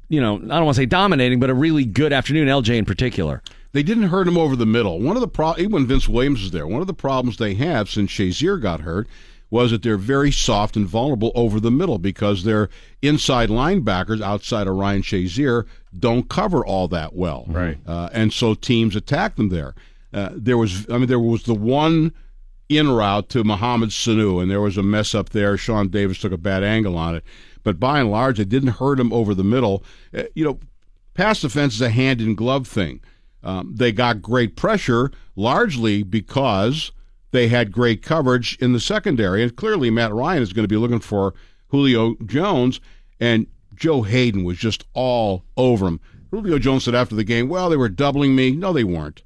you 0.09 0.19
know, 0.19 0.35
I 0.35 0.39
don't 0.39 0.65
want 0.65 0.75
to 0.75 0.81
say 0.81 0.85
dominating, 0.85 1.39
but 1.39 1.49
a 1.49 1.53
really 1.53 1.85
good 1.85 2.11
afternoon. 2.11 2.49
L.J. 2.49 2.77
in 2.77 2.85
particular. 2.85 3.41
They 3.71 3.83
didn't 3.83 4.03
hurt 4.03 4.27
him 4.27 4.37
over 4.37 4.55
the 4.55 4.65
middle. 4.65 4.99
One 4.99 5.15
of 5.15 5.21
the 5.21 5.27
pro- 5.27 5.55
even 5.57 5.71
when 5.71 5.87
Vince 5.87 6.07
Williams 6.07 6.41
was 6.41 6.51
there, 6.51 6.67
one 6.67 6.81
of 6.81 6.87
the 6.87 6.93
problems 6.93 7.37
they 7.37 7.55
have 7.55 7.89
since 7.89 8.11
Shazier 8.11 8.61
got 8.61 8.81
hurt 8.81 9.07
was 9.49 9.71
that 9.71 9.83
they're 9.83 9.97
very 9.97 10.31
soft 10.31 10.75
and 10.75 10.87
vulnerable 10.87 11.31
over 11.35 11.59
the 11.59 11.71
middle 11.71 11.97
because 11.99 12.43
their 12.43 12.69
inside 13.01 13.49
linebackers 13.49 14.21
outside 14.21 14.67
of 14.67 14.75
Ryan 14.75 15.01
Shazier 15.01 15.65
don't 15.97 16.29
cover 16.29 16.65
all 16.65 16.87
that 16.89 17.15
well. 17.15 17.45
Right. 17.47 17.77
Uh, 17.85 18.09
and 18.11 18.33
so 18.33 18.53
teams 18.53 18.95
attack 18.95 19.35
them 19.35 19.49
there. 19.49 19.75
Uh, 20.13 20.29
there 20.33 20.57
was, 20.57 20.89
I 20.89 20.97
mean, 20.97 21.07
there 21.07 21.19
was 21.19 21.43
the 21.43 21.53
one 21.53 22.13
in 22.69 22.89
route 22.89 23.29
to 23.29 23.43
Mohamed 23.43 23.89
Sanu, 23.89 24.41
and 24.41 24.49
there 24.49 24.61
was 24.61 24.77
a 24.77 24.83
mess 24.83 25.13
up 25.13 25.29
there. 25.29 25.57
Sean 25.57 25.89
Davis 25.89 26.19
took 26.19 26.31
a 26.31 26.37
bad 26.37 26.63
angle 26.63 26.97
on 26.97 27.15
it. 27.15 27.23
But 27.63 27.79
by 27.79 27.99
and 27.99 28.11
large, 28.11 28.39
it 28.39 28.49
didn't 28.49 28.69
hurt 28.69 28.99
him 28.99 29.11
over 29.13 29.33
the 29.33 29.43
middle. 29.43 29.83
Uh, 30.13 30.23
you 30.33 30.43
know, 30.43 30.59
pass 31.13 31.41
defense 31.41 31.75
is 31.75 31.81
a 31.81 31.89
hand 31.89 32.21
in 32.21 32.35
glove 32.35 32.67
thing. 32.67 33.01
Um, 33.43 33.75
they 33.75 33.91
got 33.91 34.21
great 34.21 34.55
pressure 34.55 35.11
largely 35.35 36.01
because 36.01 36.91
they 37.35 37.47
had 37.47 37.71
great 37.71 38.01
coverage 38.01 38.57
in 38.59 38.73
the 38.73 38.79
secondary. 38.79 39.43
And 39.43 39.55
clearly, 39.55 39.89
Matt 39.89 40.13
Ryan 40.13 40.41
is 40.41 40.53
going 40.53 40.63
to 40.63 40.73
be 40.73 40.77
looking 40.77 40.99
for 40.99 41.33
Julio 41.67 42.15
Jones, 42.25 42.79
and 43.19 43.47
Joe 43.75 44.03
Haden 44.03 44.43
was 44.43 44.57
just 44.57 44.85
all 44.93 45.43
over 45.57 45.87
him. 45.87 45.99
Julio 46.31 46.59
Jones 46.59 46.85
said 46.85 46.95
after 46.95 47.15
the 47.15 47.23
game, 47.23 47.49
Well, 47.49 47.69
they 47.69 47.77
were 47.77 47.89
doubling 47.89 48.35
me. 48.35 48.51
No, 48.51 48.73
they 48.73 48.83
weren't. 48.83 49.23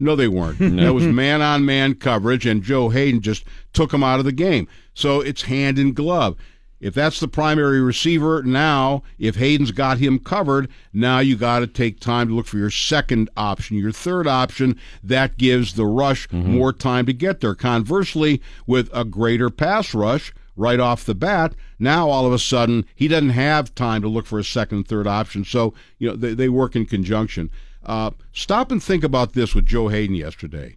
No, 0.00 0.16
they 0.16 0.28
weren't. 0.28 0.58
That 0.78 0.94
was 0.94 1.04
man 1.04 1.42
on 1.42 1.64
man 1.64 1.94
coverage, 1.94 2.46
and 2.46 2.62
Joe 2.62 2.88
Haden 2.88 3.20
just 3.20 3.44
took 3.72 3.92
him 3.92 4.02
out 4.02 4.20
of 4.20 4.24
the 4.24 4.32
game. 4.32 4.68
So 4.94 5.20
it's 5.20 5.42
hand 5.42 5.78
in 5.78 5.92
glove. 5.92 6.36
If 6.80 6.94
that's 6.94 7.18
the 7.18 7.26
primary 7.26 7.80
receiver 7.80 8.42
now, 8.42 9.02
if 9.18 9.36
Haden's 9.36 9.72
got 9.72 9.98
him 9.98 10.18
covered, 10.18 10.68
now 10.92 11.18
you 11.18 11.36
got 11.36 11.60
to 11.60 11.66
take 11.66 11.98
time 11.98 12.28
to 12.28 12.34
look 12.34 12.46
for 12.46 12.56
your 12.58 12.70
second 12.70 13.28
option, 13.36 13.76
your 13.76 13.90
third 13.90 14.28
option. 14.28 14.78
That 15.02 15.38
gives 15.38 15.74
the 15.74 15.86
rush 15.86 16.30
more 16.32 16.72
time 16.72 17.06
to 17.06 17.12
get 17.12 17.40
there. 17.40 17.56
Conversely, 17.56 18.40
with 18.66 18.90
a 18.92 19.04
greater 19.04 19.50
pass 19.50 19.92
rush 19.92 20.32
right 20.54 20.78
off 20.78 21.04
the 21.04 21.14
bat, 21.14 21.54
now 21.80 22.08
all 22.08 22.26
of 22.26 22.32
a 22.32 22.38
sudden 22.38 22.84
he 22.94 23.08
doesn't 23.08 23.30
have 23.30 23.74
time 23.74 24.02
to 24.02 24.08
look 24.08 24.26
for 24.26 24.38
a 24.38 24.44
second 24.44 24.86
third 24.86 25.06
option. 25.06 25.44
So, 25.44 25.74
you 25.98 26.08
know, 26.08 26.16
they, 26.16 26.34
they 26.34 26.48
work 26.48 26.76
in 26.76 26.86
conjunction. 26.86 27.50
Uh, 27.84 28.10
stop 28.32 28.70
and 28.70 28.82
think 28.82 29.02
about 29.02 29.32
this 29.32 29.54
with 29.54 29.66
Joe 29.66 29.88
Haden 29.88 30.14
yesterday. 30.14 30.76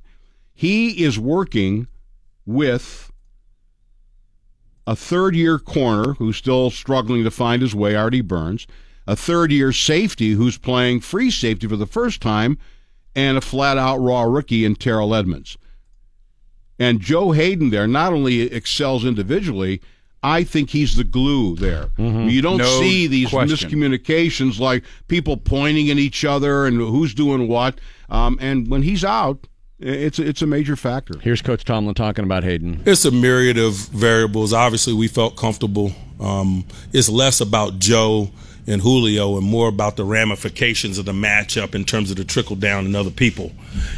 He 0.53 1.03
is 1.03 1.19
working 1.19 1.87
with 2.45 3.10
a 4.87 4.95
third 4.95 5.35
year 5.35 5.59
corner 5.59 6.13
who's 6.13 6.37
still 6.37 6.69
struggling 6.69 7.23
to 7.23 7.31
find 7.31 7.61
his 7.61 7.75
way, 7.75 7.95
Artie 7.95 8.21
Burns, 8.21 8.67
a 9.07 9.15
third 9.15 9.51
year 9.51 9.71
safety 9.71 10.31
who's 10.31 10.57
playing 10.57 11.01
free 11.01 11.31
safety 11.31 11.67
for 11.67 11.75
the 11.77 11.85
first 11.85 12.21
time, 12.21 12.57
and 13.15 13.37
a 13.37 13.41
flat 13.41 13.77
out 13.77 13.97
raw 13.97 14.23
rookie 14.23 14.65
in 14.65 14.75
Terrell 14.75 15.13
Edmunds. 15.13 15.57
And 16.79 16.99
Joe 16.99 17.31
Haden 17.31 17.69
there 17.69 17.87
not 17.87 18.13
only 18.13 18.41
excels 18.41 19.05
individually, 19.05 19.81
I 20.23 20.43
think 20.43 20.69
he's 20.69 20.95
the 20.95 21.03
glue 21.03 21.55
there. 21.55 21.89
You 21.97 22.41
don't 22.41 22.57
No 22.57 22.79
see 22.79 23.07
these 23.07 23.29
question. 23.29 23.69
miscommunications 23.69 24.59
like 24.59 24.83
people 25.07 25.35
pointing 25.37 25.89
at 25.89 25.97
each 25.97 26.23
other 26.25 26.65
and 26.65 26.77
who's 26.77 27.13
doing 27.13 27.47
what. 27.47 27.79
Um, 28.09 28.37
and 28.41 28.67
when 28.69 28.83
he's 28.83 29.03
out, 29.03 29.47
it's 29.81 30.19
it's 30.19 30.41
a 30.41 30.47
major 30.47 30.75
factor. 30.75 31.17
Here's 31.19 31.41
Coach 31.41 31.65
Tomlin 31.65 31.95
talking 31.95 32.23
about 32.23 32.43
Haden. 32.43 32.83
It's 32.85 33.03
a 33.05 33.11
myriad 33.11 33.57
of 33.57 33.73
variables. 33.73 34.53
Obviously, 34.53 34.93
we 34.93 35.07
felt 35.07 35.35
comfortable. 35.35 35.91
Um, 36.19 36.65
it's 36.93 37.09
less 37.09 37.41
about 37.41 37.79
Joe 37.79 38.29
and 38.67 38.81
Julio 38.81 39.37
and 39.37 39.45
more 39.45 39.67
about 39.67 39.97
the 39.97 40.03
ramifications 40.03 40.99
of 40.99 41.05
the 41.05 41.13
matchup 41.13 41.73
in 41.73 41.83
terms 41.83 42.11
of 42.11 42.17
the 42.17 42.23
trickle 42.23 42.55
down 42.55 42.85
and 42.85 42.95
other 42.95 43.09
people. 43.09 43.51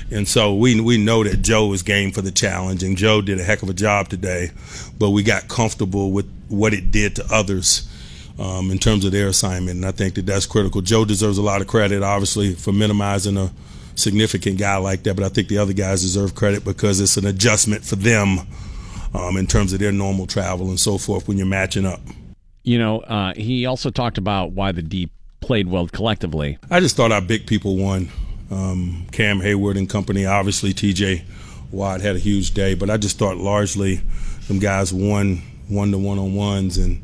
And 0.09 0.27
so 0.27 0.55
we 0.55 0.79
we 0.79 0.97
know 0.97 1.23
that 1.23 1.41
Joe 1.41 1.71
is 1.73 1.83
game 1.83 2.11
for 2.11 2.21
the 2.21 2.31
challenge, 2.31 2.81
and 2.81 2.97
Joe 2.97 3.21
did 3.21 3.39
a 3.39 3.43
heck 3.43 3.61
of 3.61 3.69
a 3.69 3.73
job 3.73 4.07
today. 4.07 4.51
But 4.97 5.09
we 5.09 5.21
got 5.21 5.49
comfortable 5.49 6.11
with 6.11 6.31
what 6.47 6.73
it 6.73 6.91
did 6.91 7.15
to 7.17 7.25
others. 7.29 7.89
Um, 8.39 8.71
in 8.71 8.79
terms 8.79 9.05
of 9.05 9.11
their 9.11 9.27
assignment, 9.27 9.75
and 9.75 9.85
I 9.85 9.91
think 9.91 10.15
that 10.15 10.25
that's 10.25 10.47
critical. 10.47 10.81
Joe 10.81 11.05
deserves 11.05 11.37
a 11.37 11.43
lot 11.43 11.61
of 11.61 11.67
credit, 11.67 12.01
obviously, 12.01 12.55
for 12.55 12.73
minimizing 12.73 13.37
a 13.37 13.51
significant 13.95 14.57
guy 14.57 14.77
like 14.77 15.03
that, 15.03 15.15
but 15.15 15.25
I 15.25 15.29
think 15.29 15.47
the 15.47 15.57
other 15.57 15.73
guys 15.73 16.01
deserve 16.01 16.35
credit 16.35 16.63
because 16.63 16.99
it's 16.99 17.17
an 17.17 17.25
adjustment 17.25 17.83
for 17.83 17.95
them 17.95 18.39
um, 19.13 19.37
in 19.37 19.47
terms 19.47 19.73
of 19.73 19.79
their 19.79 19.91
normal 19.91 20.27
travel 20.27 20.69
and 20.69 20.79
so 20.79 20.97
forth 20.97 21.27
when 21.27 21.37
you're 21.37 21.47
matching 21.47 21.85
up. 21.85 22.01
You 22.63 22.79
know, 22.79 22.99
uh, 23.01 23.33
he 23.35 23.65
also 23.65 23.89
talked 23.89 24.17
about 24.17 24.51
why 24.51 24.71
the 24.71 24.81
deep 24.81 25.11
played 25.41 25.67
well 25.67 25.87
collectively. 25.87 26.57
I 26.71 26.79
just 26.79 26.95
thought 26.95 27.11
our 27.11 27.21
big 27.21 27.45
people 27.45 27.77
won. 27.77 28.09
Um, 28.49 29.07
Cam 29.11 29.39
Heyward 29.39 29.77
and 29.77 29.89
company, 29.89 30.25
obviously 30.25 30.73
TJ 30.73 31.23
Watt 31.71 32.01
had 32.01 32.15
a 32.15 32.19
huge 32.19 32.53
day, 32.53 32.75
but 32.75 32.89
I 32.89 32.97
just 32.97 33.17
thought 33.17 33.37
largely 33.37 34.01
them 34.47 34.59
guys 34.59 34.93
won 34.93 35.41
one 35.67 35.91
to 35.91 35.97
one 35.97 36.19
on 36.19 36.35
ones 36.35 36.77
and 36.77 37.01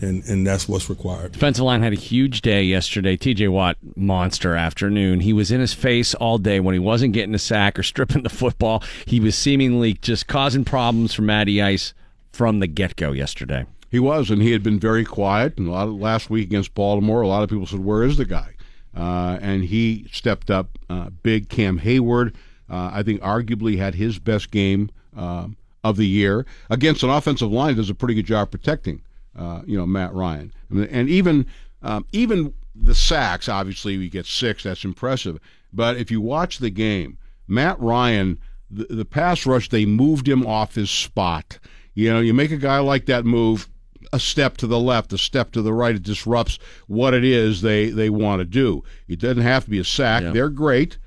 and 0.00 0.24
and 0.24 0.46
that's 0.46 0.68
what's 0.68 0.88
required. 0.88 1.32
Defensive 1.32 1.64
line 1.64 1.82
had 1.82 1.92
a 1.92 1.96
huge 1.96 2.42
day 2.42 2.62
yesterday. 2.62 3.16
TJ 3.16 3.50
Watt, 3.50 3.76
monster 3.96 4.54
afternoon. 4.54 5.20
He 5.20 5.32
was 5.32 5.50
in 5.50 5.60
his 5.60 5.74
face 5.74 6.14
all 6.14 6.38
day 6.38 6.60
when 6.60 6.74
he 6.74 6.78
wasn't 6.78 7.12
getting 7.12 7.34
a 7.34 7.38
sack 7.38 7.78
or 7.78 7.82
stripping 7.84 8.22
the 8.22 8.30
football. 8.30 8.82
He 9.06 9.20
was 9.20 9.36
seemingly 9.36 9.94
just 9.94 10.26
causing 10.26 10.64
problems 10.64 11.14
for 11.14 11.22
Matty 11.22 11.62
Ice 11.62 11.94
from 12.32 12.60
the 12.60 12.66
get 12.66 12.96
go 12.96 13.12
yesterday. 13.12 13.66
He 13.90 13.98
was, 13.98 14.30
and 14.30 14.42
he 14.42 14.52
had 14.52 14.62
been 14.62 14.78
very 14.78 15.04
quiet. 15.04 15.56
And 15.56 15.68
a 15.68 15.70
lot 15.70 15.88
of, 15.88 15.94
last 15.94 16.28
week 16.28 16.46
against 16.46 16.74
Baltimore, 16.74 17.22
a 17.22 17.28
lot 17.28 17.42
of 17.42 17.48
people 17.48 17.66
said, 17.66 17.80
"Where 17.80 18.02
is 18.02 18.16
the 18.16 18.24
guy?" 18.24 18.54
Uh, 18.96 19.38
and 19.40 19.64
he 19.64 20.06
stepped 20.12 20.50
up 20.50 20.78
uh, 20.90 21.10
big. 21.22 21.48
Cam 21.48 21.80
Heyward, 21.80 22.34
uh, 22.68 22.90
I 22.92 23.02
think, 23.02 23.20
arguably 23.22 23.78
had 23.78 23.94
his 23.94 24.18
best 24.18 24.50
game 24.50 24.90
um, 25.16 25.56
of 25.84 25.96
the 25.96 26.06
year 26.06 26.46
against 26.68 27.02
an 27.02 27.10
offensive 27.10 27.50
line 27.50 27.76
that 27.76 27.82
does 27.82 27.90
a 27.90 27.94
pretty 27.94 28.14
good 28.14 28.26
job 28.26 28.50
protecting. 28.50 29.02
Uh, 29.38 29.62
you 29.66 29.78
know, 29.78 29.86
Matt 29.86 30.12
Ryan, 30.14 30.52
I 30.70 30.74
mean, 30.74 30.88
and 30.90 31.08
even 31.08 31.46
um, 31.82 32.04
even 32.12 32.52
the 32.74 32.94
sacks. 32.94 33.48
Obviously, 33.48 33.96
we 33.96 34.08
get 34.08 34.26
six. 34.26 34.64
That's 34.64 34.84
impressive. 34.84 35.38
But 35.72 35.96
if 35.96 36.10
you 36.10 36.20
watch 36.20 36.58
the 36.58 36.70
game, 36.70 37.18
Matt 37.46 37.78
Ryan, 37.78 38.38
the, 38.70 38.84
the 38.84 39.04
pass 39.04 39.46
rush, 39.46 39.68
they 39.68 39.86
moved 39.86 40.28
him 40.28 40.46
off 40.46 40.74
his 40.74 40.90
spot. 40.90 41.58
You 41.94 42.12
know, 42.12 42.20
you 42.20 42.34
make 42.34 42.50
a 42.50 42.56
guy 42.56 42.78
like 42.78 43.06
that 43.06 43.24
move 43.24 43.68
a 44.12 44.18
step 44.18 44.56
to 44.58 44.66
the 44.66 44.78
left, 44.78 45.12
a 45.12 45.18
step 45.18 45.52
to 45.52 45.62
the 45.62 45.72
right. 45.72 45.94
It 45.94 46.02
disrupts 46.02 46.58
what 46.86 47.14
it 47.14 47.24
is 47.24 47.60
they, 47.60 47.90
they 47.90 48.10
want 48.10 48.40
to 48.40 48.44
do. 48.44 48.82
It 49.06 49.18
doesn't 49.18 49.42
have 49.42 49.64
to 49.64 49.70
be 49.70 49.78
a 49.78 49.84
sack. 49.84 50.22
Yeah. 50.22 50.30
They're 50.30 50.48
great 50.48 50.98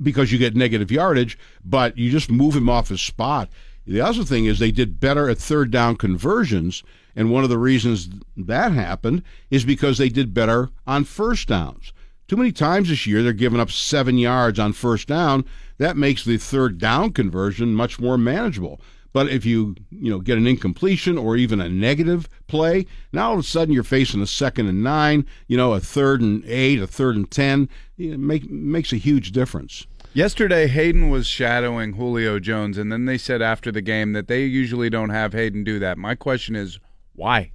because 0.00 0.30
you 0.30 0.38
get 0.38 0.54
negative 0.54 0.92
yardage, 0.92 1.38
but 1.64 1.98
you 1.98 2.10
just 2.10 2.30
move 2.30 2.54
him 2.54 2.68
off 2.68 2.88
his 2.88 3.00
spot. 3.00 3.48
The 3.86 4.00
other 4.00 4.22
thing 4.22 4.44
is 4.44 4.58
they 4.58 4.70
did 4.70 5.00
better 5.00 5.28
at 5.28 5.38
third 5.38 5.70
down 5.70 5.96
conversions, 5.96 6.82
and 7.18 7.32
one 7.32 7.42
of 7.42 7.50
the 7.50 7.58
reasons 7.58 8.08
that 8.36 8.70
happened 8.70 9.24
is 9.50 9.64
because 9.64 9.98
they 9.98 10.08
did 10.08 10.32
better 10.32 10.70
on 10.86 11.02
first 11.02 11.48
downs. 11.48 11.92
Too 12.28 12.36
many 12.36 12.52
times 12.52 12.90
this 12.90 13.08
year 13.08 13.24
they're 13.24 13.32
giving 13.32 13.58
up 13.58 13.72
seven 13.72 14.18
yards 14.18 14.60
on 14.60 14.72
first 14.72 15.08
down. 15.08 15.44
That 15.78 15.96
makes 15.96 16.24
the 16.24 16.36
third 16.36 16.78
down 16.78 17.10
conversion 17.12 17.74
much 17.74 17.98
more 17.98 18.16
manageable. 18.16 18.80
But 19.12 19.30
if 19.30 19.44
you 19.44 19.74
you 19.90 20.12
know 20.12 20.20
get 20.20 20.38
an 20.38 20.46
incompletion 20.46 21.18
or 21.18 21.36
even 21.36 21.60
a 21.60 21.68
negative 21.68 22.28
play, 22.46 22.86
now 23.12 23.30
all 23.30 23.32
of 23.32 23.40
a 23.40 23.42
sudden 23.42 23.74
you're 23.74 23.82
facing 23.82 24.22
a 24.22 24.26
second 24.26 24.68
and 24.68 24.84
nine, 24.84 25.26
you 25.48 25.56
know, 25.56 25.72
a 25.72 25.80
third 25.80 26.20
and 26.20 26.44
eight, 26.46 26.80
a 26.80 26.86
third 26.86 27.16
and 27.16 27.28
ten. 27.28 27.68
It 27.96 28.20
make, 28.20 28.48
makes 28.48 28.92
a 28.92 28.96
huge 28.96 29.32
difference. 29.32 29.88
Yesterday, 30.14 30.68
Haden 30.68 31.10
was 31.10 31.26
shadowing 31.26 31.94
Julio 31.94 32.38
Jones, 32.38 32.78
and 32.78 32.92
then 32.92 33.06
they 33.06 33.18
said 33.18 33.42
after 33.42 33.72
the 33.72 33.82
game 33.82 34.12
that 34.12 34.28
they 34.28 34.44
usually 34.44 34.88
don't 34.88 35.10
have 35.10 35.32
Haden 35.32 35.64
do 35.64 35.80
that. 35.80 35.98
My 35.98 36.14
question 36.14 36.54
is, 36.54 36.78
why? 37.18 37.52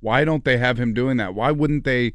Why 0.00 0.24
don't 0.24 0.44
they 0.44 0.56
have 0.56 0.78
him 0.78 0.94
doing 0.94 1.16
that? 1.18 1.34
Why 1.34 1.50
wouldn't 1.50 1.84
they 1.84 2.12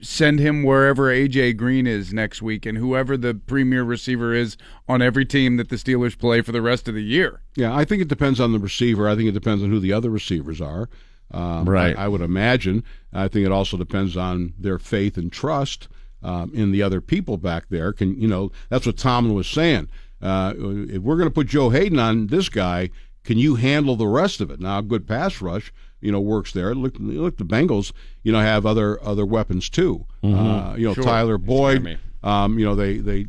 send 0.00 0.38
him 0.38 0.62
wherever 0.62 1.12
AJ 1.12 1.56
Green 1.56 1.86
is 1.86 2.12
next 2.12 2.40
week 2.40 2.64
and 2.64 2.78
whoever 2.78 3.16
the 3.16 3.34
premier 3.34 3.82
receiver 3.82 4.32
is 4.32 4.56
on 4.88 5.02
every 5.02 5.26
team 5.26 5.56
that 5.58 5.68
the 5.68 5.76
Steelers 5.76 6.18
play 6.18 6.40
for 6.40 6.52
the 6.52 6.62
rest 6.62 6.88
of 6.88 6.94
the 6.94 7.02
year? 7.02 7.42
Yeah, 7.54 7.74
I 7.76 7.84
think 7.84 8.00
it 8.00 8.08
depends 8.08 8.40
on 8.40 8.52
the 8.52 8.58
receiver. 8.58 9.08
I 9.08 9.14
think 9.14 9.28
it 9.28 9.32
depends 9.32 9.62
on 9.62 9.70
who 9.70 9.78
the 9.78 9.92
other 9.92 10.10
receivers 10.10 10.60
are. 10.60 10.88
Um, 11.32 11.68
Right. 11.68 11.96
I, 11.96 12.04
I 12.04 12.08
would 12.08 12.22
imagine. 12.22 12.82
I 13.12 13.28
think 13.28 13.44
it 13.46 13.52
also 13.52 13.76
depends 13.76 14.16
on 14.16 14.54
their 14.58 14.78
faith 14.78 15.16
and 15.16 15.30
trust 15.30 15.88
um, 16.22 16.50
in 16.54 16.72
the 16.72 16.82
other 16.82 17.00
people 17.00 17.36
back 17.36 17.64
there. 17.68 17.92
Can 17.92 18.20
you 18.20 18.26
know? 18.28 18.50
That's 18.68 18.86
what 18.86 18.96
Tomlin 18.96 19.34
was 19.34 19.48
saying. 19.48 19.88
Uh, 20.22 20.54
if 20.56 21.02
we're 21.02 21.16
going 21.16 21.28
to 21.28 21.34
put 21.34 21.46
Joe 21.46 21.70
Haden 21.70 21.98
on 21.98 22.26
this 22.28 22.48
guy, 22.48 22.90
can 23.24 23.38
you 23.38 23.54
handle 23.56 23.96
the 23.96 24.06
rest 24.06 24.40
of 24.40 24.50
it? 24.50 24.60
Now, 24.60 24.78
a 24.78 24.82
good 24.82 25.06
pass 25.06 25.40
rush, 25.42 25.72
you 26.00 26.10
know, 26.10 26.20
works 26.20 26.52
there. 26.52 26.74
Look, 26.74 26.94
look, 26.98 27.36
the 27.36 27.44
Bengals, 27.44 27.92
you 28.22 28.32
know, 28.32 28.40
have 28.40 28.64
other 28.66 29.02
other 29.04 29.26
weapons 29.26 29.68
too. 29.68 30.06
Mhm. 30.22 30.34
Uh, 30.72 30.76
you 30.76 30.86
know, 30.86 30.94
Sure. 30.94 31.04
Tyler 31.04 31.38
They 31.38 31.44
scare 31.54 31.80
me. 31.80 31.92
Boyd. 31.94 31.98
Um, 32.22 32.58
you 32.58 32.64
know, 32.66 32.74
they 32.74 32.98
they 32.98 33.26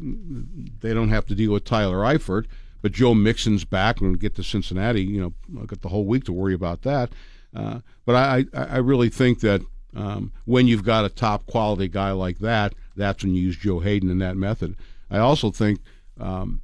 they 0.81 0.93
don't 0.93 1.09
have 1.09 1.25
to 1.27 1.35
deal 1.35 1.53
with 1.53 1.63
Tyler 1.63 1.97
Eifert, 1.99 2.45
but 2.81 2.91
Joe 2.91 3.13
Mixon's 3.13 3.63
back. 3.65 4.01
We 4.01 4.15
get 4.17 4.35
to 4.35 4.43
Cincinnati, 4.43 5.01
you 5.03 5.21
know, 5.21 5.33
I've 5.61 5.67
got 5.67 5.81
the 5.81 5.89
whole 5.89 6.05
week 6.05 6.25
to 6.25 6.33
worry 6.33 6.53
about 6.53 6.81
that. 6.83 7.11
Uh, 7.55 7.79
but 8.05 8.15
I, 8.15 8.45
I 8.53 8.63
I 8.63 8.77
really 8.77 9.09
think 9.09 9.39
that 9.41 9.61
um, 9.95 10.31
when 10.45 10.67
you've 10.67 10.83
got 10.85 11.03
a 11.05 11.09
top 11.09 11.45
quality 11.47 11.87
guy 11.89 12.11
like 12.11 12.39
that, 12.39 12.73
that's 12.95 13.23
when 13.23 13.35
you 13.35 13.41
use 13.41 13.57
Joe 13.57 13.79
Haden 13.79 14.09
in 14.09 14.19
that 14.19 14.37
method. 14.37 14.75
I 15.09 15.17
also 15.19 15.51
think 15.51 15.79
um, 16.19 16.60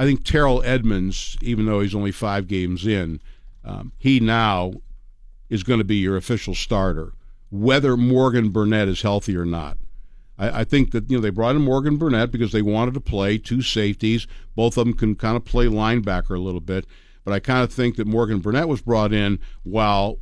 I 0.00 0.06
think 0.06 0.24
Terrell 0.24 0.62
Edmunds, 0.64 1.36
even 1.42 1.66
though 1.66 1.80
he's 1.80 1.94
only 1.94 2.10
five 2.10 2.48
games 2.48 2.86
in, 2.86 3.20
um, 3.66 3.92
he 3.98 4.18
now 4.18 4.72
is 5.50 5.62
going 5.62 5.78
to 5.78 5.84
be 5.84 5.96
your 5.96 6.16
official 6.16 6.54
starter, 6.54 7.12
whether 7.50 7.98
Morgan 7.98 8.48
Burnett 8.48 8.88
is 8.88 9.02
healthy 9.02 9.36
or 9.36 9.44
not. 9.44 9.76
I, 10.38 10.60
I 10.60 10.64
think 10.64 10.92
that 10.92 11.10
you 11.10 11.18
know 11.18 11.20
they 11.20 11.28
brought 11.28 11.54
in 11.54 11.60
Morgan 11.60 11.98
Burnett 11.98 12.30
because 12.30 12.50
they 12.50 12.62
wanted 12.62 12.94
to 12.94 13.00
play 13.00 13.36
two 13.36 13.60
safeties. 13.60 14.26
Both 14.56 14.78
of 14.78 14.86
them 14.86 14.94
can 14.94 15.16
kind 15.16 15.36
of 15.36 15.44
play 15.44 15.66
linebacker 15.66 16.34
a 16.34 16.40
little 16.40 16.62
bit, 16.62 16.86
but 17.22 17.34
I 17.34 17.38
kind 17.38 17.62
of 17.62 17.70
think 17.70 17.96
that 17.96 18.06
Morgan 18.06 18.38
Burnett 18.38 18.68
was 18.68 18.80
brought 18.80 19.12
in 19.12 19.38
while 19.64 20.18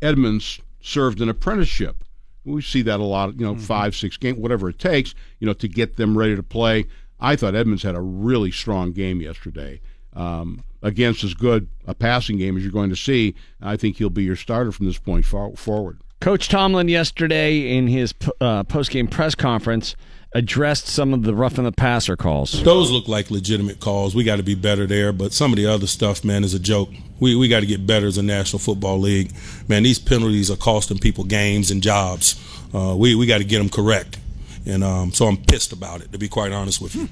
Edmonds 0.00 0.60
served 0.80 1.20
an 1.20 1.28
apprenticeship. 1.28 2.04
We 2.44 2.62
see 2.62 2.82
that 2.82 3.00
a 3.00 3.02
lot, 3.02 3.40
you 3.40 3.44
know, 3.44 3.56
five, 3.56 3.96
six 3.96 4.16
games, 4.16 4.38
whatever 4.38 4.68
it 4.68 4.78
takes, 4.78 5.16
you 5.40 5.48
know, 5.48 5.52
to 5.54 5.66
get 5.66 5.96
them 5.96 6.16
ready 6.16 6.36
to 6.36 6.44
play. 6.44 6.86
I 7.20 7.36
thought 7.36 7.54
Edmunds 7.54 7.82
had 7.82 7.94
a 7.94 8.00
really 8.00 8.50
strong 8.50 8.92
game 8.92 9.20
yesterday. 9.20 9.80
Um, 10.12 10.64
against 10.82 11.24
as 11.24 11.34
good 11.34 11.68
a 11.86 11.94
passing 11.94 12.38
game 12.38 12.56
as 12.56 12.62
you're 12.62 12.72
going 12.72 12.90
to 12.90 12.96
see, 12.96 13.34
I 13.60 13.76
think 13.76 13.96
he'll 13.96 14.08
be 14.08 14.24
your 14.24 14.36
starter 14.36 14.72
from 14.72 14.86
this 14.86 14.98
point 14.98 15.24
far- 15.24 15.54
forward. 15.56 15.98
Coach 16.20 16.48
Tomlin 16.48 16.88
yesterday 16.88 17.76
in 17.76 17.88
his 17.88 18.14
uh, 18.40 18.64
post-game 18.64 19.08
press 19.08 19.34
conference 19.34 19.94
addressed 20.32 20.86
some 20.86 21.12
of 21.14 21.22
the 21.22 21.34
rough 21.34 21.58
in 21.58 21.64
the 21.64 21.72
passer 21.72 22.16
calls. 22.16 22.62
Those 22.62 22.90
look 22.90 23.08
like 23.08 23.30
legitimate 23.30 23.80
calls. 23.80 24.14
We 24.14 24.24
got 24.24 24.36
to 24.36 24.42
be 24.42 24.54
better 24.54 24.86
there, 24.86 25.12
but 25.12 25.32
some 25.32 25.52
of 25.52 25.56
the 25.56 25.66
other 25.66 25.86
stuff, 25.86 26.24
man, 26.24 26.44
is 26.44 26.54
a 26.54 26.58
joke. 26.58 26.90
We 27.20 27.36
we 27.36 27.48
got 27.48 27.60
to 27.60 27.66
get 27.66 27.86
better 27.86 28.06
as 28.06 28.18
a 28.18 28.22
National 28.22 28.58
Football 28.58 28.98
League. 29.00 29.32
Man, 29.68 29.82
these 29.82 29.98
penalties 29.98 30.50
are 30.50 30.56
costing 30.56 30.98
people 30.98 31.24
games 31.24 31.70
and 31.70 31.82
jobs. 31.82 32.34
Uh, 32.74 32.94
we 32.96 33.14
we 33.14 33.26
got 33.26 33.38
to 33.38 33.44
get 33.44 33.58
them 33.58 33.68
correct, 33.68 34.18
and 34.66 34.84
um, 34.84 35.12
so 35.12 35.26
I'm 35.26 35.36
pissed 35.38 35.72
about 35.72 36.00
it, 36.02 36.12
to 36.12 36.18
be 36.18 36.28
quite 36.28 36.52
honest 36.52 36.80
with 36.80 36.94
you. 36.94 37.08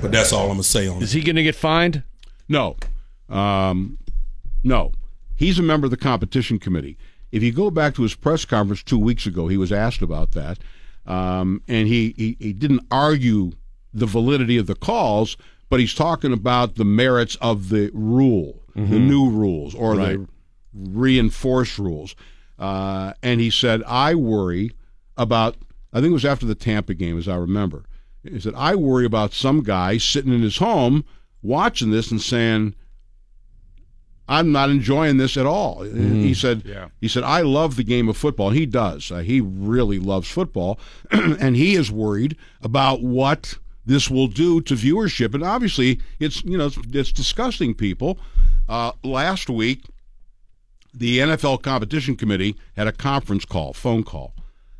But 0.00 0.12
that's 0.12 0.32
all 0.32 0.44
I'm 0.44 0.48
gonna 0.52 0.62
say 0.62 0.86
on 0.88 0.98
it. 0.98 1.02
Is 1.02 1.12
he 1.12 1.22
going 1.22 1.36
to 1.36 1.42
get 1.42 1.54
fined? 1.54 2.02
No. 2.48 2.76
Um, 3.28 3.98
no. 4.62 4.92
He's 5.34 5.58
a 5.58 5.62
member 5.62 5.86
of 5.86 5.90
the 5.90 5.96
competition 5.96 6.58
committee. 6.58 6.96
If 7.32 7.42
you 7.42 7.52
go 7.52 7.70
back 7.70 7.94
to 7.96 8.02
his 8.02 8.14
press 8.14 8.44
conference 8.44 8.82
two 8.82 8.98
weeks 8.98 9.26
ago, 9.26 9.48
he 9.48 9.56
was 9.56 9.72
asked 9.72 10.00
about 10.02 10.32
that. 10.32 10.58
Um, 11.06 11.62
and 11.68 11.88
he, 11.88 12.14
he, 12.16 12.36
he 12.38 12.52
didn't 12.52 12.86
argue 12.90 13.52
the 13.92 14.06
validity 14.06 14.56
of 14.58 14.66
the 14.66 14.74
calls, 14.74 15.36
but 15.68 15.80
he's 15.80 15.94
talking 15.94 16.32
about 16.32 16.76
the 16.76 16.84
merits 16.84 17.36
of 17.40 17.68
the 17.70 17.90
rule, 17.94 18.62
the 18.74 18.82
Mhm. 18.82 19.06
new 19.08 19.30
rules, 19.30 19.74
or 19.74 19.94
Right. 19.96 20.18
the 20.18 20.26
reinforced 20.74 21.78
rules. 21.78 22.14
Uh, 22.58 23.12
and 23.22 23.40
he 23.40 23.50
said, 23.50 23.82
I 23.86 24.14
worry 24.14 24.70
about, 25.16 25.56
I 25.96 26.00
think 26.00 26.10
it 26.10 26.14
was 26.14 26.24
after 26.26 26.44
the 26.44 26.54
Tampa 26.54 26.92
game, 26.92 27.16
as 27.16 27.26
I 27.26 27.36
remember. 27.36 27.84
He 28.22 28.38
said, 28.38 28.52
I 28.54 28.74
worry 28.74 29.06
about 29.06 29.32
some 29.32 29.62
guy 29.62 29.96
sitting 29.96 30.32
in 30.32 30.42
his 30.42 30.58
home 30.58 31.04
watching 31.42 31.90
this 31.90 32.10
and 32.10 32.20
saying, 32.20 32.74
I'm 34.28 34.52
not 34.52 34.68
enjoying 34.68 35.16
this 35.16 35.38
at 35.38 35.46
all. 35.46 35.84
He 35.84 36.34
said, 36.34 36.64
Yeah. 36.66 36.88
he 37.00 37.08
said, 37.08 37.22
I 37.22 37.40
love 37.40 37.76
the 37.76 37.84
game 37.84 38.08
of 38.10 38.16
football. 38.16 38.50
He 38.50 38.66
does. 38.66 39.10
Uh, 39.10 39.18
he 39.18 39.40
really 39.40 39.98
loves 39.98 40.28
football. 40.28 40.78
and 41.10 41.56
he 41.56 41.76
is 41.76 41.90
worried 41.90 42.36
about 42.60 43.02
what 43.02 43.56
this 43.86 44.10
will 44.10 44.26
do 44.26 44.60
to 44.62 44.74
viewership. 44.74 45.32
And 45.32 45.44
obviously, 45.44 46.00
it's, 46.18 46.44
you 46.44 46.58
know, 46.58 46.66
it's, 46.66 46.78
it's 46.92 47.12
disgusting 47.12 47.72
people. 47.74 48.18
Uh, 48.68 48.92
last 49.02 49.48
week, 49.48 49.84
the 50.92 51.20
NFL 51.20 51.62
competition 51.62 52.16
committee 52.16 52.56
had 52.76 52.88
a 52.88 52.92
conference 52.92 53.44
call, 53.44 53.72
phone 53.72 54.02
call, 54.02 54.34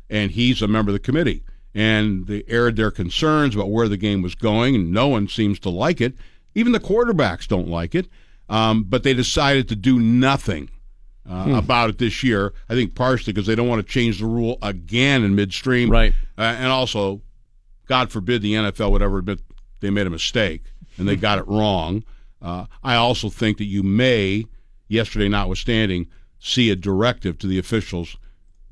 and 0.09 0.31
he's 0.31 0.61
a 0.61 0.67
member 0.67 0.89
of 0.89 0.93
the 0.93 0.99
committee. 0.99 1.43
And 1.73 2.25
they 2.27 2.43
aired 2.47 2.75
their 2.75 2.89
concerns 2.91 3.53
about 3.55 3.69
where 3.69 3.87
the 3.87 3.97
game 3.97 4.21
was 4.21 4.33
going, 4.35 4.73
and 4.75 4.91
no 4.91 5.07
one 5.07 5.27
seems 5.27 5.59
to 5.59 5.69
like 5.69 6.01
it. 6.01 6.15
Even 6.55 6.71
the 6.71 6.79
quarterbacks 6.79 7.47
don't 7.47 7.67
like 7.67 7.93
it. 7.93 8.07
Um, 8.49 8.83
but 8.83 9.03
they 9.03 9.13
decided 9.13 9.67
to 9.69 9.75
do 9.75 9.99
nothing 9.99 10.69
uh, 11.29 11.43
Hmm. 11.43 11.55
about 11.55 11.89
it 11.89 11.97
this 11.97 12.23
year. 12.23 12.53
I 12.69 12.73
think 12.73 12.95
partially 12.95 13.33
because 13.33 13.45
they 13.45 13.55
don't 13.55 13.67
want 13.67 13.85
to 13.85 13.91
change 13.91 14.19
the 14.19 14.25
rule 14.25 14.57
again 14.61 15.23
in 15.23 15.35
midstream, 15.35 15.89
Right? 15.91 16.13
Uh, 16.37 16.41
and 16.57 16.67
also, 16.67 17.21
God 17.87 18.09
forbid 18.09 18.41
the 18.41 18.53
NFL 18.53 18.91
would 18.91 19.01
ever 19.01 19.17
admit 19.17 19.41
they 19.81 19.89
made 19.89 20.07
a 20.07 20.09
mistake 20.09 20.63
and 20.97 21.05
they 21.07 21.17
got 21.17 21.37
it 21.37 21.47
wrong. 21.47 22.03
Uh, 22.41 22.65
I 22.83 22.95
also 22.95 23.29
think 23.29 23.57
that 23.57 23.65
you 23.65 23.83
may, 23.83 24.45
yesterday 24.87 25.27
notwithstanding, 25.27 26.07
see 26.39 26.69
a 26.71 26.75
directive 26.77 27.37
to 27.39 27.47
the 27.47 27.59
officials 27.59 28.15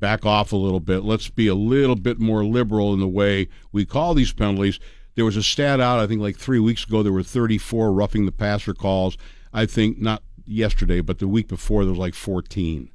back 0.00 0.26
off 0.26 0.52
a 0.52 0.56
little 0.56 0.80
bit. 0.80 1.04
Let's 1.04 1.28
be 1.28 1.46
a 1.46 1.54
little 1.54 1.96
bit 1.96 2.18
more 2.18 2.44
liberal 2.44 2.92
in 2.92 3.00
the 3.00 3.08
way 3.08 3.48
we 3.72 3.84
call 3.84 4.14
these 4.14 4.32
penalties. 4.32 4.78
There 5.14 5.24
was 5.24 5.36
a 5.36 5.42
stat 5.42 5.80
out, 5.80 5.98
I 5.98 6.06
think, 6.06 6.20
like 6.20 6.36
three 6.36 6.58
weeks 6.58 6.84
ago. 6.84 7.02
There 7.02 7.12
were 7.12 7.22
34 7.22 7.92
roughing 7.92 8.26
the 8.26 8.32
passer 8.32 8.74
calls. 8.74 9.16
I 9.52 9.64
think 9.64 9.98
not 9.98 10.22
yesterday, 10.44 11.00
but 11.00 11.18
the 11.18 11.28
week 11.28 11.48
before 11.48 11.84
there 11.84 11.92
was 11.92 11.98
like 11.98 12.14
14. 12.14 12.90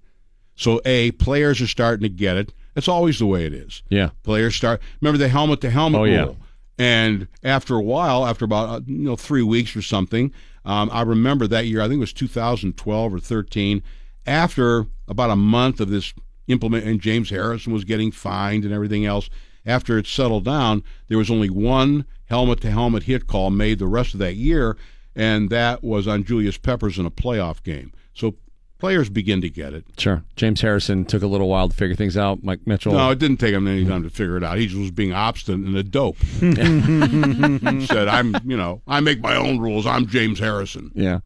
So 0.55 0.79
a 0.85 1.11
players 1.11 1.59
are 1.61 1.67
starting 1.67 2.03
to 2.03 2.09
get 2.09 2.37
it. 2.37 2.53
That's 2.75 2.87
always 2.87 3.19
the 3.19 3.25
way 3.25 3.45
it 3.45 3.53
is. 3.53 3.81
Yeah. 3.89 4.11
Players 4.23 4.55
start. 4.55 4.81
Remember 5.01 5.17
the 5.17 5.27
helmet 5.27 5.61
to 5.61 5.69
helmet 5.69 6.01
Oh, 6.01 6.03
yeah. 6.03 6.31
And 6.77 7.27
after 7.43 7.75
a 7.75 7.81
while, 7.81 8.25
after 8.25 8.45
about 8.45 8.69
uh, 8.69 8.81
you 8.85 8.99
know 8.99 9.15
three 9.15 9.43
weeks 9.43 9.75
or 9.75 9.81
something, 9.81 10.31
um, 10.65 10.89
I 10.91 11.01
remember 11.01 11.47
that 11.47 11.65
year. 11.65 11.81
I 11.81 11.87
think 11.87 11.97
it 11.97 11.99
was 11.99 12.13
2012 12.13 13.13
or 13.13 13.19
13. 13.19 13.83
After 14.25 14.87
about 15.07 15.29
a 15.29 15.35
month 15.35 15.79
of 15.79 15.89
this 15.89 16.13
implement, 16.47 16.85
and 16.85 16.99
James 16.99 17.29
Harrison 17.29 17.73
was 17.73 17.83
getting 17.83 18.11
fined 18.11 18.63
and 18.63 18.73
everything 18.73 19.05
else. 19.05 19.29
After 19.65 19.97
it 19.97 20.07
settled 20.07 20.45
down, 20.45 20.83
there 21.07 21.17
was 21.17 21.29
only 21.29 21.49
one 21.49 22.05
helmet 22.25 22.61
to 22.61 22.71
helmet 22.71 23.03
hit 23.03 23.27
call 23.27 23.51
made 23.51 23.79
the 23.79 23.87
rest 23.87 24.13
of 24.13 24.19
that 24.19 24.35
year, 24.35 24.77
and 25.15 25.49
that 25.49 25.83
was 25.83 26.07
on 26.07 26.23
Julius 26.23 26.57
Peppers 26.57 26.97
in 26.97 27.05
a 27.05 27.11
playoff 27.11 27.61
game. 27.61 27.91
So 28.13 28.35
players 28.79 29.09
begin 29.09 29.39
to 29.41 29.49
get 29.49 29.73
it. 29.73 29.85
Sure. 29.99 30.23
James 30.35 30.61
Harrison 30.61 31.05
took 31.05 31.21
a 31.21 31.27
little 31.27 31.47
while 31.47 31.69
to 31.69 31.75
figure 31.75 31.95
things 31.95 32.17
out. 32.17 32.43
Mike 32.43 32.65
Mitchell. 32.65 32.93
No, 32.93 33.11
it 33.11 33.19
didn't 33.19 33.37
take 33.37 33.53
him 33.53 33.67
any 33.67 33.85
time 33.85 34.01
to 34.01 34.09
figure 34.09 34.37
it 34.37 34.43
out. 34.43 34.57
He 34.57 34.65
just 34.65 34.79
was 34.79 34.89
being 34.91 35.13
obstinate 35.13 35.67
and 35.67 35.77
a 35.77 35.83
dope. 35.83 36.17
He 36.17 36.55
said, 37.85 38.07
"I'm, 38.07 38.35
you 38.43 38.57
know, 38.57 38.81
I 38.87 38.99
make 38.99 39.21
my 39.21 39.35
own 39.35 39.59
rules. 39.59 39.85
I'm 39.85 40.07
James 40.07 40.39
Harrison." 40.39 40.91
Yeah. 40.95 41.19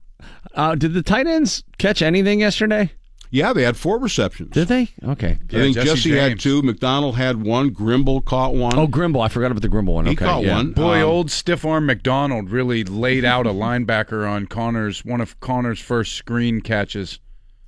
Uh, 0.53 0.75
did 0.75 0.93
the 0.93 1.01
tight 1.01 1.27
ends 1.27 1.63
catch 1.77 2.01
anything 2.01 2.41
yesterday? 2.41 2.91
Yeah, 3.31 3.53
they 3.53 3.63
had 3.63 3.75
four 3.77 3.99
receptions. 3.99 4.51
Did 4.51 4.67
they? 4.67 4.89
Okay. 5.03 5.39
I 5.49 5.51
think 5.51 5.75
Jesse, 5.75 6.11
had 6.15 6.39
two. 6.39 6.61
McDonald 6.61 7.15
had 7.15 7.41
one. 7.41 7.71
Grimble 7.71 8.23
caught 8.23 8.53
one. 8.53 8.77
Oh, 8.77 8.87
Grimble. 8.87 9.21
I 9.21 9.27
forgot 9.27 9.51
about 9.51 9.61
the 9.61 9.69
Grimble 9.69 9.93
one. 9.93 10.05
He 10.05 10.13
okay. 10.13 10.25
caught 10.25 10.43
yeah. 10.43 10.55
one. 10.55 10.71
Boy, 10.71 11.01
Um, 11.03 11.09
old 11.09 11.31
stiff 11.31 11.65
arm 11.65 11.85
McDonald 11.85 12.49
really 12.49 12.83
laid 12.83 13.25
out 13.33 13.45
a 13.45 13.51
linebacker 13.51 14.29
on 14.29 14.47
Conner's 14.47 15.03
one 15.03 15.21
of 15.21 15.39
Conner's 15.39 15.79
first 15.79 16.13
screen 16.13 16.61
catches. 16.61 17.19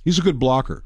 He's 0.04 0.18
a 0.18 0.22
good 0.22 0.38
blocker. 0.38 0.84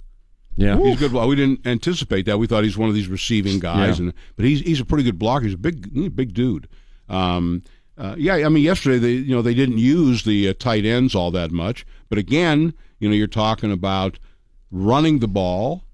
Yeah, 0.56 0.76
he's 0.78 0.96
a 0.96 0.98
good. 0.98 1.12
Well, 1.12 1.28
we 1.28 1.36
didn't 1.36 1.66
anticipate 1.66 2.26
that. 2.26 2.38
We 2.38 2.46
thought 2.46 2.64
he's 2.64 2.76
one 2.76 2.88
of 2.90 2.94
these 2.94 3.08
receiving 3.08 3.58
guys, 3.58 3.98
Yeah. 3.98 4.06
and 4.06 4.14
but 4.36 4.44
he's 4.44 4.60
he's 4.60 4.80
a 4.80 4.84
pretty 4.84 5.04
good 5.04 5.18
blocker. 5.18 5.44
He's 5.44 5.54
a 5.54 5.58
big 5.58 5.90
he's 5.94 6.08
a 6.08 6.10
big 6.10 6.34
dude. 6.34 6.68
Um, 7.08 7.62
uh, 7.96 8.16
yeah, 8.18 8.34
I 8.34 8.48
mean, 8.48 8.62
yesterday 8.62 8.98
they 8.98 9.12
you 9.12 9.34
know 9.34 9.40
they 9.42 9.54
didn't 9.54 9.78
use 9.78 10.24
the 10.24 10.48
uh, 10.48 10.54
tight 10.58 10.84
ends 10.84 11.14
all 11.14 11.30
that 11.30 11.52
much, 11.52 11.86
but 12.10 12.18
again, 12.18 12.74
you 12.98 13.08
know, 13.08 13.14
you're 13.14 13.26
talking 13.28 13.72
about 13.72 14.18
running 14.72 15.20
the 15.20 15.28
ball 15.28 15.84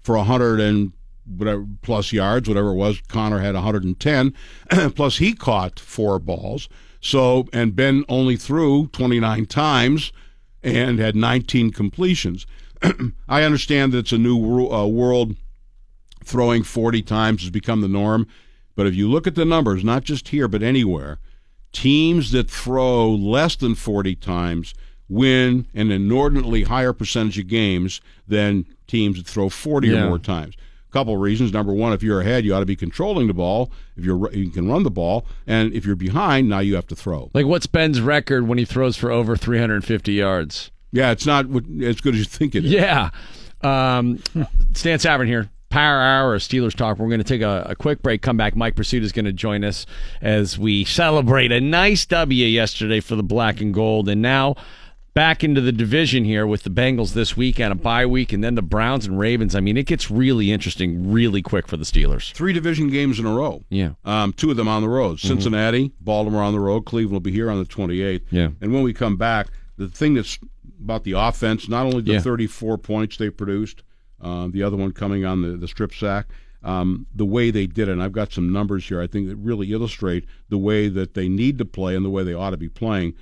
for 0.00 0.16
a 0.16 0.24
hundred 0.24 0.60
and 0.60 0.92
whatever 1.24 1.66
plus 1.82 2.12
yards, 2.12 2.48
whatever 2.48 2.70
it 2.70 2.74
was. 2.74 3.00
Conner 3.08 3.38
had 3.38 3.54
110, 3.54 4.34
plus 4.94 5.18
he 5.18 5.32
caught 5.32 5.80
four 5.80 6.18
balls. 6.18 6.68
So 7.00 7.46
and 7.52 7.76
Ben 7.76 8.04
only 8.08 8.36
threw 8.36 8.88
29 8.88 9.46
times 9.46 10.12
and 10.62 10.98
had 10.98 11.14
19 11.14 11.70
completions. 11.70 12.46
I 13.28 13.42
understand 13.42 13.92
that 13.92 13.98
it's 13.98 14.12
a 14.12 14.18
new 14.18 14.68
uh, 14.68 14.86
world. 14.86 15.36
Throwing 16.24 16.62
40 16.62 17.02
times 17.02 17.42
has 17.42 17.50
become 17.50 17.80
the 17.80 17.88
norm. 17.88 18.26
But 18.74 18.86
if 18.86 18.94
you 18.94 19.08
look 19.08 19.26
at 19.26 19.34
the 19.34 19.44
numbers, 19.44 19.82
not 19.82 20.04
just 20.04 20.28
here, 20.28 20.46
but 20.46 20.62
anywhere, 20.62 21.18
teams 21.72 22.32
that 22.32 22.50
throw 22.50 23.10
less 23.10 23.56
than 23.56 23.74
40 23.74 24.14
times 24.16 24.74
win 25.08 25.66
an 25.74 25.90
inordinately 25.90 26.64
higher 26.64 26.92
percentage 26.92 27.38
of 27.38 27.46
games 27.48 28.00
than 28.26 28.66
teams 28.86 29.16
that 29.18 29.26
throw 29.26 29.48
40 29.48 29.88
Yeah. 29.88 30.04
or 30.04 30.08
more 30.08 30.18
times. 30.18 30.54
A 30.88 30.92
couple 30.92 31.14
of 31.14 31.20
reasons. 31.20 31.52
Number 31.52 31.72
one, 31.72 31.92
if 31.92 32.02
you're 32.02 32.20
ahead, 32.22 32.44
you 32.44 32.54
ought 32.54 32.60
to 32.60 32.66
be 32.66 32.76
controlling 32.76 33.26
the 33.26 33.34
ball. 33.34 33.70
If 33.96 34.04
you're 34.04 34.32
you 34.32 34.50
can 34.50 34.68
run 34.70 34.82
the 34.84 34.90
ball, 34.90 35.26
and 35.46 35.72
if 35.74 35.84
you're 35.84 35.96
behind, 35.96 36.48
now 36.48 36.60
you 36.60 36.74
have 36.76 36.86
to 36.86 36.96
throw. 36.96 37.30
Like, 37.34 37.44
what's 37.46 37.66
Ben's 37.66 38.00
record 38.00 38.48
when 38.48 38.56
he 38.58 38.64
throws 38.64 38.96
for 38.96 39.10
over 39.10 39.36
350 39.36 40.12
yards? 40.12 40.70
Yeah, 40.90 41.10
it's 41.10 41.26
not 41.26 41.44
as 41.82 42.00
good 42.00 42.14
as 42.14 42.20
you 42.20 42.24
think 42.24 42.54
it 42.54 42.64
is. 42.64 42.70
Yeah. 42.72 43.10
Um, 43.60 44.22
Stan 44.74 44.98
Savran 44.98 45.26
here. 45.26 45.50
Power 45.68 46.00
Hour 46.00 46.34
of 46.36 46.40
Steelers 46.40 46.72
Talk. 46.74 46.98
We're 46.98 47.08
going 47.08 47.18
to 47.20 47.24
take 47.24 47.42
a, 47.42 47.66
a 47.68 47.76
quick 47.76 48.00
break, 48.00 48.22
come 48.22 48.38
back. 48.38 48.56
Mike 48.56 48.74
Prisuta 48.74 49.02
is 49.02 49.12
going 49.12 49.26
to 49.26 49.34
join 49.34 49.64
us 49.64 49.84
as 50.22 50.58
we 50.58 50.84
celebrate 50.84 51.52
a 51.52 51.60
nice 51.60 52.06
W 52.06 52.46
yesterday 52.46 53.00
for 53.00 53.16
the 53.16 53.22
black 53.22 53.60
and 53.60 53.74
gold. 53.74 54.08
And 54.08 54.22
now 54.22 54.54
back 55.18 55.42
into 55.42 55.60
the 55.60 55.72
division 55.72 56.22
here 56.24 56.46
with 56.46 56.62
the 56.62 56.70
Bengals 56.70 57.12
this 57.12 57.36
week 57.36 57.58
and 57.58 57.72
a 57.72 57.74
bye 57.74 58.06
week, 58.06 58.32
and 58.32 58.44
then 58.44 58.54
the 58.54 58.62
Browns 58.62 59.04
and 59.04 59.18
Ravens. 59.18 59.56
I 59.56 59.58
mean, 59.58 59.76
it 59.76 59.86
gets 59.86 60.12
really 60.12 60.52
interesting 60.52 61.10
really 61.10 61.42
quick 61.42 61.66
for 61.66 61.76
the 61.76 61.84
Steelers. 61.84 62.32
Three 62.34 62.52
division 62.52 62.88
games 62.88 63.18
in 63.18 63.26
a 63.26 63.34
row. 63.34 63.64
Yeah. 63.68 63.94
Um, 64.04 64.32
two 64.32 64.48
of 64.52 64.56
them 64.56 64.68
on 64.68 64.80
the 64.80 64.88
road. 64.88 65.16
Mhm. 65.16 65.26
Cincinnati, 65.26 65.90
Baltimore 66.00 66.44
on 66.44 66.52
the 66.52 66.60
road. 66.60 66.82
Cleveland 66.84 67.14
will 67.14 67.18
be 67.18 67.32
here 67.32 67.50
on 67.50 67.58
the 67.58 67.64
28th. 67.64 68.26
Yeah. 68.30 68.50
And 68.60 68.72
when 68.72 68.84
we 68.84 68.92
come 68.92 69.16
back, 69.16 69.48
the 69.76 69.88
thing 69.88 70.14
that's 70.14 70.38
about 70.80 71.02
the 71.02 71.12
offense, 71.18 71.68
not 71.68 71.84
only 71.84 72.02
the 72.02 72.12
Yeah. 72.12 72.20
34 72.20 72.78
points 72.78 73.16
they 73.16 73.28
produced, 73.28 73.82
uh, 74.20 74.46
the 74.48 74.62
other 74.62 74.76
one 74.76 74.92
coming 74.92 75.24
on 75.24 75.42
the, 75.42 75.56
the 75.56 75.66
strip 75.66 75.92
sack, 75.92 76.28
um, 76.62 77.06
the 77.12 77.26
way 77.26 77.50
they 77.50 77.66
did 77.66 77.88
it. 77.88 77.92
And 77.92 78.04
I've 78.04 78.12
got 78.12 78.32
some 78.32 78.52
numbers 78.52 78.86
here 78.86 79.00
I 79.00 79.08
think 79.08 79.26
that 79.26 79.34
really 79.36 79.72
illustrate 79.72 80.26
the 80.48 80.58
way 80.58 80.86
that 80.86 81.14
they 81.14 81.28
need 81.28 81.58
to 81.58 81.64
play 81.64 81.96
and 81.96 82.04
the 82.04 82.10
way 82.10 82.22
they 82.22 82.34
ought 82.34 82.50
to 82.50 82.56
be 82.56 82.68
playing 82.68 83.14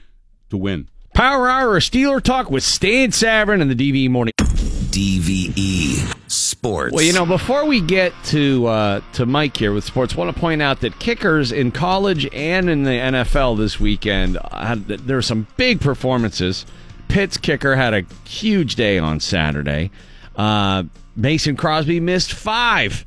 to 0.50 0.58
win. 0.58 0.90
Power 1.16 1.48
Hour 1.48 1.78
of 1.78 1.82
Steeler 1.82 2.22
Talk 2.22 2.50
with 2.50 2.62
Stan 2.62 3.08
Savran 3.08 3.62
and 3.62 3.70
the 3.70 3.74
DVE 3.74 4.10
Morning. 4.10 4.34
DVE 4.36 6.30
Sports. 6.30 6.92
Well, 6.92 7.02
you 7.02 7.14
know, 7.14 7.24
before 7.24 7.64
we 7.64 7.80
get 7.80 8.12
to 8.24 8.66
uh, 8.66 9.00
to 9.14 9.24
Mike 9.24 9.56
here 9.56 9.72
with 9.72 9.84
sports, 9.84 10.12
I 10.12 10.18
want 10.18 10.34
to 10.34 10.38
point 10.38 10.60
out 10.60 10.82
that 10.82 10.98
kickers 10.98 11.52
in 11.52 11.70
college 11.70 12.28
and 12.34 12.68
in 12.68 12.82
the 12.82 12.90
NFL 12.90 13.56
this 13.56 13.80
weekend 13.80 14.36
had, 14.52 14.88
there 14.88 15.16
were 15.16 15.22
some 15.22 15.46
big 15.56 15.80
performances. 15.80 16.66
Pitt's 17.08 17.38
kicker 17.38 17.76
had 17.76 17.94
a 17.94 18.02
huge 18.28 18.74
day 18.74 18.98
on 18.98 19.18
Saturday. 19.18 19.90
Uh, 20.36 20.82
Mason 21.16 21.56
Crosby 21.56 21.98
missed 21.98 22.34
five 22.34 23.06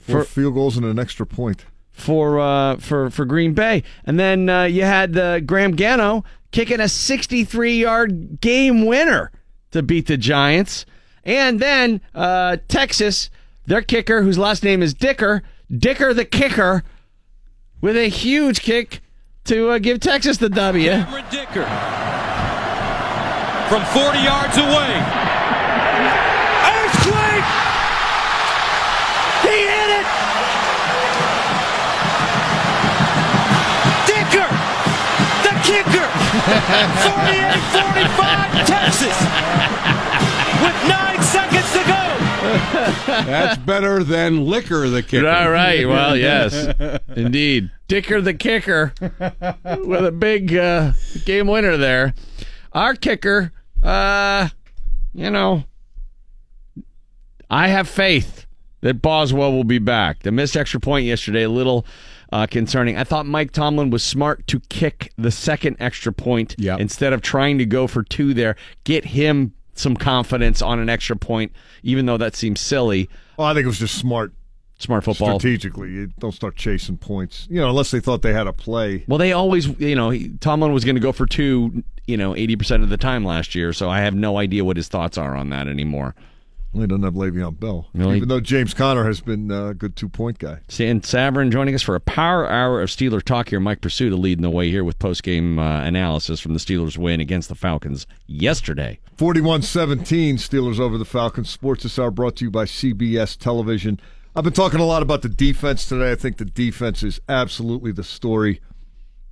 Four 0.00 0.24
field 0.24 0.54
goals 0.54 0.76
and 0.76 0.84
an 0.84 0.98
extra 0.98 1.26
point. 1.26 1.64
for 1.92 2.40
uh, 2.40 2.78
for 2.78 3.08
for 3.10 3.24
Green 3.24 3.54
Bay, 3.54 3.84
and 4.04 4.18
then 4.18 4.48
uh, 4.48 4.64
you 4.64 4.82
had 4.82 5.16
uh, 5.16 5.38
Graham 5.38 5.76
Gano 5.76 6.24
kicking 6.50 6.80
a 6.80 6.88
63 6.88 7.80
yard 7.80 8.40
game 8.40 8.86
winner 8.86 9.30
to 9.70 9.82
beat 9.82 10.06
the 10.06 10.16
Giants, 10.16 10.84
and 11.24 11.60
then 11.60 12.00
uh, 12.14 12.56
Texas, 12.68 13.30
their 13.66 13.82
kicker, 13.82 14.22
whose 14.22 14.38
last 14.38 14.62
name 14.64 14.82
is 14.82 14.94
Dicker, 14.94 15.42
Dicker 15.70 16.12
the 16.12 16.24
kicker, 16.24 16.82
with 17.80 17.96
a 17.96 18.08
huge 18.08 18.62
kick 18.62 19.00
to 19.44 19.70
uh, 19.70 19.78
give 19.78 20.00
Texas 20.00 20.38
the 20.38 20.48
W. 20.48 20.90
Cameron 20.90 21.24
Dicker 21.30 21.64
from 23.70 23.84
40 23.84 24.18
yards 24.18 24.56
away. 24.56 25.39
48-45 36.40 38.66
Texas! 38.66 39.16
With 40.62 40.88
nine 40.88 41.22
seconds 41.22 41.70
to 41.72 41.78
go! 41.86 42.16
That's 43.24 43.58
better 43.58 44.02
than 44.02 44.46
liquor 44.46 44.88
the 44.88 45.02
kicker. 45.02 45.28
All 45.28 45.50
right. 45.50 45.86
Well, 45.86 46.16
yes, 46.16 46.74
indeed. 47.16 47.70
Dicker 47.88 48.20
the 48.20 48.34
kicker 48.34 48.92
with 49.00 50.04
a 50.06 50.12
big 50.16 50.56
uh, 50.56 50.92
game 51.24 51.46
winner 51.46 51.76
there. 51.76 52.14
Our 52.72 52.94
kicker, 52.94 53.52
uh, 53.82 54.48
you 55.12 55.30
know, 55.30 55.64
I 57.50 57.68
have 57.68 57.88
faith 57.88 58.46
that 58.80 59.02
Boswell 59.02 59.52
will 59.52 59.64
be 59.64 59.78
back. 59.78 60.22
The 60.22 60.32
missed 60.32 60.56
extra 60.56 60.80
point 60.80 61.04
yesterday, 61.04 61.42
a 61.42 61.50
little 61.50 61.84
uh, 62.32 62.46
concerning. 62.46 62.96
I 62.96 63.04
thought 63.04 63.26
Mike 63.26 63.52
Tomlin 63.52 63.90
was 63.90 64.02
smart 64.02 64.46
to 64.48 64.60
kick 64.68 65.12
the 65.16 65.30
second 65.30 65.76
extra 65.80 66.12
point 66.12 66.54
instead 66.78 67.12
of 67.12 67.22
trying 67.22 67.58
to 67.58 67.66
go 67.66 67.86
for 67.86 68.02
two 68.02 68.34
there. 68.34 68.56
Get 68.84 69.06
him 69.06 69.52
some 69.74 69.96
confidence 69.96 70.62
on 70.62 70.78
an 70.78 70.88
extra 70.88 71.16
point, 71.16 71.52
even 71.82 72.06
though 72.06 72.18
that 72.18 72.36
seems 72.36 72.60
silly. 72.60 73.08
Well, 73.36 73.46
I 73.46 73.54
think 73.54 73.64
it 73.64 73.68
was 73.68 73.78
just 73.78 73.96
smart. 73.96 74.32
Smart 74.78 75.04
football. 75.04 75.38
Strategically, 75.38 75.90
you 75.90 76.06
don't 76.20 76.32
start 76.32 76.56
chasing 76.56 76.96
points. 76.96 77.46
You 77.50 77.60
know, 77.60 77.68
unless 77.68 77.90
they 77.90 78.00
thought 78.00 78.22
they 78.22 78.32
had 78.32 78.46
a 78.46 78.52
play. 78.54 79.04
Well, 79.06 79.18
they 79.18 79.32
always, 79.32 79.66
you 79.78 79.94
know, 79.94 80.16
Tomlin 80.40 80.72
was 80.72 80.86
going 80.86 80.94
to 80.94 81.02
go 81.02 81.12
for 81.12 81.26
two, 81.26 81.84
you 82.06 82.16
know, 82.16 82.32
80% 82.32 82.82
of 82.82 82.88
the 82.88 82.96
time 82.96 83.22
last 83.22 83.54
year, 83.54 83.74
so 83.74 83.90
I 83.90 84.00
have 84.00 84.14
no 84.14 84.38
idea 84.38 84.64
what 84.64 84.78
his 84.78 84.88
thoughts 84.88 85.18
are 85.18 85.36
on 85.36 85.50
that 85.50 85.68
anymore. 85.68 86.14
Well, 86.72 86.82
he 86.82 86.86
doesn't 86.86 87.02
have 87.02 87.14
Le'Veon 87.14 87.58
Bell, 87.58 87.88
Really? 87.94 88.18
even 88.18 88.28
though 88.28 88.38
James 88.40 88.74
Conner 88.74 89.04
has 89.04 89.20
been 89.20 89.50
uh, 89.50 89.66
a 89.70 89.74
good 89.74 89.96
two 89.96 90.08
point 90.08 90.38
guy. 90.38 90.60
And 90.78 91.02
Savran 91.02 91.50
joining 91.50 91.74
us 91.74 91.82
for 91.82 91.96
a 91.96 92.00
power 92.00 92.48
hour 92.48 92.80
of 92.80 92.88
Steeler 92.90 93.20
talk 93.22 93.48
here. 93.48 93.58
Mike 93.58 93.80
Prisuta 93.80 94.16
leading 94.16 94.42
the 94.42 94.50
way 94.50 94.70
here 94.70 94.84
with 94.84 94.98
post 95.00 95.24
game 95.24 95.58
uh, 95.58 95.82
analysis 95.82 96.38
from 96.38 96.54
the 96.54 96.60
Steelers' 96.60 96.96
win 96.96 97.18
against 97.20 97.48
the 97.48 97.56
Falcons 97.56 98.06
yesterday. 98.28 99.00
41 99.16 99.62
17 99.62 100.36
Steelers 100.36 100.78
over 100.78 100.96
the 100.96 101.04
Falcons. 101.04 101.50
Sports 101.50 101.82
this 101.82 101.98
hour 101.98 102.10
brought 102.12 102.36
to 102.36 102.44
you 102.44 102.50
by 102.52 102.66
CBS 102.66 103.36
Television. 103.36 103.98
I've 104.36 104.44
been 104.44 104.52
talking 104.52 104.78
a 104.78 104.86
lot 104.86 105.02
about 105.02 105.22
the 105.22 105.28
defense 105.28 105.84
today. 105.88 106.12
I 106.12 106.14
think 106.14 106.36
the 106.36 106.44
defense 106.44 107.02
is 107.02 107.20
absolutely 107.28 107.90
the 107.90 108.04
story. 108.04 108.60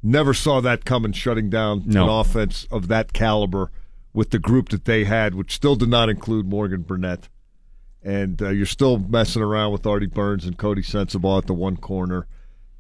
Never 0.03 0.35
saw 0.35 0.61
that 0.61 0.85
coming, 0.85 1.13
shutting 1.13 1.51
down 1.51 1.85
No. 1.87 2.03
an 2.05 2.11
offense 2.11 2.67
of 2.73 2.89
that 2.89 3.13
caliber 3.13 3.71
with 4.19 4.31
the 4.31 4.39
group 4.41 4.71
that 4.71 4.85
they 4.85 5.05
had, 5.05 5.33
which 5.33 5.55
still 5.55 5.77
did 5.77 5.89
not 5.89 6.09
include 6.09 6.45
Morgan 6.45 6.83
Burnett. 6.83 7.29
And 8.03 8.43
uh, 8.43 8.49
you're 8.49 8.67
still 8.67 8.99
messing 8.99 9.43
around 9.43 9.71
with 9.71 9.87
Artie 9.87 10.07
Burns 10.07 10.45
and 10.45 10.59
Coty 10.59 10.85
Sensabaugh 10.85 11.39
at 11.39 11.47
the 11.47 11.55
one 11.55 11.77
corner. 11.77 12.27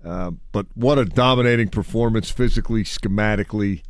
Uh, 0.05 0.33
but 0.51 0.67
what 0.75 0.99
a 0.99 1.05
dominating 1.05 1.69
performance 1.69 2.29
physically, 2.29 2.83
schematically, 2.83 3.83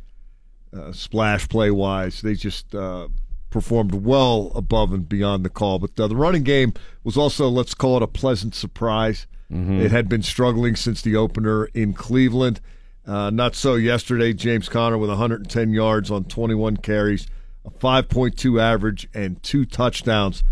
uh, 0.71 0.91
splash 0.91 1.49
play 1.49 1.71
wise. 1.71 2.21
They 2.21 2.35
just 2.35 2.75
uh, 2.75 3.07
performed 3.49 3.95
well 3.95 4.51
above 4.53 4.93
and 4.93 5.09
beyond 5.09 5.43
the 5.43 5.49
call. 5.49 5.79
But 5.79 5.99
uh, 5.99 6.05
the 6.05 6.15
running 6.15 6.43
game 6.43 6.75
was 7.03 7.17
also, 7.17 7.47
let's 7.49 7.73
call 7.73 7.97
it 7.97 8.03
a 8.03 8.07
pleasant 8.07 8.53
surprise. 8.53 9.25
Mhm. 9.51 9.81
It 9.81 9.89
had 9.89 10.07
been 10.07 10.21
struggling 10.21 10.75
since 10.75 11.01
the 11.01 11.15
opener 11.15 11.65
in 11.73 11.93
Cleveland. 11.93 12.61
Uh, 13.07 13.31
not 13.31 13.55
so 13.55 13.73
yesterday. 13.73 14.33
James 14.33 14.69
Conner 14.69 14.99
with 14.99 15.09
110 15.09 15.73
yards 15.73 16.11
on 16.11 16.25
21 16.25 16.77
carries, 16.77 17.25
a 17.65 17.71
5.2 17.71 18.61
average, 18.61 19.07
and 19.13 19.41
two 19.43 19.65
touchdowns. 19.65 20.43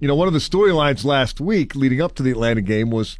You 0.00 0.08
know, 0.08 0.14
one 0.14 0.28
of 0.28 0.34
the 0.34 0.40
storylines 0.40 1.04
last 1.04 1.40
week 1.40 1.74
leading 1.74 2.00
up 2.00 2.14
to 2.16 2.22
the 2.22 2.30
Atlanta 2.30 2.60
game 2.60 2.90
was 2.90 3.18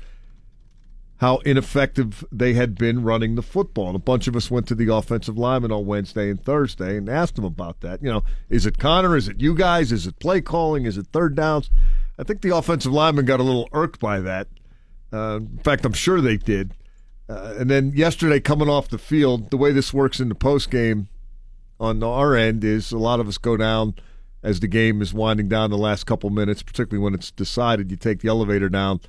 how 1.18 1.38
ineffective 1.38 2.24
they 2.30 2.54
had 2.54 2.74
been 2.74 3.02
running 3.02 3.34
the 3.34 3.42
football. 3.42 3.86
And 3.86 3.96
a 3.96 4.00
bunch 4.00 4.26
of 4.26 4.36
us 4.36 4.50
went 4.50 4.66
to 4.68 4.74
the 4.74 4.92
offensive 4.92 5.38
lineman 5.38 5.72
on 5.72 5.86
Wednesday 5.86 6.28
and 6.28 6.42
Thursday 6.42 6.96
and 6.96 7.08
asked 7.08 7.36
them 7.36 7.44
about 7.44 7.80
that. 7.80 8.02
You 8.02 8.10
know, 8.10 8.24
is 8.50 8.66
it 8.66 8.78
Conner? 8.78 9.16
Is 9.16 9.28
it 9.28 9.40
you 9.40 9.54
guys? 9.54 9.92
Is 9.92 10.06
it 10.06 10.18
play 10.18 10.40
calling? 10.40 10.84
Is 10.84 10.98
it 10.98 11.06
third 11.06 11.34
downs? 11.34 11.70
I 12.18 12.24
think 12.24 12.42
the 12.42 12.54
offensive 12.54 12.92
lineman 12.92 13.24
got 13.24 13.40
a 13.40 13.44
little 13.44 13.68
irked 13.72 14.00
by 14.00 14.20
that. 14.20 14.48
Uh, 15.12 15.36
in 15.36 15.60
fact, 15.64 15.84
I'm 15.84 15.92
sure 15.92 16.20
they 16.20 16.36
did. 16.36 16.74
Uh, 17.28 17.54
and 17.58 17.70
then 17.70 17.92
yesterday, 17.94 18.40
coming 18.40 18.68
off 18.68 18.88
the 18.88 18.98
field, 18.98 19.50
the 19.50 19.56
way 19.56 19.72
this 19.72 19.94
works 19.94 20.20
in 20.20 20.28
the 20.28 20.34
post 20.34 20.70
game 20.70 21.08
on 21.80 22.02
our 22.02 22.34
end 22.36 22.64
is 22.64 22.92
a 22.92 22.98
lot 22.98 23.20
of 23.20 23.28
us 23.28 23.38
go 23.38 23.56
down 23.56 23.94
as 24.42 24.60
the 24.60 24.68
game 24.68 25.00
is 25.00 25.14
winding 25.14 25.48
down 25.48 25.70
the 25.70 25.78
last 25.78 26.04
couple 26.04 26.30
minutes, 26.30 26.62
particularly 26.62 27.02
when 27.02 27.14
it's 27.14 27.30
decided. 27.30 27.90
You 27.90 27.96
take 27.96 28.20
the 28.20 28.28
elevator 28.28 28.68
down 28.68 29.00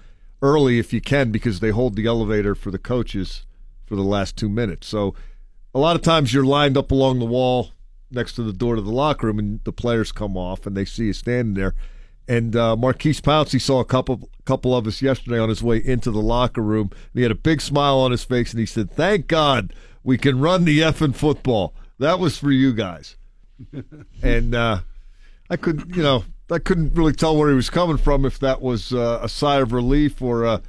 early 0.42 0.80
if 0.80 0.94
you 0.94 1.02
can 1.02 1.32
because 1.32 1.60
they 1.60 1.70
hold 1.70 1.96
the 1.96 2.06
elevator 2.06 2.56
for 2.56 2.72
the 2.72 2.78
coaches 2.78 3.46
for 3.86 3.96
the 3.96 4.02
last 4.02 4.38
two 4.38 4.50
minutes. 4.50 4.88
So 4.88 5.14
a 5.74 5.80
lot 5.80 5.96
of 5.96 6.02
times 6.02 6.34
you're 6.34 6.46
lined 6.46 6.78
up 6.78 6.92
along 6.92 7.20
the 7.20 7.26
wall 7.26 7.72
next 8.12 8.34
to 8.34 8.44
the 8.44 8.54
door 8.54 8.76
to 8.76 8.82
the 8.82 8.92
locker 8.92 9.28
room, 9.28 9.40
and 9.40 9.64
the 9.64 9.74
players 9.74 10.12
come 10.12 10.38
off 10.38 10.66
and 10.66 10.76
they 10.76 10.86
see 10.86 11.06
you 11.06 11.14
standing 11.14 11.54
there. 11.54 11.76
And 12.28 12.56
uh, 12.56 12.76
Maurkice 12.76 13.22
Pouncey 13.22 13.62
saw 13.62 13.80
a 13.80 13.86
couple 13.86 14.30
couple 14.46 14.76
of 14.76 14.88
us 14.88 15.02
yesterday 15.02 15.40
on 15.40 15.50
his 15.50 15.62
way 15.62 15.78
into 15.78 16.12
the 16.12 16.22
locker 16.22 16.62
room. 16.62 16.92
He 17.14 17.24
had 17.24 17.32
a 17.32 17.36
big 17.36 17.62
smile 17.62 17.98
on 17.98 18.12
his 18.12 18.24
face, 18.24 18.52
and 18.52 18.60
he 18.60 18.66
said, 18.66 18.90
"Thank 18.90 19.28
God 19.28 19.74
we 20.04 20.18
can 20.18 20.40
run 20.40 20.66
the 20.66 20.80
effing 20.80 21.16
football. 21.16 21.76
That 22.00 22.20
was 22.20 22.38
for 22.38 22.52
you 22.52 22.74
guys." 22.74 23.16
and 24.22 24.54
uh, 24.54 24.80
I 25.50 25.56
could, 25.58 25.96
you 25.96 26.04
know, 26.04 26.26
I 26.52 26.60
couldn't 26.60 26.94
really 26.96 27.14
tell 27.14 27.38
where 27.38 27.50
he 27.50 27.56
was 27.56 27.70
coming 27.70 27.98
from. 27.98 28.26
If 28.26 28.40
that 28.40 28.62
was 28.62 28.94
uh, 28.94 29.20
a 29.22 29.30
sigh 29.30 29.58
of 29.60 29.72
relief 29.74 30.22
or, 30.22 30.46
uh, 30.46 30.60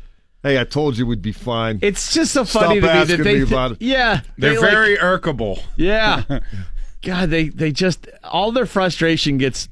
"Hey, 0.43 0.61
I 0.61 0.65
told 0.65 0.97
you 0.97 1.07
we'd 1.07 1.23
be 1.23 1.33
fine." 1.33 1.79
It's 1.83 2.15
just 2.15 2.33
so 2.33 2.45
Stop 2.45 2.63
funny 2.63 2.81
to 2.81 2.87
me 2.87 3.05
that 3.05 3.23
they 3.25 3.35
me 3.37 3.43
about 3.43 3.73
it. 3.73 3.83
yeah 3.83 4.21
They're 4.39 4.53
they, 4.55 4.59
like- 4.59 4.71
very 4.71 4.97
irkable. 4.99 5.61
Yeah. 5.77 6.23
God, 7.03 7.31
they 7.31 7.49
they 7.51 7.73
just 7.73 8.09
all 8.25 8.53
their 8.53 8.67
frustration 8.67 9.39
gets 9.39 9.69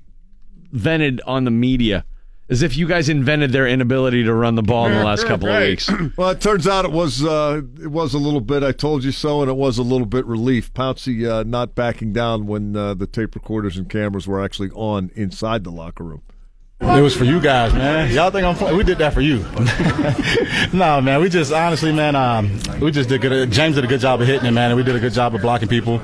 vented 0.73 1.21
on 1.27 1.45
the 1.45 1.51
media. 1.51 2.05
As 2.51 2.63
if 2.63 2.77
you 2.77 2.87
guys 2.87 3.09
invented 3.09 3.53
their 3.53 3.67
inability 3.67 4.25
to 4.25 4.35
run 4.35 4.55
the 4.55 4.63
ball 4.63 4.87
in 4.87 4.93
the 4.93 5.03
last 5.03 5.25
couple 5.27 5.49
of 5.49 5.63
weeks. 5.63 5.91
well, 6.17 6.31
it 6.31 6.43
turns 6.43 6.69
out 6.69 6.85
it 6.85 6.93
was 6.93 7.25
uh, 7.25 7.63
it 7.81 7.87
was 7.87 8.13
a 8.13 8.19
little 8.19 8.43
bit. 8.43 8.63
I 8.63 8.73
told 8.73 9.03
you 9.03 9.13
so, 9.13 9.41
and 9.41 9.51
it 9.51 9.57
was 9.57 9.79
a 9.79 9.83
little 9.83 10.07
bit 10.07 10.27
relief. 10.27 10.73
Pouncey 10.75 11.27
uh, 11.27 11.43
not 11.45 11.75
backing 11.75 12.13
down 12.13 12.47
when 12.47 12.77
uh, 12.77 12.93
the 12.95 13.07
tape 13.07 13.35
recorders 13.35 13.79
and 13.79 13.89
cameras 13.89 14.27
were 14.27 14.45
actually 14.45 14.71
on 14.71 15.11
inside 15.15 15.65
the 15.65 15.73
locker 15.73 16.05
room. 16.05 16.23
It 16.87 17.01
was 17.01 17.17
for 17.17 17.25
you 17.25 17.41
guys, 17.41 17.73
man. 17.73 18.11
Y'all 18.13 18.31
think 18.31 18.45
I'm 18.47 18.55
funny? 18.55 18.77
We 18.77 18.85
did 18.85 18.99
that 18.99 19.13
for 19.15 19.21
you. 19.21 19.39
no, 20.73 21.01
man. 21.01 21.21
We 21.21 21.29
just 21.29 21.53
honestly, 21.53 21.93
man. 21.93 22.15
Um, 22.15 22.61
we 22.79 22.91
just 22.91 23.09
did 23.09 23.21
good. 23.21 23.51
James 23.51 23.75
did 23.75 23.85
a 23.85 23.89
good 23.89 24.01
job 24.01 24.21
of 24.21 24.27
hitting 24.27 24.47
it, 24.47 24.53
man, 24.53 24.71
and 24.71 24.77
we 24.77 24.85
did 24.85 24.95
a 24.95 25.01
good 25.01 25.13
job 25.13 25.35
of 25.35 25.41
blocking 25.41 25.67
people. 25.67 26.01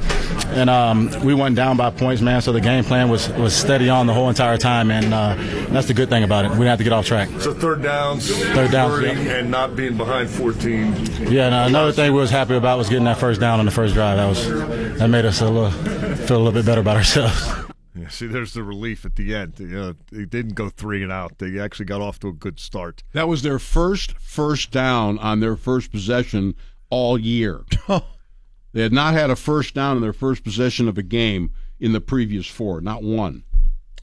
And 0.48 0.68
um, 0.68 1.10
we 1.22 1.32
went 1.32 1.54
down 1.54 1.76
by 1.76 1.90
points, 1.90 2.22
man. 2.22 2.42
So 2.42 2.52
the 2.52 2.60
game 2.60 2.82
plan 2.82 3.08
was 3.08 3.28
was 3.30 3.54
steady 3.54 3.88
on 3.88 4.06
the 4.06 4.14
whole 4.14 4.28
entire 4.28 4.56
time, 4.56 4.90
and 4.90 5.14
uh, 5.14 5.34
that's 5.70 5.86
the 5.86 5.94
good 5.94 6.08
thing 6.08 6.24
about 6.24 6.44
it. 6.44 6.50
We 6.50 6.56
didn't 6.56 6.68
have 6.68 6.78
to 6.78 6.84
get 6.84 6.92
off 6.92 7.06
track. 7.06 7.28
So 7.38 7.54
third 7.54 7.82
downs, 7.82 8.28
Third 8.28 8.72
downs, 8.72 8.94
converting, 8.94 9.26
yeah. 9.26 9.36
and 9.36 9.50
not 9.50 9.76
being 9.76 9.96
behind 9.96 10.28
fourteen. 10.28 10.94
Yeah, 11.30 11.46
and 11.46 11.54
another 11.54 11.92
thing 11.92 12.12
we 12.12 12.18
was 12.18 12.30
happy 12.30 12.54
about 12.56 12.78
was 12.78 12.88
getting 12.88 13.04
that 13.04 13.18
first 13.18 13.40
down 13.40 13.60
on 13.60 13.64
the 13.66 13.70
first 13.70 13.94
drive. 13.94 14.16
That 14.16 14.26
was 14.28 14.98
that 14.98 15.08
made 15.08 15.24
us 15.24 15.40
a 15.40 15.48
little 15.48 15.70
feel 15.70 16.38
a 16.38 16.42
little 16.42 16.52
bit 16.52 16.66
better 16.66 16.80
about 16.80 16.96
ourselves. 16.96 17.48
Yeah, 17.94 18.08
see, 18.08 18.26
there's 18.26 18.54
the 18.54 18.62
relief 18.62 19.04
at 19.04 19.16
the 19.16 19.34
end. 19.34 19.54
You 19.58 19.66
know, 19.66 19.94
they 20.12 20.24
didn't 20.24 20.54
go 20.54 20.68
three 20.68 21.02
and 21.02 21.10
out. 21.10 21.38
They 21.38 21.58
actually 21.58 21.86
got 21.86 22.00
off 22.00 22.20
to 22.20 22.28
a 22.28 22.32
good 22.32 22.60
start. 22.60 23.02
That 23.12 23.28
was 23.28 23.42
their 23.42 23.58
first 23.58 24.12
first 24.18 24.70
down 24.70 25.18
on 25.18 25.40
their 25.40 25.56
first 25.56 25.90
possession 25.90 26.54
all 26.88 27.18
year. 27.18 27.62
they 28.72 28.82
had 28.82 28.92
not 28.92 29.14
had 29.14 29.30
a 29.30 29.36
first 29.36 29.74
down 29.74 29.96
in 29.96 30.02
their 30.02 30.12
first 30.12 30.44
possession 30.44 30.88
of 30.88 30.98
a 30.98 31.02
game 31.02 31.50
in 31.80 31.92
the 31.92 32.00
previous 32.00 32.46
four, 32.46 32.80
not 32.80 33.02
one. 33.02 33.42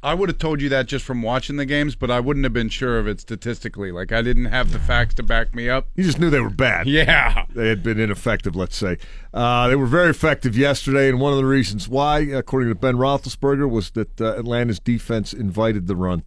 I 0.07 0.13
would 0.13 0.29
have 0.29 0.37
told 0.37 0.61
you 0.61 0.69
that 0.69 0.85
just 0.85 1.03
from 1.03 1.21
watching 1.21 1.57
the 1.57 1.65
games, 1.65 1.93
but 1.93 2.09
I 2.09 2.21
wouldn't 2.21 2.45
have 2.45 2.53
been 2.53 2.69
sure 2.69 2.97
of 2.97 3.09
it 3.09 3.19
statistically. 3.19 3.91
Like 3.91 4.13
I 4.13 4.21
didn't 4.21 4.45
have 4.45 4.71
the 4.71 4.79
facts 4.79 5.15
to 5.15 5.23
back 5.23 5.53
me 5.53 5.69
up. 5.69 5.89
You 5.95 6.05
just 6.05 6.17
knew 6.17 6.29
they 6.29 6.39
were 6.39 6.49
bad. 6.49 6.87
Yeah. 6.87 7.43
They 7.53 7.67
had 7.67 7.83
been 7.83 7.99
ineffective, 7.99 8.55
let's 8.55 8.77
say. 8.77 8.99
Uh, 9.33 9.67
they 9.67 9.75
were 9.75 9.85
very 9.85 10.09
effective 10.09 10.57
yesterday, 10.57 11.09
and 11.09 11.19
one 11.19 11.33
of 11.33 11.37
the 11.37 11.45
reasons 11.45 11.89
why, 11.89 12.19
according 12.19 12.69
to 12.69 12.75
Ben 12.75 12.95
Roethlisberger, 12.95 13.69
was 13.69 13.89
that 13.91 14.21
uh, 14.21 14.37
Atlanta's 14.37 14.79
defense 14.79 15.33
invited 15.33 15.87
the 15.87 15.95
run. 15.97 16.23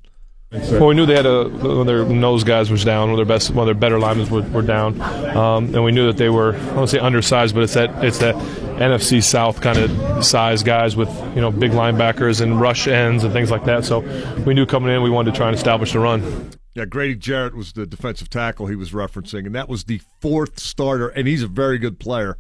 Well, 0.53 0.89
we 0.89 0.95
knew 0.95 1.07
they 1.07 1.15
had 1.15 1.27
a 1.27 1.49
one 1.49 1.81
of 1.81 1.87
their 1.87 2.05
nose 2.05 2.43
guys 2.43 2.71
was 2.71 2.85
down, 2.85 3.11
one 3.11 3.11
of 3.11 3.17
their 3.17 3.37
best, 3.37 3.51
one 3.51 3.63
of 3.63 3.67
their 3.67 3.81
better 3.81 4.01
linemen 4.01 4.29
were, 4.29 4.43
were 4.51 4.63
down, 4.63 5.01
um, 5.01 5.67
and 5.67 5.85
we 5.85 5.93
knew 5.93 6.07
that 6.07 6.17
they 6.17 6.29
were 6.29 6.57
I 6.57 6.75
don't 6.75 6.89
say 6.89 6.99
undersized, 6.99 7.55
but 7.55 7.63
it's 7.63 7.75
that 7.75 8.05
it's 8.05 8.19
that 8.19 8.35
NFC 8.81 9.23
South 9.23 9.61
kind 9.61 9.79
of 9.79 10.25
size 10.25 10.63
guys 10.63 10.97
with 10.97 11.11
you 11.35 11.41
know 11.43 11.51
big 11.51 11.73
linebackers 11.73 12.41
and 12.41 12.59
rush 12.59 12.89
ends 12.89 13.25
and 13.25 13.33
things 13.33 13.51
like 13.51 13.65
that. 13.65 13.85
So 13.85 14.01
we 14.47 14.55
knew 14.55 14.65
coming 14.65 14.91
in 14.95 15.03
we 15.03 15.11
wanted 15.11 15.33
to 15.33 15.37
try 15.37 15.49
and 15.49 15.57
establish 15.57 15.93
the 15.93 15.99
run. 15.99 16.51
Yeah, 16.75 16.87
Grady 16.87 17.17
Jarrett 17.17 17.55
was 17.55 17.75
the 17.75 17.87
defensive 17.87 18.31
tackle 18.31 18.69
he 18.69 18.77
was 18.77 18.93
referencing, 18.93 19.45
and 19.45 19.55
that 19.55 19.69
was 19.69 19.85
the 19.85 20.01
fourth 20.21 20.59
starter, 20.59 21.09
and 21.09 21.29
he's 21.29 21.43
a 21.43 21.49
very 21.49 21.79
good 21.79 21.99
player. 21.99 22.39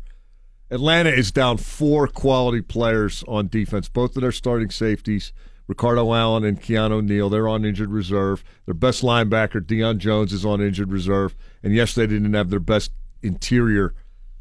Atlanta 0.70 1.10
is 1.10 1.30
down 1.30 1.58
four 1.58 2.06
quality 2.06 2.62
players 2.62 3.22
on 3.28 3.48
defense, 3.48 3.88
both 3.88 4.16
of 4.16 4.22
their 4.22 4.32
starting 4.32 4.70
safeties, 4.70 5.32
Ricardo 5.66 6.14
Allen 6.14 6.44
and 6.44 6.62
Keanu 6.62 7.04
Neal. 7.04 7.28
They're 7.28 7.48
on 7.48 7.64
injured 7.66 7.90
reserve. 7.90 8.42
Their 8.64 8.74
best 8.74 9.02
linebacker, 9.02 9.60
Deion 9.60 9.98
Jones, 9.98 10.32
is 10.32 10.44
on 10.46 10.62
injured 10.62 10.90
reserve. 10.90 11.34
And 11.62 11.74
yes, 11.74 11.94
they 11.94 12.06
didn't 12.06 12.32
have 12.34 12.50
their 12.50 12.60
best 12.60 12.92
interior 13.22 13.94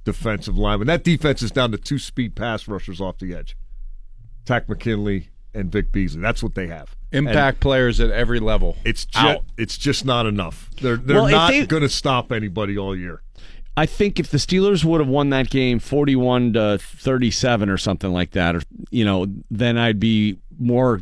defensive 0.05 0.57
lineman. 0.57 0.87
That 0.87 1.03
defense 1.03 1.41
is 1.41 1.51
down 1.51 1.71
to 1.71 1.77
two 1.77 1.99
speed 1.99 2.35
pass 2.35 2.67
rushers 2.67 2.99
off 3.01 3.17
the 3.19 3.33
edge. 3.33 3.55
Takk 4.45 4.67
McKinley 4.69 5.29
and 5.53 5.71
Vic 5.71 5.91
Beasley. 5.91 6.21
That's 6.21 6.41
what 6.43 6.55
they 6.55 6.67
have. 6.67 6.95
Impact 7.11 7.59
players 7.59 7.99
at 7.99 8.11
every 8.11 8.39
level. 8.39 8.77
It's 8.85 9.05
ju- 9.05 9.19
Out. 9.19 9.43
it's 9.57 9.77
just 9.77 10.05
not 10.05 10.25
enough. 10.25 10.69
They're 10.81 10.95
they're 10.97 11.23
Well, 11.23 11.29
not 11.31 11.51
they- 11.51 11.65
going 11.65 11.81
to 11.83 11.89
stop 11.89 12.31
anybody 12.31 12.77
all 12.77 12.95
year. 12.95 13.21
I 13.77 13.85
think 13.85 14.19
if 14.19 14.29
the 14.29 14.37
Steelers 14.37 14.83
would 14.83 14.99
have 14.99 15.07
won 15.07 15.29
that 15.29 15.49
game 15.49 15.79
41 15.79 16.53
to 16.53 16.79
37 16.81 17.69
or 17.69 17.77
something 17.77 18.11
like 18.11 18.31
that, 18.31 18.55
or 18.55 18.61
you 18.91 19.05
know, 19.05 19.27
then 19.49 19.77
I'd 19.77 19.99
be 19.99 20.37
more 20.59 21.01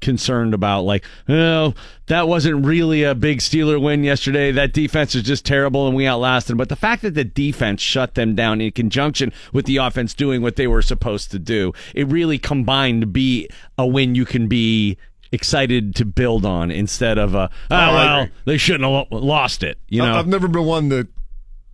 concerned 0.00 0.54
about 0.54 0.82
like, 0.82 1.04
oh, 1.28 1.74
that 2.06 2.28
wasn't 2.28 2.64
really 2.64 3.02
a 3.02 3.14
big 3.14 3.38
Steeler 3.38 3.80
win 3.80 4.04
yesterday. 4.04 4.52
That 4.52 4.72
defense 4.72 5.14
is 5.14 5.22
just 5.22 5.44
terrible 5.44 5.86
and 5.86 5.96
we 5.96 6.06
outlasted 6.06 6.52
them. 6.52 6.58
But 6.58 6.68
the 6.68 6.76
fact 6.76 7.02
that 7.02 7.14
the 7.14 7.24
defense 7.24 7.80
shut 7.80 8.14
them 8.14 8.34
down 8.34 8.60
in 8.60 8.72
conjunction 8.72 9.32
with 9.52 9.66
the 9.66 9.78
offense 9.78 10.14
doing 10.14 10.42
what 10.42 10.56
they 10.56 10.66
were 10.66 10.82
supposed 10.82 11.30
to 11.32 11.38
do, 11.38 11.72
it 11.94 12.06
really 12.08 12.38
combined 12.38 13.02
to 13.02 13.06
be 13.06 13.48
a 13.78 13.86
win 13.86 14.14
you 14.14 14.24
can 14.24 14.48
be 14.48 14.98
excited 15.32 15.94
to 15.96 16.04
build 16.04 16.46
on 16.46 16.70
instead 16.70 17.18
of 17.18 17.34
a, 17.34 17.50
oh, 17.70 17.76
well, 17.76 18.28
they 18.44 18.56
shouldn't 18.56 18.88
have 18.88 19.06
lost 19.10 19.62
it. 19.62 19.78
You 19.88 20.02
know, 20.02 20.14
I've 20.14 20.28
never 20.28 20.48
been 20.48 20.64
one 20.64 20.88
that 20.90 21.08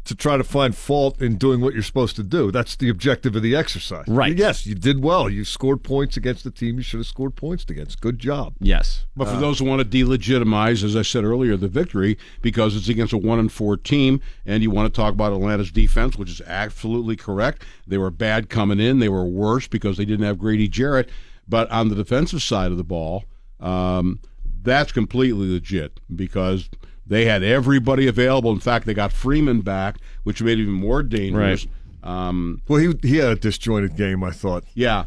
to 0.05 0.15
try 0.17 0.37
to 0.37 0.43
find 0.43 0.75
fault 0.77 1.23
in 1.23 1.37
doing 1.37 1.61
what 1.61 1.75
you're 1.75 1.83
supposed 1.83 2.17
to 2.17 2.25
do. 2.25 2.51
That's 2.51 2.75
the 2.75 2.89
objective 2.89 3.37
of 3.37 3.43
the 3.43 3.55
exercise. 3.55 4.05
Right. 4.09 4.37
Yes, 4.37 4.67
you 4.67 4.75
did 4.75 5.03
well. 5.03 5.31
You 5.31 5.45
scored 5.45 5.85
points 5.85 6.17
against 6.17 6.43
the 6.43 6.51
team 6.51 6.77
you 6.77 6.83
should 6.83 6.99
have 6.99 7.07
scored 7.07 7.37
points 7.37 7.65
against. 7.69 8.01
Good 8.01 8.19
job. 8.19 8.55
Yes. 8.59 9.07
But 9.17 9.29
for 9.29 9.35
Uh, 9.37 9.41
those 9.41 9.61
who 9.61 9.65
want 9.65 9.81
to 9.81 10.05
delegitimize, 10.05 10.83
as 10.83 10.97
I 10.97 11.03
said 11.03 11.23
earlier, 11.25 11.57
the 11.57 11.69
victory 11.69 12.19
because 12.41 12.75
it's 12.75 12.89
against 12.89 13.13
a 13.13 13.19
one 13.19 13.39
and 13.39 13.53
four 13.53 13.77
team, 13.77 14.21
and 14.45 14.63
you 14.63 14.71
want 14.71 14.93
to 14.93 14.97
talk 14.97 15.13
about 15.13 15.33
Atlanta's 15.33 15.71
defense, 15.71 16.17
which 16.19 16.31
is 16.31 16.41
absolutely 16.47 17.15
correct. 17.15 17.63
They 17.87 17.99
were 17.99 18.11
bad 18.11 18.49
coming 18.51 18.81
in. 18.81 18.99
They 18.99 19.09
were 19.09 19.25
worse 19.25 19.69
because 19.69 19.97
they 19.99 20.05
didn't 20.05 20.27
have 20.27 20.39
Grady 20.39 20.67
Jarrett. 20.69 21.09
But 21.49 21.71
on 21.71 21.89
the 21.89 21.95
defensive 21.95 22.43
side 22.43 22.71
of 22.71 22.77
the 22.77 22.85
ball, 22.85 23.25
um, 23.61 24.19
that's 24.63 24.93
completely 24.93 25.49
legit 25.49 26.01
because 26.15 26.69
they 27.07 27.25
had 27.25 27.43
everybody 27.43 28.07
available. 28.07 28.53
In 28.53 28.61
fact, 28.61 28.87
they 28.87 28.95
got 28.95 29.13
Freeman 29.13 29.61
back, 29.61 29.97
which 30.23 30.43
made 30.43 30.59
it 30.59 30.63
even 30.63 30.75
more 30.75 31.03
dangerous. 31.03 31.67
Um, 32.03 32.63
well, 32.69 32.81
he 32.81 32.95
he 33.03 33.17
had 33.19 33.33
a 33.33 33.37
disjointed 33.37 33.97
game. 33.97 34.25
I 34.25 34.31
thought. 34.31 34.65
Yeah, 34.75 35.05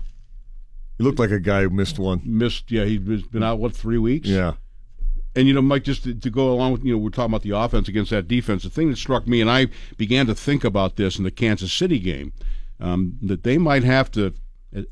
he 0.97 1.03
looked 1.03 1.19
like 1.19 1.31
a 1.31 1.39
guy 1.39 1.63
who 1.63 1.69
missed 1.69 1.99
one. 1.99 2.21
Missed. 2.23 2.71
Yeah, 2.71 2.85
he's 2.85 2.99
been 2.99 3.43
out 3.43 3.59
what 3.59 3.75
three 3.75 3.97
weeks. 3.97 4.27
Yeah. 4.27 4.53
And 5.37 5.47
you 5.49 5.53
know, 5.53 5.61
Mike, 5.61 5.83
just 5.83 6.03
to, 6.03 6.13
to 6.13 6.29
go 6.29 6.49
along 6.51 6.71
with 6.71 6.85
you 6.85 6.93
know, 6.93 6.97
we're 6.97 7.09
talking 7.09 7.31
about 7.31 7.41
the 7.41 7.51
offense 7.51 7.89
against 7.89 8.11
that 8.11 8.27
defense. 8.27 8.63
The 8.63 8.69
thing 8.69 8.89
that 8.89 8.97
struck 8.97 9.27
me, 9.27 9.41
and 9.41 9.49
I 9.49 9.67
began 9.97 10.27
to 10.27 10.35
think 10.35 10.63
about 10.63 10.95
this 10.95 11.17
in 11.17 11.25
the 11.25 11.31
Kansas 11.31 11.73
City 11.73 11.99
game, 11.99 12.31
um, 12.79 13.17
that 13.21 13.43
they 13.43 13.57
might 13.57 13.83
have 13.83 14.09
to, 14.11 14.33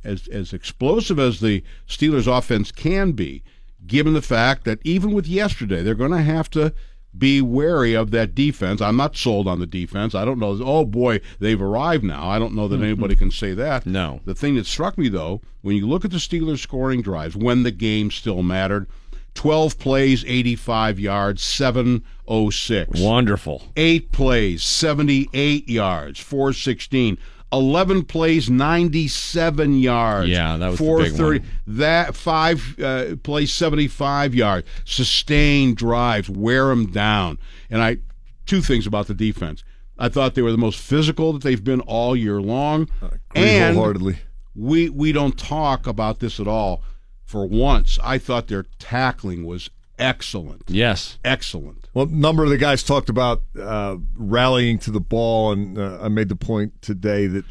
as 0.04 0.28
as 0.28 0.52
explosive 0.52 1.18
as 1.18 1.40
the 1.40 1.64
Steelers' 1.88 2.28
offense 2.28 2.74
can 2.74 3.14
be, 3.14 3.42
given 3.88 4.14
the 4.14 4.22
fact 4.22 4.66
that 4.66 4.80
even 4.84 5.14
with 5.14 5.28
yesterday, 5.28 5.82
they're 5.82 5.96
going 5.96 6.12
to 6.12 6.22
have 6.22 6.50
to 6.50 6.74
be 7.18 7.42
wary 7.42 7.94
of 7.94 8.12
that 8.12 8.34
defense. 8.36 8.82
I'm 8.82 8.98
not 8.98 9.16
sold 9.16 9.48
on 9.48 9.60
the 9.60 9.66
defense. 9.66 10.16
I 10.16 10.26
don't 10.26 10.40
know. 10.40 10.58
Oh 10.62 10.86
boy, 10.86 11.22
they've 11.40 11.62
arrived 11.62 12.04
now. 12.04 12.28
I 12.28 12.40
don't 12.40 12.56
know 12.56 12.68
that 12.68 12.76
mm-hmm. 12.76 12.86
anybody 12.86 13.16
can 13.16 13.32
say 13.32 13.54
that. 13.54 13.86
No. 13.86 14.22
The 14.26 14.36
thing 14.36 14.56
that 14.56 14.66
struck 14.66 14.98
me 14.98 15.10
though, 15.10 15.42
when 15.62 15.76
you 15.76 15.88
look 15.88 16.06
at 16.06 16.12
the 16.12 16.18
Steelers' 16.18 16.60
scoring 16.60 17.02
drives, 17.02 17.36
when 17.36 17.64
the 17.64 17.72
game 17.72 18.12
still 18.12 18.44
mattered, 18.44 18.88
12 19.36 19.80
plays, 19.80 20.24
85 20.26 21.00
yards, 21.00 21.42
706. 21.42 23.00
Wonderful. 23.00 23.64
Eight 23.76 24.12
plays, 24.12 24.64
78 24.64 25.68
yards, 25.68 26.20
416. 26.20 27.18
11 27.54 28.06
plays, 28.06 28.50
97 28.50 29.78
yards. 29.78 30.28
Yeah, 30.28 30.58
that 30.58 30.72
was 30.72 30.80
the 30.80 30.84
big 30.84 31.16
430. 31.16 31.40
one. 31.40 31.50
That 31.68 32.16
five 32.16 32.80
uh, 32.80 33.16
plays, 33.22 33.54
75 33.54 34.34
yards. 34.34 34.68
Sustained 34.86 35.78
drives, 35.78 36.30
wear 36.30 36.68
them 36.68 36.88
down. 36.88 37.38
And 37.70 37.82
I, 37.82 37.98
two 38.46 38.62
things 38.62 38.88
about 38.88 39.08
the 39.08 39.14
defense. 39.14 39.64
I 40.00 40.10
thought 40.10 40.34
they 40.34 40.42
were 40.42 40.52
the 40.52 40.58
most 40.58 40.80
physical 40.80 41.34
that 41.34 41.44
they've 41.44 41.64
been 41.64 41.82
all 41.82 42.16
year 42.16 42.42
long. 42.42 42.90
agree 43.02 43.20
and 43.36 43.76
wholeheartedly. 43.76 44.18
we 44.56 44.90
we 44.90 45.12
don't 45.12 45.38
talk 45.38 45.86
about 45.86 46.20
this 46.20 46.40
at 46.40 46.48
all. 46.48 46.82
For 47.24 47.46
once, 47.46 47.98
I 48.04 48.18
thought 48.18 48.48
their 48.48 48.66
tackling 48.80 49.46
was 49.46 49.70
excellent. 49.98 50.64
Yes. 50.68 51.20
Excellent. 51.24 51.83
Well, 51.94 52.06
a 52.06 52.10
number 52.10 52.44
of 52.44 52.50
the 52.50 52.58
guys 52.58 52.82
talked 52.84 53.10
about 53.10 53.44
uh, 53.60 53.98
rallying 54.16 54.80
to 54.80 54.92
the 54.92 55.00
ball, 55.00 55.52
and 55.52 55.78
uh, 55.78 56.00
I 56.02 56.08
made 56.08 56.30
the 56.30 56.36
point 56.36 56.82
today 56.82 57.28
that 57.28 57.46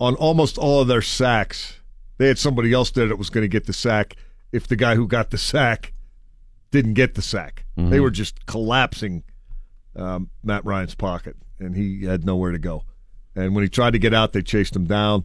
on 0.00 0.14
almost 0.14 0.56
all 0.58 0.80
of 0.80 0.88
their 0.88 1.02
sacks, 1.02 1.80
they 2.18 2.28
had 2.28 2.38
somebody 2.38 2.72
else 2.72 2.90
there 2.90 3.06
that 3.08 3.16
was 3.16 3.28
going 3.30 3.42
to 3.42 3.48
get 3.48 3.66
the 3.66 3.72
sack 3.74 4.14
if 4.52 4.66
the 4.66 4.76
guy 4.76 4.94
who 4.94 5.06
got 5.06 5.30
the 5.30 5.38
sack 5.38 5.92
didn't 6.70 6.94
get 6.94 7.14
the 7.14 7.22
sack. 7.22 7.64
Mhm. 7.78 7.90
They 7.90 8.00
were 8.00 8.10
just 8.10 8.46
collapsing 8.46 9.22
um, 9.94 10.30
Matt 10.42 10.64
Ryan's 10.64 10.94
pocket, 10.94 11.36
and 11.58 11.76
he 11.76 12.04
had 12.04 12.24
nowhere 12.24 12.52
to 12.52 12.58
go. 12.58 12.84
And 13.34 13.54
when 13.54 13.64
he 13.64 13.68
tried 13.68 13.92
to 13.92 13.98
get 13.98 14.14
out, 14.14 14.32
they 14.32 14.42
chased 14.42 14.74
him 14.74 14.86
down. 14.86 15.24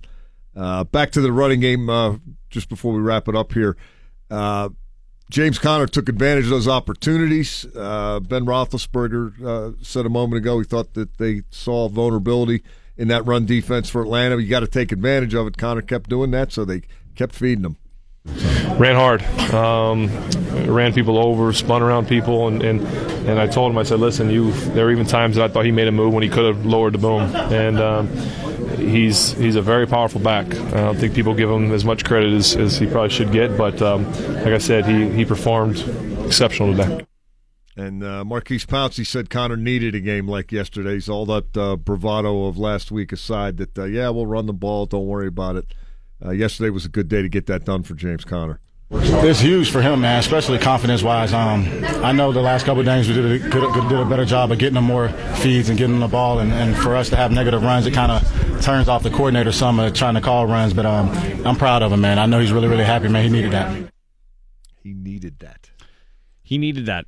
Uh, 0.56 0.84
back 0.84 1.12
to 1.12 1.22
the 1.22 1.32
running 1.32 1.62
game, 1.62 1.90
uh, 1.90 2.18
just 2.50 2.68
before 2.68 2.94
we 2.94 3.00
wrap 3.02 3.30
it 3.30 3.36
up 3.38 3.54
here. 3.54 3.78
James 5.32 5.58
Conner 5.58 5.88
took 5.88 6.10
advantage 6.10 6.44
of 6.44 6.50
those 6.50 6.68
opportunities. 6.68 7.66
Uh, 7.74 8.20
ben 8.20 8.46
Roethlisberger 8.46 9.42
uh, 9.42 9.72
said 9.82 10.06
a 10.06 10.10
moment 10.10 10.42
ago 10.42 10.60
he 10.60 10.66
thought 10.66 10.94
that 10.94 11.20
they 11.20 11.44
saw 11.50 11.88
vulnerability 11.88 12.62
in 12.98 13.08
that 13.08 13.26
run 13.26 13.46
defense 13.46 13.90
for 13.90 14.02
Atlanta. 14.02 14.42
You 14.42 14.50
got 14.50 14.60
to 14.60 14.68
take 14.68 14.92
advantage 14.92 15.34
of 15.34 15.48
it. 15.48 15.58
Conner 15.58 15.82
kept 15.82 16.10
doing 16.10 16.32
that, 16.32 16.52
so 16.52 16.66
they 16.66 16.82
kept 17.16 17.34
feeding 17.34 17.64
him. 17.64 17.78
Ran 18.26 18.96
hard, 18.96 19.24
um, 19.54 20.10
ran 20.72 20.94
people 20.94 21.18
over, 21.18 21.52
spun 21.54 21.82
around 21.82 22.08
people, 22.08 22.48
and, 22.48 22.62
and, 22.62 22.82
and 23.28 23.40
I 23.40 23.48
told 23.48 23.72
him, 23.72 23.78
I 23.78 23.84
said, 23.84 24.00
listen, 24.00 24.30
you. 24.30 24.52
There 24.52 24.86
were 24.86 24.92
even 24.92 25.08
times 25.08 25.36
that 25.36 25.44
I 25.44 25.48
thought 25.52 25.66
he 25.66 25.72
made 25.72 25.88
a 25.88 25.92
move 25.92 26.14
when 26.14 26.24
he 26.24 26.30
could 26.30 26.46
have 26.46 26.66
lowered 26.66 26.94
the 26.94 27.00
boom, 27.00 27.22
and 27.36 27.80
um, 27.80 28.08
he's 28.78 29.34
he's 29.34 29.56
a 29.56 29.62
very 29.62 29.88
powerful 29.88 30.22
back. 30.22 30.46
I 30.54 30.82
don't 30.82 30.98
think 30.98 31.16
people 31.16 31.34
give 31.34 31.50
him 31.50 31.72
as 31.72 31.84
much 31.84 32.06
credit 32.06 32.34
as, 32.34 32.56
as 32.56 32.78
he 32.78 32.86
probably 32.86 33.10
should 33.10 33.32
get, 33.32 33.58
but 33.58 33.82
um, 33.82 34.06
like 34.36 34.54
I 34.54 34.60
said, 34.60 34.86
he 34.86 35.10
he 35.10 35.26
performed 35.26 35.80
exceptional 36.26 36.76
today. 36.76 37.06
And 37.76 38.04
uh, 38.04 38.24
Maurkice 38.24 38.66
Pouncey 38.66 39.06
said 39.06 39.30
Conner 39.30 39.58
needed 39.58 39.96
a 39.96 40.00
game 40.00 40.28
like 40.28 40.52
yesterday's. 40.52 41.10
All 41.10 41.26
that 41.26 41.58
uh, 41.58 41.76
bravado 41.76 42.46
of 42.46 42.58
last 42.58 42.92
week 42.92 43.12
aside, 43.12 43.58
that 43.58 43.78
uh, 43.78 43.86
yeah, 43.86 44.10
we'll 44.10 44.28
run 44.28 44.46
the 44.46 44.54
ball. 44.54 44.86
Don't 44.86 45.08
worry 45.08 45.28
about 45.28 45.56
it. 45.56 45.74
Uh, 46.24 46.32
yesterday 46.32 46.70
was 46.70 46.86
a 46.86 46.90
good 46.90 47.08
day 47.08 47.22
to 47.22 47.30
get 47.30 47.48
that 47.48 47.66
done 47.66 47.84
for 47.84 47.96
James 47.96 48.24
Conner. 48.24 48.60
It's 48.94 49.40
huge 49.40 49.72
for 49.72 49.82
him, 49.82 50.02
man, 50.02 50.20
especially 50.20 50.60
confidence 50.60 51.02
wise. 51.02 51.34
Um, 51.34 51.66
I 52.04 52.12
know 52.12 52.34
the 52.34 52.42
last 52.42 52.66
couple 52.66 52.82
of 52.82 52.86
games 52.86 53.08
we 53.08 53.14
did 53.14 53.26
a, 53.26 53.40
good, 53.40 53.90
did 53.90 54.00
a 54.00 54.06
better 54.06 54.26
job 54.26 54.52
of 54.52 54.60
getting 54.60 54.76
him 54.76 54.84
more 54.84 55.08
feeds 55.38 55.70
and 55.70 55.78
getting 55.78 55.96
him 55.96 56.02
the 56.02 56.10
ball, 56.10 56.40
and, 56.40 56.52
and 56.52 56.76
for 56.76 56.98
us 56.98 57.10
to 57.10 57.16
have 57.16 57.32
negative 57.32 57.64
runs, 57.64 57.88
it 57.88 57.94
kind 57.94 58.12
of 58.12 58.62
turns 58.62 58.90
off 58.90 59.02
the 59.02 59.10
coordinator 59.10 59.54
some 59.54 59.80
of 59.80 59.94
trying 59.94 60.16
to 60.16 60.22
call 60.22 60.46
runs. 60.46 60.74
But 60.74 60.86
um, 60.86 61.10
I'm 61.46 61.56
proud 61.56 61.84
of 61.84 61.94
him, 61.94 62.02
man. 62.02 62.20
I 62.20 62.26
know 62.26 62.40
he's 62.40 62.52
really, 62.52 62.68
really 62.68 62.84
happy, 62.84 63.08
man. 63.08 63.24
He 63.24 63.30
needed 63.30 63.52
that. 63.52 63.92
He 64.84 64.94
needed 64.94 65.40
that. 65.40 65.70
He 66.44 66.58
needed 66.58 66.86
that. 66.88 67.06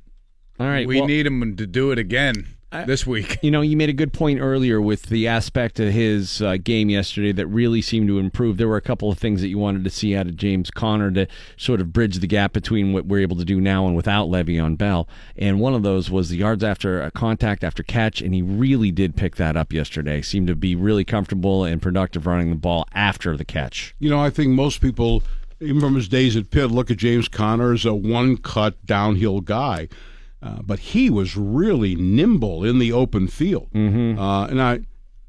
All 0.58 0.66
right. 0.66 0.86
we 0.86 1.00
well- 1.00 1.06
need 1.06 1.26
him 1.26 1.56
to 1.56 1.66
do 1.66 1.90
it 1.90 1.98
again 1.98 2.46
this 2.86 3.06
week. 3.06 3.38
You 3.42 3.50
know, 3.50 3.60
you 3.60 3.76
made 3.76 3.88
a 3.88 3.94
good 3.94 4.12
point 4.12 4.40
earlier 4.40 4.80
with 4.80 5.04
the 5.04 5.28
aspect 5.28 5.78
of 5.80 5.92
his 5.92 6.42
uh, 6.42 6.56
game 6.62 6.90
yesterday 6.90 7.32
that 7.32 7.46
really 7.46 7.80
seemed 7.80 8.08
to 8.08 8.18
improve. 8.18 8.56
There 8.56 8.68
were 8.68 8.76
a 8.76 8.82
couple 8.82 9.10
of 9.10 9.18
things 9.18 9.40
that 9.40 9.48
you 9.48 9.58
wanted 9.58 9.84
to 9.84 9.90
see 9.90 10.16
out 10.16 10.26
of 10.26 10.36
James 10.36 10.70
Conner 10.70 11.10
to 11.12 11.26
sort 11.56 11.80
of 11.80 11.92
bridge 11.92 12.18
the 12.18 12.26
gap 12.26 12.52
between 12.52 12.92
what 12.92 13.06
we're 13.06 13.20
able 13.20 13.36
to 13.36 13.44
do 13.44 13.60
now 13.60 13.86
and 13.86 13.94
without 13.94 14.28
Le'Veon 14.28 14.76
Bell. 14.76 15.08
And 15.36 15.60
one 15.60 15.74
of 15.74 15.82
those 15.82 16.10
was 16.10 16.28
the 16.28 16.38
yards 16.38 16.64
after 16.64 17.02
a 17.02 17.10
contact 17.10 17.64
after 17.64 17.82
catch, 17.82 18.20
and 18.20 18.34
he 18.34 18.42
really 18.42 18.90
did 18.90 19.16
pick 19.16 19.36
that 19.36 19.56
up 19.56 19.72
yesterday. 19.72 20.22
Seemed 20.22 20.48
to 20.48 20.56
be 20.56 20.74
really 20.74 21.04
comfortable 21.04 21.64
and 21.64 21.80
productive 21.80 22.26
running 22.26 22.50
the 22.50 22.56
ball 22.56 22.86
after 22.92 23.36
the 23.36 23.44
catch. 23.44 23.94
You 23.98 24.10
know, 24.10 24.20
I 24.20 24.30
think 24.30 24.50
most 24.50 24.80
people, 24.80 25.22
even 25.60 25.80
from 25.80 25.94
his 25.94 26.08
days 26.08 26.36
at 26.36 26.50
Pitt, 26.50 26.70
look 26.70 26.90
at 26.90 26.96
James 26.96 27.28
Conner 27.28 27.72
as 27.72 27.84
a 27.84 27.94
one 27.94 28.36
cut 28.36 28.84
downhill 28.86 29.40
guy. 29.40 29.88
Uh, 30.44 30.60
but 30.62 30.78
he 30.78 31.08
was 31.08 31.36
really 31.36 31.94
nimble 31.94 32.62
in 32.64 32.78
the 32.78 32.92
open 32.92 33.26
field. 33.28 33.68
Mm-hmm. 33.74 34.18
Uh, 34.20 34.46
and 34.48 34.60
I, 34.60 34.80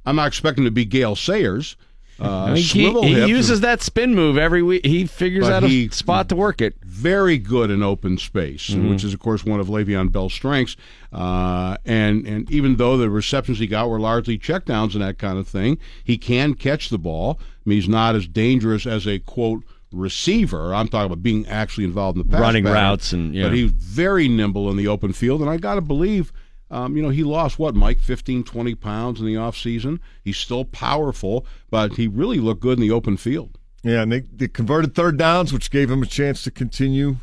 I'm 0.06 0.18
not 0.18 0.27
expecting 0.27 0.66
to 0.66 0.72
be 0.72 0.84
Gail 0.85 1.16
Sayers. 1.16 1.76
Uh, 2.18 2.53
I 2.53 2.56
he, 2.60 2.90
he 3.02 3.27
uses 3.27 3.58
and- 3.58 3.64
that 3.66 3.82
spin 3.82 4.16
move 4.16 4.38
every 4.38 4.64
week. 4.64 4.85
He 4.85 5.06
figures 5.06 5.50
out 5.50 5.66
a 5.66 5.68
he- 5.68 5.90
spot 5.90 6.30
to 6.30 6.35
work 6.38 6.61
it. 6.61 6.74
very 6.85 7.38
good 7.38 7.69
in 7.69 7.84
open 7.84 8.18
space, 8.18 8.69
Mhm. 8.69 8.90
which 8.90 9.03
is 9.03 9.14
of 9.14 9.19
course 9.19 9.44
one 9.44 9.60
of 9.60 9.68
Le'Veon 9.68 10.14
Bell's 10.14 10.34
strengths. 10.34 10.77
Uh, 11.11 11.76
and 11.84 12.26
and 12.26 12.50
even 12.50 12.77
though 12.77 12.95
the 12.95 13.10
receptions 13.10 13.60
he 13.60 13.68
got 13.68 13.90
were 13.90 14.00
largely 14.00 14.38
checkdowns 14.40 14.94
and 14.94 15.02
that 15.03 15.18
kind 15.18 15.38
of 15.38 15.45
thing, 15.45 15.77
he 16.06 16.18
can 16.18 16.53
catch 16.53 16.88
the 16.88 16.98
ball. 16.98 17.38
I 17.42 17.69
mean, 17.69 17.82
he's 17.82 17.90
not 17.90 18.16
as 18.16 18.27
dangerous 18.30 18.85
as 18.85 19.06
a 19.06 19.19
quote 19.19 19.64
receiver. 19.95 20.74
I'm 20.74 20.88
talking 20.88 21.06
about 21.07 21.24
being 21.24 21.48
actually 21.48 21.85
involved 21.85 22.17
in 22.17 22.24
the 22.24 22.30
pass 22.32 22.41
Running 22.41 22.64
pattern. 22.64 22.75
routes 22.75 23.14
and- 23.14 23.33
yeah. 23.33 23.43
But 23.43 23.53
he's 23.53 23.72
very 23.72 24.27
nimble 24.27 24.69
in 24.69 24.77
the 24.77 24.88
open 24.88 25.14
field, 25.14 25.41
and 25.41 25.49
I 25.49 25.57
got 25.57 25.75
to 25.75 25.82
believe. 25.82 26.32
Um, 26.72 26.98
you 26.98 27.03
know, 27.03 27.09
he 27.09 27.24
lost 27.24 27.59
what, 27.59 27.75
Mike, 27.75 27.99
15, 27.99 28.43
20 28.43 28.74
pounds 28.75 29.19
in 29.19 29.25
the 29.27 29.35
offseason. 29.35 29.99
He's 30.24 30.38
still 30.38 30.65
powerful, 30.65 31.45
but 31.69 31.93
he 31.95 32.07
really 32.07 32.40
looked 32.40 32.61
good 32.61 32.80
in 32.80 32.82
the 32.82 32.90
open 32.91 33.17
field. 33.17 33.57
Yeah, 33.83 34.01
and 34.01 34.11
they, 34.11 34.22
they 34.22 34.48
converted 34.48 34.95
third 34.95 35.15
downs, 35.17 35.53
which 35.53 35.69
gave 35.69 35.91
him 35.91 36.01
a 36.01 36.07
chance 36.07 36.41
to 36.43 36.51
continue 36.51 37.17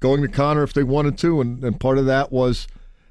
going 0.00 0.22
to 0.22 0.28
Conner 0.28 0.62
if 0.62 0.72
they 0.72 0.84
wanted 0.84 1.18
to, 1.18 1.40
and, 1.40 1.62
and 1.64 1.80
part 1.80 1.98
of 1.98 2.06
that 2.06 2.30
was 2.30 2.68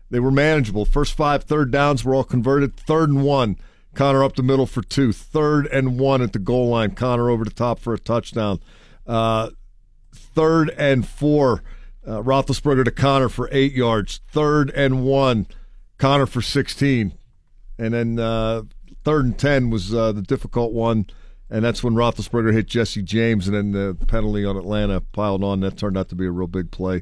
they 0.10 0.20
were 0.22 0.32
manageable. 0.32 0.86
First 0.86 1.14
five 1.14 1.44
third 1.44 1.72
downs 1.72 2.06
were 2.06 2.16
all 2.16 2.24
converted. 2.24 2.78
Third 2.78 3.10
and 3.10 3.24
one, 3.24 3.58
Conner 3.98 4.24
up 4.24 4.36
the 4.36 4.44
middle 4.44 4.68
for 4.68 4.84
two. 4.84 5.12
Third 5.12 5.66
and 5.68 6.00
one 6.00 6.22
at 6.22 6.32
the 6.32 6.38
goal 6.38 6.70
line, 6.70 6.94
Conner 6.94 7.32
over 7.32 7.44
the 7.44 7.50
top 7.50 7.80
for 7.80 7.96
a 7.96 8.00
touchdown. 8.00 8.60
Uh, 9.08 9.50
third 10.14 10.70
and 10.78 11.06
four, 11.08 11.64
uh, 12.06 12.22
Roethlisberger 12.22 12.86
to 12.86 12.92
Conner 12.92 13.28
for 13.28 13.50
eight 13.52 13.74
yards. 13.74 14.22
Third 14.28 14.70
and 14.76 15.04
one, 15.04 15.48
Conner 15.98 16.28
for 16.28 16.44
16. 16.44 17.18
And 17.80 17.94
then 17.96 18.20
uh, 18.20 18.64
third 19.04 19.26
and 19.26 19.40
10 19.40 19.72
was 19.72 19.96
uh, 19.96 20.12
the 20.12 20.22
difficult 20.22 20.74
one. 20.74 21.08
And 21.50 21.66
that's 21.66 21.84
when 21.84 21.96
Roethlisberger 21.96 22.54
hit 22.54 22.68
Jesse 22.68 23.02
James, 23.02 23.48
and 23.48 23.58
then 23.58 23.72
the 23.72 24.06
penalty 24.06 24.46
on 24.46 24.58
Atlanta 24.58 25.02
piled 25.02 25.44
on. 25.44 25.62
That 25.62 25.76
turned 25.76 25.98
out 25.98 26.10
to 26.10 26.16
be 26.16 26.28
a 26.28 26.32
real 26.32 26.46
big 26.46 26.70
play 26.70 27.02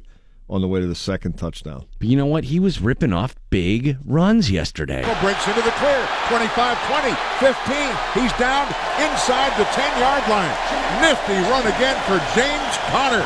on 0.49 0.61
the 0.61 0.67
way 0.67 0.79
to 0.79 0.87
the 0.87 0.95
second 0.95 1.37
touchdown. 1.37 1.85
But 1.99 2.07
you 2.07 2.17
know 2.17 2.25
what? 2.25 2.45
He 2.45 2.59
was 2.59 2.79
ripping 2.81 3.13
off 3.13 3.35
big 3.49 3.97
runs 4.05 4.51
yesterday. 4.51 5.01
breaks 5.21 5.47
into 5.47 5.61
the 5.61 5.71
clear. 5.71 6.07
25, 6.27 6.77
20, 6.87 7.15
15. 7.39 8.23
He's 8.23 8.33
down 8.37 8.67
inside 9.01 9.57
the 9.57 9.65
10 9.73 9.99
yard 9.99 10.23
line. 10.29 10.55
Nifty 11.01 11.33
run 11.49 11.65
again 11.67 11.97
for 12.05 12.17
James 12.37 12.77
Conner. 12.91 13.25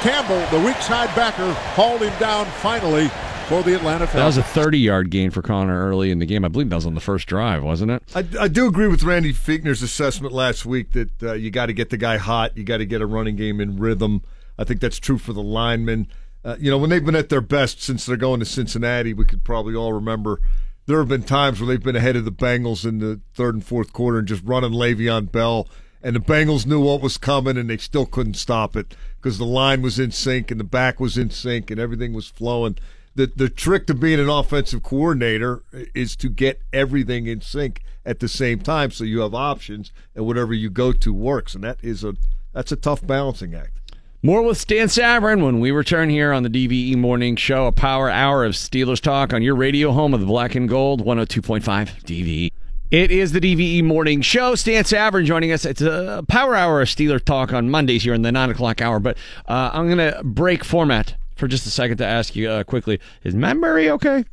Campbell, 0.00 0.46
the 0.56 0.64
weak 0.64 0.76
side 0.76 1.14
backer, 1.16 1.52
hauled 1.74 2.02
him 2.02 2.16
down 2.20 2.46
finally 2.62 3.08
for 3.48 3.62
the 3.62 3.74
Atlanta 3.74 4.06
Falcons. 4.06 4.12
That 4.14 4.26
was 4.26 4.36
a 4.38 4.42
30 4.42 4.78
yard 4.78 5.10
gain 5.10 5.30
for 5.30 5.42
Conner 5.42 5.88
early 5.88 6.10
in 6.10 6.18
the 6.20 6.26
game. 6.26 6.44
I 6.44 6.48
believe 6.48 6.68
that 6.68 6.76
was 6.76 6.86
on 6.86 6.94
the 6.94 7.00
first 7.00 7.26
drive, 7.26 7.64
wasn't 7.64 7.90
it? 7.90 8.02
I, 8.14 8.24
I 8.44 8.48
do 8.48 8.66
agree 8.66 8.88
with 8.88 9.02
Randy 9.02 9.32
Fichtner's 9.32 9.82
assessment 9.82 10.32
last 10.32 10.64
week 10.64 10.92
that 10.92 11.22
uh, 11.22 11.32
you 11.32 11.50
got 11.50 11.66
to 11.66 11.72
get 11.72 11.90
the 11.90 11.96
guy 11.96 12.18
hot. 12.18 12.56
You 12.56 12.64
got 12.64 12.78
to 12.78 12.86
get 12.86 13.00
a 13.00 13.06
running 13.06 13.36
game 13.36 13.60
in 13.60 13.78
rhythm. 13.78 14.22
I 14.58 14.64
think 14.64 14.80
that's 14.80 14.98
true 14.98 15.18
for 15.18 15.32
the 15.32 15.42
linemen. 15.42 16.08
Uh, 16.46 16.56
you 16.60 16.70
know, 16.70 16.78
when 16.78 16.90
they've 16.90 17.04
been 17.04 17.16
at 17.16 17.28
their 17.28 17.40
best 17.40 17.82
since 17.82 18.06
they're 18.06 18.16
going 18.16 18.38
to 18.38 18.46
Cincinnati, 18.46 19.12
we 19.12 19.24
could 19.24 19.42
probably 19.42 19.74
all 19.74 19.92
remember 19.92 20.40
there 20.86 21.00
have 21.00 21.08
been 21.08 21.24
times 21.24 21.60
where 21.60 21.66
they've 21.66 21.82
been 21.82 21.96
ahead 21.96 22.14
of 22.14 22.24
the 22.24 22.30
Bengals 22.30 22.86
in 22.86 22.98
the 22.98 23.20
third 23.34 23.56
and 23.56 23.64
fourth 23.64 23.92
quarter 23.92 24.20
and 24.20 24.28
just 24.28 24.44
running 24.44 24.70
Le'Veon 24.70 25.32
Bell. 25.32 25.66
And 26.04 26.14
the 26.14 26.20
Bengals 26.20 26.64
knew 26.64 26.80
what 26.80 27.00
was 27.00 27.18
coming 27.18 27.56
and 27.56 27.68
they 27.68 27.78
still 27.78 28.06
couldn't 28.06 28.34
stop 28.34 28.76
it 28.76 28.94
because 29.16 29.38
the 29.38 29.44
line 29.44 29.82
was 29.82 29.98
in 29.98 30.12
sync 30.12 30.52
and 30.52 30.60
the 30.60 30.64
back 30.64 31.00
was 31.00 31.18
in 31.18 31.30
sync 31.30 31.68
and 31.68 31.80
everything 31.80 32.12
was 32.12 32.28
flowing. 32.28 32.78
The, 33.16 33.26
the 33.26 33.48
trick 33.48 33.88
to 33.88 33.94
being 33.94 34.20
an 34.20 34.28
offensive 34.28 34.84
coordinator 34.84 35.64
is 35.96 36.14
to 36.16 36.28
get 36.28 36.62
everything 36.72 37.26
in 37.26 37.40
sync 37.40 37.82
at 38.04 38.20
the 38.20 38.28
same 38.28 38.60
time 38.60 38.92
so 38.92 39.02
you 39.02 39.20
have 39.20 39.34
options 39.34 39.90
and 40.14 40.24
whatever 40.24 40.54
you 40.54 40.70
go 40.70 40.92
to 40.92 41.12
works. 41.12 41.56
And 41.56 41.64
that 41.64 41.82
is 41.82 42.04
a 42.04 42.14
that's 42.52 42.72
a 42.72 42.76
tough 42.76 43.04
balancing 43.04 43.54
act. 43.54 43.80
More 44.22 44.42
with 44.42 44.58
Stan 44.58 44.88
Savran 44.88 45.44
when 45.44 45.60
we 45.60 45.70
return 45.70 46.08
here 46.08 46.32
on 46.32 46.42
the 46.42 46.48
DVE 46.48 46.96
Morning 46.96 47.36
Show, 47.36 47.66
a 47.66 47.72
power 47.72 48.10
hour 48.10 48.44
of 48.44 48.54
Steelers 48.54 49.00
talk 49.00 49.32
on 49.32 49.42
your 49.42 49.54
radio 49.54 49.92
home 49.92 50.14
of 50.14 50.20
the 50.20 50.26
Black 50.26 50.54
and 50.54 50.68
Gold, 50.68 51.04
102.5 51.04 51.62
DVE. 52.02 52.50
It 52.90 53.10
is 53.10 53.32
the 53.32 53.40
DVE 53.40 53.84
Morning 53.84 54.22
Show. 54.22 54.54
Stan 54.54 54.84
Savran 54.84 55.26
joining 55.26 55.52
us. 55.52 55.64
It's 55.64 55.82
a 55.82 56.24
power 56.28 56.56
hour 56.56 56.80
of 56.80 56.88
Steelers 56.88 57.24
talk 57.24 57.52
on 57.52 57.68
Mondays 57.68 58.04
here 58.04 58.14
in 58.14 58.22
the 58.22 58.32
9 58.32 58.50
o'clock 58.50 58.80
hour, 58.80 58.98
but 58.98 59.18
uh, 59.46 59.70
I'm 59.72 59.86
going 59.86 60.12
to 60.12 60.22
break 60.24 60.64
format 60.64 61.14
for 61.36 61.46
just 61.46 61.66
a 61.66 61.70
second 61.70 61.98
to 61.98 62.06
ask 62.06 62.34
you 62.34 62.48
uh, 62.48 62.64
quickly 62.64 62.98
Is 63.22 63.34
Matt 63.34 63.58
Murray 63.58 63.90
okay? 63.90 64.24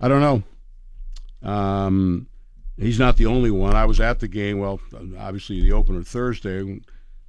I 0.00 0.08
don't 0.08 0.20
know. 1.42 1.48
Um, 1.48 2.28
he's 2.78 2.98
not 2.98 3.16
the 3.16 3.26
only 3.26 3.50
one. 3.50 3.74
I 3.74 3.84
was 3.84 4.00
at 4.00 4.20
the 4.20 4.28
game. 4.28 4.58
Well, 4.58 4.80
obviously 5.18 5.60
the 5.60 5.72
opener 5.72 6.02
Thursday. 6.02 6.80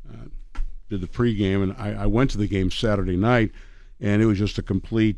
Uh, 0.08 0.28
did 0.94 1.02
the 1.02 1.08
pregame, 1.08 1.64
and 1.64 1.76
I, 1.78 2.04
I 2.04 2.06
went 2.06 2.30
to 2.32 2.38
the 2.38 2.48
game 2.48 2.70
Saturday 2.70 3.18
night, 3.18 3.52
and 4.00 4.22
it 4.22 4.26
was 4.26 4.38
just 4.38 4.60
a 4.60 4.64
complete. 4.64 5.18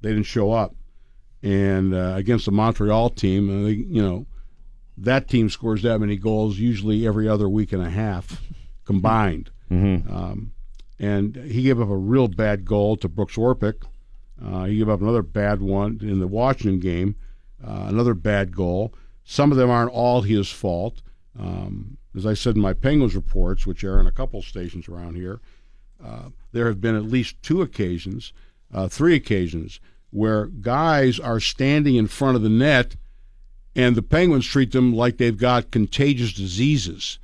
They 0.00 0.10
didn't 0.10 0.24
show 0.24 0.52
up, 0.52 0.74
and 1.42 1.94
uh, 1.94 2.14
against 2.16 2.46
the 2.46 2.52
Montreal 2.52 3.10
team, 3.10 3.50
uh, 3.50 3.66
they, 3.66 3.72
you 3.72 4.02
know, 4.02 4.26
that 4.96 5.28
team 5.28 5.50
scores 5.50 5.82
that 5.82 6.00
many 6.00 6.16
goals 6.16 6.58
usually 6.58 7.06
every 7.06 7.28
other 7.28 7.48
week 7.48 7.72
and 7.72 7.82
a 7.82 7.90
half 7.90 8.42
combined. 8.84 9.50
Mm-hmm. 9.70 10.14
Um, 10.14 10.52
and 10.98 11.36
he 11.36 11.62
gave 11.62 11.80
up 11.80 11.88
a 11.88 11.96
real 11.96 12.28
bad 12.28 12.64
goal 12.64 12.96
to 12.96 13.08
Brooks 13.08 13.36
Orpik. 13.36 13.82
Uh, 14.42 14.64
he 14.64 14.78
gave 14.78 14.88
up 14.88 15.00
another 15.00 15.22
bad 15.22 15.60
one 15.60 15.98
in 16.00 16.20
the 16.20 16.26
Washington 16.26 16.80
game, 16.80 17.16
uh, 17.64 17.86
another 17.88 18.14
bad 18.14 18.54
goal. 18.54 18.94
Some 19.24 19.50
of 19.50 19.58
them 19.58 19.70
aren't 19.70 19.92
all 19.92 20.22
his 20.22 20.50
fault. 20.50 21.02
Um, 21.38 21.98
as 22.16 22.26
I 22.26 22.34
said 22.34 22.56
in 22.56 22.62
my 22.62 22.72
Penguins 22.72 23.14
reports, 23.16 23.66
which 23.66 23.82
air 23.84 23.98
on 23.98 24.06
a 24.06 24.12
couple 24.12 24.40
stations 24.42 24.88
around 24.88 25.16
here, 25.16 25.40
uh, 26.04 26.28
there 26.52 26.66
have 26.66 26.80
been 26.80 26.94
at 26.96 27.04
least 27.04 27.36
two 27.42 27.62
occasions, 27.62 28.32
uh, 28.72 28.88
three 28.88 29.14
occasions, 29.14 29.80
where 30.10 30.46
guys 30.46 31.18
are 31.18 31.40
standing 31.40 31.96
in 31.96 32.06
front 32.06 32.36
of 32.36 32.42
the 32.42 32.48
net 32.48 32.96
and 33.76 33.96
the 33.96 34.02
Penguins 34.02 34.46
treat 34.46 34.70
them 34.70 34.94
like 34.94 35.16
they've 35.16 35.36
got 35.36 35.72
contagious 35.72 36.32
diseases. 36.32 37.18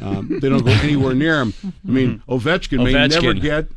Um, 0.00 0.40
they 0.40 0.48
don't 0.48 0.64
go 0.64 0.72
anywhere 0.72 1.14
near 1.14 1.36
them. 1.36 1.54
I 1.64 1.90
mean, 1.90 2.22
Ovechkin, 2.28 2.82
may 2.82 2.92
Ovechkin. 2.92 3.10
never 3.22 3.34
get 3.34 3.68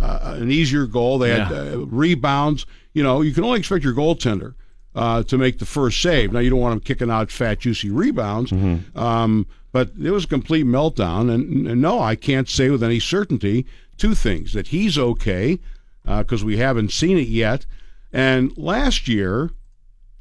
uh, 0.00 0.36
an 0.38 0.50
easier 0.52 0.86
goal. 0.86 1.18
They 1.18 1.30
had 1.30 1.50
Yeah. 1.50 1.72
uh, 1.72 1.76
rebounds. 1.78 2.66
You 2.92 3.02
know, 3.02 3.22
you 3.22 3.32
can 3.32 3.42
only 3.42 3.58
expect 3.58 3.82
your 3.82 3.94
goaltender 3.94 4.54
uh, 4.94 5.22
to 5.24 5.38
make 5.38 5.58
the 5.58 5.66
first 5.66 6.00
save. 6.00 6.32
Now, 6.32 6.40
you 6.40 6.50
don't 6.50 6.60
want 6.60 6.74
him 6.74 6.80
kicking 6.80 7.10
out 7.10 7.30
fat, 7.30 7.60
juicy 7.60 7.90
rebounds. 7.90 8.52
Um, 8.94 9.46
but 9.72 9.92
it 10.00 10.10
was 10.10 10.24
a 10.24 10.28
complete 10.28 10.66
meltdown. 10.66 11.32
And, 11.32 11.66
and 11.66 11.80
no, 11.80 12.00
I 12.00 12.14
can't 12.14 12.48
say 12.48 12.68
with 12.70 12.82
any 12.82 13.00
certainty 13.00 13.66
two 13.96 14.14
things 14.14 14.52
that 14.52 14.68
he's 14.68 14.98
okay 14.98 15.58
because 16.04 16.44
we 16.44 16.56
haven't 16.58 16.92
seen 16.92 17.16
it 17.16 17.28
yet. 17.28 17.64
And 18.12 18.56
last 18.58 19.08
year, 19.08 19.50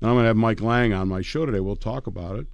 and 0.01 0.09
I'm 0.09 0.15
going 0.15 0.23
to 0.23 0.27
have 0.27 0.37
Mike 0.37 0.61
Lang 0.61 0.93
on 0.93 1.07
my 1.07 1.21
show 1.21 1.45
today. 1.45 1.59
We'll 1.59 1.75
talk 1.75 2.07
about 2.07 2.39
it. 2.39 2.47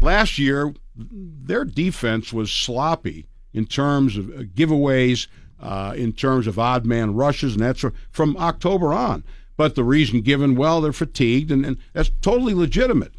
Last 0.00 0.38
year, 0.38 0.74
their 0.94 1.64
defense 1.64 2.32
was 2.32 2.50
sloppy 2.50 3.26
in 3.52 3.66
terms 3.66 4.16
of 4.16 4.30
uh, 4.30 4.42
giveaways, 4.42 5.26
uh, 5.60 5.94
in 5.96 6.12
terms 6.12 6.46
of 6.46 6.58
odd 6.58 6.84
man 6.84 7.14
rushes, 7.14 7.54
and 7.54 7.62
that's 7.62 7.84
from 8.10 8.36
October 8.36 8.92
on. 8.92 9.24
But 9.56 9.74
the 9.74 9.84
reason 9.84 10.20
given, 10.20 10.54
well, 10.54 10.80
they're 10.80 10.92
fatigued, 10.92 11.50
and, 11.50 11.64
and 11.64 11.78
that's 11.94 12.10
totally 12.20 12.52
legitimate. 12.54 13.12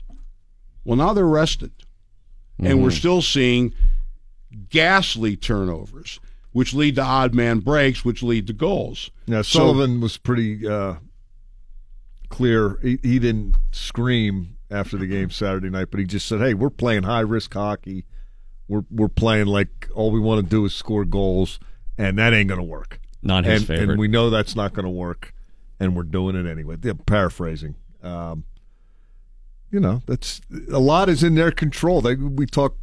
Well, 0.86 0.96
now 0.98 1.14
they're 1.14 1.26
rested, 1.26 1.72
and 2.60 2.84
we're 2.84 2.90
Mhm. 2.90 2.98
still 3.00 3.22
seeing 3.22 3.74
ghastly 4.70 5.36
turnovers, 5.36 6.20
which 6.52 6.74
lead 6.74 6.96
to 6.96 7.02
odd 7.04 7.34
man 7.34 7.60
breaks, 7.60 8.06
which 8.06 8.22
lead 8.24 8.48
to 8.48 8.54
goals. 8.54 9.10
Yeah, 9.26 9.42
So- 9.42 9.60
Sullivan 9.60 10.00
was 10.00 10.18
pretty 10.18 10.68
uh, 10.68 10.96
clear. 12.30 12.80
He, 12.82 13.00
he 13.02 13.20
didn't 13.20 13.56
scream 13.72 14.56
after 14.70 14.98
the 14.98 15.08
game 15.08 15.30
Saturday 15.30 15.70
night, 15.70 15.88
but 15.92 16.00
he 16.00 16.06
just 16.06 16.28
said, 16.28 16.40
"Hey, 16.40 16.54
we're 16.54 16.70
playing 16.70 17.04
high 17.04 17.22
risk 17.22 17.54
hockey. 17.54 18.06
We're 18.68 18.84
we're 18.92 19.08
playing 19.10 19.48
like 19.48 19.90
all 19.96 20.12
we 20.12 20.20
want 20.20 20.44
to 20.44 20.50
do 20.50 20.66
is 20.66 20.76
score 20.76 21.06
goals, 21.06 21.60
and 21.98 22.18
that 22.18 22.34
ain't 22.34 22.50
going 22.50 22.60
to 22.60 22.64
work. 22.66 23.00
Not 23.24 23.46
his 23.46 23.62
and, 23.62 23.68
favorite. 23.68 23.90
and 23.92 24.00
we 24.00 24.08
know 24.08 24.30
that's 24.30 24.56
not 24.56 24.74
going 24.74 24.84
to 24.86 24.90
work, 24.90 25.34
and 25.80 25.96
we're 25.96 26.04
doing 26.04 26.36
it 26.36 26.50
anyway." 26.50 26.76
They're 26.76 26.94
paraphrasing. 26.94 27.76
Um, 28.04 28.44
you 29.72 29.80
know, 29.80 30.02
that's 30.06 30.42
a 30.72 30.80
lot 30.80 31.10
is 31.10 31.24
in 31.24 31.36
their 31.36 31.52
control. 31.52 32.02
They 32.02 32.16
we 32.16 32.46
talk 32.46 32.78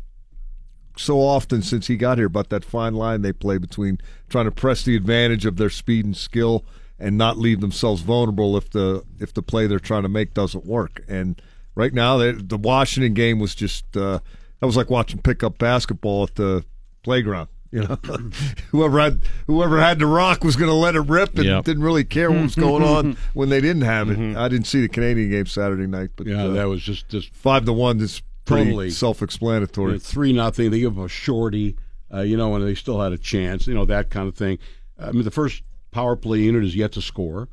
so 0.96 1.18
often 1.20 1.62
since 1.62 1.86
he 1.86 1.96
got 1.96 2.18
here 2.18 2.26
about 2.26 2.50
that 2.50 2.64
fine 2.64 2.94
line 2.94 3.22
they 3.22 3.32
play 3.32 3.58
between 3.58 3.98
trying 4.28 4.44
to 4.44 4.50
press 4.52 4.84
the 4.84 4.94
advantage 4.94 5.44
of 5.44 5.56
their 5.56 5.70
speed 5.70 6.04
and 6.04 6.16
skill 6.16 6.64
and 6.98 7.18
not 7.18 7.36
leave 7.36 7.60
themselves 7.60 8.02
vulnerable 8.02 8.56
if 8.56 8.70
the 8.70 9.02
if 9.18 9.34
the 9.34 9.42
play 9.42 9.66
they're 9.66 9.78
trying 9.78 10.02
to 10.02 10.08
make 10.08 10.34
doesn't 10.34 10.64
work. 10.64 11.02
And 11.08 11.40
right 11.74 11.92
now, 11.92 12.18
they, 12.18 12.32
the 12.32 12.56
Washington 12.56 13.14
game 13.14 13.38
was 13.38 13.54
just 13.54 13.96
uh, 13.96 14.20
that 14.60 14.66
was 14.66 14.76
like 14.76 14.90
watching 14.90 15.20
pickup 15.20 15.58
basketball 15.58 16.24
at 16.24 16.34
the 16.36 16.64
playground. 17.02 17.48
You 17.74 17.80
know, 17.82 17.96
whoever 18.70 19.00
had 19.00 19.20
whoever 19.48 19.80
had 19.80 19.98
the 19.98 20.06
rock 20.06 20.44
was 20.44 20.54
going 20.54 20.68
to 20.70 20.74
let 20.76 20.94
it 20.94 21.00
rip 21.00 21.34
and 21.36 21.44
Yep. 21.44 21.64
didn't 21.64 21.82
really 21.82 22.04
care 22.04 22.30
what 22.30 22.42
was 22.42 22.54
going 22.54 22.84
on 22.84 23.16
when 23.34 23.48
they 23.48 23.60
didn't 23.60 23.82
have 23.82 24.08
it. 24.10 24.36
I 24.36 24.48
didn't 24.48 24.66
see 24.68 24.80
the 24.80 24.88
Canadian 24.88 25.30
game 25.30 25.46
Saturday 25.46 25.86
night, 25.88 26.10
but 26.14 26.26
Yeah, 26.28 26.44
uh, 26.44 26.48
that 26.52 26.68
was 26.68 26.82
just 26.82 27.08
just 27.08 27.34
five 27.34 27.64
to 27.64 27.72
one. 27.72 27.98
Is 28.00 28.22
pretty 28.44 28.66
Totally. 28.66 28.90
self-explanatory. 28.90 29.88
You 29.88 29.92
know, 29.94 29.98
three 29.98 30.32
nothing. 30.32 30.70
They 30.70 30.78
give 30.80 30.94
them 30.94 31.04
a 31.04 31.08
shorty, 31.08 31.76
uh, 32.14 32.20
you 32.20 32.36
know, 32.36 32.54
and 32.54 32.64
they 32.64 32.76
still 32.76 33.00
had 33.00 33.12
a 33.12 33.18
chance. 33.18 33.66
You 33.66 33.74
know 33.74 33.84
that 33.86 34.08
kind 34.08 34.28
of 34.28 34.36
thing. 34.36 34.58
I 34.98 35.10
mean, 35.10 35.24
the 35.24 35.30
first 35.32 35.62
power 35.90 36.14
play 36.14 36.38
unit 36.38 36.62
is 36.62 36.76
yet 36.76 36.92
to 36.92 37.02
score. 37.02 37.48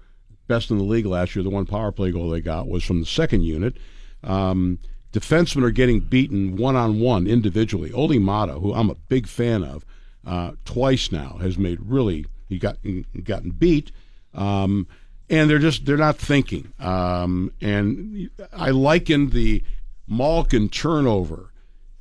Best 0.47 0.69
in 0.69 0.77
the 0.77 0.83
league 0.83 1.07
last 1.07 1.35
year. 1.35 1.41
The 1.41 1.49
one 1.49 1.65
power 1.65 1.91
play 1.91 2.11
goal 2.11 2.29
they 2.29 2.41
got 2.41 2.67
was 2.67 2.83
from 2.83 2.99
the 2.99 3.05
second 3.07 3.41
unit. 3.41 3.77
Um, 4.23 4.77
defensemen 5.13 5.63
are 5.63 5.71
getting 5.71 5.99
beaten 5.99 6.55
one 6.57 6.75
on 6.75 6.99
one 6.99 7.25
individually. 7.25 7.91
Olli 7.91 8.19
Maatta, 8.19 8.59
who 8.59 8.73
I'm 8.73 8.89
a 8.91 8.95
big 8.95 9.27
fan 9.27 9.63
of, 9.63 9.83
uh, 10.25 10.51
twice 10.65 11.11
now 11.11 11.37
has 11.41 11.57
made 11.57 11.79
really 11.81 12.25
he 12.47 12.59
got 12.59 12.77
gotten 13.23 13.51
beat. 13.51 13.91
Um, 14.33 14.87
and 15.29 15.49
they're 15.49 15.59
just 15.59 15.85
they're 15.85 15.97
not 15.97 16.17
thinking. 16.17 16.73
Um, 16.79 17.51
and 17.61 18.29
I 18.51 18.71
likened 18.71 19.31
the 19.31 19.63
Malkin 20.07 20.69
turnover 20.69 21.51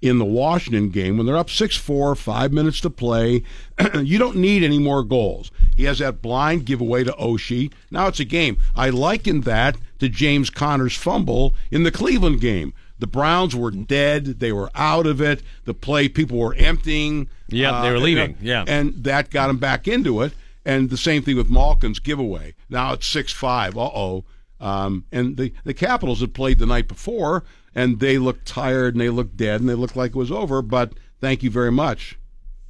in 0.02 0.18
the 0.18 0.24
Washington 0.24 0.88
game 0.88 1.16
when 1.16 1.26
they're 1.26 1.36
up 1.36 1.50
6 1.50 1.76
4, 1.76 2.14
five 2.14 2.52
minutes 2.52 2.80
to 2.80 2.90
play. 2.90 3.42
you 4.02 4.18
don't 4.18 4.36
need 4.36 4.62
any 4.62 4.78
more 4.78 5.02
goals. 5.02 5.50
He 5.76 5.84
has 5.84 5.98
that 5.98 6.22
blind 6.22 6.64
giveaway 6.64 7.04
to 7.04 7.12
Oshie. 7.12 7.72
Now 7.90 8.08
it's 8.08 8.20
a 8.20 8.24
game. 8.24 8.58
I 8.74 8.90
likened 8.90 9.44
that 9.44 9.76
to 9.98 10.08
James 10.08 10.50
Conner's 10.50 10.96
fumble 10.96 11.54
in 11.70 11.82
the 11.82 11.92
Cleveland 11.92 12.40
game. 12.40 12.72
The 12.98 13.06
Browns 13.06 13.56
were 13.56 13.70
dead. 13.70 14.40
They 14.40 14.52
were 14.52 14.70
out 14.74 15.06
of 15.06 15.20
it. 15.20 15.42
The 15.64 15.74
play, 15.74 16.08
people 16.08 16.38
were 16.38 16.54
emptying. 16.54 17.28
Yep, 17.52 17.82
they 17.82 17.90
were 17.90 17.96
uh, 17.96 18.00
leaving. 18.00 18.36
Yeah. 18.40 18.64
And 18.66 18.94
that 19.04 19.30
got 19.30 19.50
him 19.50 19.58
back 19.58 19.88
into 19.88 20.22
it. 20.22 20.32
And 20.64 20.90
the 20.90 20.96
same 20.96 21.22
thing 21.22 21.36
with 21.36 21.48
Malkin's 21.48 21.98
giveaway. 21.98 22.54
Now 22.68 22.92
it's 22.92 23.06
6 23.06 23.32
5. 23.32 23.76
Uh 23.76 23.80
oh. 23.80 24.24
Um, 24.60 25.06
and 25.10 25.36
the, 25.36 25.52
the 25.64 25.72
Capitals 25.72 26.20
had 26.20 26.34
played 26.34 26.58
the 26.58 26.66
night 26.66 26.86
before, 26.86 27.44
and 27.74 27.98
they 27.98 28.18
looked 28.18 28.46
tired 28.46 28.94
and 28.94 29.00
they 29.00 29.08
looked 29.08 29.36
dead 29.36 29.60
and 29.60 29.70
they 29.70 29.74
looked 29.74 29.96
like 29.96 30.10
it 30.10 30.16
was 30.16 30.30
over. 30.30 30.60
But 30.60 30.92
thank 31.20 31.42
you 31.42 31.50
very 31.50 31.72
much. 31.72 32.18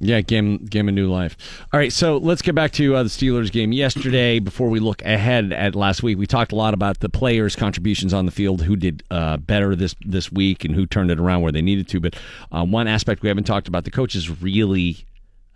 Yeah, 0.03 0.21
game 0.21 0.57
game 0.65 0.89
a 0.89 0.91
new 0.91 1.11
life. 1.11 1.37
All 1.71 1.79
right, 1.79 1.93
so 1.93 2.17
let's 2.17 2.41
get 2.41 2.55
back 2.55 2.71
to 2.71 2.95
uh, 2.95 3.03
the 3.03 3.09
Steelers 3.09 3.51
game 3.51 3.71
yesterday. 3.71 4.39
Before 4.39 4.67
we 4.67 4.79
look 4.79 5.03
ahead 5.03 5.53
at 5.53 5.75
last 5.75 6.01
week, 6.01 6.17
we 6.17 6.25
talked 6.25 6.51
a 6.51 6.55
lot 6.55 6.73
about 6.73 7.01
the 7.01 7.09
players' 7.09 7.55
contributions 7.55 8.11
on 8.11 8.25
the 8.25 8.31
field, 8.31 8.63
who 8.63 8.75
did 8.75 9.03
uh, 9.11 9.37
better 9.37 9.75
this 9.75 9.95
this 10.03 10.31
week, 10.31 10.65
and 10.65 10.73
who 10.73 10.87
turned 10.87 11.11
it 11.11 11.19
around 11.19 11.41
where 11.41 11.51
they 11.51 11.61
needed 11.61 11.87
to. 11.89 11.99
But 11.99 12.15
um, 12.51 12.71
one 12.71 12.87
aspect 12.87 13.21
we 13.21 13.27
haven't 13.27 13.43
talked 13.43 13.67
about: 13.67 13.83
the 13.83 13.91
coaches 13.91 14.41
really 14.41 15.05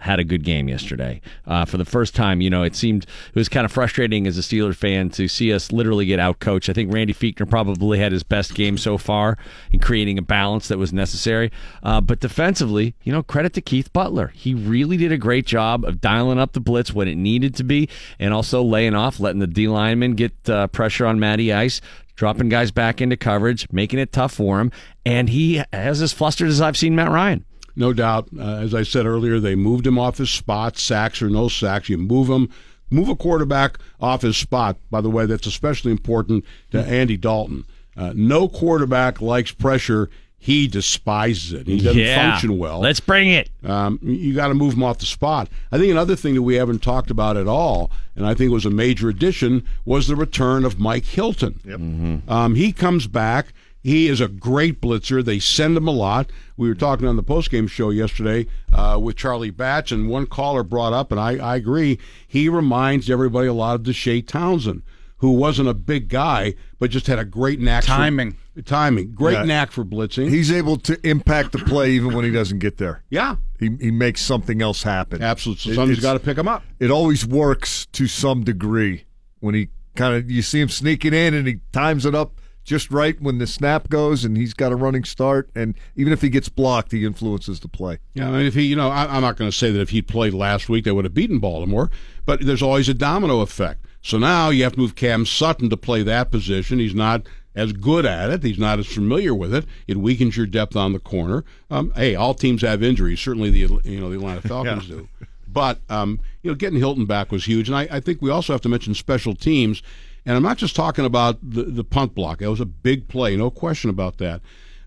had 0.05 0.19
a 0.19 0.23
good 0.23 0.43
game 0.43 0.69
yesterday. 0.69 1.19
Uh, 1.45 1.65
for 1.65 1.77
the 1.77 1.85
first 1.85 2.15
time, 2.15 2.39
you 2.39 2.49
know, 2.49 2.63
it 2.63 2.75
seemed 2.75 3.03
it 3.03 3.35
was 3.35 3.49
kind 3.49 3.65
of 3.65 3.71
frustrating 3.71 4.27
as 4.27 4.37
a 4.37 4.41
Steelers 4.41 4.75
fan 4.75 5.09
to 5.09 5.27
see 5.27 5.51
us 5.51 5.71
literally 5.71 6.05
get 6.05 6.19
out 6.19 6.39
coached. 6.39 6.69
I 6.69 6.73
think 6.73 6.93
Randy 6.93 7.13
Fichtner 7.13 7.49
probably 7.49 7.99
had 7.99 8.11
his 8.11 8.23
best 8.23 8.53
game 8.53 8.77
so 8.77 8.97
far 8.97 9.37
in 9.71 9.79
creating 9.79 10.17
a 10.17 10.21
balance 10.21 10.67
that 10.67 10.77
was 10.77 10.93
necessary. 10.93 11.51
Uh, 11.83 12.01
but 12.01 12.19
defensively, 12.19 12.95
you 13.03 13.11
know, 13.11 13.23
credit 13.23 13.53
to 13.53 13.61
Keith 13.61 13.91
Butler. 13.91 14.27
He 14.27 14.53
really 14.53 14.95
did 14.95 15.11
a 15.11 15.17
great 15.17 15.45
job 15.45 15.83
of 15.83 15.99
dialing 15.99 16.39
up 16.39 16.53
the 16.53 16.61
blitz 16.61 16.93
when 16.93 17.07
it 17.07 17.15
needed 17.15 17.55
to 17.55 17.63
be, 17.63 17.89
and 18.19 18.33
also 18.33 18.61
laying 18.61 18.93
off, 18.93 19.19
letting 19.19 19.39
the 19.39 19.47
D 19.47 19.67
lineman 19.67 20.13
get 20.13 20.33
uh, 20.47 20.67
pressure 20.67 21.05
on 21.05 21.19
Matty 21.19 21.51
Ice. 21.51 21.81
Dropping 22.15 22.47
guys 22.47 22.71
back 22.71 23.01
into 23.01 23.17
coverage, 23.17 23.67
making 23.73 23.99
it 23.99 24.13
tough 24.13 24.31
for 24.31 24.61
him, 24.61 24.71
and 25.05 25.27
he 25.27 25.61
has 25.73 26.01
as 26.01 26.13
flustered 26.13 26.47
as 26.47 26.61
I've 26.61 26.77
seen 26.77 26.95
Matt 26.95 27.11
Ryan. 27.11 27.43
No 27.75 27.93
doubt. 27.93 28.29
Uh, 28.37 28.41
as 28.57 28.73
I 28.73 28.83
said 28.83 29.05
earlier, 29.05 29.39
they 29.39 29.55
moved 29.55 29.85
him 29.85 29.99
off 29.99 30.17
his 30.17 30.29
spot, 30.29 30.77
sacks 30.77 31.21
or 31.21 31.29
no 31.29 31.47
sacks. 31.49 31.89
You 31.89 31.97
move 31.97 32.29
him, 32.29 32.49
move 32.89 33.09
a 33.09 33.15
quarterback 33.15 33.77
off 33.99 34.21
his 34.21 34.37
spot. 34.37 34.77
By 34.89 35.01
the 35.01 35.09
way, 35.09 35.25
that's 35.25 35.47
especially 35.47 35.91
important 35.91 36.45
to 36.71 36.81
Andy 36.85 37.17
Dalton. 37.17 37.65
Uh, 37.97 38.13
no 38.15 38.47
quarterback 38.47 39.21
likes 39.21 39.51
pressure. 39.51 40.09
He 40.37 40.67
despises 40.67 41.53
it. 41.53 41.65
He 41.65 41.79
doesn't 41.79 41.97
Yeah. 41.99 42.29
function 42.31 42.57
well. 42.59 42.79
Let's 42.79 42.99
bring 42.99 43.29
it. 43.29 43.49
Um, 43.63 43.99
you 44.03 44.33
got 44.35 44.49
to 44.49 44.53
move 44.53 44.73
him 44.75 44.83
off 44.83 44.99
the 44.99 45.05
spot. 45.07 45.49
I 45.71 45.79
think 45.79 45.89
another 45.91 46.15
thing 46.15 46.35
that 46.35 46.43
we 46.43 46.55
haven't 46.55 46.83
talked 46.83 47.09
about 47.09 47.35
at 47.35 47.47
all, 47.47 47.89
and 48.15 48.27
I 48.27 48.35
think 48.35 48.51
was 48.51 48.65
a 48.65 48.69
major 48.69 49.09
addition, 49.09 49.63
was 49.85 50.07
the 50.07 50.15
return 50.15 50.63
of 50.63 50.77
Mike 50.79 51.05
Hilton. 51.05 51.59
Mm-hmm. 51.65 52.31
Um, 52.31 52.53
he 52.55 52.71
comes 52.71 53.07
back. 53.07 53.53
He 53.85 54.07
is 54.07 54.19
a 54.19 54.27
great 54.27 54.81
blitzer. 54.81 55.23
They 55.23 55.37
send 55.37 55.77
him 55.77 55.87
a 55.87 55.91
lot. 55.91 56.31
We 56.57 56.67
were 56.67 56.73
talking 56.73 57.07
on 57.07 57.17
the 57.17 57.23
postgame 57.23 57.69
show 57.69 57.91
yesterday 57.91 58.47
uh, 58.73 58.99
with 58.99 59.15
Charlie 59.15 59.51
Batch, 59.51 59.91
and 59.91 60.09
one 60.09 60.25
caller 60.25 60.63
brought 60.63 60.91
up, 60.91 61.11
and 61.11 61.19
I, 61.21 61.37
I 61.37 61.55
agree, 61.55 61.99
he 62.27 62.49
reminds 62.49 63.11
everybody 63.11 63.47
a 63.47 63.53
lot 63.53 63.75
of 63.75 63.83
Deshea 63.83 64.25
Townsend, 64.27 64.81
who 65.17 65.31
wasn't 65.33 65.69
a 65.69 65.75
big 65.75 66.07
guy, 66.09 66.55
but 66.79 66.89
just 66.89 67.05
had 67.05 67.19
a 67.19 67.25
great 67.25 67.59
knack 67.59 67.83
for- 67.83 67.89
Timing. 67.89 68.37
timing. 68.65 69.11
Great 69.13 69.33
Yeah. 69.33 69.43
knack 69.43 69.71
for 69.71 69.85
blitzing. 69.85 70.29
He's 70.29 70.51
able 70.51 70.77
to 70.77 70.97
impact 71.07 71.51
the 71.51 71.59
play 71.59 71.91
even 71.91 72.15
when 72.15 72.25
he 72.25 72.31
doesn't 72.31 72.57
get 72.59 72.77
there. 72.77 73.03
Yeah. 73.11 73.35
He, 73.59 73.69
he 73.79 73.91
makes 73.91 74.21
something 74.21 74.63
else 74.63 74.81
happen. 74.81 75.21
Absolutely. 75.21 75.61
So 75.61 75.69
It- 75.71 75.75
somebody's 75.75 75.97
it's- 75.99 76.11
got 76.11 76.13
to 76.19 76.25
pick 76.25 76.39
him 76.39 76.47
up. 76.47 76.63
It 76.79 76.89
always 76.89 77.23
works 77.23 77.85
to 77.91 78.07
some 78.07 78.43
degree 78.43 79.03
when 79.41 79.53
he 79.53 79.67
kind 79.95 80.15
of 80.15 80.29
you 80.31 80.41
see 80.41 80.59
him 80.59 80.69
sneaking 80.69 81.13
in 81.13 81.33
and 81.35 81.47
he 81.47 81.57
times 81.71 82.05
it 82.05 82.15
up 82.15 82.41
just 82.65 82.91
right 82.91 83.21
when 83.21 83.37
the 83.37 83.47
snap 83.47 83.87
goes 83.89 84.25
and 84.25 84.35
he's 84.35 84.53
got 84.53 84.71
a 84.71 84.75
running 84.75 85.03
start 85.05 85.49
and 85.55 85.75
even 85.95 86.11
if 86.11 86.21
he 86.21 86.29
gets 86.29 86.49
blocked 86.49 86.91
he 86.91 87.05
influences 87.05 87.61
the 87.61 87.67
play. 87.69 87.99
Yeah, 88.13 88.27
I 88.27 88.31
mean, 88.31 88.45
if 88.45 88.55
he, 88.55 88.63
you 88.63 88.75
know, 88.75 88.89
I, 88.89 89.05
I'm 89.15 89.21
not 89.21 89.37
going 89.37 89.49
to 89.49 89.55
say 89.55 89.71
that 89.71 89.79
if 89.79 89.91
he'd 89.91 90.07
played 90.07 90.33
last 90.33 90.67
week, 90.67 90.83
they 90.83 90.91
would 90.91 91.05
have 91.05 91.13
beaten 91.13 91.39
Baltimore, 91.39 91.89
but 92.25 92.45
there's 92.45 92.63
always 92.63 92.89
a 92.89 92.93
domino 92.93 93.39
effect. 93.39 93.85
So 94.01 94.17
now 94.17 94.49
you 94.49 94.63
have 94.63 94.73
to 94.73 94.79
move 94.79 94.95
Cam 94.95 95.25
Sutton 95.25 95.69
to 95.69 95.77
play 95.77 96.03
that 96.03 96.29
position. 96.29 96.79
He's 96.79 96.93
not 96.93 97.23
as 97.55 97.71
good 97.71 98.05
at 98.05 98.29
it. 98.29 98.43
He's 98.43 98.59
not 98.59 98.79
as 98.79 98.87
familiar 98.87 99.33
with 99.33 99.53
it. 99.53 99.65
It 99.87 99.97
weakens 99.97 100.35
your 100.35 100.45
depth 100.45 100.75
on 100.75 100.93
the 100.93 100.99
corner. 100.99 101.43
Um, 101.71 101.91
hey, 101.95 102.15
all 102.15 102.33
teams 102.33 102.61
have 102.61 102.83
injuries. 102.83 103.19
Certainly 103.19 103.51
the 103.51 103.79
you 103.83 103.99
know 103.99 104.09
the 104.09 104.17
Atlanta 104.17 104.41
Falcons 104.47 104.87
do. 104.87 105.07
But 105.47 105.79
um, 105.89 106.19
you 106.43 106.51
know, 106.51 106.55
getting 106.55 106.79
Hilton 106.79 107.05
back 107.05 107.31
was 107.31 107.45
huge, 107.45 107.69
and 107.69 107.77
I, 107.77 107.87
I 107.89 107.99
think 107.99 108.21
we 108.21 108.29
also 108.29 108.53
have 108.53 108.61
to 108.61 108.69
mention 108.69 108.93
special 108.93 109.35
teams. 109.35 109.81
And 110.25 110.35
I'm 110.35 110.43
not 110.43 110.57
just 110.57 110.75
talking 110.75 111.05
about 111.05 111.37
the, 111.41 111.63
the 111.63 111.83
punt 111.83 112.15
block. 112.15 112.41
It 112.41 112.47
was 112.47 112.59
a 112.59 112.65
big 112.65 113.07
play, 113.07 113.35
no 113.35 113.49
question 113.49 113.89
about 113.89 114.17
that. 114.17 114.41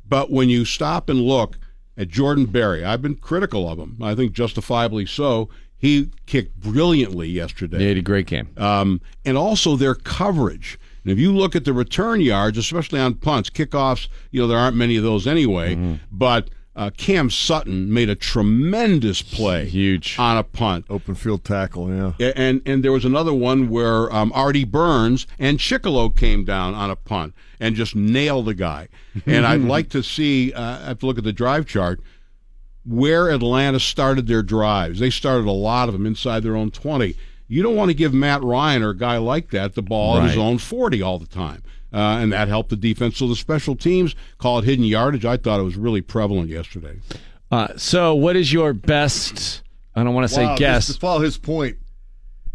But 0.09 0.31
when 0.31 0.49
you 0.49 0.65
stop 0.65 1.09
and 1.09 1.21
look 1.21 1.59
at 1.97 2.09
Jordan 2.09 2.47
Berry, 2.47 2.85
I've 2.85 3.03
been 3.03 3.17
critical 3.17 3.69
of 3.69 3.79
him. 3.79 3.99
I 4.03 4.15
think 4.15 4.33
justifiably 4.33 5.07
so. 5.07 5.49
He 5.77 6.11
kicked 6.27 6.59
brilliantly 6.59 7.29
yesterday. 7.29 7.79
He 7.79 7.89
had 7.89 7.97
a 7.99 8.03
great 8.03 8.27
game. 8.27 8.49
Um, 8.57 9.01
and 9.25 9.37
also 9.37 9.77
their 9.77 9.95
coverage. 9.95 10.79
And 11.05 11.13
if 11.13 11.19
you 11.19 11.33
look 11.33 11.55
at 11.55 11.65
the 11.65 11.73
return 11.73 12.21
yards, 12.21 12.59
especially 12.59 12.99
on 12.99 13.15
punts, 13.15 13.49
kickoffs, 13.49 14.09
you 14.33 14.41
know, 14.41 14.49
there 14.49 14.59
aren't 14.59 14.77
many 14.77 14.97
of 14.97 15.05
those 15.05 15.27
anyway. 15.27 15.99
But 16.11 16.51
uh, 16.79 16.91
Cam 16.97 17.29
Sutton 17.29 17.93
made 17.93 18.09
a 18.09 18.15
tremendous 18.15 19.21
play. 19.21 19.67
Huge. 19.67 20.17
On 20.17 20.37
a 20.37 20.45
punt. 20.45 20.87
Open 20.89 21.17
field 21.17 21.43
tackle, 21.43 21.93
yeah. 21.93 22.33
And 22.37 22.63
and 22.65 22.85
there 22.85 22.93
was 22.93 23.05
another 23.05 23.35
one 23.35 23.69
where 23.69 24.11
um, 24.15 24.31
Artie 24.33 24.65
Burns 24.65 25.27
and 25.41 25.59
Chickillo 25.59 26.17
came 26.17 26.45
down 26.45 26.75
on 26.75 26.89
a 26.89 26.97
punt 26.97 27.35
and 27.59 27.75
just 27.75 27.97
nailed 27.97 28.47
the 28.47 28.55
guy. 28.55 28.89
And 29.27 29.45
I'd 29.45 29.63
like 29.63 29.89
to 29.91 30.03
see, 30.03 30.53
uh, 30.53 30.79
I 30.79 30.87
have 30.89 31.01
to 31.01 31.07
look 31.07 31.19
at 31.19 31.25
the 31.25 31.33
drive 31.33 31.67
chart, 31.67 32.01
where 32.87 33.31
Atlanta 33.31 33.81
started 33.81 34.29
their 34.29 34.45
drives. 34.45 35.01
They 35.01 35.11
started 35.11 35.49
a 35.49 35.51
lot 35.51 35.89
of 35.89 35.93
them 35.93 36.07
inside 36.07 36.45
their 36.45 36.55
own 36.55 36.71
20. 36.71 37.17
You 37.49 37.63
don't 37.65 37.75
want 37.75 37.91
to 37.91 37.95
give 37.95 38.15
Matt 38.15 38.45
Ryan 38.45 38.85
or 38.85 38.91
a 38.91 38.97
guy 38.97 39.17
like 39.17 39.51
that 39.51 39.75
the 39.75 39.83
ball 39.83 40.19
at 40.19 40.29
his 40.29 40.39
own 40.39 40.59
40 40.59 41.03
all 41.03 41.19
the 41.19 41.27
time. 41.27 41.65
Uh, 41.93 42.19
and 42.21 42.33
that 42.33 42.49
helped 42.49 42.69
the 42.71 42.77
defense. 42.77 43.17
So 43.17 43.27
the 43.29 43.37
special 43.37 43.75
teams 43.75 44.15
call 44.37 44.59
it 44.59 44.65
hidden 44.65 44.85
yardage. 44.85 45.25
I 45.25 45.37
thought 45.39 45.59
it 45.59 45.63
was 45.63 45.77
really 45.77 46.03
prevalent 46.03 46.51
yesterday. 46.51 47.01
Uh, 47.51 47.69
so, 47.77 48.15
what 48.15 48.37
is 48.37 48.53
your 48.53 48.75
best? 48.75 49.63
I 49.97 50.05
don't 50.05 50.15
want 50.15 50.29
to 50.29 50.35
say 50.35 50.45
guess. 50.57 50.87
just 50.89 50.99
to 50.99 51.01
follow 51.01 51.21
his 51.21 51.39
point, 51.39 51.79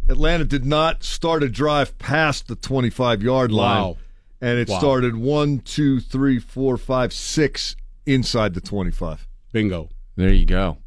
Atlanta 0.08 0.44
did 0.44 0.66
not 0.66 1.04
start 1.04 1.42
a 1.44 1.50
drive 1.50 1.98
past 1.98 2.48
the 2.48 2.56
25 2.56 3.24
yard 3.24 3.52
line. 3.52 3.82
Wow. 3.84 3.98
And 4.42 4.60
it 4.60 4.68
Wow. 4.70 4.78
started 4.78 5.16
one, 5.16 5.60
two, 5.60 6.00
three, 6.00 6.38
four, 6.38 6.78
five, 6.78 7.12
six 7.14 7.76
inside 8.06 8.54
the 8.54 8.62
25. 8.62 9.26
Bingo. 9.52 9.90
There 10.16 10.32
you 10.34 10.46
go. 10.46 10.78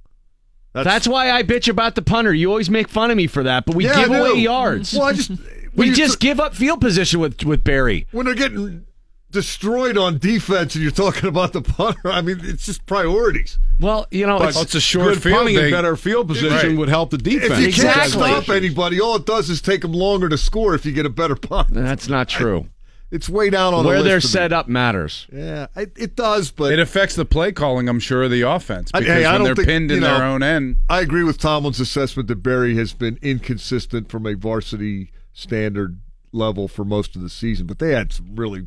That's, 0.72 0.84
That's 0.84 1.08
why 1.08 1.30
I 1.30 1.42
bitch 1.42 1.68
about 1.68 1.94
the 1.94 2.02
punter. 2.02 2.34
You 2.34 2.50
always 2.50 2.68
make 2.68 2.88
fun 2.88 3.10
of 3.10 3.16
me 3.16 3.26
for 3.26 3.42
that, 3.44 3.64
but 3.64 3.74
we 3.74 3.86
Yeah, 3.86 3.96
give 4.06 4.12
away 4.12 4.34
yards. 4.34 4.92
Well, 4.92 5.04
I 5.04 5.14
just 5.14 5.30
we 5.76 5.80
when 5.82 5.88
you 5.90 5.94
just 5.94 6.18
give 6.20 6.40
up 6.40 6.54
field 6.54 6.80
position 6.80 7.20
with 7.20 7.44
with 7.44 7.62
Berry. 7.64 8.06
when 8.12 8.26
they're 8.26 8.34
getting 8.34 8.86
destroyed 9.30 9.98
on 9.98 10.18
defense 10.18 10.74
and 10.74 10.82
you're 10.82 10.90
talking 10.92 11.28
about 11.28 11.52
the 11.52 11.60
punter, 11.60 12.10
I 12.10 12.22
mean, 12.22 12.40
it's 12.42 12.64
just 12.66 12.86
priorities. 12.86 13.58
Well, 13.80 14.06
you 14.10 14.26
know, 14.26 14.38
it's, 14.42 14.60
it's 14.60 14.74
a 14.74 14.80
short 14.80 15.14
good 15.14 15.22
field. 15.22 15.36
punting 15.36 15.56
and 15.56 15.66
They- 15.66 15.70
better 15.70 15.96
field 15.96 16.28
position 16.28 16.70
Right. 16.70 16.78
would 16.78 16.88
help 16.88 17.10
the 17.10 17.18
defense. 17.18 17.52
If 17.60 17.76
you 17.76 17.82
can't 17.82 18.10
stop 18.10 18.48
anybody, 18.48 19.00
all 19.00 19.16
it 19.16 19.26
does 19.26 19.50
is 19.50 19.60
take 19.60 19.82
them 19.82 19.92
longer 19.92 20.28
to 20.28 20.38
score 20.38 20.74
if 20.74 20.86
you 20.86 20.92
get 20.92 21.04
a 21.06 21.10
better 21.10 21.34
punt. 21.36 21.68
that's 21.74 22.08
not 22.08 22.28
true. 22.28 22.68
It's 23.10 23.28
way 23.28 23.50
down 23.50 23.72
on 23.72 23.84
the 23.84 23.88
Where 23.88 23.98
list 24.00 24.06
they're 24.08 24.20
to 24.20 24.26
me. 24.26 24.30
set 24.30 24.52
up 24.52 24.66
matters. 24.68 25.26
Yeah, 25.32 25.66
it, 25.76 25.92
it 25.96 26.16
does, 26.16 26.50
but 26.50 26.72
It 26.72 26.80
affects 26.80 27.14
the 27.14 27.24
play 27.24 27.52
calling, 27.52 27.88
I'm 27.88 28.00
sure, 28.00 28.24
of 28.24 28.30
the 28.32 28.42
offense 28.42 28.90
I- 28.94 29.00
because 29.00 29.14
hey, 29.14 29.24
I 29.24 29.32
when 29.32 29.38
don't 29.40 29.44
they're 29.46 29.54
think, 29.56 29.68
pinned 29.68 29.90
in 29.92 30.00
know, 30.00 30.16
their 30.18 30.26
own 30.26 30.42
end. 30.42 30.76
I 30.88 31.00
agree 31.00 31.22
with 31.22 31.38
Tomlin's 31.38 31.78
assessment 31.78 32.28
that 32.28 32.42
Berry 32.42 32.74
has 32.76 32.92
been 32.94 33.18
inconsistent 33.22 34.08
from 34.10 34.26
a 34.26 34.34
varsity 34.34 35.12
standard 35.36 36.00
level 36.32 36.66
for 36.66 36.84
most 36.84 37.14
of 37.14 37.22
the 37.22 37.28
season, 37.28 37.66
but 37.66 37.78
they 37.78 37.92
had 37.92 38.12
some 38.12 38.34
really 38.34 38.66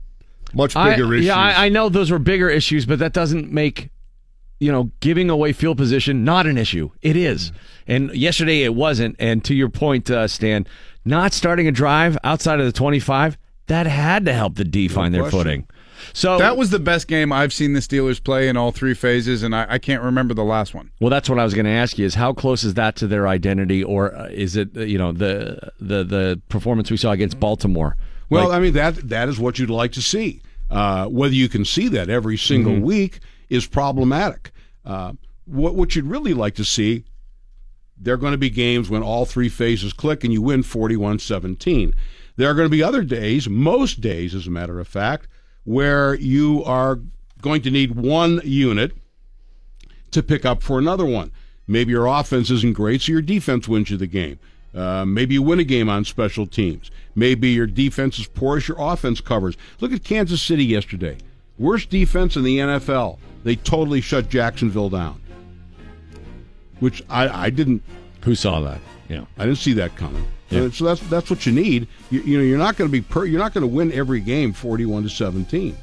much 0.53 0.75
I, 0.75 0.91
bigger 0.91 1.13
issues. 1.13 1.25
yeah, 1.25 1.37
I, 1.37 1.65
I 1.65 1.69
know 1.69 1.89
those 1.89 2.11
were 2.11 2.19
bigger 2.19 2.49
issues, 2.49 2.85
but 2.85 2.99
that 2.99 3.11
doesn't 3.11 3.51
make 3.51 3.89
you 4.59 4.71
know 4.71 4.91
giving 4.99 5.29
away 5.29 5.51
field 5.51 5.77
position 5.77 6.23
not 6.23 6.45
an 6.45 6.57
issue. 6.57 6.91
It 7.01 7.17
is, 7.17 7.51
and 7.87 8.13
yesterday 8.15 8.63
it 8.63 8.75
wasn't. 8.75 9.15
And 9.19 9.43
to 9.45 9.53
your 9.53 9.69
point, 9.69 10.09
uh, 10.09 10.27
Stan, 10.27 10.65
not 11.03 11.33
starting 11.33 11.67
a 11.67 11.71
drive 11.71 12.17
outside 12.23 12.59
of 12.59 12.65
the 12.65 12.71
twenty-five 12.71 13.37
that 13.67 13.87
had 13.87 14.25
to 14.25 14.33
help 14.33 14.55
the 14.55 14.63
D 14.63 14.87
find 14.87 15.13
their 15.13 15.23
question. 15.23 15.39
footing. 15.39 15.67
So 16.13 16.37
That 16.37 16.57
was 16.57 16.69
the 16.69 16.79
best 16.79 17.07
game 17.07 17.31
I've 17.31 17.53
seen 17.53 17.73
the 17.73 17.79
Steelers 17.79 18.23
play 18.23 18.47
in 18.47 18.57
all 18.57 18.71
three 18.71 18.93
phases, 18.93 19.43
and 19.43 19.55
I, 19.55 19.65
I 19.69 19.77
can't 19.79 20.01
remember 20.03 20.33
the 20.33 20.43
last 20.43 20.73
one. 20.73 20.91
Well, 20.99 21.09
that's 21.09 21.29
what 21.29 21.39
I 21.39 21.43
was 21.43 21.53
going 21.53 21.65
to 21.65 21.71
ask 21.71 21.97
you: 21.97 22.05
is 22.05 22.15
how 22.15 22.33
close 22.33 22.63
is 22.63 22.73
that 22.75 22.95
to 22.97 23.07
their 23.07 23.27
identity, 23.27 23.83
or 23.83 24.15
uh, 24.15 24.27
is 24.27 24.55
it 24.55 24.69
uh, 24.75 24.81
you 24.81 24.97
know 24.97 25.11
the 25.11 25.71
the 25.79 26.03
the 26.03 26.41
performance 26.49 26.89
we 26.91 26.97
saw 26.97 27.11
against 27.11 27.39
Baltimore? 27.39 27.95
Well, 28.29 28.49
Like, 28.49 28.57
I 28.57 28.59
mean 28.61 28.73
that 28.73 29.09
that 29.09 29.29
is 29.29 29.39
what 29.39 29.59
you'd 29.59 29.69
like 29.69 29.91
to 29.93 30.01
see. 30.01 30.41
Uh, 30.69 31.05
whether 31.07 31.33
you 31.33 31.49
can 31.49 31.65
see 31.65 31.87
that 31.89 32.09
every 32.09 32.37
single 32.37 32.73
Mm-hmm. 32.73 32.83
week 32.83 33.19
is 33.49 33.65
problematic. 33.65 34.51
Uh, 34.85 35.13
what 35.45 35.73
what 35.75 35.95
you'd 35.95 36.05
really 36.05 36.33
like 36.35 36.53
to 36.55 36.63
see, 36.63 37.05
there 37.97 38.13
are 38.13 38.17
going 38.17 38.33
to 38.33 38.37
be 38.37 38.51
games 38.51 38.87
when 38.89 39.01
all 39.01 39.25
three 39.25 39.49
phases 39.49 39.93
click 39.93 40.23
and 40.23 40.31
you 40.31 40.41
win 40.43 40.61
41-17. 40.61 41.93
There 42.35 42.49
are 42.49 42.53
going 42.53 42.67
to 42.67 42.71
be 42.71 42.83
other 42.83 43.03
days, 43.03 43.49
most 43.49 43.99
days, 43.99 44.33
as 44.35 44.47
a 44.47 44.51
matter 44.51 44.79
of 44.79 44.87
fact, 44.87 45.27
where 45.65 46.15
you 46.15 46.63
are 46.63 46.99
going 47.41 47.61
to 47.61 47.71
need 47.71 47.95
one 47.95 48.41
unit 48.43 48.91
to 50.11 50.23
pick 50.23 50.45
up 50.45 50.61
for 50.63 50.79
another 50.79 51.05
one. 51.05 51.31
Maybe 51.67 51.91
your 51.91 52.07
offense 52.07 52.49
isn't 52.49 52.73
great, 52.73 53.01
so 53.01 53.11
your 53.11 53.21
defense 53.21 53.67
wins 53.67 53.89
you 53.91 53.97
the 53.97 54.07
game. 54.07 54.39
Uh, 54.73 55.05
maybe 55.05 55.35
you 55.35 55.41
win 55.41 55.59
a 55.59 55.63
game 55.63 55.89
on 55.89 56.03
special 56.05 56.45
teams. 56.47 56.91
Maybe 57.15 57.49
your 57.49 57.67
defense 57.67 58.19
is 58.19 58.27
poor 58.27 58.57
as 58.57 58.67
your 58.67 58.77
offense 58.79 59.21
covers. 59.21 59.55
Look 59.79 59.91
at 59.91 60.03
Kansas 60.03 60.41
City 60.41 60.65
yesterday. 60.65 61.17
Worst 61.57 61.89
defense 61.89 62.35
in 62.35 62.43
the 62.43 62.57
NFL. 62.59 63.17
They 63.43 63.55
totally 63.55 64.01
shut 64.01 64.29
Jacksonville 64.29 64.89
down. 64.89 65.21
which 66.79 67.03
I, 67.09 67.45
I 67.45 67.49
didn't. 67.49 67.83
Who 68.23 68.35
saw 68.35 68.61
that? 68.61 68.79
Yeah, 69.09 69.25
I 69.37 69.45
didn't 69.45 69.57
see 69.57 69.73
that 69.73 69.95
coming. 69.95 70.25
Yeah. 70.49 70.69
So 70.71 70.85
that's 70.85 71.01
that's 71.09 71.29
what 71.29 71.45
you 71.45 71.51
need. 71.51 71.87
You, 72.09 72.21
you 72.21 72.37
know, 72.37 72.43
you're 72.43 72.57
not 72.57 72.75
going 72.75 72.89
to 72.89 72.91
be 72.91 73.01
per, 73.01 73.25
you're 73.25 73.39
not 73.39 73.53
going 73.53 73.61
to 73.61 73.67
win 73.67 73.91
every 73.91 74.19
game 74.19 74.53
41 74.53 75.03
to 75.03 75.09
17. 75.09 75.77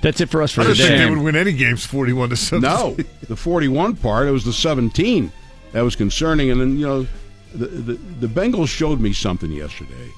That's 0.00 0.20
it 0.20 0.28
for 0.28 0.42
us 0.42 0.52
for 0.52 0.62
today. 0.62 0.70
I 0.70 0.74
don't 0.74 0.76
think 0.76 0.88
today. 0.90 1.04
they 1.04 1.10
would 1.10 1.24
win 1.24 1.36
any 1.36 1.52
games 1.52 1.84
forty-one 1.84 2.30
to 2.30 2.36
17. 2.36 2.70
No, 2.70 2.94
the 3.22 3.36
41 3.36 3.96
part. 3.96 4.28
It 4.28 4.30
was 4.30 4.44
the 4.44 4.52
17 4.52 5.32
that 5.72 5.80
was 5.80 5.96
concerning. 5.96 6.50
And 6.50 6.60
then 6.60 6.78
you 6.78 6.86
know, 6.86 7.06
the, 7.52 7.66
the 7.66 7.92
the 7.94 8.26
Bengals 8.26 8.68
showed 8.68 9.00
me 9.00 9.12
something 9.12 9.50
yesterday, 9.50 10.10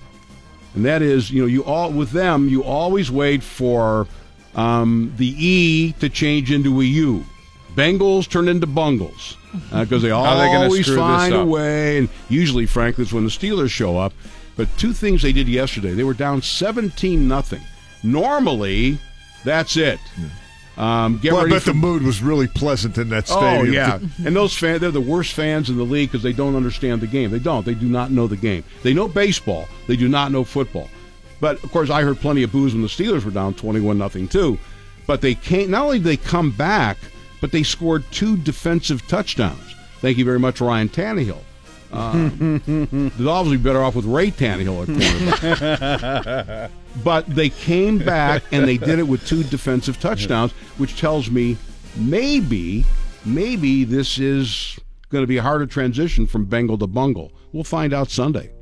and 0.75 0.85
that 0.85 1.03
is 1.03 1.31
you 1.31 1.41
know 1.41 1.47
you 1.47 1.65
all 1.65 1.91
with 1.93 2.11
them 2.11 2.49
you 2.49 2.63
always 2.63 3.11
wait 3.11 3.43
for 3.43 4.07
um, 4.55 5.15
the 5.17 5.35
E 5.39 5.93
to 6.01 6.09
change 6.09 6.53
into 6.53 6.81
a 6.81 6.85
U. 6.85 7.25
Bengals 7.81 8.29
turn 8.29 8.49
into 8.49 8.67
bungles 8.67 9.37
because 9.73 10.03
they're 10.03 10.11
they 10.11 10.17
always 10.17 10.95
find 10.95 11.35
a 11.35 11.45
way. 11.45 11.99
And 11.99 12.09
usually, 12.29 12.67
frankly, 12.67 13.03
it's 13.03 13.13
when 13.13 13.25
the 13.25 13.31
Steelers 13.31 13.71
show 13.71 13.99
up. 13.99 14.13
But 14.57 14.69
two 14.77 14.93
things 14.93 15.23
they 15.23 15.33
did 15.33 15.49
yesterday: 15.49 15.95
they 15.95 16.05
were 16.05 16.15
down 16.15 16.43
17 16.43 17.27
nothing. 17.27 17.63
Normally, 18.03 18.99
that's 19.45 19.77
it. 19.77 19.99
Um, 20.77 21.19
get 21.19 21.33
Well, 21.33 21.47
I 21.47 21.49
bet 21.51 21.63
for 21.63 21.71
the 21.71 21.75
mood 21.75 22.03
was 22.03 22.23
really 22.23 22.47
pleasant 22.47 22.97
in 22.97 23.09
that 23.11 23.29
stadium. 23.29 23.53
Oh 23.53 23.65
stadium. 23.65 23.75
yeah, 24.19 24.27
and 24.27 24.37
those 24.37 24.57
fans, 24.57 24.81
they're 24.81 24.91
the 24.91 25.01
worst 25.01 25.33
fans 25.35 25.69
in 25.69 25.77
the 25.77 25.85
league 25.85 26.11
because 26.11 26.23
they 26.23 26.33
don't 26.33 26.57
understand 26.57 27.01
the 27.01 27.07
game. 27.07 27.31
They 27.31 27.39
don't. 27.39 27.67
They 27.67 27.75
do 27.75 27.87
not 27.87 28.11
know 28.11 28.27
the 28.27 28.37
game. 28.37 28.65
They 28.83 28.95
know 28.95 29.09
baseball. 29.09 29.69
They 29.87 29.97
do 29.97 30.09
not 30.09 30.33
know 30.33 30.45
football. 30.45 30.89
But 31.41 31.63
of 31.65 31.71
course, 31.73 31.91
I 31.91 32.03
heard 32.03 32.19
plenty 32.19 32.43
of 32.43 32.53
boos 32.53 32.73
when 32.73 32.83
the 32.83 32.89
Steelers 32.89 33.25
were 33.25 33.31
down 33.31 33.55
twenty-one 33.55 33.99
nothing 33.99 34.29
too. 34.29 34.59
But 35.07 35.21
they 35.21 35.35
came. 35.35 35.71
Not 35.71 35.85
only 35.85 35.99
did 35.99 36.07
they 36.07 36.17
come 36.17 36.51
back, 36.51 36.97
but 37.41 37.53
they 37.53 37.63
scored 37.63 38.05
two 38.11 38.37
defensive 38.37 39.07
touchdowns. 39.07 39.75
Thank 40.01 40.19
you 40.19 40.25
very 40.25 40.39
much, 40.39 40.61
Ryan 40.61 40.89
Tannehill. 40.89 41.43
Um, 41.93 42.63
they'd 43.19 43.27
obviously 43.27 43.57
be 43.57 43.63
better 43.65 43.83
off 43.83 43.97
with 43.97 44.05
Ray 44.05 44.31
Tannehill 44.31 44.83
at 44.83 45.91
quarterback. 46.01 46.71
but 47.05 47.27
they 47.27 47.51
came 47.51 47.99
back 47.99 48.45
and 48.53 48.67
they 48.67 48.77
did 48.77 48.99
it 48.99 49.09
with 49.09 49.27
two 49.27 49.43
defensive 49.45 49.99
touchdowns, 50.01 50.53
which 50.79 50.99
tells 50.99 51.31
me 51.31 51.57
maybe, 51.97 52.85
maybe 53.25 53.85
this 53.85 54.19
is 54.19 54.79
going 55.09 55.23
to 55.23 55.27
be 55.27 55.39
a 55.39 55.43
harder 55.43 55.67
transition 55.67 56.27
from 56.27 56.45
Bengal 56.45 56.79
to 56.79 56.87
Bungle. 56.87 57.33
We'll 57.53 57.65
find 57.65 57.93
out 57.93 58.11
Sunday. 58.11 58.53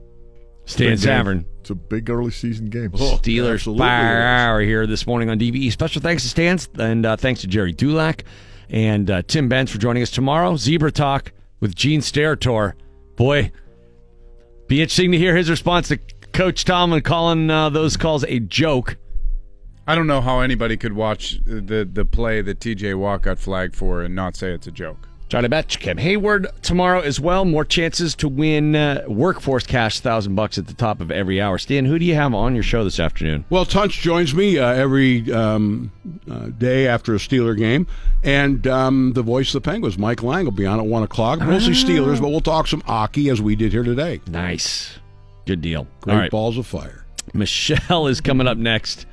Stan 0.65 0.91
Big 0.91 0.99
game. 0.99 1.07
Tavern. 1.07 1.47
It's 1.61 1.71
a 1.71 1.75
big 1.75 2.09
early 2.11 2.31
season 2.31 2.67
game. 2.67 2.91
Steelers 2.91 3.55
absolutely 3.55 3.81
Fire 3.81 4.17
it 4.17 4.21
is. 4.21 4.25
Hour 4.25 4.61
here 4.61 4.87
this 4.87 5.07
morning 5.07 5.31
on 5.31 5.39
DVE. 5.39 5.71
Special 5.73 6.01
thanks 6.01 6.23
to 6.23 6.29
Stan 6.29 6.59
and 6.79 7.05
uh, 7.05 7.17
thanks 7.17 7.43
to 7.43 7.47
Gerry 7.47 7.73
Dulac 7.73 8.25
and 8.71 9.11
uh, 9.11 9.23
Tim 9.23 9.49
Benz 9.49 9.71
for 9.71 9.79
joining 9.79 10.03
us 10.03 10.11
tomorrow. 10.11 10.57
Zebra 10.57 10.93
Talk 10.93 11.33
with 11.61 11.75
Gene 11.75 12.01
Steratore. 12.01 12.75
Boy, 13.17 13.51
be 14.67 14.81
interesting 14.83 15.13
to 15.13 15.19
hear 15.19 15.37
his 15.37 15.51
response 15.51 15.89
to 15.89 15.99
Coach 16.33 16.65
Tomlin 16.65 17.03
calling 17.03 17.51
uh, 17.51 17.71
those 17.71 17.97
calls 17.97 18.25
a 18.25 18.39
joke. 18.39 18.97
I 19.87 19.95
don't 19.95 20.07
know 20.07 20.21
how 20.21 20.41
anybody 20.41 20.77
could 20.77 20.93
watch 20.93 21.41
the 21.45 21.89
the 21.91 22.05
play 22.05 22.43
that 22.43 22.61
T.J. 22.61 22.95
Watt 22.95 23.23
got 23.23 23.39
flagged 23.39 23.75
for 23.75 24.03
and 24.03 24.15
not 24.15 24.37
say 24.37 24.53
it's 24.53 24.67
a 24.67 24.71
joke. 24.71 25.08
Johnny 25.29 25.49
Betch, 25.49 25.79
Cam 25.79 25.99
Heyward 25.99 26.59
tomorrow 26.63 27.01
as 27.01 27.21
well. 27.21 27.45
More 27.45 27.65
chances 27.65 28.15
to 28.17 28.29
win 28.29 28.75
uh, 28.75 29.05
workforce 29.07 29.67
cash, 29.67 30.01
thousand 30.01 30.35
bucks 30.35 30.57
at 30.57 30.67
the 30.67 30.73
top 30.73 31.03
of 31.03 31.11
every 31.11 31.39
hour. 31.39 31.59
Stan, 31.59 31.85
who 31.85 31.99
do 31.99 32.07
you 32.07 32.15
have 32.15 32.33
on 32.33 32.55
your 32.55 32.63
show 32.63 32.83
this 32.83 32.99
afternoon? 32.99 33.45
Well, 33.51 33.67
Tunch 33.67 34.01
joins 34.01 34.35
me 34.35 34.59
uh, 34.59 34.73
every 34.73 35.31
um, 35.31 35.93
uh, 36.31 36.47
day 36.47 36.87
after 36.87 37.15
a 37.15 37.19
Steeler 37.19 37.57
game, 37.59 37.87
and 38.25 38.67
um, 38.67 39.13
the 39.13 39.23
voice 39.23 39.55
of 39.55 39.63
the 39.63 39.71
Penguins, 39.71 39.99
Mike 39.99 40.23
Lang, 40.23 40.47
will 40.47 40.53
be 40.53 40.65
on 40.65 40.81
at 40.81 40.87
one 40.87 41.03
o'clock. 41.03 41.41
Mostly 41.41 41.75
Steelers, 41.75 42.23
but 42.23 42.31
we'll 42.31 42.41
talk 42.41 42.67
some 42.67 42.81
hockey 42.81 43.29
as 43.29 43.43
we 43.43 43.55
did 43.55 43.73
here 43.73 43.85
today. 43.85 44.23
Nice, 44.29 44.99
good 45.45 45.61
deal. 45.61 45.87
Great 46.01 46.17
right. 46.17 46.31
balls 46.31 46.57
of 46.57 46.67
fire. 46.67 47.05
Michelle 47.35 48.07
is 48.09 48.23
coming 48.23 48.49
up 48.49 48.57
next. 48.57 49.05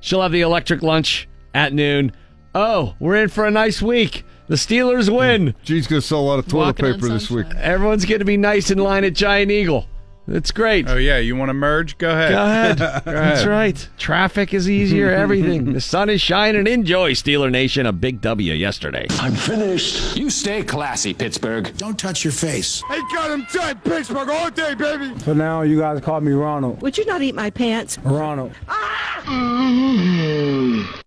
She'll 0.00 0.22
have 0.22 0.32
the 0.32 0.40
electric 0.40 0.82
lunch 0.82 1.28
at 1.52 1.74
noon. 1.74 2.12
Oh, 2.54 2.94
we're 2.98 3.16
in 3.16 3.28
for 3.28 3.44
a 3.44 3.50
nice 3.50 3.82
week. 3.82 4.24
The 4.48 4.54
Steelers 4.56 5.14
win. 5.14 5.52
Mm. 5.52 5.62
Gene's 5.62 5.86
going 5.86 6.00
to 6.00 6.06
sell 6.06 6.20
a 6.20 6.22
lot 6.22 6.38
of 6.38 6.48
toilet 6.48 6.66
Walking 6.66 6.84
on 6.86 6.94
paper 6.94 7.08
this 7.08 7.30
week. 7.30 7.46
Everyone's 7.56 8.04
going 8.06 8.20
to 8.20 8.24
be 8.24 8.36
nice 8.36 8.70
in 8.70 8.78
line 8.78 9.04
at 9.04 9.12
Giant 9.12 9.50
Eagle. 9.50 9.86
It's 10.30 10.50
great. 10.50 10.86
Oh 10.88 10.96
yeah, 10.96 11.16
you 11.18 11.36
want 11.36 11.48
to 11.48 11.54
merge? 11.54 11.96
Go 11.96 12.10
ahead. 12.10 12.32
Go 12.32 12.44
ahead. 12.44 12.78
Go 13.04 13.12
That's 13.12 13.46
right. 13.46 13.88
Traffic 13.96 14.52
is 14.52 14.68
easier, 14.68 15.10
everything. 15.10 15.72
the 15.72 15.80
sun 15.80 16.10
is 16.10 16.20
shining. 16.20 16.66
Enjoy, 16.66 17.12
Steeler 17.12 17.50
Nation. 17.50 17.86
A 17.86 17.92
big 17.92 18.20
W 18.20 18.52
yesterday. 18.52 19.06
I'm 19.10 19.34
finished. 19.34 20.18
You 20.18 20.28
stay 20.28 20.62
classy, 20.62 21.14
Pittsburgh. 21.14 21.74
Don't 21.78 21.98
touch 21.98 22.24
your 22.24 22.32
face. 22.32 22.82
They 22.90 23.00
got 23.14 23.30
him 23.30 23.46
tight, 23.46 23.82
Pittsburgh 23.84 24.28
all 24.28 24.50
day, 24.50 24.74
baby. 24.74 25.14
For 25.20 25.34
now, 25.34 25.62
you 25.62 25.78
guys 25.78 26.00
call 26.02 26.20
me 26.20 26.32
Ronald. 26.32 26.82
Would 26.82 26.98
you 26.98 27.06
not 27.06 27.22
eat 27.22 27.34
my 27.34 27.48
pants? 27.48 27.98
Ronald. 28.00 28.52
Ah! 28.68 29.22
Mm-hmm. 29.24 30.92